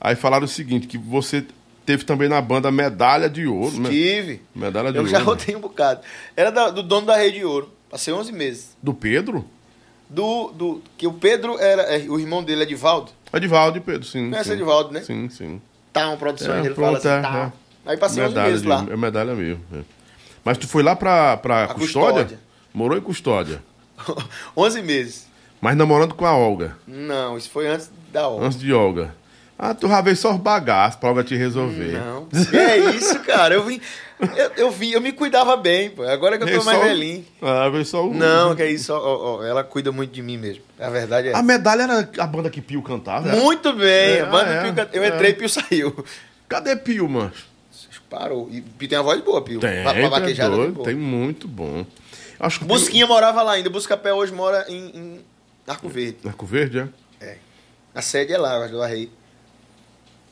Aí 0.00 0.14
falaram 0.14 0.44
o 0.44 0.48
seguinte, 0.48 0.86
que 0.86 0.96
você 0.98 1.44
teve 1.84 2.04
também 2.04 2.28
na 2.28 2.40
banda 2.40 2.70
Medalha 2.70 3.28
de 3.28 3.46
Ouro. 3.46 3.80
né? 3.80 3.88
Tive. 3.88 4.42
Medalha 4.54 4.92
de 4.92 4.98
Eu 4.98 5.02
Ouro. 5.02 5.10
já 5.10 5.18
rodei 5.18 5.56
um 5.56 5.60
bocado. 5.60 6.00
Era 6.36 6.50
da- 6.50 6.70
do 6.70 6.82
dono 6.82 7.06
da 7.06 7.16
Rede 7.16 7.44
Ouro. 7.44 7.70
Passei 7.90 8.12
11 8.12 8.32
meses. 8.32 8.76
Do 8.82 8.92
Pedro? 8.94 9.44
Do, 10.08 10.52
do, 10.52 10.82
que 10.96 11.06
o 11.06 11.12
Pedro 11.12 11.58
era. 11.58 11.82
é, 11.82 11.98
o 12.08 12.18
irmão 12.20 12.44
dele, 12.44 12.62
Edivaldo. 12.62 13.10
Edivaldo 13.32 13.78
e 13.78 13.80
Pedro, 13.80 14.04
sim. 14.06 14.30
Conhece 14.30 14.50
sim. 14.50 14.54
Edivaldo, 14.54 14.92
né? 14.92 15.00
Sim, 15.02 15.28
sim. 15.28 15.60
Uma 16.06 16.16
produção, 16.16 16.54
É, 16.54 16.60
ele 16.60 16.70
pronto, 16.74 17.00
fala 17.00 17.16
assim, 17.16 17.22
tá. 17.22 17.52
é. 17.86 17.90
Aí 17.90 17.96
passei 17.96 18.22
11 18.22 18.28
medalha 18.30 18.48
meses 18.48 18.62
de, 18.62 18.68
lá. 18.68 18.86
É 18.90 18.96
medalha 18.96 19.34
mesmo. 19.34 19.62
é. 19.72 19.78
Mas 20.44 20.58
tu 20.58 20.68
foi 20.68 20.82
lá 20.82 20.94
pra, 20.94 21.36
pra 21.36 21.68
custódia? 21.68 22.12
Custódia. 22.24 22.38
Morou 22.74 22.96
em 22.98 23.00
Custódia. 23.00 23.62
11 24.56 24.82
meses. 24.82 25.26
Mas 25.60 25.76
namorando 25.76 26.14
com 26.14 26.26
a 26.26 26.36
Olga. 26.36 26.76
Não, 26.86 27.36
isso 27.36 27.50
foi 27.50 27.66
antes 27.66 27.90
da 28.12 28.28
hora. 28.28 28.44
Antes 28.46 28.58
de 28.58 28.72
Olga. 28.72 29.14
Ah, 29.58 29.72
tu 29.74 29.88
já 29.88 30.00
veio 30.02 30.16
só 30.16 30.32
os 30.34 30.40
bagaços 30.40 31.00
pra 31.00 31.24
te 31.24 31.34
resolver. 31.34 31.92
Não. 31.92 32.28
É 32.52 32.76
isso, 32.94 33.18
cara? 33.20 33.54
Eu 33.54 33.64
vim. 33.64 33.80
Eu, 34.36 34.50
eu 34.66 34.70
vim, 34.70 34.90
eu 34.90 35.00
me 35.00 35.12
cuidava 35.12 35.56
bem, 35.56 35.90
pô. 35.90 36.02
Agora 36.02 36.36
que 36.36 36.44
eu 36.44 36.58
tô 36.58 36.64
mais 36.64 36.78
só 36.78 36.84
velhinho. 36.84 37.24
Ah, 37.40 37.68
veio 37.70 37.84
só 37.84 38.06
o... 38.06 38.12
Não, 38.14 38.54
que 38.54 38.62
é 38.62 38.70
isso. 38.70 38.92
ó, 38.92 38.98
ó, 39.38 39.42
ela 39.44 39.64
cuida 39.64 39.90
muito 39.92 40.10
de 40.12 40.22
mim 40.22 40.36
mesmo. 40.36 40.62
A 40.78 40.90
verdade 40.90 41.28
é 41.28 41.34
A 41.34 41.42
medalha 41.42 41.82
era 41.84 42.08
a 42.18 42.26
banda 42.26 42.50
que 42.50 42.60
Pio 42.60 42.82
cantava? 42.82 43.28
era? 43.30 43.40
Muito 43.40 43.72
bem. 43.72 43.86
É, 44.16 44.20
a 44.20 44.26
banda 44.26 44.50
é, 44.50 44.62
Pio 44.62 44.74
canta- 44.74 44.96
eu 44.96 45.02
é. 45.04 45.08
entrei 45.08 45.30
e 45.30 45.34
Pio 45.34 45.48
saiu. 45.48 46.04
Cadê 46.48 46.76
Pio, 46.76 47.08
mano? 47.08 47.32
Parou. 48.10 48.48
E 48.52 48.60
Pio 48.60 48.88
tem 48.88 48.98
uma 48.98 49.04
voz 49.04 49.20
boa, 49.22 49.42
Pio. 49.42 49.58
Tem, 49.60 49.82
Pra- 49.82 49.92
pra 49.92 50.00
tem, 50.02 50.10
vaquejada, 50.10 50.54
doido, 50.54 50.72
boa. 50.74 50.84
tem 50.84 50.94
muito 50.94 51.48
bom. 51.48 51.84
Acho 52.38 52.58
que 52.60 52.64
Pio- 52.66 52.74
Busquinha 52.74 53.06
morava 53.06 53.42
lá 53.42 53.52
ainda. 53.52 53.68
Buscapé 53.70 54.12
hoje 54.12 54.32
mora 54.32 54.64
em, 54.68 54.86
em 54.94 55.20
Arco 55.66 55.88
Verde. 55.88 56.18
Arco 56.26 56.44
Verde, 56.46 56.78
é? 56.80 56.88
É. 57.26 57.36
A 57.94 58.02
sede 58.02 58.32
é 58.34 58.38
lá, 58.38 58.66
do 58.66 58.82
Arrei. 58.82 59.10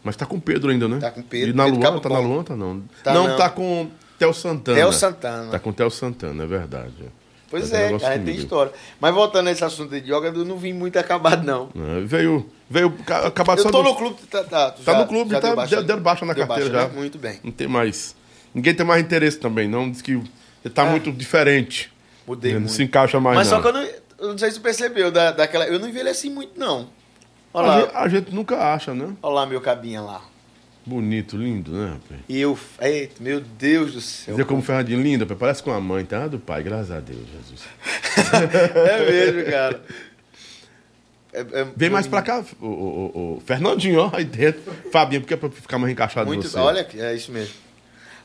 Mas 0.04 0.14
tá 0.16 0.26
com 0.26 0.38
Pedro 0.38 0.70
ainda, 0.70 0.86
né? 0.86 0.98
Tá 1.00 1.10
com 1.10 1.22
Pedro, 1.22 1.50
E 1.50 1.52
na 1.54 1.64
Pedro 1.64 1.80
Luan, 1.80 1.88
Cabo 1.88 2.00
tá 2.00 2.08
na. 2.10 2.18
Luan, 2.18 2.42
tá 2.44 2.54
não? 2.56 2.82
Tá 3.02 3.14
não, 3.14 3.26
não. 3.28 3.36
tá 3.36 3.48
com 3.50 3.90
Theo 4.18 4.34
Santana. 4.34 4.76
Theo 4.78 4.92
Santana. 4.92 5.50
Tá 5.50 5.58
com 5.58 5.72
Theo 5.72 5.90
Santana, 5.90 6.44
é 6.44 6.46
verdade. 6.46 6.92
é. 7.00 7.24
Pois 7.50 7.70
Tá 7.70 7.88
com 7.88 7.96
é, 7.96 7.98
cara, 7.98 8.18
tem 8.18 8.34
história. 8.36 8.72
Mas 9.00 9.14
voltando 9.14 9.48
a 9.48 9.52
esse 9.52 9.64
assunto 9.64 9.90
de 10.00 10.12
yoga, 10.12 10.28
eu 10.28 10.44
não 10.44 10.56
vim 10.58 10.72
muito 10.72 10.98
acabado, 10.98 11.44
não. 11.44 11.70
É, 11.98 12.00
veio, 12.00 12.50
veio 12.68 12.90
ca- 13.06 13.26
acabar 13.28 13.56
só 13.58 13.68
Eu 13.68 13.72
tô 13.72 13.82
do- 13.82 13.88
no 13.90 13.94
clube, 13.94 14.16
tá, 14.30 14.42
tá, 14.44 14.70
Tá 14.72 14.92
já- 14.92 14.98
no 14.98 15.06
clube, 15.06 15.30
já 15.30 15.40
tá, 15.40 15.46
deu 15.48 15.56
baixa, 15.56 15.82
deu- 15.82 16.00
baixa 16.00 16.26
na 16.26 16.32
deu 16.34 16.46
carteira 16.46 16.70
baixa, 16.72 16.86
já. 16.88 16.92
né? 16.92 16.98
Muito 17.00 17.18
bem. 17.18 17.38
Não 17.44 17.52
tem 17.52 17.68
mais. 17.68 18.14
Ninguém 18.54 18.74
tem 18.74 18.84
mais 18.84 19.02
interesse 19.02 19.38
também, 19.38 19.68
não. 19.68 19.90
Diz 19.90 20.02
que 20.02 20.16
você 20.62 20.70
tá 20.70 20.84
muito 20.84 21.10
diferente. 21.12 21.92
Mudei 22.26 22.52
não 22.54 22.60
muito. 22.60 22.72
se 22.72 22.82
encaixa 22.82 23.20
mais, 23.20 23.36
Mas 23.36 23.50
não. 23.50 23.56
só 23.56 23.62
que 23.62 23.68
eu 23.68 23.72
não, 23.72 23.82
eu 24.18 24.28
não 24.32 24.38
sei 24.38 24.50
se 24.50 24.56
tu 24.58 24.62
percebeu, 24.62 25.10
da, 25.12 25.30
daquela, 25.30 25.66
eu 25.66 25.78
não 25.78 25.88
envelheci 25.88 26.28
muito, 26.30 26.58
não. 26.58 26.88
A, 27.54 27.80
gente, 27.80 27.90
a 27.96 28.08
gente 28.08 28.34
nunca 28.34 28.56
acha, 28.74 28.92
né? 28.94 29.14
olha 29.22 29.34
lá 29.34 29.46
meu 29.46 29.60
cabinha 29.60 30.00
lá. 30.00 30.22
Bonito, 30.86 31.36
lindo, 31.36 31.72
né, 31.72 31.92
rapaz? 31.94 32.20
E 32.28 32.38
eu, 32.38 32.58
eita, 32.80 33.22
meu 33.22 33.40
Deus 33.40 33.92
do 33.94 34.00
céu. 34.02 34.34
Dizer 34.34 34.44
como 34.44 34.60
Fernandinho 34.60 35.00
linda, 35.02 35.24
parece 35.24 35.62
com 35.62 35.72
a 35.72 35.80
mãe, 35.80 36.04
tá? 36.04 36.26
Do 36.28 36.38
pai, 36.38 36.62
graças 36.62 36.90
a 36.90 37.00
Deus, 37.00 37.20
Jesus. 37.32 37.62
É 38.74 39.10
mesmo, 39.10 39.50
cara. 39.50 39.82
É- 41.32 41.40
é- 41.60 41.66
Vem 41.74 41.88
mais 41.90 42.06
pra 42.06 42.20
cá, 42.22 42.44
o, 42.60 42.66
o, 42.66 43.36
o- 43.36 43.42
Fernandinho, 43.46 43.98
ó, 44.00 44.10
aí 44.12 44.24
dentro. 44.24 44.60
Fabinho, 44.92 45.22
porque 45.22 45.34
é 45.34 45.36
pra 45.36 45.48
ficar 45.50 45.78
mais 45.78 45.90
encaixado 45.92 46.26
Muito, 46.26 46.46
você. 46.48 46.58
olha, 46.58 46.86
é 46.96 47.14
isso 47.14 47.32
mesmo. 47.32 47.54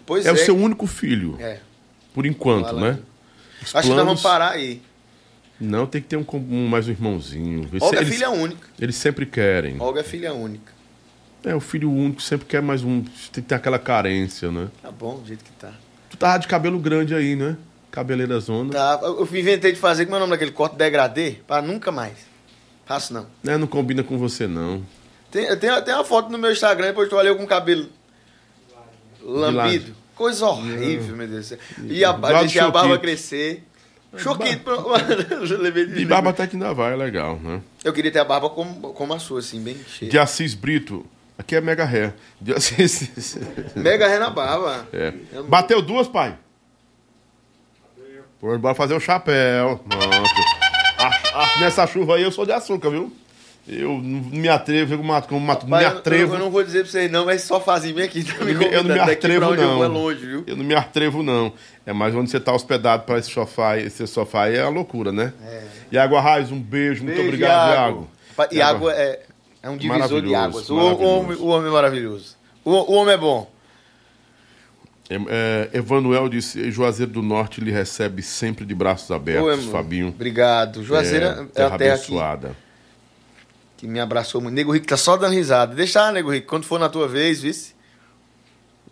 Pois 0.06 0.26
é 0.26 0.30
é. 0.30 0.34
o 0.34 0.38
seu 0.38 0.58
único 0.58 0.86
filho, 0.86 1.38
É. 1.40 1.60
por 2.14 2.26
enquanto, 2.26 2.76
né? 2.76 3.00
Acho 3.62 3.70
que 3.70 3.74
nós 3.76 3.86
planos- 3.86 4.06
vamos 4.06 4.22
parar 4.22 4.52
aí. 4.52 4.82
Não, 5.60 5.86
tem 5.86 6.02
que 6.02 6.08
ter 6.08 6.18
um, 6.18 6.26
um 6.34 6.68
mais 6.68 6.88
um 6.88 6.92
irmãozinho. 6.92 7.68
Eles, 7.72 7.82
Olga 7.82 8.02
é 8.02 8.06
filha 8.06 8.30
única. 8.30 8.68
eles 8.80 8.96
sempre 8.96 9.26
querem. 9.26 9.76
Olga 9.80 10.00
é 10.00 10.04
filha 10.04 10.34
única. 10.34 10.72
É, 11.44 11.54
o 11.56 11.60
filho 11.60 11.92
único 11.92 12.22
sempre 12.22 12.48
quer 12.48 12.62
mais 12.62 12.84
um. 12.84 13.02
Tem 13.32 13.44
que 13.44 13.50
ter 13.50 13.56
aquela 13.56 13.80
carência, 13.80 14.52
né? 14.52 14.70
Tá 14.82 14.92
bom, 14.92 15.20
do 15.20 15.28
jeito 15.28 15.44
que 15.44 15.52
tá. 15.52 15.72
Tu 16.10 16.18
tava 16.18 16.38
de 16.40 16.48
cabelo 16.48 16.80
grande 16.80 17.14
aí, 17.14 17.36
né? 17.36 17.58
Cabeleira 17.92 18.40
zona. 18.40 18.72
Tá, 18.72 19.00
eu 19.04 19.24
inventei 19.34 19.72
de 19.72 19.80
fazer, 19.80 20.06
como 20.06 20.16
é 20.16 20.18
o 20.18 20.22
nome 20.22 20.32
daquele 20.32 20.52
corte 20.52 20.76
degradê? 20.76 21.38
Para 21.48 21.62
nunca 21.62 21.92
mais. 21.92 22.18
Faço 22.86 23.14
não. 23.14 23.28
Né, 23.44 23.58
Não 23.58 23.68
combina 23.68 24.04
com 24.04 24.18
você, 24.18 24.48
não. 24.48 24.84
Tem, 25.32 25.56
tenho, 25.58 25.82
tem 25.84 25.94
uma 25.94 26.04
foto 26.04 26.30
no 26.32 26.38
meu 26.38 26.52
Instagram, 26.52 26.88
depois 26.88 27.08
tu 27.08 27.16
olhou 27.16 27.36
com 27.36 27.44
o 27.44 27.48
cabelo 27.48 27.88
lambido. 29.22 29.96
Coisa 30.16 30.46
horrível, 30.48 31.16
meu 31.16 31.28
Deus 31.28 31.46
do 31.46 31.50
céu. 31.50 31.58
E 31.86 32.04
a, 32.04 32.12
deixei 32.12 32.60
a 32.60 32.70
barba 32.70 32.98
crescer. 32.98 33.64
Levei 34.12 35.86
De 35.94 36.06
barba 36.06 36.32
até 36.32 36.48
que 36.48 36.56
ainda 36.56 36.74
vai, 36.74 36.94
é 36.94 36.96
legal, 36.96 37.40
né? 37.40 37.62
Eu 37.84 37.94
queria 37.94 38.12
ter 38.12 38.20
a 38.20 38.26
barba 38.26 38.50
como, 38.50 38.94
como 38.94 39.14
a 39.14 39.20
sua, 39.20 39.40
assim, 39.40 39.62
bem 39.62 39.78
cheia. 39.88 40.10
De 40.10 40.18
Assis 40.18 40.54
Brito. 40.54 41.06
Aqui 41.38 41.56
é 41.56 41.62
Mega 41.62 41.86
Ré. 41.86 42.14
De 42.42 42.54
Assis. 42.54 43.38
Mega 43.76 44.08
ré 44.08 44.20
na 44.20 44.30
barba. 44.30 44.88
É. 44.92 45.14
Bateu 45.48 45.82
duas, 45.82 46.08
pai? 46.08 46.38
Pô, 48.40 48.58
bora 48.58 48.76
fazer 48.76 48.94
o 48.94 49.00
chapéu. 49.00 49.80
Pronto. 49.88 50.60
Ah, 50.98 51.12
ah, 51.34 51.60
nessa 51.60 51.86
chuva 51.86 52.16
aí 52.16 52.24
eu 52.24 52.32
sou 52.32 52.46
de 52.46 52.52
açúcar, 52.52 52.90
viu? 52.90 53.14
Eu 53.72 53.90
não 54.02 54.22
me 54.32 54.50
atrevo, 54.50 54.96
eu 54.96 55.04
mato, 55.04 55.28
como 55.28 55.46
mato, 55.46 55.68
não 55.68 55.78
me 55.78 55.84
Rapaz, 55.84 55.94
eu- 55.94 56.00
atrevo. 56.00 56.34
Eu, 56.36 56.40
não 56.40 56.50
vou 56.50 56.64
dizer 56.64 56.82
pra 56.82 56.92
vocês 56.92 57.12
não, 57.12 57.26
mas 57.26 57.44
só 57.44 57.60
fazem 57.60 57.94
bem 57.94 58.06
aqui. 58.06 58.24
Tá 58.24 58.34
Eu 58.40 58.46
me 58.46 58.54
não 58.54 58.60
me- 58.60 58.66
eu 58.74 58.84
não 58.84 58.94
me 58.96 59.00
atrevo, 59.00 59.46
eu 59.46 59.56
não. 59.56 59.76
vou 59.76 59.84
é 59.84 59.88
longe, 59.88 60.26
viu? 60.26 60.44
Eu 60.48 60.58
não 60.58 60.64
me 60.66 60.74
atrevo, 60.74 61.22
não. 61.22 61.54
É 61.86 61.94
mais 61.94 62.16
onde 62.16 62.32
você 62.32 62.38
está 62.38 62.52
hospedado 62.52 63.04
para 63.04 63.20
esse 63.20 63.30
sofá. 63.30 63.78
Esse 63.78 64.08
sofá 64.08 64.46
aí 64.46 64.56
é 64.58 64.64
uma 64.64 64.72
loucura, 64.72 65.12
né? 65.12 65.34
É. 65.46 65.62
Iago 65.92 66.16
Arraes, 66.16 66.52
um 66.52 66.60
beijo, 66.60 67.04
muito 67.04 67.16
Beijo, 67.16 67.28
obrigado, 67.30 67.72
Iago. 67.74 68.10
Pa- 68.36 68.48
Iago 68.52 68.90
é, 68.90 69.20
é 69.62 69.70
um 69.70 69.78
divisor 69.78 70.22
de 70.22 70.34
águas. 70.34 70.70
O, 70.70 70.76
o 70.76 71.04
homem, 71.04 71.38
o 71.38 71.46
homem 71.48 71.68
é 71.70 71.72
maravilhoso. 71.72 72.36
O, 72.66 72.72
o 72.72 72.94
homem 72.96 73.14
é 73.14 73.18
bom. 73.18 73.52
É, 75.10 75.16
é, 75.74 75.78
Evanuel 75.78 76.30
disse: 76.30 76.72
Juazeiro 76.72 77.12
do 77.12 77.22
Norte 77.22 77.60
lhe 77.62 77.72
recebe 77.72 78.22
sempre 78.22 78.64
de 78.66 78.76
braços 78.76 79.10
abertos, 79.12 79.68
Ô, 79.68 79.72
Fabinho. 79.72 80.10
Obrigado. 80.10 80.84
Juazeiro 80.84 81.26
é, 81.26 81.30
é 81.30 81.32
a 81.32 81.46
terra 81.46 81.78
que, 81.78 81.84
abençoada. 81.84 82.56
Que 83.80 83.88
me 83.88 84.00
abraçou 84.00 84.42
muito. 84.42 84.56
Nego 84.56 84.74
Rico 84.74 84.86
tá 84.86 84.98
só 84.98 85.16
dando 85.16 85.34
risada. 85.34 85.74
Deixa, 85.74 86.02
lá, 86.02 86.12
Nego 86.12 86.30
Rico, 86.32 86.48
quando 86.48 86.66
for 86.66 86.78
na 86.78 86.90
tua 86.90 87.08
vez, 87.08 87.42
vice. 87.42 87.74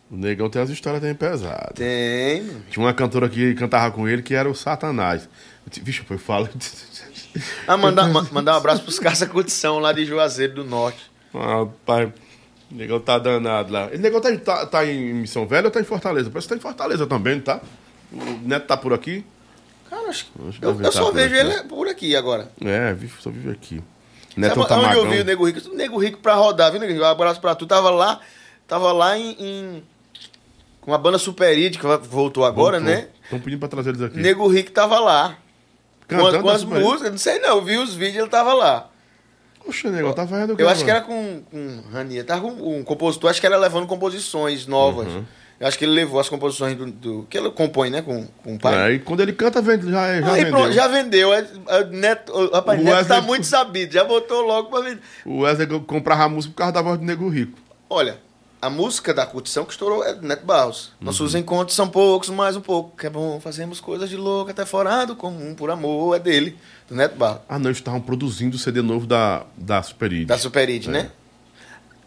O 0.09 0.15
negão 0.15 0.49
tem 0.49 0.61
as 0.61 0.69
histórias 0.69 1.01
bem 1.01 1.13
pesadas. 1.13 1.73
Tem. 1.75 2.41
mano. 2.41 2.63
Tinha 2.69 2.85
uma 2.85 2.93
cantora 2.93 3.27
que 3.27 3.53
cantava 3.55 3.91
com 3.93 4.07
ele 4.07 4.21
que 4.21 4.33
era 4.33 4.49
o 4.49 4.55
Satanás. 4.55 5.27
Vixe, 5.83 6.01
eu 6.09 6.17
falo. 6.17 6.47
Ah, 7.67 7.75
mandar, 7.75 8.07
ma- 8.07 8.25
mandar 8.31 8.53
um 8.53 8.57
abraço 8.57 8.81
pros 8.81 8.97
caça 8.97 9.27
curtição 9.27 9.79
lá 9.79 9.91
de 9.91 10.05
Juazeiro 10.05 10.55
do 10.55 10.63
Norte. 10.63 11.11
Ah, 11.35 11.67
pai. 11.85 12.05
O 12.71 12.75
negão 12.75 12.99
tá 13.01 13.19
danado 13.19 13.71
lá. 13.73 13.89
O 13.93 13.97
negão 13.97 14.21
tá, 14.21 14.35
tá, 14.37 14.65
tá 14.65 14.85
em 14.85 15.13
Missão 15.13 15.45
Velha 15.45 15.65
ou 15.65 15.71
tá 15.71 15.81
em 15.81 15.83
Fortaleza? 15.83 16.29
Parece 16.29 16.47
que 16.47 16.53
tá 16.53 16.57
em 16.57 16.61
Fortaleza 16.61 17.05
também, 17.05 17.35
não 17.35 17.41
tá? 17.41 17.59
O 18.13 18.47
Neto 18.47 18.65
tá 18.65 18.77
por 18.77 18.93
aqui? 18.93 19.25
Cara, 19.89 20.07
acho 20.09 20.25
que. 20.25 20.31
Eu, 20.61 20.69
eu 20.71 20.81
tá 20.81 20.91
só 20.93 21.11
vejo 21.11 21.35
ele 21.35 21.63
por 21.63 21.89
aqui 21.89 22.15
agora. 22.15 22.49
É, 22.61 22.95
só 23.19 23.29
vive 23.29 23.51
aqui. 23.51 23.83
Neto 24.37 24.55
Sabe 24.55 24.67
tá 24.67 24.77
onde 24.77 24.95
eu 24.97 25.09
vi 25.09 25.19
o 25.21 25.25
Nego 25.25 25.45
Rico? 25.45 25.69
O 25.69 25.75
Nego 25.75 25.97
Rico 25.97 26.19
pra 26.19 26.35
rodar, 26.35 26.71
viu, 26.71 26.79
Nego 26.79 26.93
Rico? 26.93 27.03
Um 27.03 27.07
abraço 27.09 27.41
pra 27.41 27.55
tu. 27.55 27.65
Tava 27.65 27.89
lá, 27.89 28.19
tava 28.67 28.91
lá 28.91 29.17
em. 29.17 29.31
em- 29.39 29.83
com 30.81 30.93
a 30.93 30.97
banda 30.97 31.17
Super 31.17 31.53
Hit, 31.53 31.77
que 31.77 31.85
voltou 32.07 32.45
agora, 32.45 32.79
né? 32.79 33.09
Estão 33.23 33.39
pedindo 33.41 33.59
pra 33.59 33.67
trazer 33.67 33.89
eles 33.89 34.01
aqui. 34.01 34.17
Nego 34.19 34.47
Rico 34.47 34.71
tava 34.71 34.99
lá. 34.99 35.35
Cantando 36.07 36.41
com 36.41 36.49
as 36.49 36.63
músicas, 36.63 37.11
não 37.11 37.17
sei 37.17 37.39
não, 37.39 37.57
eu 37.57 37.61
vi 37.61 37.77
os 37.77 37.93
vídeos 37.93 38.19
ele 38.21 38.29
tava 38.29 38.53
lá. 38.53 38.87
Poxa, 39.65 39.91
negão, 39.91 40.13
tá 40.13 40.25
fazendo 40.25 40.53
o 40.53 40.55
quê? 40.55 40.63
Eu 40.63 40.69
acho 40.69 40.85
que 40.85 40.89
era 40.89 41.01
com, 41.01 41.41
com 41.51 41.83
Rania, 41.91 42.23
tava 42.23 42.49
com 42.49 42.77
um 42.79 42.83
compositor, 42.85 43.29
acho 43.29 43.41
que 43.41 43.45
era 43.45 43.57
levando 43.57 43.85
composições 43.85 44.65
novas. 44.65 45.07
Uhum. 45.07 45.25
Eu 45.59 45.67
acho 45.67 45.77
que 45.77 45.85
ele 45.85 45.93
levou 45.93 46.19
as 46.19 46.29
composições 46.29 46.77
do, 46.77 46.85
do- 46.85 47.27
que 47.29 47.37
ele 47.37 47.49
compõe, 47.49 47.89
né, 47.89 48.01
com, 48.03 48.27
com 48.43 48.55
o 48.55 48.59
pai. 48.59 48.91
É, 48.91 48.93
e 48.95 48.99
quando 48.99 49.21
ele 49.21 49.33
canta, 49.33 49.59
vende, 49.61 49.89
já, 49.89 50.05
é- 50.07 50.21
já 50.21 50.31
Aí 50.33 50.43
vendeu. 50.43 50.51
pronto, 50.59 50.71
já 50.73 50.87
vendeu. 50.87 51.33
É, 51.33 51.47
é, 51.69 51.83
Neto, 51.85 52.31
o- 52.31 52.51
rapaz, 52.53 52.79
O 52.79 52.83
Neto 52.83 53.07
tá 53.07 53.15
Wesley- 53.15 53.21
muito 53.27 53.47
sabido, 53.47 53.91
já 53.93 54.03
botou 54.03 54.41
logo 54.45 54.69
pra 54.69 54.81
vender. 54.81 55.01
O 55.25 55.39
Wesley 55.39 55.67
comprava 55.87 56.25
a 56.25 56.29
música 56.29 56.51
por 56.53 56.57
causa 56.59 56.73
da 56.73 56.81
voz 56.83 56.99
do 56.99 57.05
Nego 57.05 57.27
Rico. 57.27 57.57
Olha, 57.89 58.19
a 58.61 58.69
música 58.69 59.13
da 59.15 59.25
curtição 59.25 59.65
que 59.65 59.71
estourou 59.71 60.03
é 60.03 60.13
do 60.13 60.27
Neto 60.27 60.45
Barros. 60.45 60.87
Uhum. 60.99 61.05
Nossos 61.07 61.33
encontros 61.33 61.75
são 61.75 61.87
poucos, 61.87 62.29
mais 62.29 62.55
um 62.55 62.61
pouco. 62.61 62.95
Que 62.95 63.07
é 63.07 63.09
bom, 63.09 63.39
fazemos 63.39 63.79
coisas 63.79 64.09
de 64.09 64.15
louco, 64.15 64.51
até 64.51 64.63
fora 64.63 65.05
do 65.05 65.15
comum, 65.15 65.55
por 65.55 65.71
amor, 65.71 66.15
é 66.15 66.19
dele, 66.19 66.55
do 66.87 66.93
Neto 66.95 67.15
Barros. 67.17 67.41
Ah, 67.49 67.57
não, 67.57 67.65
eles 67.67 67.77
estavam 67.79 67.99
produzindo 68.01 68.55
o 68.55 68.59
CD 68.59 68.83
novo 68.83 69.07
da, 69.07 69.43
da 69.57 69.81
Super 69.81 70.13
Id. 70.13 70.27
Da 70.27 70.37
Super 70.37 70.69
Id, 70.69 70.87
É. 70.87 70.91
né? 70.91 71.11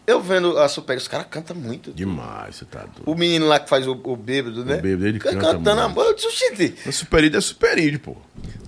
Eu 0.07 0.19
vendo 0.19 0.57
a 0.57 0.67
Super 0.67 0.97
os 0.97 1.07
caras 1.07 1.27
cantam 1.29 1.55
muito. 1.55 1.91
Demais, 1.93 2.55
você 2.55 2.65
tá 2.65 2.79
doido. 2.81 3.03
O 3.05 3.15
menino 3.15 3.47
lá 3.47 3.59
que 3.59 3.69
faz 3.69 3.87
o, 3.87 3.91
o 4.03 4.15
bêbado, 4.15 4.65
né? 4.65 4.77
bêbado, 4.77 5.07
ele 5.07 5.19
Can- 5.19 5.31
canta 5.33 5.45
Cantando 5.53 5.81
a 5.81 5.87
muito. 5.87 5.99
música. 5.99 6.11
Eu 6.27 6.31
disse, 6.31 6.49
gente, 6.57 6.89
A 6.89 6.91
Super 6.91 7.23
Id 7.23 7.35
é 7.35 7.41
Super 7.41 7.77
Id, 7.77 7.99
pô. 7.99 8.17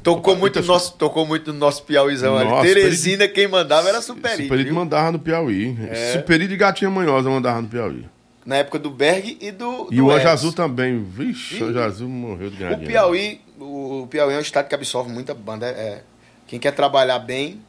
Tocou 0.03 0.35
muito, 0.35 0.59
no 0.61 0.65
nosso, 0.67 0.93
tocou 0.95 1.25
muito 1.25 1.51
no 1.53 1.59
nosso 1.59 1.83
Piauizão 1.83 2.37
ali. 2.37 2.67
Teresina, 2.73 3.27
quem 3.27 3.47
mandava 3.47 3.89
era 3.89 4.01
Super 4.01 4.35
Id, 4.39 4.43
Super 4.43 4.59
Id 4.59 4.65
viu? 4.65 4.75
mandava 4.75 5.11
no 5.11 5.19
Piauí. 5.19 5.77
É. 5.89 6.13
Super 6.13 6.41
Id 6.41 6.51
e 6.51 6.57
Gatinha 6.57 6.89
Manhosa 6.91 7.29
mandava 7.29 7.61
no 7.61 7.67
Piauí. 7.67 8.05
Na 8.45 8.57
época 8.57 8.77
do 8.77 8.91
Berg 8.91 9.37
e 9.41 9.51
do. 9.51 9.87
E 9.89 9.95
do 9.95 10.05
o 10.05 10.11
Anjo. 10.11 10.27
Azul 10.27 10.51
também. 10.53 11.01
Vixe, 11.03 11.63
o 11.63 11.67
Anjo 11.67 11.79
Azul 11.79 12.09
morreu 12.09 12.49
de 12.49 12.57
ganhar 12.57 12.73
O 12.77 12.79
Piauí, 12.85 13.41
o, 13.57 14.01
o 14.03 14.07
Piauí 14.07 14.33
é 14.33 14.37
um 14.37 14.41
estado 14.41 14.67
que 14.67 14.75
absorve 14.75 15.09
muita 15.11 15.33
banda. 15.33 15.65
É, 15.67 16.03
quem 16.45 16.59
quer 16.59 16.71
trabalhar 16.71 17.19
bem, 17.19 17.61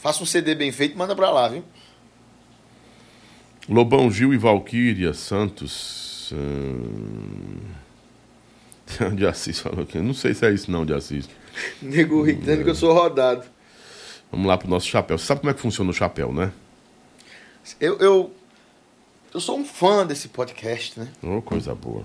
faça 0.00 0.22
um 0.22 0.26
CD 0.26 0.54
bem 0.54 0.72
feito, 0.72 0.96
manda 0.96 1.14
pra 1.14 1.30
lá, 1.30 1.48
viu? 1.48 1.62
Lobão 3.68 4.10
Gil 4.10 4.34
e 4.34 4.36
Valquíria 4.36 5.14
Santos. 5.14 6.32
hum, 6.32 7.58
De 9.14 9.26
Assis 9.26 9.60
falou 9.60 9.82
aqui. 9.82 9.98
Não 9.98 10.14
sei 10.14 10.34
se 10.34 10.46
é 10.46 10.52
isso 10.52 10.70
não, 10.70 10.84
de 10.84 10.92
Assis. 10.92 11.28
Nego 11.80 12.22
Rico 12.22 12.40
dizendo 12.40 12.64
que 12.64 12.70
eu 12.70 12.74
sou 12.74 12.92
rodado. 12.92 13.44
Vamos 14.30 14.46
lá 14.46 14.58
pro 14.58 14.68
nosso 14.68 14.86
chapéu. 14.86 15.16
Você 15.16 15.26
sabe 15.26 15.40
como 15.40 15.50
é 15.50 15.54
que 15.54 15.60
funciona 15.60 15.90
o 15.90 15.94
chapéu, 15.94 16.32
né? 16.32 16.52
Eu, 17.80 17.98
eu, 17.98 18.34
eu 19.32 19.40
sou 19.40 19.58
um 19.58 19.64
fã 19.64 20.06
desse 20.06 20.28
podcast, 20.28 20.98
né? 20.98 21.08
Ô, 21.22 21.40
coisa 21.40 21.74
boa. 21.74 22.04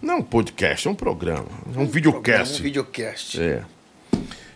Não 0.00 0.14
é 0.14 0.16
um 0.18 0.22
podcast, 0.22 0.86
é 0.86 0.90
um 0.90 0.94
programa. 0.94 1.48
É 1.74 1.78
um 1.78 1.86
videocast. 1.86 2.60
Um 2.60 2.64
videocast. 2.64 3.40
É. 3.40 3.64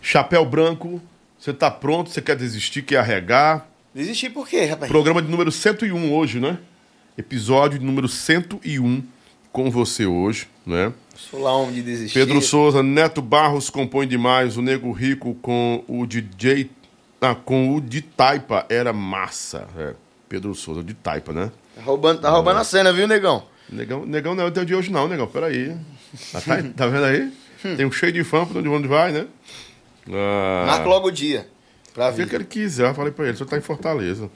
Chapéu 0.01 0.45
branco. 0.45 1.01
Você 1.39 1.55
tá 1.55 1.71
pronto, 1.71 2.11
você 2.11 2.21
quer 2.21 2.37
desistir, 2.37 2.83
quer 2.83 2.99
arregar. 2.99 3.67
Desistir 3.93 4.31
por 4.31 4.49
quê, 4.49 4.67
rapaz? 4.67 4.89
Programa 4.89 5.21
de 5.21 5.29
número 5.29 5.51
101 5.51 6.15
hoje, 6.15 6.39
né? 6.39 6.59
Episódio 7.19 7.77
de 7.77 7.85
número 7.85 8.07
101 8.07 9.03
com 9.51 9.69
você 9.69 10.07
hoje, 10.07 10.47
né? 10.65 10.93
Sou 11.17 11.41
lá 11.41 11.53
homem 11.57 11.75
de 11.75 11.83
desistir. 11.83 12.17
Pedro 12.17 12.41
Souza, 12.41 12.85
Neto 12.85 13.21
Barros 13.21 13.69
compõe 13.69 14.07
demais, 14.07 14.57
o 14.57 14.63
Nego 14.63 14.93
Rico 14.93 15.35
com 15.43 15.83
o 15.89 16.07
DJ, 16.07 16.71
ah, 17.21 17.35
com 17.35 17.75
o 17.75 17.81
de 17.81 18.01
Taipa 18.01 18.65
era 18.69 18.93
massa. 18.93 19.67
É. 19.77 19.95
Pedro 20.29 20.55
Souza, 20.55 20.85
de 20.85 20.95
Taipa, 20.95 21.33
né? 21.33 21.51
Tá 21.75 21.83
roubando, 21.83 22.21
tá 22.21 22.31
roubando 22.31 22.61
a 22.61 22.65
cena, 22.65 22.93
viu, 22.93 23.09
negão? 23.09 23.43
Negão, 23.69 24.07
negão 24.07 24.37
não 24.37 24.45
é 24.45 24.47
o 24.47 24.53
teu 24.53 24.65
de 24.65 24.73
hoje 24.73 24.93
não, 24.93 25.09
negão, 25.09 25.27
peraí. 25.27 25.77
Tá, 26.31 26.41
tá, 26.41 26.63
tá 26.77 26.87
vendo 26.87 27.05
aí? 27.05 27.33
Tem 27.77 27.85
um 27.85 27.91
cheio 27.91 28.13
de 28.13 28.23
fã 28.23 28.47
pra 28.47 28.61
onde 28.61 28.69
onde 28.69 28.87
vai, 28.87 29.11
né? 29.11 29.27
Ah, 30.09 30.65
Marca 30.67 30.89
logo 30.89 31.09
o 31.09 31.13
dia. 31.13 31.49
Pra 32.01 32.11
vir. 32.11 32.29
que 32.29 32.35
ele 32.35 32.45
quiser, 32.45 32.89
eu 32.89 32.95
falei 32.95 33.13
pra 33.13 33.27
ele, 33.27 33.37
você 33.37 33.45
tá 33.45 33.59
em 33.59 33.61
Fortaleza. 33.61 34.31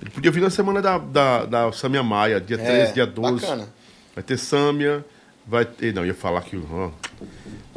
Ele 0.00 0.10
podia 0.10 0.32
vir 0.32 0.40
na 0.40 0.50
semana 0.50 0.82
da, 0.82 0.98
da, 0.98 1.44
da 1.44 1.72
Samia 1.72 2.02
Maia, 2.02 2.40
dia 2.40 2.58
13, 2.58 2.92
dia 2.92 3.06
12. 3.06 3.44
É, 3.44 3.48
Bacana. 3.48 3.68
Vai 4.16 4.24
ter 4.24 4.36
Sâmia, 4.36 5.04
vai 5.46 5.64
ter. 5.64 5.94
Não, 5.94 6.04
ia 6.04 6.12
falar 6.12 6.40
que. 6.42 6.56
ó, 6.56 6.90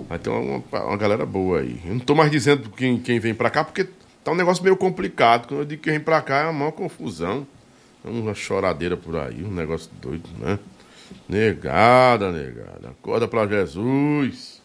vai 0.10 0.18
ter 0.18 0.32
uma, 0.32 0.64
uma 0.72 0.98
galera 0.98 1.24
boa 1.24 1.60
aí. 1.60 1.80
Eu 1.86 1.94
não 1.94 2.00
tô 2.00 2.16
mais 2.16 2.32
dizendo 2.32 2.68
quem, 2.72 2.98
quem 3.00 3.20
vem 3.20 3.36
pra 3.36 3.52
cá, 3.52 3.64
porque 3.64 3.88
tá 4.24 4.32
um 4.32 4.36
negócio 4.36 4.64
meio 4.64 4.76
complicado. 4.76 5.48
Quando 5.48 5.60
eu 5.60 5.66
digo 5.66 5.84
que 5.84 5.92
vem 5.92 6.00
pra 6.00 6.20
cá 6.24 6.40
é 6.40 6.44
uma 6.46 6.54
maior 6.54 6.72
confusão. 6.72 7.46
É 8.04 8.10
uma 8.10 8.34
choradeira 8.34 8.98
por 8.98 9.18
aí, 9.18 9.44
um 9.44 9.52
negócio 9.52 9.92
doido, 10.02 10.30
né? 10.40 10.58
Negada, 11.30 12.32
negada. 12.32 12.90
Acorda 12.90 13.28
pra 13.28 13.46
Jesus. 13.46 14.57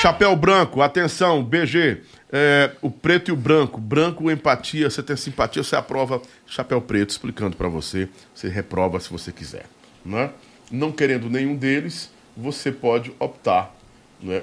Chapéu 0.00 0.36
branco, 0.36 0.80
atenção, 0.80 1.42
BG. 1.42 2.02
É, 2.30 2.70
o 2.80 2.88
preto 2.88 3.30
e 3.30 3.32
o 3.32 3.36
branco. 3.36 3.80
Branco, 3.80 4.30
empatia. 4.30 4.88
Você 4.88 5.02
tem 5.02 5.16
simpatia, 5.16 5.64
você 5.64 5.74
aprova 5.74 6.22
chapéu 6.46 6.80
preto, 6.80 7.10
explicando 7.10 7.56
pra 7.56 7.68
você. 7.68 8.08
Você 8.32 8.48
reprova 8.48 9.00
se 9.00 9.10
você 9.10 9.32
quiser. 9.32 9.66
Né? 10.06 10.30
Não 10.70 10.92
querendo 10.92 11.28
nenhum 11.28 11.56
deles, 11.56 12.10
você 12.36 12.70
pode 12.70 13.12
optar 13.18 13.74
né, 14.22 14.42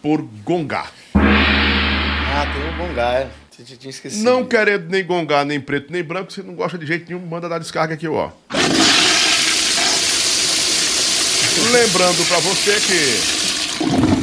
por 0.00 0.22
gongar. 0.44 0.92
Ah, 1.12 2.46
tem 2.54 2.68
o 2.68 2.88
Bongá, 2.88 3.14
é. 3.14 3.30
Tinha, 3.50 3.90
esquecido. 3.90 4.22
Não 4.22 4.46
querendo 4.46 4.88
nem 4.88 5.04
gongar, 5.04 5.44
nem 5.44 5.60
preto, 5.60 5.92
nem 5.92 6.02
branco, 6.02 6.32
você 6.32 6.42
não 6.42 6.54
gosta 6.54 6.78
de 6.78 6.86
jeito 6.86 7.12
nenhum, 7.12 7.26
manda 7.26 7.48
dar 7.48 7.58
descarga 7.58 7.94
aqui, 7.94 8.06
ó. 8.06 8.30
Lembrando 11.72 12.26
pra 12.28 12.38
você 12.38 12.80
que. 12.80 14.19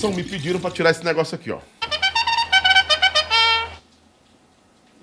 Produção, 0.00 0.12
me 0.12 0.24
pediram 0.24 0.58
pra 0.58 0.70
tirar 0.70 0.90
esse 0.90 1.04
negócio 1.04 1.34
aqui, 1.34 1.50
ó. 1.50 1.58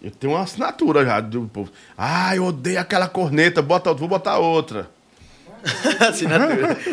Eu 0.01 0.09
tenho 0.11 0.33
uma 0.33 0.41
assinatura 0.41 1.05
já 1.05 1.19
do 1.19 1.43
povo. 1.47 1.71
Ah, 1.97 2.35
eu 2.35 2.45
odeio 2.45 2.79
aquela 2.79 3.07
corneta, 3.07 3.61
bota, 3.61 3.93
vou 3.93 4.07
botar 4.07 4.39
outra. 4.39 4.89
Assinatura. 6.01 6.75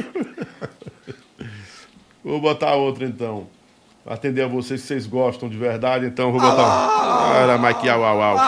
Vou 2.25 2.41
botar 2.41 2.75
outra 2.75 3.05
então. 3.05 3.47
Atender 4.07 4.45
a 4.45 4.47
vocês 4.47 4.81
que 4.81 4.87
vocês 4.87 5.07
gostam 5.07 5.47
de 5.47 5.59
verdade, 5.59 6.07
então 6.07 6.33
vau 6.33 6.41
botar. 6.41 6.65
Ah, 6.65 7.35
era 7.37 7.75
que 7.75 7.87
au, 7.87 8.03
au, 8.03 8.23
au, 8.23 8.37
quê? 8.39 8.45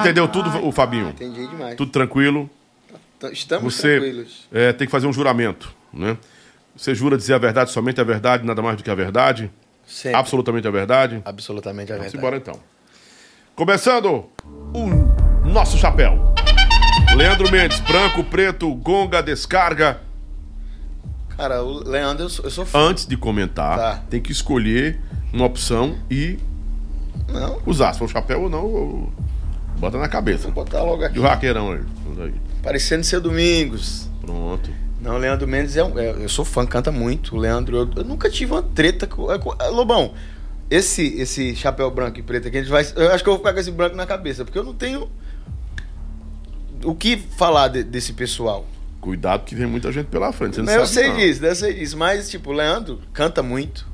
Entendeu 0.00 0.28
tudo, 0.28 0.64
o 0.64 0.70
Fabinho? 0.70 1.08
Entendi 1.08 1.44
demais. 1.48 1.74
Tudo 1.74 1.90
tranquilo? 1.90 2.48
T- 3.18 3.32
Estamos 3.32 3.74
Você 3.74 3.98
tranquilos. 3.98 4.46
é, 4.52 4.72
tem 4.72 4.86
que 4.86 4.92
fazer 4.92 5.08
um 5.08 5.12
juramento, 5.12 5.74
né? 5.92 6.16
Você 6.76 6.94
jura 6.94 7.16
dizer 7.16 7.34
a 7.34 7.38
verdade, 7.38 7.70
somente 7.70 8.00
a 8.00 8.04
verdade, 8.04 8.44
nada 8.44 8.60
mais 8.62 8.76
do 8.76 8.82
que 8.82 8.90
a 8.90 8.94
verdade? 8.94 9.50
Sempre. 9.86 10.18
Absolutamente 10.18 10.66
a 10.68 10.70
verdade? 10.70 11.22
Absolutamente 11.24 11.92
a 11.92 11.96
Vamos 11.96 12.12
verdade. 12.12 12.16
embora 12.18 12.36
então. 12.36 12.60
Começando 13.54 14.26
o 14.74 15.48
nosso 15.48 15.78
chapéu. 15.78 16.34
Leandro 17.16 17.50
Mendes, 17.50 17.80
branco, 17.80 18.22
preto, 18.24 18.74
gonga, 18.74 19.22
descarga. 19.22 20.00
Cara, 21.36 21.62
o 21.62 21.88
Leandro, 21.88 22.24
eu 22.24 22.28
sou, 22.28 22.44
eu 22.44 22.50
sou 22.50 22.66
fã. 22.66 22.78
Antes 22.78 23.06
de 23.06 23.16
comentar, 23.16 23.78
Tá. 23.78 24.02
tem 24.10 24.20
que 24.20 24.32
escolher 24.32 25.00
uma 25.32 25.44
opção 25.46 25.96
e 26.10 26.38
Não, 27.28 27.60
usar. 27.64 27.92
Se 27.92 27.98
for 27.98 28.04
o 28.06 28.08
chapéu 28.08 28.42
ou 28.42 28.50
não, 28.50 28.64
ou- 28.64 29.12
bota 29.78 29.98
na 29.98 30.08
cabeça. 30.08 30.44
vou 30.44 30.52
botar 30.64 30.82
logo 30.82 31.02
E 31.02 31.06
aqui. 31.06 31.18
o 31.18 31.22
raqueirão 31.22 31.72
aí. 31.72 31.80
aí. 32.22 32.34
Parecendo 32.62 33.04
ser 33.04 33.20
Domingos. 33.20 34.08
Pronto. 34.20 34.70
Não, 35.06 35.14
o 35.14 35.18
Leandro 35.18 35.46
Mendes 35.46 35.76
é, 35.76 35.84
um- 35.84 35.96
é- 35.96 36.10
Eu 36.24 36.28
sou 36.28 36.44
fã, 36.44 36.66
canta 36.66 36.90
muito. 36.90 37.36
O 37.36 37.38
Leandro, 37.38 37.76
eu, 37.76 37.90
eu 37.98 38.04
nunca 38.04 38.28
tive 38.28 38.50
uma 38.50 38.62
treta 38.62 39.06
com. 39.06 39.30
é 39.30 39.38
com- 39.38 39.54
é, 39.60 39.68
Lobão, 39.68 40.12
esse, 40.68 41.06
esse 41.20 41.54
chapéu 41.54 41.88
branco 41.92 42.18
e 42.18 42.22
preto 42.24 42.48
aqui, 42.48 42.56
a 42.58 42.60
gente 42.60 42.70
vai. 42.70 42.84
Eu 42.96 43.12
acho 43.12 43.22
que 43.22 43.30
eu 43.30 43.34
vou 43.34 43.38
ficar 43.38 43.52
com 43.54 43.60
esse 43.60 43.70
branco 43.70 43.94
na 43.94 44.04
cabeça, 44.04 44.44
porque 44.44 44.58
eu 44.58 44.64
não 44.64 44.74
tenho. 44.74 45.08
O 46.84 46.92
que 46.92 47.16
falar 47.16 47.68
de- 47.68 47.84
desse 47.84 48.14
pessoal? 48.14 48.66
Cuidado 49.00 49.44
que 49.44 49.54
vem 49.54 49.66
muita 49.68 49.92
gente 49.92 50.06
pela 50.06 50.32
frente. 50.32 50.56
Você 50.56 50.62
não 50.62 50.72
eu 50.72 50.86
sei 50.88 51.08
não. 51.08 51.16
disso, 51.18 51.46
eu 51.46 51.54
sei 51.54 51.74
disso. 51.74 51.96
Mas, 51.96 52.28
tipo, 52.28 52.50
o 52.50 52.52
Leandro 52.52 53.00
canta 53.12 53.44
muito. 53.44 53.86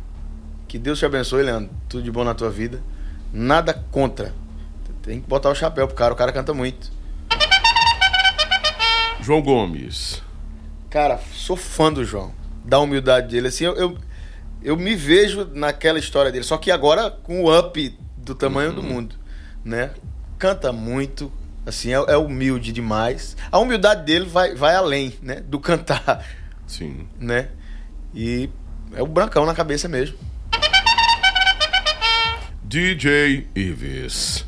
Que 0.66 0.78
Deus 0.78 0.98
te 0.98 1.04
abençoe, 1.04 1.42
Leandro. 1.42 1.68
Tudo 1.90 2.02
de 2.02 2.10
bom 2.10 2.24
na 2.24 2.32
tua 2.32 2.48
vida. 2.48 2.82
Nada 3.30 3.74
contra. 3.90 4.32
Tem 5.02 5.20
que 5.20 5.28
botar 5.28 5.50
o 5.50 5.54
chapéu 5.54 5.86
pro 5.86 5.94
cara, 5.94 6.14
o 6.14 6.16
cara 6.16 6.32
canta 6.32 6.54
muito. 6.54 6.90
João 9.20 9.42
Gomes. 9.42 10.22
Cara, 10.92 11.18
sou 11.32 11.56
fã 11.56 11.92
do 11.92 12.04
João. 12.04 12.32
Da 12.64 12.78
humildade 12.78 13.28
dele. 13.28 13.48
Assim, 13.48 13.64
eu, 13.64 13.74
eu, 13.76 13.98
eu 14.62 14.76
me 14.76 14.94
vejo 14.94 15.48
naquela 15.54 15.98
história 15.98 16.30
dele. 16.30 16.44
Só 16.44 16.56
que 16.58 16.70
agora 16.70 17.10
com 17.10 17.42
o 17.42 17.58
up 17.58 17.98
do 18.16 18.34
tamanho 18.34 18.70
Uhum. 18.70 18.76
do 18.76 18.82
mundo, 18.82 19.16
né? 19.64 19.90
Canta 20.38 20.72
muito, 20.72 21.32
Assim, 21.64 21.90
é, 21.90 21.94
é 21.94 22.16
humilde 22.16 22.72
demais. 22.72 23.36
A 23.50 23.58
humildade 23.60 24.04
dele 24.04 24.24
vai, 24.26 24.52
vai 24.54 24.74
além, 24.74 25.14
né? 25.22 25.36
Do 25.36 25.60
cantar, 25.60 26.26
Sim. 26.66 27.06
né? 27.20 27.50
E 28.12 28.50
é 28.94 29.00
o 29.00 29.06
brancão 29.06 29.46
na 29.46 29.54
cabeça 29.54 29.86
mesmo. 29.88 30.18
DJ 32.64 33.46
Ives. 33.54 34.44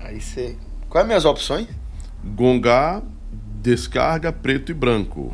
Aí 0.00 0.18
você. 0.20 0.56
Quais 0.88 1.02
as 1.04 1.08
minhas 1.08 1.24
opções? 1.26 1.68
Gongá, 2.24 3.02
descarga 3.66 4.32
preto 4.32 4.70
e 4.70 4.74
branco. 4.74 5.32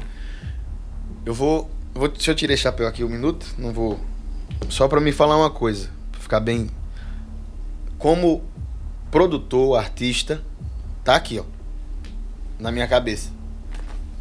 Eu 1.26 1.34
vou. 1.34 1.70
vou 1.92 2.10
se 2.18 2.30
eu 2.30 2.34
tirei 2.34 2.56
chapéu 2.56 2.86
aqui 2.86 3.04
um 3.04 3.09
minuto, 3.09 3.46
não 3.59 3.72
vou. 3.72 4.00
Só 4.70 4.88
pra 4.88 5.00
me 5.00 5.12
falar 5.12 5.36
uma 5.36 5.50
coisa, 5.50 5.90
pra 6.10 6.20
ficar 6.20 6.40
bem. 6.40 6.70
Como 7.98 8.42
produtor, 9.10 9.78
artista, 9.78 10.42
tá 11.04 11.14
aqui, 11.14 11.38
ó. 11.38 11.44
Na 12.59 12.72
minha 12.72 12.88
cabeça. 12.88 13.30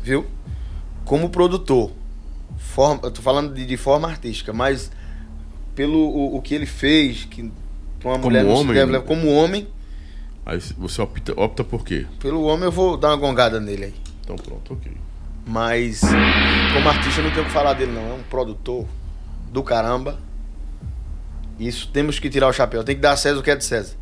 Viu? 0.03 0.25
Como 1.05 1.29
produtor. 1.29 1.91
Forma, 2.57 3.01
eu 3.03 3.11
tô 3.11 3.21
falando 3.21 3.53
de, 3.53 3.65
de 3.65 3.77
forma 3.77 4.09
artística, 4.09 4.51
mas 4.51 4.91
pelo 5.73 5.97
o, 5.97 6.35
o 6.35 6.41
que 6.41 6.53
ele 6.53 6.65
fez, 6.65 7.25
que 7.25 7.41
uma 7.41 7.51
Como 8.13 8.25
mulher 8.25 8.45
homem, 8.45 8.73
deve 8.73 8.99
como 9.01 9.31
homem, 9.31 9.67
Aí 10.45 10.59
você 10.77 11.01
opta, 11.01 11.39
opta 11.39 11.63
por 11.63 11.85
quê? 11.85 12.05
pelo 12.19 12.43
homem 12.43 12.65
eu 12.65 12.71
vou 12.71 12.97
dar 12.97 13.09
uma 13.09 13.17
gongada 13.17 13.59
nele 13.59 13.85
aí. 13.85 13.93
Então 14.23 14.35
pronto, 14.35 14.73
ok. 14.73 14.91
Mas 15.45 16.02
como 16.73 16.88
artista 16.89 17.19
eu 17.19 17.26
não 17.26 17.31
tenho 17.31 17.43
o 17.43 17.48
que 17.48 17.52
falar 17.53 17.73
dele 17.73 17.91
não. 17.91 18.11
É 18.11 18.14
um 18.14 18.23
produtor 18.23 18.85
do 19.52 19.64
caramba. 19.64 20.19
Isso 21.60 21.89
temos 21.91 22.19
que 22.19 22.30
tirar 22.30 22.48
o 22.48 22.53
chapéu. 22.53 22.84
Tem 22.84 22.95
que 22.95 23.02
dar 23.02 23.11
a 23.11 23.18
César 23.18 23.39
o 23.39 23.43
que 23.43 23.52
é 23.52 23.56
de 23.56 23.64
César. 23.65 23.95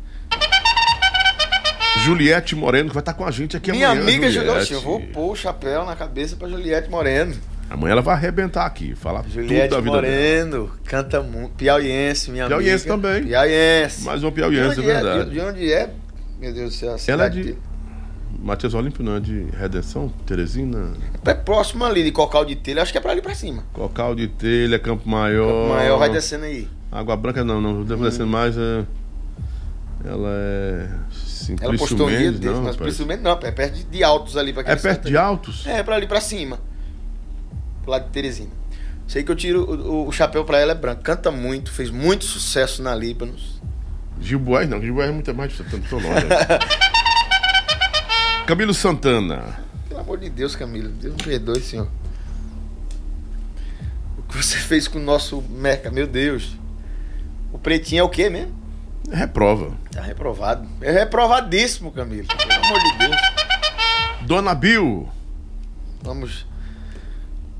Juliette 2.04 2.54
Moreno, 2.54 2.88
que 2.88 2.94
vai 2.94 3.02
estar 3.02 3.14
com 3.14 3.24
a 3.24 3.30
gente 3.30 3.56
aqui 3.56 3.70
Minha 3.72 3.88
amanhã. 3.90 4.02
amiga 4.02 4.30
Juliette. 4.30 4.72
Eu 4.72 4.80
vou 4.80 5.00
pôr 5.00 5.32
o 5.32 5.36
chapéu 5.36 5.84
na 5.84 5.94
cabeça 5.96 6.36
pra 6.36 6.48
Juliette 6.48 6.88
Moreno. 6.88 7.34
Amanhã 7.68 7.92
ela 7.92 8.02
vai 8.02 8.14
arrebentar 8.14 8.64
aqui, 8.66 8.94
falar 8.96 9.24
Juliette 9.28 9.68
tudo 9.68 9.76
da 9.76 9.80
vida 9.80 10.00
dela. 10.02 10.02
Moreno, 10.02 10.72
canta 10.84 11.22
muito. 11.22 11.50
Piauiense, 11.54 12.30
minha 12.30 12.46
Piauiense 12.46 12.88
amiga. 12.90 13.08
também. 13.08 13.26
Piauiense. 13.28 14.02
Mais 14.04 14.22
uma 14.22 14.30
de 14.30 14.34
piauiense, 14.34 14.80
onde 14.80 14.90
é 14.90 14.94
verdade. 14.94 15.24
De, 15.24 15.30
de 15.30 15.40
onde 15.40 15.72
é? 15.72 15.90
Meu 16.40 16.52
Deus 16.54 16.72
do 16.72 16.76
céu. 16.76 16.96
Ela 17.14 17.26
é 17.26 17.28
de 17.28 17.56
Matias 18.38 18.74
Olímpio, 18.74 19.02
não 19.04 19.16
é 19.16 19.20
de 19.20 19.46
Redenção? 19.58 20.08
Teresina? 20.24 20.92
É 21.24 21.34
próximo 21.34 21.84
ali 21.84 22.02
de 22.04 22.12
Cocal 22.12 22.44
de 22.44 22.56
Telha. 22.56 22.82
Acho 22.82 22.92
que 22.92 22.98
é 22.98 23.00
pra 23.00 23.12
ali 23.12 23.20
pra 23.20 23.34
cima. 23.34 23.64
Cocal 23.72 24.14
de 24.14 24.28
Telha, 24.28 24.78
Campo 24.78 25.08
Maior. 25.08 25.46
Campo 25.46 25.74
Maior 25.74 25.98
vai 25.98 26.10
descendo 26.10 26.44
aí. 26.44 26.68
Água 26.90 27.16
Branca 27.16 27.44
não, 27.44 27.60
não. 27.60 27.84
Devo 27.84 28.04
descendo 28.04 28.28
mais. 28.28 28.56
É... 28.56 28.84
Ela 30.04 30.28
é. 30.30 30.88
Simplício 31.12 31.68
Ela 31.68 31.78
postou 31.78 32.06
um 32.06 32.10
dia 32.10 32.18
Mendes, 32.20 32.40
desse, 32.40 32.54
não, 32.54 32.62
mas 32.62 32.76
rapaz. 32.76 32.76
principalmente 32.96 33.20
não, 33.22 33.32
é 33.32 33.50
perto 33.50 33.74
de, 33.74 33.84
de 33.84 34.04
Altos 34.04 34.36
ali 34.36 34.52
pra 34.52 34.62
É 34.62 34.76
perto 34.76 35.08
de 35.08 35.16
Altos? 35.16 35.66
É, 35.66 35.82
pra 35.82 35.96
ali 35.96 36.06
pra 36.06 36.20
cima. 36.20 36.58
Pro 37.82 37.90
lado 37.90 38.04
de 38.06 38.10
Teresina. 38.10 38.50
Sei 39.06 39.22
que 39.24 39.30
eu 39.30 39.36
tiro 39.36 39.64
o, 39.64 40.06
o- 40.08 40.12
chapéu 40.12 40.44
pra 40.44 40.58
ela 40.58 40.72
é 40.72 40.74
branco. 40.74 41.02
Canta 41.02 41.30
muito, 41.30 41.70
fez 41.70 41.90
muito 41.90 42.24
sucesso 42.24 42.82
na 42.82 42.94
Líbanos. 42.94 43.60
Gil 44.20 44.40
não, 44.68 44.80
Gil 44.80 45.00
é 45.02 45.10
muito 45.10 45.34
mais 45.34 45.56
tanto 45.56 45.80
tô 45.88 45.96
longe. 45.96 46.06
Camilo 48.50 48.74
Santana. 48.74 49.60
Pelo 49.88 50.00
amor 50.00 50.18
de 50.18 50.28
Deus, 50.28 50.56
Camila. 50.56 50.88
Deus 50.88 51.14
me 51.14 51.22
perdoe, 51.22 51.60
senhor. 51.62 51.86
O 54.18 54.22
que 54.24 54.36
você 54.36 54.56
fez 54.58 54.88
com 54.88 54.98
o 54.98 55.02
nosso 55.02 55.40
Merca, 55.48 55.88
meu 55.88 56.04
Deus. 56.04 56.56
O 57.52 57.60
pretinho 57.60 58.00
é 58.00 58.02
o 58.02 58.08
quê 58.08 58.28
mesmo? 58.28 58.52
Reprova. 59.08 59.70
Tá 59.92 60.02
reprovado. 60.02 60.66
É 60.80 60.90
reprovadíssimo, 60.90 61.92
Camilo. 61.92 62.26
Pelo 62.26 62.52
amor 62.64 62.80
de 62.80 62.98
Deus. 62.98 63.16
Dona 64.22 64.52
Bill. 64.52 65.08
Vamos. 66.02 66.44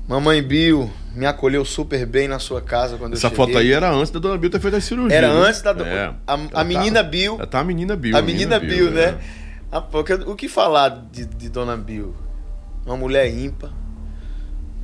Mamãe 0.09 0.43
Bill 0.43 0.91
me 1.15 1.25
acolheu 1.25 1.63
super 1.63 2.05
bem 2.05 2.27
na 2.27 2.37
sua 2.37 2.61
casa 2.61 2.97
quando 2.97 3.13
Essa 3.13 3.27
eu 3.27 3.29
cheguei. 3.29 3.45
foto 3.45 3.57
aí 3.59 3.71
era 3.71 3.89
antes 3.89 4.11
da 4.11 4.19
Dona 4.19 4.37
Bill 4.37 4.49
ter 4.49 4.59
feito 4.59 4.75
a 4.75 4.81
cirurgia. 4.81 5.17
Era 5.17 5.33
né? 5.33 5.47
antes 5.47 5.61
da 5.61 5.71
É. 5.71 6.07
a- 6.27 6.35
a 6.35 6.39
Ela 6.51 6.63
menina 6.65 7.01
tá- 7.01 7.09
Bill- 7.09 7.37
tá 7.47 7.59
a 7.61 7.63
menina 7.63 7.95
Bill. 7.95 8.17
A 8.17 8.21
menina 8.21 8.59
Bill, 8.59 8.89
é. 8.89 8.91
né? 9.13 9.17
Ah, 9.71 9.79
pô, 9.81 10.03
que- 10.03 10.13
o 10.13 10.35
que 10.35 10.47
falar 10.49 10.89
de, 11.11 11.25
de 11.25 11.49
Dona 11.49 11.77
Bill? 11.77 12.13
Uma 12.85 12.97
mulher 12.97 13.29
ímpar. 13.33 13.71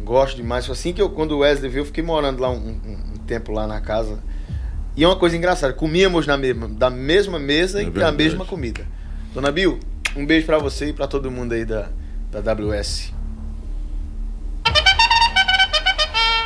Gosto 0.03 0.37
demais. 0.37 0.69
Assim 0.69 0.93
que 0.93 1.01
eu, 1.01 1.09
quando 1.09 1.31
o 1.33 1.39
Wesley 1.39 1.69
veio, 1.69 1.81
eu 1.81 1.85
fiquei 1.85 2.03
morando 2.03 2.41
lá 2.41 2.49
um, 2.49 2.55
um- 2.55 3.13
um 3.15 3.17
tempo 3.25 3.51
lá 3.51 3.67
na 3.67 3.81
casa. 3.81 4.19
E 4.95 5.03
é 5.03 5.07
uma 5.07 5.17
coisa 5.17 5.35
engraçada, 5.35 5.73
comíamos 5.73 6.25
na 6.25 6.37
mesma, 6.37 6.67
da 6.67 6.89
mesma 6.89 7.37
mesa 7.37 7.81
É 7.81 7.85
e 7.85 7.89
da 7.89 8.11
mesma 8.11 8.45
comida. 8.45 8.85
Dona 9.33 9.51
Bill, 9.51 9.79
um 10.15 10.25
beijo 10.25 10.45
pra 10.45 10.57
você 10.57 10.87
e 10.89 10.93
pra 10.93 11.05
todo 11.07 11.29
mundo 11.29 11.53
aí 11.53 11.65
da, 11.65 11.89
da 12.31 12.39
WS. 12.53 13.13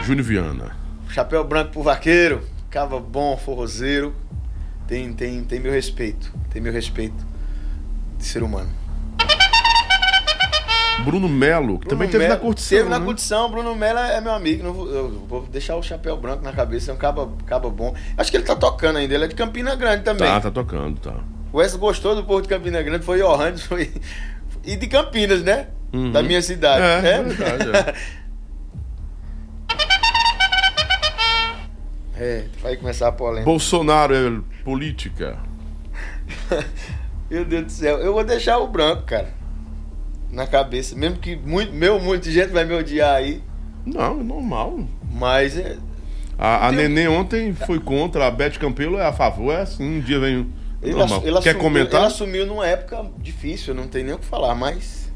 Júnior 0.04 0.26
Viana. 0.26 0.76
Chapéu 1.10 1.44
branco 1.44 1.72
pro 1.74 1.84
vaqueiro, 1.84 2.42
cava 2.70 3.00
bom, 3.00 3.38
forrozeiro. 3.38 4.14
Tem, 4.88 5.14
tem, 5.14 5.44
tem 5.44 5.60
meu 5.60 5.72
respeito. 5.72 6.34
Tem 6.50 6.62
meu 6.62 6.74
respeito 6.74 7.31
de 8.22 8.28
ser 8.28 8.44
humano. 8.44 8.70
Bruno 11.04 11.28
Melo, 11.28 11.80
que 11.80 11.88
também 11.88 12.08
Bruno 12.08 12.12
teve 12.12 12.24
na 12.26 12.30
Melo- 12.36 12.42
curtição. 12.42 12.78
Teve 12.78 12.90
na 12.90 13.00
né? 13.00 13.06
curtição. 13.06 13.50
Bruno 13.50 13.76
Mello 13.76 13.98
é 14.00 14.22
meu 14.22 14.34
amigo. 14.34 14.64
Não 14.64 14.72
vou, 14.74 14.88
eu 14.88 15.10
vou 15.28 15.42
deixar 15.48 15.76
o 15.76 15.82
chapéu 15.82 16.16
branco 16.16 16.44
na 16.44 16.52
cabeça. 16.52 16.92
É 16.92 16.94
um 16.94 16.98
caba, 16.98 17.32
caba 17.48 17.70
bom. 17.70 17.96
Acho 18.16 18.30
que 18.30 18.38
ele 18.38 18.44
tá 18.44 18.56
tocando 18.56 18.98
ainda. 18.98 19.16
Ele 19.16 19.26
é 19.26 19.28
de 19.28 19.34
Campina 19.36 19.76
Grande 19.76 20.04
também. 20.04 20.28
Tá, 20.28 20.40
tá 20.40 20.52
tocando, 20.52 21.00
tá. 21.00 21.16
O 21.52 21.58
Wes 21.58 21.76
gostou 21.76 22.16
do 22.16 22.24
povo 22.24 22.42
de 22.44 22.48
Campina 22.48 22.82
Grande. 22.84 23.04
Foi 23.04 23.18
Johannes. 23.20 23.64
Foi... 23.64 23.92
E 24.64 24.76
de 24.76 24.86
Campinas, 24.88 25.42
né? 25.42 25.68
Uhum. 25.92 26.12
Da 26.12 26.22
minha 26.22 26.42
cidade. 26.42 26.84
É, 26.84 27.02
né? 27.02 27.24
verdade, 27.24 27.96
É, 32.16 32.46
vai 32.62 32.76
começar 32.78 33.08
a 33.08 33.12
polêmica. 33.12 33.46
Bolsonaro 33.46 34.14
é 34.14 34.64
política. 34.64 35.40
Meu 37.32 37.46
Deus 37.46 37.64
do 37.64 37.72
céu. 37.72 37.98
Eu 38.00 38.12
vou 38.12 38.26
deixar 38.26 38.58
o 38.58 38.68
branco, 38.68 39.04
cara. 39.04 39.34
Na 40.30 40.46
cabeça. 40.46 40.98
Mesmo 40.98 41.18
que 41.18 41.34
muito, 41.38 41.72
meu, 41.72 41.98
muita 41.98 42.30
gente 42.30 42.50
vai 42.50 42.66
me 42.66 42.74
odiar 42.74 43.16
aí. 43.16 43.42
Não, 43.86 44.20
é 44.20 44.24
normal. 44.24 44.82
Mas 45.10 45.58
é, 45.58 45.78
A, 46.38 46.68
a 46.68 46.72
Nenê 46.74 47.08
ontem 47.08 47.54
foi 47.54 47.80
contra, 47.80 48.28
a 48.28 48.32
Beth 48.32 48.60
Campelo 48.60 48.98
é 48.98 49.06
a 49.06 49.14
favor, 49.14 49.54
é 49.54 49.62
assim, 49.62 50.00
um 50.00 50.02
dia 50.02 50.20
vem. 50.20 50.52
Ele, 50.82 50.94
normal. 50.94 51.22
ele 51.24 51.32
Quer 51.40 51.52
assumiu, 51.52 51.60
comentar? 51.60 52.02
Ele 52.02 52.08
assumiu 52.08 52.46
numa 52.46 52.68
época 52.68 53.10
difícil, 53.20 53.74
não 53.74 53.88
tem 53.88 54.04
nem 54.04 54.14
o 54.14 54.20
que 54.20 54.26
falar, 54.26 54.54
mas. 54.54 55.10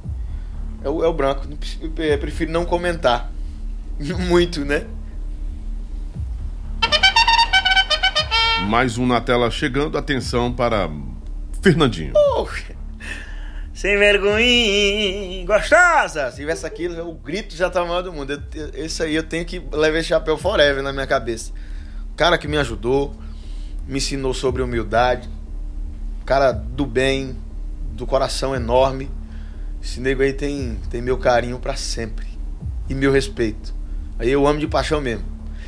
É 0.85 0.89
o, 0.89 1.03
é 1.03 1.07
o 1.07 1.13
branco. 1.13 1.45
Eu 1.81 2.17
prefiro 2.17 2.49
não 2.49 2.63
comentar. 2.63 3.29
Muito, 4.29 4.63
né? 4.63 4.85
Mais 8.69 8.97
um 8.97 9.05
na 9.05 9.19
tela 9.19 9.51
chegando, 9.51 9.97
atenção 9.97 10.51
para 10.51 10.89
Fernandinho. 11.65 12.13
Sem 13.73 13.97
vergonha, 13.97 15.43
gostosa! 15.47 16.29
Se 16.29 16.37
tivesse 16.37 16.63
aquilo, 16.63 17.09
o 17.09 17.15
grito 17.15 17.55
já 17.55 17.71
tá 17.71 17.83
maior 17.83 18.03
do 18.03 18.13
mundo. 18.13 18.39
Esse 18.75 19.01
aí 19.01 19.15
eu 19.15 19.23
tenho 19.23 19.43
que 19.45 19.57
levar 19.71 19.97
esse 19.97 20.09
chapéu 20.09 20.37
forever 20.37 20.83
na 20.83 20.93
minha 20.93 21.07
cabeça. 21.07 21.51
Cara 22.15 22.37
que 22.37 22.47
me 22.47 22.55
ajudou, 22.57 23.15
me 23.87 23.97
ensinou 23.97 24.31
sobre 24.31 24.61
humildade. 24.61 25.27
Cara 26.23 26.51
do 26.51 26.85
bem, 26.85 27.35
do 27.93 28.05
coração 28.05 28.55
enorme. 28.55 29.09
Esse 29.81 29.99
nego 29.99 30.21
aí 30.21 30.33
tem, 30.33 30.79
tem 30.91 31.01
meu 31.01 31.17
carinho 31.17 31.57
pra 31.57 31.75
sempre. 31.75 32.27
E 32.87 32.93
meu 32.93 33.11
respeito. 33.11 33.73
Aí 34.19 34.29
eu 34.29 34.45
amo 34.45 34.59
de 34.59 34.67
paixão 34.67 35.01
mesmo. 35.01 35.25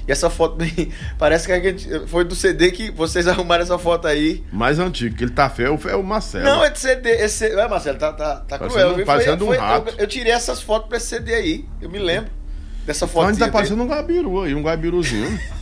E 0.07 0.11
essa 0.11 0.29
foto 0.29 0.55
bem, 0.55 0.91
parece 1.19 1.45
que 1.45 1.61
gente- 1.61 2.07
foi 2.07 2.23
do 2.23 2.34
CD 2.34 2.71
que 2.71 2.89
vocês 2.91 3.27
arrumaram 3.29 3.63
essa 3.63 3.77
foto 3.77 4.07
aí. 4.07 4.43
Mais 4.51 4.79
antigo, 4.79 5.15
que 5.17 5.23
ele 5.25 5.31
tá 5.31 5.49
feio, 5.49 5.77
é 5.88 5.95
o 5.95 6.03
Marcelo. 6.03 6.45
Não, 6.45 6.63
é 6.63 6.69
de 6.69 6.79
CD. 6.79 7.09
Esse, 7.11 7.47
é, 7.47 7.67
Marcelo, 7.67 7.97
tá, 7.97 8.13
tá, 8.13 8.35
tá 8.38 8.57
Parecendo- 8.57 8.69
cruel. 8.84 8.95
viu? 8.95 9.05
parecendo 9.05 9.45
um 9.45 9.57
rato. 9.57 9.89
Eu, 9.91 9.95
eu 9.99 10.07
tirei 10.07 10.31
essas 10.31 10.61
fotos 10.61 10.88
pra 10.88 10.97
esse 10.97 11.07
CD 11.07 11.34
aí. 11.34 11.65
Eu 11.81 11.89
me 11.89 11.99
lembro 11.99 12.31
dessa 12.85 13.03
Então 13.05 13.13
foto. 13.13 13.27
a 13.27 13.31
gente 13.34 13.39
tá 13.39 13.49
parecendo 13.51 13.84
um 13.84 13.88
gabiru 13.88 14.41
aí, 14.43 14.55
um 14.55 14.63
gabiruzinho. 14.63 15.38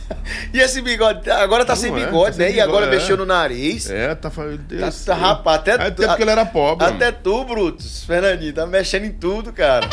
E 0.54 0.60
esse 0.60 0.80
bigode? 0.82 1.28
Agora 1.28 1.64
tá 1.64 1.74
Não 1.74 1.80
sem 1.82 1.90
é, 1.92 2.04
bigode, 2.06 2.36
tá 2.36 2.44
sem 2.44 2.44
né? 2.44 2.50
E 2.50 2.54
bigode, 2.54 2.68
agora 2.70 2.86
é. 2.86 2.90
mexeu 2.90 3.16
no 3.16 3.26
nariz. 3.26 3.90
é, 3.90 4.14
tá 4.14 4.30
fazendo. 4.30 4.60
Tá, 4.78 4.88
tá, 5.04 5.14
rapaz, 5.14 5.58
até, 5.58 5.70
É 5.72 5.74
até 5.88 6.06
porque 6.06 6.22
ele 6.22 6.30
era 6.30 6.46
pobre. 6.46 6.86
Até 6.86 7.10
tu, 7.10 7.44
Brutus, 7.44 8.04
Fernandinho, 8.04 8.52
tá 8.52 8.64
mexendo 8.66 9.04
em 9.04 9.10
tudo, 9.10 9.52
cara. 9.52 9.88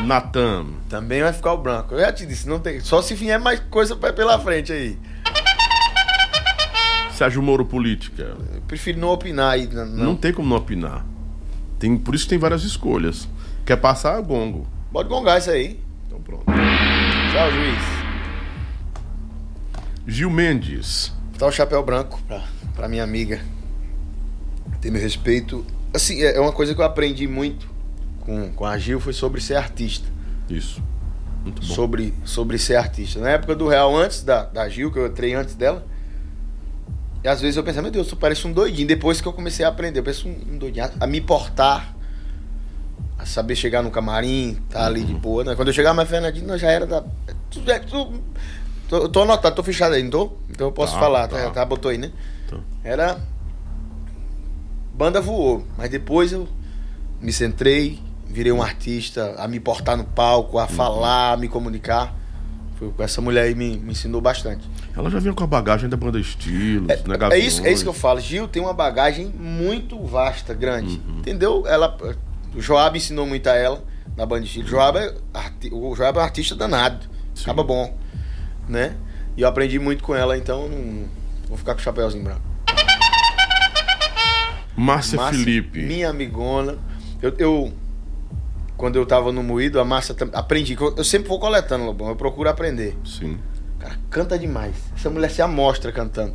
Natan. 0.00 0.66
Também 0.88 1.22
vai 1.22 1.32
ficar 1.32 1.52
o 1.52 1.58
branco. 1.58 1.94
Eu 1.94 2.00
já 2.00 2.12
te 2.12 2.26
disse, 2.26 2.48
não 2.48 2.58
tem. 2.58 2.80
Só 2.80 3.00
se 3.00 3.14
vier 3.14 3.38
mais 3.38 3.60
coisa 3.60 3.94
pela 3.94 4.38
frente 4.38 4.72
aí. 4.72 4.98
Sérgio 7.12 7.40
Moro 7.42 7.64
Política. 7.64 8.36
Eu 8.54 8.60
prefiro 8.66 8.98
não 8.98 9.10
opinar 9.10 9.52
aí. 9.52 9.68
Não. 9.68 9.86
Não, 9.86 10.16
tem 10.16 10.32
como 10.32 10.48
não 10.48 10.56
opinar. 10.56 11.06
Tem, 11.78 11.96
por 11.96 12.14
isso 12.14 12.28
tem 12.28 12.38
várias 12.38 12.64
escolhas. 12.64 13.28
Quer 13.64 13.76
passar, 13.76 14.20
gongo. 14.20 14.66
Pode 14.92 15.08
gongar 15.08 15.38
isso 15.38 15.50
aí. 15.50 15.80
Então 16.06 16.20
pronto. 16.20 16.44
Tchau, 16.44 17.52
juiz. 17.52 17.82
Gil 20.06 20.30
Mendes. 20.30 21.12
Tá 21.38 21.46
o 21.46 21.52
chapéu 21.52 21.82
branco 21.82 22.20
pra, 22.26 22.42
pra 22.74 22.88
minha 22.88 23.04
amiga. 23.04 23.40
Tem 24.80 24.90
meu 24.90 25.00
respeito. 25.00 25.64
Assim, 25.92 26.20
é 26.20 26.36
é 26.36 26.40
uma 26.40 26.52
coisa 26.52 26.74
que 26.74 26.80
eu 26.80 26.84
aprendi 26.84 27.28
muito 27.28 27.73
com, 28.24 28.50
com 28.52 28.64
a 28.66 28.76
Gil, 28.78 29.00
foi 29.00 29.12
sobre 29.12 29.40
ser 29.40 29.56
artista. 29.56 30.06
Isso. 30.48 30.82
Muito 31.42 31.60
bom. 31.66 31.74
Sobre, 31.74 32.14
sobre 32.24 32.58
ser 32.58 32.76
artista. 32.76 33.20
Na 33.20 33.30
época 33.30 33.54
do 33.54 33.68
Real, 33.68 33.94
antes 33.96 34.22
da, 34.22 34.44
da 34.44 34.68
Gil, 34.68 34.90
que 34.90 34.98
eu 34.98 35.06
entrei 35.06 35.34
antes 35.34 35.54
dela, 35.54 35.84
e 37.22 37.28
às 37.28 37.40
vezes 37.40 37.56
eu 37.56 37.62
pensava, 37.64 37.82
meu 37.82 37.90
Deus, 37.90 38.06
tu 38.06 38.16
parece 38.16 38.46
um 38.46 38.52
doidinho. 38.52 38.86
Depois 38.88 39.20
que 39.20 39.28
eu 39.28 39.32
comecei 39.32 39.64
a 39.64 39.68
aprender, 39.68 39.98
eu 40.00 40.04
penso 40.04 40.28
um, 40.28 40.54
um 40.54 40.58
doidinho, 40.58 40.84
a, 40.86 41.04
a 41.04 41.06
me 41.06 41.20
portar, 41.20 41.94
a 43.18 43.24
saber 43.26 43.56
chegar 43.56 43.82
no 43.82 43.90
camarim, 43.90 44.58
tá 44.68 44.84
ali 44.86 45.04
de 45.04 45.14
boa. 45.14 45.44
Né? 45.44 45.54
Quando 45.54 45.68
eu 45.68 45.74
chegava 45.74 45.94
mais 45.94 46.08
Fernandinho, 46.08 46.58
já 46.58 46.70
era 46.70 46.86
da. 46.86 47.02
Tu, 47.50 47.62
é, 47.70 47.78
tu, 47.78 48.12
tô, 48.88 48.96
eu 48.98 49.08
tô 49.08 49.22
anotado, 49.22 49.54
tô 49.56 49.62
fechado 49.62 49.94
aí, 49.94 50.02
não 50.02 50.10
tô? 50.10 50.32
Então 50.50 50.66
eu 50.66 50.72
posso 50.72 50.94
Tá, 50.94 51.00
falar, 51.00 51.28
tá. 51.28 51.36
tá. 51.44 51.50
tá? 51.50 51.64
Botou 51.64 51.90
aí, 51.90 51.98
né? 51.98 52.10
Tá. 52.48 52.58
Era. 52.82 53.18
Banda 54.94 55.20
voou, 55.20 55.64
mas 55.76 55.90
depois 55.90 56.30
eu 56.32 56.46
me 57.20 57.32
centrei, 57.32 58.00
virei 58.26 58.52
um 58.52 58.62
artista, 58.62 59.34
a 59.38 59.46
me 59.48 59.60
portar 59.60 59.96
no 59.96 60.04
palco, 60.04 60.56
Uhum. 60.56 60.62
a 60.62 60.66
falar, 60.66 61.32
a 61.32 61.36
me 61.36 61.48
comunicar. 61.48 62.14
Foi 62.76 62.90
com 62.90 63.02
essa 63.02 63.20
mulher 63.20 63.44
aí 63.44 63.54
me, 63.54 63.76
me 63.78 63.92
ensinou 63.92 64.20
bastante. 64.20 64.68
Ela 64.96 65.08
já 65.10 65.18
vinha 65.20 65.32
com 65.32 65.44
a 65.44 65.46
bagagem 65.46 65.88
da 65.88 65.96
banda 65.96 66.18
Estilos, 66.18 66.88
né, 66.88 66.96
É 67.32 67.38
isso, 67.38 67.64
é 67.64 67.72
isso 67.72 67.82
que 67.84 67.88
eu 67.88 67.92
falo. 67.94 68.20
Gil 68.20 68.48
tem 68.48 68.60
uma 68.60 68.72
bagagem 68.74 69.26
muito 69.26 70.04
vasta, 70.04 70.52
grande. 70.54 71.00
Uhum. 71.06 71.18
Entendeu? 71.18 71.64
Ela, 71.66 71.96
o 72.54 72.60
Joab 72.60 72.96
ensinou 72.96 73.26
muito 73.26 73.48
a 73.48 73.54
ela 73.54 73.84
na 74.16 74.26
banda 74.26 74.44
Gil. 74.44 74.66
Joab 74.66 74.98
é 74.98 75.14
o 75.72 75.94
Joab 75.94 76.18
é 76.18 76.20
um 76.20 76.24
artista 76.24 76.54
danado. 76.56 77.06
Sim. 77.34 77.42
Acaba 77.44 77.62
bom. 77.62 77.96
Né? 78.68 78.96
E 79.36 79.42
eu 79.42 79.48
aprendi 79.48 79.78
muito 79.78 80.02
com 80.02 80.14
ela, 80.14 80.36
então 80.36 80.68
não, 80.68 81.04
vou 81.48 81.56
ficar 81.58 81.74
com 81.74 81.80
o 81.80 81.82
chapéuzinho 81.82 82.24
branco. 82.24 82.42
Márcia, 84.76 85.16
Márcia, 85.16 85.38
Felipe. 85.44 85.82
Minha 85.82 86.10
amigona. 86.10 86.76
Eu, 87.22 87.34
eu- 87.38 87.72
quando 88.76 88.96
eu 88.96 89.06
tava 89.06 89.30
no 89.32 89.42
Moído, 89.42 89.78
a 89.80 89.84
Márcia 89.84 90.14
tam- 90.14 90.30
aprendi. 90.32 90.76
Eu, 90.96 91.04
sempre 91.04 91.28
vou 91.28 91.38
coletando, 91.38 91.84
Lobão. 91.84 92.08
Eu 92.08 92.16
procuro 92.16 92.48
aprender. 92.48 92.96
Sim. 93.04 93.38
Cara, 93.78 93.96
canta 94.10 94.38
demais. 94.38 94.74
Essa 94.96 95.10
mulher 95.10 95.30
se 95.30 95.42
amostra 95.42 95.92
cantando. 95.92 96.34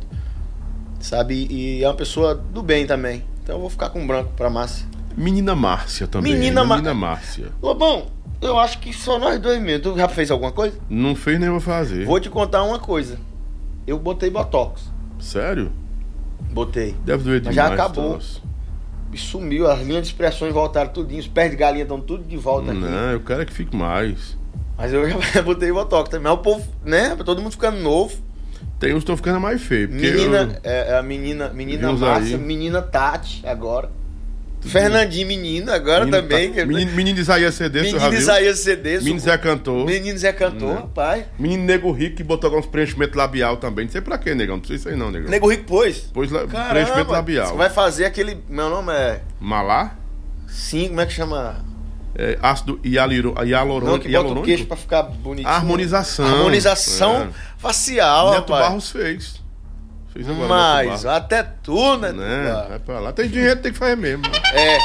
Sabe? 1.00 1.46
E 1.50 1.82
é 1.82 1.88
uma 1.88 1.94
pessoa 1.94 2.34
do 2.34 2.62
bem 2.62 2.86
também. 2.86 3.24
Então 3.42 3.56
eu 3.56 3.60
vou 3.60 3.70
ficar 3.70 3.90
com 3.90 4.06
branco 4.06 4.32
pra 4.36 4.50
Márcia. 4.50 4.86
Menina 5.16 5.54
Márcia 5.54 6.06
também. 6.06 6.32
Menina 6.34 6.64
Menina, 6.64 6.94
Márcia. 6.94 7.48
Lobão, 7.62 8.06
eu 8.40 8.58
acho 8.58 8.78
que 8.78 8.92
só 8.92 9.18
nós 9.18 9.40
dois 9.40 9.60
mesmo. 9.60 9.82
Tu 9.82 9.96
já 9.96 10.08
fez 10.08 10.30
alguma 10.30 10.52
coisa? 10.52 10.78
Não 10.88 11.14
fez 11.16 11.40
nem 11.40 11.48
vou 11.50 11.60
fazer. 11.60 12.04
Vou 12.06 12.20
te 12.20 12.28
contar 12.30 12.62
uma 12.62 12.78
coisa. 12.78 13.18
Eu 13.86 13.98
botei 13.98 14.30
botox. 14.30 14.82
Sério? 15.18 15.72
Botei. 16.52 16.94
Deve 17.04 17.24
doer 17.24 17.42
Mas 17.44 17.54
demais. 17.54 17.70
já 17.70 17.74
acabou. 17.74 18.18
E 19.12 19.18
sumiu. 19.18 19.68
As 19.70 19.80
linhas 19.80 20.02
de 20.02 20.08
expressões 20.08 20.52
voltaram 20.52 20.90
tudinho. 20.90 21.20
Os 21.20 21.28
pés 21.28 21.50
de 21.50 21.56
galinha 21.56 21.82
estão 21.82 22.00
tudo 22.00 22.24
de 22.24 22.36
volta 22.36 22.70
aqui. 22.70 22.80
Não, 22.80 23.10
eu 23.12 23.20
quero 23.20 23.42
é 23.42 23.44
que 23.44 23.52
fique 23.52 23.74
mais. 23.76 24.38
Mas 24.78 24.92
eu 24.92 25.08
já 25.08 25.16
botei 25.42 25.70
botox 25.72 26.08
também. 26.08 26.24
Mas 26.30 26.32
o 26.34 26.42
povo, 26.42 26.66
né? 26.84 27.16
Todo 27.24 27.42
mundo 27.42 27.52
ficando 27.52 27.78
novo. 27.78 28.16
Tem 28.78 28.90
uns 28.92 28.94
que 28.94 28.98
estão 29.00 29.16
ficando 29.16 29.38
mais 29.40 29.60
feios. 29.62 29.90
Menina, 29.90 30.58
eu- 30.64 30.70
é, 30.70 30.90
é 30.92 30.96
a 30.96 31.02
menina, 31.02 31.50
menina 31.50 31.88
aí. 32.14 32.36
menina 32.38 32.80
Tati, 32.80 33.42
agora. 33.46 33.90
Fernandinho, 34.60 35.26
menino, 35.26 35.72
agora 35.72 36.04
menino 36.04 36.22
também. 36.22 36.52
tá- 36.52 36.66
Menino, 36.66 36.92
menino 36.92 37.18
Isaías 37.18 37.54
CD, 37.54 37.80
menino 37.82 37.98
viu? 38.10 38.18
Isaías 38.18 38.58
CD. 38.58 38.98
Menino 38.98 39.18
Zé 39.20 39.38
Cantor. 39.38 39.86
Menino 39.86 40.18
Zé 40.18 40.32
Cantor, 40.32 40.74
rapaz. 40.74 41.24
Menino 41.38 41.64
Nego 41.64 41.90
Rico 41.92 42.16
que 42.16 42.22
botou 42.22 42.50
alguns 42.50 42.66
preenchimentos 42.66 43.16
labial 43.16 43.56
também. 43.56 43.86
Não 43.86 43.92
sei 43.92 44.00
pra 44.00 44.18
quê, 44.18 44.34
negão. 44.34 44.58
Não 44.58 44.64
sei 44.64 44.76
isso 44.76 44.88
aí 44.88 44.96
não, 44.96 45.10
negão. 45.10 45.30
Nego 45.30 45.48
Rico 45.50 45.64
pôs. 45.64 45.98
Pôs 46.12 46.30
la... 46.30 46.46
Caramba, 46.46 46.70
preenchimento 46.70 47.10
labial. 47.10 47.48
Você 47.48 47.56
vai 47.56 47.70
fazer 47.70 48.04
aquele. 48.04 48.38
Meu 48.48 48.68
nome 48.68 48.92
é. 48.92 49.22
Malá? 49.40 49.96
Sim, 50.46 50.88
como 50.88 51.00
é 51.00 51.06
que 51.06 51.12
chama? 51.12 51.64
É, 52.14 52.36
ácido 52.42 52.78
hialuro- 52.84 53.34
hialurônico. 53.42 53.86
Não, 53.92 53.98
que 53.98 54.08
bota 54.28 54.40
o 54.40 54.42
queixo 54.42 54.66
pra 54.66 54.76
ficar 54.76 55.02
bonitinho. 55.04 55.48
Harmonização. 55.48 56.26
Harmonização 56.26 57.22
É. 57.22 57.28
facial, 57.56 58.32
Neto 58.32 58.52
rapaz. 58.52 58.66
Barros 58.68 58.90
fez. 58.90 59.39
Fez 60.12 60.28
agora 60.28 60.48
Mas 60.48 61.06
até 61.06 61.42
tu, 61.42 61.96
né? 61.98 62.12
Né? 62.12 62.66
Vai 62.68 62.78
pra 62.80 62.98
lá. 63.00 63.12
Tem 63.12 63.28
dinheiro, 63.28 63.60
tem 63.60 63.72
que 63.72 63.78
fazer 63.78 63.96
mesmo. 63.96 64.24
É, 64.52 64.78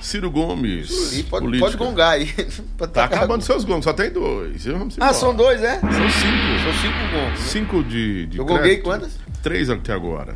Ciro 0.00 0.30
Gomes. 0.30 1.12
e 1.16 1.22
pode, 1.22 1.58
pode 1.58 1.76
gongar 1.76 2.12
aí. 2.12 2.26
Tá 2.76 2.86
tacar- 2.88 3.18
acabando 3.18 3.42
seus 3.42 3.64
gongos, 3.64 3.84
só 3.84 3.92
tem 3.92 4.10
dois. 4.10 4.64
Vamos 4.66 4.96
Ah, 5.00 5.12
são 5.14 5.34
dois, 5.34 5.62
é? 5.62 5.78
São 5.78 5.90
cinco. 5.90 6.62
São 6.62 6.72
cinco 6.82 7.12
gongos. 7.12 7.40
Cinco 7.40 7.84
de, 7.84 8.26
de 8.26 8.38
Eu 8.38 8.44
gonguei 8.44 8.78
quantas? 8.78 9.12
Três 9.42 9.70
até 9.70 9.92
agora. 9.92 10.34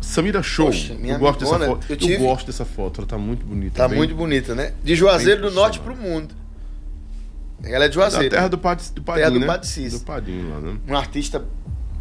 Samira 0.00 0.42
Show. 0.42 0.66
Poxa, 0.66 0.94
minha 0.94 1.14
eu 1.14 1.18
gosto 1.18 1.40
dessa 1.40 1.56
amigona, 1.56 1.74
foto. 1.80 1.86
eu 1.90 1.94
Eu, 1.94 1.96
tive- 1.98 2.16
gosto 2.16 2.46
dessa 2.46 2.64
foto, 2.64 3.00
ela 3.00 3.06
tá 3.08 3.18
muito 3.18 3.44
bonita. 3.44 3.76
Tá 3.76 3.88
bem- 3.88 3.98
muito 3.98 4.14
bonita, 4.14 4.54
né? 4.54 4.72
De 4.82 4.94
Juazeiro 4.96 5.42
bem 5.42 5.50
do 5.50 5.54
Norte 5.54 5.78
pro 5.80 5.94
mundo. 5.94 6.34
Ela 7.62 7.84
é 7.84 7.88
de 7.88 7.96
Da 7.98 8.02
Juazeiro. 8.08 8.30
terra 8.34 8.48
do, 8.48 8.56
Pad, 8.56 8.82
do 8.94 9.02
Padim, 9.02 9.18
Terra 9.20 9.30
do 9.32 9.40
né? 9.40 9.46
Padecis. 9.46 9.92
Do 9.92 10.00
Padim 10.06 10.48
lá, 10.48 10.60
né? 10.60 10.76
Um 10.88 10.96
artista 10.96 11.44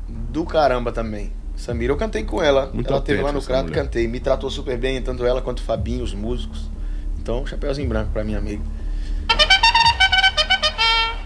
do 0.07 0.45
caramba 0.45 0.91
também. 0.91 1.31
Samira, 1.55 1.91
eu 1.91 1.97
cantei 1.97 2.23
com 2.23 2.41
ela. 2.41 2.69
Muito 2.71 2.91
ela 2.91 3.01
teve 3.01 3.21
lá 3.21 3.31
no 3.31 3.41
Crato, 3.41 3.71
cantei. 3.71 4.07
Me 4.07 4.19
tratou 4.19 4.49
super 4.49 4.77
bem, 4.77 5.01
tanto 5.01 5.25
ela 5.25 5.41
quanto 5.41 5.59
o 5.59 5.63
Fabinho, 5.63 6.03
os 6.03 6.13
músicos. 6.13 6.69
Então, 7.19 7.45
chapéuzinho 7.45 7.89
branco 7.89 8.11
pra 8.11 8.23
minha 8.23 8.37
amiga. 8.37 8.63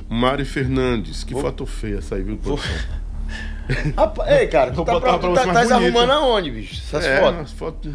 Mari 0.10 0.46
Fernandes. 0.46 1.24
Que 1.24 1.34
Vou- 1.34 1.42
foto 1.42 1.66
feia 1.66 1.98
essa 1.98 2.16
aí, 2.16 2.24
viu, 2.24 2.38
produção? 2.38 2.72
Rapaz, 3.96 4.32
ei, 4.32 4.48
cara, 4.48 4.72
tu 4.72 4.78
Vou 4.78 4.86
tá, 4.86 5.00
pra, 5.00 5.18
pra 5.18 5.30
tu 5.30 5.34
tá, 5.34 5.66
tá 5.66 5.76
arrumando 5.76 6.12
aonde, 6.12 6.52
bicho? 6.52 6.76
Essas 6.76 7.06
é, 7.06 7.20
fotos. 7.22 7.40
as 7.42 7.52
fotos. 7.52 7.94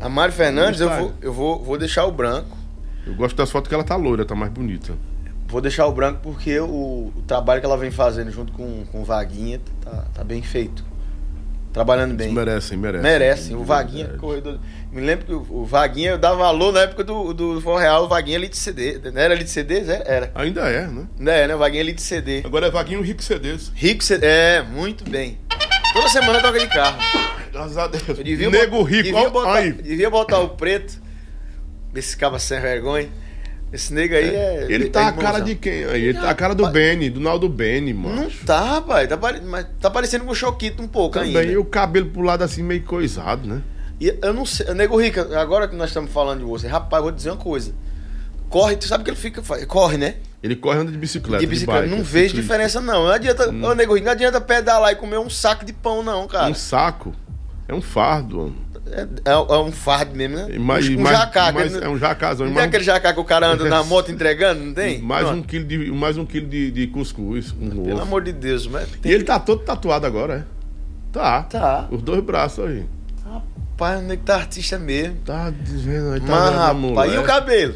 A 0.00 0.08
Mari 0.08 0.32
Fernandes, 0.32 0.80
eu, 0.80 0.90
vou, 0.90 1.12
eu 1.20 1.32
vou, 1.32 1.64
vou 1.64 1.78
deixar 1.78 2.06
o 2.06 2.12
branco. 2.12 2.56
Eu 3.06 3.14
gosto 3.14 3.36
das 3.36 3.50
fotos 3.50 3.68
que 3.68 3.74
ela 3.74 3.84
tá 3.84 3.96
loira, 3.96 4.24
tá 4.24 4.34
mais 4.34 4.52
bonita. 4.52 4.94
Vou 5.50 5.60
deixar 5.60 5.86
o 5.86 5.92
branco 5.92 6.20
porque 6.22 6.58
o, 6.60 7.12
o 7.14 7.22
trabalho 7.26 7.60
que 7.60 7.66
ela 7.66 7.76
vem 7.76 7.90
fazendo 7.90 8.30
junto 8.30 8.52
com, 8.52 8.84
com 8.86 9.02
o 9.02 9.04
Vaguinha 9.04 9.60
tá, 9.84 10.04
tá 10.14 10.24
bem 10.24 10.42
feito. 10.42 10.84
Trabalhando 11.72 12.14
bem. 12.14 12.26
Eles 12.28 12.34
merecem, 12.36 12.76
merecem. 12.78 13.02
Merecem. 13.02 13.56
O 13.56 13.60
De 13.60 13.64
Vaguinha, 13.64 14.02
verdade. 14.04 14.18
corredor. 14.20 14.58
Me 14.90 15.00
lembro 15.00 15.24
que 15.26 15.32
o, 15.32 15.46
o 15.50 15.64
Vaguinha 15.64 16.10
eu 16.10 16.18
dava 16.18 16.36
valor 16.36 16.72
na 16.72 16.80
época 16.80 17.04
do, 17.04 17.32
do 17.32 17.60
For 17.60 17.78
Real, 17.78 18.04
o 18.04 18.08
Vaguinha 18.08 18.36
Elite 18.36 18.56
CD. 18.56 18.98
Não 19.12 19.20
era 19.20 19.34
Elite 19.34 19.50
CD? 19.50 19.78
Era. 19.80 19.92
Era, 20.04 20.32
Ainda 20.34 20.62
é, 20.62 20.86
né? 20.88 21.06
né? 21.16 21.46
né? 21.46 21.54
O 21.54 21.58
Vaguinha 21.58 21.80
Elite 21.80 22.02
CD. 22.02 22.42
Agora 22.44 22.66
é 22.66 22.70
Vaguinho 22.72 23.00
Rico 23.02 23.22
CDs. 23.22 23.70
Rico 23.74 24.02
CD. 24.02 24.26
É, 24.26 24.62
muito 24.62 25.08
bem. 25.08 25.38
Toda 25.92 26.08
semana 26.08 26.40
toca 26.40 26.58
de 26.58 26.66
carro. 26.66 26.98
Graças 27.52 27.76
a 27.78 27.86
Deus. 27.86 28.02
Eu 28.08 28.24
devia 28.24 28.50
Nego 28.50 28.78
bot- 28.78 28.90
Rico, 28.90 29.02
devia 29.04 29.28
botar, 29.30 29.54
aí. 29.54 29.72
devia 29.72 30.10
botar 30.10 30.38
o 30.40 30.48
preto. 30.50 31.00
Esse 31.94 32.16
caba 32.16 32.38
sem 32.40 32.60
vergonha. 32.60 33.08
Esse 33.72 33.94
nego 33.94 34.14
aí 34.14 34.34
é. 34.34 34.66
Ele 34.68 34.86
é 34.86 34.88
tá 34.88 35.00
a 35.00 35.08
irmãozão. 35.08 35.32
cara 35.32 35.44
de 35.44 35.54
quem 35.54 35.84
aí? 35.84 36.04
Ele 36.06 36.18
tá 36.18 36.30
a 36.30 36.34
cara 36.34 36.54
do 36.54 36.68
Benny, 36.68 37.08
do 37.08 37.20
Naldo 37.20 37.48
Benny, 37.48 37.94
mano. 37.94 38.22
Não 38.22 38.30
tá, 38.44 38.60
rapaz. 38.60 39.08
Tá, 39.08 39.16
pare... 39.16 39.40
mas 39.40 39.66
tá 39.80 39.88
parecendo 39.88 40.24
com 40.24 40.32
o 40.32 40.34
Choquito 40.34 40.82
um 40.82 40.88
pouco 40.88 41.18
Também, 41.18 41.36
ainda. 41.36 41.52
e 41.52 41.56
o 41.56 41.64
cabelo 41.64 42.06
pro 42.06 42.22
lado 42.22 42.42
assim, 42.42 42.62
meio 42.62 42.82
coisado, 42.82 43.48
né? 43.48 43.62
E 44.00 44.16
eu 44.22 44.32
não 44.32 44.44
sei, 44.44 44.72
Nego 44.74 45.00
Rica, 45.00 45.38
agora 45.38 45.68
que 45.68 45.76
nós 45.76 45.90
estamos 45.90 46.10
falando 46.10 46.40
de 46.40 46.44
você, 46.44 46.66
rapaz, 46.66 47.02
vou 47.02 47.12
dizer 47.12 47.30
uma 47.30 47.36
coisa. 47.36 47.72
Corre, 48.48 48.76
tu 48.76 48.88
sabe 48.88 49.04
que 49.04 49.10
ele 49.10 49.16
fica. 49.16 49.40
Corre, 49.66 49.96
né? 49.96 50.16
Ele 50.42 50.56
corre 50.56 50.78
anda 50.78 50.90
de 50.90 50.98
bicicleta. 50.98 51.38
De 51.38 51.46
bicicleta. 51.46 51.82
bike, 51.82 51.90
não 51.92 52.00
é 52.00 52.02
vejo 52.02 52.28
ciclista. 52.30 52.42
diferença, 52.42 52.80
não. 52.80 53.04
Não 53.04 53.12
adianta. 53.12 53.48
Ô, 53.48 53.74
Nego 53.74 53.94
Rica, 53.94 54.06
não 54.06 54.12
adianta 54.12 54.40
pedalar 54.40 54.92
e 54.92 54.96
comer 54.96 55.18
um 55.18 55.30
saco 55.30 55.64
de 55.64 55.72
pão, 55.72 56.02
não, 56.02 56.26
cara. 56.26 56.48
Um 56.48 56.54
saco. 56.54 57.12
É 57.68 57.74
um 57.74 57.80
fardo, 57.80 58.38
mano. 58.38 58.56
É, 58.86 59.02
é- 59.02 59.32
é 59.32 59.58
um 59.58 59.70
fardo 59.70 60.14
mesmo, 60.16 60.36
né? 60.36 60.48
E 60.50 60.58
mais- 60.58 60.88
um 60.88 60.98
mais- 61.00 61.16
jacá. 61.18 61.52
mais- 61.52 61.72
aquele- 61.74 61.84
é 61.84 61.88
um 61.88 61.98
jacazão. 61.98 62.46
Não 62.46 62.52
e 62.52 62.54
tem 62.54 62.62
mais- 62.62 62.68
aquele 62.68 62.84
jacá 62.84 63.12
que 63.12 63.20
o 63.20 63.24
cara 63.24 63.46
anda 63.48 63.64
na 63.68 63.84
moto 63.84 64.10
entregando, 64.10 64.64
não 64.64 64.74
tem? 64.74 65.00
Mais 65.00 65.26
Pronto. 65.26 65.38
um 65.38 65.42
quilo 65.42 65.64
de, 65.64 65.92
mais 65.92 66.16
um 66.16 66.24
quilo 66.26 66.46
de, 66.48 66.70
de 66.70 66.86
cuscuz. 66.88 67.52
Um 67.60 67.68
Pelo 67.70 67.92
ovo. 67.92 68.02
amor 68.02 68.22
de 68.24 68.32
Deus, 68.32 68.66
mas 68.66 68.88
E 68.92 68.96
tem... 68.98 69.12
ele 69.12 69.24
tá 69.24 69.38
todo 69.38 69.62
tatuado 69.62 70.06
agora, 70.06 70.46
é? 70.46 70.60
Tá. 71.12 71.42
Tá. 71.44 71.88
Os 71.90 72.02
dois 72.02 72.22
braços 72.22 72.64
aí. 72.64 72.84
Rapaz, 73.24 74.00
o 74.00 74.02
nego 74.02 74.22
tá 74.24 74.36
artista 74.36 74.78
mesmo. 74.78 75.16
Tá 75.24 75.50
dizendo 75.50 76.12
aí, 76.14 76.20
tá 76.20 76.26
Mas, 76.26 76.54
rapaz, 76.54 77.12
e 77.12 77.18
o 77.18 77.22
cabelo? 77.22 77.74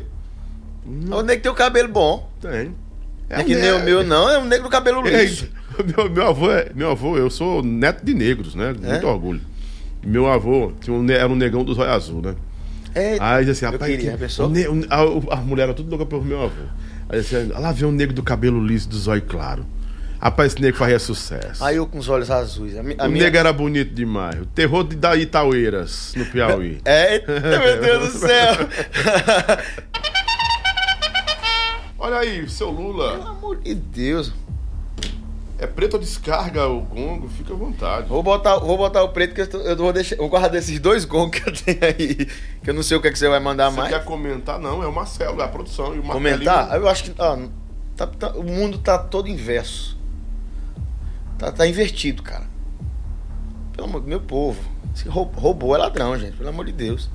O 0.87 1.23
nego 1.23 1.43
tem 1.43 1.51
o 1.53 1.55
cabelo 1.55 1.89
bom. 1.89 2.31
Tem. 2.41 2.75
É, 3.31 3.43
que 3.43 3.55
nem 3.55 3.73
o 3.73 3.81
meu, 3.83 4.05
não. 4.05 4.29
É 4.29 4.39
o 4.39 4.45
negro 4.45 4.65
do 4.65 4.71
cabelo 4.71 5.01
liso. 5.03 5.49
meu, 5.97 6.11
meu 6.11 6.27
avô 6.29 6.51
é. 6.51 6.71
Meu 6.75 6.91
avô, 6.91 7.17
eu 7.17 7.31
sou 7.31 7.63
neto 7.63 8.05
de 8.05 8.15
negros, 8.15 8.55
né? 8.55 8.75
É? 8.83 8.91
Muito 8.91 9.07
orgulho. 9.07 9.41
Meu 10.07 10.27
avô 10.31 10.73
tinha 10.81 10.95
um, 10.95 11.09
era 11.11 11.29
um 11.29 11.37
negão 11.37 11.65
dos 11.65 11.79
olhos 11.79 11.93
azul, 11.93 12.21
né? 12.23 12.35
É, 12.95 13.17
Aí 13.21 13.49
assim, 13.51 13.65
rapaz, 13.65 13.91
queria, 13.91 14.11
que- 14.11 14.15
a 14.15 14.19
pessoa- 14.19 14.49
ne- 14.49 14.67
a, 14.89 15.37
mulher 15.37 15.65
era 15.65 15.75
tudo 15.75 15.91
louca 15.91 16.07
pelo 16.07 16.23
meu 16.23 16.43
avô. 16.43 16.63
Aí 17.09 17.21
dizia, 17.21 17.49
"Ah 17.55 17.59
lá 17.59 17.73
vem 17.73 17.89
um 17.89 17.93
negro 17.93 18.15
do 18.15 18.23
cabelo 18.23 18.65
liso, 18.65 18.89
dos 18.89 19.09
olhos 19.09 19.25
claro. 19.29 19.67
Rapaz, 20.21 20.53
esse 20.53 20.63
negro 20.63 20.79
fazia 20.79 20.99
sucesso. 20.99 21.63
Aí 21.63 21.77
eu 21.77 21.87
com 21.87 21.99
os 21.99 22.09
olhos 22.09 22.31
azuis. 22.31 22.77
A, 22.77 22.81
a 22.81 22.83
o 22.83 22.85
minha... 23.11 23.25
negro 23.25 23.39
era 23.41 23.53
bonito 23.53 23.93
demais. 23.93 24.41
O 24.41 24.47
terror 24.47 24.85
de 24.85 24.97
da 24.97 25.15
Itaueiras, 25.17 26.15
no 26.17 26.25
Piauí. 26.27 26.81
Eita, 26.87 27.41
meu 27.41 27.81
Deus 27.83 28.13
do 28.13 28.19
céu. 28.21 28.55
Olha 31.99 32.19
aí, 32.19 32.49
seu 32.49 32.69
Pelo 32.73 32.89
Lula. 32.93 33.29
amor 33.31 33.57
de 33.61 33.75
Deus. 33.75 34.33
É 35.57 35.67
preto 35.69 35.95
ou 35.95 36.01
descarga 36.01 36.67
o 36.69 36.81
gongo? 36.81 37.29
Fica 37.29 37.53
à 37.53 37.57
vontade. 37.57 38.09
Vou 38.09 38.23
botar, 38.23 38.59
vou 38.59 38.77
botar 38.77 39.03
o 39.05 39.11
preto 39.11 39.35
que 39.35 39.41
eu, 39.43 39.47
tô- 39.49 39.59
eu 39.59 39.77
vou 39.77 39.93
deixar. 39.93 40.17
Vou 40.17 40.29
guardar 40.29 40.57
esses 40.57 40.81
dois 40.81 41.05
gongos 41.05 41.39
que 41.41 41.49
eu 41.49 41.53
tenho 41.55 41.79
aí. 41.85 42.27
Que 42.63 42.71
eu 42.71 42.75
não 42.75 42.83
sei 42.83 42.97
o 42.97 43.01
que, 43.01 43.07
é 43.09 43.13
que 43.13 43.19
você 43.19 43.29
vai 43.29 43.39
mandar 43.39 43.71
Você 43.71 43.77
mais. 43.77 43.95
quer 43.95 44.05
comentar? 44.05 44.59
Não, 44.59 44.83
é 44.83 44.87
o 44.87 44.93
Marcelo, 44.93 45.41
é 45.41 45.45
a 45.45 45.49
produção. 45.49 45.95
E 45.95 46.01
o 46.01 46.03
Comentar? 46.03 46.57
Marcelinho- 46.57 46.83
Eu 46.85 46.89
acho 46.89 47.05
que. 47.05 47.11
tá- 47.11 48.07
tá- 48.07 48.33
o 48.37 48.43
mundo 48.43 48.79
tá 48.79 48.99
todo 48.99 49.29
inverso. 49.29 49.97
Tá, 51.39 51.53
tá 51.53 51.67
invertido, 51.67 52.23
cara. 52.23 52.45
Pelo 53.73 53.89
amor 53.89 54.03
meu 54.05 54.21
povo. 54.21 54.61
Se 54.95 55.09
rou- 55.09 55.31
roubou 55.37 55.75
é 55.75 55.79
ladrão, 55.79 56.17
gente. 56.19 56.37
Pelo 56.37 56.49
amor 56.49 56.65
de 56.67 56.73
Deus. 56.73 57.11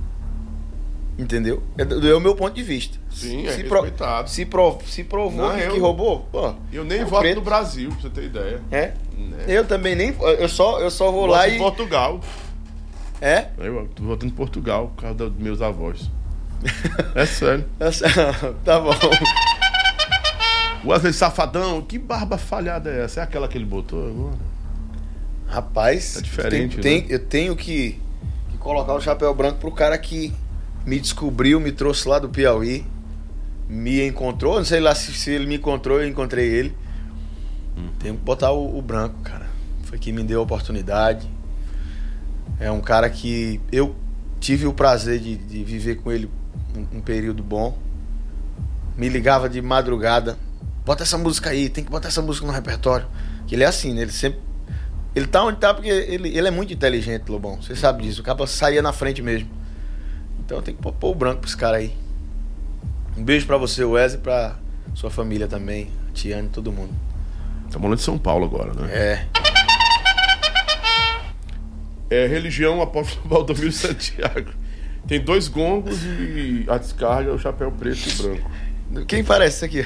Entendeu? 1.18 1.64
É, 1.78 1.84
do- 1.86 2.08
é 2.08 2.16
o 2.16 2.20
meu 2.20 2.36
ponto 2.36 2.54
de 2.54 2.64
vista. 2.64 2.98
Sim, 3.10 3.48
é 3.48 3.52
se, 3.54 3.64
pro- 3.64 3.82
respeitado. 3.82 4.30
se, 4.30 4.46
pro- 4.46 4.78
se 4.86 5.04
provou 5.04 5.48
Não, 5.50 5.56
que, 5.56 5.62
eu- 5.64 5.74
que 5.74 5.80
roubou, 5.80 6.28
pô. 6.32 6.54
Eu 6.72 6.84
nem 6.86 7.00
é 7.00 7.04
o 7.04 7.08
voto 7.08 7.22
preto. 7.22 7.36
no 7.38 7.42
Brasil, 7.42 7.90
pra 7.90 8.00
você 8.02 8.10
ter 8.10 8.24
ideia. 8.26 8.62
É. 8.72 8.94
Né? 9.18 9.46
Eu 9.48 9.66
também 9.66 9.96
nem. 9.96 10.16
Eu 10.38 10.48
só, 10.48 10.80
eu 10.80 10.92
só 10.92 11.12
vou 11.12 11.22
Voto 11.22 11.32
lá 11.32 11.50
em 11.50 11.56
e. 11.56 11.58
Portugal. 11.58 12.22
É? 13.22 13.48
Eu 13.58 13.90
tô 13.96 14.04
votando 14.04 14.32
em 14.32 14.36
Portugal 14.36 14.88
por 14.96 15.02
causa 15.02 15.30
dos 15.30 15.44
meus 15.44 15.62
avós. 15.62 16.10
É 17.16 17.26
sério. 17.26 17.66
tá 18.64 18.80
bom. 18.80 18.92
Wesley 20.86 21.12
Safadão, 21.14 21.82
que 21.82 21.98
barba 22.00 22.38
falhada 22.38 22.90
é 22.90 23.04
essa? 23.04 23.20
É 23.20 23.24
aquela 23.24 23.48
que 23.48 23.58
ele 23.58 23.66
botou 23.66 24.08
agora? 24.08 24.38
Rapaz, 25.48 26.14
Tá 26.14 26.22
diferente, 26.22 26.78
eu 26.78 26.82
tenho, 26.84 27.02
né? 27.02 27.08
eu 27.10 27.20
tenho 27.20 27.56
que, 27.56 28.00
que 28.52 28.58
colocar 28.60 28.94
o 28.94 29.02
chapéu 29.02 29.34
branco 29.34 29.60
pro 29.60 29.72
cara 29.72 29.98
que 29.98 30.34
me 30.86 31.00
descobriu, 31.00 31.60
me 31.60 31.72
trouxe 31.72 32.08
lá 32.08 32.20
do 32.20 32.30
Piauí, 32.30 32.86
me 33.70 34.06
encontrou, 34.08 34.58
não 34.58 34.66
sei 34.66 34.80
lá 34.80 34.96
se, 34.96 35.14
se 35.14 35.30
ele 35.30 35.46
me 35.46 35.58
encontrou, 35.58 36.02
eu 36.02 36.08
encontrei 36.10 36.48
ele. 36.48 36.76
Hum. 37.78 37.90
Que 38.00 38.12
botar 38.12 38.52
o, 38.52 38.76
o 38.78 38.82
branco, 38.82 39.22
cara. 39.22 39.48
Foi 39.84 40.00
quem 40.00 40.12
me 40.12 40.24
deu 40.24 40.40
a 40.40 40.44
oportunidade. 40.44 41.30
É 42.60 42.72
um 42.72 42.82
cara 42.82 43.10
que 43.10 43.62
eu 43.72 43.96
tive 44.40 44.66
o 44.66 44.74
prazer 44.74 45.20
de, 45.20 45.38
de 45.38 45.64
viver 45.64 45.98
com 45.98 46.12
ele 46.12 46.30
um, 46.76 46.98
um 46.98 47.02
período 47.02 47.44
bom. 47.44 47.78
Me 48.98 49.08
ligava 49.08 49.48
de 49.48 49.62
madrugada. 49.62 50.38
Bota 50.84 51.04
essa 51.04 51.18
música 51.18 51.52
aí, 51.52 51.70
tem 51.70 51.84
que 51.84 51.92
botar 51.92 52.08
essa 52.08 52.22
música 52.22 52.48
no 52.48 52.52
repertório. 52.52 53.08
Que 53.46 53.54
ele 53.54 53.64
é 53.64 53.68
assim, 53.68 53.94
né? 53.94 54.02
Ele 54.02 54.12
sempre. 54.12 54.40
Ele 55.16 55.28
tá 55.28 55.44
onde 55.44 55.60
tá 55.60 55.74
porque 55.74 55.90
ele, 55.90 56.36
ele 56.36 56.48
é 56.48 56.52
muito 56.52 56.74
inteligente, 56.74 57.30
Lobão. 57.30 57.62
Você 57.62 57.76
sabe 57.76 58.04
disso. 58.04 58.22
O 58.22 58.24
cara 58.24 58.46
saía 58.48 58.82
na 58.82 58.92
frente 58.92 59.22
mesmo. 59.22 59.50
Então 60.40 60.62
tenho 60.62 60.76
que 60.78 60.84
pôr, 60.84 61.10
o 61.10 61.16
branco 61.16 61.42
pra 61.42 61.48
esse 61.48 61.58
cara 61.58 61.78
aí. 61.78 61.96
Um 63.20 63.24
beijo 63.26 63.46
pra 63.46 63.58
você, 63.58 63.84
Wesley, 63.84 64.22
pra 64.22 64.56
sua 64.96 65.10
família 65.10 65.46
também, 65.46 65.92
Tiane, 66.14 66.48
todo 66.48 66.72
mundo. 66.72 66.94
Estamos 67.66 67.82
falando 67.82 67.98
de 67.98 68.04
São 68.04 68.18
Paulo 68.18 68.46
agora, 68.46 68.74
né? 68.74 68.88
É. 68.90 69.26
É, 72.10 72.28
religião, 72.28 72.82
apóstolo 72.82 73.22
Valdomiro 73.28 73.74
Santiago. 73.74 74.52
Tem 75.06 75.20
dois 75.20 75.50
gongos 75.50 76.02
e 76.02 76.64
a 76.70 76.78
descarga, 76.78 77.34
o 77.34 77.38
chapéu 77.38 77.70
preto 77.74 78.08
e 78.08 78.14
branco. 78.14 78.52
Quem 79.06 79.22
parece 79.22 79.58
isso 79.58 79.66
aqui? 79.66 79.86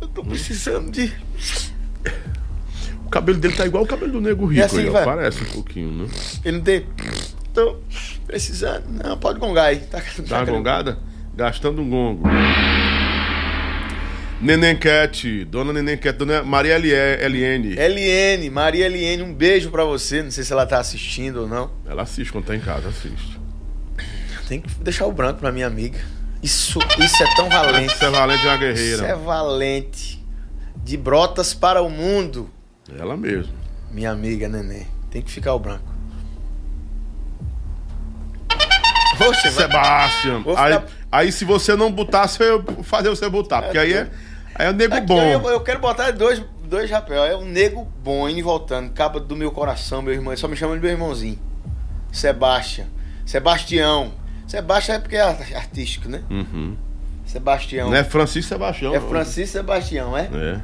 Eu 0.00 0.08
tô 0.08 0.24
precisando 0.24 0.90
de. 0.90 1.12
O 3.04 3.08
cabelo 3.08 3.38
dele 3.38 3.54
tá 3.54 3.64
igual 3.64 3.84
o 3.84 3.86
cabelo 3.86 4.10
do 4.10 4.20
Nego 4.20 4.46
Rico, 4.46 4.64
assim, 4.64 4.80
aí, 4.80 4.88
ó. 4.88 5.04
Parece 5.04 5.44
um 5.44 5.46
pouquinho, 5.46 5.92
né? 5.92 6.08
Ele 6.44 6.56
não 6.56 6.64
tem. 6.64 6.86
Tô 7.54 7.76
precisando. 8.26 8.84
Não, 8.88 9.16
pode 9.16 9.38
gongar 9.38 9.66
aí. 9.66 9.78
Tá, 9.78 10.02
Dá 10.26 10.38
uma 10.38 10.44
gongada? 10.46 10.98
Gastando 11.36 11.82
um 11.82 11.90
gongo. 11.90 12.22
Cat, 14.80 15.44
dona 15.44 15.96
Cat, 15.96 16.16
dona 16.18 16.42
Maria 16.42 16.76
Eliene. 16.78 17.74
LN, 17.74 18.50
Maria 18.50 18.86
LN, 18.88 19.22
um 19.22 19.34
beijo 19.34 19.70
pra 19.70 19.84
você. 19.84 20.22
Não 20.22 20.30
sei 20.30 20.44
se 20.44 20.52
ela 20.52 20.64
tá 20.66 20.78
assistindo 20.78 21.42
ou 21.42 21.48
não. 21.48 21.70
Ela 21.86 22.02
assiste 22.02 22.32
quando 22.32 22.46
tá 22.46 22.56
em 22.56 22.60
casa, 22.60 22.88
assiste. 22.88 23.38
Tem 24.48 24.60
que 24.60 24.70
deixar 24.80 25.06
o 25.06 25.12
branco 25.12 25.40
pra 25.40 25.50
minha 25.52 25.66
amiga. 25.66 25.98
Isso, 26.42 26.78
isso 26.98 27.22
é 27.22 27.34
tão 27.34 27.48
valente. 27.48 27.96
Você 27.96 28.04
é 28.04 28.10
valente 28.10 28.46
é 28.46 28.48
uma 28.48 28.54
Isso 28.54 28.64
é 28.64 28.72
guerreira. 28.74 29.16
valente. 29.16 30.24
De 30.84 30.96
brotas 30.96 31.52
para 31.52 31.82
o 31.82 31.90
mundo. 31.90 32.48
Ela 32.96 33.16
mesmo. 33.16 33.52
Minha 33.90 34.12
amiga 34.12 34.48
Neném. 34.48 34.86
Tem 35.10 35.20
que 35.20 35.30
ficar 35.30 35.54
o 35.54 35.58
branco. 35.58 35.84
Poxa, 39.18 39.50
Sebastian. 39.50 40.40
Vou 40.42 40.56
Aí, 40.56 40.74
ficar- 40.74 40.86
aí 41.10 41.30
se 41.32 41.44
você 41.44 41.74
não 41.76 41.90
botar, 41.92 42.26
você 42.28 42.44
fazer 42.82 43.08
você 43.10 43.28
botar. 43.28 43.62
Porque 43.62 43.78
aí 43.78 43.92
é, 43.92 44.10
aí 44.54 44.66
é 44.66 44.72
nego 44.72 44.94
Aqui 44.94 45.06
bom. 45.06 45.20
Eu, 45.22 45.40
eu 45.48 45.60
quero 45.60 45.80
botar 45.80 46.10
dois, 46.12 46.42
dois 46.64 46.88
chapéus. 46.88 47.28
É 47.28 47.36
um 47.36 47.44
nego 47.44 47.86
bom, 48.02 48.28
indo 48.28 48.38
e 48.38 48.42
voltando. 48.42 48.90
Capa 48.92 49.18
do 49.20 49.36
meu 49.36 49.50
coração, 49.50 50.02
meu 50.02 50.12
irmão. 50.14 50.36
Só 50.36 50.48
me 50.48 50.56
chama 50.56 50.74
de 50.74 50.80
meu 50.80 50.90
irmãozinho. 50.90 51.38
Sebastian. 52.12 52.86
Sebastião. 53.24 54.12
Sebastião 54.46 54.96
é 54.96 54.98
porque 55.00 55.16
é 55.16 55.20
art- 55.22 55.52
artístico, 55.54 56.08
né? 56.08 56.22
Uhum. 56.30 56.76
Sebastião. 57.26 57.90
Não 57.90 57.96
é 57.96 58.04
Francisco 58.04 58.48
Sebastião. 58.48 58.94
É. 58.94 59.00
Francisco 59.00 59.52
Sebastião, 59.52 60.16
é? 60.16 60.28
É. 60.32 60.60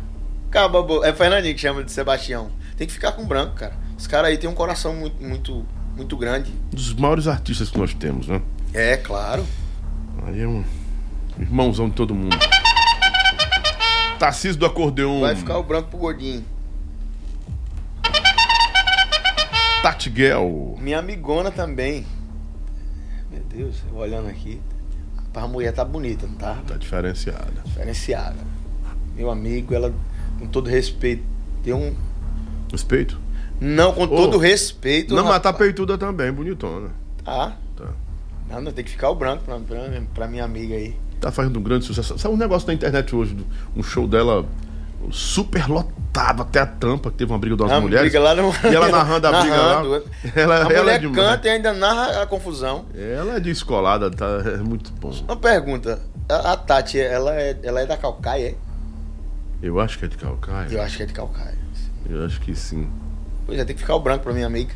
Caba 0.51 0.79
É 1.07 1.13
Fernandinho 1.13 1.55
que 1.55 1.61
chama 1.61 1.83
de 1.83 1.91
Sebastião. 1.91 2.51
Tem 2.77 2.87
que 2.87 2.93
ficar 2.93 3.13
com 3.13 3.25
branco, 3.27 3.55
cara. 3.55 3.75
Esse 3.99 4.09
cara 4.09 4.29
aí 4.29 4.39
tem 4.39 4.49
um 4.49 4.55
coração 4.55 4.95
muito, 4.95 5.23
muito, 5.23 5.67
muito 5.97 6.17
grande. 6.17 6.53
Um 6.73 6.77
dos 6.77 6.95
maiores 6.95 7.27
artistas 7.27 7.71
que 7.71 7.79
nós 7.79 7.93
temos, 7.95 8.29
né? 8.29 8.41
É, 8.73 8.97
claro. 8.97 9.45
Aí 10.27 10.41
é 10.41 10.47
um 10.47 10.65
irmãozão 11.39 11.89
de 11.89 11.95
todo 11.95 12.15
mundo. 12.15 12.37
Tarcísio 14.19 14.59
do 14.59 14.67
acordeon. 14.67 15.21
Vai 15.21 15.35
ficar 15.35 15.59
o 15.59 15.63
branco 15.63 15.89
pro 15.91 15.99
gordinho. 15.99 16.45
Tatiguel. 19.83 20.77
Minha 20.81 21.01
amigona 21.01 21.51
também. 21.51 22.07
Meu 23.31 23.43
Deus, 23.43 23.83
eu 23.91 23.97
olhando 23.97 24.29
aqui. 24.29 24.61
A 25.35 25.49
mulher 25.49 25.73
tá 25.73 25.85
bonita, 25.85 26.27
não 26.27 26.35
tá? 26.35 26.59
Tá 26.67 26.77
diferenciada. 26.77 27.63
Diferenciada. 27.65 28.37
Meu 29.17 29.31
amigo, 29.31 29.75
ela, 29.75 29.93
com 30.39 30.47
todo 30.47 30.69
respeito, 30.69 31.25
tem 31.65 31.73
um. 31.73 31.95
Respeito? 32.71 33.19
Não, 33.61 33.93
com 33.93 34.05
Ô. 34.05 34.09
todo 34.09 34.39
respeito. 34.39 35.15
Não, 35.15 35.25
mas 35.25 35.43
tá 35.43 35.51
rapaz. 35.51 35.57
peituda 35.57 35.97
também, 35.99 36.31
bonitona. 36.31 36.91
Tá. 37.25 37.57
Não, 38.61 38.73
tem 38.73 38.85
que 38.85 38.91
ficar 38.91 39.11
o 39.11 39.15
branco 39.15 39.45
pra, 39.45 39.59
pra, 39.59 39.79
pra 40.15 40.27
minha 40.29 40.45
amiga 40.45 40.75
aí. 40.75 40.97
Tá 41.21 41.31
fazendo 41.31 41.59
um 41.59 41.63
grande 41.63 41.85
sucesso. 41.85 42.19
Sabe 42.19 42.35
um 42.35 42.39
negócio 42.39 42.67
na 42.69 42.75
internet 42.75 43.15
hoje, 43.15 43.35
do- 43.35 43.47
um 43.77 43.83
show 43.83 44.07
dela 44.09 44.45
super 45.11 45.67
lotado 45.69 46.43
até 46.43 46.61
a 46.61 46.67
tampa, 46.67 47.11
que 47.11 47.17
teve 47.17 47.33
uma 47.33 47.39
briga 47.39 47.57
de 47.57 47.63
mulheres. 47.81 48.11
briga 48.13 48.21
lá 48.21 48.35
no- 48.35 48.53
E 48.71 48.75
ela 48.75 48.89
narrando 48.89 49.27
a 49.27 49.31
briga 49.41 49.57
lá. 49.57 49.75
Narrando. 49.75 50.05
Ela, 50.35 50.69
a 50.69 50.73
ela 50.73 50.93
é 50.93 50.99
demais. 50.99 51.17
canta 51.17 51.49
e 51.49 51.51
ainda 51.51 51.73
narra 51.73 52.23
a 52.23 52.27
confusão. 52.27 52.85
Ela 52.95 53.37
é 53.37 53.41
descolada, 53.41 54.11
tá? 54.11 54.27
É 54.47 54.59
muito 54.59 54.93
bom. 54.95 55.11
Uma 55.27 55.37
pergunta. 55.37 56.01
A, 56.29 56.53
a 56.53 56.57
Tati, 56.57 57.01
ela 57.01 57.35
é, 57.35 57.59
ela 57.63 57.81
é 57.81 57.87
da 57.87 57.97
Calcaia, 57.97 58.51
é? 58.51 58.55
Eu 59.63 59.79
acho 59.81 59.99
que 59.99 60.05
é 60.05 60.09
de 60.09 60.17
Calcaia. 60.17 60.69
Eu 60.71 60.83
acho 60.83 60.97
que 60.97 61.03
é 61.03 61.07
de 61.07 61.13
Calcaia. 61.13 61.59
Eu 62.09 62.25
acho 62.25 62.41
que 62.41 62.55
sim. 62.55 62.89
Pois 63.47 63.59
é, 63.59 63.65
tem 63.65 63.75
que 63.75 63.83
ficar 63.83 63.95
o 63.97 64.01
branco 64.01 64.25
pra 64.25 64.33
minha 64.33 64.47
amiga. 64.47 64.75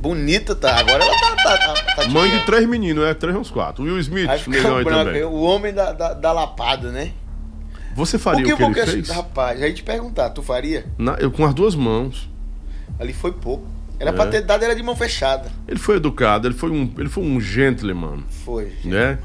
Bonita, 0.00 0.54
tá? 0.54 0.76
Agora 0.78 1.04
ela 1.04 1.14
tá. 1.20 1.36
tá, 1.36 1.58
tá, 1.74 1.94
tá 1.96 2.08
Mãe 2.08 2.30
de 2.30 2.44
três 2.44 2.66
meninos, 2.68 3.04
é 3.04 3.14
três 3.14 3.34
uns 3.36 3.50
quatro. 3.50 3.82
Will 3.84 3.98
Smith, 4.00 4.28
Aí 4.28 4.40
negão 4.46 4.74
o 4.74 4.76
aí 4.78 4.84
também. 4.84 5.22
o 5.24 5.34
homem 5.40 5.72
da, 5.72 5.92
da, 5.92 6.12
da 6.14 6.32
lapada, 6.32 6.90
né? 6.92 7.12
Você 7.94 8.18
faria 8.18 8.42
o 8.42 8.44
que, 8.44 8.56
porque, 8.56 8.80
ele 8.80 8.90
fez? 8.90 9.08
rapaz, 9.08 9.58
ia 9.58 9.72
te 9.72 9.82
perguntar, 9.82 10.28
tu 10.30 10.42
faria? 10.42 10.84
Na- 10.98 11.16
eu, 11.18 11.30
com 11.30 11.44
as 11.46 11.54
duas 11.54 11.74
mãos. 11.74 12.28
Ali 13.00 13.12
foi 13.14 13.32
pouco. 13.32 13.66
Era 13.98 14.10
É. 14.10 14.12
pra 14.12 14.26
ter 14.26 14.42
dado, 14.42 14.62
era 14.62 14.76
de 14.76 14.82
mão 14.82 14.94
fechada. 14.94 15.50
Ele 15.66 15.78
foi 15.78 15.96
educado, 15.96 16.46
ele 16.46 16.54
foi 16.54 16.70
um, 16.70 16.92
ele 16.98 17.08
foi 17.08 17.24
um 17.24 17.40
gentleman, 17.40 18.18
Foi. 18.44 18.72
né? 18.84 19.18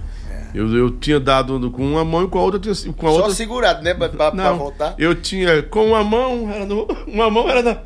Eu, 0.53 0.73
eu 0.75 0.89
tinha 0.91 1.17
dado 1.19 1.69
com 1.71 1.81
uma 1.85 2.03
mão 2.03 2.23
e 2.25 2.27
com 2.27 2.37
a 2.37 2.41
outra 2.41 2.59
tinha 2.59 2.93
com 2.93 3.07
a 3.07 3.09
É. 3.09 3.13
Só 3.13 3.19
outra. 3.19 3.33
segurado, 3.35 3.81
né? 3.83 3.93
Pra, 3.93 4.07
pra, 4.09 4.31
pra 4.31 4.43
Não, 4.43 4.57
voltar. 4.57 4.95
eu 4.97 5.15
tinha 5.15 5.61
com 5.63 5.87
uma 5.87 6.03
mão, 6.03 6.49
era 6.49 6.65
no, 6.65 6.85
uma 7.07 7.29
mão 7.29 7.49
era 7.49 7.61
na- 7.61 7.77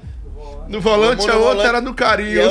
no 0.68 0.82
volante, 0.82 1.22
a 1.30 1.34
outra 1.34 1.38
volante 1.38 1.68
era 1.68 1.82
no 1.82 1.94
carinho. 1.94 2.42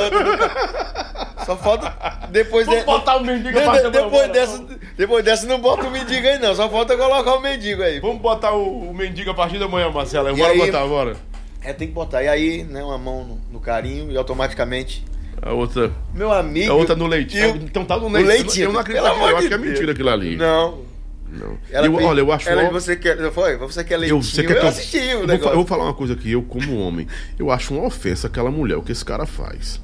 Só 1.45 1.55
falta. 1.55 1.93
Depois, 2.31 2.67
de... 2.67 2.75
o 2.75 3.19
mendigo 3.23 3.59
de- 3.59 3.89
depois, 3.91 4.31
dessa, 4.31 4.63
depois 4.97 5.23
dessa, 5.25 5.45
não 5.45 5.59
bota 5.59 5.85
o 5.87 5.91
mendigo 5.91 6.27
aí, 6.27 6.39
não. 6.39 6.55
Só 6.55 6.67
falta 6.69 6.97
colocar 6.97 7.35
o 7.35 7.41
mendigo 7.41 7.83
aí. 7.83 7.99
Vamos 7.99 8.21
botar 8.21 8.51
o, 8.53 8.89
o 8.89 8.93
mendigo 8.93 9.29
a 9.29 9.33
partir 9.33 9.59
da 9.59 9.67
manhã, 9.67 9.89
Marcela. 9.91 10.31
E 10.31 10.35
Bora 10.35 10.51
aí- 10.53 10.57
botar, 10.59 10.85
bora. 10.87 11.15
É, 11.63 11.73
tem 11.73 11.87
que 11.87 11.93
botar. 11.93 12.23
E 12.23 12.27
aí, 12.27 12.63
né, 12.63 12.83
uma 12.83 12.97
mão 12.97 13.23
no, 13.23 13.41
no 13.53 13.59
carinho 13.59 14.11
e 14.11 14.17
automaticamente. 14.17 15.03
A 15.41 15.51
outra, 15.51 15.91
Meu 16.13 16.31
amigo. 16.31 16.71
a 16.71 16.75
outra 16.75 16.95
no 16.95 17.05
leite. 17.05 17.37
e 17.37 17.45
o- 17.45 17.55
Então 17.57 17.83
tá 17.85 17.97
no 17.97 18.09
no 18.09 18.15
leite. 18.17 18.27
leitinho, 18.27 18.65
Eu 18.69 18.73
não 18.73 18.79
acredito 18.79 19.05
eu 19.05 19.37
acho 19.37 19.47
que 19.47 19.53
é 19.53 19.57
mentira 19.57 19.91
aquilo 19.91 20.09
ali. 20.09 20.35
Não. 20.35 20.79
Não. 21.31 21.57
Ela 21.71 21.87
Eu- 21.87 21.95
olha, 21.95 22.19
eu 22.19 22.31
acho 22.31 22.47
ela, 22.47 22.65
ó- 22.65 22.71
você 22.71 22.95
quer, 22.95 23.17
foi? 23.31 23.57
Você 23.57 23.83
quer 23.83 23.97
leitinho? 23.97 24.19
Eu, 24.19 24.23
você 24.23 24.43
quer 24.43 24.59
que 24.59 24.65
eu 24.65 24.69
assisti 24.69 24.97
o 24.97 25.01
eu, 25.01 25.17
vou, 25.19 25.27
negócio. 25.27 25.51
eu 25.51 25.55
vou 25.57 25.65
falar 25.65 25.83
uma 25.85 25.93
coisa 25.93 26.13
aqui, 26.13 26.31
eu 26.31 26.41
como 26.43 26.77
homem, 26.79 27.07
eu 27.37 27.51
acho 27.51 27.73
uma 27.73 27.85
ofensa 27.85 28.27
aquela 28.27 28.49
mulher, 28.51 28.77
o 28.77 28.81
que 28.81 28.91
esse 28.91 29.03
cara 29.03 29.25
faz. 29.25 29.81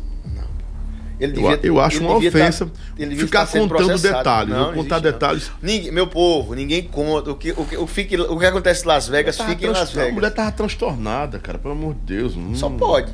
Ele 1.19 1.39
Eu, 1.39 1.59
eu 1.61 1.80
acho 1.80 1.99
uma 2.01 2.15
devia 2.15 2.30
ofensa 2.30 2.65
tá- 2.65 2.72
ele 2.97 3.09
devia 3.11 3.26
ficar 3.27 3.45
contando 3.45 3.95
detalhes. 3.99 4.49
Não, 4.55 4.68
não 4.69 4.73
contar 4.73 4.95
existe, 4.97 5.11
detalhes. 5.13 5.51
Ninguém- 5.61 5.91
meu 5.91 6.07
povo, 6.07 6.55
ninguém 6.55 6.81
conta. 6.81 7.30
O 7.30 7.35
que, 7.35 7.51
o 7.51 7.63
que, 7.63 7.77
o 7.77 7.85
fique, 7.85 8.19
o 8.19 8.39
que 8.39 8.45
acontece 8.47 8.84
em 8.84 8.88
Las 8.88 9.07
Vegas, 9.07 9.38
fica 9.39 9.63
em 9.65 9.69
Las 9.69 9.91
trans- 9.91 9.97
A 9.97 9.99
Vegas. 9.99 10.13
mulher 10.15 10.31
tava 10.31 10.51
transtornada, 10.51 11.38
cara, 11.38 11.59
pelo 11.59 11.76
amor 11.76 11.93
de 11.93 11.99
Deus. 12.18 12.35
Hum, 12.35 12.55
Só 12.55 12.72
pode. 12.72 13.11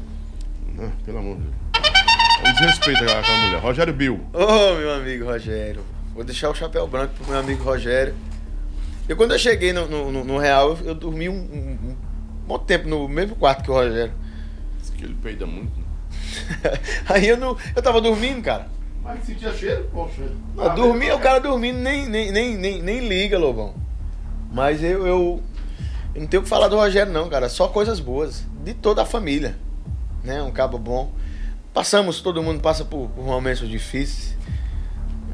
né, 0.73 0.89
Pelo 1.05 1.17
amor 1.17 1.35
de 1.35 1.41
Deus. 1.43 2.53
Desrespeita 2.59 3.03
aquela, 3.03 3.19
aquela 3.19 3.37
mulher. 3.39 3.59
Rogério 3.61 3.93
Bill. 3.93 4.21
Ô, 4.31 4.75
meu 4.75 4.93
amigo 4.93 5.25
Rogério. 5.25 5.81
Vou 6.17 6.25
deixar 6.25 6.49
o 6.49 6.55
chapéu 6.55 6.87
branco 6.87 7.13
pro 7.13 7.29
meu 7.29 7.39
amigo 7.39 7.63
Rogério. 7.63 8.15
Eu, 9.07 9.15
quando 9.15 9.33
eu 9.33 9.37
cheguei 9.39 9.71
no, 9.71 9.85
no, 9.87 10.23
no- 10.23 10.37
Real, 10.39 10.69
eu, 10.71 10.87
eu 10.87 10.95
dormi 10.95 11.29
um, 11.29 11.33
um- 11.35 11.77
um 11.91 11.95
bom 12.47 12.57
tempo 12.57 12.87
no 12.89 13.07
mesmo 13.07 13.35
quarto 13.35 13.63
que 13.63 13.69
o 13.69 13.73
Rogério. 13.75 14.11
Diz 14.81 14.89
que 14.89 15.03
ele 15.05 15.13
peida 15.21 15.45
muito. 15.45 15.77
né? 15.77 15.85
Aí 17.07 17.27
eu 17.27 17.37
não. 17.37 17.55
Eu 17.75 17.83
tava 17.83 18.01
dormindo, 18.01 18.41
cara. 18.41 18.67
Mas 19.03 19.25
sentia 19.25 19.53
cheiro? 19.53 19.87
Poxa. 19.93 20.23
Eu 20.57 20.73
dormi, 20.73 21.11
o 21.11 21.19
cara 21.19 21.37
dormindo 21.39 21.77
nem, 21.77 22.09
nem, 22.09 22.31
nem, 22.31 22.57
nem, 22.57 22.81
nem 22.81 23.07
liga, 23.07 23.37
Lobão. 23.37 23.75
Mas 24.51 24.81
eu, 24.83 25.05
eu, 25.05 25.43
eu 26.15 26.21
não 26.21 26.27
tenho 26.27 26.41
o 26.41 26.43
que 26.43 26.49
falar 26.49 26.67
do 26.67 26.77
Rogério, 26.77 27.13
não, 27.13 27.29
cara. 27.29 27.47
Só 27.47 27.67
coisas 27.67 27.99
boas. 27.99 28.43
De 28.63 28.73
toda 28.73 29.03
a 29.03 29.05
família. 29.05 29.55
Né? 30.23 30.41
Um 30.41 30.49
cabo 30.51 30.79
bom. 30.79 31.11
Passamos, 31.75 32.21
todo 32.21 32.41
mundo 32.41 32.59
passa 32.59 32.83
por, 32.83 33.07
por 33.09 33.23
momentos 33.23 33.69
difíceis. 33.69 34.35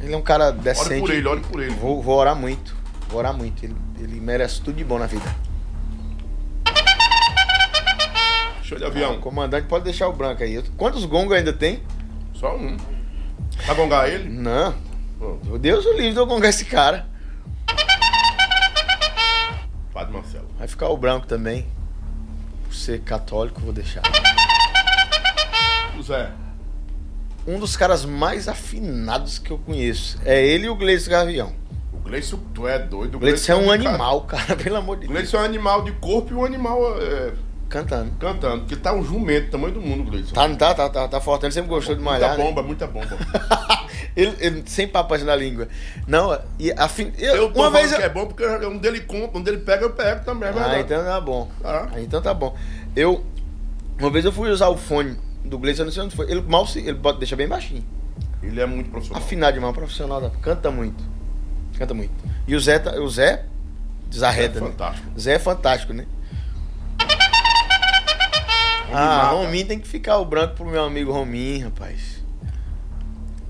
Ele 0.03 0.13
é 0.13 0.17
um 0.17 0.21
cara 0.21 0.51
decente. 0.51 0.91
Olhe 0.91 0.99
por 1.01 1.11
ele, 1.11 1.27
olhe 1.27 1.41
por 1.41 1.63
ele. 1.63 1.75
Vou, 1.75 2.01
vou 2.01 2.17
orar 2.17 2.35
muito. 2.35 2.75
Vou 3.07 3.19
orar 3.19 3.33
muito. 3.33 3.63
Ele, 3.63 3.75
ele 3.99 4.19
merece 4.19 4.61
tudo 4.61 4.75
de 4.75 4.83
bom 4.83 4.99
na 4.99 5.05
vida. 5.05 5.23
Show 8.61 8.77
de 8.77 8.83
O 8.83 8.87
avião. 8.87 9.19
comandante 9.21 9.67
pode 9.67 9.85
deixar 9.85 10.09
o 10.09 10.13
branco 10.13 10.43
aí. 10.43 10.61
Quantos 10.75 11.05
gongos 11.05 11.33
ainda 11.37 11.53
tem? 11.53 11.81
Só 12.33 12.55
um. 12.57 12.75
Vai 13.65 13.75
gongar 13.75 14.09
ele? 14.09 14.27
Não. 14.29 14.75
Pô, 15.17 15.37
Meu 15.45 15.57
Deus, 15.57 15.85
o 15.85 15.93
livre 15.93 16.11
de 16.11 16.17
eu 16.17 16.25
gongar 16.25 16.49
esse 16.49 16.65
cara. 16.65 17.07
Padre 19.93 20.13
Marcelo. 20.13 20.47
Vai 20.57 20.67
ficar 20.67 20.89
o 20.89 20.97
branco 20.97 21.27
também. 21.27 21.65
Por 22.65 22.73
ser 22.73 23.01
católico, 23.01 23.61
vou 23.61 23.71
deixar. 23.71 24.01
O 25.97 26.01
Zé. 26.03 26.29
Um 27.45 27.59
dos 27.59 27.75
caras 27.75 28.05
mais 28.05 28.47
afinados 28.47 29.37
que 29.37 29.51
eu 29.51 29.57
conheço. 29.57 30.17
É 30.25 30.45
ele 30.45 30.65
e 30.65 30.69
o 30.69 30.75
Gleison 30.75 31.11
Gavião. 31.11 31.53
O 31.91 31.97
Gleison, 31.97 32.39
tu 32.53 32.67
é 32.67 32.79
doido. 32.79 33.15
O 33.15 33.19
Gleison 33.19 33.53
é 33.53 33.55
um 33.55 33.59
cara- 33.67 33.73
animal, 33.73 34.21
cara, 34.21 34.55
pelo 34.57 34.77
amor 34.77 34.97
de 34.97 35.05
O 35.05 35.07
Deus. 35.09 35.19
Gleison 35.19 35.37
é 35.37 35.41
um 35.41 35.45
animal 35.45 35.83
de 35.83 35.91
corpo 35.93 36.31
e 36.31 36.35
um 36.35 36.45
animal 36.45 36.79
é, 37.01 37.33
Cantando. 37.73 38.11
cantando. 38.19 38.59
Porque 38.59 38.75
tá 38.75 38.93
um 38.93 39.03
jumento, 39.03 39.49
tamanho 39.49 39.73
do 39.73 39.81
mundo, 39.81 40.09
Gleison. 40.09 40.33
Tá, 40.33 40.47
tá, 40.55 40.73
tá, 40.73 40.89
tá, 40.89 41.07
tá 41.07 41.19
forte. 41.19 41.45
Ele 41.45 41.53
sempre 41.53 41.69
gostou 41.69 41.95
de 41.95 42.01
malhar. 42.01 42.29
Muita 42.29 42.43
né? 42.43 42.49
bomba, 42.49 42.63
muita 42.63 42.87
bomba. 42.87 43.17
ele, 44.15 44.35
ele 44.39 44.63
sem 44.67 44.87
papas 44.87 45.23
na 45.23 45.35
língua. 45.35 45.67
Não, 46.07 46.39
e 46.59 46.71
afim, 46.73 47.11
eu, 47.17 47.35
Eu 47.35 47.47
uma 47.47 47.71
vez 47.71 47.91
eu... 47.91 47.97
que 47.97 48.03
é 48.03 48.09
bom 48.09 48.27
porque 48.27 48.45
um 48.45 48.77
dele 48.77 49.01
compra, 49.01 49.39
um 49.39 49.43
dele 49.43 49.57
pega, 49.57 49.83
eu 49.83 49.89
pego 49.89 50.23
também, 50.23 50.49
é 50.49 50.53
Ah, 50.55 50.79
então 50.79 51.03
tá 51.03 51.19
bom. 51.19 51.49
Ah. 51.63 51.87
Ah, 51.93 52.01
então 52.01 52.21
tá 52.21 52.33
bom. 52.33 52.55
Eu. 52.95 53.23
Uma 53.99 54.09
vez 54.09 54.23
eu 54.23 54.31
fui 54.31 54.49
usar 54.49 54.69
o 54.69 54.77
fone 54.77 55.17
do 55.43 55.57
Gleison, 55.59 55.81
eu 55.83 55.85
não 55.85 55.91
sei 55.93 56.03
onde 56.03 56.15
foi. 56.15 56.29
Ele 56.31 56.41
mal 56.41 56.65
se. 56.67 56.79
Ele 56.79 56.93
bota, 56.93 57.19
deixa 57.19 57.35
bem 57.35 57.47
baixinho. 57.47 57.83
Ele 58.41 58.59
é 58.59 58.65
muito 58.65 58.89
profissional. 58.89 59.21
Afinado 59.23 59.53
demais, 59.53 59.73
profissional. 59.73 60.21
da- 60.21 60.29
Canta 60.29 60.69
muito. 60.71 61.03
Canta 61.77 61.93
muito. 61.93 62.11
E 62.47 62.55
o 62.55 62.59
Zé, 62.59 62.79
tá- 62.79 62.99
o 62.99 63.09
Zé 63.09 63.45
desarreta, 64.07 64.59
É 64.59 64.61
né? 64.61 64.67
fantástico. 64.67 65.19
Zé 65.19 65.33
é 65.33 65.39
fantástico, 65.39 65.93
né? 65.93 66.05
Ah, 68.95 69.29
Rominho 69.31 69.65
tem 69.65 69.79
que 69.79 69.87
ficar 69.87 70.17
o 70.19 70.25
branco 70.25 70.55
pro 70.55 70.65
meu 70.65 70.83
amigo 70.83 71.11
Rominho, 71.11 71.65
rapaz. 71.65 72.21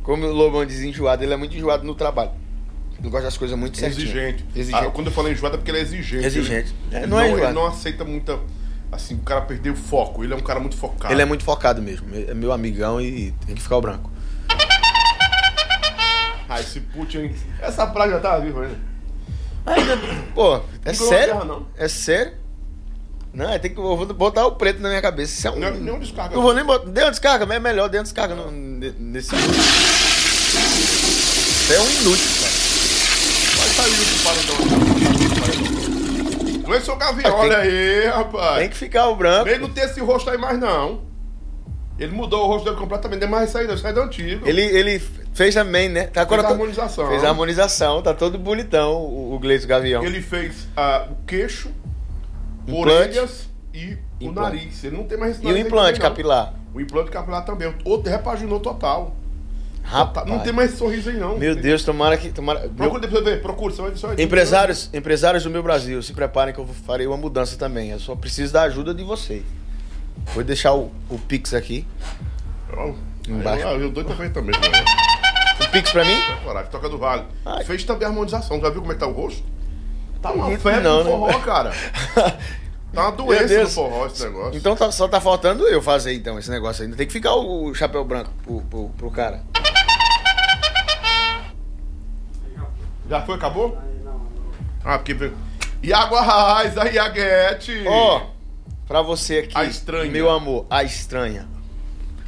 Como 0.02 0.26
o 0.26 0.32
Lobão 0.32 0.66
diz 0.66 0.80
enjoado, 0.82 1.24
ele 1.24 1.34
é 1.34 1.38
muito 1.38 1.56
enjoado 1.56 1.84
no 1.84 1.94
trabalho. 1.96 2.32
Ele 3.00 3.10
gosta 3.10 3.26
das 3.26 3.38
coisas 3.38 3.58
muito 3.58 3.78
certinho. 3.78 4.04
Exigente. 4.06 4.46
Exigente. 4.56 4.86
Ah, 4.86 4.90
quando 4.92 5.08
eu 5.08 5.14
falei 5.14 5.34
enjoado 5.34 5.56
é 5.56 5.58
porque 5.58 5.72
ele 5.72 5.80
é 5.80 5.82
exigente. 5.82 6.26
Exigente. 6.26 6.74
Ele, 6.92 6.96
É, 6.96 6.98
ele 7.00 7.08
não 7.08 7.20
é 7.20 7.26
ele 7.26 7.34
enjoado. 7.36 7.54
não 7.54 7.66
aceita 7.66 8.06
muita. 8.06 8.40
Assim, 8.94 9.16
o 9.16 9.20
cara 9.20 9.42
perder 9.42 9.72
o 9.72 9.76
foco. 9.76 10.24
Ele 10.24 10.34
é 10.34 10.36
um 10.36 10.42
cara 10.42 10.60
muito 10.60 10.76
focado. 10.78 11.14
Ele 11.14 11.22
é 11.22 11.26
muito 11.26 11.44
focado 11.44 11.82
mesmo. 11.82 12.08
É 12.14 12.34
meu 12.34 12.52
amigão 12.52 13.00
e 13.02 13.32
tem 13.46 13.56
que 13.56 13.62
ficar 13.62 13.78
o 13.78 13.82
branco. 13.82 14.12
Ah, 16.48 16.60
esse 16.60 16.80
Putin. 16.82 17.34
Essa 17.60 17.88
praga 17.88 18.14
já 18.14 18.20
tá 18.20 18.38
viva 18.38 18.62
ainda. 18.64 18.78
Ainda, 19.66 19.98
pô, 20.36 20.58
é 20.58 20.62
Não 20.88 20.94
sério? 20.94 21.34
guerra, 21.34 21.46
não. 21.46 21.66
É 21.78 21.88
sério? 21.88 22.34
Não, 23.34 23.50
é, 23.50 23.58
tem 23.58 23.74
que, 23.74 23.80
eu 23.80 23.98
vou 23.98 24.06
botar 24.14 24.46
o 24.46 24.52
preto 24.52 24.80
na 24.80 24.90
minha 24.90 25.02
cabeça. 25.02 25.34
Isso 25.34 25.48
é 25.48 25.52
um, 25.52 25.56
Não, 25.60 25.72
não 25.76 25.98
descarga. 26.00 26.36
Não 26.36 26.44
vou 26.44 26.54
nem 26.54 26.64
botar. 26.64 26.86
Uma 26.86 27.10
descarga, 27.10 27.46
mas 27.48 27.58
é 27.58 27.60
melhor, 27.60 27.90
uma 27.90 28.04
descarga 28.04 28.36
no, 28.36 28.52
ne- 28.52 28.94
nesse. 29.00 29.34
Isso 29.36 29.44
é 31.74 31.80
um 31.80 31.90
inútil, 32.02 32.28
cara. 32.40 32.54
Vai 33.58 33.70
sair 33.70 33.96
do 33.96 34.24
paredão. 34.24 34.93
É 36.76 36.80
seu 36.80 36.98
olha 37.36 37.58
aí, 37.58 38.06
rapaz. 38.08 38.60
Tem 38.60 38.70
que 38.70 38.78
ficar 38.78 39.08
o 39.10 39.16
branco. 39.16 39.48
Ele 39.50 39.60
não 39.60 39.70
tem 39.70 39.84
esse 39.84 40.00
rosto 40.00 40.30
aí 40.30 40.38
mais, 40.38 40.60
não. 40.60 41.02
Ele 42.00 42.12
mudou 42.12 42.44
o 42.44 42.48
rosto 42.48 42.66
dele 42.66 42.78
completamente. 42.78 43.20
Não 43.22 43.28
é 43.28 43.32
mais 43.32 43.50
isso 43.50 43.58
aí, 43.58 43.68
não. 43.68 43.76
Isso 43.76 43.86
aí 43.86 43.92
é 43.92 43.94
do 43.96 44.02
antigo. 44.02 44.48
Ele, 44.48 44.62
ele 44.62 45.00
fez 45.34 45.54
também, 45.54 45.90
né? 45.90 46.08
Tá 46.08 46.22
agora 46.22 46.42
Fez 46.42 46.46
a 46.46 46.48
to- 46.56 46.62
harmonização. 46.62 47.08
Fez 47.08 47.24
a 47.24 47.30
harmonização, 47.30 48.02
tá 48.02 48.14
todo 48.14 48.38
bonitão 48.40 48.94
o, 48.94 49.36
o 49.36 49.40
Gleison 49.40 49.68
Gavião. 49.68 50.04
Ele 50.04 50.22
fez 50.22 50.68
ah, 50.76 51.08
o 51.12 51.16
queixo, 51.26 51.70
Implante. 52.68 52.90
orelhas 53.18 53.50
e 53.74 53.94
o 54.20 54.26
Implante. 54.30 54.56
nariz. 54.58 54.84
Ele 54.84 54.98
não 54.98 55.04
tem 55.04 55.18
mais 55.18 55.32
esse 55.36 55.42
E 55.44 55.46
o 55.46 55.50
nariz 55.50 55.66
implante 55.68 56.00
também, 56.00 56.10
capilar. 56.10 56.54
O 56.74 56.82
implante 56.82 57.12
capilar 57.12 57.46
também. 57.46 57.74
Outro 57.86 58.10
repaginou 58.12 58.60
total. 58.60 59.16
Rapaz. 59.84 60.26
Não 60.28 60.40
tem 60.40 60.54
mais 60.54 60.72
sorriso 60.78 61.10
aí, 61.10 61.18
não. 61.18 61.38
Meu 61.38 61.56
Deus, 61.56 61.84
tomara 61.84 62.16
que. 62.18 62.30
Tomara... 62.30 62.62
meu- 62.62 62.70
Procura 62.72 63.02
depois 63.02 63.24
ver. 63.24 63.42
Procura. 63.42 63.74
Você 63.74 63.82
vai, 63.82 63.92
vai 64.16 64.24
Empresários, 64.26 64.90
empresários 64.94 65.44
do 65.44 65.50
meu 65.50 65.62
Brasil, 65.62 66.02
se 66.02 66.14
preparem 66.14 66.54
que 66.54 66.60
eu 66.60 66.66
farei 66.86 67.06
uma 67.06 67.18
mudança 67.18 67.58
também. 67.58 67.92
Eu 67.92 68.00
só 68.00 68.16
preciso 68.16 68.54
da 68.54 68.64
ajuda 68.64 68.94
de 68.94 69.04
vocês. 69.04 69.44
Vou 70.34 70.44
deixar 70.44 70.74
o, 70.74 70.92
o 71.10 71.20
Pix 71.20 71.54
aqui. 71.54 71.86
Ó, 72.76 72.94
Embaixo. 73.28 73.68
Eu, 73.68 73.82
eu 73.82 73.92
doido 73.92 74.08
pra 74.08 74.16
fazer 74.16 74.30
também. 74.30 74.56
né? 74.60 74.86
O 75.68 75.72
Pix 75.72 75.92
pra 75.92 76.06
mim? 76.06 76.18
Coragem, 76.44 76.72
toca 76.72 76.90
do 76.90 76.98
vale. 76.98 77.24
Ai. 77.46 77.64
Fez 77.66 77.84
também 77.84 78.06
a 78.06 78.10
harmonização. 78.10 78.60
Já 78.62 78.70
viu 78.70 78.82
como 78.82 78.92
é 78.94 78.96
que 78.96 79.02
tá 79.02 79.08
o 79.08 79.12
rosto? 79.14 79.44
Tá 80.22 80.32
uma 80.32 80.50
Não, 80.50 80.58
febre 80.58 80.82
não, 80.82 81.04
no 81.04 81.10
forró, 81.10 81.28
né? 81.28 81.42
cara. 81.44 81.72
Tá 82.94 83.10
uma 83.10 83.12
Meu 83.16 83.26
doença 83.26 83.64
no 83.64 83.70
forró 83.70 84.06
esse 84.06 84.24
negócio. 84.24 84.56
Então 84.56 84.76
tá- 84.76 84.92
só 84.92 85.08
tá 85.08 85.20
faltando 85.20 85.68
eu 85.68 85.82
fazer 85.82 86.14
então 86.14 86.38
esse 86.38 86.52
negócio 86.52 86.84
ainda. 86.84 86.96
Tem 86.96 87.08
que 87.08 87.12
ficar 87.14 87.34
o, 87.34 87.66
o 87.66 87.74
chapéu 87.74 88.06
branco 88.06 88.30
pro, 88.44 88.62
pro, 88.62 88.90
pro 88.90 89.10
cara. 89.10 89.42
Já 93.10 93.22
foi, 93.22 93.36
acabou? 93.36 93.78
Ah, 94.84 94.98
porque 94.98 95.14
veio. 95.14 95.34
Iago 95.82 96.16
Arraes, 96.16 96.78
a 96.78 96.86
Iaguete. 96.86 97.84
Ó, 97.88 98.28
pra 98.88 99.02
você 99.02 99.40
aqui, 99.40 99.52
A 99.56 99.64
estranha. 99.66 100.12
meu 100.12 100.30
amor, 100.30 100.66
a 100.70 100.84
estranha. 100.84 101.48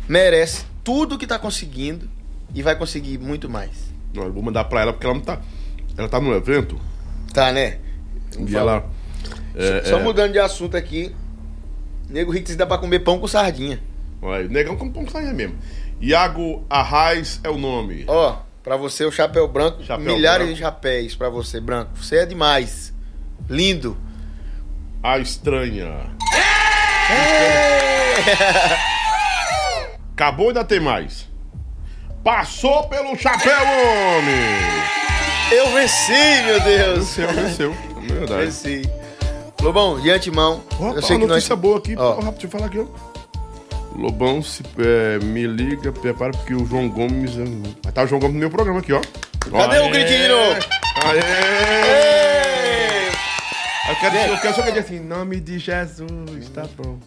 Merece 0.07 0.65
tudo 0.83 1.17
que 1.17 1.25
tá 1.25 1.39
conseguindo 1.39 2.09
e 2.53 2.61
vai 2.61 2.75
conseguir 2.75 3.17
muito 3.17 3.49
mais. 3.49 3.71
Não, 4.13 4.23
eu 4.23 4.33
vou 4.33 4.43
mandar 4.43 4.65
pra 4.65 4.81
ela 4.81 4.93
porque 4.93 5.05
ela 5.05 5.15
não 5.15 5.21
tá. 5.21 5.39
Ela 5.97 6.09
tá 6.09 6.19
no 6.19 6.33
evento 6.33 6.79
Tá, 7.33 7.51
né? 7.51 7.79
e 8.37 8.55
ela. 8.55 8.85
É, 9.55 9.83
Só 9.85 9.99
é, 9.99 10.03
mudando 10.03 10.33
de 10.33 10.39
assunto 10.39 10.75
aqui. 10.75 11.15
Nego 12.09 12.31
Ricks 12.31 12.55
dá 12.55 12.65
pra 12.65 12.77
comer 12.77 12.99
pão 12.99 13.17
com 13.19 13.27
sardinha. 13.27 13.79
Olha, 14.21 14.47
negão 14.47 14.75
como 14.77 14.91
pão 14.91 15.07
saia 15.09 15.33
mesmo. 15.33 15.55
Iago 15.99 16.63
Arraes 16.69 17.39
é 17.43 17.49
o 17.49 17.57
nome. 17.57 18.03
Ó, 18.07 18.37
pra 18.65 18.75
você 18.75 19.05
o 19.05 19.11
chapéu 19.11 19.47
branco, 19.47 19.81
Chapéu 19.83 20.03
milhares 20.13 20.39
branco. 20.47 20.53
de 20.55 20.59
chapéus 20.59 21.15
pra 21.15 21.29
você, 21.29 21.61
branco. 21.61 21.91
Você 21.95 22.17
é 22.17 22.25
demais. 22.25 22.93
Lindo. 23.49 23.95
A 25.03 25.19
estranha. 25.19 26.09
Acabou 30.13 30.45
e 30.45 30.49
ainda 30.49 30.63
tem 30.63 30.79
mais. 30.79 31.27
Passou 32.23 32.87
pelo 32.87 33.15
chapéu, 33.15 33.61
homem! 33.61 34.35
Eu 35.51 35.69
venci, 35.73 36.11
meu 36.45 36.59
Deus. 36.61 37.15
Venceu, 37.15 37.33
venceu. 37.33 37.75
É 37.97 38.13
verdade. 38.13 38.45
Venci. 38.45 38.89
Lobão, 39.61 39.99
de 39.99 40.09
antemão, 40.11 40.63
Ó, 40.79 40.93
eu 40.93 41.01
sei 41.01 41.17
que 41.17 41.21
nós... 41.25 41.29
notícia 41.35 41.55
boa 41.55 41.77
aqui. 41.77 41.95
Ó. 41.97 42.15
Deixa 42.31 42.45
eu 42.47 42.49
falar 42.49 42.65
aqui, 42.67 42.79
ó. 42.79 42.85
Lobão, 43.97 44.41
se, 44.41 44.63
é, 44.77 45.19
me 45.23 45.47
liga, 45.47 45.91
prepara 45.91 46.31
porque 46.31 46.53
o 46.53 46.65
João 46.65 46.89
Gomes. 46.89 47.35
Vai 47.83 47.93
tá 47.93 48.03
o 48.03 48.07
João 48.07 48.19
Gomes 48.19 48.33
no 48.35 48.39
meu 48.39 48.49
programa 48.49 48.79
aqui, 48.79 48.93
ó. 48.93 49.01
Cadê 49.51 49.79
o 49.79 49.89
gritinho 49.89 50.21
de 50.23 50.27
novo? 50.27 50.59
Aê! 51.05 51.19
Ei! 51.19 52.15
Eu 53.87 53.95
quero, 53.97 54.15
eu 54.31 54.37
quero 54.39 54.55
só 54.55 54.61
diga 54.63 54.79
assim, 54.79 54.95
em 54.95 55.05
nome 55.05 55.39
de 55.39 55.59
Jesus, 55.59 56.49
tá 56.53 56.67
bom. 56.75 56.99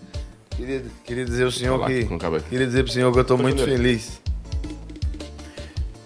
Queria, 0.50 0.84
queria 1.05 1.25
dizer 1.25 1.44
ao 1.44 1.50
senhor 1.50 1.76
lá, 1.76 1.86
que... 1.86 2.07
Queria 2.49 2.67
dizer 2.67 2.84
pro 2.84 2.92
senhor 2.92 3.12
que 3.12 3.18
eu 3.18 3.25
tô 3.25 3.36
muito 3.36 3.62
entendendo. 3.62 3.76
feliz. 3.76 4.20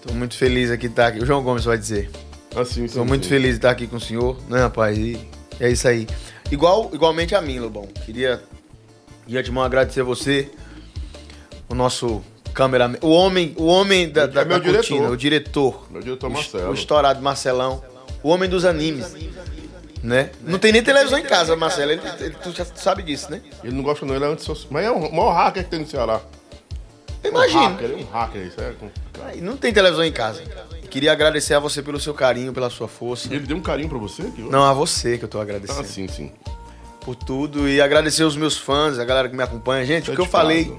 Tô 0.07 0.13
muito 0.15 0.37
feliz 0.37 0.71
aqui 0.71 0.87
estar 0.87 1.07
aqui. 1.07 1.21
O 1.21 1.27
João 1.27 1.43
Gomes 1.43 1.65
vai 1.65 1.79
dizer. 1.79 2.11
Assim, 2.57 2.87
Tô 2.87 3.03
sim, 3.03 3.09
muito 3.09 3.25
sim. 3.25 3.31
feliz 3.31 3.51
de 3.51 3.57
estar 3.57 3.71
aqui 3.71 3.87
com 3.87 3.97
o 3.97 4.01
senhor, 4.01 4.39
né, 4.49 4.61
rapaz? 4.61 4.99
E 4.99 5.19
é 5.61 5.71
isso 5.71 5.87
aí. 5.87 6.07
Igual, 6.51 6.91
igualmente 6.93 7.35
a 7.35 7.41
mim, 7.41 7.59
Lobão. 7.59 7.87
Queria, 8.05 8.43
de 9.27 9.39
antemão, 9.39 9.63
agradecer 9.63 10.03
você, 10.03 10.51
o 11.73 11.75
nosso 11.75 12.23
Câmera, 12.55 12.99
o 13.01 13.09
homem, 13.11 13.55
o 13.57 13.65
homem 13.65 14.11
da, 14.11 14.27
da, 14.27 14.43
É 14.43 14.45
da 14.45 14.61
cortina, 14.61 14.73
diretor. 14.83 15.11
o 15.11 15.17
diretor. 15.17 15.87
Meu 15.91 16.03
diretor 16.03 16.29
Marcelo. 16.29 16.71
o 16.71 16.75
estourado 16.75 17.23
Marcelão. 17.23 17.83
O 18.23 18.29
homem 18.29 18.47
dos 18.49 18.67
animes. 18.67 19.15
Né? 20.03 20.31
Não 20.43 20.59
tem 20.59 20.71
nem 20.71 20.83
televisão 20.83 21.19
em 21.19 21.23
casa, 21.23 21.57
Marcelo. 21.57 21.93
Ele, 21.93 22.03
ele- 22.21 22.37
tu 22.43 22.53
já 22.53 22.65
sabe 22.67 23.03
disso, 23.03 23.31
né? 23.31 23.41
Ele 23.65 23.75
não 23.75 23.83
gosta 23.83 24.05
não, 24.05 24.15
ele 24.15 24.25
é 24.25 24.29
antissocial. 24.29 24.67
Mas 24.71 24.85
é 24.85 24.91
o 24.91 25.01
maior 25.11 25.33
hacker 25.33 25.65
que 25.65 25.71
tem 25.71 25.79
no 25.81 25.87
Ceará. 25.89 26.21
Eu 27.25 27.33
Um 27.33 27.37
hacker, 27.39 27.91
é 27.91 27.95
um 27.95 28.05
hacker, 28.11 28.47
isso 28.47 28.61
é 28.61 28.73
complicado. 28.73 29.37
Não 29.41 29.57
tem 29.57 29.73
televisão 29.73 30.05
em 30.05 30.13
casa. 30.13 30.43
Queria 30.91 31.13
agradecer 31.13 31.55
a 31.55 31.59
você 31.59 31.81
pelo 31.83 31.99
seu 31.99 32.13
carinho, 32.13 32.53
pela 32.53 32.69
sua 32.69 32.87
força. 32.87 33.33
Ele 33.33 33.47
deu 33.47 33.57
um 33.57 33.63
carinho 33.63 33.89
pra 33.89 33.97
você? 33.97 34.25
Que... 34.25 34.43
Não, 34.43 34.63
a 34.65 34.75
você 34.75 35.17
que 35.17 35.25
eu 35.25 35.29
tô 35.29 35.39
Ah, 35.39 35.43
agradecendo 35.43 35.85
sim, 35.89 36.07
sim. 36.07 36.31
por 37.01 37.15
tudo 37.17 37.67
e 37.67 37.81
agradecer 37.81 38.25
os 38.25 38.37
meus 38.37 38.59
fãs, 38.59 38.99
a 38.99 39.05
galera 39.07 39.27
que 39.29 39.35
me 39.35 39.43
acompanha. 39.43 39.87
Gente, 39.87 40.11
o 40.11 40.15
que 40.15 40.21
eu 40.21 40.27
falei, 40.27 40.71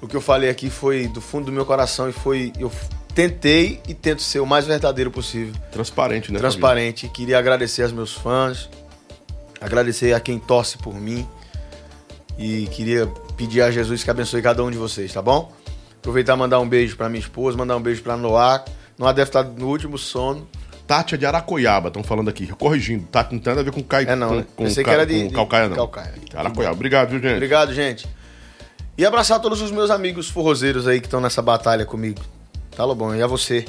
o 0.00 0.08
que 0.08 0.16
eu 0.16 0.20
falei 0.20 0.48
aqui 0.50 0.70
foi 0.70 1.06
do 1.08 1.20
fundo 1.20 1.46
do 1.46 1.52
meu 1.52 1.64
coração 1.66 2.08
e 2.08 2.12
foi 2.12 2.52
eu 2.58 2.70
tentei 3.14 3.80
e 3.88 3.92
tento 3.94 4.22
ser 4.22 4.40
o 4.40 4.46
mais 4.46 4.66
verdadeiro 4.66 5.10
possível, 5.10 5.52
Transparente, 5.72 6.32
né? 6.32 6.38
transparente. 6.38 7.08
Queria 7.08 7.38
agradecer 7.38 7.82
aos 7.82 7.92
meus 7.92 8.14
fãs, 8.14 8.68
agradecer 9.60 10.14
a 10.14 10.20
quem 10.20 10.38
torce 10.38 10.78
por 10.78 10.94
mim 10.94 11.26
e 12.38 12.66
queria 12.68 13.06
pedir 13.36 13.60
a 13.62 13.70
Jesus 13.70 14.02
que 14.04 14.10
abençoe 14.10 14.40
cada 14.42 14.62
um 14.64 14.70
de 14.70 14.78
vocês, 14.78 15.12
tá 15.12 15.20
bom? 15.20 15.52
Aproveitar 15.98 16.34
e 16.34 16.38
mandar 16.38 16.60
um 16.60 16.68
beijo 16.68 16.96
pra 16.96 17.08
minha 17.08 17.20
esposa, 17.20 17.58
mandar 17.58 17.76
um 17.76 17.82
beijo 17.82 18.02
pra 18.02 18.16
Noah. 18.16 18.64
Noah 18.98 19.12
deve 19.12 19.28
estar 19.28 19.42
no 19.44 19.68
último 19.68 19.98
sono. 19.98 20.48
Tati 20.86 21.14
é 21.14 21.18
de 21.18 21.26
Aracoiaba, 21.26 21.88
estão 21.88 22.02
falando 22.02 22.28
aqui. 22.30 22.46
Corrigindo, 22.48 23.04
Tati 23.06 23.34
não 23.34 23.40
tem 23.40 23.50
nada 23.52 23.60
a 23.60 23.64
ver 23.64 23.70
com 23.70 23.82
Cai... 23.82 24.04
É 24.08 24.16
não, 24.16 24.28
com, 24.28 24.34
né? 24.36 24.46
com, 24.56 24.64
Pensei 24.64 24.82
ca- 24.82 24.90
que 24.90 24.94
era 24.94 25.06
de- 25.06 25.20
com 25.22 25.28
de- 25.28 25.34
Calcaia, 25.34 25.68
não. 25.68 25.76
Calcaia. 25.76 26.14
Aracoiaba. 26.34 26.74
Obrigado, 26.74 27.10
viu, 27.10 27.20
gente? 27.20 27.34
Obrigado, 27.34 27.74
gente. 27.74 28.08
E 28.96 29.04
abraçar 29.04 29.40
todos 29.40 29.60
os 29.62 29.70
meus 29.70 29.90
amigos 29.90 30.28
forrozeiros 30.28 30.86
aí 30.86 31.00
que 31.00 31.06
estão 31.06 31.20
nessa 31.20 31.40
batalha 31.40 31.86
comigo. 31.86 32.20
Tá, 32.76 32.84
Lobão? 32.84 33.14
E 33.16 33.22
a 33.22 33.26
você. 33.26 33.64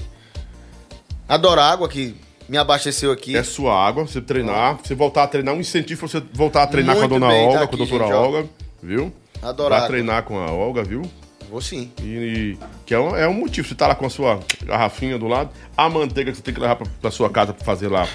Adoro 1.27 1.61
água 1.61 1.87
que 1.87 2.15
me 2.49 2.57
abasteceu 2.57 3.11
aqui. 3.11 3.35
É 3.35 3.43
sua 3.43 3.73
água, 3.73 4.05
você 4.05 4.19
treinar, 4.21 4.77
você 4.83 4.93
voltar 4.93 5.23
a 5.23 5.27
treinar, 5.27 5.55
um 5.55 5.59
incentivo 5.61 6.01
pra 6.01 6.09
você 6.09 6.21
voltar 6.33 6.63
a 6.63 6.67
treinar 6.67 6.95
Muito 6.97 7.09
com 7.09 7.15
a 7.15 7.19
dona 7.19 7.31
bem, 7.31 7.47
Olga, 7.47 7.59
tá 7.59 7.59
com 7.59 7.63
a 7.63 7.65
aqui, 7.65 7.77
doutora 7.77 8.03
gente. 8.03 8.13
Olga, 8.13 8.49
viu? 8.83 9.13
Adoro 9.41 9.69
Vai 9.73 9.87
treinar 9.87 10.23
com 10.23 10.37
a 10.37 10.51
Olga, 10.51 10.83
viu? 10.83 11.01
Vou 11.49 11.61
sim. 11.61 11.91
E, 12.01 12.03
e- 12.05 12.57
que 12.85 12.93
é 12.93 12.99
um, 12.99 13.15
é 13.15 13.27
um 13.27 13.33
motivo, 13.33 13.67
você 13.67 13.75
tá 13.75 13.87
lá 13.87 13.95
com 13.95 14.05
a 14.05 14.09
sua 14.09 14.39
garrafinha 14.63 15.17
do 15.17 15.27
lado, 15.27 15.49
a 15.77 15.89
manteiga 15.89 16.31
que 16.31 16.37
você 16.37 16.43
tem 16.43 16.53
que 16.53 16.59
levar 16.59 16.75
pra, 16.75 16.87
pra 17.01 17.11
sua 17.11 17.29
casa 17.29 17.53
pra 17.53 17.63
fazer 17.65 17.87
lá 17.87 18.05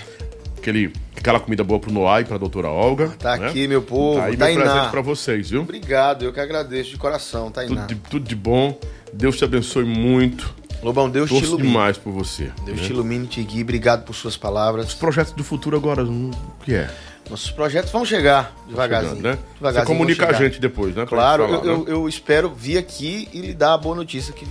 aquele, 0.67 0.93
aquela 1.17 1.39
comida 1.39 1.62
boa 1.62 1.78
pro 1.78 1.93
Noah 1.93 2.20
e 2.20 2.25
pra 2.25 2.36
doutora 2.39 2.69
Olga. 2.69 3.09
Tá 3.19 3.36
né? 3.36 3.49
aqui, 3.49 3.69
meu 3.69 3.81
povo. 3.83 4.19
Tá 4.19 4.25
aí 4.27 4.31
meu 4.31 4.39
Tainá. 4.39 4.62
presente 4.62 4.91
pra 4.91 5.01
vocês, 5.01 5.51
viu? 5.51 5.62
Obrigado, 5.62 6.25
eu 6.25 6.33
que 6.33 6.41
agradeço 6.41 6.91
de 6.91 6.97
coração, 6.97 7.51
Tainá. 7.51 7.83
Tudo 7.83 7.86
de, 7.86 7.95
tudo 8.11 8.28
de 8.28 8.35
bom. 8.35 8.78
Deus 9.12 9.36
te 9.36 9.45
abençoe 9.45 9.85
muito. 9.85 10.53
Lobão, 10.83 11.09
Deus 11.09 11.28
te 11.31 11.35
Torço 11.35 11.49
ilumine. 11.51 11.69
demais 11.69 11.97
por 11.97 12.12
você. 12.12 12.51
Deus 12.65 12.81
né? 12.81 12.86
te 12.86 12.93
ilumine, 12.93 13.27
te 13.27 13.43
guie. 13.43 13.62
Obrigado 13.62 14.05
por 14.05 14.15
suas 14.15 14.36
palavras. 14.36 14.93
Projetos 14.93 15.33
do 15.33 15.45
futuro 15.45 15.77
agora, 15.77 16.03
hum, 16.03 16.31
o 16.61 16.65
que 16.65 16.75
é? 16.75 16.91
Nossos 17.31 17.51
projetos 17.51 17.91
vão 17.91 18.05
chegar 18.05 18.55
devagarzinho. 18.69 19.17
Chegando, 19.17 19.35
né? 19.36 19.39
Devagarzinho 19.57 19.86
Você 19.97 19.99
comunica 19.99 20.28
a 20.28 20.33
gente 20.33 20.61
depois, 20.61 20.95
né? 20.95 21.07
Claro, 21.07 21.45
falar, 21.49 21.65
eu, 21.65 21.78
né? 21.78 21.85
eu- 21.86 21.95
eu 22.03 22.09
espero 22.09 22.51
vir 22.55 22.78
aqui 22.78 23.28
e 23.33 23.41
lhe 23.41 23.55
dar 23.55 23.75
a 23.75 23.78
boa 23.78 23.97
notícia 23.97 24.33
que 24.33 24.47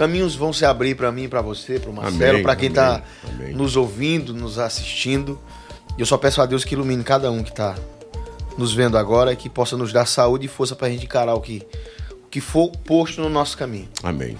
caminhos 0.00 0.34
vão 0.34 0.50
se 0.50 0.64
abrir 0.64 0.94
para 0.94 1.12
mim, 1.12 1.28
para 1.28 1.42
você, 1.42 1.78
para 1.78 1.90
o 1.90 1.92
Marcelo, 1.92 2.42
para 2.42 2.56
quem 2.56 2.70
está 2.70 3.02
nos 3.52 3.76
ouvindo, 3.76 4.32
nos 4.32 4.58
assistindo. 4.58 5.38
E 5.98 6.00
eu 6.00 6.06
só 6.06 6.16
peço 6.16 6.40
a 6.40 6.46
Deus 6.46 6.64
que 6.64 6.74
ilumine 6.74 7.04
cada 7.04 7.30
um 7.30 7.42
que 7.42 7.50
está 7.50 7.76
nos 8.56 8.72
vendo 8.72 8.96
agora 8.96 9.34
e 9.34 9.36
que 9.36 9.50
possa 9.50 9.76
nos 9.76 9.92
dar 9.92 10.06
saúde 10.06 10.46
e 10.46 10.48
força 10.48 10.74
para 10.74 10.86
a 10.86 10.90
gente 10.90 11.04
encarar 11.04 11.34
o 11.34 11.40
que, 11.42 11.62
o 12.24 12.28
que 12.30 12.40
for 12.40 12.70
posto 12.70 13.20
no 13.20 13.28
nosso 13.28 13.58
caminho. 13.58 13.90
Amém. 14.02 14.38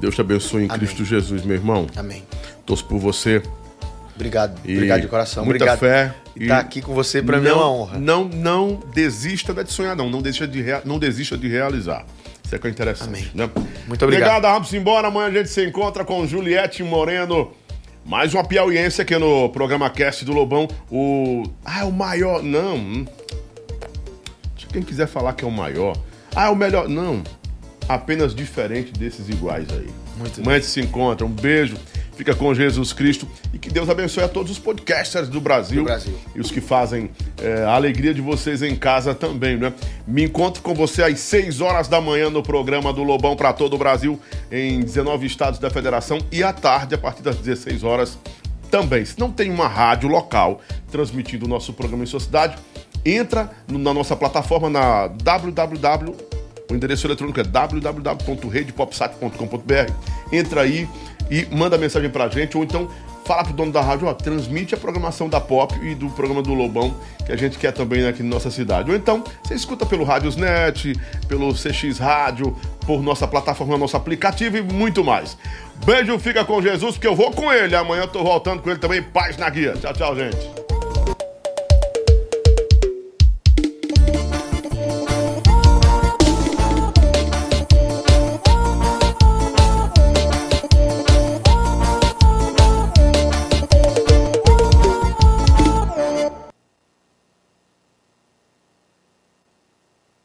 Deus 0.00 0.14
te 0.14 0.22
abençoe 0.22 0.62
em 0.62 0.64
Amém. 0.64 0.78
Cristo 0.78 1.04
Jesus, 1.04 1.44
meu 1.44 1.56
irmão. 1.56 1.86
Amém. 1.94 2.24
Torço 2.64 2.86
por 2.86 2.98
você. 2.98 3.42
Obrigado. 4.14 4.58
E 4.64 4.72
Obrigado 4.76 5.02
de 5.02 5.08
coração. 5.08 5.44
muita 5.44 5.64
Obrigado. 5.64 5.78
fé 5.78 6.14
E 6.34 6.44
estar 6.44 6.58
aqui 6.58 6.80
com 6.80 6.94
você 6.94 7.20
para 7.20 7.38
mim 7.38 7.48
é 7.48 7.52
uma 7.52 7.70
honra. 7.70 7.98
Não, 7.98 8.24
não 8.24 8.80
desista 8.94 9.52
de 9.52 9.70
sonhar, 9.70 9.94
não. 9.94 10.08
Não 10.08 10.22
desista 10.22 10.48
de, 10.48 10.64
não 10.86 10.98
desista 10.98 11.36
de 11.36 11.48
realizar. 11.48 12.06
Isso 12.46 12.54
é 12.54 12.58
que 12.60 12.66
é 12.68 12.70
interessante. 12.70 13.08
Amém. 13.08 13.30
Né? 13.34 13.50
Muito 13.88 14.04
obrigado. 14.04 14.30
Obrigado, 14.30 14.42
vamos 14.42 14.72
embora. 14.72 15.08
Amanhã 15.08 15.26
a 15.26 15.32
gente 15.32 15.48
se 15.48 15.66
encontra 15.66 16.04
com 16.04 16.24
Juliette 16.24 16.80
Moreno. 16.84 17.50
Mais 18.04 18.32
uma 18.32 18.44
piauiense 18.44 19.02
aqui 19.02 19.18
no 19.18 19.48
programa 19.48 19.90
Cast 19.90 20.24
do 20.24 20.32
Lobão. 20.32 20.68
O. 20.88 21.42
Ah, 21.64 21.84
o 21.84 21.90
maior. 21.90 22.44
Não. 22.44 22.76
hum. 22.76 23.04
Quem 24.72 24.80
quiser 24.80 25.08
falar 25.08 25.32
que 25.32 25.44
é 25.44 25.48
o 25.48 25.50
maior. 25.50 25.96
Ah, 26.36 26.46
é 26.46 26.48
o 26.50 26.54
melhor. 26.54 26.88
Não. 26.88 27.24
Apenas 27.88 28.32
diferente 28.32 28.92
desses 28.92 29.28
iguais 29.28 29.66
aí. 29.72 29.88
Muito 30.16 30.40
Amanhã 30.40 30.58
a 30.58 30.60
gente 30.60 30.70
se 30.70 30.80
encontra. 30.80 31.26
Um 31.26 31.30
beijo. 31.30 31.76
Fica 32.16 32.34
com 32.34 32.52
Jesus 32.54 32.94
Cristo. 32.94 33.28
E 33.52 33.58
que 33.58 33.68
Deus 33.68 33.90
abençoe 33.90 34.24
a 34.24 34.28
todos 34.28 34.50
os 34.50 34.58
podcasters 34.58 35.28
do 35.28 35.38
Brasil. 35.40 35.82
Do 35.82 35.84
Brasil. 35.84 36.18
E 36.34 36.40
os 36.40 36.50
que 36.50 36.62
fazem 36.62 37.10
é, 37.40 37.62
a 37.64 37.74
alegria 37.74 38.14
de 38.14 38.22
vocês 38.22 38.62
em 38.62 38.74
casa 38.74 39.14
também, 39.14 39.58
né? 39.58 39.70
Me 40.06 40.24
encontro 40.24 40.62
com 40.62 40.74
você 40.74 41.02
às 41.02 41.20
6 41.20 41.60
horas 41.60 41.88
da 41.88 42.00
manhã 42.00 42.30
no 42.30 42.42
programa 42.42 42.90
do 42.90 43.02
Lobão 43.02 43.36
para 43.36 43.52
todo 43.52 43.74
o 43.74 43.78
Brasil, 43.78 44.18
em 44.50 44.80
19 44.80 45.26
estados 45.26 45.58
da 45.58 45.68
federação, 45.68 46.18
e 46.32 46.42
à 46.42 46.54
tarde, 46.54 46.94
a 46.94 46.98
partir 46.98 47.20
das 47.22 47.36
16 47.36 47.84
horas, 47.84 48.18
também. 48.70 49.04
Se 49.04 49.20
não 49.20 49.30
tem 49.30 49.50
uma 49.50 49.68
rádio 49.68 50.08
local 50.08 50.62
transmitindo 50.90 51.44
o 51.44 51.48
nosso 51.48 51.74
programa 51.74 52.02
em 52.02 52.06
sua 52.06 52.20
cidade, 52.20 52.56
entra 53.04 53.50
na 53.68 53.92
nossa 53.92 54.16
plataforma 54.16 54.70
na 54.70 55.08
www. 55.08 56.16
O 56.68 56.74
endereço 56.74 57.06
eletrônico 57.06 57.38
é 57.38 57.44
www.redepopsat.com.br. 57.44 59.92
Entra 60.32 60.62
aí 60.62 60.88
e 61.30 61.46
manda 61.54 61.76
mensagem 61.78 62.10
pra 62.10 62.28
gente, 62.28 62.56
ou 62.56 62.64
então 62.64 62.88
fala 63.26 63.42
pro 63.42 63.52
dono 63.52 63.72
da 63.72 63.80
rádio, 63.80 64.06
ó, 64.06 64.14
transmite 64.14 64.74
a 64.74 64.78
programação 64.78 65.28
da 65.28 65.40
Pop 65.40 65.74
e 65.84 65.94
do 65.94 66.08
programa 66.10 66.40
do 66.42 66.54
Lobão, 66.54 66.94
que 67.24 67.32
a 67.32 67.36
gente 67.36 67.58
quer 67.58 67.72
também 67.72 68.06
aqui 68.06 68.22
na 68.22 68.30
nossa 68.30 68.50
cidade. 68.50 68.90
Ou 68.90 68.96
então, 68.96 69.24
você 69.42 69.54
escuta 69.54 69.84
pelo 69.84 70.04
Radiosnet, 70.04 70.94
pelo 71.26 71.52
CX 71.52 71.98
Rádio, 71.98 72.56
por 72.86 73.02
nossa 73.02 73.26
plataforma, 73.26 73.76
nosso 73.76 73.96
aplicativo 73.96 74.56
e 74.56 74.62
muito 74.62 75.02
mais. 75.02 75.36
Beijo, 75.84 76.18
fica 76.20 76.44
com 76.44 76.62
Jesus, 76.62 76.92
porque 76.92 77.08
eu 77.08 77.16
vou 77.16 77.32
com 77.32 77.52
ele. 77.52 77.74
Amanhã 77.74 78.02
eu 78.02 78.08
tô 78.08 78.22
voltando 78.22 78.62
com 78.62 78.70
ele 78.70 78.78
também. 78.78 79.02
Paz 79.02 79.36
na 79.36 79.50
guia. 79.50 79.74
Tchau, 79.74 79.92
tchau, 79.92 80.16
gente. 80.16 80.75